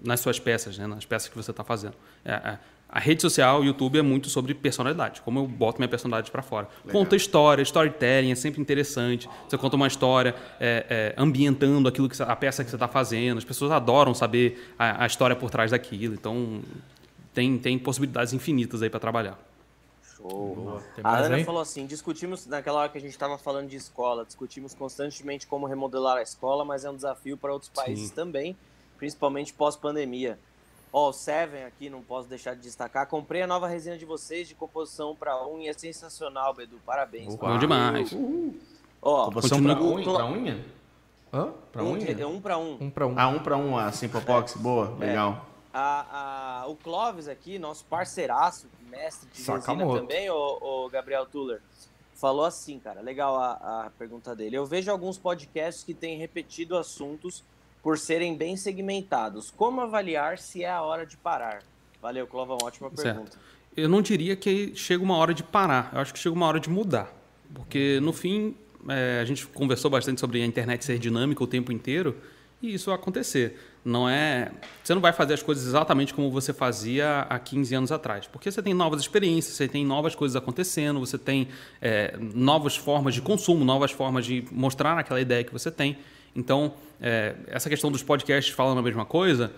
nas 0.04 0.20
suas 0.20 0.40
peças, 0.40 0.78
né? 0.78 0.88
nas 0.88 1.06
peças 1.06 1.28
que 1.30 1.36
você 1.36 1.52
está 1.52 1.64
fazendo? 1.64 1.96
É, 2.24 2.32
é, 2.34 2.58
a 2.90 3.00
rede 3.00 3.22
social, 3.22 3.60
o 3.60 3.66
YouTube, 3.66 4.00
é 4.00 4.02
muito 4.02 4.30
sobre 4.30 4.54
personalidade. 4.54 5.20
Como 5.22 5.40
eu 5.40 5.46
boto 5.46 5.78
minha 5.80 5.90
personalidade 5.90 6.32
para 6.32 6.42
fora. 6.42 6.70
Conta 6.90 7.18
história, 7.18 7.62
storytelling 7.62 8.32
é 8.32 8.36
sempre 8.36 8.62
interessante. 8.62 9.28
Você 9.50 9.58
conta 9.58 9.76
uma 9.76 9.88
história 9.88 10.34
é, 10.58 10.86
é, 10.90 11.14
ambientando 11.18 11.90
aquilo 11.90 12.08
que 12.08 12.16
você- 12.16 12.24
a 12.24 12.36
peça 12.38 12.64
que 12.64 12.70
você 12.70 12.78
está 12.78 12.88
fazendo. 12.88 13.38
As 13.40 13.44
pessoas 13.44 13.72
adoram 13.72 14.14
saber 14.14 14.74
a, 14.80 15.04
a 15.04 15.06
história 15.08 15.36
por 15.36 15.50
trás 15.52 15.72
daquilo. 15.72 16.14
Então, 16.14 16.62
tem, 17.34 17.58
tem 17.58 17.78
possibilidades 17.78 18.32
infinitas 18.32 18.82
aí 18.82 18.90
para 18.90 19.02
trabalhar. 19.02 19.38
Show. 20.30 20.82
Tem 20.96 21.04
A 21.04 21.18
Ana 21.18 21.36
aí? 21.36 21.44
falou 21.44 21.62
assim: 21.62 21.86
discutimos, 21.86 22.46
naquela 22.46 22.80
hora 22.80 22.90
que 22.90 22.98
a 22.98 23.02
gente 23.02 23.12
estava 23.12 23.38
falando 23.38 23.68
de 23.70 23.76
escola, 23.76 24.26
discutimos 24.26 24.74
constantemente 24.74 25.48
como 25.48 25.66
remodelar 25.66 26.18
a 26.18 26.22
escola, 26.22 26.64
mas 26.66 26.84
é 26.86 26.90
um 26.90 26.96
desafio 26.96 27.38
para 27.38 27.54
outros 27.54 27.70
países 27.70 28.10
Sim. 28.10 28.16
também, 28.16 28.58
principalmente 28.98 29.54
pós-pandemia. 29.54 30.38
Ó, 30.92 31.10
o 31.10 31.14
Seven 31.14 31.64
aqui, 31.66 31.90
não 31.90 32.02
posso 32.02 32.28
deixar 32.30 32.56
de 32.56 32.62
destacar. 32.62 33.06
Comprei 33.08 33.42
a 33.42 33.48
nova 33.48 33.68
resina 33.68 33.98
de 33.98 34.06
vocês 34.06 34.48
de 34.48 34.56
composição 34.56 35.16
para 35.16 35.46
unha, 35.48 35.70
é 35.72 35.74
sensacional, 35.74 36.54
Bedu. 36.54 36.80
Parabéns. 36.86 37.34
Opa. 37.34 37.48
Bom 37.50 37.60
demais. 37.60 38.16
Ó, 39.02 39.26
Composição 39.26 39.58
Continua- 39.58 39.76
pra 39.76 39.86
unha? 39.86 40.04
Pra 40.14 40.26
unha? 40.26 40.66
Hã? 41.34 41.54
Pra 41.74 41.84
um, 41.84 41.92
unha? 41.92 42.16
de- 42.16 42.24
um 42.26 42.40
para 42.40 42.58
um. 42.58 42.78
Um 42.80 42.90
pra 42.90 43.06
um. 43.06 43.14
Ah, 43.20 43.28
um 43.28 43.40
pra 43.40 43.58
um, 43.58 43.78
a 43.78 43.92
Simpopox, 43.92 44.54
boa, 44.56 44.96
legal. 44.98 45.46
A, 45.78 46.62
a- 46.64 46.68
o 46.68 46.76
Clóvis 46.76 47.28
aqui, 47.28 47.60
nosso 47.60 47.86
parceiraço, 47.86 48.66
mestre 48.90 49.30
de 49.32 49.38
resina 49.38 49.60
Sakamoto. 49.62 50.00
também, 50.02 50.28
o, 50.30 50.36
o 50.86 50.90
Gabriel 50.90 51.26
Tuller, 51.28 51.62
falou 52.16 52.46
assim, 52.46 52.80
cara, 52.80 53.00
legal 53.02 53.36
a, 53.38 53.86
a 53.86 53.92
pergunta 53.98 54.36
dele. 54.36 54.58
Eu 54.58 54.66
vejo 54.66 54.90
alguns 54.90 55.18
podcasts 55.20 55.84
que 55.84 55.94
têm 55.94 56.18
repetido 56.18 56.76
assuntos 56.76 57.44
por 57.84 57.98
serem 58.00 58.36
bem 58.36 58.58
segmentados. 58.58 59.52
Como 59.56 59.80
avaliar 59.82 60.40
se 60.40 60.64
é 60.64 60.70
a 60.72 60.82
hora 60.82 61.06
de 61.06 61.16
parar? 61.16 61.62
Valeu, 62.02 62.26
Clovão, 62.26 62.58
ótima 62.64 62.90
Certo. 62.90 63.04
pergunta. 63.04 63.38
Eu 63.76 63.88
não 63.88 64.02
diria 64.02 64.36
que 64.36 64.76
chega 64.76 65.04
uma 65.04 65.16
hora 65.18 65.32
de 65.34 65.44
parar. 65.44 65.92
Eu 65.94 66.00
acho 66.00 66.12
que 66.12 66.18
chega 66.20 66.34
uma 66.36 66.48
hora 66.48 66.60
de 66.60 66.70
mudar. 66.72 67.14
Porque, 67.54 68.00
no 68.02 68.12
fim, 68.12 68.56
é, 68.90 69.20
a 69.22 69.26
gente 69.26 69.46
conversou 69.46 69.92
bastante 69.92 70.20
sobre 70.20 70.42
a 70.42 70.46
internet 70.46 70.84
ser 70.84 70.98
dinâmica 70.98 71.44
o 71.44 71.48
tempo 71.48 71.72
inteiro 71.72 72.18
e 72.62 72.74
isso 72.74 72.92
acontecer. 72.92 73.60
Não 73.88 74.10
é, 74.10 74.52
você 74.84 74.94
não 74.94 75.02
vai 75.02 75.14
fazer 75.14 75.36
as 75.36 75.42
coisas 75.42 75.66
exatamente 75.66 76.14
como 76.14 76.30
você 76.30 76.52
fazia 76.52 77.22
há 77.30 77.40
15 77.40 77.74
anos 77.74 77.92
atrás. 77.92 78.28
Porque 78.28 78.52
você 78.52 78.62
tem 78.62 78.74
novas 78.74 79.00
experiências, 79.00 79.56
você 79.56 79.66
tem 79.66 79.86
novas 79.86 80.14
coisas 80.14 80.36
acontecendo, 80.36 81.00
você 81.00 81.18
tem 81.18 81.48
é, 81.82 82.14
novas 82.20 82.76
formas 82.76 83.14
de 83.14 83.22
consumo, 83.22 83.64
novas 83.64 83.92
formas 83.92 84.26
de 84.26 84.44
mostrar 84.52 85.00
aquela 85.00 85.22
ideia 85.22 85.42
que 85.42 85.54
você 85.54 85.72
tem. 85.72 85.98
Então, 86.36 86.74
é, 87.00 87.36
essa 87.48 87.70
questão 87.70 87.90
dos 87.90 88.04
podcasts 88.04 88.54
falando 88.54 88.80
a 88.80 88.82
mesma 88.82 89.06
coisa, 89.06 89.54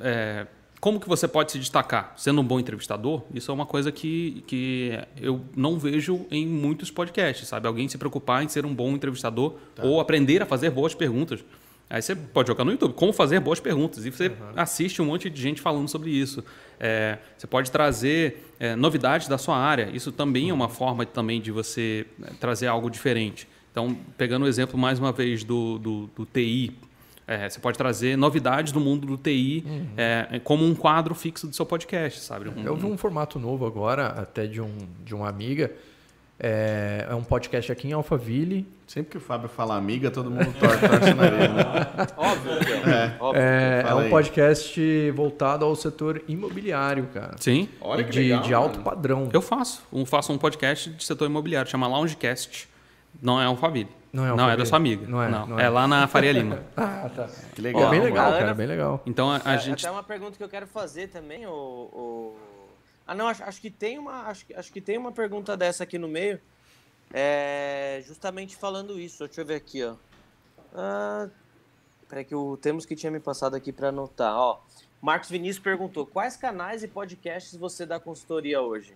é, 0.00 0.48
como 0.80 0.98
que 0.98 1.08
você 1.08 1.28
pode 1.28 1.52
se 1.52 1.58
destacar? 1.60 2.12
Sendo 2.16 2.40
um 2.40 2.44
bom 2.44 2.58
entrevistador, 2.58 3.22
isso 3.32 3.52
é 3.52 3.54
uma 3.54 3.66
coisa 3.66 3.92
que, 3.92 4.42
que 4.48 4.98
eu 5.16 5.42
não 5.54 5.78
vejo 5.78 6.26
em 6.28 6.44
muitos 6.44 6.90
podcasts, 6.90 7.46
sabe? 7.46 7.68
Alguém 7.68 7.86
se 7.86 7.96
preocupar 7.96 8.42
em 8.42 8.48
ser 8.48 8.66
um 8.66 8.74
bom 8.74 8.90
entrevistador 8.90 9.54
ou 9.80 10.00
aprender 10.00 10.42
a 10.42 10.46
fazer 10.46 10.70
boas 10.70 10.92
perguntas. 10.92 11.44
Aí 11.90 12.00
você 12.00 12.14
pode 12.14 12.46
jogar 12.46 12.64
no 12.64 12.70
YouTube, 12.70 12.94
como 12.94 13.12
fazer 13.12 13.40
boas 13.40 13.58
perguntas. 13.58 14.06
E 14.06 14.10
você 14.10 14.30
assiste 14.56 15.02
um 15.02 15.06
monte 15.06 15.28
de 15.28 15.42
gente 15.42 15.60
falando 15.60 15.88
sobre 15.88 16.10
isso. 16.10 16.44
É, 16.78 17.18
você 17.36 17.48
pode 17.48 17.68
trazer 17.72 18.46
é, 18.60 18.76
novidades 18.76 19.26
da 19.26 19.36
sua 19.36 19.56
área. 19.58 19.90
Isso 19.92 20.12
também 20.12 20.50
é 20.50 20.54
uma 20.54 20.68
forma 20.68 21.04
também 21.04 21.40
de 21.40 21.50
você 21.50 22.06
é, 22.22 22.30
trazer 22.38 22.68
algo 22.68 22.88
diferente. 22.88 23.48
Então, 23.72 23.96
pegando 24.16 24.44
o 24.44 24.48
exemplo 24.48 24.78
mais 24.78 25.00
uma 25.00 25.10
vez 25.10 25.42
do, 25.42 25.78
do, 25.78 26.06
do 26.16 26.24
TI, 26.26 26.72
é, 27.26 27.48
você 27.48 27.58
pode 27.60 27.76
trazer 27.76 28.16
novidades 28.16 28.72
do 28.72 28.80
mundo 28.80 29.06
do 29.06 29.16
TI 29.16 29.64
é, 29.96 30.40
como 30.44 30.64
um 30.64 30.74
quadro 30.74 31.14
fixo 31.14 31.46
do 31.48 31.54
seu 31.54 31.66
podcast, 31.66 32.20
sabe? 32.20 32.48
Um- 32.48 32.64
Eu 32.64 32.76
vi 32.76 32.86
um 32.86 32.96
formato 32.96 33.38
novo 33.38 33.66
agora, 33.66 34.06
até 34.08 34.46
de, 34.46 34.60
um, 34.60 34.72
de 35.04 35.14
uma 35.14 35.28
amiga. 35.28 35.72
É, 36.42 37.06
é 37.10 37.14
um 37.14 37.22
podcast 37.22 37.70
aqui 37.70 37.88
em 37.88 37.92
Alphaville. 37.92 38.66
Sempre 38.86 39.10
que 39.10 39.16
o 39.18 39.20
Fábio 39.20 39.48
fala 39.48 39.76
amiga, 39.76 40.10
todo 40.10 40.30
mundo 40.30 40.52
torce, 40.58 40.80
torce 40.88 41.10
o 41.12 41.14
nariz, 41.14 41.50
né? 41.50 42.06
Óbvio 42.16 42.58
que 42.60 42.72
é. 42.90 43.16
Óbvio. 43.20 43.42
É, 43.42 43.84
é 43.86 43.94
um 43.94 44.08
podcast 44.08 45.10
voltado 45.10 45.66
ao 45.66 45.76
setor 45.76 46.22
imobiliário, 46.26 47.06
cara. 47.12 47.36
Sim, 47.38 47.68
Olha 47.80 48.02
que 48.02 48.10
de, 48.10 48.20
legal, 48.20 48.40
de 48.42 48.54
alto 48.54 48.72
mano. 48.78 48.84
padrão. 48.84 49.28
eu 49.32 49.42
faço. 49.42 49.82
Um, 49.92 50.06
faço 50.06 50.32
um 50.32 50.38
podcast 50.38 50.88
de 50.88 51.04
setor 51.04 51.26
imobiliário, 51.26 51.70
chama 51.70 51.86
Loungecast. 51.86 52.68
Não 53.20 53.40
é 53.40 53.46
um 53.46 53.50
Alphaville. 53.50 53.90
Não 54.12 54.24
é 54.26 54.34
Não, 54.34 54.50
é 54.50 54.56
da 54.56 54.64
sua 54.64 54.76
amiga. 54.78 55.06
Não 55.06 55.22
é, 55.22 55.28
Não, 55.28 55.46
não 55.46 55.60
é. 55.60 55.64
é. 55.64 55.68
lá 55.68 55.86
na 55.86 56.08
Faria 56.08 56.32
Lima. 56.32 56.60
Ah, 56.76 57.08
tá. 57.14 57.28
Que 57.54 57.60
Ó, 57.60 57.64
legal. 57.64 57.90
bem 57.90 58.00
legal, 58.00 58.32
cara, 58.32 58.54
bem 58.54 58.66
legal. 58.66 59.02
Então 59.06 59.30
a, 59.30 59.40
a 59.44 59.54
É, 59.54 59.58
gente. 59.58 59.84
Até 59.86 59.92
uma 59.92 60.02
pergunta 60.02 60.36
que 60.36 60.42
eu 60.42 60.48
quero 60.48 60.66
fazer 60.66 61.08
também, 61.08 61.46
o. 61.46 61.50
o... 61.52 62.36
Ah, 63.10 63.14
não, 63.16 63.26
acho, 63.26 63.42
acho 63.42 63.60
que 63.60 63.70
tem 63.70 63.98
uma. 63.98 64.28
Acho, 64.28 64.46
que- 64.46 64.54
acho 64.54 64.72
que 64.72 64.80
tem 64.80 64.96
uma 64.96 65.10
pergunta 65.10 65.56
dessa 65.56 65.82
aqui 65.82 65.98
no 65.98 66.06
meio. 66.06 66.40
É, 67.12 68.04
justamente 68.06 68.54
falando 68.54 69.00
isso. 69.00 69.26
Deixa 69.26 69.40
eu 69.40 69.44
ver 69.44 69.56
aqui, 69.56 69.82
ó. 69.82 69.94
Ah, 70.72 71.28
peraí, 72.08 72.24
que 72.24 72.36
o 72.36 72.56
temos 72.56 72.86
que 72.86 72.94
tinha 72.94 73.10
me 73.10 73.18
passado 73.18 73.56
aqui 73.56 73.72
para 73.72 73.88
anotar. 73.88 74.32
Ó, 74.36 74.60
Marcos 75.02 75.28
Vinícius 75.28 75.58
perguntou: 75.58 76.06
quais 76.06 76.36
canais 76.36 76.84
e 76.84 76.86
podcasts 76.86 77.56
você 77.58 77.84
dá 77.84 77.98
consultoria 77.98 78.60
hoje? 78.62 78.94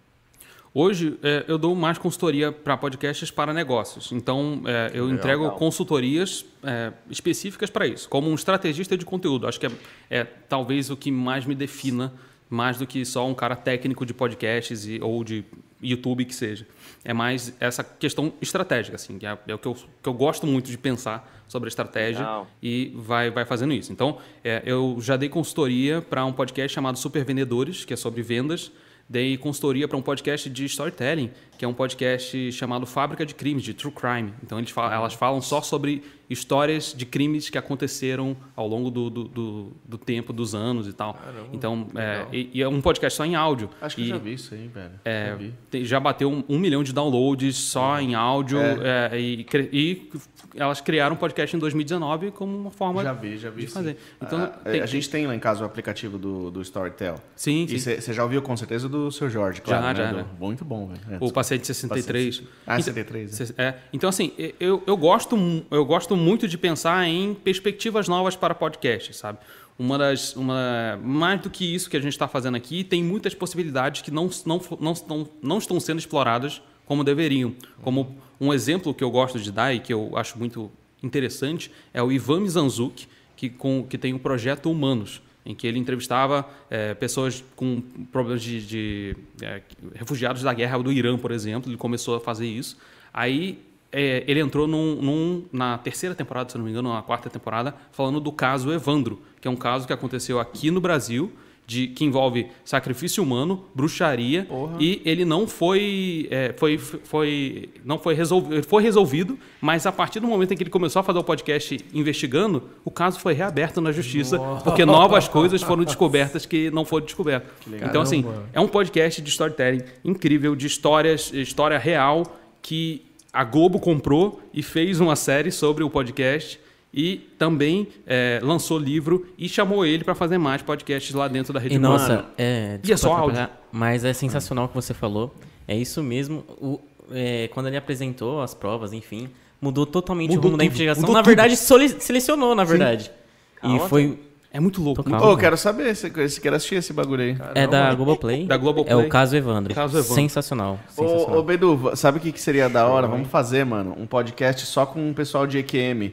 Hoje 0.73 1.19
é, 1.21 1.45
eu 1.49 1.59
dou 1.59 1.75
mais 1.75 1.99
consultoria 1.99 2.53
para 2.53 2.77
podcasts 2.77 3.33
para 3.33 3.53
negócios. 3.53 4.13
Então 4.13 4.63
é, 4.65 4.93
eu 4.95 5.11
entrego 5.11 5.43
legal. 5.43 5.59
consultorias 5.59 6.47
é, 6.63 6.93
específicas 7.11 7.69
para 7.69 7.85
isso, 7.85 8.09
como 8.09 8.31
um 8.31 8.35
estrategista 8.37 8.97
de 8.97 9.05
conteúdo. 9.05 9.49
Acho 9.49 9.59
que 9.59 9.67
é, 9.67 9.71
é 10.09 10.25
talvez 10.25 10.89
o 10.89 10.97
que 10.97 11.11
mais 11.11 11.45
me 11.45 11.55
defina, 11.57 12.13
mais 12.49 12.79
do 12.79 12.87
que 12.87 13.05
só 13.05 13.27
um 13.27 13.35
cara 13.35 13.57
técnico 13.57 14.05
de 14.05 14.15
podcasts 14.15 14.87
e, 14.87 15.01
ou 15.01 15.25
de 15.25 15.45
YouTube 15.83 16.25
que 16.25 16.35
seja. 16.35 16.67
É 17.05 17.13
mais 17.13 17.55
essa 17.61 17.85
questão 17.85 18.33
estratégica, 18.41 18.97
assim, 18.97 19.19
que 19.19 19.27
é, 19.27 19.37
é 19.47 19.55
o 19.55 19.59
que 19.59 19.67
eu, 19.67 19.75
que 19.75 20.09
eu 20.09 20.15
gosto 20.15 20.47
muito 20.47 20.71
de 20.71 20.79
pensar 20.79 21.31
sobre 21.47 21.67
a 21.67 21.71
estratégia 21.71 22.21
Legal. 22.21 22.47
e 22.63 22.93
vai, 22.97 23.31
vai 23.31 23.45
fazendo 23.45 23.73
isso. 23.75 23.93
Então, 23.93 24.19
é, 24.43 24.63
eu 24.65 24.97
já 25.01 25.17
dei 25.17 25.29
consultoria 25.29 26.01
para 26.01 26.25
um 26.25 26.33
podcast 26.33 26.75
chamado 26.75 26.99
Super 26.99 27.25
Vendedores, 27.25 27.85
que 27.85 27.93
é 27.93 27.97
sobre 27.97 28.23
vendas. 28.23 28.73
Dei 29.07 29.37
consultoria 29.37 29.87
para 29.87 29.99
um 29.99 30.03
podcast 30.03 30.49
de 30.49 30.65
storytelling, 30.65 31.31
que 31.59 31.65
é 31.65 31.69
um 31.69 31.75
podcast 31.75 32.53
chamado 32.53 32.87
Fábrica 32.87 33.25
de 33.25 33.35
Crimes, 33.35 33.63
de 33.63 33.75
True 33.75 33.93
Crime. 33.93 34.33
Então, 34.43 34.65
falam, 34.67 34.93
elas 34.93 35.15
falam 35.15 35.41
só 35.41 35.61
sobre 35.61 36.03
histórias 36.29 36.95
de 36.97 37.05
crimes 37.05 37.51
que 37.51 37.59
aconteceram 37.59 38.35
ao 38.57 38.67
longo 38.67 38.91
do, 38.91 39.11
do, 39.11 39.25
do, 39.25 39.73
do 39.85 39.99
tempo, 39.99 40.33
dos 40.33 40.55
anos 40.55 40.89
e 40.89 40.93
tal. 40.93 41.19
então, 41.53 41.87
é, 41.95 42.27
e, 42.33 42.51
e 42.55 42.63
é 42.63 42.69
um 42.69 42.81
podcast 42.81 43.17
só 43.17 43.25
em 43.27 43.35
áudio. 43.35 43.69
Acho 43.81 43.97
que 43.97 44.03
E- 44.03 44.05
eu 44.11 44.17
já 44.17 44.19
vi 44.19 44.33
isso 44.33 44.55
aí, 44.55 44.67
velho. 44.69 44.93
é, 45.05 45.37
Já 45.73 45.95
já 45.95 46.01
bateu 46.01 46.31
um, 46.33 46.43
um 46.49 46.59
milhão 46.59 46.83
de 46.83 46.93
downloads 46.93 47.57
só 47.57 48.01
em 48.01 48.15
áudio 48.15 48.59
é, 48.83 49.19
e, 49.21 49.45
cre- 49.45 49.69
e 49.73 50.11
elas 50.57 50.81
criaram 50.81 51.15
um 51.15 51.19
podcast 51.19 51.55
em 51.55 51.59
2019 51.59 52.31
como 52.31 52.57
uma 52.57 52.71
forma 52.71 53.03
Já 53.03 53.13
vi, 53.13 53.37
já 53.37 53.51
vi. 53.51 53.61
de 53.63 53.67
sim. 53.69 53.73
fazer. 53.75 53.97
Então, 54.21 54.43
a, 54.43 54.47
tem- 54.49 54.81
a 54.81 54.87
gente 54.87 55.09
tem 55.11 55.27
lá 55.27 55.35
em 55.35 55.39
casa 55.39 55.63
o 55.63 55.67
aplicativo 55.67 56.17
do, 56.19 56.51
do 56.51 56.63
Storytel. 56.63 57.17
Sim, 57.37 57.67
E 57.69 57.79
você 57.79 58.13
já 58.13 58.23
ouviu 58.25 58.41
com 58.43 58.57
certeza 58.57 58.89
do 58.89 59.13
seu 59.13 59.29
Jorge, 59.29 59.61
claro. 59.61 59.83
Já, 59.83 59.89
né? 59.93 59.95
já, 59.95 60.11
Do- 60.11 60.17
né? 60.17 60.25
Muito 60.41 60.65
bom, 60.65 60.87
velho. 60.89 61.19
É, 61.53 61.57
o 61.57 61.59
paciente 61.59 61.67
63. 61.67 62.43
Ah, 62.67 62.75
Então- 62.75 62.83
63? 62.95 63.53
É, 63.59 63.75
então, 63.93 64.09
assim, 64.09 64.33
eu, 64.59 64.83
eu, 64.87 64.97
gosto, 64.97 65.37
eu 65.71 65.85
gosto 65.85 66.17
muito 66.17 66.49
de 66.49 66.57
pensar 66.59 67.07
em 67.07 67.35
perspectivas 67.35 68.09
novas 68.09 68.37
para 68.37 68.55
podcast, 68.55 69.15
sabe? 69.15 69.39
Uma 69.79 69.99
das. 69.99 70.37
Uma, 70.37 70.99
mais 71.03 71.41
do 71.41 71.51
que 71.51 71.75
isso 71.75 71.91
que 71.91 71.97
a 71.97 72.01
gente 72.01 72.13
está 72.13 72.29
fazendo 72.29 72.57
aqui, 72.57 72.85
tem 72.85 73.03
muitas 73.03 73.35
possibilidades 73.35 74.03
que 74.03 74.11
não, 74.11 74.31
não, 74.47 74.61
não, 74.81 74.93
estão, 74.93 75.29
não 75.43 75.59
estão 75.59 75.81
sendo 75.81 75.99
exploradas 75.99 76.63
como 76.87 77.03
deveriam. 77.03 77.55
Como 77.83 78.17
um 78.41 78.53
exemplo 78.53 78.95
que 78.95 79.03
eu 79.03 79.11
gosto 79.11 79.39
de 79.41 79.51
dar 79.51 79.75
e 79.75 79.81
que 79.81 79.93
eu 79.93 80.17
acho 80.17 80.39
muito 80.39 80.71
interessante 81.03 81.71
é 81.93 82.03
o 82.03 82.13
Ivan 82.13 82.41
Mizanzuki, 82.41 83.09
que, 83.37 83.51
com, 83.51 83.85
que 83.89 83.99
tem 83.99 84.15
o 84.15 84.19
projeto 84.19 84.71
Humanos, 84.71 85.21
em 85.47 85.55
que 85.55 85.67
ele 85.67 85.79
entrevistava 85.79 86.49
eh, 86.71 86.95
pessoas 86.95 87.45
com 87.55 87.81
problemas 88.11 88.43
de, 88.43 88.67
de 88.67 89.17
eh, 89.43 89.61
refugiados 89.95 90.43
da 90.43 90.53
guerra 90.55 90.79
do 90.83 90.91
Irã, 90.91 91.19
por 91.19 91.31
exemplo. 91.31 91.71
Ele 91.71 91.77
começou 91.77 92.17
a 92.17 92.21
fazer 92.21 92.47
isso. 92.47 92.79
Aí 93.13 93.59
eh, 93.93 94.25
ele 94.27 94.41
entrou 94.41 94.67
num- 94.67 94.97
num- 95.03 95.45
na 95.53 95.77
terceira 95.79 96.15
temporada, 96.15 96.51
se 96.51 96.57
não 96.59 96.65
me 96.65 96.71
engano, 96.71 96.93
na 96.93 97.03
quarta 97.03 97.29
temporada, 97.29 97.75
falando 97.93 98.19
do 98.21 98.33
caso 98.33 98.73
Evandro, 98.73 99.21
que 99.41 99.47
é 99.47 99.51
um 99.51 99.57
caso 99.57 99.87
que 99.87 99.93
aconteceu 99.93 100.41
aqui 100.41 100.71
no 100.71 100.81
Brasil. 100.81 101.31
De, 101.67 101.89
que 101.89 102.05
envolve 102.05 102.49
sacrifício 102.63 103.23
humano, 103.23 103.65
bruxaria 103.75 104.47
e 104.79 105.01
ele 105.03 105.25
não 105.25 105.47
foi, 105.47 106.29
eh, 106.31 106.55
foi, 106.59 106.77
foi 106.77 107.71
não 107.83 107.99
foi 107.99 108.15
resolvido, 108.15 108.63
foi 108.65 108.83
resolvido, 108.83 109.39
mas 109.63 109.87
a 109.87 109.93
partir 109.93 110.21
do 110.21 110.27
momento 110.27 110.53
em 110.53 110.57
que 110.59 110.63
ele 110.63 110.69
começou 110.69 111.01
a 111.01 111.03
fazer 111.03 111.19
o 111.19 111.25
podcast 111.25 111.79
investigando, 111.95 112.65
o 112.85 112.91
caso 112.91 113.19
foi 113.19 113.33
reaberto 113.33 113.81
na 113.81 113.93
justiça 113.93 114.39
porque 114.63 114.85
novas 114.85 115.27
coisas 115.27 115.63
foram 115.63 115.85
descobertas 115.85 116.45
que 116.45 116.71
não 116.71 116.85
foram 116.85 117.07
descobertas. 117.07 117.51
Então 117.83 118.03
assim, 118.03 118.27
é 118.53 118.61
um 118.61 118.69
podcast 118.69 119.23
de 119.23 119.31
storytelling 119.31 119.81
incrível, 120.05 120.55
de 120.55 120.67
histórias, 120.67 121.33
história 121.33 121.79
real 121.79 122.25
que 122.61 123.07
a 123.33 123.43
Globo 123.43 123.81
comprou 123.81 124.41
e 124.53 124.63
fez 124.63 125.01
uma 125.01 125.17
série 125.17 125.51
sobre 125.51 125.83
o 125.83 125.91
podcast 125.91 126.61
e 126.97 127.17
também 127.37 127.89
eh, 128.07 128.39
lançou 128.41 128.79
livro 128.79 129.27
e 129.37 129.49
chamou 129.49 129.85
ele 129.85 130.05
para 130.05 130.15
fazer 130.15 130.39
mais 130.39 130.63
podcasts 130.63 131.13
lá 131.13 131.27
dentro 131.27 131.53
da 131.53 131.59
Rede 131.59 131.75
E 131.75 131.79
Globo. 131.79 131.95
nossa, 131.95 132.25
é. 132.39 132.79
E 132.85 132.93
é 132.93 132.97
só 132.97 133.13
áudio. 133.13 133.49
Mas 133.73 134.05
é 134.05 134.13
sensacional 134.13 134.67
o 134.67 134.69
que 134.69 134.75
você 134.77 134.95
falou. 134.95 135.35
É 135.67 135.77
isso 135.77 136.01
mesmo. 136.03 136.45
O, 136.61 136.79
é, 137.11 137.49
quando 137.53 137.67
ele 137.67 137.77
apresentou 137.77 138.41
as 138.41 138.55
provas, 138.55 138.93
enfim, 138.93 139.29
mudou 139.61 139.85
totalmente 139.85 140.31
Mudou 140.37 140.43
o 140.43 140.45
rumo 140.45 140.57
da 140.57 140.63
tudo, 140.63 140.67
investigação. 140.69 141.01
mudou 141.03 141.15
Na 141.17 141.23
tudo. 141.23 141.27
verdade, 141.27 141.57
selecionou, 141.57 142.55
na 142.55 142.63
verdade. 142.63 143.11
Calma, 143.57 143.77
e 143.77 143.89
foi. 143.89 144.19
É 144.53 144.61
muito 144.61 144.81
louco. 144.81 145.03
Ô, 145.05 145.11
louco. 145.17 145.37
quero 145.37 145.57
saber, 145.57 145.97
você, 145.97 146.09
você 146.09 146.41
quer 146.41 146.55
assistir 146.55 146.77
esse 146.77 146.93
bagulho 146.93 147.23
aí. 147.23 147.37
É 147.57 147.67
da 147.67 147.93
Globoplay. 147.93 148.47
Da 148.47 148.57
Globoplay. 148.57 148.93
É 148.93 148.97
o 148.97 149.09
caso 149.09 149.35
Evandro. 149.35 149.75
Caso 149.75 149.99
Evandro. 149.99 150.15
Sensacional. 150.15 150.79
Ô, 150.97 151.03
sensacional. 151.09 151.39
ô, 151.39 151.43
Bedu, 151.43 151.91
sabe 151.97 152.19
o 152.19 152.21
que, 152.21 152.31
que 152.31 152.41
seria 152.41 152.69
da 152.69 152.87
hora? 152.87 153.09
Vamos 153.09 153.29
fazer, 153.29 153.65
mano, 153.65 153.97
um 153.99 154.07
podcast 154.07 154.65
só 154.67 154.87
com 154.87 155.11
o 155.11 155.13
pessoal 155.15 155.45
de 155.45 155.59
EQM. 155.59 156.13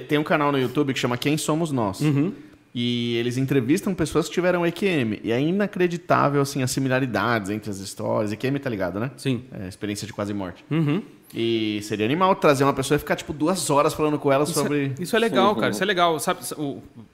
Tem, 0.00 0.18
um 0.18 0.24
canal 0.24 0.50
no 0.52 0.58
YouTube 0.58 0.92
que 0.92 0.98
chama 0.98 1.16
Quem 1.16 1.36
Somos 1.36 1.70
Nós. 1.70 2.00
E 2.74 3.16
eles 3.16 3.36
entrevistam 3.36 3.94
pessoas 3.94 4.28
que 4.28 4.32
tiveram 4.34 4.64
EQM. 4.66 5.20
E 5.22 5.30
é 5.30 5.38
inacreditável, 5.40 6.40
assim, 6.40 6.62
as 6.62 6.70
similaridades 6.70 7.50
entre 7.50 7.70
as 7.70 7.78
histórias. 7.78 8.32
EQM 8.32 8.58
tá 8.58 8.70
ligado, 8.70 8.98
né? 8.98 9.10
Sim. 9.16 9.42
É, 9.52 9.68
experiência 9.68 10.06
de 10.06 10.12
quase 10.12 10.32
morte. 10.32 10.64
Uhum. 10.70 11.02
E 11.34 11.80
seria 11.82 12.04
animal 12.04 12.36
trazer 12.36 12.62
uma 12.62 12.74
pessoa 12.74 12.96
e 12.96 12.98
ficar, 12.98 13.16
tipo, 13.16 13.32
duas 13.32 13.70
horas 13.70 13.94
falando 13.94 14.18
com 14.18 14.30
ela 14.30 14.44
Isso, 14.44 14.52
sobre... 14.52 14.92
é, 14.98 15.02
isso 15.02 15.16
é 15.16 15.18
legal, 15.18 15.56
cara. 15.56 15.70
Isso 15.70 15.82
é 15.82 15.86
legal. 15.86 16.20
Sabe, 16.20 16.40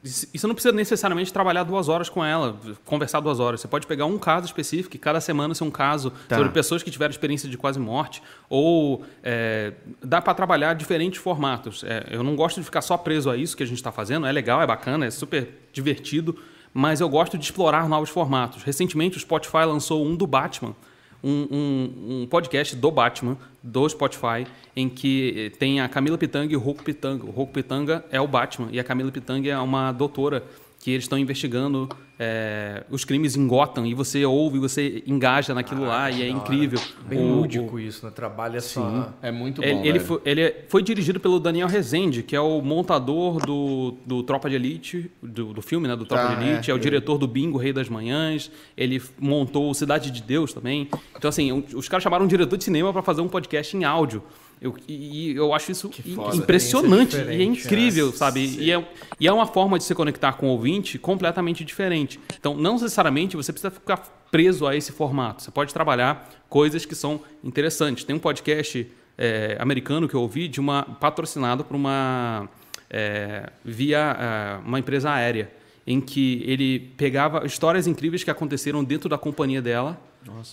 isso 0.02 0.48
não 0.48 0.54
precisa 0.54 0.74
necessariamente 0.74 1.32
trabalhar 1.32 1.62
duas 1.62 1.88
horas 1.88 2.08
com 2.08 2.24
ela, 2.24 2.56
conversar 2.84 3.20
duas 3.20 3.38
horas. 3.38 3.60
Você 3.60 3.68
pode 3.68 3.86
pegar 3.86 4.06
um 4.06 4.18
caso 4.18 4.46
específico 4.46 4.96
e 4.96 4.98
cada 4.98 5.20
semana 5.20 5.54
ser 5.54 5.62
um 5.64 5.70
caso 5.70 6.12
Tá. 6.26 6.36
sobre 6.36 6.50
pessoas 6.52 6.82
que 6.82 6.90
tiveram 6.90 7.10
experiência 7.10 7.48
de 7.48 7.56
quase 7.56 7.78
morte. 7.78 8.20
Ou 8.50 9.04
é, 9.22 9.72
dá 10.02 10.20
para 10.20 10.34
trabalhar 10.34 10.74
diferentes 10.74 11.20
formatos. 11.20 11.84
É, 11.84 12.06
eu 12.10 12.24
não 12.24 12.34
gosto 12.34 12.58
de 12.58 12.64
ficar 12.64 12.82
só 12.82 12.96
preso 12.96 13.30
a 13.30 13.36
isso 13.36 13.56
que 13.56 13.62
a 13.62 13.66
gente 13.66 13.78
está 13.78 13.92
fazendo. 13.92 14.26
É 14.26 14.32
legal, 14.32 14.60
é 14.60 14.66
bacana, 14.66 15.06
é 15.06 15.10
super 15.10 15.48
divertido. 15.72 16.36
Mas 16.74 17.00
eu 17.00 17.08
gosto 17.08 17.38
de 17.38 17.44
explorar 17.44 17.88
novos 17.88 18.10
formatos. 18.10 18.62
Recentemente 18.62 19.16
o 19.16 19.20
Spotify 19.20 19.64
lançou 19.64 20.04
um 20.04 20.14
do 20.14 20.26
Batman 20.26 20.74
um, 21.22 21.46
um- 21.50 22.22
um 22.22 22.26
podcast 22.26 22.74
do 22.76 22.90
Batman, 22.90 23.36
do 23.62 23.88
Spotify, 23.88 24.46
em 24.76 24.88
que 24.88 25.34
eh, 25.36 25.58
tem 25.58 25.80
a 25.80 25.88
Camila 25.88 26.16
Pitanga 26.16 26.52
e 26.52 26.56
o 26.56 26.60
Roku 26.60 26.82
Pitanga. 26.84 27.24
O 27.24 27.30
Roku 27.30 27.52
Pitanga 27.52 28.04
é 28.10 28.20
o 28.20 28.26
Batman 28.28 28.68
e 28.70 28.78
a 28.78 28.84
Camila 28.84 29.10
Pitanga 29.10 29.50
é 29.50 29.58
uma 29.58 29.90
doutora 29.92 30.44
que 30.88 30.94
eles 30.94 31.04
estão 31.04 31.18
investigando 31.18 31.88
é, 32.18 32.82
os 32.90 33.04
crimes 33.04 33.36
em 33.36 33.46
Gotham 33.46 33.86
e 33.86 33.92
você 33.94 34.24
ouve, 34.24 34.58
você 34.58 35.02
engaja 35.06 35.54
naquilo 35.54 35.84
Ah, 35.84 35.88
lá 35.88 36.10
e 36.10 36.22
é 36.22 36.28
incrível. 36.28 36.80
Bem 37.06 37.18
O- 37.18 37.36
lúdico 37.36 37.78
isso, 37.78 38.04
né? 38.06 38.10
Trabalha 38.14 38.60
só. 38.60 39.12
É 39.22 39.30
muito 39.30 39.60
bom, 39.60 39.66
ele, 39.68 39.88
ele 39.88 40.00
foi, 40.00 40.20
ele 40.24 40.54
foi 40.68 40.82
dirigido 40.82 41.20
pelo 41.20 41.38
Daniel 41.38 41.68
Rezende, 41.68 42.22
que 42.22 42.34
é 42.34 42.40
o 42.40 42.60
montador 42.62 43.38
do, 43.44 43.94
do 44.06 44.22
Tropa 44.22 44.48
de 44.48 44.56
Elite, 44.56 45.10
do, 45.22 45.52
do 45.52 45.62
filme, 45.62 45.86
né? 45.86 45.94
Do 45.94 46.06
Tropa 46.06 46.32
Ah, 46.32 46.34
de 46.34 46.48
Elite, 46.48 46.70
é. 46.70 46.72
é, 46.72 46.76
o 46.76 46.78
diretor 46.78 47.18
do 47.18 47.28
Bingo, 47.28 47.58
Rei 47.58 47.72
das 47.72 47.88
Manhãs. 47.88 48.50
Ele 48.76 49.00
montou 49.18 49.72
Cidade 49.74 50.10
de 50.10 50.22
Deus 50.22 50.52
também. 50.52 50.88
Então, 51.16 51.28
assim, 51.28 51.64
os 51.74 51.88
caras 51.88 52.02
chamaram 52.02 52.24
um 52.24 52.28
diretor 52.28 52.56
de 52.56 52.64
cinema 52.64 52.92
para 52.92 53.02
fazer 53.02 53.20
um 53.20 53.28
podcast 53.28 53.76
em 53.76 53.84
áudio. 53.84 54.22
Eu, 54.60 54.74
e, 54.88 55.34
eu 55.36 55.54
acho 55.54 55.70
isso 55.70 55.90
foda. 56.14 56.36
impressionante 56.36 57.16
Experiência 57.16 57.38
e 57.38 57.42
é 57.42 57.44
incrível, 57.44 58.08
é. 58.08 58.12
sabe? 58.12 58.44
E 58.58 58.72
é, 58.72 58.88
e 59.20 59.26
é 59.26 59.32
uma 59.32 59.46
forma 59.46 59.78
de 59.78 59.84
se 59.84 59.94
conectar 59.94 60.32
com 60.32 60.46
o 60.46 60.50
ouvinte 60.50 60.98
completamente 60.98 61.64
diferente. 61.64 62.18
Então, 62.38 62.56
não 62.56 62.74
necessariamente 62.74 63.36
você 63.36 63.52
precisa 63.52 63.70
ficar 63.70 63.98
preso 64.30 64.66
a 64.66 64.76
esse 64.76 64.92
formato. 64.92 65.42
Você 65.42 65.50
pode 65.50 65.72
trabalhar 65.72 66.28
coisas 66.48 66.84
que 66.84 66.94
são 66.94 67.20
interessantes. 67.42 68.04
Tem 68.04 68.16
um 68.16 68.18
podcast 68.18 68.90
é, 69.16 69.56
americano 69.60 70.08
que 70.08 70.14
eu 70.14 70.20
ouvi 70.20 70.48
de 70.48 70.60
uma 70.60 70.82
patrocinado 70.82 71.64
por 71.64 71.76
uma 71.76 72.48
é, 72.90 73.50
via 73.64 74.16
é, 74.18 74.66
uma 74.66 74.78
empresa 74.78 75.10
aérea 75.10 75.50
em 75.86 76.00
que 76.00 76.42
ele 76.46 76.80
pegava 76.96 77.46
histórias 77.46 77.86
incríveis 77.86 78.22
que 78.22 78.30
aconteceram 78.30 78.84
dentro 78.84 79.08
da 79.08 79.16
companhia 79.16 79.62
dela 79.62 79.98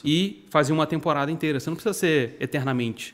e 0.04 0.46
fazia 0.50 0.74
uma 0.74 0.88
temporada 0.88 1.30
inteira. 1.30 1.60
Você 1.60 1.70
não 1.70 1.76
precisa 1.76 1.94
ser 1.94 2.38
eternamente. 2.40 3.14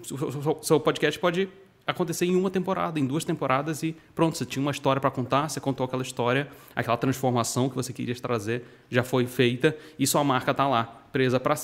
O 0.00 0.04
seu- 0.04 0.32
seu- 0.42 0.58
seu 0.62 0.80
podcast 0.80 1.18
pode 1.20 1.48
acontecer 1.86 2.24
em 2.24 2.36
uma 2.36 2.50
temporada, 2.50 2.98
em 3.00 3.06
duas 3.06 3.24
temporadas 3.24 3.82
e 3.82 3.96
pronto, 4.14 4.36
você 4.38 4.44
tinha 4.46 4.62
uma 4.62 4.70
história 4.70 5.00
para 5.00 5.10
contar, 5.10 5.48
você 5.48 5.58
contou 5.60 5.84
aquela 5.84 6.02
história, 6.02 6.48
aquela 6.74 6.96
transformação 6.96 7.68
que 7.68 7.74
você 7.74 7.92
queria 7.92 8.14
trazer 8.14 8.64
já 8.90 9.02
foi 9.02 9.26
feita 9.26 9.76
e 9.98 10.06
sua 10.06 10.22
marca 10.22 10.52
está 10.52 10.68
lá, 10.68 10.99
presa 11.12 11.40
para 11.40 11.56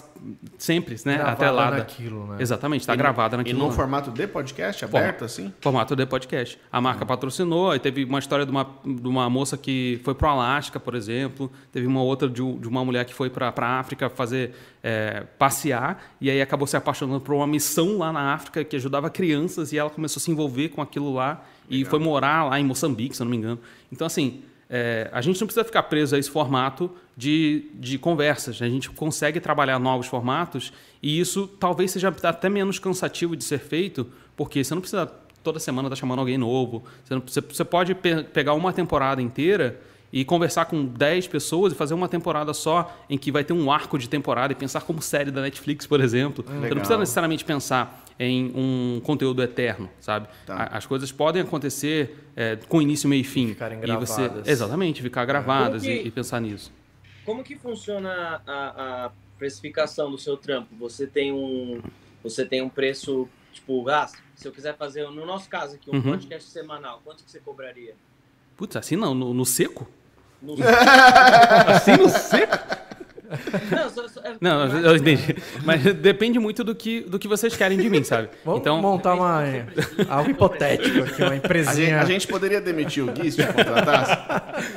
sempre, 0.59 0.97
né? 1.05 1.15
Gravada 1.15 1.33
atrelada. 1.33 1.77
naquilo, 1.79 2.27
né? 2.27 2.37
Exatamente, 2.41 2.81
está 2.81 2.97
gravada 2.97 3.37
E 3.37 3.39
naquilo. 3.39 3.59
no 3.59 3.67
lá. 3.69 3.73
formato 3.73 4.11
de 4.11 4.27
podcast, 4.27 4.85
aberto, 4.85 5.25
assim? 5.25 5.53
Formato 5.61 5.95
de 5.95 6.05
podcast. 6.07 6.59
A 6.71 6.81
marca 6.81 7.07
patrocinou, 7.07 7.71
aí 7.71 7.79
teve 7.79 8.05
uma 8.05 8.19
história 8.19 8.45
de 8.45 8.51
uma, 8.51 8.67
de 8.85 9.09
uma 9.09 9.31
moça 9.31 9.57
que 9.57 10.01
foi 10.05 10.15
para 10.15 10.29
o 10.29 10.31
Alasca, 10.33 10.81
por 10.81 10.95
exemplo. 10.95 11.51
Teve 11.73 11.87
uma 11.87 12.03
outra 12.03 12.29
de, 12.29 12.35
de 12.59 12.69
uma 12.69 12.85
mulher 12.85 13.05
que 13.05 13.15
foi 13.15 13.31
para 13.31 13.53
a 13.57 13.79
África 13.79 14.09
fazer 14.11 14.55
é, 14.83 15.25
passear 15.39 16.03
e 16.21 16.31
aí 16.31 16.41
acabou 16.41 16.67
se 16.67 16.77
apaixonando 16.77 17.21
por 17.21 17.35
uma 17.35 17.47
missão 17.47 17.99
lá 17.99 18.13
na 18.13 18.35
África 18.35 18.65
que 18.65 18.77
ajudava 18.77 19.11
crianças 19.11 19.73
e 19.73 19.79
ela 19.79 19.91
começou 19.91 20.21
a 20.21 20.23
se 20.23 20.31
envolver 20.31 20.69
com 20.71 20.83
aquilo 20.83 21.13
lá 21.13 21.45
e 21.69 21.85
foi 21.85 21.99
morar 21.99 22.45
lá 22.45 22.61
em 22.61 22.65
Moçambique, 22.65 23.17
se 23.17 23.23
eu 23.23 23.25
não 23.25 23.31
me 23.31 23.37
engano. 23.37 23.59
Então, 23.91 24.07
assim, 24.07 24.43
é, 24.69 25.09
a 25.13 25.21
gente 25.21 25.41
não 25.41 25.47
precisa 25.47 25.65
ficar 25.65 25.85
preso 25.85 26.15
a 26.15 26.19
esse 26.19 26.31
formato 26.31 26.91
de, 27.17 27.67
de 27.75 27.99
conversas. 27.99 28.61
A 28.61 28.69
gente 28.69 28.91
consegue 28.91 29.41
trabalhar 29.41 29.79
novos 29.79 30.07
formatos 30.07 30.73
e 31.03 31.19
isso 31.19 31.47
talvez 31.59 31.91
seja 31.91 32.15
até 32.23 32.49
menos 32.49 32.79
cansativo 32.79 33.35
de 33.35 33.43
ser 33.45 33.59
feito, 33.59 34.07
porque 34.37 34.63
você 34.63 34.75
não 34.75 34.81
precisa 34.83 35.07
toda 35.43 35.59
semana 35.59 35.89
estar 35.89 35.97
chamando 35.97 36.19
alguém 36.19 36.37
novo. 36.37 36.85
Você, 37.05 37.15
não- 37.15 37.23
você- 37.27 37.41
você 37.41 37.65
pode 37.65 37.95
pe- 37.95 38.25
pegar 38.25 38.53
uma 38.55 38.73
temporada 38.73 39.23
inteira 39.23 39.81
e 40.13 40.25
conversar 40.25 40.67
com 40.67 40.85
10 40.85 41.27
pessoas 41.27 41.73
e 41.73 41.77
fazer 41.77 41.95
uma 41.95 42.09
temporada 42.09 42.53
só 42.53 42.95
em 43.09 43.17
que 43.17 43.31
vai 43.33 43.45
ter 43.45 43.53
um 43.53 43.71
arco 43.71 43.99
de 43.99 44.09
temporada 44.09 44.53
e 44.53 44.57
pensar 44.57 44.83
como 44.83 45.01
série 45.01 45.31
da 45.31 45.41
Netflix, 45.41 45.87
por 45.87 46.01
exemplo. 46.01 46.45
Você 46.45 46.53
não 46.53 46.61
Legal. 46.63 46.79
precisa 46.79 46.99
necessariamente 46.99 47.45
pensar 47.45 48.05
em 48.19 48.51
um 48.55 49.01
conteúdo 49.05 49.43
eterno, 49.43 49.91
sabe? 50.01 50.27
Tá. 50.47 50.69
As 50.73 50.87
coisas 50.87 51.13
podem 51.13 51.43
acontecer 51.43 52.25
é, 52.35 52.57
com 52.69 52.81
início, 52.83 53.09
meio 53.09 53.21
e 53.21 53.25
fim. 53.25 53.49
Ficarem 53.49 53.79
e 53.79 53.97
você, 53.97 54.23
gravadas. 54.23 54.49
exatamente, 54.49 55.03
ficar 55.03 55.25
gravadas 55.25 55.83
Como 55.83 55.95
que- 55.95 56.03
e, 56.03 56.09
e 56.09 56.11
pensar 56.11 56.41
nisso. 56.41 56.73
Como 57.27 57.43
que 57.45 57.57
funciona 57.57 58.41
a, 58.47 59.07
a 59.07 59.11
precificação 59.37 60.11
do 60.11 60.17
seu 60.17 60.37
trampo? 60.37 60.75
Você 60.79 61.07
tem 61.07 61.33
um, 61.33 61.83
você 62.23 62.45
tem 62.47 62.63
um 62.63 62.69
preço, 62.69 63.29
tipo, 63.53 63.87
ah, 63.89 64.09
se 64.35 64.47
eu 64.49 64.53
quiser 64.53 64.77
fazer, 64.77 65.05
no 65.11 65.27
nosso 65.27 65.49
caso 65.49 65.75
aqui, 65.75 65.91
um 65.91 65.97
Uhum. 65.97 66.03
podcast 66.03 66.49
semanal, 66.51 67.01
quanto 67.05 67.25
que 67.25 67.31
você 67.31 67.41
cobraria? 67.41 67.95
Putz, 68.57 68.77
assim 68.77 68.97
não, 68.97 69.13
no, 69.15 69.35
no 69.35 69.45
seco? 69.45 69.87
No... 70.41 70.55
Assim 71.67 71.97
no 71.97 72.09
seco? 72.09 72.57
Não, 73.71 73.91
só, 73.91 74.09
só, 74.09 74.21
é- 74.21 74.37
Não, 74.41 74.67
eu 74.67 74.87
eu 74.91 74.97
entendi. 74.97 75.37
Mas 75.65 75.83
depende 75.95 76.39
muito 76.39 76.63
do 76.65 76.75
que, 76.75 77.01
do 77.01 77.19
que 77.19 77.27
vocês 77.29 77.57
querem 77.57 77.79
de 77.79 77.89
mim, 77.89 78.03
sabe? 78.05 78.29
Vamos 78.45 78.61
então, 78.61 78.81
montar 78.81 79.15
uma, 79.15 79.43
algo 80.09 80.31
hipotético 80.31 81.03
aqui, 81.03 81.23
uma 81.23 81.31
A 81.31 81.35
gente, 81.35 81.45
empresinha. 81.45 82.01
a 82.01 82.05
gente 82.05 82.27
poderia 82.27 82.61
demitir 82.61 83.03
o 83.05 83.13
Gui 83.13 83.31
se 83.31 83.39
te 83.45 83.53
contratasse? 83.53 84.17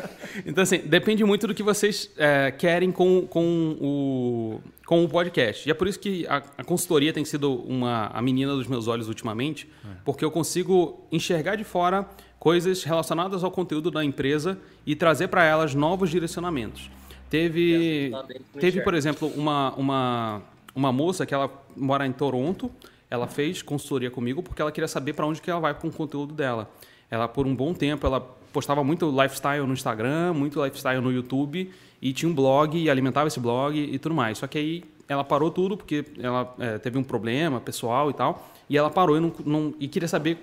Então, 0.45 0.61
assim, 0.61 0.77
depende 0.85 1.23
muito 1.25 1.47
do 1.47 1.53
que 1.53 1.61
vocês 1.61 2.09
é, 2.15 2.49
querem 2.51 2.91
com, 2.93 3.27
com, 3.27 3.75
o, 3.81 4.61
com 4.85 5.03
o 5.03 5.09
podcast. 5.09 5.67
E 5.67 5.71
é 5.71 5.73
por 5.73 5.85
isso 5.85 5.99
que 5.99 6.25
a, 6.27 6.41
a 6.57 6.63
consultoria 6.63 7.11
tem 7.11 7.25
sido 7.25 7.53
uma, 7.63 8.07
a 8.07 8.21
menina 8.21 8.53
dos 8.53 8.65
meus 8.65 8.87
olhos 8.87 9.09
ultimamente, 9.09 9.67
porque 10.05 10.23
eu 10.23 10.31
consigo 10.31 11.05
enxergar 11.11 11.55
de 11.57 11.65
fora 11.65 12.07
coisas 12.39 12.83
relacionadas 12.85 13.43
ao 13.43 13.51
conteúdo 13.51 13.91
da 13.91 14.03
empresa 14.03 14.57
e 14.85 14.95
trazer 14.95 15.27
para 15.27 15.43
elas 15.43 15.75
novos 15.75 16.09
direcionamentos. 16.09 16.89
Teve, 17.29 18.11
teve 18.59 18.81
por 18.81 18.93
exemplo, 18.93 19.27
uma, 19.35 19.73
uma, 19.75 20.41
uma 20.75 20.91
moça 20.91 21.25
que 21.25 21.33
ela 21.33 21.49
mora 21.75 22.05
em 22.05 22.11
Toronto, 22.11 22.71
ela 23.09 23.27
fez 23.27 23.61
consultoria 23.61 24.09
comigo 24.09 24.41
porque 24.41 24.61
ela 24.61 24.71
queria 24.71 24.87
saber 24.87 25.13
para 25.13 25.25
onde 25.25 25.41
que 25.41 25.49
ela 25.49 25.59
vai 25.59 25.73
com 25.73 25.87
o 25.87 25.91
conteúdo 25.91 26.33
dela. 26.33 26.69
Ela, 27.09 27.27
por 27.27 27.45
um 27.47 27.55
bom 27.55 27.73
tempo, 27.73 28.05
ela 28.05 28.19
postava 28.51 28.83
muito 28.83 29.09
lifestyle 29.09 29.65
no 29.65 29.73
Instagram, 29.73 30.33
muito 30.33 30.63
lifestyle 30.63 31.01
no 31.01 31.11
YouTube, 31.11 31.71
e 32.01 32.13
tinha 32.13 32.29
um 32.29 32.33
blog, 32.33 32.77
e 32.77 32.89
alimentava 32.89 33.27
esse 33.27 33.39
blog 33.39 33.77
e 33.77 33.97
tudo 33.99 34.15
mais. 34.15 34.37
Só 34.37 34.47
que 34.47 34.57
aí 34.57 34.83
ela 35.07 35.23
parou 35.23 35.49
tudo 35.51 35.75
porque 35.75 36.05
ela 36.19 36.53
eh, 36.59 36.77
teve 36.77 36.97
um 36.97 37.03
problema 37.03 37.59
pessoal 37.59 38.09
e 38.11 38.13
tal, 38.13 38.47
e 38.69 38.77
ela 38.77 38.89
parou 38.91 39.17
e, 39.17 39.19
não, 39.19 39.33
não- 39.45 39.73
e 39.79 39.87
queria 39.87 40.07
saber 40.07 40.37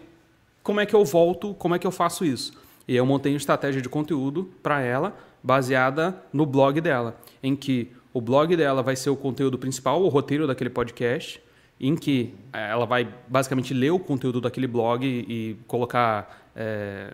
como 0.62 0.80
é 0.80 0.86
que 0.86 0.94
eu 0.94 1.04
volto, 1.04 1.54
como 1.54 1.74
é 1.74 1.78
que 1.78 1.86
eu 1.86 1.92
faço 1.92 2.24
isso. 2.24 2.52
E 2.88 2.94
eu 2.96 3.06
montei 3.06 3.32
uma 3.32 3.36
estratégia 3.38 3.80
de 3.80 3.88
conteúdo 3.88 4.50
para 4.62 4.80
ela, 4.80 5.16
baseada 5.46 6.20
no 6.32 6.44
blog 6.44 6.80
dela, 6.80 7.16
em 7.40 7.54
que 7.54 7.92
o 8.12 8.20
blog 8.20 8.56
dela 8.56 8.82
vai 8.82 8.96
ser 8.96 9.10
o 9.10 9.16
conteúdo 9.16 9.56
principal, 9.56 10.02
o 10.02 10.08
roteiro 10.08 10.44
daquele 10.44 10.70
podcast, 10.70 11.40
em 11.78 11.94
que 11.94 12.34
eh, 12.52 12.70
ela 12.70 12.84
vai 12.84 13.08
basicamente 13.28 13.72
ler 13.72 13.92
o 13.92 13.98
conteúdo 13.98 14.40
daquele 14.40 14.66
blog 14.66 15.06
e, 15.06 15.56
colocar, 15.68 16.50
eh, 16.56 17.12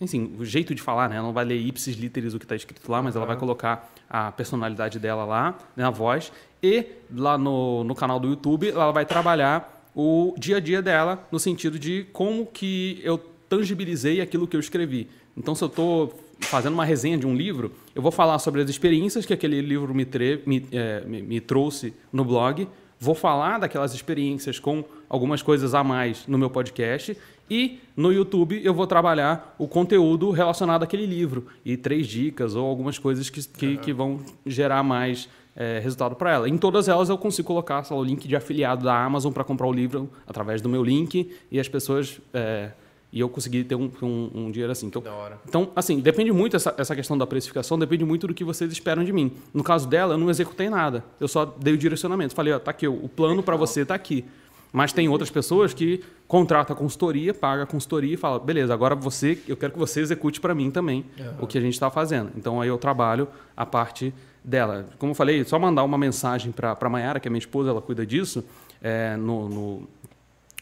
enfim, 0.00 0.34
o 0.36 0.44
jeito 0.44 0.74
de 0.74 0.82
falar, 0.82 1.08
né? 1.08 1.16
Ela 1.16 1.26
não 1.26 1.32
vai 1.32 1.44
ler 1.44 1.56
ipsis 1.56 1.94
literis 1.94 2.34
o 2.34 2.40
que 2.40 2.44
está 2.44 2.56
escrito 2.56 2.90
lá, 2.90 3.00
mas 3.00 3.14
ela 3.14 3.24
vai 3.24 3.36
colocar 3.36 3.88
a 4.10 4.32
personalidade 4.32 4.98
dela 4.98 5.24
lá, 5.24 5.56
né, 5.76 5.84
a 5.84 5.90
voz, 5.90 6.32
e 6.60 6.86
lá 7.14 7.38
no, 7.38 7.84
no 7.84 7.94
canal 7.94 8.18
do 8.18 8.28
YouTube 8.28 8.68
ela 8.68 8.90
vai 8.90 9.06
trabalhar 9.06 9.86
o 9.94 10.34
dia 10.36 10.56
a 10.56 10.60
dia 10.60 10.82
dela 10.82 11.24
no 11.30 11.38
sentido 11.38 11.78
de 11.78 12.04
como 12.12 12.46
que 12.46 13.00
eu 13.04 13.16
tangibilizei 13.48 14.20
aquilo 14.20 14.48
que 14.48 14.56
eu 14.56 14.60
escrevi. 14.60 15.08
Então, 15.36 15.54
se 15.54 15.62
eu 15.62 15.68
estou 15.68 16.24
fazendo 16.44 16.74
uma 16.74 16.84
resenha 16.84 17.16
de 17.18 17.26
um 17.26 17.34
livro, 17.34 17.72
eu 17.94 18.02
vou 18.02 18.12
falar 18.12 18.38
sobre 18.38 18.60
as 18.62 18.68
experiências 18.70 19.26
que 19.26 19.32
aquele 19.32 19.60
livro 19.60 19.94
me, 19.94 20.06
me, 20.46 20.66
eh, 20.72 21.02
me- 21.06 21.22
me 21.22 21.40
trouxe 21.40 21.92
no 22.12 22.24
blog, 22.24 22.68
vou 23.00 23.14
falar 23.14 23.58
daquelas 23.58 23.94
experiências 23.94 24.58
com 24.58 24.84
algumas 25.08 25.42
coisas 25.42 25.74
a 25.74 25.82
mais 25.84 26.26
no 26.26 26.38
meu 26.38 26.48
podcast 26.50 27.16
e 27.50 27.78
no 27.96 28.12
YouTube 28.12 28.60
eu 28.64 28.72
vou 28.72 28.86
trabalhar 28.86 29.54
o 29.58 29.68
conteúdo 29.68 30.30
relacionado 30.30 30.82
àquele 30.82 31.04
livro 31.06 31.46
e 31.64 31.76
três 31.76 32.06
dicas 32.06 32.54
ou 32.54 32.64
algumas 32.66 32.98
coisas 32.98 33.28
que, 33.28 33.46
que, 33.46 33.76
que 33.76 33.92
vão 33.92 34.20
gerar 34.46 34.82
mais 34.82 35.28
eh, 35.56 35.80
resultado 35.82 36.16
para 36.16 36.32
ela. 36.32 36.48
Em 36.48 36.56
todas 36.56 36.88
elas 36.88 37.08
eu 37.10 37.18
consigo 37.18 37.46
colocar 37.46 37.84
sei 37.84 37.94
lá, 37.94 38.00
o 38.02 38.04
link 38.04 38.26
de 38.26 38.34
afiliado 38.34 38.84
da 38.84 39.04
Amazon 39.04 39.32
para 39.32 39.44
comprar 39.44 39.66
o 39.66 39.72
livro 39.72 40.08
através 40.26 40.62
do 40.62 40.68
meu 40.68 40.82
link 40.82 41.30
e 41.50 41.60
as 41.60 41.68
pessoas 41.68 42.20
eh, 42.32 42.70
e 43.14 43.20
eu 43.20 43.28
consegui 43.28 43.62
ter 43.62 43.76
um, 43.76 43.88
um, 44.02 44.30
um 44.34 44.50
dinheiro 44.50 44.72
assim. 44.72 44.86
Então, 44.88 45.00
Da 45.00 45.14
hora. 45.14 45.38
então, 45.48 45.70
assim, 45.76 46.00
depende 46.00 46.32
muito 46.32 46.56
essa, 46.56 46.74
essa 46.76 46.96
questão 46.96 47.16
da 47.16 47.24
precificação, 47.24 47.78
depende 47.78 48.04
muito 48.04 48.26
do 48.26 48.34
que 48.34 48.42
vocês 48.42 48.72
esperam 48.72 49.04
de 49.04 49.12
mim. 49.12 49.30
No 49.54 49.62
caso 49.62 49.88
dela, 49.88 50.14
eu 50.14 50.18
não 50.18 50.28
executei 50.28 50.68
nada. 50.68 51.04
Eu 51.20 51.28
só 51.28 51.44
dei 51.44 51.72
o 51.74 51.78
direcionamento. 51.78 52.34
Falei, 52.34 52.52
ó, 52.52 52.58
tá 52.58 52.72
aqui, 52.72 52.88
o 52.88 53.08
plano 53.08 53.40
para 53.40 53.54
você 53.54 53.84
tá 53.84 53.94
aqui. 53.94 54.24
Mas 54.72 54.92
tem 54.92 55.08
outras 55.08 55.30
pessoas 55.30 55.72
que 55.72 56.02
contratam 56.26 56.74
a 56.74 56.76
consultoria, 56.76 57.32
paga 57.32 57.62
a 57.62 57.66
consultoria 57.66 58.14
e 58.14 58.16
fala, 58.16 58.40
beleza, 58.40 58.74
agora 58.74 58.96
você, 58.96 59.38
eu 59.46 59.56
quero 59.56 59.74
que 59.74 59.78
você 59.78 60.00
execute 60.00 60.40
para 60.40 60.52
mim 60.52 60.68
também 60.72 61.04
o 61.38 61.46
que 61.46 61.56
a 61.56 61.60
gente 61.60 61.74
está 61.74 61.88
fazendo. 61.92 62.32
Então 62.36 62.60
aí 62.60 62.68
eu 62.68 62.76
trabalho 62.76 63.28
a 63.56 63.64
parte 63.64 64.12
dela. 64.42 64.86
Como 64.98 65.12
eu 65.12 65.14
falei, 65.14 65.44
só 65.44 65.56
mandar 65.56 65.84
uma 65.84 65.96
mensagem 65.96 66.50
para 66.50 66.76
a 66.78 66.88
Mayara, 66.88 67.20
que 67.20 67.28
é 67.28 67.30
minha 67.30 67.38
esposa, 67.38 67.70
ela 67.70 67.80
cuida 67.80 68.04
disso, 68.04 68.44
é, 68.82 69.16
no, 69.16 69.48
no, 69.48 69.88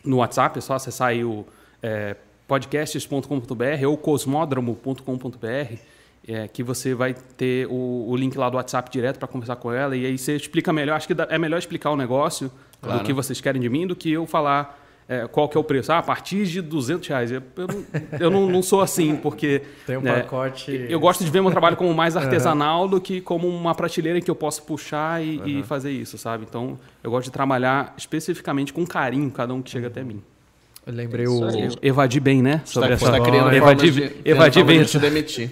no 0.05 0.17
WhatsApp, 0.19 0.59
é 0.59 0.61
só 0.61 0.75
acessar 0.75 1.09
aí 1.09 1.25
o 1.25 1.47
é, 1.83 2.15
podcasts.com.br 2.53 3.87
ou 3.89 3.97
cosmódromo.com.br, 3.97 5.75
é, 6.29 6.47
que 6.49 6.63
você 6.63 6.95
vai 6.95 7.15
ter 7.15 7.67
o, 7.67 8.11
o 8.11 8.15
link 8.15 8.37
lá 8.37 8.51
do 8.51 8.59
WhatsApp 8.59 8.91
direto 8.91 9.19
para 9.19 9.27
conversar 9.27 9.57
com 9.57 9.73
ela 9.73 9.97
e 9.97 10.05
aí 10.05 10.19
você 10.19 10.37
explica 10.37 10.71
melhor. 10.71 10.97
Acho 10.97 11.09
que 11.09 11.17
é 11.31 11.39
melhor 11.39 11.57
explicar 11.57 11.91
o 11.91 11.97
negócio 11.97 12.51
Claro. 12.83 12.99
do 12.99 13.05
que 13.05 13.13
vocês 13.13 13.41
querem 13.41 13.63
de 13.63 13.69
mim 13.69 13.87
do 13.87 13.95
que 13.95 14.11
eu 14.11 14.27
falar 14.27 14.77
é, 15.09 15.27
qual 15.29 15.49
que 15.49 15.57
é 15.57 15.61
o 15.61 15.65
preço. 15.65 15.93
Ah, 15.93 15.99
a 15.99 16.03
partir 16.03 16.45
de 16.47 16.61
200 16.61 17.09
reais. 17.09 17.31
Eu, 17.31 17.43
eu, 17.57 17.67
não, 17.67 17.85
eu 18.19 18.31
não, 18.31 18.51
não 18.51 18.63
sou 18.63 18.81
assim, 18.81 19.17
porque... 19.17 19.63
Tem 19.87 19.97
um 19.97 20.01
né, 20.01 20.21
pacote... 20.21 20.87
Eu 20.91 20.99
gosto 20.99 21.25
de 21.25 21.31
ver 21.31 21.41
meu 21.41 21.51
trabalho 21.53 21.77
como 21.77 21.95
mais 21.95 22.17
artesanal 22.19 22.89
do 22.89 23.01
que 23.01 23.21
como 23.21 23.49
uma 23.49 23.75
prateleira 23.75 24.21
que 24.21 24.31
eu 24.31 24.35
posso 24.35 24.65
puxar 24.65 25.23
e, 25.23 25.61
e 25.61 25.63
fazer 25.63 25.93
isso, 25.93 26.19
sabe? 26.19 26.45
Então, 26.49 26.79
eu 27.05 27.11
gosto 27.11 27.27
de 27.27 27.31
trabalhar 27.31 27.95
especificamente 27.97 28.73
com 28.73 28.85
carinho 28.85 29.31
cada 29.31 29.55
um 29.55 29.63
que 29.63 29.71
chega 29.71 29.87
até 29.87 30.03
mim. 30.03 30.23
Eu 30.85 30.93
lembrei 30.93 31.27
o... 31.27 31.49
Isso 31.49 31.59
aí. 31.59 31.71
Evadi 31.81 32.19
bem, 32.19 32.43
né? 32.43 32.61
Sobre 32.65 32.89
tá, 32.91 32.97
você 32.97 33.05
tá 33.05 33.17
essa... 33.17 33.25
criando 33.25 33.53
Evadir, 33.55 33.93
formas 33.93 34.11
de, 34.11 34.31
evadir 34.31 34.65
criando 34.65 34.67
bem 34.67 34.83
de 34.83 34.99
demitir. 34.99 35.51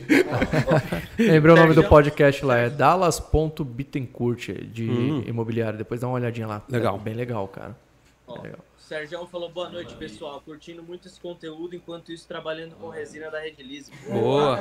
Lembrei 1.19 1.55
o 1.55 1.57
nome 1.57 1.75
do 1.75 1.85
podcast 1.85 2.45
lá, 2.45 2.59
é 2.59 2.69
Dallas.Bittencourt, 2.69 4.49
de 4.73 4.91
Hum. 4.91 5.23
imobiliário. 5.27 5.79
Depois 5.79 6.01
dá 6.01 6.09
uma 6.09 6.15
olhadinha 6.15 6.49
lá. 6.49 6.63
Legal. 6.69 6.97
É 6.97 6.99
bem 6.99 7.15
legal, 7.15 7.47
cara. 7.47 7.77
Ó, 8.27 8.43
Legal. 8.43 8.59
O 8.91 8.93
Sérgio 8.93 9.25
falou 9.27 9.49
boa 9.49 9.69
noite, 9.69 9.95
pessoal. 9.95 10.41
Curtindo 10.41 10.83
muito 10.83 11.07
esse 11.07 11.21
conteúdo, 11.21 11.77
enquanto 11.77 12.11
isso 12.11 12.27
trabalhando 12.27 12.75
com 12.75 12.89
resina 12.89 13.31
da 13.31 13.39
Redilize. 13.39 13.93
Boa. 14.09 14.59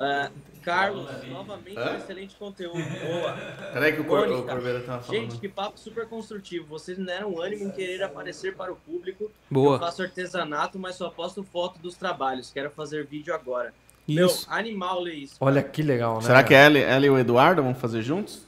Ah, 0.00 0.30
Carlos, 0.62 1.06
novamente 1.28 1.78
um 1.78 1.96
excelente 1.96 2.34
conteúdo. 2.36 2.78
Boa. 3.04 3.36
Peraí 3.74 3.92
que 3.92 4.00
o, 4.00 4.04
Cor, 4.04 4.26
o 4.26 4.30
Mônica, 4.30 4.52
Corbeira 4.54 4.80
tava 4.80 5.02
falando. 5.02 5.20
Gente, 5.20 5.38
que 5.38 5.50
papo 5.50 5.78
super 5.78 6.08
construtivo. 6.08 6.66
Vocês 6.66 6.96
me 6.96 7.04
deram 7.04 7.38
ânimo 7.38 7.64
em 7.64 7.70
querer 7.70 8.02
aparecer 8.02 8.56
para 8.56 8.72
o 8.72 8.76
público. 8.76 9.30
Boa. 9.50 9.76
Eu 9.76 9.80
faço 9.80 10.02
artesanato, 10.02 10.78
mas 10.78 10.94
só 10.94 11.10
posto 11.10 11.42
foto 11.42 11.78
dos 11.78 11.94
trabalhos. 11.94 12.50
Quero 12.50 12.70
fazer 12.70 13.04
vídeo 13.04 13.34
agora. 13.34 13.74
Isso. 14.08 14.48
Meu, 14.48 14.56
animal 14.56 14.98
ler 14.98 15.14
isso. 15.14 15.36
Olha 15.38 15.62
que 15.62 15.82
legal, 15.82 16.14
né? 16.14 16.22
Será 16.22 16.42
que 16.42 16.54
ela, 16.54 16.78
ela 16.78 17.04
e 17.04 17.10
o 17.10 17.18
Eduardo 17.18 17.62
vão 17.62 17.74
fazer 17.74 18.00
juntos? 18.00 18.46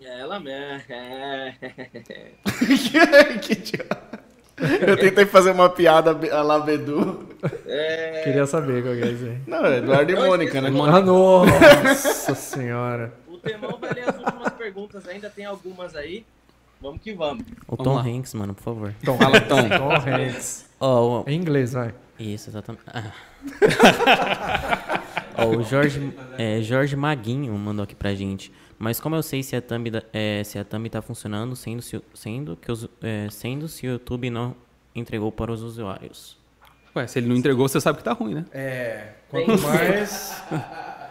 É 0.00 0.20
ela 0.20 0.40
mesmo. 0.40 0.92
É. 0.92 1.54
que 3.40 3.52
idiota. 3.52 4.23
Eu 4.86 4.96
tentei 4.96 5.26
fazer 5.26 5.50
uma 5.50 5.68
piada 5.68 6.10
a 6.32 6.42
lá 6.42 6.60
Bedu. 6.60 7.28
é... 7.66 8.20
Queria 8.24 8.46
saber 8.46 8.82
qual 8.82 8.94
que 8.94 9.02
é 9.02 9.06
isso 9.10 9.24
aí. 9.24 9.38
Não, 9.46 9.66
é 9.66 9.78
Eduardo 9.78 10.12
e 10.12 10.14
Mônica, 10.16 10.60
né? 10.60 10.68
Ah, 10.68 11.00
nossa 11.00 12.34
senhora. 12.36 13.12
O 13.28 13.36
Temão 13.38 13.76
vai 13.80 13.92
ler 13.94 14.08
as 14.08 14.16
últimas 14.16 14.52
perguntas. 14.52 15.08
Ainda 15.08 15.28
tem 15.28 15.44
algumas 15.44 15.96
aí. 15.96 16.24
Vamos 16.80 17.00
que 17.02 17.12
vamos. 17.14 17.42
O 17.66 17.76
Vamos 17.76 17.84
Tom 17.84 17.94
lá. 17.94 18.02
Hanks, 18.02 18.34
mano, 18.34 18.54
por 18.54 18.62
favor. 18.62 18.94
Tom, 19.04 19.18
Fala, 19.18 19.40
Tom. 19.40 19.68
Tom 19.68 19.92
Hanks. 19.92 20.66
Ó, 20.78 21.22
o- 21.22 21.24
Em 21.28 21.36
inglês, 21.36 21.72
vai. 21.72 21.92
Isso, 22.18 22.50
exatamente. 22.50 22.84
Ah. 22.92 23.10
Ó, 25.36 25.46
o 25.48 25.62
Jorge, 25.64 26.12
é, 26.38 26.60
Jorge 26.60 26.94
Maguinho 26.94 27.52
mandou 27.54 27.82
aqui 27.82 27.94
pra 27.94 28.14
gente. 28.14 28.52
Mas 28.78 29.00
como 29.00 29.14
eu 29.16 29.22
sei 29.22 29.42
se 29.42 29.54
a 29.56 29.62
thumb, 29.62 29.90
da- 29.90 30.02
é, 30.12 30.42
se 30.44 30.58
a 30.58 30.64
thumb 30.64 30.88
tá 30.90 31.00
funcionando, 31.00 31.54
sendo 31.56 31.80
se, 31.82 31.96
o- 31.96 32.02
sendo, 32.14 32.56
que 32.56 32.70
os, 32.70 32.88
é, 33.02 33.28
sendo 33.30 33.68
se 33.68 33.86
o 33.86 33.90
YouTube 33.92 34.30
não 34.30 34.54
entregou 34.94 35.30
para 35.32 35.52
os 35.52 35.62
usuários? 35.62 36.36
Ué, 36.96 37.06
se 37.06 37.18
ele 37.18 37.26
não 37.28 37.36
entregou, 37.36 37.66
você 37.68 37.80
sabe 37.80 37.98
que 37.98 38.04
tá 38.04 38.12
ruim, 38.12 38.34
né? 38.34 38.44
É, 38.52 39.08
quanto 39.30 39.60
mais... 39.62 40.42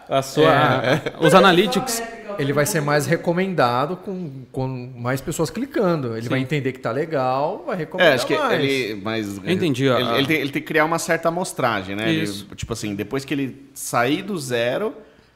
A 0.06 0.20
sua, 0.20 0.82
Os 1.18 1.34
analytics. 1.34 2.02
Ele 2.38 2.52
vai 2.52 2.66
ser 2.66 2.82
mais 2.82 3.06
recomendado 3.06 3.96
com, 3.96 4.42
com 4.52 4.66
mais 4.96 5.20
pessoas 5.22 5.48
clicando. 5.48 6.14
Ele 6.14 6.28
vai 6.28 6.40
entender 6.40 6.72
que 6.72 6.78
tá 6.78 6.90
legal, 6.90 7.64
vai 7.66 7.74
recomendar 7.76 8.12
É, 8.12 8.14
acho 8.16 8.26
que 8.26 8.36
mais. 8.36 8.60
ele. 8.62 9.00
Mas, 9.02 9.38
entendi, 9.38 9.84
Ele, 9.84 10.02
a- 10.02 10.18
ele 10.18 10.26
tem, 10.26 10.36
ele 10.38 10.50
tem 10.50 10.60
que 10.60 10.68
criar 10.68 10.84
uma 10.84 10.98
certa 10.98 11.28
amostragem, 11.28 11.96
né? 11.96 12.10
Ele- 12.12 12.26
tipo 12.54 12.72
assim, 12.74 12.94
depois 12.94 13.24
que 13.24 13.32
ele 13.32 13.66
sair 13.72 14.20
do 14.22 14.36
zero, 14.36 14.94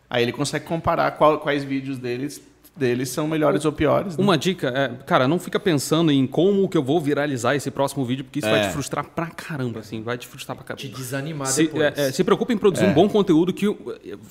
aí 0.08 0.22
ele 0.22 0.32
consegue 0.32 0.64
comparar 0.64 1.10
qual- 1.12 1.38
quais 1.38 1.64
vídeos 1.64 1.98
deles, 1.98 2.40
deles 2.76 3.08
são 3.08 3.26
melhores 3.26 3.64
ou 3.64 3.72
piores. 3.72 4.16
né? 4.16 4.22
Uma 4.22 4.38
dica 4.38 4.68
é, 4.68 4.88
cara, 5.04 5.26
não 5.26 5.36
fica 5.40 5.58
pensando 5.58 6.12
em 6.12 6.24
como 6.28 6.68
que 6.68 6.78
eu 6.78 6.82
vou 6.82 7.00
viralizar 7.00 7.56
esse 7.56 7.72
próximo 7.72 8.04
vídeo, 8.04 8.24
porque 8.24 8.38
isso 8.38 8.48
vai 8.48 8.60
É. 8.60 8.68
te 8.68 8.72
frustrar 8.72 9.04
pra 9.04 9.26
caramba, 9.26 9.80
assim, 9.80 10.00
vai 10.00 10.16
te 10.16 10.28
frustrar 10.28 10.56
pra 10.56 10.76
Te 10.76 10.86
caramba. 10.86 10.96
desanimar 11.02 11.48
Se, 11.48 11.64
depois. 11.64 11.82
é, 11.82 11.92
é, 12.06 12.12
se 12.12 12.22
preocupe 12.22 12.54
em 12.54 12.56
produzir 12.56 12.84
um 12.86 12.94
bom 12.94 13.08
conteúdo 13.08 13.52
que 13.52 13.66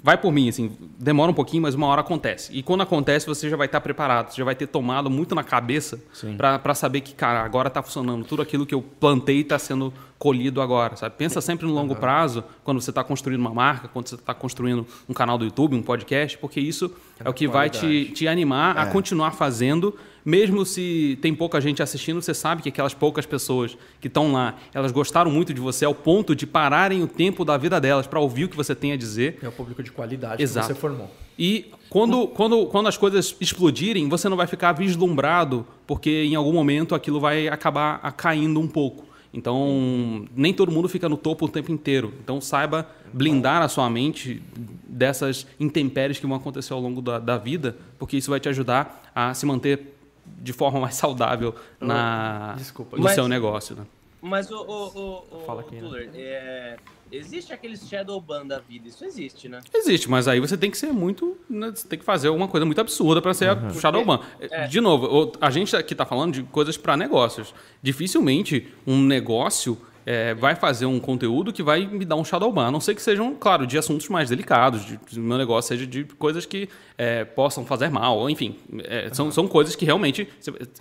vai 0.02 0.18
por 0.18 0.32
mim, 0.32 0.48
assim, 0.48 0.72
demora 0.98 1.30
um 1.30 1.34
pouquinho, 1.34 1.62
mas 1.64 1.76
uma 1.76 1.88
hora 1.88 2.00
acontece. 2.00 2.54
E 2.54 2.64
quando 2.64 2.82
acontece, 2.82 3.28
você 3.28 3.50
já 3.50 3.58
vai 3.58 3.66
estar 3.66 3.82
preparado, 3.82 4.30
você 4.32 4.38
já 4.38 4.46
vai 4.46 4.56
ter 4.56 4.68
tomado 4.68 5.10
muito 5.10 5.36
na 5.36 5.44
cabeça 5.44 6.00
pra 6.38 6.58
pra 6.58 6.74
saber 6.74 7.02
que, 7.02 7.14
cara, 7.14 7.42
agora 7.44 7.70
tá 7.70 7.84
funcionando. 7.84 8.24
Tudo 8.24 8.42
aquilo 8.42 8.66
que 8.66 8.74
eu 8.74 8.82
plantei 8.82 9.44
tá 9.44 9.60
sendo 9.60 9.94
colhido 10.18 10.62
agora, 10.62 10.96
sabe? 10.96 11.16
Pensa 11.18 11.42
sempre 11.42 11.66
no 11.66 11.74
longo 11.74 11.96
prazo, 11.96 12.44
quando 12.64 12.82
você 12.82 12.90
está 12.90 13.04
construindo 13.04 13.40
uma 13.40 13.54
marca, 13.54 13.88
quando 13.88 14.08
você 14.08 14.16
está 14.16 14.34
construindo 14.34 14.86
um 15.08 15.14
canal 15.14 15.38
do 15.38 15.46
YouTube, 15.46 15.76
um 15.76 15.82
podcast, 15.82 16.38
porque 16.38 16.60
isso 16.60 16.92
é, 17.24 17.30
o 17.30 17.34
que 17.34 17.48
vai 17.48 17.70
te, 17.70 18.06
te 18.06 18.28
animar 18.28 18.78
a 18.78 18.88
continuar 18.88 19.32
fazendo, 19.32 19.96
mesmo 20.26 20.66
se 20.66 21.18
tem 21.22 21.34
pouca 21.34 21.62
gente 21.62 21.82
assistindo, 21.82 22.22
você 22.22 22.34
sabe 22.34 22.62
que 22.62 22.70
aquelas 22.70 22.94
poucas 22.94 23.26
pessoas 23.26 23.78
que 24.02 24.08
estão 24.08 24.34
lá, 24.34 24.56
elas 24.74 24.92
gostaram 24.92 25.32
muito 25.32 25.54
de 25.54 25.62
você 25.62 25.86
ao 25.86 25.94
ponto 25.94 26.36
de 26.36 26.48
pararem 26.48 27.04
o 27.04 27.08
tempo 27.08 27.46
da 27.46 27.56
vida 27.56 27.80
delas 27.80 28.08
para 28.08 28.20
ouvir 28.20 28.46
o 28.46 28.50
que 28.50 28.58
você 28.58 28.76
tem 28.76 28.92
a 28.92 28.98
dizer. 28.98 29.40
É 29.42 29.48
o 29.48 29.52
público 29.52 29.84
de 29.84 29.92
qualidade 29.92 30.42
Exato. 30.42 30.68
que 30.68 30.74
você 30.74 30.80
formou. 30.80 31.10
E 31.40 31.72
quando, 31.90 32.28
quando, 32.28 32.66
quando 32.66 32.88
as 32.88 32.98
coisas 32.98 33.36
explodirem, 33.40 34.10
você 34.10 34.28
não 34.28 34.36
vai 34.36 34.48
ficar 34.48 34.72
vislumbrado, 34.72 35.66
porque 35.86 36.24
em 36.24 36.36
algum 36.36 36.52
momento 36.52 36.96
aquilo 36.96 37.20
vai 37.20 37.48
acabar 37.48 38.00
caindo 38.14 38.60
um 38.60 38.68
pouco. 38.68 39.06
Então, 39.38 40.26
nem 40.36 40.52
todo 40.52 40.72
mundo 40.72 40.90
fica 40.90 41.08
no 41.08 41.16
topo 41.16 41.46
o 41.46 41.48
tempo 41.48 41.72
inteiro. 41.72 42.12
Então, 42.24 42.42
saiba 42.42 42.90
blindar 43.14 43.62
a 43.62 43.68
sua 43.68 43.88
mente 43.88 44.42
dessas 44.88 45.46
intempéries 45.60 46.18
que 46.18 46.26
vão 46.26 46.36
acontecer 46.36 46.74
ao 46.74 46.80
longo 46.80 47.04
da, 47.04 47.20
da 47.20 47.38
vida, 47.38 47.78
porque 48.00 48.18
isso 48.18 48.32
vai 48.32 48.40
te 48.40 48.50
ajudar 48.50 49.12
a 49.14 49.36
se 49.36 49.46
manter 49.46 49.96
de 50.26 50.52
forma 50.52 50.80
mais 50.80 50.96
saudável 50.96 51.54
na, 51.80 52.56
Desculpa. 52.58 52.98
no 52.98 53.04
Mas- 53.04 53.14
seu 53.14 53.28
negócio. 53.28 53.76
Né? 53.76 53.86
Mas, 54.20 54.50
o, 54.50 54.56
o, 54.56 54.88
o, 54.88 55.38
o, 55.38 55.40
Fala 55.46 55.62
aqui, 55.62 55.76
né? 55.76 55.82
Tuller, 55.82 56.10
é, 56.16 56.78
existe 57.12 57.54
aqueles 57.54 57.88
Shadowban 57.88 58.46
da 58.46 58.60
vida, 58.60 58.88
isso 58.88 59.04
existe, 59.06 59.48
né? 59.50 59.60
Existe, 59.74 60.10
mas 60.10 60.28
aí 60.28 60.40
você 60.40 60.58
tem 60.58 60.70
que 60.72 60.78
ser 60.78 60.92
muito. 60.92 61.38
né, 61.50 61.72
Você 61.74 61.88
tem 61.88 61.98
que 62.00 62.06
fazer 62.06 62.28
alguma 62.28 62.48
coisa 62.48 62.66
muito 62.66 62.80
absurda 62.82 63.22
para 63.22 63.34
ser 63.34 63.50
Uhum. 63.56 63.68
a 63.68 63.74
Shadowban. 63.74 64.20
É. 64.40 64.68
De 64.68 64.82
novo, 64.82 65.32
a 65.40 65.50
gente 65.50 65.76
aqui 65.76 65.94
está 65.94 66.06
falando 66.06 66.34
de 66.34 66.44
coisas 66.44 66.78
para 66.78 66.98
negócios. 66.98 67.54
Dificilmente 67.82 68.68
um 68.86 69.02
negócio 69.02 69.78
é, 70.10 70.34
vai 70.34 70.56
fazer 70.56 70.86
um 70.86 71.02
conteúdo 71.02 71.52
que 71.52 71.62
vai 71.62 71.86
me 71.86 72.06
dar 72.06 72.16
um 72.16 72.24
Shadowban. 72.24 72.68
A 72.68 72.72
não 72.72 72.80
ser 72.80 72.96
que 72.96 73.02
sejam, 73.02 73.36
claro, 73.36 73.68
de 73.68 73.78
assuntos 73.78 74.08
mais 74.08 74.30
delicados, 74.30 74.86
de 74.86 74.98
que 74.98 75.20
o 75.20 75.22
meu 75.22 75.38
negócio 75.38 75.68
seja 75.68 75.86
de 75.86 76.06
coisas 76.06 76.46
que 76.46 76.70
é, 76.98 77.26
possam 77.26 77.66
fazer 77.66 77.90
mal, 77.90 78.18
ou 78.18 78.30
enfim. 78.30 78.56
é, 78.86 79.10
são, 79.14 79.30
são 79.32 79.46
coisas 79.48 79.76
que 79.76 79.84
realmente 79.84 80.28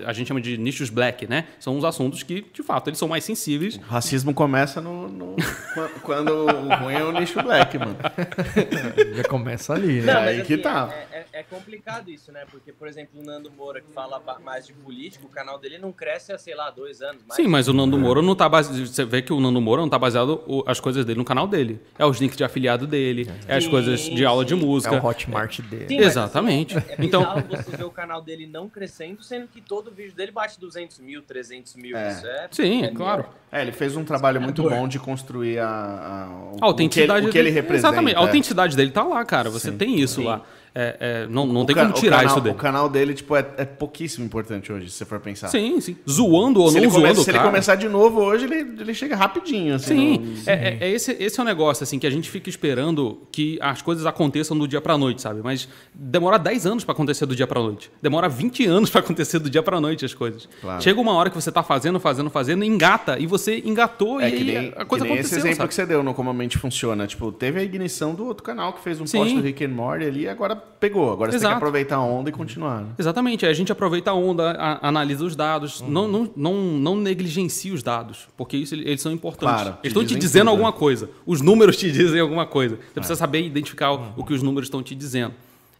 a 0.04 0.12
gente 0.12 0.28
chama 0.28 0.40
de 0.40 0.56
nichos 0.56 0.90
black, 0.90 1.26
né? 1.26 1.46
São 1.58 1.76
os 1.76 1.84
assuntos 1.84 2.22
que, 2.22 2.46
de 2.52 2.62
fato, 2.62 2.88
eles 2.88 2.98
são 3.00 3.08
mais 3.08 3.24
sensíveis. 3.24 3.76
O 3.76 3.80
racismo 3.80 4.32
começa 4.32 4.80
no, 4.80 5.08
no- 5.08 5.36
quan- 5.74 5.88
quando 6.02 6.30
o 6.30 6.74
ruim 6.76 6.94
é 6.94 7.02
o 7.04 7.10
nicho 7.12 7.42
black, 7.42 7.76
mano. 7.78 7.96
Já 9.14 9.24
começa 9.24 9.74
ali, 9.74 10.00
né? 10.02 10.12
Não, 10.14 10.20
aí 10.20 10.42
que 10.44 10.56
tá. 10.56 10.88
É, 11.12 11.18
é- 11.18 11.26
é 11.40 11.42
complicado 11.42 12.08
isso, 12.10 12.32
né? 12.32 12.44
Porque, 12.50 12.72
por 12.72 12.88
exemplo, 12.88 13.20
o 13.20 13.24
Nando 13.24 13.50
Moura, 13.50 13.80
que 13.80 13.92
fala 13.92 14.22
mais 14.42 14.66
de 14.66 14.72
política, 14.72 15.26
o 15.26 15.28
canal 15.28 15.58
dele 15.58 15.78
não 15.78 15.92
cresce 15.92 16.32
há, 16.32 16.38
sei 16.38 16.54
lá, 16.54 16.70
dois 16.70 17.02
anos. 17.02 17.22
Mais. 17.26 17.34
Sim, 17.36 17.48
mas 17.48 17.68
o 17.68 17.72
Nando 17.74 17.98
Moura 17.98 18.22
não 18.22 18.34
tá 18.34 18.48
baseado. 18.48 18.76
Vê 19.16 19.22
que 19.22 19.32
o 19.32 19.40
Nando 19.40 19.62
Moura 19.62 19.80
não 19.80 19.88
tá 19.88 19.98
baseado 19.98 20.42
o- 20.46 20.62
as 20.66 20.78
coisas 20.78 21.02
dele 21.06 21.18
no 21.18 21.24
canal 21.24 21.48
dele. 21.48 21.80
É 21.98 22.04
os 22.04 22.20
links 22.20 22.36
de 22.36 22.44
afiliado 22.44 22.86
dele, 22.86 23.26
é 23.48 23.56
as 23.56 23.64
Sim, 23.64 23.70
coisas 23.70 24.00
de 24.00 24.26
aula 24.26 24.44
de 24.44 24.54
sim. 24.54 24.60
É 24.60 24.64
música. 24.66 24.94
o 25.02 25.06
Hotmart 25.06 25.60
dele. 25.62 25.86
Sim, 25.88 25.96
Exatamente. 26.00 26.76
é, 26.76 26.80
é 26.86 26.96
Então- 26.98 27.24
você 27.48 27.74
ver 27.74 27.84
o 27.84 27.90
canal 27.90 28.20
dele 28.20 28.46
não 28.46 28.68
crescendo, 28.68 29.22
sendo 29.22 29.48
que 29.48 29.62
todo 29.62 29.90
vídeo 29.90 30.12
dele 30.14 30.32
bate 30.32 30.60
200 30.60 30.98
mil, 30.98 31.22
300 31.22 31.76
mil. 31.76 31.96
É. 31.96 32.10
Isso 32.10 32.26
é, 32.26 32.48
Sim, 32.50 32.82
é 32.84 32.88
claro. 32.88 33.24
É, 33.50 33.62
ele 33.62 33.72
fez 33.72 33.96
um 33.96 34.04
trabalho 34.04 34.38
muito 34.38 34.62
bom 34.62 34.86
de 34.86 34.98
construir 34.98 35.60
a, 35.60 35.66
a- 35.66 36.28
o, 36.52 36.56
A 36.60 36.66
autenticidade 36.66 37.26
o 37.26 37.30
que 37.30 37.38
ele, 37.38 37.48
o 37.48 37.52
que 37.52 37.58
ele 37.58 37.62
representa. 37.62 37.88
Exatamente. 37.88 38.16
A 38.16 38.20
é. 38.20 38.22
autenticidade 38.22 38.76
dele 38.76 38.90
tá 38.90 39.02
lá, 39.02 39.24
cara. 39.24 39.48
Você 39.48 39.72
tem 39.72 39.98
isso 39.98 40.22
lá. 40.22 40.42
É, 40.78 40.96
é, 41.00 41.26
não 41.28 41.46
não 41.46 41.62
O 41.62 41.64
tem 41.64 41.74
como 41.74 41.90
tirar 41.94 42.18
canal- 42.18 42.32
isso 42.32 42.40
dele. 42.42 42.54
O 42.54 42.58
canal 42.58 42.86
dele, 42.86 43.14
tipo, 43.14 43.34
é, 43.34 43.46
é 43.56 43.64
pouquíssimo 43.64 44.26
importante 44.26 44.70
hoje, 44.70 44.90
se 44.90 44.96
você 44.98 45.04
for 45.06 45.18
pensar. 45.18 45.48
Sim, 45.48 45.80
sim. 45.80 45.96
Zoando 46.06 46.60
ou 46.60 46.68
Se, 46.68 46.74
não 46.76 46.82
ele, 46.84 46.90
zoando, 46.92 47.22
se 47.22 47.30
ele 47.30 47.38
cara. 47.38 47.48
começar 47.48 47.76
de 47.76 47.88
novo 47.88 48.20
hoje, 48.20 48.44
ele, 48.44 48.56
ele 48.82 48.92
chega 48.92 49.16
rapidinho, 49.16 49.74
assim. 49.76 49.86
Sim, 49.96 50.18
no- 50.18 50.50
é, 50.50 50.52
é- 50.52 50.78
é 50.82 50.90
esse, 50.90 51.12
esse 51.18 51.40
é 51.40 51.42
o 51.42 51.46
negócio, 51.46 51.82
assim, 51.82 51.98
que 51.98 52.06
a 52.06 52.10
gente 52.10 52.28
fica 52.28 52.50
esperando 52.50 53.22
que 53.32 53.58
as 53.62 53.80
coisas 53.80 54.04
aconteçam 54.04 54.56
do 54.58 54.68
dia 54.68 54.80
pra 54.82 54.98
noite, 54.98 55.22
sabe? 55.22 55.40
Mas 55.42 55.66
demora 55.94 56.38
10 56.38 56.66
anos 56.66 56.84
pra 56.84 56.92
acontecer 56.92 57.24
do 57.24 57.34
dia 57.34 57.46
pra 57.46 57.58
noite. 57.60 57.90
Demora 58.02 58.28
20 58.28 58.66
anos 58.66 58.90
pra 58.90 59.00
acontecer 59.00 59.38
do 59.38 59.48
dia 59.48 59.62
pra 59.62 59.80
noite 59.80 60.04
as 60.04 60.12
coisas. 60.12 60.46
Claro. 60.60 60.82
Chega 60.82 61.00
uma 61.00 61.14
hora 61.14 61.30
que 61.30 61.36
você 61.36 61.50
tá 61.50 61.62
fazendo, 61.62 61.98
fazendo, 61.98 62.28
fazendo, 62.28 62.62
engata, 62.62 63.18
e 63.18 63.26
você 63.26 63.62
engatou 63.64 64.20
É 64.20 64.28
e 64.28 64.44
nem, 64.44 64.72
a 64.76 64.84
coisa 64.84 65.04
que 65.06 65.10
nem 65.10 65.18
aconteceu, 65.20 65.20
esse 65.20 65.34
exemplo 65.38 65.56
sabe? 65.56 65.68
que 65.68 65.74
você 65.74 65.86
deu 65.86 66.02
no 66.02 66.12
Como 66.12 66.28
a 66.28 66.34
Mente 66.34 66.58
Funciona. 66.58 67.06
Tipo, 67.06 67.32
teve 67.32 67.58
a 67.60 67.62
ignição 67.62 68.14
do 68.14 68.26
outro 68.26 68.44
canal 68.44 68.74
que 68.74 68.80
fez 68.82 69.00
um 69.00 69.06
Sim. 69.06 69.18
post 69.18 69.34
do 69.36 69.40
Rick 69.40 69.64
and 69.64 69.68
Morty 69.68 70.04
ali 70.04 70.20
e 70.24 70.28
agora 70.28 70.62
pegou. 70.80 71.12
Agora 71.12 71.30
você 71.32 71.38
tem 71.38 71.48
que 71.48 71.54
aproveitar 71.54 71.96
a 71.96 72.02
onda 72.02 72.28
e 72.28 72.32
continuar. 72.32 72.82
né? 72.82 72.88
Exatamente, 72.98 73.44
aí 73.44 73.50
a 73.50 73.54
gente 73.54 73.70
aproveita 73.72 74.10
a 74.10 74.14
onda, 74.14 74.50
a- 74.52 74.88
analisa 74.88 75.24
os 75.24 75.34
dados, 75.36 75.80
Uhum. 75.80 75.88
não, 75.90 76.08
não, 76.08 76.30
não, 76.36 76.54
não 76.54 76.96
negligencie 76.96 77.72
os 77.72 77.82
dados, 77.82 78.28
porque 78.36 78.56
isso, 78.56 78.74
eles 78.74 79.00
são 79.00 79.10
importantes. 79.12 79.62
Claro, 79.62 79.72
te 79.74 79.78
eles 79.84 79.92
estão 79.92 80.04
te 80.04 80.14
dizendo 80.16 80.42
tudo, 80.44 80.50
alguma 80.50 80.72
coisa, 80.72 81.08
os 81.24 81.40
números 81.40 81.76
te 81.76 81.90
dizem 81.92 82.20
alguma 82.20 82.46
coisa. 82.46 82.76
Você 82.76 82.82
É. 82.90 82.94
precisa 82.94 83.16
saber 83.16 83.42
identificar 83.44 83.92
o- 83.92 83.96
Uhum. 83.98 84.12
o 84.18 84.24
que 84.24 84.34
os 84.34 84.42
números 84.42 84.66
estão 84.66 84.82
te 84.82 84.94
dizendo. 84.94 85.34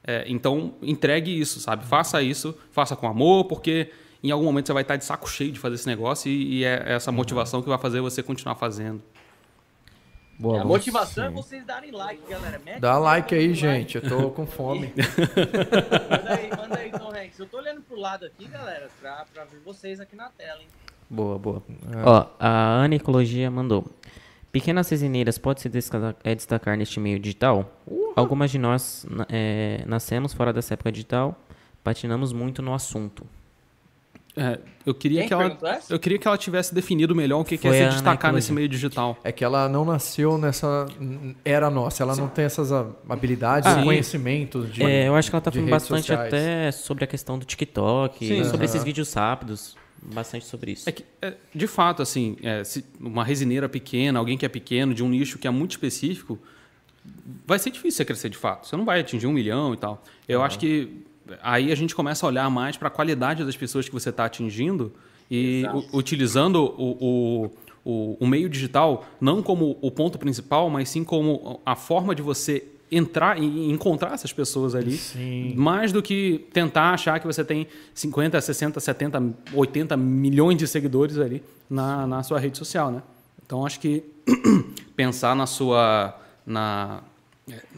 É, 0.09 0.25
então, 0.29 0.73
entregue 0.83 1.39
isso, 1.39 1.59
sabe? 1.61 1.85
Faça 1.85 2.23
isso, 2.23 2.55
faça 2.71 2.95
com 2.95 3.09
amor, 3.09 3.45
porque 3.47 3.91
em 4.23 4.31
algum 4.31 4.45
momento 4.45 4.67
você 4.67 4.73
vai 4.73 4.83
estar 4.83 4.97
de 4.97 5.05
saco 5.05 5.29
cheio 5.29 5.51
de 5.53 5.59
fazer 5.59 5.75
esse 5.75 5.87
negócio 5.87 6.31
e, 6.31 6.59
e 6.61 6.65
é 6.65 6.83
essa 6.87 7.11
motivação 7.11 7.61
que 7.61 7.69
vai 7.69 7.77
fazer 7.79 8.01
você 8.01 8.23
continuar 8.23 8.55
fazendo. 8.55 9.03
Boa, 10.39 10.61
a 10.61 10.65
motivação 10.65 11.25
sim. 11.25 11.31
é 11.31 11.35
vocês 11.35 11.65
darem 11.65 11.91
like, 11.91 12.23
galera. 12.29 12.61
Mete 12.65 12.81
Dá 12.81 12.99
like 12.99 13.35
aí, 13.35 13.55
gente. 13.55 13.99
Like. 13.99 14.13
Eu 14.13 14.23
tô 14.23 14.31
com 14.31 14.47
fome. 14.47 14.93
manda 16.11 16.35
aí, 16.35 16.51
manda 16.51 16.79
aí, 16.79 16.91
Tom 16.91 17.09
Hanks. 17.09 17.39
Eu 17.39 17.47
tô 17.47 17.57
olhando 17.59 17.81
pro 17.83 17.99
lado 17.99 18.27
aqui, 18.27 18.47
galera, 18.47 18.91
pra, 19.01 19.25
pra 19.33 19.45
ver 19.45 19.61
vocês 19.65 19.99
aqui 19.99 20.15
na 20.15 20.29
tela, 20.31 20.61
hein? 20.61 20.69
Boa, 21.09 21.39
boa. 21.39 21.63
É. 21.93 22.03
Ó, 22.05 22.27
a 22.39 22.49
Ana 22.49 22.97
Ecologia 22.97 23.51
mandou. 23.51 23.87
Pequenas 24.53 24.89
resineiras 24.89 25.39
pode 25.39 25.61
se 25.61 25.69
destacar, 25.69 26.17
é, 26.25 26.35
destacar 26.35 26.77
neste 26.77 26.99
meio 26.99 27.19
digital? 27.19 27.71
Uhum. 27.87 28.13
Algumas 28.17 28.51
de 28.51 28.59
nós 28.59 29.07
é, 29.29 29.83
nascemos 29.87 30.33
fora 30.33 30.53
dessa 30.53 30.75
época 30.75 30.91
digital, 30.91 31.39
patinamos 31.85 32.33
muito 32.33 32.63
no 32.63 32.75
assunto. 32.75 33.27
É, 34.37 34.59
eu 34.85 34.95
queria 34.95 35.27
que 35.27 35.33
ela, 35.33 35.59
eu 35.89 35.99
queria 35.99 36.19
que 36.19 36.29
ela 36.29 36.37
tivesse 36.37 36.75
definido 36.75 37.15
melhor 37.15 37.41
o 37.41 37.45
que, 37.45 37.57
que 37.57 37.67
é 37.67 37.89
se 37.89 37.95
destacar 37.95 38.33
nesse 38.35 38.53
meio 38.53 38.69
digital. 38.69 39.17
É 39.25 39.33
que 39.33 39.43
ela 39.43 39.67
não 39.67 39.83
nasceu 39.83 40.37
nessa 40.37 40.87
era 41.43 41.71
nossa, 41.71 42.03
ela 42.03 42.15
Sim. 42.15 42.21
não 42.21 42.29
tem 42.29 42.45
essas 42.45 42.71
habilidades 42.71 43.67
ah, 43.67 43.81
e 43.81 43.85
conhecimentos 43.85 44.71
de 44.73 44.83
é, 44.83 45.09
Eu 45.09 45.15
acho 45.15 45.31
que 45.31 45.35
ela 45.35 45.41
está 45.41 45.51
falando 45.51 45.71
bastante 45.71 46.07
sociais. 46.07 46.27
até 46.27 46.71
sobre 46.71 47.05
a 47.05 47.07
questão 47.07 47.39
do 47.39 47.47
TikTok, 47.47 48.27
Sim, 48.27 48.45
sobre 48.45 48.59
uhum. 48.59 48.65
esses 48.65 48.85
vídeos 48.85 49.13
rápidos, 49.15 49.75
bastante 50.03 50.45
sobre 50.45 50.73
isso. 50.73 50.87
É 50.87 50.93
que, 50.93 51.05
é, 51.23 51.33
de 51.55 51.67
fato, 51.67 52.03
assim, 52.03 52.37
é, 52.43 52.63
uma 53.01 53.25
resineira 53.25 53.71
pequena, 53.71 54.19
alguém 54.19 54.37
que 54.37 54.45
é 54.45 54.51
pequeno, 54.51 54.93
de 54.93 55.03
um 55.03 55.09
nicho 55.09 55.39
que 55.39 55.49
é 55.49 55.51
muito 55.51 55.71
específico, 55.71 56.39
vai 57.47 57.59
ser 57.59 57.71
difícil 57.71 57.97
você 57.99 58.05
crescer 58.05 58.29
de 58.29 58.37
fato. 58.37 58.67
Você 58.67 58.77
não 58.77 58.85
vai 58.85 59.01
atingir 59.01 59.27
um 59.27 59.33
milhão 59.33 59.73
e 59.73 59.79
tal. 59.79 60.03
Eu 60.29 60.41
uhum. 60.41 60.45
acho 60.45 60.59
que 60.59 61.06
aí 61.43 61.73
a 61.73 61.75
gente 61.75 61.95
começa 61.95 62.25
a 62.25 62.29
olhar 62.29 62.51
mais 62.51 62.77
para 62.77 62.89
a 62.89 62.91
qualidade 62.91 63.45
das 63.45 63.57
pessoas 63.57 63.89
que 63.89 63.95
você 63.95 64.11
está 64.11 64.25
atingindo 64.25 64.93
e 65.31 65.65
utilizando 65.93 66.57
o, 66.57 66.97
o, 67.01 67.51
o, 67.85 68.17
o, 68.21 68.27
meio 68.27 68.49
digital 68.49 69.05
não 69.21 69.43
como 69.43 69.77
o 69.81 69.91
ponto 69.91 70.19
principal, 70.19 70.71
mas 70.71 70.89
sim 70.89 71.03
como 71.03 71.61
a 71.67 71.75
forma 71.75 72.15
de 72.15 72.23
você 72.23 72.65
entrar 72.91 73.39
e 73.41 73.71
encontrar 73.71 74.15
essas 74.15 74.33
pessoas 74.33 74.75
ali, 74.75 74.93
sim. 74.93 75.55
mais 75.57 75.91
do 75.91 76.01
que 76.01 76.47
tentar 76.53 76.93
achar 76.93 77.19
que 77.19 77.27
você 77.27 77.45
tem 77.45 77.67
50, 77.93 78.41
60, 78.41 78.79
70, 78.79 79.35
80 79.53 79.97
milhões 79.97 80.57
de 80.57 80.69
seguidores 80.69 81.19
ali 81.19 81.43
na, 81.69 82.07
na 82.07 82.23
sua 82.23 82.39
rede 82.39 82.57
social, 82.57 82.93
né? 82.93 83.03
Então 83.45 83.67
acho 83.67 83.81
que 83.81 84.05
pensar 84.95 85.35
na 85.35 85.47
sua 85.47 86.17
na 86.47 87.03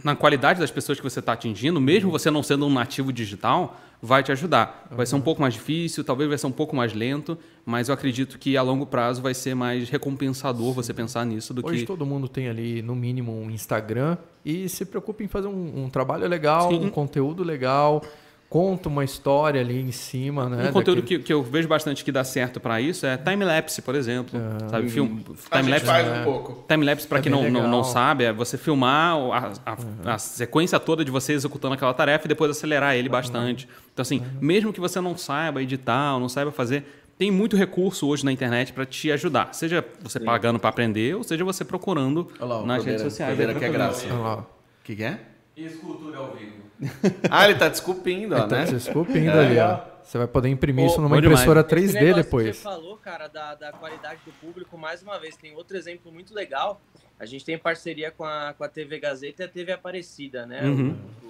na 0.03 0.17
qualidade 0.17 0.61
das 0.61 0.71
pessoas 0.71 0.99
que 0.99 1.05
você 1.05 1.21
está 1.21 1.33
atingindo, 1.33 1.79
mesmo 1.81 2.11
você 2.11 2.31
não 2.31 2.43
sendo 2.43 2.67
um 2.67 2.73
nativo 2.73 3.13
digital, 3.13 3.79
vai 4.01 4.23
te 4.23 4.33
ajudar. 4.33 4.89
Vai 4.91 5.05
ser 5.05 5.17
um 5.17 5.21
pouco 5.21 5.43
mais 5.43 5.55
difícil, 5.55 6.03
talvez 6.03 6.29
vai 6.29 6.39
ser 6.39 6.47
um 6.47 6.53
pouco 6.53 6.75
mais 6.75 6.95
lento, 6.95 7.37
mas 7.67 7.89
eu 7.89 7.95
acredito 7.95 8.39
que 8.39 8.57
a 8.57 8.63
longo 8.63 8.87
prazo 8.87 9.21
vai 9.21 9.35
ser 9.35 9.55
mais 9.55 9.91
recompensador 9.91 10.73
você 10.73 10.95
pensar 10.95 11.27
nisso 11.27 11.53
do 11.53 11.61
Hoje 11.61 11.69
que. 11.69 11.77
Hoje 11.81 11.87
todo 11.87 12.07
mundo 12.07 12.29
tem 12.29 12.49
ali, 12.49 12.81
no 12.81 12.95
mínimo, 12.95 13.33
um 13.33 13.51
Instagram 13.51 14.17
e 14.43 14.69
se 14.69 14.87
preocupe 14.87 15.25
em 15.25 15.29
fazer 15.29 15.49
um, 15.49 15.85
um 15.85 15.91
trabalho 15.91 16.27
legal, 16.27 16.71
Sim. 16.71 16.87
um 16.87 16.91
conteúdo 16.91 17.43
legal 17.43 18.03
conta 18.49 18.89
uma 18.89 19.05
história 19.05 19.61
ali 19.61 19.79
em 19.81 19.93
cima, 19.93 20.49
né? 20.49 20.71
Um 20.71 20.73
conteúdo 20.73 21.03
daquele... 21.03 21.21
que, 21.21 21.27
que 21.27 21.33
eu 21.33 21.43
vejo 21.43 21.69
bastante 21.69 22.03
que 22.03 22.11
dá 22.11 22.25
certo 22.25 22.59
para 22.59 22.81
isso 22.81 23.05
é 23.05 23.17
time-lapse, 23.17 23.83
por 23.83 23.95
exemplo. 23.95 24.41
Ah, 24.41 24.69
sabe? 24.71 24.89
Film... 24.89 25.19
Time-lapse 25.51 25.87
faz 25.87 26.09
um 26.09 26.25
pouco. 26.25 26.65
Time-lapse, 26.67 27.07
para 27.07 27.19
é 27.19 27.23
quem 27.23 27.31
não, 27.31 27.51
não, 27.51 27.69
não, 27.69 27.85
sabe, 27.85 28.25
é 28.25 28.33
você 28.33 28.57
filmar 28.57 29.17
a, 29.17 29.53
a, 29.67 29.73
uhum. 29.73 29.77
a, 30.07 30.19
sequência 30.19 30.81
toda 30.81 31.05
de 31.05 31.11
você 31.11 31.35
executando 31.35 31.75
aquela 31.75 31.93
tarefa 31.93 32.27
e 32.27 32.29
depois 32.29 32.51
acelerar 32.51 32.97
ele 32.97 33.09
bastante. 33.09 33.67
Uhum. 33.67 33.73
Então, 33.93 34.03
assim, 34.03 34.19
uhum. 34.21 34.27
mesmo 34.41 34.73
que 34.73 34.81
você 34.81 35.01
não 35.01 35.17
saiba 35.17 35.63
editar 35.63 36.15
ou 36.15 36.21
não 36.21 36.29
saiba 36.29 36.51
fazer, 36.51 36.85
tem 37.19 37.31
muito 37.31 37.55
recurso 37.55 38.07
hoje 38.07 38.25
na 38.25 38.33
internet 38.33 38.73
para 38.73 38.87
te 38.87 39.13
ajudar. 39.13 39.53
Seja 39.53 39.85
você 40.01 40.19
Sim. 40.19 40.25
pagando 40.25 40.59
para 40.59 40.71
aprender, 40.71 41.17
ou 41.17 41.25
seja 41.25 41.45
você 41.45 41.65
procurando 41.65 42.31
lá, 42.41 42.65
nas 42.65 42.85
redes 42.85 43.03
sociais. 43.03 43.37
que 43.37 43.65
é 43.65 43.69
graça. 43.69 44.07
O 44.07 44.45
que, 44.85 44.97
que 44.97 45.03
é? 45.03 45.21
Escultura 45.55 46.17
ao 46.17 46.35
vivo. 46.35 46.68
ah, 47.31 47.49
ele 47.49 47.59
tá 47.59 47.69
desculpindo, 47.69 48.35
ó, 48.35 48.39
ele 48.39 48.49
tá 48.49 48.57
né? 48.59 48.67
Tá 48.67 48.73
desculpindo 48.73 49.31
é, 49.31 49.47
ali, 49.47 49.59
ó. 49.59 49.81
Você 50.03 50.17
vai 50.17 50.27
poder 50.27 50.49
imprimir 50.49 50.87
isso 50.87 51.01
numa 51.01 51.19
impressora 51.19 51.63
3D 51.63 52.15
depois. 52.15 52.57
você 52.57 52.63
falou, 52.63 52.97
cara, 52.97 53.29
da, 53.29 53.55
da 53.55 53.73
qualidade 53.73 54.21
do 54.25 54.33
público, 54.33 54.79
mais 54.79 55.03
uma 55.03 55.19
vez, 55.19 55.37
tem 55.37 55.55
outro 55.55 55.77
exemplo 55.77 56.11
muito 56.11 56.35
legal. 56.35 56.81
A 57.21 57.27
gente 57.27 57.45
tem 57.45 57.59
parceria 57.59 58.11
com 58.11 58.25
a, 58.25 58.55
com 58.57 58.65
a 58.65 58.69
TV 58.69 58.99
Gazeta 58.99 59.43
e 59.43 59.47
a 59.47 59.49
TV 59.49 59.73
Aparecida, 59.73 60.47
né? 60.47 60.63
Uhum. 60.63 60.97
O, 61.25 61.29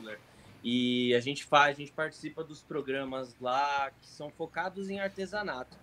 e 0.63 1.15
a 1.15 1.21
gente 1.21 1.45
faz, 1.45 1.77
a 1.77 1.81
gente 1.81 1.93
participa 1.93 2.43
dos 2.43 2.63
programas 2.63 3.35
lá 3.41 3.91
que 4.01 4.09
são 4.09 4.31
focados 4.31 4.91
em 4.91 5.01
artesanato. 5.01 5.77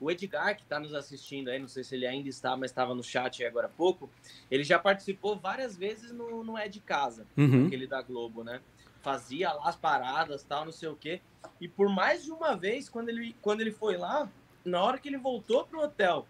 O 0.00 0.10
Edgar, 0.10 0.56
que 0.56 0.62
está 0.62 0.80
nos 0.80 0.94
assistindo 0.94 1.48
aí, 1.48 1.60
não 1.60 1.68
sei 1.68 1.84
se 1.84 1.94
ele 1.94 2.06
ainda 2.06 2.28
está, 2.28 2.56
mas 2.56 2.70
estava 2.70 2.94
no 2.94 3.04
chat 3.04 3.44
agora 3.44 3.66
há 3.66 3.70
pouco, 3.70 4.10
ele 4.50 4.64
já 4.64 4.78
participou 4.78 5.38
várias 5.38 5.76
vezes 5.76 6.12
no, 6.12 6.42
no 6.42 6.58
É 6.58 6.66
de 6.66 6.80
Casa, 6.80 7.24
uhum. 7.36 7.66
aquele 7.66 7.86
da 7.86 8.02
Globo, 8.02 8.42
né? 8.42 8.60
Fazia 9.02 9.52
lá 9.52 9.68
as 9.68 9.76
paradas, 9.76 10.42
tal, 10.42 10.64
não 10.64 10.72
sei 10.72 10.88
o 10.88 10.96
quê. 10.96 11.20
E 11.60 11.68
por 11.68 11.88
mais 11.88 12.24
de 12.24 12.30
uma 12.30 12.56
vez, 12.56 12.88
quando 12.88 13.08
ele, 13.08 13.36
quando 13.42 13.60
ele 13.60 13.72
foi 13.72 13.96
lá, 13.96 14.28
na 14.64 14.82
hora 14.82 14.98
que 14.98 15.08
ele 15.08 15.18
voltou 15.18 15.64
pro 15.64 15.82
hotel 15.82 16.26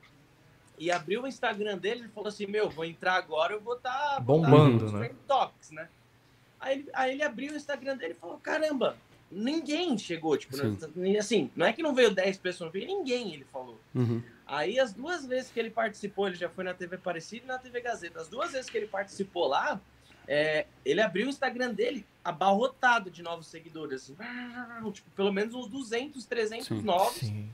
e 0.78 0.90
abriu 0.90 1.22
o 1.22 1.26
Instagram 1.26 1.78
dele, 1.78 2.00
ele 2.00 2.08
falou 2.08 2.28
assim: 2.28 2.46
Meu, 2.46 2.70
vou 2.70 2.84
entrar 2.84 3.14
agora, 3.14 3.52
eu 3.52 3.60
vou 3.60 3.76
estar 3.76 4.14
tá, 4.14 4.20
bombando, 4.20 4.90
tá 4.90 4.98
né? 4.98 5.10
Toques, 5.28 5.70
né? 5.70 5.88
Aí 6.58 6.78
ele, 6.78 6.90
aí 6.92 7.12
ele 7.12 7.22
abriu 7.22 7.52
o 7.52 7.56
Instagram 7.56 7.96
dele 7.96 8.12
e 8.12 8.16
falou: 8.16 8.38
Caramba, 8.38 8.96
ninguém 9.30 9.96
chegou, 9.96 10.36
tipo, 10.36 10.56
assim, 11.18 11.50
não 11.56 11.66
é 11.66 11.72
que 11.72 11.82
não 11.82 11.94
veio 11.94 12.14
10 12.14 12.38
pessoas, 12.38 12.66
não 12.66 12.72
veio 12.72 12.86
ninguém, 12.86 13.34
ele 13.34 13.46
falou. 13.52 13.78
Uhum. 13.94 14.22
Aí 14.46 14.78
as 14.78 14.92
duas 14.92 15.26
vezes 15.26 15.50
que 15.50 15.58
ele 15.58 15.70
participou, 15.70 16.26
ele 16.26 16.36
já 16.36 16.48
foi 16.48 16.64
na 16.64 16.74
TV 16.74 16.96
Aparecida 16.96 17.44
e 17.44 17.48
na 17.48 17.58
TV 17.58 17.80
Gazeta, 17.80 18.20
as 18.20 18.28
duas 18.28 18.52
vezes 18.52 18.68
que 18.68 18.76
ele 18.76 18.86
participou 18.86 19.48
lá, 19.48 19.80
é, 20.34 20.64
ele 20.82 21.02
abriu 21.02 21.26
o 21.26 21.28
Instagram 21.28 21.74
dele 21.74 22.06
abarrotado 22.24 23.10
de 23.10 23.22
novos 23.22 23.48
seguidores, 23.48 24.02
assim, 24.02 24.16
tipo, 24.90 25.10
pelo 25.14 25.30
menos 25.30 25.54
uns 25.54 25.66
200, 25.66 26.24
300 26.24 26.66
sim, 26.68 26.80
novos. 26.80 27.16
Sim. 27.16 27.50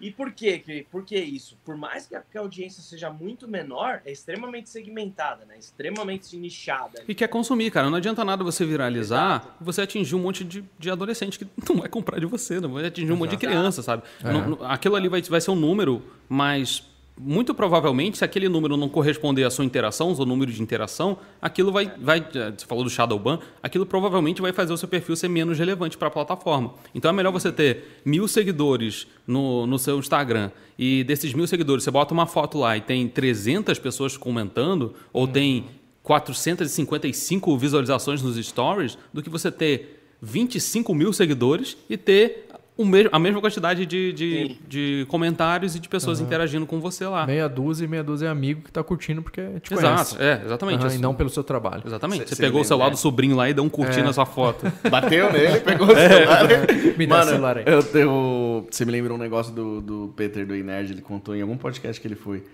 E 0.00 0.10
por 0.10 0.32
quê? 0.32 0.86
Por 0.90 1.04
que 1.04 1.18
isso? 1.18 1.58
Por 1.66 1.76
mais 1.76 2.06
que 2.06 2.14
a, 2.14 2.22
que 2.22 2.38
a, 2.38 2.40
audiência 2.40 2.82
seja 2.82 3.10
muito 3.10 3.46
menor, 3.46 4.00
é 4.06 4.12
extremamente 4.12 4.70
segmentada, 4.70 5.44
né? 5.44 5.58
Extremamente 5.58 6.34
nichada. 6.34 7.02
E 7.06 7.14
quer 7.14 7.28
consumir, 7.28 7.70
cara. 7.70 7.90
Não 7.90 7.98
adianta 7.98 8.24
nada 8.24 8.42
você 8.42 8.64
viralizar 8.64 9.42
Exato. 9.42 9.52
você 9.60 9.82
atingir 9.82 10.14
um 10.14 10.20
monte 10.20 10.44
de, 10.44 10.64
de 10.78 10.90
adolescente 10.90 11.38
que 11.38 11.46
não 11.68 11.80
vai 11.80 11.90
comprar 11.90 12.18
de 12.18 12.26
você, 12.26 12.58
não 12.58 12.72
vai 12.72 12.86
atingir 12.86 13.06
um 13.06 13.16
Exato. 13.16 13.18
monte 13.18 13.30
de 13.32 13.36
criança, 13.36 13.82
sabe? 13.82 14.04
É. 14.24 14.32
Não, 14.32 14.64
aquilo 14.64 14.96
ali 14.96 15.08
vai, 15.08 15.20
vai 15.20 15.42
ser 15.42 15.50
um 15.50 15.56
número, 15.56 16.02
mas 16.26 16.88
muito 17.20 17.54
provavelmente, 17.54 18.18
se 18.18 18.24
aquele 18.24 18.48
número 18.48 18.76
não 18.76 18.88
corresponder 18.88 19.44
à 19.44 19.50
sua 19.50 19.64
interação, 19.64 20.14
ao 20.16 20.26
número 20.26 20.52
de 20.52 20.62
interação, 20.62 21.18
aquilo 21.40 21.72
vai, 21.72 21.92
vai. 21.98 22.20
Você 22.20 22.66
falou 22.66 22.84
do 22.84 22.90
Shadowban, 22.90 23.38
aquilo 23.62 23.84
provavelmente 23.84 24.40
vai 24.40 24.52
fazer 24.52 24.72
o 24.72 24.76
seu 24.76 24.88
perfil 24.88 25.16
ser 25.16 25.28
menos 25.28 25.58
relevante 25.58 25.98
para 25.98 26.08
a 26.08 26.10
plataforma. 26.10 26.74
Então 26.94 27.10
é 27.10 27.14
melhor 27.14 27.32
você 27.32 27.50
ter 27.50 28.00
mil 28.04 28.28
seguidores 28.28 29.06
no, 29.26 29.66
no 29.66 29.78
seu 29.78 29.98
Instagram 29.98 30.50
e 30.78 31.02
desses 31.04 31.34
mil 31.34 31.46
seguidores 31.46 31.84
você 31.84 31.90
bota 31.90 32.14
uma 32.14 32.26
foto 32.26 32.58
lá 32.58 32.76
e 32.76 32.80
tem 32.80 33.08
300 33.08 33.78
pessoas 33.78 34.16
comentando, 34.16 34.94
ou 35.12 35.26
uhum. 35.26 35.32
tem 35.32 35.64
455 36.02 37.58
visualizações 37.58 38.22
nos 38.22 38.36
stories, 38.36 38.96
do 39.12 39.22
que 39.22 39.28
você 39.28 39.50
ter 39.50 39.98
25 40.22 40.94
mil 40.94 41.12
seguidores 41.12 41.76
e 41.88 41.96
ter 41.96 42.47
o 42.78 42.84
mesmo, 42.84 43.10
a 43.12 43.18
mesma 43.18 43.40
quantidade 43.40 43.84
de, 43.84 44.12
de, 44.12 44.56
de, 44.68 45.06
comentários 45.08 45.74
e 45.74 45.80
de 45.80 45.88
pessoas 45.88 46.20
uhum. 46.20 46.26
interagindo 46.26 46.64
com 46.64 46.78
você 46.78 47.04
lá. 47.04 47.26
Meia 47.26 47.48
dúzia 47.48 47.84
e 47.84 47.88
meia 47.88 48.04
dúzia 48.04 48.28
é 48.28 48.30
amigo 48.30 48.62
que 48.62 48.70
está 48.70 48.84
curtindo 48.84 49.20
porque 49.20 49.42
te 49.60 49.74
Exato, 49.74 50.14
conhece. 50.14 50.22
é, 50.22 50.42
exatamente. 50.44 50.86
Uhum, 50.86 50.92
e 50.92 50.98
não 50.98 51.12
pelo 51.12 51.28
seu 51.28 51.42
trabalho. 51.42 51.82
Exatamente. 51.84 52.28
Cê, 52.28 52.36
você 52.36 52.42
pegou 52.42 52.60
o 52.60 52.64
celular 52.64 52.86
né? 52.86 52.90
do 52.92 52.96
sobrinho 52.96 53.34
lá 53.34 53.50
e 53.50 53.52
deu 53.52 53.64
um 53.64 53.68
curtir 53.68 53.98
é. 53.98 54.02
na 54.04 54.12
sua 54.12 54.24
foto. 54.24 54.72
Bateu 54.88 55.32
nele, 55.32 55.58
pegou 55.66 55.88
o 55.88 55.94
celular. 55.94 56.50
É. 56.52 56.96
Me 56.96 57.04
dá 57.04 57.16
Mano, 57.16 57.26
o 57.26 57.30
celular 57.32 57.58
aí. 57.58 57.64
Eu, 57.66 58.00
eu, 58.00 58.68
você 58.70 58.84
me 58.84 58.92
lembrou 58.92 59.18
um 59.18 59.20
negócio 59.20 59.52
do, 59.52 59.80
do 59.80 60.14
Peter 60.16 60.46
do 60.46 60.54
Inerd, 60.54 60.92
ele 60.92 61.02
contou 61.02 61.34
em 61.34 61.42
algum 61.42 61.56
podcast 61.56 62.00
que 62.00 62.06
ele 62.06 62.14
foi. 62.14 62.44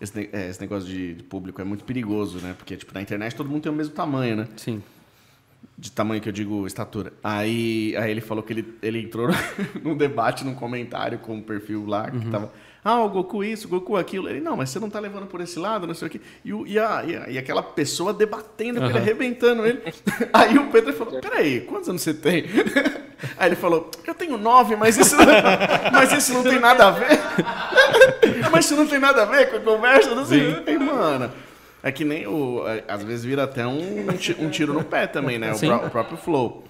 Esse, 0.00 0.30
é, 0.32 0.48
esse 0.48 0.58
negócio 0.58 0.88
de, 0.88 1.16
de 1.16 1.22
público 1.22 1.60
é 1.60 1.64
muito 1.64 1.84
perigoso, 1.84 2.38
né? 2.38 2.54
Porque, 2.56 2.78
tipo, 2.78 2.94
na 2.94 3.02
internet 3.02 3.36
todo 3.36 3.50
mundo 3.50 3.60
tem 3.60 3.70
o 3.70 3.74
mesmo 3.74 3.92
tamanho, 3.92 4.36
né? 4.36 4.48
Sim 4.56 4.82
de 5.80 5.90
tamanho 5.90 6.20
que 6.20 6.28
eu 6.28 6.32
digo 6.32 6.66
estatura. 6.66 7.12
Aí, 7.24 7.96
aí 7.96 8.10
ele 8.10 8.20
falou 8.20 8.42
que 8.42 8.52
ele, 8.52 8.74
ele 8.82 9.00
entrou 9.00 9.28
num 9.82 9.96
debate, 9.96 10.44
num 10.44 10.54
comentário 10.54 11.18
com 11.18 11.34
um 11.36 11.42
perfil 11.42 11.86
lá 11.86 12.10
que 12.10 12.18
uhum. 12.18 12.30
tava. 12.30 12.52
Ah, 12.84 13.02
o 13.02 13.08
Goku 13.08 13.42
isso, 13.42 13.66
o 13.66 13.70
Goku 13.70 13.96
aquilo. 13.96 14.28
Ele, 14.28 14.40
não, 14.40 14.56
mas 14.56 14.70
você 14.70 14.78
não 14.78 14.90
tá 14.90 15.00
levando 15.00 15.26
por 15.26 15.40
esse 15.40 15.58
lado, 15.58 15.86
não 15.86 15.94
sei 15.94 16.08
o 16.08 16.10
quê. 16.10 16.20
E, 16.44 16.52
o, 16.52 16.66
e, 16.66 16.78
a, 16.78 17.04
e, 17.06 17.16
a, 17.16 17.30
e 17.30 17.38
aquela 17.38 17.62
pessoa 17.62 18.12
debatendo, 18.12 18.80
uhum. 18.80 18.88
ele 18.88 18.98
arrebentando 18.98 19.66
ele. 19.66 19.80
Aí 20.32 20.58
o 20.58 20.66
Pedro 20.68 20.92
falou: 20.92 21.20
peraí, 21.20 21.62
quantos 21.62 21.88
anos 21.88 22.02
você 22.02 22.12
tem? 22.12 22.44
Aí 23.38 23.48
ele 23.48 23.56
falou: 23.56 23.90
eu 24.06 24.14
tenho 24.14 24.36
nove, 24.36 24.76
mas 24.76 24.98
isso, 24.98 25.16
mas 25.92 26.12
isso 26.12 26.32
não 26.34 26.42
tem 26.42 26.58
nada 26.58 26.88
a 26.88 26.90
ver. 26.90 27.20
mas 28.50 28.66
isso 28.66 28.76
não 28.76 28.86
tem 28.86 28.98
nada 28.98 29.22
a 29.22 29.26
ver 29.26 29.50
com 29.50 29.56
a 29.56 29.60
conversa, 29.60 30.14
não 30.14 30.26
sei. 30.26 30.62
Aí, 30.66 30.78
mano. 30.78 31.30
É 31.82 31.90
que 31.90 32.04
nem 32.04 32.26
o. 32.26 32.66
É, 32.66 32.84
às 32.86 33.02
vezes 33.02 33.24
vira 33.24 33.44
até 33.44 33.66
um, 33.66 34.06
um 34.38 34.50
tiro 34.50 34.72
no 34.72 34.84
pé 34.84 35.06
também, 35.06 35.38
né? 35.38 35.52
O, 35.52 35.86
o, 35.86 35.90
próprio 35.90 36.16
flow. 36.16 36.64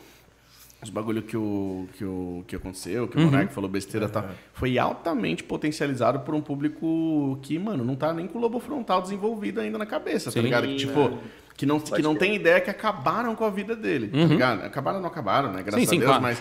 os 0.82 0.90
bagulho 0.90 1.22
que 1.22 1.36
o 1.36 1.88
que 1.94 2.04
o 2.04 2.44
que 2.46 2.56
aconteceu, 2.56 3.08
que 3.08 3.16
o 3.16 3.20
Monark 3.20 3.52
falou 3.52 3.68
besteira 3.68 4.06
e 4.06 4.08
tal, 4.08 4.28
foi 4.52 4.78
altamente 4.78 5.42
potencializado 5.42 6.20
por 6.20 6.34
um 6.34 6.40
público 6.40 7.38
que, 7.42 7.58
mano, 7.58 7.84
não 7.84 7.96
tá 7.96 8.12
nem 8.12 8.26
com 8.26 8.38
o 8.38 8.40
lobo 8.40 8.60
frontal 8.60 9.02
desenvolvido 9.02 9.60
ainda 9.60 9.78
na 9.78 9.86
cabeça, 9.86 10.26
tá 10.26 10.32
Sim. 10.32 10.42
ligado? 10.42 10.66
Que 10.66 10.76
tipo, 10.76 11.18
que 11.56 11.66
não, 11.66 11.80
que 11.80 12.02
não 12.02 12.14
tem 12.14 12.36
ideia 12.36 12.60
que 12.60 12.70
acabaram 12.70 13.34
com 13.34 13.44
a 13.44 13.50
vida 13.50 13.74
dele, 13.74 14.08
tá 14.08 14.24
ligado? 14.24 14.64
Acabaram 14.64 15.00
não 15.00 15.08
acabaram, 15.08 15.52
né? 15.52 15.62
Graças 15.62 15.80
Sim, 15.80 15.86
sim, 15.86 15.96
a 15.96 15.98
Deus, 15.98 16.10
claro. 16.10 16.22
mas 16.22 16.40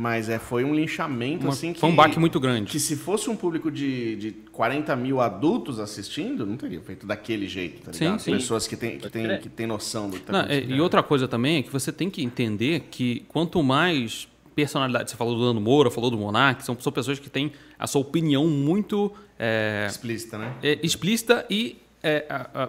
mas 0.00 0.28
é, 0.28 0.38
foi 0.38 0.62
um 0.62 0.72
linchamento, 0.72 1.42
Uma- 1.44 1.52
assim, 1.52 1.72
que... 1.72 1.80
foi 1.80 1.88
um 1.88 1.96
baque 1.96 2.20
muito 2.20 2.38
grande. 2.38 2.70
Que 2.70 2.78
se 2.78 2.94
fosse 2.94 3.28
um 3.28 3.34
público 3.34 3.68
de, 3.68 4.14
de 4.14 4.30
40 4.52 4.94
mil 4.94 5.20
adultos 5.20 5.80
assistindo, 5.80 6.46
não 6.46 6.56
teria 6.56 6.80
feito 6.80 7.04
daquele 7.04 7.48
jeito, 7.48 7.82
tá 7.82 7.92
Sim, 7.92 8.04
ligado? 8.04 8.20
sim. 8.20 8.30
Pessoas 8.30 8.68
que 8.68 8.76
têm 8.76 8.96
que 8.96 9.10
tem, 9.10 9.38
que 9.40 9.48
tem 9.48 9.66
noção 9.66 10.08
do 10.08 10.16
que 10.16 10.22
tá 10.22 10.32
Não, 10.32 10.40
é, 10.42 10.60
e 10.60 10.80
outra 10.80 11.02
coisa 11.02 11.26
também 11.26 11.56
é 11.58 11.62
que 11.64 11.72
você 11.72 11.90
tem 11.90 12.08
que 12.08 12.22
entender 12.22 12.86
que 12.92 13.24
quanto 13.26 13.60
mais 13.60 14.28
personalidade, 14.54 15.10
você 15.10 15.16
falou 15.16 15.34
do 15.36 15.44
Nando 15.44 15.60
Moura, 15.60 15.90
falou 15.90 16.12
do 16.12 16.16
Monark, 16.18 16.64
são, 16.64 16.78
são 16.78 16.92
pessoas 16.92 17.18
que 17.18 17.28
têm 17.28 17.50
a 17.76 17.88
sua 17.88 18.00
opinião 18.00 18.46
muito 18.46 19.12
é, 19.36 19.84
Explícita, 19.90 20.38
né? 20.38 20.54
é, 20.62 20.78
explícita 20.80 21.44
e 21.50 21.76
é, 22.04 22.24
a- 22.30 22.62
a- 22.64 22.68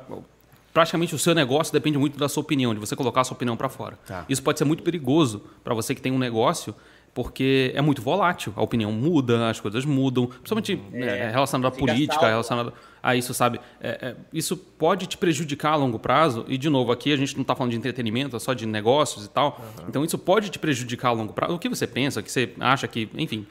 praticamente 0.73 1.13
o 1.13 1.19
seu 1.19 1.35
negócio 1.35 1.71
depende 1.73 1.97
muito 1.99 2.17
da 2.17 2.27
sua 2.27 2.41
opinião, 2.41 2.73
de 2.73 2.79
você 2.79 2.95
colocar 2.95 3.21
a 3.21 3.23
sua 3.23 3.35
opinião 3.35 3.55
para 3.55 3.69
fora. 3.69 3.99
Tá. 4.07 4.25
Isso 4.27 4.41
pode 4.41 4.57
ser 4.57 4.65
muito 4.65 4.81
perigoso 4.81 5.43
para 5.63 5.75
você 5.75 5.93
que 5.93 6.01
tem 6.01 6.11
um 6.11 6.17
negócio, 6.19 6.73
porque 7.13 7.71
é 7.75 7.81
muito 7.81 8.01
volátil. 8.01 8.53
A 8.55 8.61
opinião 8.61 8.91
muda, 8.91 9.49
as 9.49 9.59
coisas 9.59 9.85
mudam, 9.85 10.27
principalmente 10.27 10.81
é, 10.93 11.29
relacionado 11.31 11.67
à 11.67 11.71
política, 11.71 12.13
salvo. 12.13 12.27
relacionado 12.27 12.73
a 13.01 13.15
isso, 13.15 13.33
sabe? 13.33 13.59
É, 13.81 13.89
é, 14.09 14.15
isso 14.33 14.55
pode 14.55 15.07
te 15.07 15.17
prejudicar 15.17 15.73
a 15.73 15.75
longo 15.75 15.99
prazo. 15.99 16.45
E, 16.47 16.57
de 16.57 16.69
novo, 16.69 16.91
aqui 16.91 17.11
a 17.11 17.15
gente 17.15 17.35
não 17.35 17.41
está 17.41 17.55
falando 17.55 17.71
de 17.71 17.77
entretenimento, 17.77 18.35
é 18.35 18.39
só 18.39 18.53
de 18.53 18.65
negócios 18.65 19.25
e 19.25 19.29
tal. 19.29 19.59
Então, 19.87 20.03
isso 20.03 20.17
pode 20.17 20.49
te 20.49 20.59
prejudicar 20.59 21.09
a 21.09 21.11
longo 21.11 21.33
prazo. 21.33 21.55
O 21.55 21.59
que 21.59 21.69
você 21.69 21.87
pensa, 21.87 22.21
que 22.21 22.31
você 22.31 22.53
acha 22.59 22.87
que, 22.87 23.09
enfim, 23.15 23.47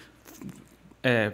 é, 1.03 1.33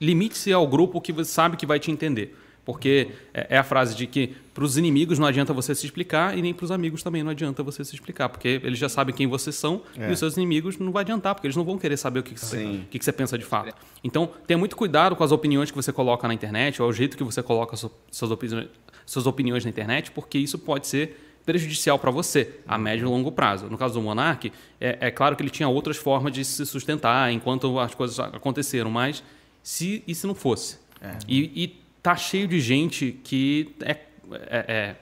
limite-se 0.00 0.52
ao 0.52 0.66
grupo 0.66 1.00
que 1.00 1.12
você 1.12 1.30
sabe 1.30 1.56
que 1.56 1.66
vai 1.66 1.78
te 1.78 1.90
entender. 1.90 2.36
Porque 2.64 3.08
é 3.34 3.48
é 3.50 3.58
a 3.58 3.64
frase 3.64 3.94
de 3.96 4.06
que 4.06 4.36
para 4.54 4.62
os 4.62 4.76
inimigos 4.78 5.18
não 5.18 5.26
adianta 5.26 5.52
você 5.52 5.74
se 5.74 5.84
explicar 5.84 6.38
e 6.38 6.42
nem 6.42 6.54
para 6.54 6.64
os 6.64 6.70
amigos 6.70 7.02
também 7.02 7.22
não 7.22 7.30
adianta 7.32 7.60
você 7.62 7.84
se 7.84 7.94
explicar, 7.94 8.28
porque 8.28 8.60
eles 8.62 8.78
já 8.78 8.88
sabem 8.88 9.12
quem 9.14 9.26
vocês 9.26 9.56
são 9.56 9.82
e 9.96 10.12
os 10.12 10.18
seus 10.18 10.36
inimigos 10.36 10.78
não 10.78 10.92
vai 10.92 11.02
adiantar, 11.02 11.34
porque 11.34 11.46
eles 11.48 11.56
não 11.56 11.64
vão 11.64 11.76
querer 11.76 11.96
saber 11.96 12.20
o 12.20 12.22
que, 12.22 12.34
que, 12.34 12.40
você, 12.40 12.56
o 12.84 12.86
que, 12.88 12.98
que 13.00 13.04
você 13.04 13.12
pensa 13.12 13.36
de 13.36 13.44
fato. 13.44 13.74
Então, 14.04 14.30
tenha 14.46 14.56
muito 14.58 14.76
cuidado 14.76 15.16
com 15.16 15.24
as 15.24 15.32
opiniões 15.32 15.70
que 15.70 15.76
você 15.76 15.92
coloca 15.92 16.28
na 16.28 16.34
internet 16.34 16.80
ou 16.80 16.88
o 16.88 16.92
jeito 16.92 17.16
que 17.16 17.24
você 17.24 17.42
coloca 17.42 17.76
su- 17.76 17.90
suas 18.10 18.30
opiniões, 18.30 18.68
suas 19.04 19.26
opiniões 19.26 19.64
na 19.64 19.70
internet, 19.70 20.12
porque 20.12 20.38
isso 20.38 20.56
pode 20.58 20.86
ser 20.86 21.18
prejudicial 21.44 21.98
para 21.98 22.12
você 22.12 22.60
a 22.68 22.78
médio 22.78 23.06
e 23.06 23.08
longo 23.10 23.32
prazo. 23.32 23.66
No 23.68 23.76
caso 23.76 23.94
do 23.94 24.00
Monark, 24.02 24.52
é, 24.80 24.98
é 25.00 25.10
claro 25.10 25.34
que 25.34 25.42
ele 25.42 25.50
tinha 25.50 25.68
outras 25.68 25.96
formas 25.96 26.32
de 26.32 26.44
se 26.44 26.64
sustentar 26.64 27.32
enquanto 27.32 27.76
as 27.80 27.92
coisas 27.94 28.20
aconteceram, 28.20 28.88
mas 28.90 29.24
se 29.64 30.04
isso 30.06 30.28
não 30.28 30.34
fosse. 30.36 30.78
E, 31.26 31.64
e 31.64 31.81
tá 32.02 32.16
cheio 32.16 32.48
de 32.48 32.58
gente 32.60 33.12
que 33.22 33.74
é, 33.84 33.90
é- 33.90 34.64
é 34.68 34.96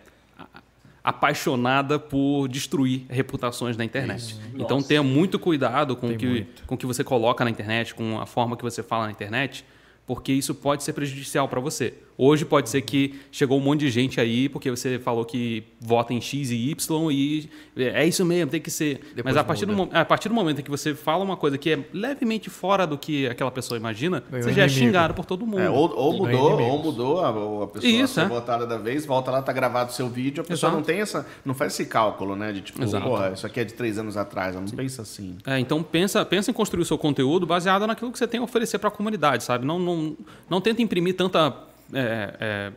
apaixonada 1.02 1.98
por 1.98 2.46
destruir 2.48 3.06
reputações 3.08 3.76
na 3.76 3.84
internet. 3.84 4.36
Então 4.54 4.82
tenha 4.82 5.02
muito 5.02 5.38
cuidado 5.38 5.96
com 5.96 6.08
o 6.08 6.16
que, 6.16 6.46
com 6.66 6.74
o 6.74 6.78
que 6.78 6.86
você 6.86 7.02
coloca 7.02 7.42
na 7.44 7.50
internet, 7.50 7.94
com 7.94 8.20
a 8.20 8.26
forma 8.26 8.56
que 8.56 8.62
você 8.62 8.82
fala 8.82 9.06
na 9.06 9.10
internet, 9.10 9.64
porque 10.06 10.30
isso 10.32 10.54
pode 10.54 10.82
ser 10.82 10.92
prejudicial 10.92 11.48
para 11.48 11.58
você. 11.60 11.94
Hoje 12.22 12.44
pode 12.44 12.68
ser 12.68 12.82
que 12.82 13.18
chegou 13.32 13.56
um 13.56 13.62
monte 13.62 13.80
de 13.80 13.90
gente 13.90 14.20
aí 14.20 14.46
porque 14.46 14.70
você 14.70 14.98
falou 14.98 15.24
que 15.24 15.64
vota 15.80 16.12
em 16.12 16.20
X 16.20 16.50
e 16.50 16.70
Y 16.70 17.10
e 17.10 17.48
é 17.78 18.06
isso 18.06 18.26
mesmo, 18.26 18.50
tem 18.50 18.60
que 18.60 18.70
ser. 18.70 19.00
Mas 19.24 19.38
a 19.38 19.42
partir, 19.42 19.64
do, 19.64 19.88
a 19.90 20.04
partir 20.04 20.28
do 20.28 20.34
momento 20.34 20.60
em 20.60 20.62
que 20.62 20.70
você 20.70 20.94
fala 20.94 21.24
uma 21.24 21.38
coisa 21.38 21.56
que 21.56 21.70
é 21.70 21.78
levemente 21.94 22.50
fora 22.50 22.86
do 22.86 22.98
que 22.98 23.26
aquela 23.26 23.50
pessoa 23.50 23.78
imagina, 23.78 24.22
Ganhou 24.30 24.44
você 24.44 24.52
já 24.52 24.64
é 24.64 24.68
xingado 24.68 25.14
por 25.14 25.24
todo 25.24 25.46
mundo. 25.46 25.60
É, 25.60 25.70
ou, 25.70 25.90
ou 25.96 26.12
mudou, 26.12 26.60
ou 26.60 26.82
mudou 26.82 27.20
a, 27.20 27.64
a 27.64 27.66
pessoa 27.68 27.90
Isso, 27.90 28.12
ser 28.12 28.20
é. 28.20 28.28
votada 28.28 28.66
da 28.66 28.76
vez, 28.76 29.06
volta 29.06 29.30
lá, 29.30 29.40
tá 29.40 29.54
gravado 29.54 29.88
o 29.88 29.94
seu 29.94 30.10
vídeo, 30.10 30.42
a 30.42 30.44
pessoa 30.44 30.68
Exato. 30.68 30.76
não 30.76 30.82
tem 30.82 31.00
essa. 31.00 31.26
Não 31.42 31.54
faz 31.54 31.72
esse 31.72 31.86
cálculo, 31.86 32.36
né? 32.36 32.52
De 32.52 32.60
tipo, 32.60 32.82
Exato. 32.82 33.02
porra, 33.02 33.30
isso 33.30 33.46
aqui 33.46 33.60
é 33.60 33.64
de 33.64 33.72
três 33.72 33.96
anos 33.96 34.18
atrás, 34.18 34.54
ela 34.54 34.62
não 34.62 34.70
pensa 34.70 35.00
assim. 35.00 35.38
É, 35.46 35.58
então 35.58 35.82
pensa, 35.82 36.22
pensa 36.26 36.50
em 36.50 36.54
construir 36.54 36.82
o 36.82 36.84
seu 36.84 36.98
conteúdo 36.98 37.46
baseado 37.46 37.86
naquilo 37.86 38.12
que 38.12 38.18
você 38.18 38.28
tem 38.28 38.40
a 38.40 38.42
oferecer 38.42 38.78
para 38.78 38.88
a 38.88 38.92
comunidade, 38.92 39.42
sabe? 39.42 39.64
Não, 39.64 39.78
não, 39.78 40.14
não 40.50 40.60
tenta 40.60 40.82
imprimir 40.82 41.16
tanta 41.16 41.69
é, 41.92 42.34
é, 42.40 42.72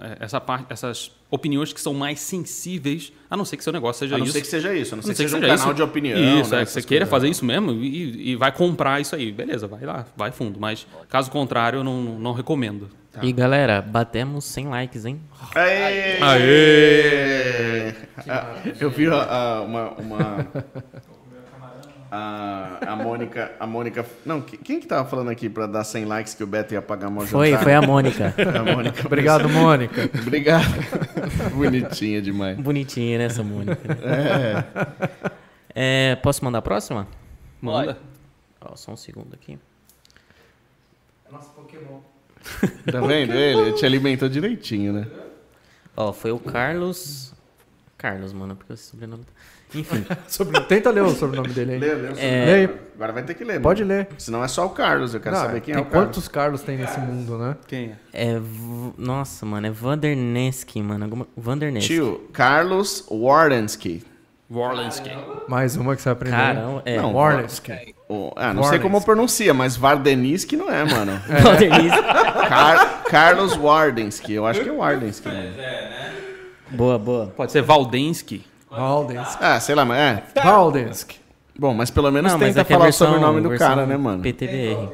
é, 0.00 0.16
essa 0.20 0.40
parte, 0.40 0.66
essas 0.70 1.10
opiniões 1.30 1.72
que 1.72 1.80
são 1.80 1.94
mais 1.94 2.20
sensíveis, 2.20 3.12
a 3.30 3.36
não 3.36 3.44
ser 3.44 3.56
que 3.56 3.64
seu 3.64 3.72
negócio 3.72 4.00
seja 4.00 4.16
A 4.16 4.18
não 4.18 4.24
isso. 4.24 4.34
ser 4.34 4.40
que 4.42 4.46
seja 4.46 4.74
isso, 4.74 4.94
a 4.94 4.96
não 4.96 5.00
A 5.00 5.02
ser 5.02 5.08
não 5.08 5.12
que 5.14 5.16
ser 5.16 5.22
seja 5.24 5.36
um 5.36 5.40
seja 5.40 5.52
canal 5.54 5.66
isso. 5.68 5.74
de 5.74 5.82
opinião. 5.82 6.40
Isso, 6.40 6.50
né, 6.54 6.62
é, 6.62 6.64
que 6.64 6.70
você 6.70 6.82
queira 6.82 7.04
coisas. 7.06 7.10
fazer 7.10 7.28
isso 7.30 7.44
mesmo 7.44 7.72
e, 7.72 8.30
e 8.32 8.36
vai 8.36 8.52
comprar 8.52 9.00
isso 9.00 9.14
aí. 9.14 9.30
Beleza, 9.32 9.66
vai 9.66 9.84
lá, 9.84 10.06
vai 10.16 10.30
fundo. 10.32 10.58
Mas 10.60 10.86
caso 11.08 11.30
contrário, 11.30 11.78
eu 11.78 11.84
não, 11.84 12.02
não 12.02 12.32
recomendo. 12.32 12.88
E 13.20 13.30
galera, 13.32 13.82
batemos 13.82 14.44
100 14.46 14.68
likes, 14.68 15.04
hein? 15.04 15.20
Aê! 15.54 16.18
Aê! 16.22 17.94
Ah, 18.26 18.54
Eu 18.80 18.90
vi 18.90 19.06
a- 19.08 19.22
a- 19.22 19.62
uma. 19.62 19.90
uma 19.92 20.46
a, 22.14 22.78
a 22.92 22.96
Mônica. 22.96 23.52
A 23.58 23.66
Mônica. 23.66 24.04
Não, 24.26 24.40
que- 24.42 24.58
quem 24.58 24.78
que 24.78 24.86
tava 24.86 25.08
falando 25.08 25.30
aqui 25.30 25.48
pra 25.48 25.66
dar 25.66 25.82
100 25.82 26.04
likes 26.04 26.34
que 26.34 26.44
o 26.44 26.46
Beto 26.46 26.74
ia 26.74 26.82
pagar 26.82 27.08
mal 27.10 27.24
Foi, 27.26 27.50
jantar? 27.50 27.62
foi 27.64 27.74
a 27.74 27.80
Mônica. 27.82 28.34
A 28.60 28.62
Mônica. 28.74 29.06
Obrigado, 29.06 29.48
Mônica. 29.48 30.10
Obrigado. 30.20 30.64
Bonitinha 31.56 32.20
demais. 32.20 32.58
Bonitinha, 32.58 33.16
né, 33.18 33.24
essa 33.24 33.42
Mônica? 33.42 33.80
É, 35.74 36.16
posso 36.16 36.44
mandar 36.44 36.58
a 36.58 36.62
próxima? 36.62 37.08
Manda. 37.60 37.98
Ó, 38.60 38.76
só 38.76 38.92
um 38.92 38.96
segundo 38.96 39.32
aqui. 39.34 39.58
Tá 42.90 43.00
vendo 43.00 43.32
ele? 43.32 43.60
Ele 43.68 43.72
te 43.72 43.86
alimentou 43.86 44.28
direitinho, 44.28 44.92
né? 44.92 45.06
Ó, 45.96 46.12
foi 46.12 46.30
o 46.32 46.38
Carlos. 46.38 47.32
Carlos, 47.96 48.32
mano, 48.32 48.56
porque 48.56 48.72
o 48.72 48.76
sobrenome. 48.76 49.24
Enfim, 49.74 50.04
Sobre- 50.28 50.60
Tenta 50.62 50.90
ler 50.90 51.02
o 51.02 51.10
sobrenome 51.10 51.48
dele 51.52 51.72
aí. 51.74 51.78
Lê, 51.78 51.94
lê 51.94 52.08
É. 52.08 52.08
nome. 52.08 52.16
Lê. 52.74 52.82
Agora 52.94 53.12
vai 53.14 53.22
ter 53.22 53.34
que 53.34 53.42
ler. 53.44 53.60
Pode 53.60 53.82
mano. 53.84 53.94
ler. 53.94 54.08
Senão 54.18 54.44
é 54.44 54.48
só 54.48 54.66
o 54.66 54.70
Carlos, 54.70 55.12
eu 55.14 55.20
quero 55.20 55.34
Não, 55.34 55.42
saber 55.42 55.60
quem 55.60 55.72
é 55.72 55.76
tem 55.76 55.82
o 55.82 55.86
Carlos. 55.86 56.06
quantos 56.08 56.28
Carlos 56.28 56.62
tem 56.62 56.76
nesse 56.78 57.00
mundo, 57.00 57.36
né? 57.38 57.56
Quem 57.66 57.94
é? 58.12 58.32
é. 58.32 58.38
V- 58.38 58.92
Nossa, 58.98 59.44
mano, 59.46 59.66
é 59.66 59.70
Vanderneski, 59.70 60.82
mano. 60.82 61.04
Alguma... 61.04 61.26
Vanderneski. 61.36 61.88
Tio, 61.94 62.28
Carlos 62.32 63.04
Wardensky. 63.10 64.04
Warlensky. 64.50 65.10
Mais 65.48 65.76
uma 65.76 65.96
que 65.96 66.02
você 66.02 66.10
aprendeu. 66.10 66.38
Caramba, 66.38 66.82
é. 66.84 66.98
Não, 66.98 67.14
Warnensky. 67.14 67.94
O- 68.06 68.30
ah, 68.36 68.52
não 68.52 68.64
sei 68.64 68.78
como 68.78 69.02
pronuncia, 69.02 69.54
mas 69.54 69.76
Vardeniski 69.76 70.56
não 70.58 70.70
é, 70.70 70.84
mano. 70.84 71.12
Vanderneski. 71.42 72.02
Car- 72.48 73.02
Carlos 73.04 73.56
Wardensky. 73.56 74.34
Eu 74.34 74.46
acho 74.46 74.60
que 74.62 74.68
é 74.68 74.72
Wardensky. 74.72 75.26
mano. 75.28 75.50
boa, 76.70 76.98
boa. 76.98 77.26
Pode 77.34 77.50
ser 77.50 77.62
Valdensky. 77.62 78.44
Valdensky. 78.76 79.44
Ah, 79.44 79.60
sei 79.60 79.74
lá, 79.74 79.84
mas 79.84 79.98
é. 79.98 80.42
Valdensky. 80.42 81.20
Bom, 81.58 81.74
mas 81.74 81.90
pelo 81.90 82.10
menos 82.10 82.32
Não, 82.32 82.38
mas 82.38 82.48
tenta 82.48 82.62
aqui 82.62 82.72
é 82.72 82.76
falar 82.76 82.84
versão, 82.86 83.06
sobre 83.08 83.22
o 83.22 83.26
nome 83.26 83.40
do 83.40 83.48
versão 83.50 83.68
cara, 83.68 83.86
né, 83.86 83.96
mano? 83.96 84.22
PTBR. 84.22 84.88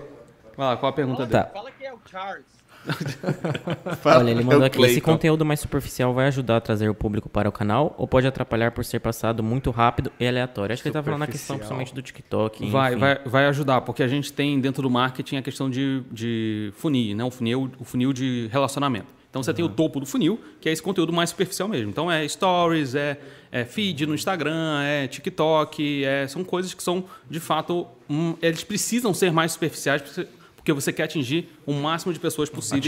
Vai 0.56 0.66
lá, 0.66 0.76
qual 0.76 0.90
a 0.90 0.92
pergunta 0.92 1.24
dele? 1.24 1.44
Tá. 1.44 1.50
Fala 1.52 1.70
que 1.70 1.84
é 1.84 1.92
o 1.92 1.98
Charles. 2.10 2.58
Fala, 4.00 4.20
Olha, 4.20 4.30
ele 4.30 4.40
é 4.40 4.44
mandou 4.44 4.62
o 4.62 4.64
aqui. 4.64 4.78
Esse 4.78 5.00
Clayton. 5.00 5.12
conteúdo 5.12 5.44
mais 5.44 5.60
superficial 5.60 6.12
vai 6.14 6.26
ajudar 6.28 6.56
a 6.56 6.60
trazer 6.60 6.88
o 6.88 6.94
público 6.94 7.28
para 7.28 7.48
o 7.48 7.52
canal 7.52 7.94
ou 7.98 8.08
pode 8.08 8.26
atrapalhar 8.26 8.70
por 8.72 8.84
ser 8.84 8.98
passado 8.98 9.42
muito 9.42 9.70
rápido 9.70 10.10
e 10.18 10.26
aleatório? 10.26 10.72
Acho 10.72 10.82
que 10.82 10.88
ele 10.88 10.94
tá 10.94 11.02
falando 11.02 11.20
na 11.20 11.26
questão 11.26 11.56
principalmente 11.56 11.94
do 11.94 12.02
TikTok. 12.02 12.70
Vai, 12.70 12.96
vai, 12.96 13.20
vai 13.24 13.46
ajudar, 13.46 13.82
porque 13.82 14.02
a 14.02 14.08
gente 14.08 14.32
tem 14.32 14.58
dentro 14.60 14.82
do 14.82 14.90
marketing 14.90 15.36
a 15.36 15.42
questão 15.42 15.68
de, 15.68 16.02
de 16.10 16.72
funil, 16.76 17.14
né? 17.16 17.24
o, 17.24 17.30
funil, 17.30 17.70
o 17.78 17.84
funil 17.84 18.12
de 18.12 18.48
relacionamento. 18.50 19.17
Então 19.30 19.42
você 19.42 19.52
tem 19.52 19.64
o 19.64 19.68
topo 19.68 20.00
do 20.00 20.06
funil, 20.06 20.40
que 20.60 20.68
é 20.68 20.72
esse 20.72 20.82
conteúdo 20.82 21.12
mais 21.12 21.30
superficial 21.30 21.68
mesmo. 21.68 21.90
Então 21.90 22.10
é 22.10 22.26
stories, 22.26 22.94
é, 22.94 23.18
é 23.52 23.64
feed 23.64 24.06
no 24.06 24.14
Instagram, 24.14 24.80
é 24.82 25.06
TikTok, 25.06 26.04
é, 26.04 26.26
são 26.26 26.42
coisas 26.42 26.72
que 26.72 26.82
são, 26.82 27.04
de 27.30 27.38
fato, 27.38 27.86
hum, 28.08 28.34
eles 28.40 28.64
precisam 28.64 29.12
ser 29.12 29.30
mais 29.30 29.52
superficiais 29.52 30.00
porque 30.02 30.22
você- 30.22 30.28
você 30.74 30.92
quer 30.92 31.04
atingir 31.04 31.48
o 31.66 31.72
máximo 31.72 32.12
de 32.12 32.18
pessoas 32.20 32.48
possíveis 32.50 32.84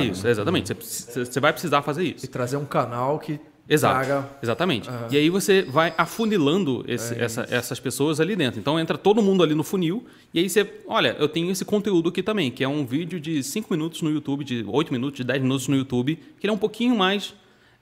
lado, 0.00 0.10
isso. 0.12 0.24
né? 0.24 0.30
Exatamente. 0.30 0.68
Você, 0.68 0.74
precisa- 0.74 1.24
você 1.24 1.40
vai 1.40 1.52
precisar 1.52 1.82
fazer 1.82 2.04
isso. 2.04 2.24
E 2.24 2.28
trazer 2.28 2.56
um 2.56 2.64
canal 2.64 3.18
que 3.18 3.38
Exato. 3.68 4.06
traga... 4.06 4.28
Exatamente. 4.42 4.88
E 5.10 5.16
aí 5.16 5.30
você 5.30 5.62
vai 5.62 5.94
afunilando 5.96 6.84
esse- 6.86 7.14
essa- 7.18 7.46
essas 7.50 7.80
pessoas 7.80 8.20
ali 8.20 8.36
dentro. 8.36 8.60
Então 8.60 8.78
entra 8.78 8.96
todo 8.98 9.22
mundo 9.22 9.42
ali 9.42 9.54
no 9.54 9.64
funil 9.64 10.04
e 10.32 10.38
aí 10.40 10.48
você, 10.48 10.70
olha, 10.86 11.16
eu 11.18 11.28
tenho 11.28 11.50
esse 11.50 11.64
conteúdo 11.64 12.08
aqui 12.10 12.22
também, 12.22 12.50
que 12.50 12.62
é 12.62 12.68
um 12.68 12.84
vídeo 12.84 13.18
de 13.20 13.42
5 13.42 13.72
minutos 13.72 14.02
no 14.02 14.10
YouTube, 14.10 14.44
de 14.44 14.64
8 14.68 14.92
minutos, 14.92 15.16
de 15.18 15.24
10 15.24 15.42
minutos 15.42 15.68
no 15.68 15.76
YouTube, 15.76 16.16
que 16.38 16.46
ele 16.46 16.50
é 16.50 16.54
um 16.54 16.58
pouquinho 16.58 16.96
mais 16.96 17.34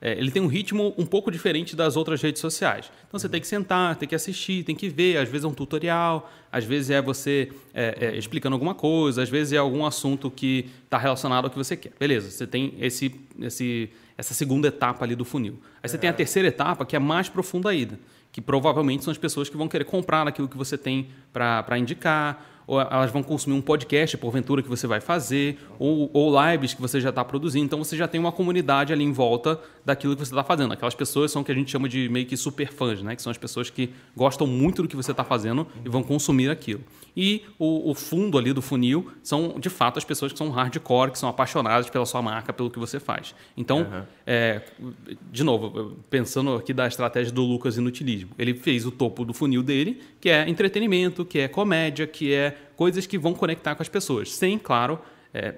é, 0.05 0.11
ele 0.19 0.31
tem 0.31 0.41
um 0.41 0.47
ritmo 0.47 0.93
um 0.97 1.05
pouco 1.05 1.31
diferente 1.31 1.77
das 1.77 1.95
outras 1.95 2.21
redes 2.21 2.41
sociais. 2.41 2.91
Então 3.07 3.17
você 3.17 3.29
tem 3.29 3.39
que 3.39 3.47
sentar, 3.47 3.95
tem 3.95 4.05
que 4.09 4.13
assistir, 4.13 4.61
tem 4.65 4.75
que 4.75 4.89
ver. 4.89 5.15
Às 5.15 5.29
vezes 5.29 5.45
é 5.45 5.47
um 5.47 5.53
tutorial, 5.53 6.29
às 6.51 6.65
vezes 6.65 6.89
é 6.89 7.01
você 7.01 7.49
é, 7.73 8.09
é, 8.13 8.17
explicando 8.17 8.53
alguma 8.53 8.75
coisa, 8.75 9.23
às 9.23 9.29
vezes 9.29 9.53
é 9.53 9.57
algum 9.57 9.85
assunto 9.85 10.29
que 10.29 10.65
está 10.83 10.97
relacionado 10.97 11.45
ao 11.45 11.49
que 11.49 11.55
você 11.57 11.77
quer. 11.77 11.93
Beleza, 11.97 12.29
você 12.29 12.45
tem 12.45 12.73
esse, 12.81 13.15
esse, 13.39 13.89
essa 14.17 14.33
segunda 14.33 14.67
etapa 14.67 15.05
ali 15.05 15.15
do 15.15 15.25
funil. 15.25 15.59
Aí 15.81 15.89
você 15.89 15.97
tem 15.97 16.09
a 16.09 16.13
terceira 16.13 16.47
etapa, 16.47 16.85
que 16.85 16.95
é 16.95 16.99
mais 16.99 17.29
profunda 17.29 17.69
ainda, 17.69 17.99
que 18.31 18.41
provavelmente 18.41 19.03
são 19.03 19.11
as 19.11 19.17
pessoas 19.17 19.49
que 19.49 19.57
vão 19.57 19.67
querer 19.67 19.85
comprar 19.85 20.27
aquilo 20.27 20.47
que 20.47 20.57
você 20.57 20.77
tem 20.77 21.09
para 21.31 21.77
indicar 21.77 22.52
ou 22.65 22.79
elas 22.79 23.11
vão 23.11 23.23
consumir 23.23 23.55
um 23.55 23.61
podcast, 23.61 24.17
porventura, 24.17 24.61
que 24.61 24.69
você 24.69 24.87
vai 24.87 25.01
fazer, 25.01 25.57
ou, 25.79 26.09
ou 26.13 26.33
lives 26.51 26.73
que 26.73 26.81
você 26.81 26.99
já 26.99 27.09
está 27.09 27.23
produzindo. 27.23 27.65
Então 27.65 27.79
você 27.79 27.95
já 27.97 28.07
tem 28.07 28.19
uma 28.19 28.31
comunidade 28.31 28.93
ali 28.93 29.03
em 29.03 29.11
volta 29.11 29.59
daquilo 29.85 30.15
que 30.15 30.25
você 30.25 30.31
está 30.31 30.43
fazendo. 30.43 30.73
Aquelas 30.73 30.95
pessoas 30.95 31.31
são 31.31 31.41
o 31.41 31.45
que 31.45 31.51
a 31.51 31.55
gente 31.55 31.69
chama 31.69 31.89
de 31.89 32.07
meio 32.09 32.25
que 32.25 32.37
super 32.37 32.71
fãs, 32.71 33.01
né? 33.01 33.15
que 33.15 33.21
são 33.21 33.31
as 33.31 33.37
pessoas 33.37 33.69
que 33.69 33.89
gostam 34.15 34.47
muito 34.47 34.81
do 34.81 34.87
que 34.87 34.95
você 34.95 35.11
está 35.11 35.23
fazendo 35.23 35.67
e 35.83 35.89
vão 35.89 36.03
consumir 36.03 36.49
aquilo. 36.49 36.81
E 37.15 37.43
o, 37.59 37.91
o, 37.91 37.93
fundo 37.93 38.37
ali 38.37 38.51
do 38.53 38.61
funil 38.61 39.11
são, 39.21 39.55
de 39.59 39.69
fato, 39.69 39.99
as 39.99 40.03
pessoas 40.03 40.31
que 40.31 40.37
são 40.37 40.49
hardcore, 40.49 41.11
que 41.11 41.19
são 41.19 41.29
apaixonadas 41.29 41.89
pela 41.89 42.05
sua 42.05 42.21
marca, 42.21 42.51
pelo 42.51 42.71
que 42.71 42.79
você 42.79 42.99
faz. 42.99 43.35
Então, 43.55 43.81
uhum. 43.81 44.03
é, 44.25 44.61
de 45.31 45.43
novo, 45.43 45.95
pensando 46.09 46.55
aqui 46.55 46.73
da 46.73 46.87
estratégia 46.87 47.31
do 47.31 47.43
Lucas 47.43 47.77
Inutilismo, 47.77 48.31
ele 48.37 48.55
fez 48.55 48.85
o 48.85 48.91
topo 48.91 49.23
do 49.23 49.33
funil 49.33 49.61
dele, 49.61 50.01
que 50.19 50.29
é 50.29 50.49
entretenimento, 50.49 51.23
que 51.23 51.39
é 51.39 51.47
comédia, 51.47 52.07
que 52.07 52.33
é 52.33 52.57
coisas 52.75 53.05
que 53.05 53.17
vão 53.17 53.33
conectar 53.33 53.75
com 53.75 53.81
as 53.81 53.89
pessoas, 53.89 54.33
sem, 54.33 54.57
claro, 54.57 54.99
é, 55.33 55.53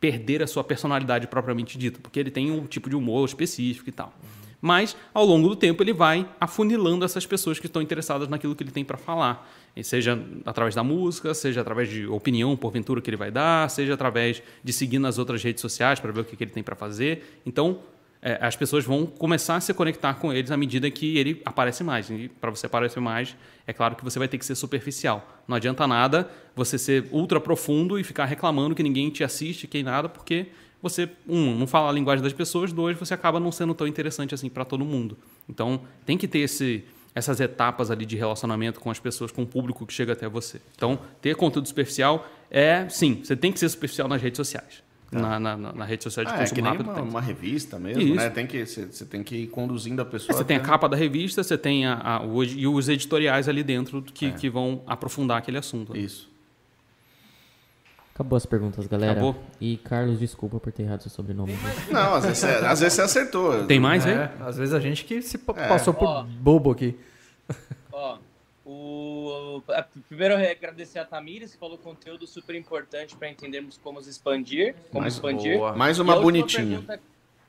perder 0.00 0.42
a 0.42 0.46
sua 0.46 0.64
personalidade 0.64 1.26
propriamente 1.26 1.78
dita, 1.78 1.98
porque 2.00 2.20
ele 2.20 2.30
tem 2.30 2.50
um 2.50 2.66
tipo 2.66 2.88
de 2.88 2.96
humor 2.96 3.26
específico 3.26 3.88
e 3.88 3.92
tal. 3.92 4.12
Mas, 4.60 4.96
ao 5.12 5.26
longo 5.26 5.48
do 5.48 5.56
tempo, 5.56 5.82
ele 5.82 5.92
vai 5.92 6.26
afunilando 6.40 7.04
essas 7.04 7.26
pessoas 7.26 7.58
que 7.58 7.66
estão 7.66 7.82
interessadas 7.82 8.28
naquilo 8.28 8.54
que 8.56 8.62
ele 8.62 8.70
tem 8.70 8.84
para 8.84 8.96
falar 8.96 9.46
seja 9.82 10.22
através 10.44 10.74
da 10.74 10.84
música, 10.84 11.34
seja 11.34 11.60
através 11.60 11.88
de 11.88 12.06
opinião, 12.06 12.56
porventura, 12.56 13.00
que 13.00 13.10
ele 13.10 13.16
vai 13.16 13.30
dar, 13.30 13.68
seja 13.68 13.94
através 13.94 14.42
de 14.62 14.72
seguir 14.72 14.98
nas 14.98 15.18
outras 15.18 15.42
redes 15.42 15.60
sociais 15.60 15.98
para 15.98 16.12
ver 16.12 16.20
o 16.20 16.24
que, 16.24 16.36
que 16.36 16.44
ele 16.44 16.52
tem 16.52 16.62
para 16.62 16.76
fazer. 16.76 17.40
Então, 17.44 17.80
é, 18.26 18.38
as 18.40 18.56
pessoas 18.56 18.86
vão 18.86 19.04
começar 19.04 19.56
a 19.56 19.60
se 19.60 19.74
conectar 19.74 20.14
com 20.14 20.32
eles 20.32 20.50
à 20.50 20.56
medida 20.56 20.90
que 20.90 21.18
ele 21.18 21.42
aparece 21.44 21.84
mais. 21.84 22.08
E 22.08 22.30
para 22.40 22.50
você 22.50 22.64
aparecer 22.64 22.98
mais, 22.98 23.36
é 23.66 23.72
claro 23.72 23.94
que 23.94 24.02
você 24.02 24.18
vai 24.18 24.26
ter 24.26 24.38
que 24.38 24.46
ser 24.46 24.54
superficial. 24.54 25.42
Não 25.46 25.54
adianta 25.54 25.86
nada 25.86 26.30
você 26.56 26.78
ser 26.78 27.06
ultra 27.12 27.38
profundo 27.38 27.98
e 27.98 28.02
ficar 28.02 28.24
reclamando 28.24 28.74
que 28.74 28.82
ninguém 28.82 29.10
te 29.10 29.22
assiste, 29.22 29.66
que 29.66 29.82
nada, 29.82 30.08
porque 30.08 30.46
você, 30.80 31.06
um, 31.28 31.54
não 31.54 31.66
fala 31.66 31.90
a 31.90 31.92
linguagem 31.92 32.22
das 32.24 32.32
pessoas, 32.32 32.72
dois, 32.72 32.98
você 32.98 33.12
acaba 33.12 33.38
não 33.38 33.52
sendo 33.52 33.74
tão 33.74 33.86
interessante 33.86 34.34
assim 34.34 34.48
para 34.48 34.64
todo 34.64 34.86
mundo. 34.86 35.18
Então, 35.46 35.82
tem 36.06 36.16
que 36.16 36.26
ter 36.26 36.38
esse 36.38 36.82
essas 37.14 37.38
etapas 37.38 37.92
ali 37.92 38.04
de 38.04 38.16
relacionamento 38.16 38.80
com 38.80 38.90
as 38.90 38.98
pessoas, 38.98 39.30
com 39.30 39.42
o 39.42 39.46
público 39.46 39.86
que 39.86 39.92
chega 39.92 40.14
até 40.14 40.28
você. 40.28 40.60
Então, 40.74 40.98
ter 41.22 41.36
conteúdo 41.36 41.68
superficial 41.68 42.28
é, 42.50 42.88
sim, 42.88 43.20
você 43.22 43.36
tem 43.36 43.52
que 43.52 43.58
ser 43.60 43.68
superficial 43.68 44.08
nas 44.08 44.20
redes 44.20 44.36
sociais. 44.36 44.83
Tá. 45.14 45.38
Na, 45.38 45.56
na, 45.56 45.72
na, 45.72 45.84
rede 45.84 46.02
social 46.02 46.24
de 46.24 46.32
ah, 46.32 46.38
consumo 46.38 46.58
é 46.58 46.62
que 46.62 46.68
rápido. 46.68 46.90
Uma, 46.90 47.02
uma, 47.02 47.20
revista 47.20 47.78
mesmo, 47.78 48.02
Isso. 48.02 48.14
né? 48.14 48.30
Tem 48.30 48.46
que, 48.46 48.66
você, 48.66 48.86
você, 48.86 49.04
tem 49.04 49.22
que 49.22 49.36
ir 49.36 49.46
conduzindo 49.46 50.02
a 50.02 50.04
pessoa. 50.04 50.30
É, 50.30 50.36
você 50.36 50.42
até... 50.42 50.54
tem 50.54 50.56
a 50.56 50.60
capa 50.60 50.88
da 50.88 50.96
revista, 50.96 51.42
você 51.42 51.56
tem 51.56 51.86
a, 51.86 51.94
a, 51.94 52.22
o, 52.22 52.42
e 52.42 52.66
os 52.66 52.88
editoriais 52.88 53.48
ali 53.48 53.62
dentro 53.62 54.02
que, 54.02 54.26
é. 54.26 54.30
que 54.32 54.50
vão 54.50 54.82
aprofundar 54.86 55.38
aquele 55.38 55.58
assunto. 55.58 55.94
Né? 55.94 56.00
Isso. 56.00 56.28
Acabou 58.14 58.36
as 58.36 58.46
perguntas, 58.46 58.86
galera. 58.86 59.12
Acabou. 59.12 59.36
E 59.60 59.76
Carlos, 59.76 60.20
desculpa 60.20 60.60
por 60.60 60.72
ter 60.72 60.84
errado 60.84 61.00
seu 61.00 61.10
sobrenome. 61.10 61.56
Não, 61.90 62.14
às 62.14 62.24
vezes, 62.24 62.38
você, 62.38 62.46
às 62.46 62.80
vezes 62.80 62.94
você 62.94 63.02
acertou. 63.02 63.66
Tem 63.66 63.80
mais, 63.80 64.06
é, 64.06 64.32
Às 64.40 64.56
vezes 64.56 64.72
a 64.72 64.78
gente 64.78 65.04
que 65.04 65.20
se 65.20 65.36
é. 65.36 65.68
passou 65.68 65.92
por 65.92 66.06
ó, 66.06 66.22
bobo 66.22 66.70
aqui. 66.70 66.96
Ó, 67.92 68.18
o, 68.64 69.62
primeiro 70.08 70.34
agradecer 70.34 70.98
a 70.98 71.04
Tamires, 71.04 71.52
que 71.52 71.58
falou 71.58 71.76
conteúdo 71.76 72.26
super 72.26 72.54
importante 72.54 73.14
para 73.14 73.28
entendermos 73.28 73.78
como 73.78 74.00
expandir. 74.00 74.74
Como 74.90 75.02
mais 75.02 75.14
expandir. 75.14 75.58
Boa. 75.58 75.74
Mais 75.74 75.98
uma 75.98 76.18
bonitinha. 76.18 76.80
Pergunta, 76.80 77.00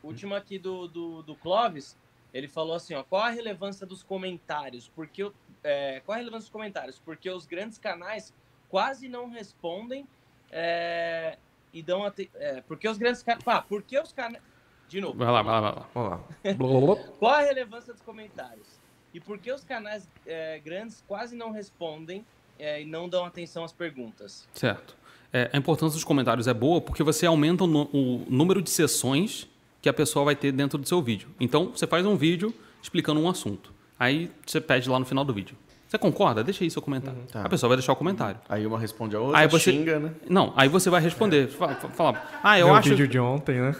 última 0.03 0.37
aqui 0.37 0.59
do, 0.59 0.87
do, 0.87 1.23
do 1.23 1.35
Clóvis. 1.35 1.97
Ele 2.33 2.49
falou 2.49 2.75
assim, 2.75 2.93
ó, 2.95 3.03
qual 3.03 3.21
a 3.21 3.29
relevância 3.29 3.87
dos 3.87 4.03
comentários? 4.03 4.91
Porque 4.93 5.31
é, 5.63 6.01
qual 6.05 6.15
a 6.15 6.17
relevância 6.17 6.45
dos 6.45 6.49
comentários? 6.49 6.99
Porque 6.99 7.29
os 7.29 7.45
grandes 7.45 7.77
canais 7.77 8.33
quase 8.67 9.07
não 9.07 9.29
respondem 9.29 10.05
é, 10.51 11.37
e 11.73 11.81
dão 11.81 12.05
é, 12.35 12.61
porque 12.67 12.89
os 12.89 12.97
grandes 12.97 13.23
pá, 13.43 13.61
porque 13.61 13.97
os 13.97 14.11
canais 14.11 14.43
de 14.87 15.01
novo. 15.01 15.17
Vai 15.17 15.31
lá, 15.31 15.41
vai 15.41 15.61
lá, 15.61 15.71
vai 15.93 16.03
lá. 16.09 16.19
Vamos 16.57 16.99
lá. 16.99 17.05
Qual 17.17 17.33
a 17.33 17.41
relevância 17.41 17.93
dos 17.93 18.01
comentários? 18.01 18.79
E 19.15 19.19
por 19.21 19.37
que 19.37 19.49
os 19.49 19.63
canais 19.63 20.05
é, 20.27 20.59
grandes 20.59 21.01
quase 21.07 21.37
não 21.37 21.49
respondem 21.49 22.25
é, 22.59 22.81
e 22.81 22.85
não 22.85 23.07
dão 23.07 23.23
atenção 23.23 23.63
às 23.63 23.71
perguntas? 23.71 24.45
Certo. 24.53 24.93
É, 25.31 25.49
a 25.53 25.57
importância 25.57 25.95
dos 25.95 26.03
comentários 26.03 26.49
é 26.49 26.53
boa 26.53 26.81
porque 26.81 27.01
você 27.01 27.25
aumenta 27.25 27.63
o, 27.63 27.83
o 27.93 28.25
número 28.29 28.61
de 28.61 28.69
sessões 28.69 29.47
que 29.81 29.87
a 29.87 29.93
pessoa 29.93 30.25
vai 30.25 30.35
ter 30.35 30.51
dentro 30.51 30.77
do 30.77 30.85
seu 30.85 31.01
vídeo. 31.01 31.29
Então, 31.39 31.71
você 31.73 31.87
faz 31.87 32.05
um 32.05 32.17
vídeo 32.17 32.53
explicando 32.83 33.21
um 33.21 33.29
assunto. 33.29 33.73
Aí 33.97 34.29
você 34.45 34.59
pede 34.59 34.89
lá 34.89 34.99
no 34.99 35.05
final 35.05 35.23
do 35.23 35.33
vídeo. 35.33 35.55
Você 35.87 35.97
concorda? 35.97 36.43
Deixa 36.43 36.65
aí 36.65 36.69
seu 36.69 36.81
comentário. 36.81 37.19
Uhum, 37.21 37.27
tá. 37.27 37.45
A 37.45 37.47
pessoa 37.47 37.69
vai 37.69 37.77
deixar 37.77 37.93
o 37.93 37.95
comentário. 37.95 38.37
Aí 38.49 38.67
uma 38.67 38.77
responde 38.77 39.15
a 39.15 39.19
outra, 39.21 39.39
aí 39.39 39.47
você, 39.47 39.71
xinga, 39.71 39.97
né? 39.97 40.11
Não, 40.27 40.51
aí 40.57 40.67
você 40.67 40.89
vai 40.89 40.99
responder. 40.99 41.47
Fala, 41.47 41.75
fala 41.75 42.21
ah, 42.43 42.59
eu 42.59 42.65
Meu 42.67 42.75
acho... 42.75 42.89
vídeo 42.89 43.07
de 43.07 43.17
ontem, 43.17 43.61
né? 43.61 43.73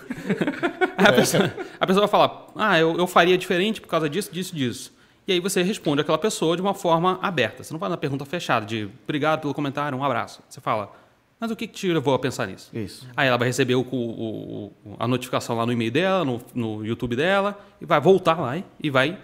a, 0.98 1.12
pessoa, 1.12 1.54
a, 1.78 1.86
pessoa, 1.86 2.08
vai 2.08 2.10
falar, 2.10 2.48
ah, 2.56 2.80
eu, 2.80 2.96
eu 2.96 3.06
faria 3.06 3.38
diferente 3.38 3.82
por 3.82 3.90
causa 3.90 4.10
disso, 4.10 4.32
disso, 4.32 4.56
disso. 4.56 4.96
E 5.28 5.34
aí 5.34 5.40
você 5.40 5.64
responde 5.64 6.02
aquela 6.02 6.18
pessoa 6.18 6.56
de 6.56 6.62
uma 6.62 6.74
forma 6.74 7.20
aberta. 7.22 7.64
Você 7.64 7.74
não 7.74 7.80
faz 7.80 7.92
uma 7.92 7.98
pergunta 7.98 8.26
fechada 8.26 8.66
de 8.66 8.90
obrigado 9.04 9.42
pelo 9.42 9.54
comentário, 9.54 9.98
um 9.98 10.04
abraço. 10.04 10.42
Você 10.48 10.62
fala, 10.62 10.94
mas 11.40 11.50
o 11.50 11.56
que, 11.56 11.68
te 11.68 11.92
levou 11.92 12.14
a 12.14 12.20
pensar 12.20 12.48
nisso? 12.48 12.70
Isso. 12.74 13.08
Aí 13.16 13.28
ela 13.28 13.38
vai 13.38 13.48
receber 13.48 13.76
o, 13.76 13.82
o, 13.82 14.72
o, 14.86 14.96
a 15.00 15.08
notificação 15.08 15.56
lá 15.56 15.66
no 15.66 15.72
e-mail 15.72 15.92
dela, 15.92 16.24
no, 16.24 16.42
no 16.54 16.86
YouTube 16.86 17.16
dela, 17.16 17.60
e 17.82 17.86
vai 17.86 18.00
voltar 18.00 18.40
lá 18.40 18.62
e 18.82 18.90
vai 18.90 19.18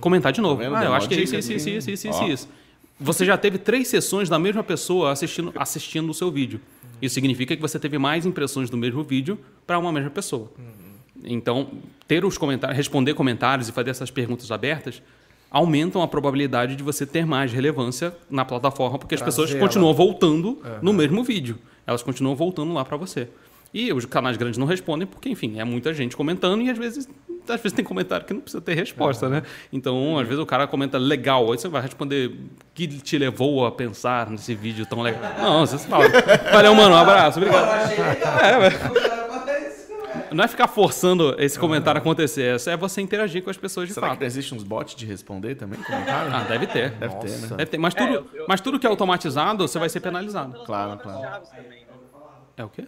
comentar 0.00 0.32
de 0.32 0.40
novo. 0.40 0.60
Tá 0.60 0.80
ah, 0.80 0.84
eu 0.84 0.94
acho 0.94 1.08
que 1.08 1.14
é 1.14 1.20
isso, 1.20 1.36
isso, 1.36 1.52
isso, 1.52 1.68
isso, 1.68 1.90
isso, 1.90 2.08
isso, 2.08 2.24
isso 2.24 2.48
você 2.98 3.24
já 3.24 3.36
teve 3.36 3.58
três 3.58 3.88
sessões 3.88 4.28
da 4.28 4.38
mesma 4.38 4.62
pessoa 4.62 5.12
assistindo, 5.12 5.52
assistindo 5.56 6.08
o 6.10 6.14
seu 6.14 6.30
vídeo. 6.30 6.60
Isso 7.02 7.14
significa 7.14 7.54
que 7.54 7.60
você 7.60 7.78
teve 7.78 7.98
mais 7.98 8.24
impressões 8.24 8.70
do 8.70 8.76
mesmo 8.76 9.02
vídeo 9.02 9.38
para 9.66 9.78
uma 9.78 9.92
mesma 9.92 10.10
pessoa. 10.10 10.50
Então, 11.24 11.72
ter 12.06 12.24
os 12.24 12.38
comentários, 12.38 12.76
responder 12.76 13.14
comentários 13.14 13.68
e 13.68 13.72
fazer 13.72 13.90
essas 13.90 14.10
perguntas 14.10 14.50
abertas 14.50 15.02
aumentam 15.54 16.02
a 16.02 16.08
probabilidade 16.08 16.74
de 16.74 16.82
você 16.82 17.06
ter 17.06 17.24
mais 17.24 17.52
relevância 17.52 18.12
na 18.28 18.44
plataforma, 18.44 18.98
porque 18.98 19.14
as 19.14 19.22
pessoas 19.22 19.54
continuam 19.54 19.94
voltando 19.94 20.48
uhum. 20.48 20.78
no 20.82 20.92
mesmo 20.92 21.22
vídeo. 21.22 21.56
Elas 21.86 22.02
continuam 22.02 22.34
voltando 22.34 22.74
lá 22.74 22.84
para 22.84 22.96
você. 22.96 23.28
E 23.72 23.92
os 23.92 24.04
canais 24.04 24.36
grandes 24.36 24.58
não 24.58 24.66
respondem 24.66 25.06
porque, 25.06 25.28
enfim, 25.28 25.60
é 25.60 25.64
muita 25.64 25.94
gente 25.94 26.16
comentando 26.16 26.60
e 26.60 26.70
às 26.70 26.76
vezes, 26.76 27.08
às 27.48 27.60
vezes 27.60 27.72
tem 27.72 27.84
comentário 27.84 28.26
que 28.26 28.34
não 28.34 28.40
precisa 28.40 28.60
ter 28.60 28.74
resposta, 28.74 29.28
né? 29.28 29.44
Então, 29.72 30.18
às 30.18 30.26
vezes 30.26 30.42
o 30.42 30.46
cara 30.46 30.66
comenta 30.66 30.98
legal, 30.98 31.52
aí 31.52 31.58
você 31.58 31.68
vai 31.68 31.82
responder 31.82 32.30
o 32.30 32.36
que 32.74 32.88
te 32.88 33.16
levou 33.16 33.64
a 33.64 33.70
pensar 33.70 34.28
nesse 34.30 34.56
vídeo 34.56 34.84
tão 34.86 35.02
legal. 35.02 35.22
Não, 35.38 35.64
você 35.64 35.78
fala, 35.78 36.04
valeu, 36.52 36.74
mano, 36.74 36.96
um 36.96 36.98
abraço, 36.98 37.38
obrigado. 37.38 37.92
É, 38.42 39.23
não 40.34 40.44
é 40.44 40.48
ficar 40.48 40.68
forçando 40.68 41.34
esse 41.38 41.58
comentário 41.58 41.98
acontecer, 41.98 42.60
é 42.68 42.76
você 42.76 43.00
interagir 43.00 43.42
com 43.42 43.50
as 43.50 43.56
pessoas 43.56 43.88
de 43.88 43.94
Será 43.94 44.08
fato. 44.08 44.18
que 44.18 44.24
existe 44.24 44.54
uns 44.54 44.62
bots 44.62 44.94
de 44.94 45.06
responder 45.06 45.54
também? 45.54 45.80
Comentário? 45.82 46.34
Ah, 46.34 46.40
deve 46.42 46.66
ter. 46.66 46.90
Deve 46.92 47.14
ter, 47.16 47.30
né? 47.30 47.48
Deve 47.56 47.66
ter. 47.66 47.78
Mas, 47.78 47.94
tudo, 47.94 48.08
é, 48.08 48.16
eu, 48.16 48.26
eu, 48.34 48.46
mas 48.48 48.60
tudo 48.60 48.78
que 48.78 48.86
é 48.86 48.90
automatizado, 48.90 49.66
você 49.66 49.78
vai 49.78 49.88
ser 49.88 50.00
penalizado. 50.00 50.64
Claro, 50.64 50.98
claro. 50.98 51.42
É 52.56 52.64
o 52.64 52.68
quê? 52.68 52.86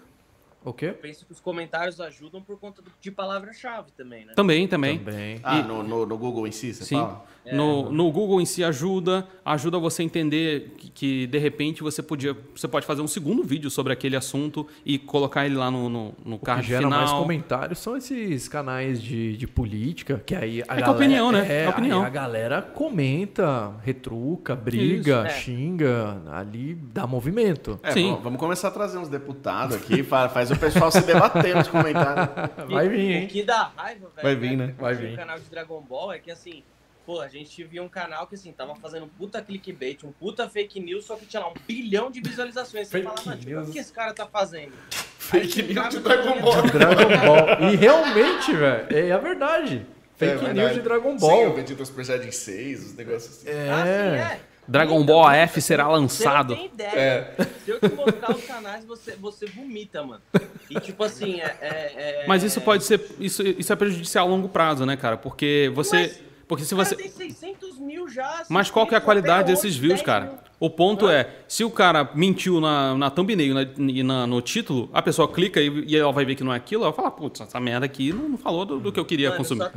O 0.67 0.73
quê? 0.73 0.87
Eu 0.87 0.95
penso 0.95 1.25
que 1.25 1.31
os 1.31 1.39
comentários 1.39 2.01
ajudam 2.01 2.43
por 2.43 2.59
conta 2.59 2.83
de 3.01 3.11
palavra-chave 3.13 3.93
também, 3.93 4.27
né? 4.27 4.33
Também, 4.35 4.67
também. 4.67 4.99
também. 4.99 5.41
Ah, 5.45 5.61
e... 5.61 5.63
no, 5.63 5.81
no, 5.85 6.05
no, 6.05 6.19
Google 6.19 6.45
em 6.45 6.51
si, 6.51 6.75
você 6.75 6.85
Sim. 6.85 6.97
fala? 6.97 7.25
É. 7.45 7.55
No, 7.55 7.93
no 7.93 8.11
Google 8.11 8.41
em 8.41 8.45
si 8.45 8.65
ajuda, 8.65 9.29
ajuda 9.45 9.79
você 9.79 10.03
a 10.03 10.05
entender 10.05 10.73
que, 10.77 10.91
que, 10.91 11.27
de 11.29 11.39
repente 11.39 11.81
você 11.85 12.03
podia, 12.03 12.37
você 12.53 12.67
pode 12.67 12.85
fazer 12.85 13.01
um 13.01 13.07
segundo 13.07 13.45
vídeo 13.45 13.71
sobre 13.71 13.93
aquele 13.93 14.17
assunto 14.17 14.67
e 14.85 14.99
colocar 14.99 15.47
ele 15.47 15.55
lá 15.55 15.71
no, 15.71 15.89
no, 15.89 16.15
no 16.25 16.39
card 16.41 16.63
o 16.63 16.65
que 16.65 16.71
gera 16.71 16.83
final. 16.83 16.99
mais 16.99 17.13
comentários 17.13 17.79
são 17.79 17.97
esses 17.97 18.49
canais 18.49 19.01
de, 19.01 19.37
de 19.37 19.47
política, 19.47 20.21
que 20.27 20.35
aí 20.35 20.65
a 20.67 20.75
é, 20.75 20.79
é 20.79 20.81
galera, 20.81 20.87
é 20.87 20.91
opinião, 20.91 21.31
né? 21.31 21.47
É, 21.49 21.63
é 21.63 21.69
opinião. 21.69 22.03
a 22.03 22.09
galera 22.09 22.61
comenta, 22.61 23.73
retruca, 23.85 24.57
briga, 24.57 25.27
é. 25.29 25.31
xinga, 25.31 26.21
ali 26.33 26.75
dá 26.75 27.07
movimento. 27.07 27.79
É, 27.85 27.93
Sim. 27.93 28.19
Vamos 28.21 28.41
começar 28.41 28.67
a 28.67 28.73
trazer 28.73 28.99
uns 28.99 29.09
deputados 29.09 29.77
aqui, 29.77 30.03
faz 30.05 30.51
o 30.57 30.61
pessoal 30.61 30.91
se 30.91 31.03
debater 31.03 31.55
nos 31.55 31.69
comentários. 31.69 32.29
Vai 32.69 32.89
vir, 32.89 33.11
hein? 33.13 33.25
O 33.27 33.29
que 33.29 33.43
dá 33.43 33.71
raiva, 33.77 34.09
velho. 34.15 34.23
Vai 34.23 34.35
vir, 34.37 34.57
né? 34.57 34.75
Vai 34.79 34.95
vir. 34.95 35.13
O 35.15 35.17
canal 35.17 35.39
de 35.39 35.49
Dragon 35.51 35.81
Ball 35.81 36.13
é 36.13 36.19
que 36.19 36.31
assim 36.31 36.63
Pô, 37.07 37.21
a 37.21 37.29
gente 37.29 37.63
via 37.63 37.81
um 37.81 37.89
canal 37.89 38.27
que, 38.27 38.35
assim, 38.35 38.51
tava 38.51 38.75
fazendo 38.75 39.05
um 39.05 39.09
puta 39.09 39.41
clickbait, 39.41 40.03
um 40.03 40.11
puta 40.11 40.49
fake 40.49 40.81
news, 40.81 41.05
só 41.05 41.15
que 41.15 41.25
tinha 41.25 41.41
lá 41.41 41.49
um 41.49 41.55
bilhão 41.65 42.11
de 42.11 42.21
visualizações. 42.21 42.89
Você 42.89 43.01
fala, 43.01 43.15
mano, 43.25 43.39
tipo, 43.39 43.61
o 43.61 43.71
que 43.71 43.79
esse 43.79 43.93
cara 43.93 44.13
tá 44.13 44.27
fazendo? 44.27 44.73
Fake 44.91 45.61
Aí 45.61 45.73
news 45.73 45.89
de 45.91 46.01
Dragon 46.01 46.41
Ball. 46.41 46.63
Dragon 46.63 47.09
Ball. 47.25 47.71
E 47.71 47.77
realmente, 47.77 48.53
velho, 48.53 48.87
é 48.91 49.13
a 49.13 49.19
verdade. 49.19 49.87
Fake 50.17 50.49
news 50.49 50.75
de 50.75 50.81
Dragon 50.81 51.17
Sim, 51.17 51.27
o 51.27 51.29
Ball. 51.29 51.55
Vegeta 51.55 51.85
Super 51.85 52.05
Saiyajin 52.05 52.33
6, 52.33 52.87
os 52.87 52.95
negócios 52.97 53.37
assim. 53.37 53.51
Ah, 53.51 53.85
sim, 53.85 53.89
É. 53.89 54.41
é. 54.69 54.71
Dragon 54.73 54.95
Então, 55.01 55.07
Ball 55.07 55.27
AF 55.29 55.61
será 55.61 55.85
Você 55.85 55.91
não 55.93 56.01
lançado. 56.01 56.57
tem 56.57 56.67
ideia. 56.67 57.35
Se 57.65 57.71
eu 57.71 57.81
te 57.81 57.89
mostrar 57.95 58.31
os 58.35 58.45
canais, 58.45 58.85
você, 58.85 59.13
você 59.17 59.47
vomita, 59.47 60.03
mano. 60.03 60.21
E 60.71 60.81
tipo 60.81 61.03
assim, 61.05 61.41
é. 61.41 61.57
é- 61.61 62.23
é- 62.23 62.25
Mas 62.27 62.43
isso 62.43 62.61
pode 62.61 62.85
ser. 62.85 63.01
Isso, 63.21 63.43
isso 63.43 63.73
é 63.73 63.77
prejudicial 63.77 64.27
a 64.27 64.31
longo 64.31 64.49
prazo, 64.49 64.85
né, 64.87 64.97
cara? 64.97 65.17
Porque 65.17 65.71
você. 65.75 65.97
Mas 65.97 66.27
porque 66.49 66.65
se 66.65 66.75
você. 66.77 66.95
tem 66.95 67.09
600 67.11 67.77
mil 67.79 68.09
já. 68.09 68.45
Mas 68.49 68.71
qual 68.71 68.87
que 68.87 68.95
é 68.95 68.99
a 68.99 69.01
qualidade 69.01 69.51
desses 69.53 69.77
views, 69.77 69.95
10 69.95 70.03
cara? 70.03 70.25
mil. 70.27 70.35
O 70.61 70.71
ponto 70.71 71.09
é, 71.09 71.29
se 71.49 71.65
o 71.65 71.71
cara 71.71 72.09
mentiu 72.15 72.61
na, 72.61 72.95
na 72.97 73.11
thumbnail 73.11 73.53
na- 73.53 73.63
e 73.77 74.03
na- 74.03 74.27
no 74.29 74.41
título, 74.41 74.89
a 74.93 75.03
pessoa 75.03 75.27
clica 75.31 75.61
e, 75.61 75.85
e 75.89 75.97
ela 75.97 76.13
vai 76.13 76.25
ver 76.25 76.35
que 76.37 76.45
não 76.45 76.53
é 76.53 76.57
aquilo, 76.57 76.83
ela 76.85 76.93
vai 76.93 76.97
falar, 76.97 77.11
putz, 77.11 77.41
essa 77.41 77.59
merda 77.61 77.85
aqui 77.85 78.13
não, 78.13 78.29
não 78.29 78.39
falou 78.39 78.65
do, 78.65 78.79
do 78.81 78.93
que 78.93 78.99
eu 78.99 79.05
queria 79.05 79.29
Mano, 79.31 79.39
consumir. 79.39 79.65
só- 79.65 79.71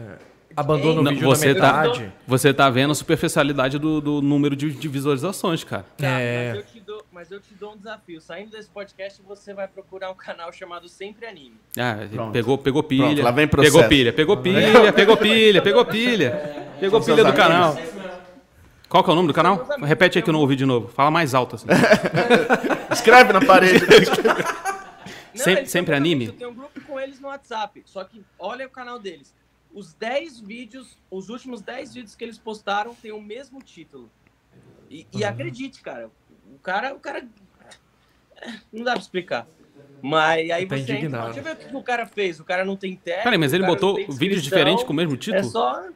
Abandona 0.60 1.00
o 1.00 1.04
Não, 1.04 1.12
vídeo 1.12 1.26
você 1.28 1.54
na 1.54 1.60
tá- 1.60 1.82
metade. 1.84 2.12
Você 2.28 2.54
tá 2.54 2.70
vendo 2.70 2.92
a 2.92 2.96
superficialidade 2.96 3.78
do, 3.80 4.02
do 4.02 4.22
número 4.22 4.56
de, 4.56 4.72
de 4.72 4.88
visualizações, 4.88 5.64
cara. 5.64 5.86
Tá, 5.98 6.08
É. 6.08 6.50
mas, 6.50 6.58
eu 6.58 6.64
te 6.64 6.80
dou, 6.80 7.04
mas 7.12 7.32
eu 7.32 7.40
te 7.40 7.54
dou 7.60 7.74
um 7.74 7.78
desafio. 7.78 8.20
Saindo 8.22 8.52
desse 8.52 8.70
podcast, 8.70 9.22
você 9.28 9.54
vai 9.54 9.68
procurar 9.68 10.10
um 10.12 10.16
canal 10.16 10.52
chamado 10.52 10.88
Sempre 10.90 11.26
Anime. 11.26 11.56
Ah, 11.78 11.98
Pronto. 12.12 12.32
pegou, 12.34 12.58
pegou 12.58 12.84
pilha. 12.84 13.06
Pronto, 13.08 13.22
lá 13.24 13.32
vem 13.32 13.48
processo. 13.48 13.74
Pegou 13.76 13.90
pilha, 13.90 14.14
pegou 14.14 14.38
pilha, 14.38 14.94
pegou 14.94 15.18
pilha, 15.18 15.62
pegou 15.62 15.86
pilha. 15.86 16.66
Pegou 16.80 17.02
São 17.02 17.16
pilha 17.16 17.26
do 17.30 17.34
canal. 17.36 17.78
Qual 18.88 19.04
que 19.04 19.10
é 19.10 19.14
o 19.14 19.16
nome 19.16 19.28
do 19.28 19.34
canal? 19.34 19.68
Repete 19.84 20.18
aí 20.18 20.24
que 20.24 20.30
eu 20.30 20.34
não 20.34 20.40
ouvi 20.40 20.56
de 20.56 20.66
novo. 20.66 20.88
Fala 20.88 21.12
mais 21.12 21.36
alto 21.36 21.56
assim. 21.56 21.68
Escreve 22.92 23.32
na 23.34 23.42
parede. 23.46 23.86
Não, 25.32 25.44
Sempre- 25.46 25.62
eles 25.62 25.72
sempre 25.72 25.94
um 25.94 25.98
anime? 25.98 26.26
Eu 26.26 26.34
tenho 26.34 26.50
um 26.50 26.54
grupo 26.54 26.82
com 26.82 27.00
eles 27.00 27.20
no 27.20 27.28
WhatsApp. 27.28 27.82
Só 27.86 28.04
que 28.04 28.22
olha 28.38 28.66
o 28.66 28.70
canal 28.70 29.00
deles. 29.00 29.34
Os 29.74 29.94
10 29.94 30.40
vídeos, 30.40 30.98
os 31.12 31.30
últimos 31.30 31.62
10 31.62 31.94
vídeos 31.94 32.16
que 32.16 32.24
eles 32.24 32.38
postaram 32.38 32.96
têm 32.96 33.12
o 33.12 33.22
mesmo 33.22 33.62
título. 33.62 34.10
E, 34.90 35.06
e 35.14 35.22
Uhum. 35.24 35.30
acredite, 35.30 35.82
cara, 35.82 36.10
o 36.54 36.58
cara, 36.60 36.94
o 36.96 37.00
cara. 37.00 37.28
Não 38.74 38.84
dá 38.84 38.94
pra 38.94 39.02
explicar. 39.02 39.48
Mas 40.02 40.50
aí 40.50 40.66
Tá 40.66 40.78
você 40.78 40.94
entra, 40.94 41.24
deixa 41.26 41.40
eu 41.40 41.44
ver 41.44 41.52
o 41.54 41.56
que 41.58 41.76
o 41.76 41.84
cara 41.84 42.06
fez. 42.06 42.40
O 42.40 42.44
cara 42.46 42.64
não 42.66 42.76
tem 42.76 42.96
técnico. 42.96 43.24
Peraí, 43.26 43.38
mas 43.38 43.54
ele 43.54 43.66
botou 43.66 43.96
vídeos 44.12 44.42
diferentes 44.42 44.84
com 44.84 44.94
o 44.94 44.96
mesmo 44.96 45.16
título? 45.18 45.40
É 45.46 45.50
só. 45.50 45.88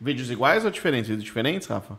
Vídeos 0.00 0.30
iguais 0.30 0.64
ou 0.64 0.70
diferentes? 0.70 1.08
Vídeos 1.08 1.24
diferentes, 1.24 1.66
Rafa? 1.66 1.98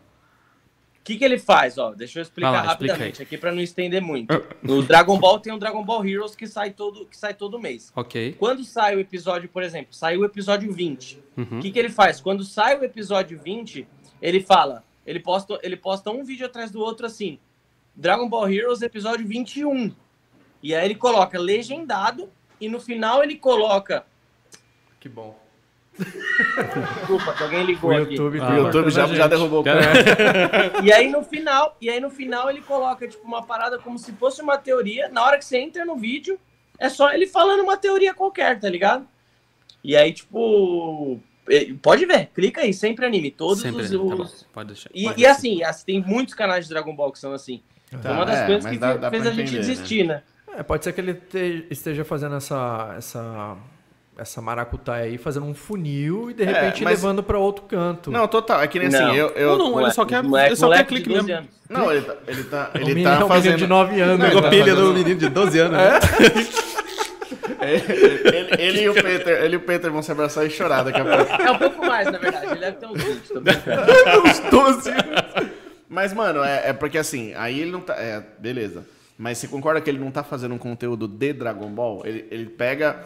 O 1.09 1.11
que, 1.11 1.17
que 1.17 1.25
ele 1.25 1.39
faz? 1.39 1.77
Ó, 1.77 1.91
deixa 1.93 2.19
eu 2.19 2.23
explicar 2.23 2.51
lá, 2.51 2.65
explica 2.71 2.93
rapidamente 2.93 3.21
aqui 3.23 3.35
pra 3.37 3.51
não 3.51 3.61
estender 3.61 3.99
muito. 4.01 4.31
No 4.61 4.83
Dragon 4.83 5.17
Ball 5.17 5.39
tem 5.39 5.51
um 5.51 5.57
Dragon 5.57 5.83
Ball 5.83 6.05
Heroes 6.05 6.35
que 6.35 6.45
sai 6.45 6.71
todo, 6.71 7.05
que 7.07 7.17
sai 7.17 7.33
todo 7.33 7.57
mês. 7.59 7.91
Ok. 7.95 8.35
Quando 8.37 8.63
sai 8.63 8.95
o 8.95 8.99
episódio, 8.99 9.49
por 9.49 9.63
exemplo, 9.63 9.93
saiu 9.93 10.21
o 10.21 10.25
episódio 10.25 10.71
20. 10.71 11.15
O 11.37 11.41
Uhum. 11.41 11.59
que, 11.61 11.71
que 11.71 11.79
ele 11.79 11.89
faz? 11.89 12.21
Quando 12.21 12.43
sai 12.43 12.77
o 12.77 12.83
episódio 12.83 13.39
20, 13.39 13.87
ele 14.21 14.39
fala, 14.41 14.83
ele 15.05 15.19
posta, 15.19 15.57
ele 15.63 15.77
posta 15.77 16.11
um 16.11 16.23
vídeo 16.23 16.45
atrás 16.45 16.69
do 16.69 16.79
outro 16.79 17.05
assim, 17.07 17.39
Dragon 17.95 18.29
Ball 18.29 18.47
Heroes 18.51 18.81
episódio 18.83 19.25
21. 19.27 19.91
E 20.61 20.75
aí 20.75 20.85
ele 20.85 20.95
coloca 20.95 21.39
legendado 21.39 22.29
e 22.61 22.67
no 22.69 22.79
final 22.79 23.23
ele 23.23 23.35
coloca, 23.37 24.05
Que 24.99 25.07
bom. 25.09 25.39
Desculpa, 25.99 27.33
que 27.33 27.43
alguém 27.43 27.63
ligou 27.65 27.91
O 27.91 27.95
aqui. 28.01 28.11
YouTube, 28.13 28.37
O 28.37 28.41
tá 28.41 28.55
YouTube 28.55 28.89
já, 28.91 29.03
a 29.03 29.07
já 29.07 29.27
derrubou 29.27 29.61
o 29.61 29.63
Cara. 29.63 29.81
E 30.83 30.91
aí 30.91 31.09
no 31.09 31.23
final, 31.23 31.75
e 31.81 31.89
aí 31.89 31.99
no 31.99 32.09
final 32.09 32.49
ele 32.49 32.61
coloca 32.61 33.07
tipo 33.07 33.25
uma 33.25 33.43
parada 33.43 33.77
como 33.79 33.97
se 33.97 34.11
fosse 34.13 34.41
uma 34.41 34.57
teoria. 34.57 35.09
Na 35.09 35.23
hora 35.23 35.37
que 35.37 35.45
você 35.45 35.57
entra 35.59 35.85
no 35.85 35.95
vídeo, 35.95 36.39
é 36.77 36.89
só 36.89 37.11
ele 37.11 37.27
falando 37.27 37.61
uma 37.63 37.77
teoria 37.77 38.13
qualquer, 38.13 38.59
tá 38.59 38.69
ligado? 38.69 39.07
E 39.83 39.95
aí 39.95 40.11
tipo, 40.13 41.19
pode 41.81 42.05
ver, 42.05 42.27
clica 42.33 42.61
aí, 42.61 42.73
sempre 42.73 43.05
anime, 43.05 43.31
todos 43.31 43.61
Sempre, 43.61 43.81
os, 43.83 43.91
tá 43.91 43.97
bom. 43.97 44.21
os- 44.23 44.47
Pode 44.53 44.67
deixar. 44.67 44.89
E, 44.93 45.03
Pode 45.05 45.21
e 45.21 45.25
assim, 45.25 45.63
as- 45.63 45.83
tem 45.83 46.01
muitos 46.01 46.33
canais 46.33 46.65
de 46.67 46.73
Dragon 46.73 46.95
Ball 46.95 47.11
que 47.11 47.19
são 47.19 47.33
assim. 47.33 47.61
Tá, 48.01 48.11
uma 48.11 48.25
das 48.25 48.37
é, 48.39 48.45
coisas 48.45 48.69
que 48.71 48.77
dá- 48.77 48.93
fe- 48.93 48.97
dá 48.99 49.09
fez 49.09 49.25
a 49.25 49.31
gente 49.31 49.51
né? 49.53 49.59
desistir, 49.59 50.03
né? 50.05 50.21
É, 50.55 50.61
pode 50.63 50.83
ser 50.83 50.93
que 50.93 51.01
ele 51.01 51.13
te- 51.15 51.65
esteja 51.71 52.03
fazendo 52.05 52.35
essa, 52.35 52.93
essa, 52.97 53.57
essa 54.19 54.41
maracutaia 54.41 55.05
aí, 55.05 55.17
fazendo 55.17 55.45
um 55.45 55.53
funil 55.53 56.29
e 56.29 56.33
de 56.33 56.43
repente 56.43 56.83
mas- 56.83 56.99
levando 57.01 57.23
pra 57.23 57.37
outro 57.37 57.63
canto. 57.65 58.11
Não, 58.11 58.27
total. 58.27 58.61
É 58.61 58.67
que 58.67 58.77
nem 58.79 58.89
Não. 58.89 59.07
assim, 59.09 59.17
eu... 59.17 59.27
eu 59.29 59.57
não, 59.57 59.79
ele 59.81 59.91
só 59.91 60.05
quer, 60.05 60.23
ele 60.23 60.55
só 60.55 60.67
quer 60.67 60.75
moleque 60.75 60.87
clique 60.89 61.07
de 61.09 61.15
12 61.15 61.27
mesmo. 61.27 61.39
anos. 61.39 61.49
Não, 61.69 61.91
ele 61.91 62.01
tá, 62.01 62.15
ele 62.27 62.43
tá, 62.45 62.71
o 62.73 62.77
ele 62.77 62.85
menino 62.85 63.03
tá 63.09 63.11
é 63.11 63.15
um 63.15 63.19
menino 63.19 63.27
fazendo... 63.35 63.57
de 63.57 63.67
9 63.67 64.01
anos. 64.01 64.13
Ele 64.25 64.33
ele 64.35 64.41
tá 64.41 64.49
fazendo- 64.49 64.65
fazendo- 64.75 64.93
menino 64.93 65.19
de 65.19 65.29
12 65.29 65.59
anos, 65.59 65.77
né? 65.77 65.99
ele, 67.61 68.49
ele 68.57 68.81
e 68.81 68.89
o 68.89 68.93
Peter, 68.93 69.43
ele 69.43 69.53
e 69.55 69.57
o 69.57 69.61
Peter 69.61 69.91
vão 69.91 70.01
se 70.01 70.11
abraçar 70.11 70.45
e 70.45 70.49
chorar 70.49 70.83
daqui 70.83 70.99
a 70.99 71.05
pouco. 71.05 71.41
É 71.41 71.51
um 71.51 71.57
pouco 71.57 71.85
mais, 71.85 72.11
na 72.11 72.17
verdade. 72.17 72.45
Ele 72.47 72.59
deve 72.59 72.77
ter 72.77 72.85
uns 72.87 73.03
20, 73.03 73.21
tô 73.29 73.41
brincando. 73.41 73.81
Uns 74.25 74.39
12 74.51 74.91
Mas, 75.87 76.13
mano, 76.13 76.43
é, 76.43 76.69
é 76.69 76.73
porque 76.73 76.97
assim, 76.97 77.33
aí 77.35 77.59
ele 77.59 77.71
não 77.71 77.81
tá. 77.81 77.93
É, 77.95 78.23
beleza. 78.39 78.85
Mas 79.17 79.37
você 79.37 79.47
concorda 79.47 79.81
que 79.81 79.89
ele 79.89 79.99
não 79.99 80.11
tá 80.11 80.23
fazendo 80.23 80.55
um 80.55 80.57
conteúdo 80.57 81.07
de 81.07 81.33
Dragon 81.33 81.69
Ball? 81.69 82.03
Ele, 82.05 82.25
ele 82.31 82.45
pega. 82.45 83.03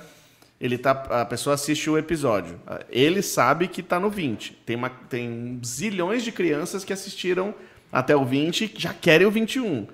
Ele 0.63 0.77
tá. 0.77 0.91
A 0.91 1.25
pessoa 1.25 1.55
assiste 1.55 1.89
o 1.89 1.97
episódio. 1.97 2.57
Ele 2.89 3.21
sabe 3.21 3.67
que 3.67 3.83
tá 3.83 3.99
no 3.99 4.09
20. 4.09 4.53
Tem, 4.65 4.77
uma, 4.77 4.89
tem 4.89 5.59
zilhões 5.65 6.23
de 6.23 6.31
crianças 6.31 6.85
que 6.85 6.93
assistiram 6.93 7.53
até 7.91 8.15
o 8.15 8.23
20 8.23 8.69
que 8.69 8.81
já 8.81 8.93
querem 8.93 9.27
o 9.27 9.31
21. 9.31 9.85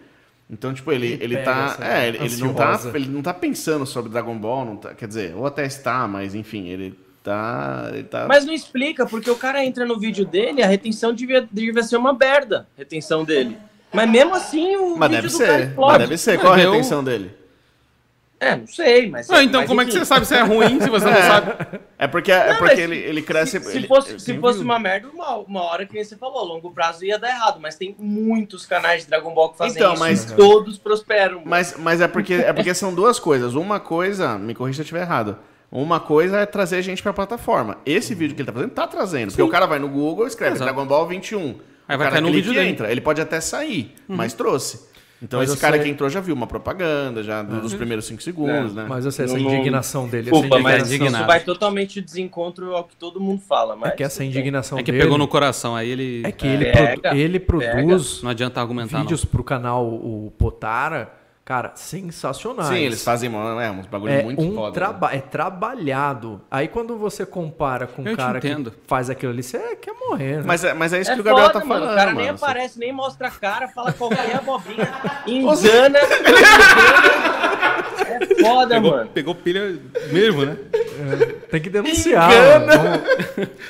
Então, 0.47 0.71
tipo, 0.71 0.91
ele, 0.91 1.13
Ele 1.13 1.23
ele, 1.23 1.37
tá. 1.37 1.75
É, 1.81 2.07
ele, 2.07 2.19
ele 2.23 2.37
não 2.37 2.53
tá. 2.53 2.79
Ele 2.93 3.09
não 3.09 3.23
tá 3.23 3.33
pensando 3.33 3.83
sobre 3.83 4.11
Dragon 4.11 4.37
Ball, 4.37 4.63
não 4.63 4.77
tá, 4.77 4.93
quer 4.93 5.07
dizer, 5.07 5.33
ou 5.35 5.47
até 5.47 5.65
está, 5.65 6.07
mas 6.07 6.35
enfim, 6.35 6.67
ele 6.67 6.93
tá. 7.23 7.89
Ele 7.91 8.03
tá 8.03 8.27
Mas 8.27 8.45
não 8.45 8.53
explica, 8.53 9.07
porque 9.07 9.31
o 9.31 9.35
cara 9.35 9.65
entra 9.65 9.87
no 9.87 9.99
vídeo 9.99 10.23
dele, 10.23 10.61
a 10.61 10.67
retenção 10.67 11.15
devia, 11.15 11.49
devia 11.51 11.81
ser 11.81 11.97
uma 11.97 12.13
merda, 12.13 12.67
a 12.77 12.79
retenção 12.79 13.25
dele. 13.25 13.57
Mas 13.91 14.07
mesmo 14.07 14.35
assim, 14.35 14.75
o 14.75 14.95
Mas 14.95 15.09
vídeo 15.09 15.23
deve 15.23 15.33
do 15.33 15.39
cara 15.39 15.57
ser. 15.57 15.67
explode. 15.67 15.91
Mas 15.91 16.09
deve 16.09 16.17
ser. 16.19 16.39
Qual 16.39 16.53
a 16.53 16.55
retenção 16.55 17.03
dele? 17.03 17.31
É, 18.39 18.55
não 18.55 18.65
sei, 18.67 19.09
mas... 19.09 19.29
Ah, 19.29 19.43
então 19.43 19.59
mas 19.61 19.67
como 19.69 19.81
é 19.81 19.83
que 19.83 19.89
enfim. 19.91 19.99
você 19.99 20.05
sabe 20.05 20.25
se 20.25 20.33
é 20.33 20.41
ruim 20.41 20.79
se 20.79 20.89
você 20.89 21.05
não 21.05 21.21
sabe? 21.21 21.79
É 21.97 22.07
porque, 22.07 22.31
é 22.31 22.51
Não, 22.51 22.57
porque 22.57 22.79
ele, 22.79 22.95
ele 22.97 23.21
cresce. 23.21 23.59
Se, 23.59 23.65
se 23.71 23.77
ele- 23.77 23.87
fosse, 23.87 24.11
ele 24.11 24.19
se 24.19 24.37
fosse 24.39 24.59
uma 24.59 24.79
merda, 24.79 25.09
uma, 25.09 25.35
uma 25.39 25.63
hora 25.63 25.85
que 25.85 26.01
você 26.01 26.15
falou, 26.15 26.39
a 26.39 26.43
longo 26.43 26.71
prazo 26.71 27.03
ia 27.03 27.19
dar 27.19 27.29
errado, 27.29 27.59
mas 27.59 27.75
tem 27.75 27.93
muitos 27.99 28.65
canais 28.65 29.03
de 29.03 29.09
Dragon 29.09 29.33
Ball 29.33 29.49
que 29.49 29.57
fazem 29.57 29.75
Então, 29.75 29.91
isso 29.93 29.99
mas- 29.99 30.31
e 30.31 30.35
todos 30.37 30.77
prosperam. 30.77 31.41
Mas, 31.43 31.75
mas 31.77 31.99
é, 31.99 32.07
porque, 32.07 32.35
é 32.35 32.53
porque 32.53 32.73
são 32.73 32.93
duas 32.93 33.19
coisas. 33.19 33.55
Uma 33.55 33.79
coisa, 33.79 34.37
me 34.37 34.55
corrija 34.55 34.77
se 34.77 34.81
eu 34.81 34.83
estiver 34.83 35.01
errado. 35.01 35.37
Uma 35.69 35.99
coisa 35.99 36.37
é 36.39 36.45
trazer 36.45 36.81
gente 36.81 37.03
pra 37.03 37.11
plataforma. 37.13 37.77
Esse 37.85 38.15
vídeo 38.15 38.33
que 38.35 38.41
ele 38.41 38.47
tá 38.47 38.53
fazendo, 38.53 38.71
tá 38.71 38.87
trazendo. 38.87 39.27
Porque 39.31 39.41
o 39.41 39.49
cara 39.49 39.65
vai 39.65 39.79
no 39.79 39.89
Google, 39.89 40.25
escreve 40.25 40.55
Exato. 40.55 40.71
Dragon 40.71 40.87
Ball 40.87 41.05
21. 41.07 41.59
Aí 41.87 41.97
vai 41.97 42.09
cair 42.09 42.21
no 42.21 42.31
vídeo 42.31 42.51
e 42.53 42.55
dele. 42.55 42.69
entra. 42.69 42.91
Ele 42.91 43.01
pode 43.01 43.19
até 43.19 43.41
sair, 43.41 43.93
mas 44.07 44.33
trouxe. 44.33 44.88
Então 45.21 45.39
Mas 45.39 45.49
esse 45.49 45.59
cara 45.59 45.75
sei- 45.75 45.83
que 45.83 45.89
entrou 45.91 46.09
já 46.09 46.21
viu 46.21 46.33
uma 46.33 46.47
propaganda, 46.47 47.21
já 47.21 47.41
dos 47.43 47.73
primeiros 47.73 48.05
cinco 48.05 48.23
segundos, 48.23 48.73
né? 48.73 48.85
Mas 48.87 49.03
eu 49.03 49.11
sei, 49.11 49.25
essa 49.25 49.35
Não- 49.37 49.43
não- 49.43 49.53
indignação 49.53 50.07
dele, 50.07 50.31
Desculpa, 50.31 50.55
essa 50.55 50.63
mas 50.63 50.73
indignação, 50.75 50.95
indignado. 50.95 51.23
isso 51.23 51.27
vai 51.27 51.39
totalmente 51.43 51.93
de 51.95 52.01
desencontro 52.01 52.73
ao 52.73 52.85
que 52.85 52.95
todo 52.95 53.19
mundo 53.19 53.41
fala. 53.47 53.75
Mas 53.75 53.91
é 53.91 53.95
que 53.95 54.03
essa 54.03 54.23
indignação 54.23 54.79
É 54.79 54.83
que 54.83 54.91
dele 54.93 55.03
pegou 55.03 55.17
no 55.17 55.27
coração, 55.27 55.75
aí 55.75 55.89
ele. 55.89 56.21
é 56.25 56.31
que 56.31 56.47
ele, 56.47 56.65
Pega, 56.71 57.01
produ- 57.01 57.17
ele 57.17 57.39
produz 57.39 58.21
Não 58.23 58.29
adianta 58.31 58.61
argumentar, 58.61 58.99
vídeos 59.01 59.25
pro 59.25 59.43
canal 59.43 59.85
o 59.85 60.31
Potara, 60.37 61.11
cara, 61.49 61.71
sensacionais. 61.73 62.69
Sim, 62.69 62.75
eles 62.75 63.03
fazem 63.03 63.27
mano, 63.27 63.59
é, 63.59 63.71
uns 63.71 63.87
bagulho 63.87 64.13
é 64.13 64.21
muito 64.21 64.39
um 64.39 64.53
foda. 64.53 64.67
né? 64.67 64.73
traba 64.75 65.15
é 65.15 65.19
trabalhado. 65.19 66.39
Aí 66.51 66.67
quando 66.67 66.95
você 66.95 67.25
compara 67.25 67.87
com 67.87 68.03
Eu 68.05 68.13
um 68.13 68.15
cara 68.15 68.39
que 68.39 68.55
faz 68.85 69.09
aquilo 69.09 69.31
ali, 69.31 69.41
você 69.41 69.75
quer 69.77 69.95
morrer, 69.95 70.37
né? 70.37 70.43
Mas 70.45 70.63
é, 70.63 70.75
mas 70.75 70.93
é 70.93 71.01
isso 71.01 71.09
É 71.09 71.15
que 71.15 71.21
o 71.21 71.23
Gabriel 71.23 71.47
foda, 71.47 71.59
tá 71.59 71.65
mano. 71.65 71.81
falando, 71.81 71.93
O 71.93 71.97
cara 71.97 72.13
nem 72.13 72.25
mano. 72.27 72.37
aparece, 72.37 72.77
nem 72.77 72.93
mostra 72.93 73.29
a 73.29 73.31
cara, 73.31 73.67
fala 73.67 73.91
qualquer 73.91 74.35
abobrinha. 74.35 74.87
Engana. 75.25 75.99
É 78.09 78.41
foda, 78.41 78.75
Pegou, 78.75 78.91
mano. 78.91 79.09
pegou 79.13 79.35
pilha 79.35 79.79
mesmo, 80.11 80.43
né? 80.45 80.57
Tem 81.51 81.61
que 81.61 81.69
denunciar. 81.69 82.29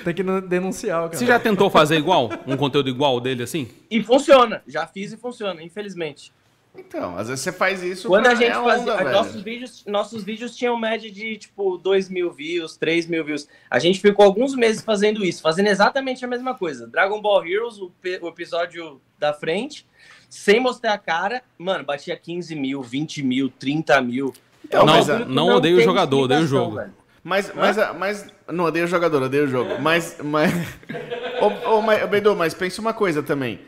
Tem 0.03 0.13
que 0.13 0.23
denunciar 0.23 0.99
o 1.01 1.03
cara. 1.07 1.17
Você 1.17 1.25
já 1.25 1.39
tentou 1.39 1.69
fazer 1.69 1.97
igual? 1.97 2.29
Um 2.47 2.55
conteúdo 2.55 2.89
igual 2.89 3.19
dele 3.19 3.43
assim? 3.43 3.67
E 3.91 4.01
funciona. 4.01 4.61
Já 4.67 4.87
fiz 4.87 5.11
e 5.11 5.17
funciona, 5.17 5.61
infelizmente. 5.61 6.31
Então, 6.79 7.17
às 7.17 7.27
vezes 7.27 7.43
você 7.43 7.51
faz 7.51 7.83
isso 7.83 8.07
Quando 8.07 8.23
pra- 8.23 8.31
a 8.31 8.35
gente 8.35 8.51
é 8.51 8.53
fazia. 8.53 8.93
onda, 8.93 9.11
nossos, 9.11 9.41
vídeos, 9.41 9.83
nossos 9.85 10.23
vídeos 10.23 10.55
tinham 10.55 10.79
média 10.79 11.11
de 11.11 11.37
tipo 11.37 11.77
2 11.77 12.09
mil 12.09 12.31
views, 12.31 12.77
3 12.77 13.05
mil 13.07 13.23
views. 13.25 13.47
A 13.69 13.77
gente 13.79 13.99
ficou 13.99 14.25
alguns 14.25 14.55
meses 14.55 14.81
fazendo 14.83 15.23
isso, 15.23 15.41
fazendo 15.41 15.67
exatamente 15.67 16.23
a 16.23 16.27
mesma 16.27 16.55
coisa. 16.55 16.87
Dragon 16.87 17.21
Ball 17.21 17.45
Heroes, 17.45 17.77
o, 17.79 17.91
pe- 18.01 18.19
o 18.21 18.27
episódio 18.29 18.99
da 19.17 19.33
frente, 19.33 19.85
sem 20.29 20.59
mostrar 20.59 20.93
a 20.93 20.97
cara, 20.97 21.41
mano, 21.57 21.83
batia 21.83 22.15
15 22.15 22.55
mil, 22.55 22.81
20 22.81 23.21
mil, 23.21 23.49
30 23.59 24.01
mil. 24.01 24.33
Então, 24.63 24.85
não, 24.85 24.93
mas, 24.93 25.05
que 25.05 25.25
não 25.25 25.47
odeio 25.55 25.77
o 25.77 25.81
jogador, 25.81 26.21
odeio 26.21 26.41
o 26.41 26.47
jogo. 26.47 26.75
velho. 26.75 26.93
Mas, 27.23 27.53
mas, 27.53 27.77
mas, 27.97 28.27
não 28.47 28.63
odeio 28.65 28.85
o 28.85 28.87
jogador, 28.87 29.21
odeio 29.23 29.43
o 29.43 29.47
jogo. 29.47 29.79
Mas, 29.81 30.17
mas, 30.23 30.51
ô, 31.65 31.75
ô, 31.77 31.81
mas, 31.81 32.07
Beidô, 32.09 32.33
mas 32.35 32.53
pensa 32.53 32.79
uma 32.81 32.93
coisa 32.93 33.21
também. 33.21 33.59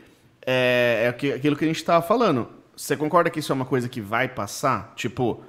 É, 0.44 1.02
é 1.04 1.08
aqui- 1.08 1.32
aquilo 1.32 1.54
que 1.56 1.64
a 1.64 1.68
gente 1.68 1.84
tava 1.84 2.04
falando. 2.04 2.48
Você 2.82 2.96
concorda 2.96 3.30
que 3.30 3.38
isso 3.38 3.52
é 3.52 3.54
uma 3.54 3.64
coisa 3.64 3.88
que 3.88 4.00
vai 4.00 4.26
passar? 4.26 4.92
Tipo, 4.96 5.44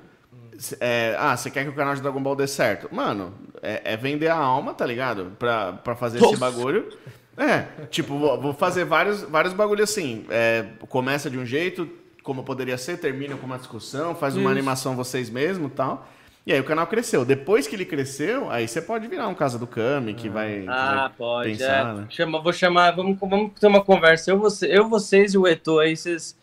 é, 0.79 1.15
ah, 1.17 1.35
você 1.35 1.49
quer 1.49 1.63
que 1.63 1.69
o 1.71 1.73
canal 1.73 1.95
de 1.95 2.01
Dragon 2.01 2.21
Ball 2.21 2.35
dê 2.35 2.45
certo? 2.45 2.87
Mano, 2.93 3.33
é, 3.59 3.93
é 3.93 3.97
vender 3.97 4.27
a 4.27 4.35
alma, 4.35 4.71
tá 4.71 4.85
ligado? 4.85 5.31
Pra, 5.39 5.73
pra 5.73 5.95
fazer 5.95 6.23
esse 6.23 6.37
bagulho. 6.37 6.89
É, 7.35 7.65
tipo, 7.89 8.19
vou, 8.19 8.39
vou 8.39 8.53
fazer 8.53 8.85
vários, 8.85 9.23
vários 9.23 9.51
bagulhos 9.51 9.89
assim. 9.89 10.27
É, 10.29 10.63
começa 10.87 11.27
de 11.27 11.39
um 11.39 11.43
jeito, 11.43 11.89
como 12.21 12.43
poderia 12.43 12.77
ser, 12.77 12.99
termina 12.99 13.35
com 13.35 13.47
uma 13.47 13.57
discussão, 13.57 14.13
faz 14.13 14.37
uma 14.37 14.51
animação 14.51 14.95
vocês 14.95 15.27
mesmos 15.31 15.71
e 15.71 15.73
tal. 15.73 16.07
E 16.45 16.53
aí 16.53 16.59
o 16.59 16.63
canal 16.63 16.85
cresceu. 16.85 17.25
Depois 17.25 17.65
que 17.65 17.75
ele 17.75 17.85
cresceu, 17.85 18.47
aí 18.51 18.67
você 18.67 18.79
pode 18.79 19.07
virar 19.07 19.27
um 19.27 19.33
Casa 19.33 19.57
do 19.57 19.65
Kami, 19.65 20.13
que 20.13 20.29
vai, 20.29 20.65
Ah, 20.67 21.07
vai 21.07 21.09
pode. 21.17 21.49
pensar, 21.49 21.89
é. 21.89 21.93
né? 21.95 22.05
Chama, 22.11 22.39
vou 22.39 22.53
chamar, 22.53 22.91
vamos, 22.91 23.17
vamos 23.19 23.59
ter 23.59 23.65
uma 23.65 23.83
conversa. 23.83 24.29
Eu, 24.29 24.37
você, 24.37 24.67
eu 24.67 24.87
vocês 24.87 25.33
e 25.33 25.37
o 25.39 25.47
Eto 25.47 25.79
aí, 25.79 25.97
vocês. 25.97 26.42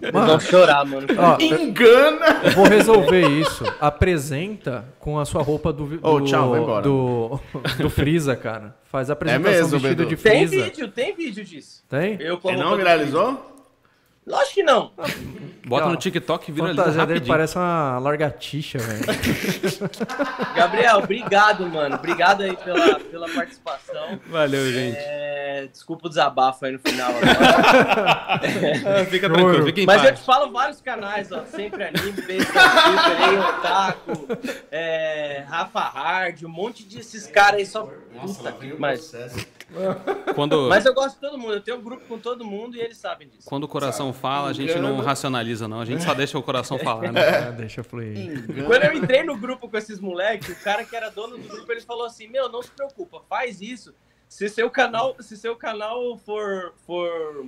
Vocês 0.00 0.12
vão 0.12 0.40
chorar, 0.40 0.84
mano. 0.84 1.06
Ó, 1.16 1.42
Engana! 1.42 2.40
eu 2.44 2.50
vou 2.52 2.66
resolver 2.66 3.26
isso. 3.28 3.64
Apresenta 3.80 4.84
com 5.00 5.18
a 5.18 5.24
sua 5.24 5.42
roupa 5.42 5.72
do, 5.72 5.86
do, 5.98 6.06
Ô, 6.08 6.20
tchau, 6.20 6.50
vai 6.50 6.60
embora. 6.60 6.82
do, 6.82 7.38
do 7.78 7.90
Freeza, 7.90 8.36
cara. 8.36 8.76
Faz 8.84 9.10
a 9.10 9.12
apresentação 9.14 9.52
mesmo, 9.52 9.78
vestido 9.78 10.04
Bedu? 10.04 10.08
de 10.08 10.16
Tem 10.22 10.46
Freeza. 10.46 10.64
vídeo, 10.64 10.88
tem 10.88 11.14
vídeo 11.14 11.44
disso. 11.44 11.82
Tem? 11.88 12.16
Eu 12.20 12.38
roupa 12.38 12.52
não 12.56 12.76
viralizou? 12.76 13.57
Lógico 14.28 14.54
que 14.56 14.62
não. 14.62 14.92
Bota 15.66 15.86
no 15.88 15.96
TikTok 15.96 16.48
e 16.48 16.52
A 16.52 16.54
viraliza 16.54 16.76
fantasia 16.82 17.00
dele 17.06 17.18
rapidinho. 17.18 17.34
parece 17.34 17.56
uma 17.56 17.98
largatixa, 17.98 18.78
velho. 18.78 19.04
Gabriel, 20.54 20.98
obrigado, 20.98 21.66
mano. 21.66 21.96
Obrigado 21.96 22.42
aí 22.42 22.56
pela, 22.56 23.00
pela 23.00 23.28
participação. 23.28 24.18
Valeu, 24.26 24.70
gente. 24.72 24.96
É, 24.98 25.68
desculpa 25.72 26.06
o 26.06 26.08
desabafo 26.08 26.64
aí 26.64 26.72
no 26.72 26.78
final. 26.78 27.10
agora. 27.10 28.38
Ah, 28.88 29.04
fica 29.06 29.28
tranquilo, 29.28 29.64
fica 29.66 29.80
em 29.80 29.86
Mas 29.86 30.02
eu 30.02 30.08
paz. 30.10 30.20
te 30.20 30.24
falo 30.26 30.52
vários 30.52 30.80
canais, 30.80 31.30
ó. 31.32 31.44
Sempre 31.46 31.84
Anime, 31.84 32.14
aí, 32.28 33.38
Otaku, 33.38 34.28
é, 34.70 35.44
Rafa 35.48 35.80
Hard, 35.80 36.42
um 36.44 36.48
monte 36.48 36.84
desses 36.84 37.26
caras 37.26 37.60
aí 37.60 37.66
só. 37.66 37.88
Puta 38.20 38.52
que- 38.52 38.74
mas, 38.78 39.12
Quando, 40.34 40.68
mas 40.68 40.86
eu 40.86 40.94
gosto 40.94 41.16
de 41.16 41.20
todo 41.20 41.38
mundo. 41.38 41.54
Eu 41.54 41.60
tenho 41.60 41.78
um 41.78 41.82
grupo 41.82 42.04
com 42.06 42.18
todo 42.18 42.44
mundo 42.44 42.76
e 42.76 42.80
eles 42.80 42.96
sabem 42.96 43.28
disso. 43.28 43.48
quando 43.48 43.64
o 43.64 43.68
coração 43.68 44.12
fala, 44.12 44.48
a 44.48 44.52
gente 44.52 44.78
não 44.78 44.98
racionaliza, 45.00 45.68
não. 45.68 45.80
A 45.80 45.84
gente 45.84 46.02
só 46.02 46.14
deixa 46.14 46.38
o 46.38 46.42
coração 46.42 46.78
falar, 46.78 47.12
né? 47.12 47.20
Ah, 47.20 47.50
deixa 47.56 47.82
fluir. 47.82 48.44
Quando 48.66 48.84
eu 48.84 48.94
entrei 48.94 49.22
no 49.22 49.36
grupo 49.36 49.68
com 49.68 49.76
esses 49.76 50.00
moleques, 50.00 50.48
o 50.48 50.62
cara 50.62 50.84
que 50.84 50.96
era 50.96 51.10
dono 51.10 51.36
do 51.36 51.48
grupo, 51.48 51.70
ele 51.70 51.80
falou 51.80 52.06
assim: 52.06 52.28
Meu, 52.28 52.48
não 52.48 52.62
se 52.62 52.70
preocupa, 52.70 53.22
faz 53.28 53.60
isso. 53.60 53.94
Se 54.28 54.48
seu 54.48 54.70
canal, 54.70 55.16
se 55.20 55.36
seu 55.36 55.56
canal 55.56 56.18
for, 56.18 56.74
for 56.86 57.46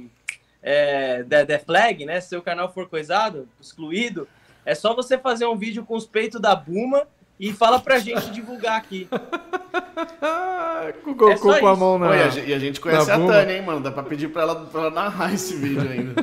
é, 0.63 1.23
the, 1.25 1.45
the 1.45 1.59
flag, 1.59 2.05
né? 2.05 2.21
Se 2.21 2.29
seu 2.29 2.43
canal 2.43 2.73
for 2.73 2.89
coisado, 2.89 3.49
excluído, 3.61 4.29
é 4.65 4.75
só 4.75 4.95
você 4.95 5.19
fazer 5.19 5.47
um 5.47 5.57
vídeo 5.57 5.85
com 5.85 5.95
os 5.95 6.07
peitos 6.07 6.41
da 6.41 6.55
Buma 6.55 7.07
e 7.41 7.53
fala 7.53 7.81
pra 7.81 7.99
gente 7.99 8.31
divulgar 8.31 8.77
aqui. 8.77 9.09
Com 11.05 11.11
o 11.11 11.13
É 11.13 11.35
Goku 11.35 11.39
só 11.53 11.61
com 11.61 11.67
a 11.67 11.77
mão 11.77 11.99
na... 11.99 12.09
Pô, 12.09 12.15
e, 12.15 12.23
a, 12.23 12.29
gente- 12.31 12.49
e 12.49 12.55
a 12.55 12.59
gente 12.59 12.81
conhece 12.81 13.07
na 13.07 13.15
a. 13.17 13.19
Tânia, 13.27 13.57
hein, 13.57 13.63
mano? 13.63 13.81
Dá 13.81 13.91
pra 13.91 14.03
pedir 14.03 14.29
pra 14.29 14.43
ela, 14.43 14.55
pra 14.57 14.81
ela 14.83 14.91
narrar 14.91 15.33
esse 15.35 15.55
vídeo 15.57 15.89
ainda. 15.89 16.15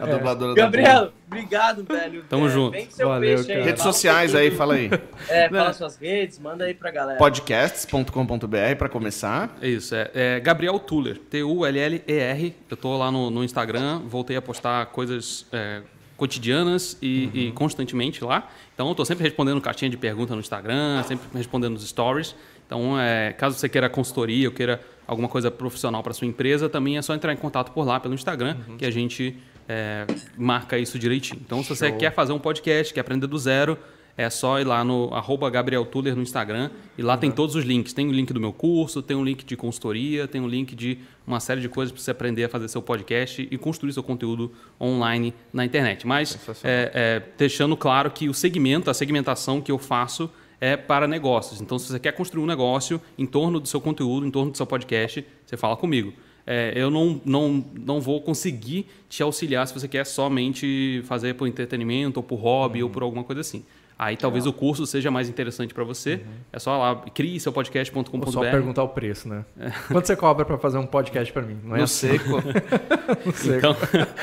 A 0.00 0.06
dubladora 0.16 0.54
da 0.54 0.62
Gabriel, 0.62 1.12
obrigado, 1.26 1.84
velho. 1.84 2.24
Tamo 2.28 2.46
É, 2.46 2.50
junto. 2.50 2.78
Valeu, 2.98 3.36
peixe 3.36 3.50
aí. 3.52 3.56
cara. 3.58 3.64
Redes 3.66 3.82
sociais 3.82 4.34
aí, 4.34 4.50
fala 4.50 4.74
aí. 4.74 4.90
É, 5.28 5.48
fala 5.48 5.72
suas 5.74 5.96
redes, 5.96 6.38
manda 6.38 6.64
aí 6.64 6.74
pra 6.74 6.90
galera. 6.90 7.18
Podcasts.com.br 7.18 8.76
pra 8.78 8.88
começar. 8.88 9.56
É 9.60 9.68
isso, 9.68 9.94
é, 9.94 10.10
é 10.14 10.40
Gabriel 10.40 10.78
Tuller, 10.78 11.18
T-U-L-L-E-R. 11.18 12.54
Eu 12.70 12.76
tô 12.76 12.96
lá 12.96 13.10
no, 13.10 13.30
no 13.30 13.44
Instagram, 13.44 14.00
voltei 14.06 14.36
a 14.36 14.42
postar 14.42 14.86
coisas 14.86 15.46
é, 15.52 15.82
cotidianas 16.16 16.96
e, 17.02 17.30
e 17.48 17.52
constantemente 17.52 18.24
lá. 18.24 18.48
Então, 18.82 18.96
tô 18.96 19.04
sempre 19.04 19.22
respondendo 19.22 19.60
caixinha 19.60 19.88
de 19.88 19.96
pergunta 19.96 20.34
no 20.34 20.40
Instagram, 20.40 21.04
sempre 21.04 21.28
respondendo 21.34 21.76
os 21.76 21.88
stories. 21.88 22.34
Então, 22.66 22.98
é, 22.98 23.32
caso 23.32 23.56
você 23.56 23.68
queira 23.68 23.88
consultoria 23.88 24.48
ou 24.48 24.52
queira 24.52 24.80
alguma 25.06 25.28
coisa 25.28 25.52
profissional 25.52 26.02
para 26.02 26.12
sua 26.12 26.26
empresa, 26.26 26.68
também 26.68 26.98
é 26.98 27.02
só 27.02 27.14
entrar 27.14 27.32
em 27.32 27.36
contato 27.36 27.70
por 27.70 27.86
lá, 27.86 28.00
pelo 28.00 28.12
Instagram, 28.12 28.56
que 28.76 28.84
a 28.84 28.90
gente 28.90 29.36
é, 29.68 30.04
marca 30.36 30.76
isso 30.78 30.98
direitinho. 30.98 31.40
Então, 31.46 31.62
se 31.62 31.68
você 31.68 31.92
quer 31.92 32.12
fazer 32.12 32.32
um 32.32 32.40
podcast, 32.40 32.92
quer 32.92 33.02
aprender 33.02 33.28
do 33.28 33.38
zero, 33.38 33.78
é 34.16 34.28
só 34.28 34.60
ir 34.60 34.64
lá 34.64 34.84
no 34.84 35.12
arroba 35.14 35.48
Gabriel 35.48 35.84
Tuller 35.86 36.14
no 36.14 36.22
Instagram 36.22 36.70
e 36.98 37.02
lá 37.02 37.16
tem 37.16 37.30
todos 37.30 37.54
os 37.54 37.64
links. 37.64 37.92
Tem 37.92 38.06
o 38.08 38.12
link 38.12 38.32
do 38.32 38.40
meu 38.40 38.52
curso, 38.52 39.00
tem 39.00 39.16
um 39.16 39.24
link 39.24 39.44
de 39.44 39.56
consultoria, 39.56 40.28
tem 40.28 40.40
um 40.40 40.48
link 40.48 40.74
de 40.74 40.98
uma 41.26 41.40
série 41.40 41.60
de 41.60 41.68
coisas 41.68 41.92
para 41.92 42.02
você 42.02 42.10
aprender 42.10 42.44
a 42.44 42.48
fazer 42.48 42.68
seu 42.68 42.82
podcast 42.82 43.48
e 43.50 43.58
construir 43.58 43.92
seu 43.92 44.02
conteúdo 44.02 44.52
online 44.80 45.32
na 45.52 45.64
internet. 45.64 46.06
Mas 46.06 46.38
é, 46.62 46.90
é, 46.94 47.22
deixando 47.38 47.76
claro 47.76 48.10
que 48.10 48.28
o 48.28 48.34
segmento, 48.34 48.90
a 48.90 48.94
segmentação 48.94 49.60
que 49.60 49.72
eu 49.72 49.78
faço 49.78 50.30
é 50.60 50.76
para 50.76 51.08
negócios. 51.08 51.60
Então, 51.60 51.78
se 51.78 51.88
você 51.88 51.98
quer 51.98 52.12
construir 52.12 52.44
um 52.44 52.46
negócio 52.46 53.00
em 53.18 53.26
torno 53.26 53.58
do 53.58 53.66
seu 53.66 53.80
conteúdo, 53.80 54.26
em 54.26 54.30
torno 54.30 54.50
do 54.50 54.56
seu 54.56 54.66
podcast, 54.66 55.24
você 55.44 55.56
fala 55.56 55.76
comigo. 55.76 56.12
É, 56.46 56.72
eu 56.76 56.90
não, 56.90 57.20
não, 57.24 57.64
não 57.74 58.00
vou 58.00 58.20
conseguir 58.20 58.86
te 59.08 59.22
auxiliar 59.22 59.66
se 59.66 59.74
você 59.74 59.88
quer 59.88 60.04
somente 60.04 61.02
fazer 61.04 61.34
por 61.34 61.46
entretenimento, 61.46 62.18
ou 62.18 62.22
por 62.22 62.36
hobby, 62.36 62.82
ou 62.82 62.90
por 62.90 63.02
alguma 63.02 63.24
coisa 63.24 63.40
assim. 63.40 63.64
Aí 64.04 64.16
talvez 64.16 64.46
o 64.46 64.52
curso 64.52 64.84
seja 64.84 65.12
mais 65.12 65.28
interessante 65.28 65.72
para 65.72 65.84
você. 65.84 66.22
É 66.52 66.58
só 66.58 66.76
lá, 66.76 66.96
crie 67.14 67.38
seu 67.38 67.52
Vou 67.52 67.64
só 67.64 67.70
podcast.com.br. 67.70 68.40
perguntar 68.50 68.82
o 68.82 68.88
preço, 68.88 69.28
né? 69.28 69.44
Quanto 69.86 70.06
você 70.06 70.16
cobra 70.16 70.44
pra 70.44 70.58
fazer 70.58 70.76
um 70.78 70.86
podcast 70.86 71.32
pra 71.32 71.42
mim? 71.42 71.56
Não 71.62 71.76
é 71.76 71.78
No 71.78 71.84
assim? 71.84 72.08
seco. 72.08 72.42
No 73.24 73.32
seco. 73.32 73.58
Então, 73.58 73.76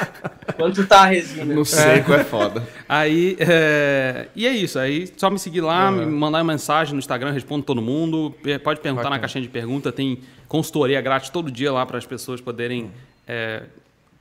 Quanto 0.57 0.85
tá 0.85 1.03
a 1.03 1.05
resina? 1.05 1.53
No 1.55 1.63
seco 1.63 2.13
é 2.13 2.25
foda. 2.25 2.67
Aí, 2.89 3.37
é, 3.39 4.27
e 4.35 4.45
é 4.45 4.51
isso. 4.51 4.77
Aí 4.77 5.07
só 5.15 5.29
me 5.29 5.39
seguir 5.39 5.61
lá, 5.61 5.89
me 5.89 6.05
mandar 6.05 6.39
uma 6.39 6.51
mensagem 6.51 6.93
no 6.93 6.99
Instagram, 6.99 7.31
respondo 7.31 7.63
todo 7.63 7.81
mundo. 7.81 8.35
Pode 8.61 8.81
perguntar 8.81 9.03
na 9.03 9.09
Bacana. 9.11 9.19
caixinha 9.19 9.41
de 9.41 9.47
pergunta. 9.47 9.93
Tem 9.93 10.19
consultoria 10.49 10.99
grátis 10.99 11.29
todo 11.29 11.49
dia 11.49 11.71
lá 11.71 11.85
para 11.85 11.97
as 11.97 12.05
pessoas 12.05 12.41
poderem 12.41 12.91
é, 13.25 13.63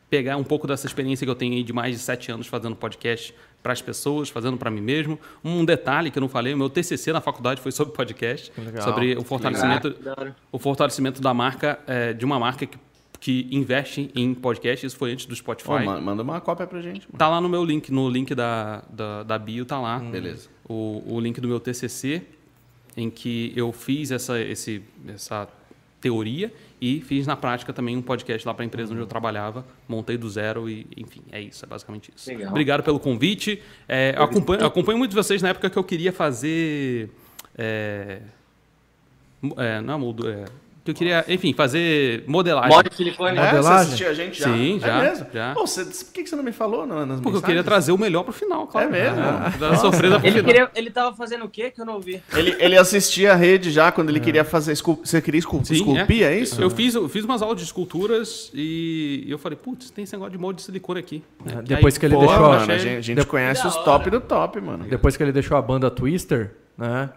pegar 0.08 0.36
um 0.36 0.44
pouco 0.44 0.68
dessa 0.68 0.86
experiência 0.86 1.24
que 1.26 1.30
eu 1.30 1.34
tenho 1.34 1.54
aí 1.54 1.64
de 1.64 1.72
mais 1.72 1.96
de 1.96 2.00
sete 2.00 2.30
anos 2.30 2.46
fazendo 2.46 2.76
podcast 2.76 3.34
para 3.62 3.72
as 3.72 3.82
pessoas, 3.82 4.28
fazendo 4.28 4.56
para 4.56 4.70
mim 4.70 4.80
mesmo. 4.80 5.18
Um 5.44 5.64
detalhe 5.64 6.10
que 6.10 6.18
eu 6.18 6.20
não 6.20 6.28
falei, 6.28 6.54
o 6.54 6.56
meu 6.56 6.70
TCC 6.70 7.12
na 7.12 7.20
faculdade 7.20 7.60
foi 7.60 7.72
sobre 7.72 7.92
podcast, 7.94 8.52
legal. 8.56 8.82
sobre 8.82 9.16
o 9.16 9.22
fortalecimento, 9.24 9.94
o 10.52 10.58
fortalecimento 10.58 11.20
da 11.20 11.34
marca, 11.34 11.78
é, 11.86 12.12
de 12.12 12.24
uma 12.24 12.38
marca 12.38 12.66
que, 12.66 12.78
que 13.20 13.48
investe 13.50 14.10
em 14.14 14.32
podcast. 14.32 14.86
Isso 14.86 14.96
foi 14.96 15.12
antes 15.12 15.26
do 15.26 15.34
Spotify. 15.34 15.84
Ma- 15.84 16.00
manda 16.00 16.22
uma 16.22 16.40
cópia 16.40 16.66
pra 16.66 16.80
gente. 16.80 17.06
mano. 17.08 17.18
Tá 17.18 17.28
lá 17.28 17.40
no 17.40 17.48
meu 17.48 17.64
link, 17.64 17.90
no 17.92 18.08
link 18.08 18.34
da, 18.34 18.82
da, 18.90 19.22
da 19.24 19.38
bio, 19.38 19.64
tá 19.64 19.80
lá. 19.80 19.98
Beleza. 19.98 20.48
O, 20.68 21.02
o 21.06 21.20
link 21.20 21.40
do 21.40 21.48
meu 21.48 21.58
TCC, 21.58 22.22
em 22.96 23.10
que 23.10 23.52
eu 23.56 23.72
fiz 23.72 24.10
essa, 24.12 24.40
esse, 24.40 24.82
essa 25.08 25.48
teoria 26.00 26.52
e 26.80 27.00
fiz 27.00 27.26
na 27.26 27.36
prática 27.36 27.72
também 27.72 27.96
um 27.96 28.02
podcast 28.02 28.46
lá 28.46 28.54
para 28.54 28.64
a 28.64 28.66
empresa 28.66 28.92
onde 28.92 29.02
eu 29.02 29.06
trabalhava, 29.06 29.64
montei 29.88 30.16
do 30.16 30.28
zero 30.30 30.68
e, 30.68 30.86
enfim, 30.96 31.22
é 31.32 31.40
isso, 31.40 31.64
é 31.64 31.68
basicamente 31.68 32.12
isso. 32.14 32.30
Legal. 32.30 32.50
Obrigado 32.50 32.82
pelo 32.82 33.00
convite. 33.00 33.62
É, 33.88 34.14
eu 34.16 34.22
acompanho, 34.22 34.60
eu 34.60 34.66
acompanho 34.66 34.98
muito 34.98 35.14
vocês 35.14 35.42
na 35.42 35.48
época 35.48 35.68
que 35.68 35.78
eu 35.78 35.84
queria 35.84 36.12
fazer. 36.12 37.10
É, 37.56 38.20
é, 39.56 39.80
não 39.80 39.94
é 39.94 39.96
é, 40.28 40.44
que 40.84 40.90
eu 40.90 40.94
queria, 40.94 41.24
enfim, 41.28 41.52
fazer 41.52 42.24
modelagem. 42.26 42.70
Morde 42.70 42.94
silicone. 42.94 43.36
É, 43.36 43.40
você 43.40 43.46
Modelagem? 43.56 43.82
assistiu 43.86 44.08
a 44.08 44.14
gente 44.14 44.38
já? 44.40 44.52
Sim, 44.52 44.78
já, 44.80 44.88
É 44.98 45.10
mesmo? 45.10 45.26
já. 45.32 45.54
Pô, 45.54 45.66
você, 45.66 45.84
por 45.84 46.12
que 46.12 46.26
você 46.26 46.36
não 46.36 46.42
me 46.42 46.52
falou 46.52 46.86
na- 46.86 47.04
nas 47.04 47.20
Porque 47.20 47.36
eu 47.36 47.42
queria 47.42 47.62
trazer 47.64 47.92
o 47.92 47.98
melhor 47.98 48.22
pro 48.24 48.32
final, 48.32 48.66
claro. 48.66 48.88
É 48.88 48.90
mesmo? 48.90 49.18
Ah, 49.20 49.76
surpresa 49.76 50.18
pro 50.18 50.26
Ele, 50.26 50.38
final. 50.38 50.44
queria, 50.44 50.70
ele 50.74 50.90
tava 50.90 51.14
fazendo 51.16 51.44
o 51.44 51.48
quê 51.48 51.70
que 51.70 51.80
eu 51.80 51.84
não 51.84 51.94
ouvi? 51.94 52.22
Ele, 52.34 52.56
ele 52.58 52.76
assistia 52.76 53.32
a 53.32 53.36
rede 53.36 53.70
já 53.70 53.92
quando 53.92 54.08
ele 54.10 54.20
queria 54.20 54.44
fazer. 54.44 54.72
escul- 54.72 55.00
Você 55.04 55.20
queria 55.20 55.38
escul- 55.38 55.64
Sim, 55.64 55.74
esculpir, 55.74 56.22
é, 56.22 56.38
isso? 56.38 56.60
Eu 56.60 56.70
fiz, 56.70 56.94
eu 56.94 57.08
fiz 57.08 57.24
umas 57.24 57.42
aulas 57.42 57.58
de 57.58 57.64
esculturas 57.64 58.50
e 58.54 59.24
eu 59.28 59.38
falei, 59.38 59.56
putz, 59.56 59.90
tem 59.90 60.04
esse 60.04 60.12
negócio 60.14 60.32
de 60.32 60.38
molde 60.38 60.58
de 60.58 60.62
silicone 60.62 61.00
aqui. 61.00 61.22
É, 61.46 61.62
depois 61.62 61.98
que 61.98 62.06
ele 62.06 62.14
Pô, 62.14 62.20
deixou 62.20 62.44
a- 62.44 62.48
mano, 62.60 62.72
a 62.72 62.78
gente, 62.78 62.96
a 62.96 63.00
gente 63.00 63.26
conhece 63.26 63.62
Da 63.62 63.68
os 63.68 63.76
top 63.76 64.10
do 64.10 64.20
top, 64.20 64.60
mano. 64.60 64.84
Depois 64.84 65.16
que 65.16 65.22
ele 65.22 65.32
deixou 65.32 65.56
a 65.56 65.62
banda 65.62 65.90
Twister, 65.90 66.52
né? 66.76 67.10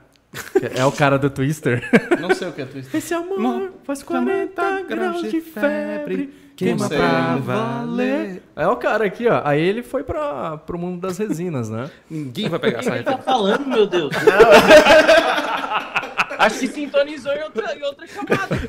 É 0.76 0.86
o 0.86 0.92
cara 0.92 1.18
do 1.18 1.30
Twister. 1.30 1.84
Não 2.20 2.34
sei 2.34 2.48
o 2.48 2.54
que 2.54 2.62
é 2.62 2.66
Twister. 2.66 2.96
Esse 2.98 3.14
amor 3.14 3.72
faz 3.84 4.02
40 4.04 4.82
graus 4.84 5.30
de 5.30 5.42
febre. 5.42 6.34
Queima 6.56 6.88
pra 6.88 7.38
valer. 7.38 8.44
É 8.56 8.68
o 8.68 8.76
cara 8.76 9.06
aqui, 9.06 9.28
ó. 9.28 9.42
Aí 9.44 9.60
ele 9.60 9.82
foi 9.82 10.04
pra, 10.04 10.58
pro 10.58 10.78
mundo 10.78 11.02
das 11.02 11.18
resinas, 11.18 11.70
né? 11.70 11.90
Ninguém 12.10 12.48
vai 12.48 12.60
pegar 12.60 12.80
essa 12.80 12.96
Ele 12.96 13.04
tá 13.04 13.18
falando, 13.18 13.66
meu 13.66 13.88
Deus. 13.88 14.12
Acho 16.46 16.60
que 16.60 16.68
sintonizou 16.68 17.32
em 17.34 17.44
outra, 17.44 17.76
em 17.78 17.84
outra 17.84 18.08
chamada. 18.08 18.60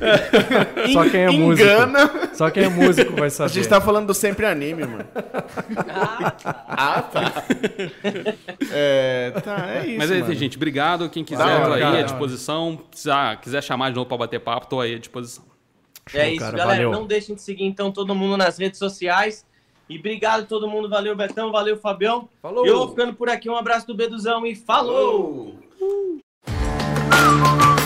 Só 0.92 1.09
quem 1.09 1.20
é 1.23 1.31
músico. 1.31 1.68
Engana. 1.68 2.31
Só 2.34 2.51
quem 2.51 2.65
é 2.65 2.68
músico 2.68 3.12
vai 3.15 3.28
A 3.28 3.31
saber. 3.31 3.52
gente 3.52 3.68
tá 3.68 3.81
falando 3.81 4.07
do 4.09 4.15
sempre 4.15 4.47
anime, 4.47 4.84
mano. 4.86 5.05
Ah, 6.68 7.02
tá. 7.02 7.44
É, 8.70 9.33
tá, 9.42 9.70
é 9.75 9.86
isso. 9.86 9.99
Mas 9.99 10.10
é 10.10 10.18
isso, 10.20 10.34
gente. 10.34 10.57
Obrigado. 10.57 11.09
Quem 11.09 11.25
quiser, 11.25 11.65
tô 11.65 11.73
aí 11.73 11.81
cara. 11.81 11.99
à 11.99 12.02
disposição. 12.02 12.78
Precisar, 12.91 13.41
quiser 13.41 13.62
chamar 13.62 13.91
de 13.91 13.97
novo 13.97 14.07
pra 14.07 14.17
bater 14.18 14.41
papo, 14.41 14.67
tô 14.67 14.81
aí 14.81 14.94
à 14.94 14.99
disposição. 14.99 15.44
É 16.12 16.31
isso, 16.31 16.41
cara, 16.41 16.57
galera. 16.57 16.84
valeu. 16.84 17.01
Não 17.01 17.07
deixem 17.07 17.34
de 17.34 17.42
seguir 17.42 17.65
então 17.65 17.91
todo 17.92 18.15
mundo 18.15 18.36
nas 18.36 18.59
redes 18.59 18.78
sociais. 18.78 19.47
E 19.89 19.99
obrigado 19.99 20.42
a 20.42 20.47
todo 20.47 20.68
mundo. 20.68 20.89
Valeu, 20.89 21.15
Betão. 21.15 21.52
Valeu, 21.52 21.76
Fabião. 21.76 22.28
Falou! 22.41 22.67
Eu 22.67 22.78
vou 22.78 22.89
ficando 22.91 23.15
por 23.15 23.28
aqui. 23.28 23.49
Um 23.51 23.57
abraço 23.57 23.86
do 23.86 23.94
Beduzão 23.94 24.47
e 24.47 24.55
falou! 24.55 25.57
Oh, 27.11 27.82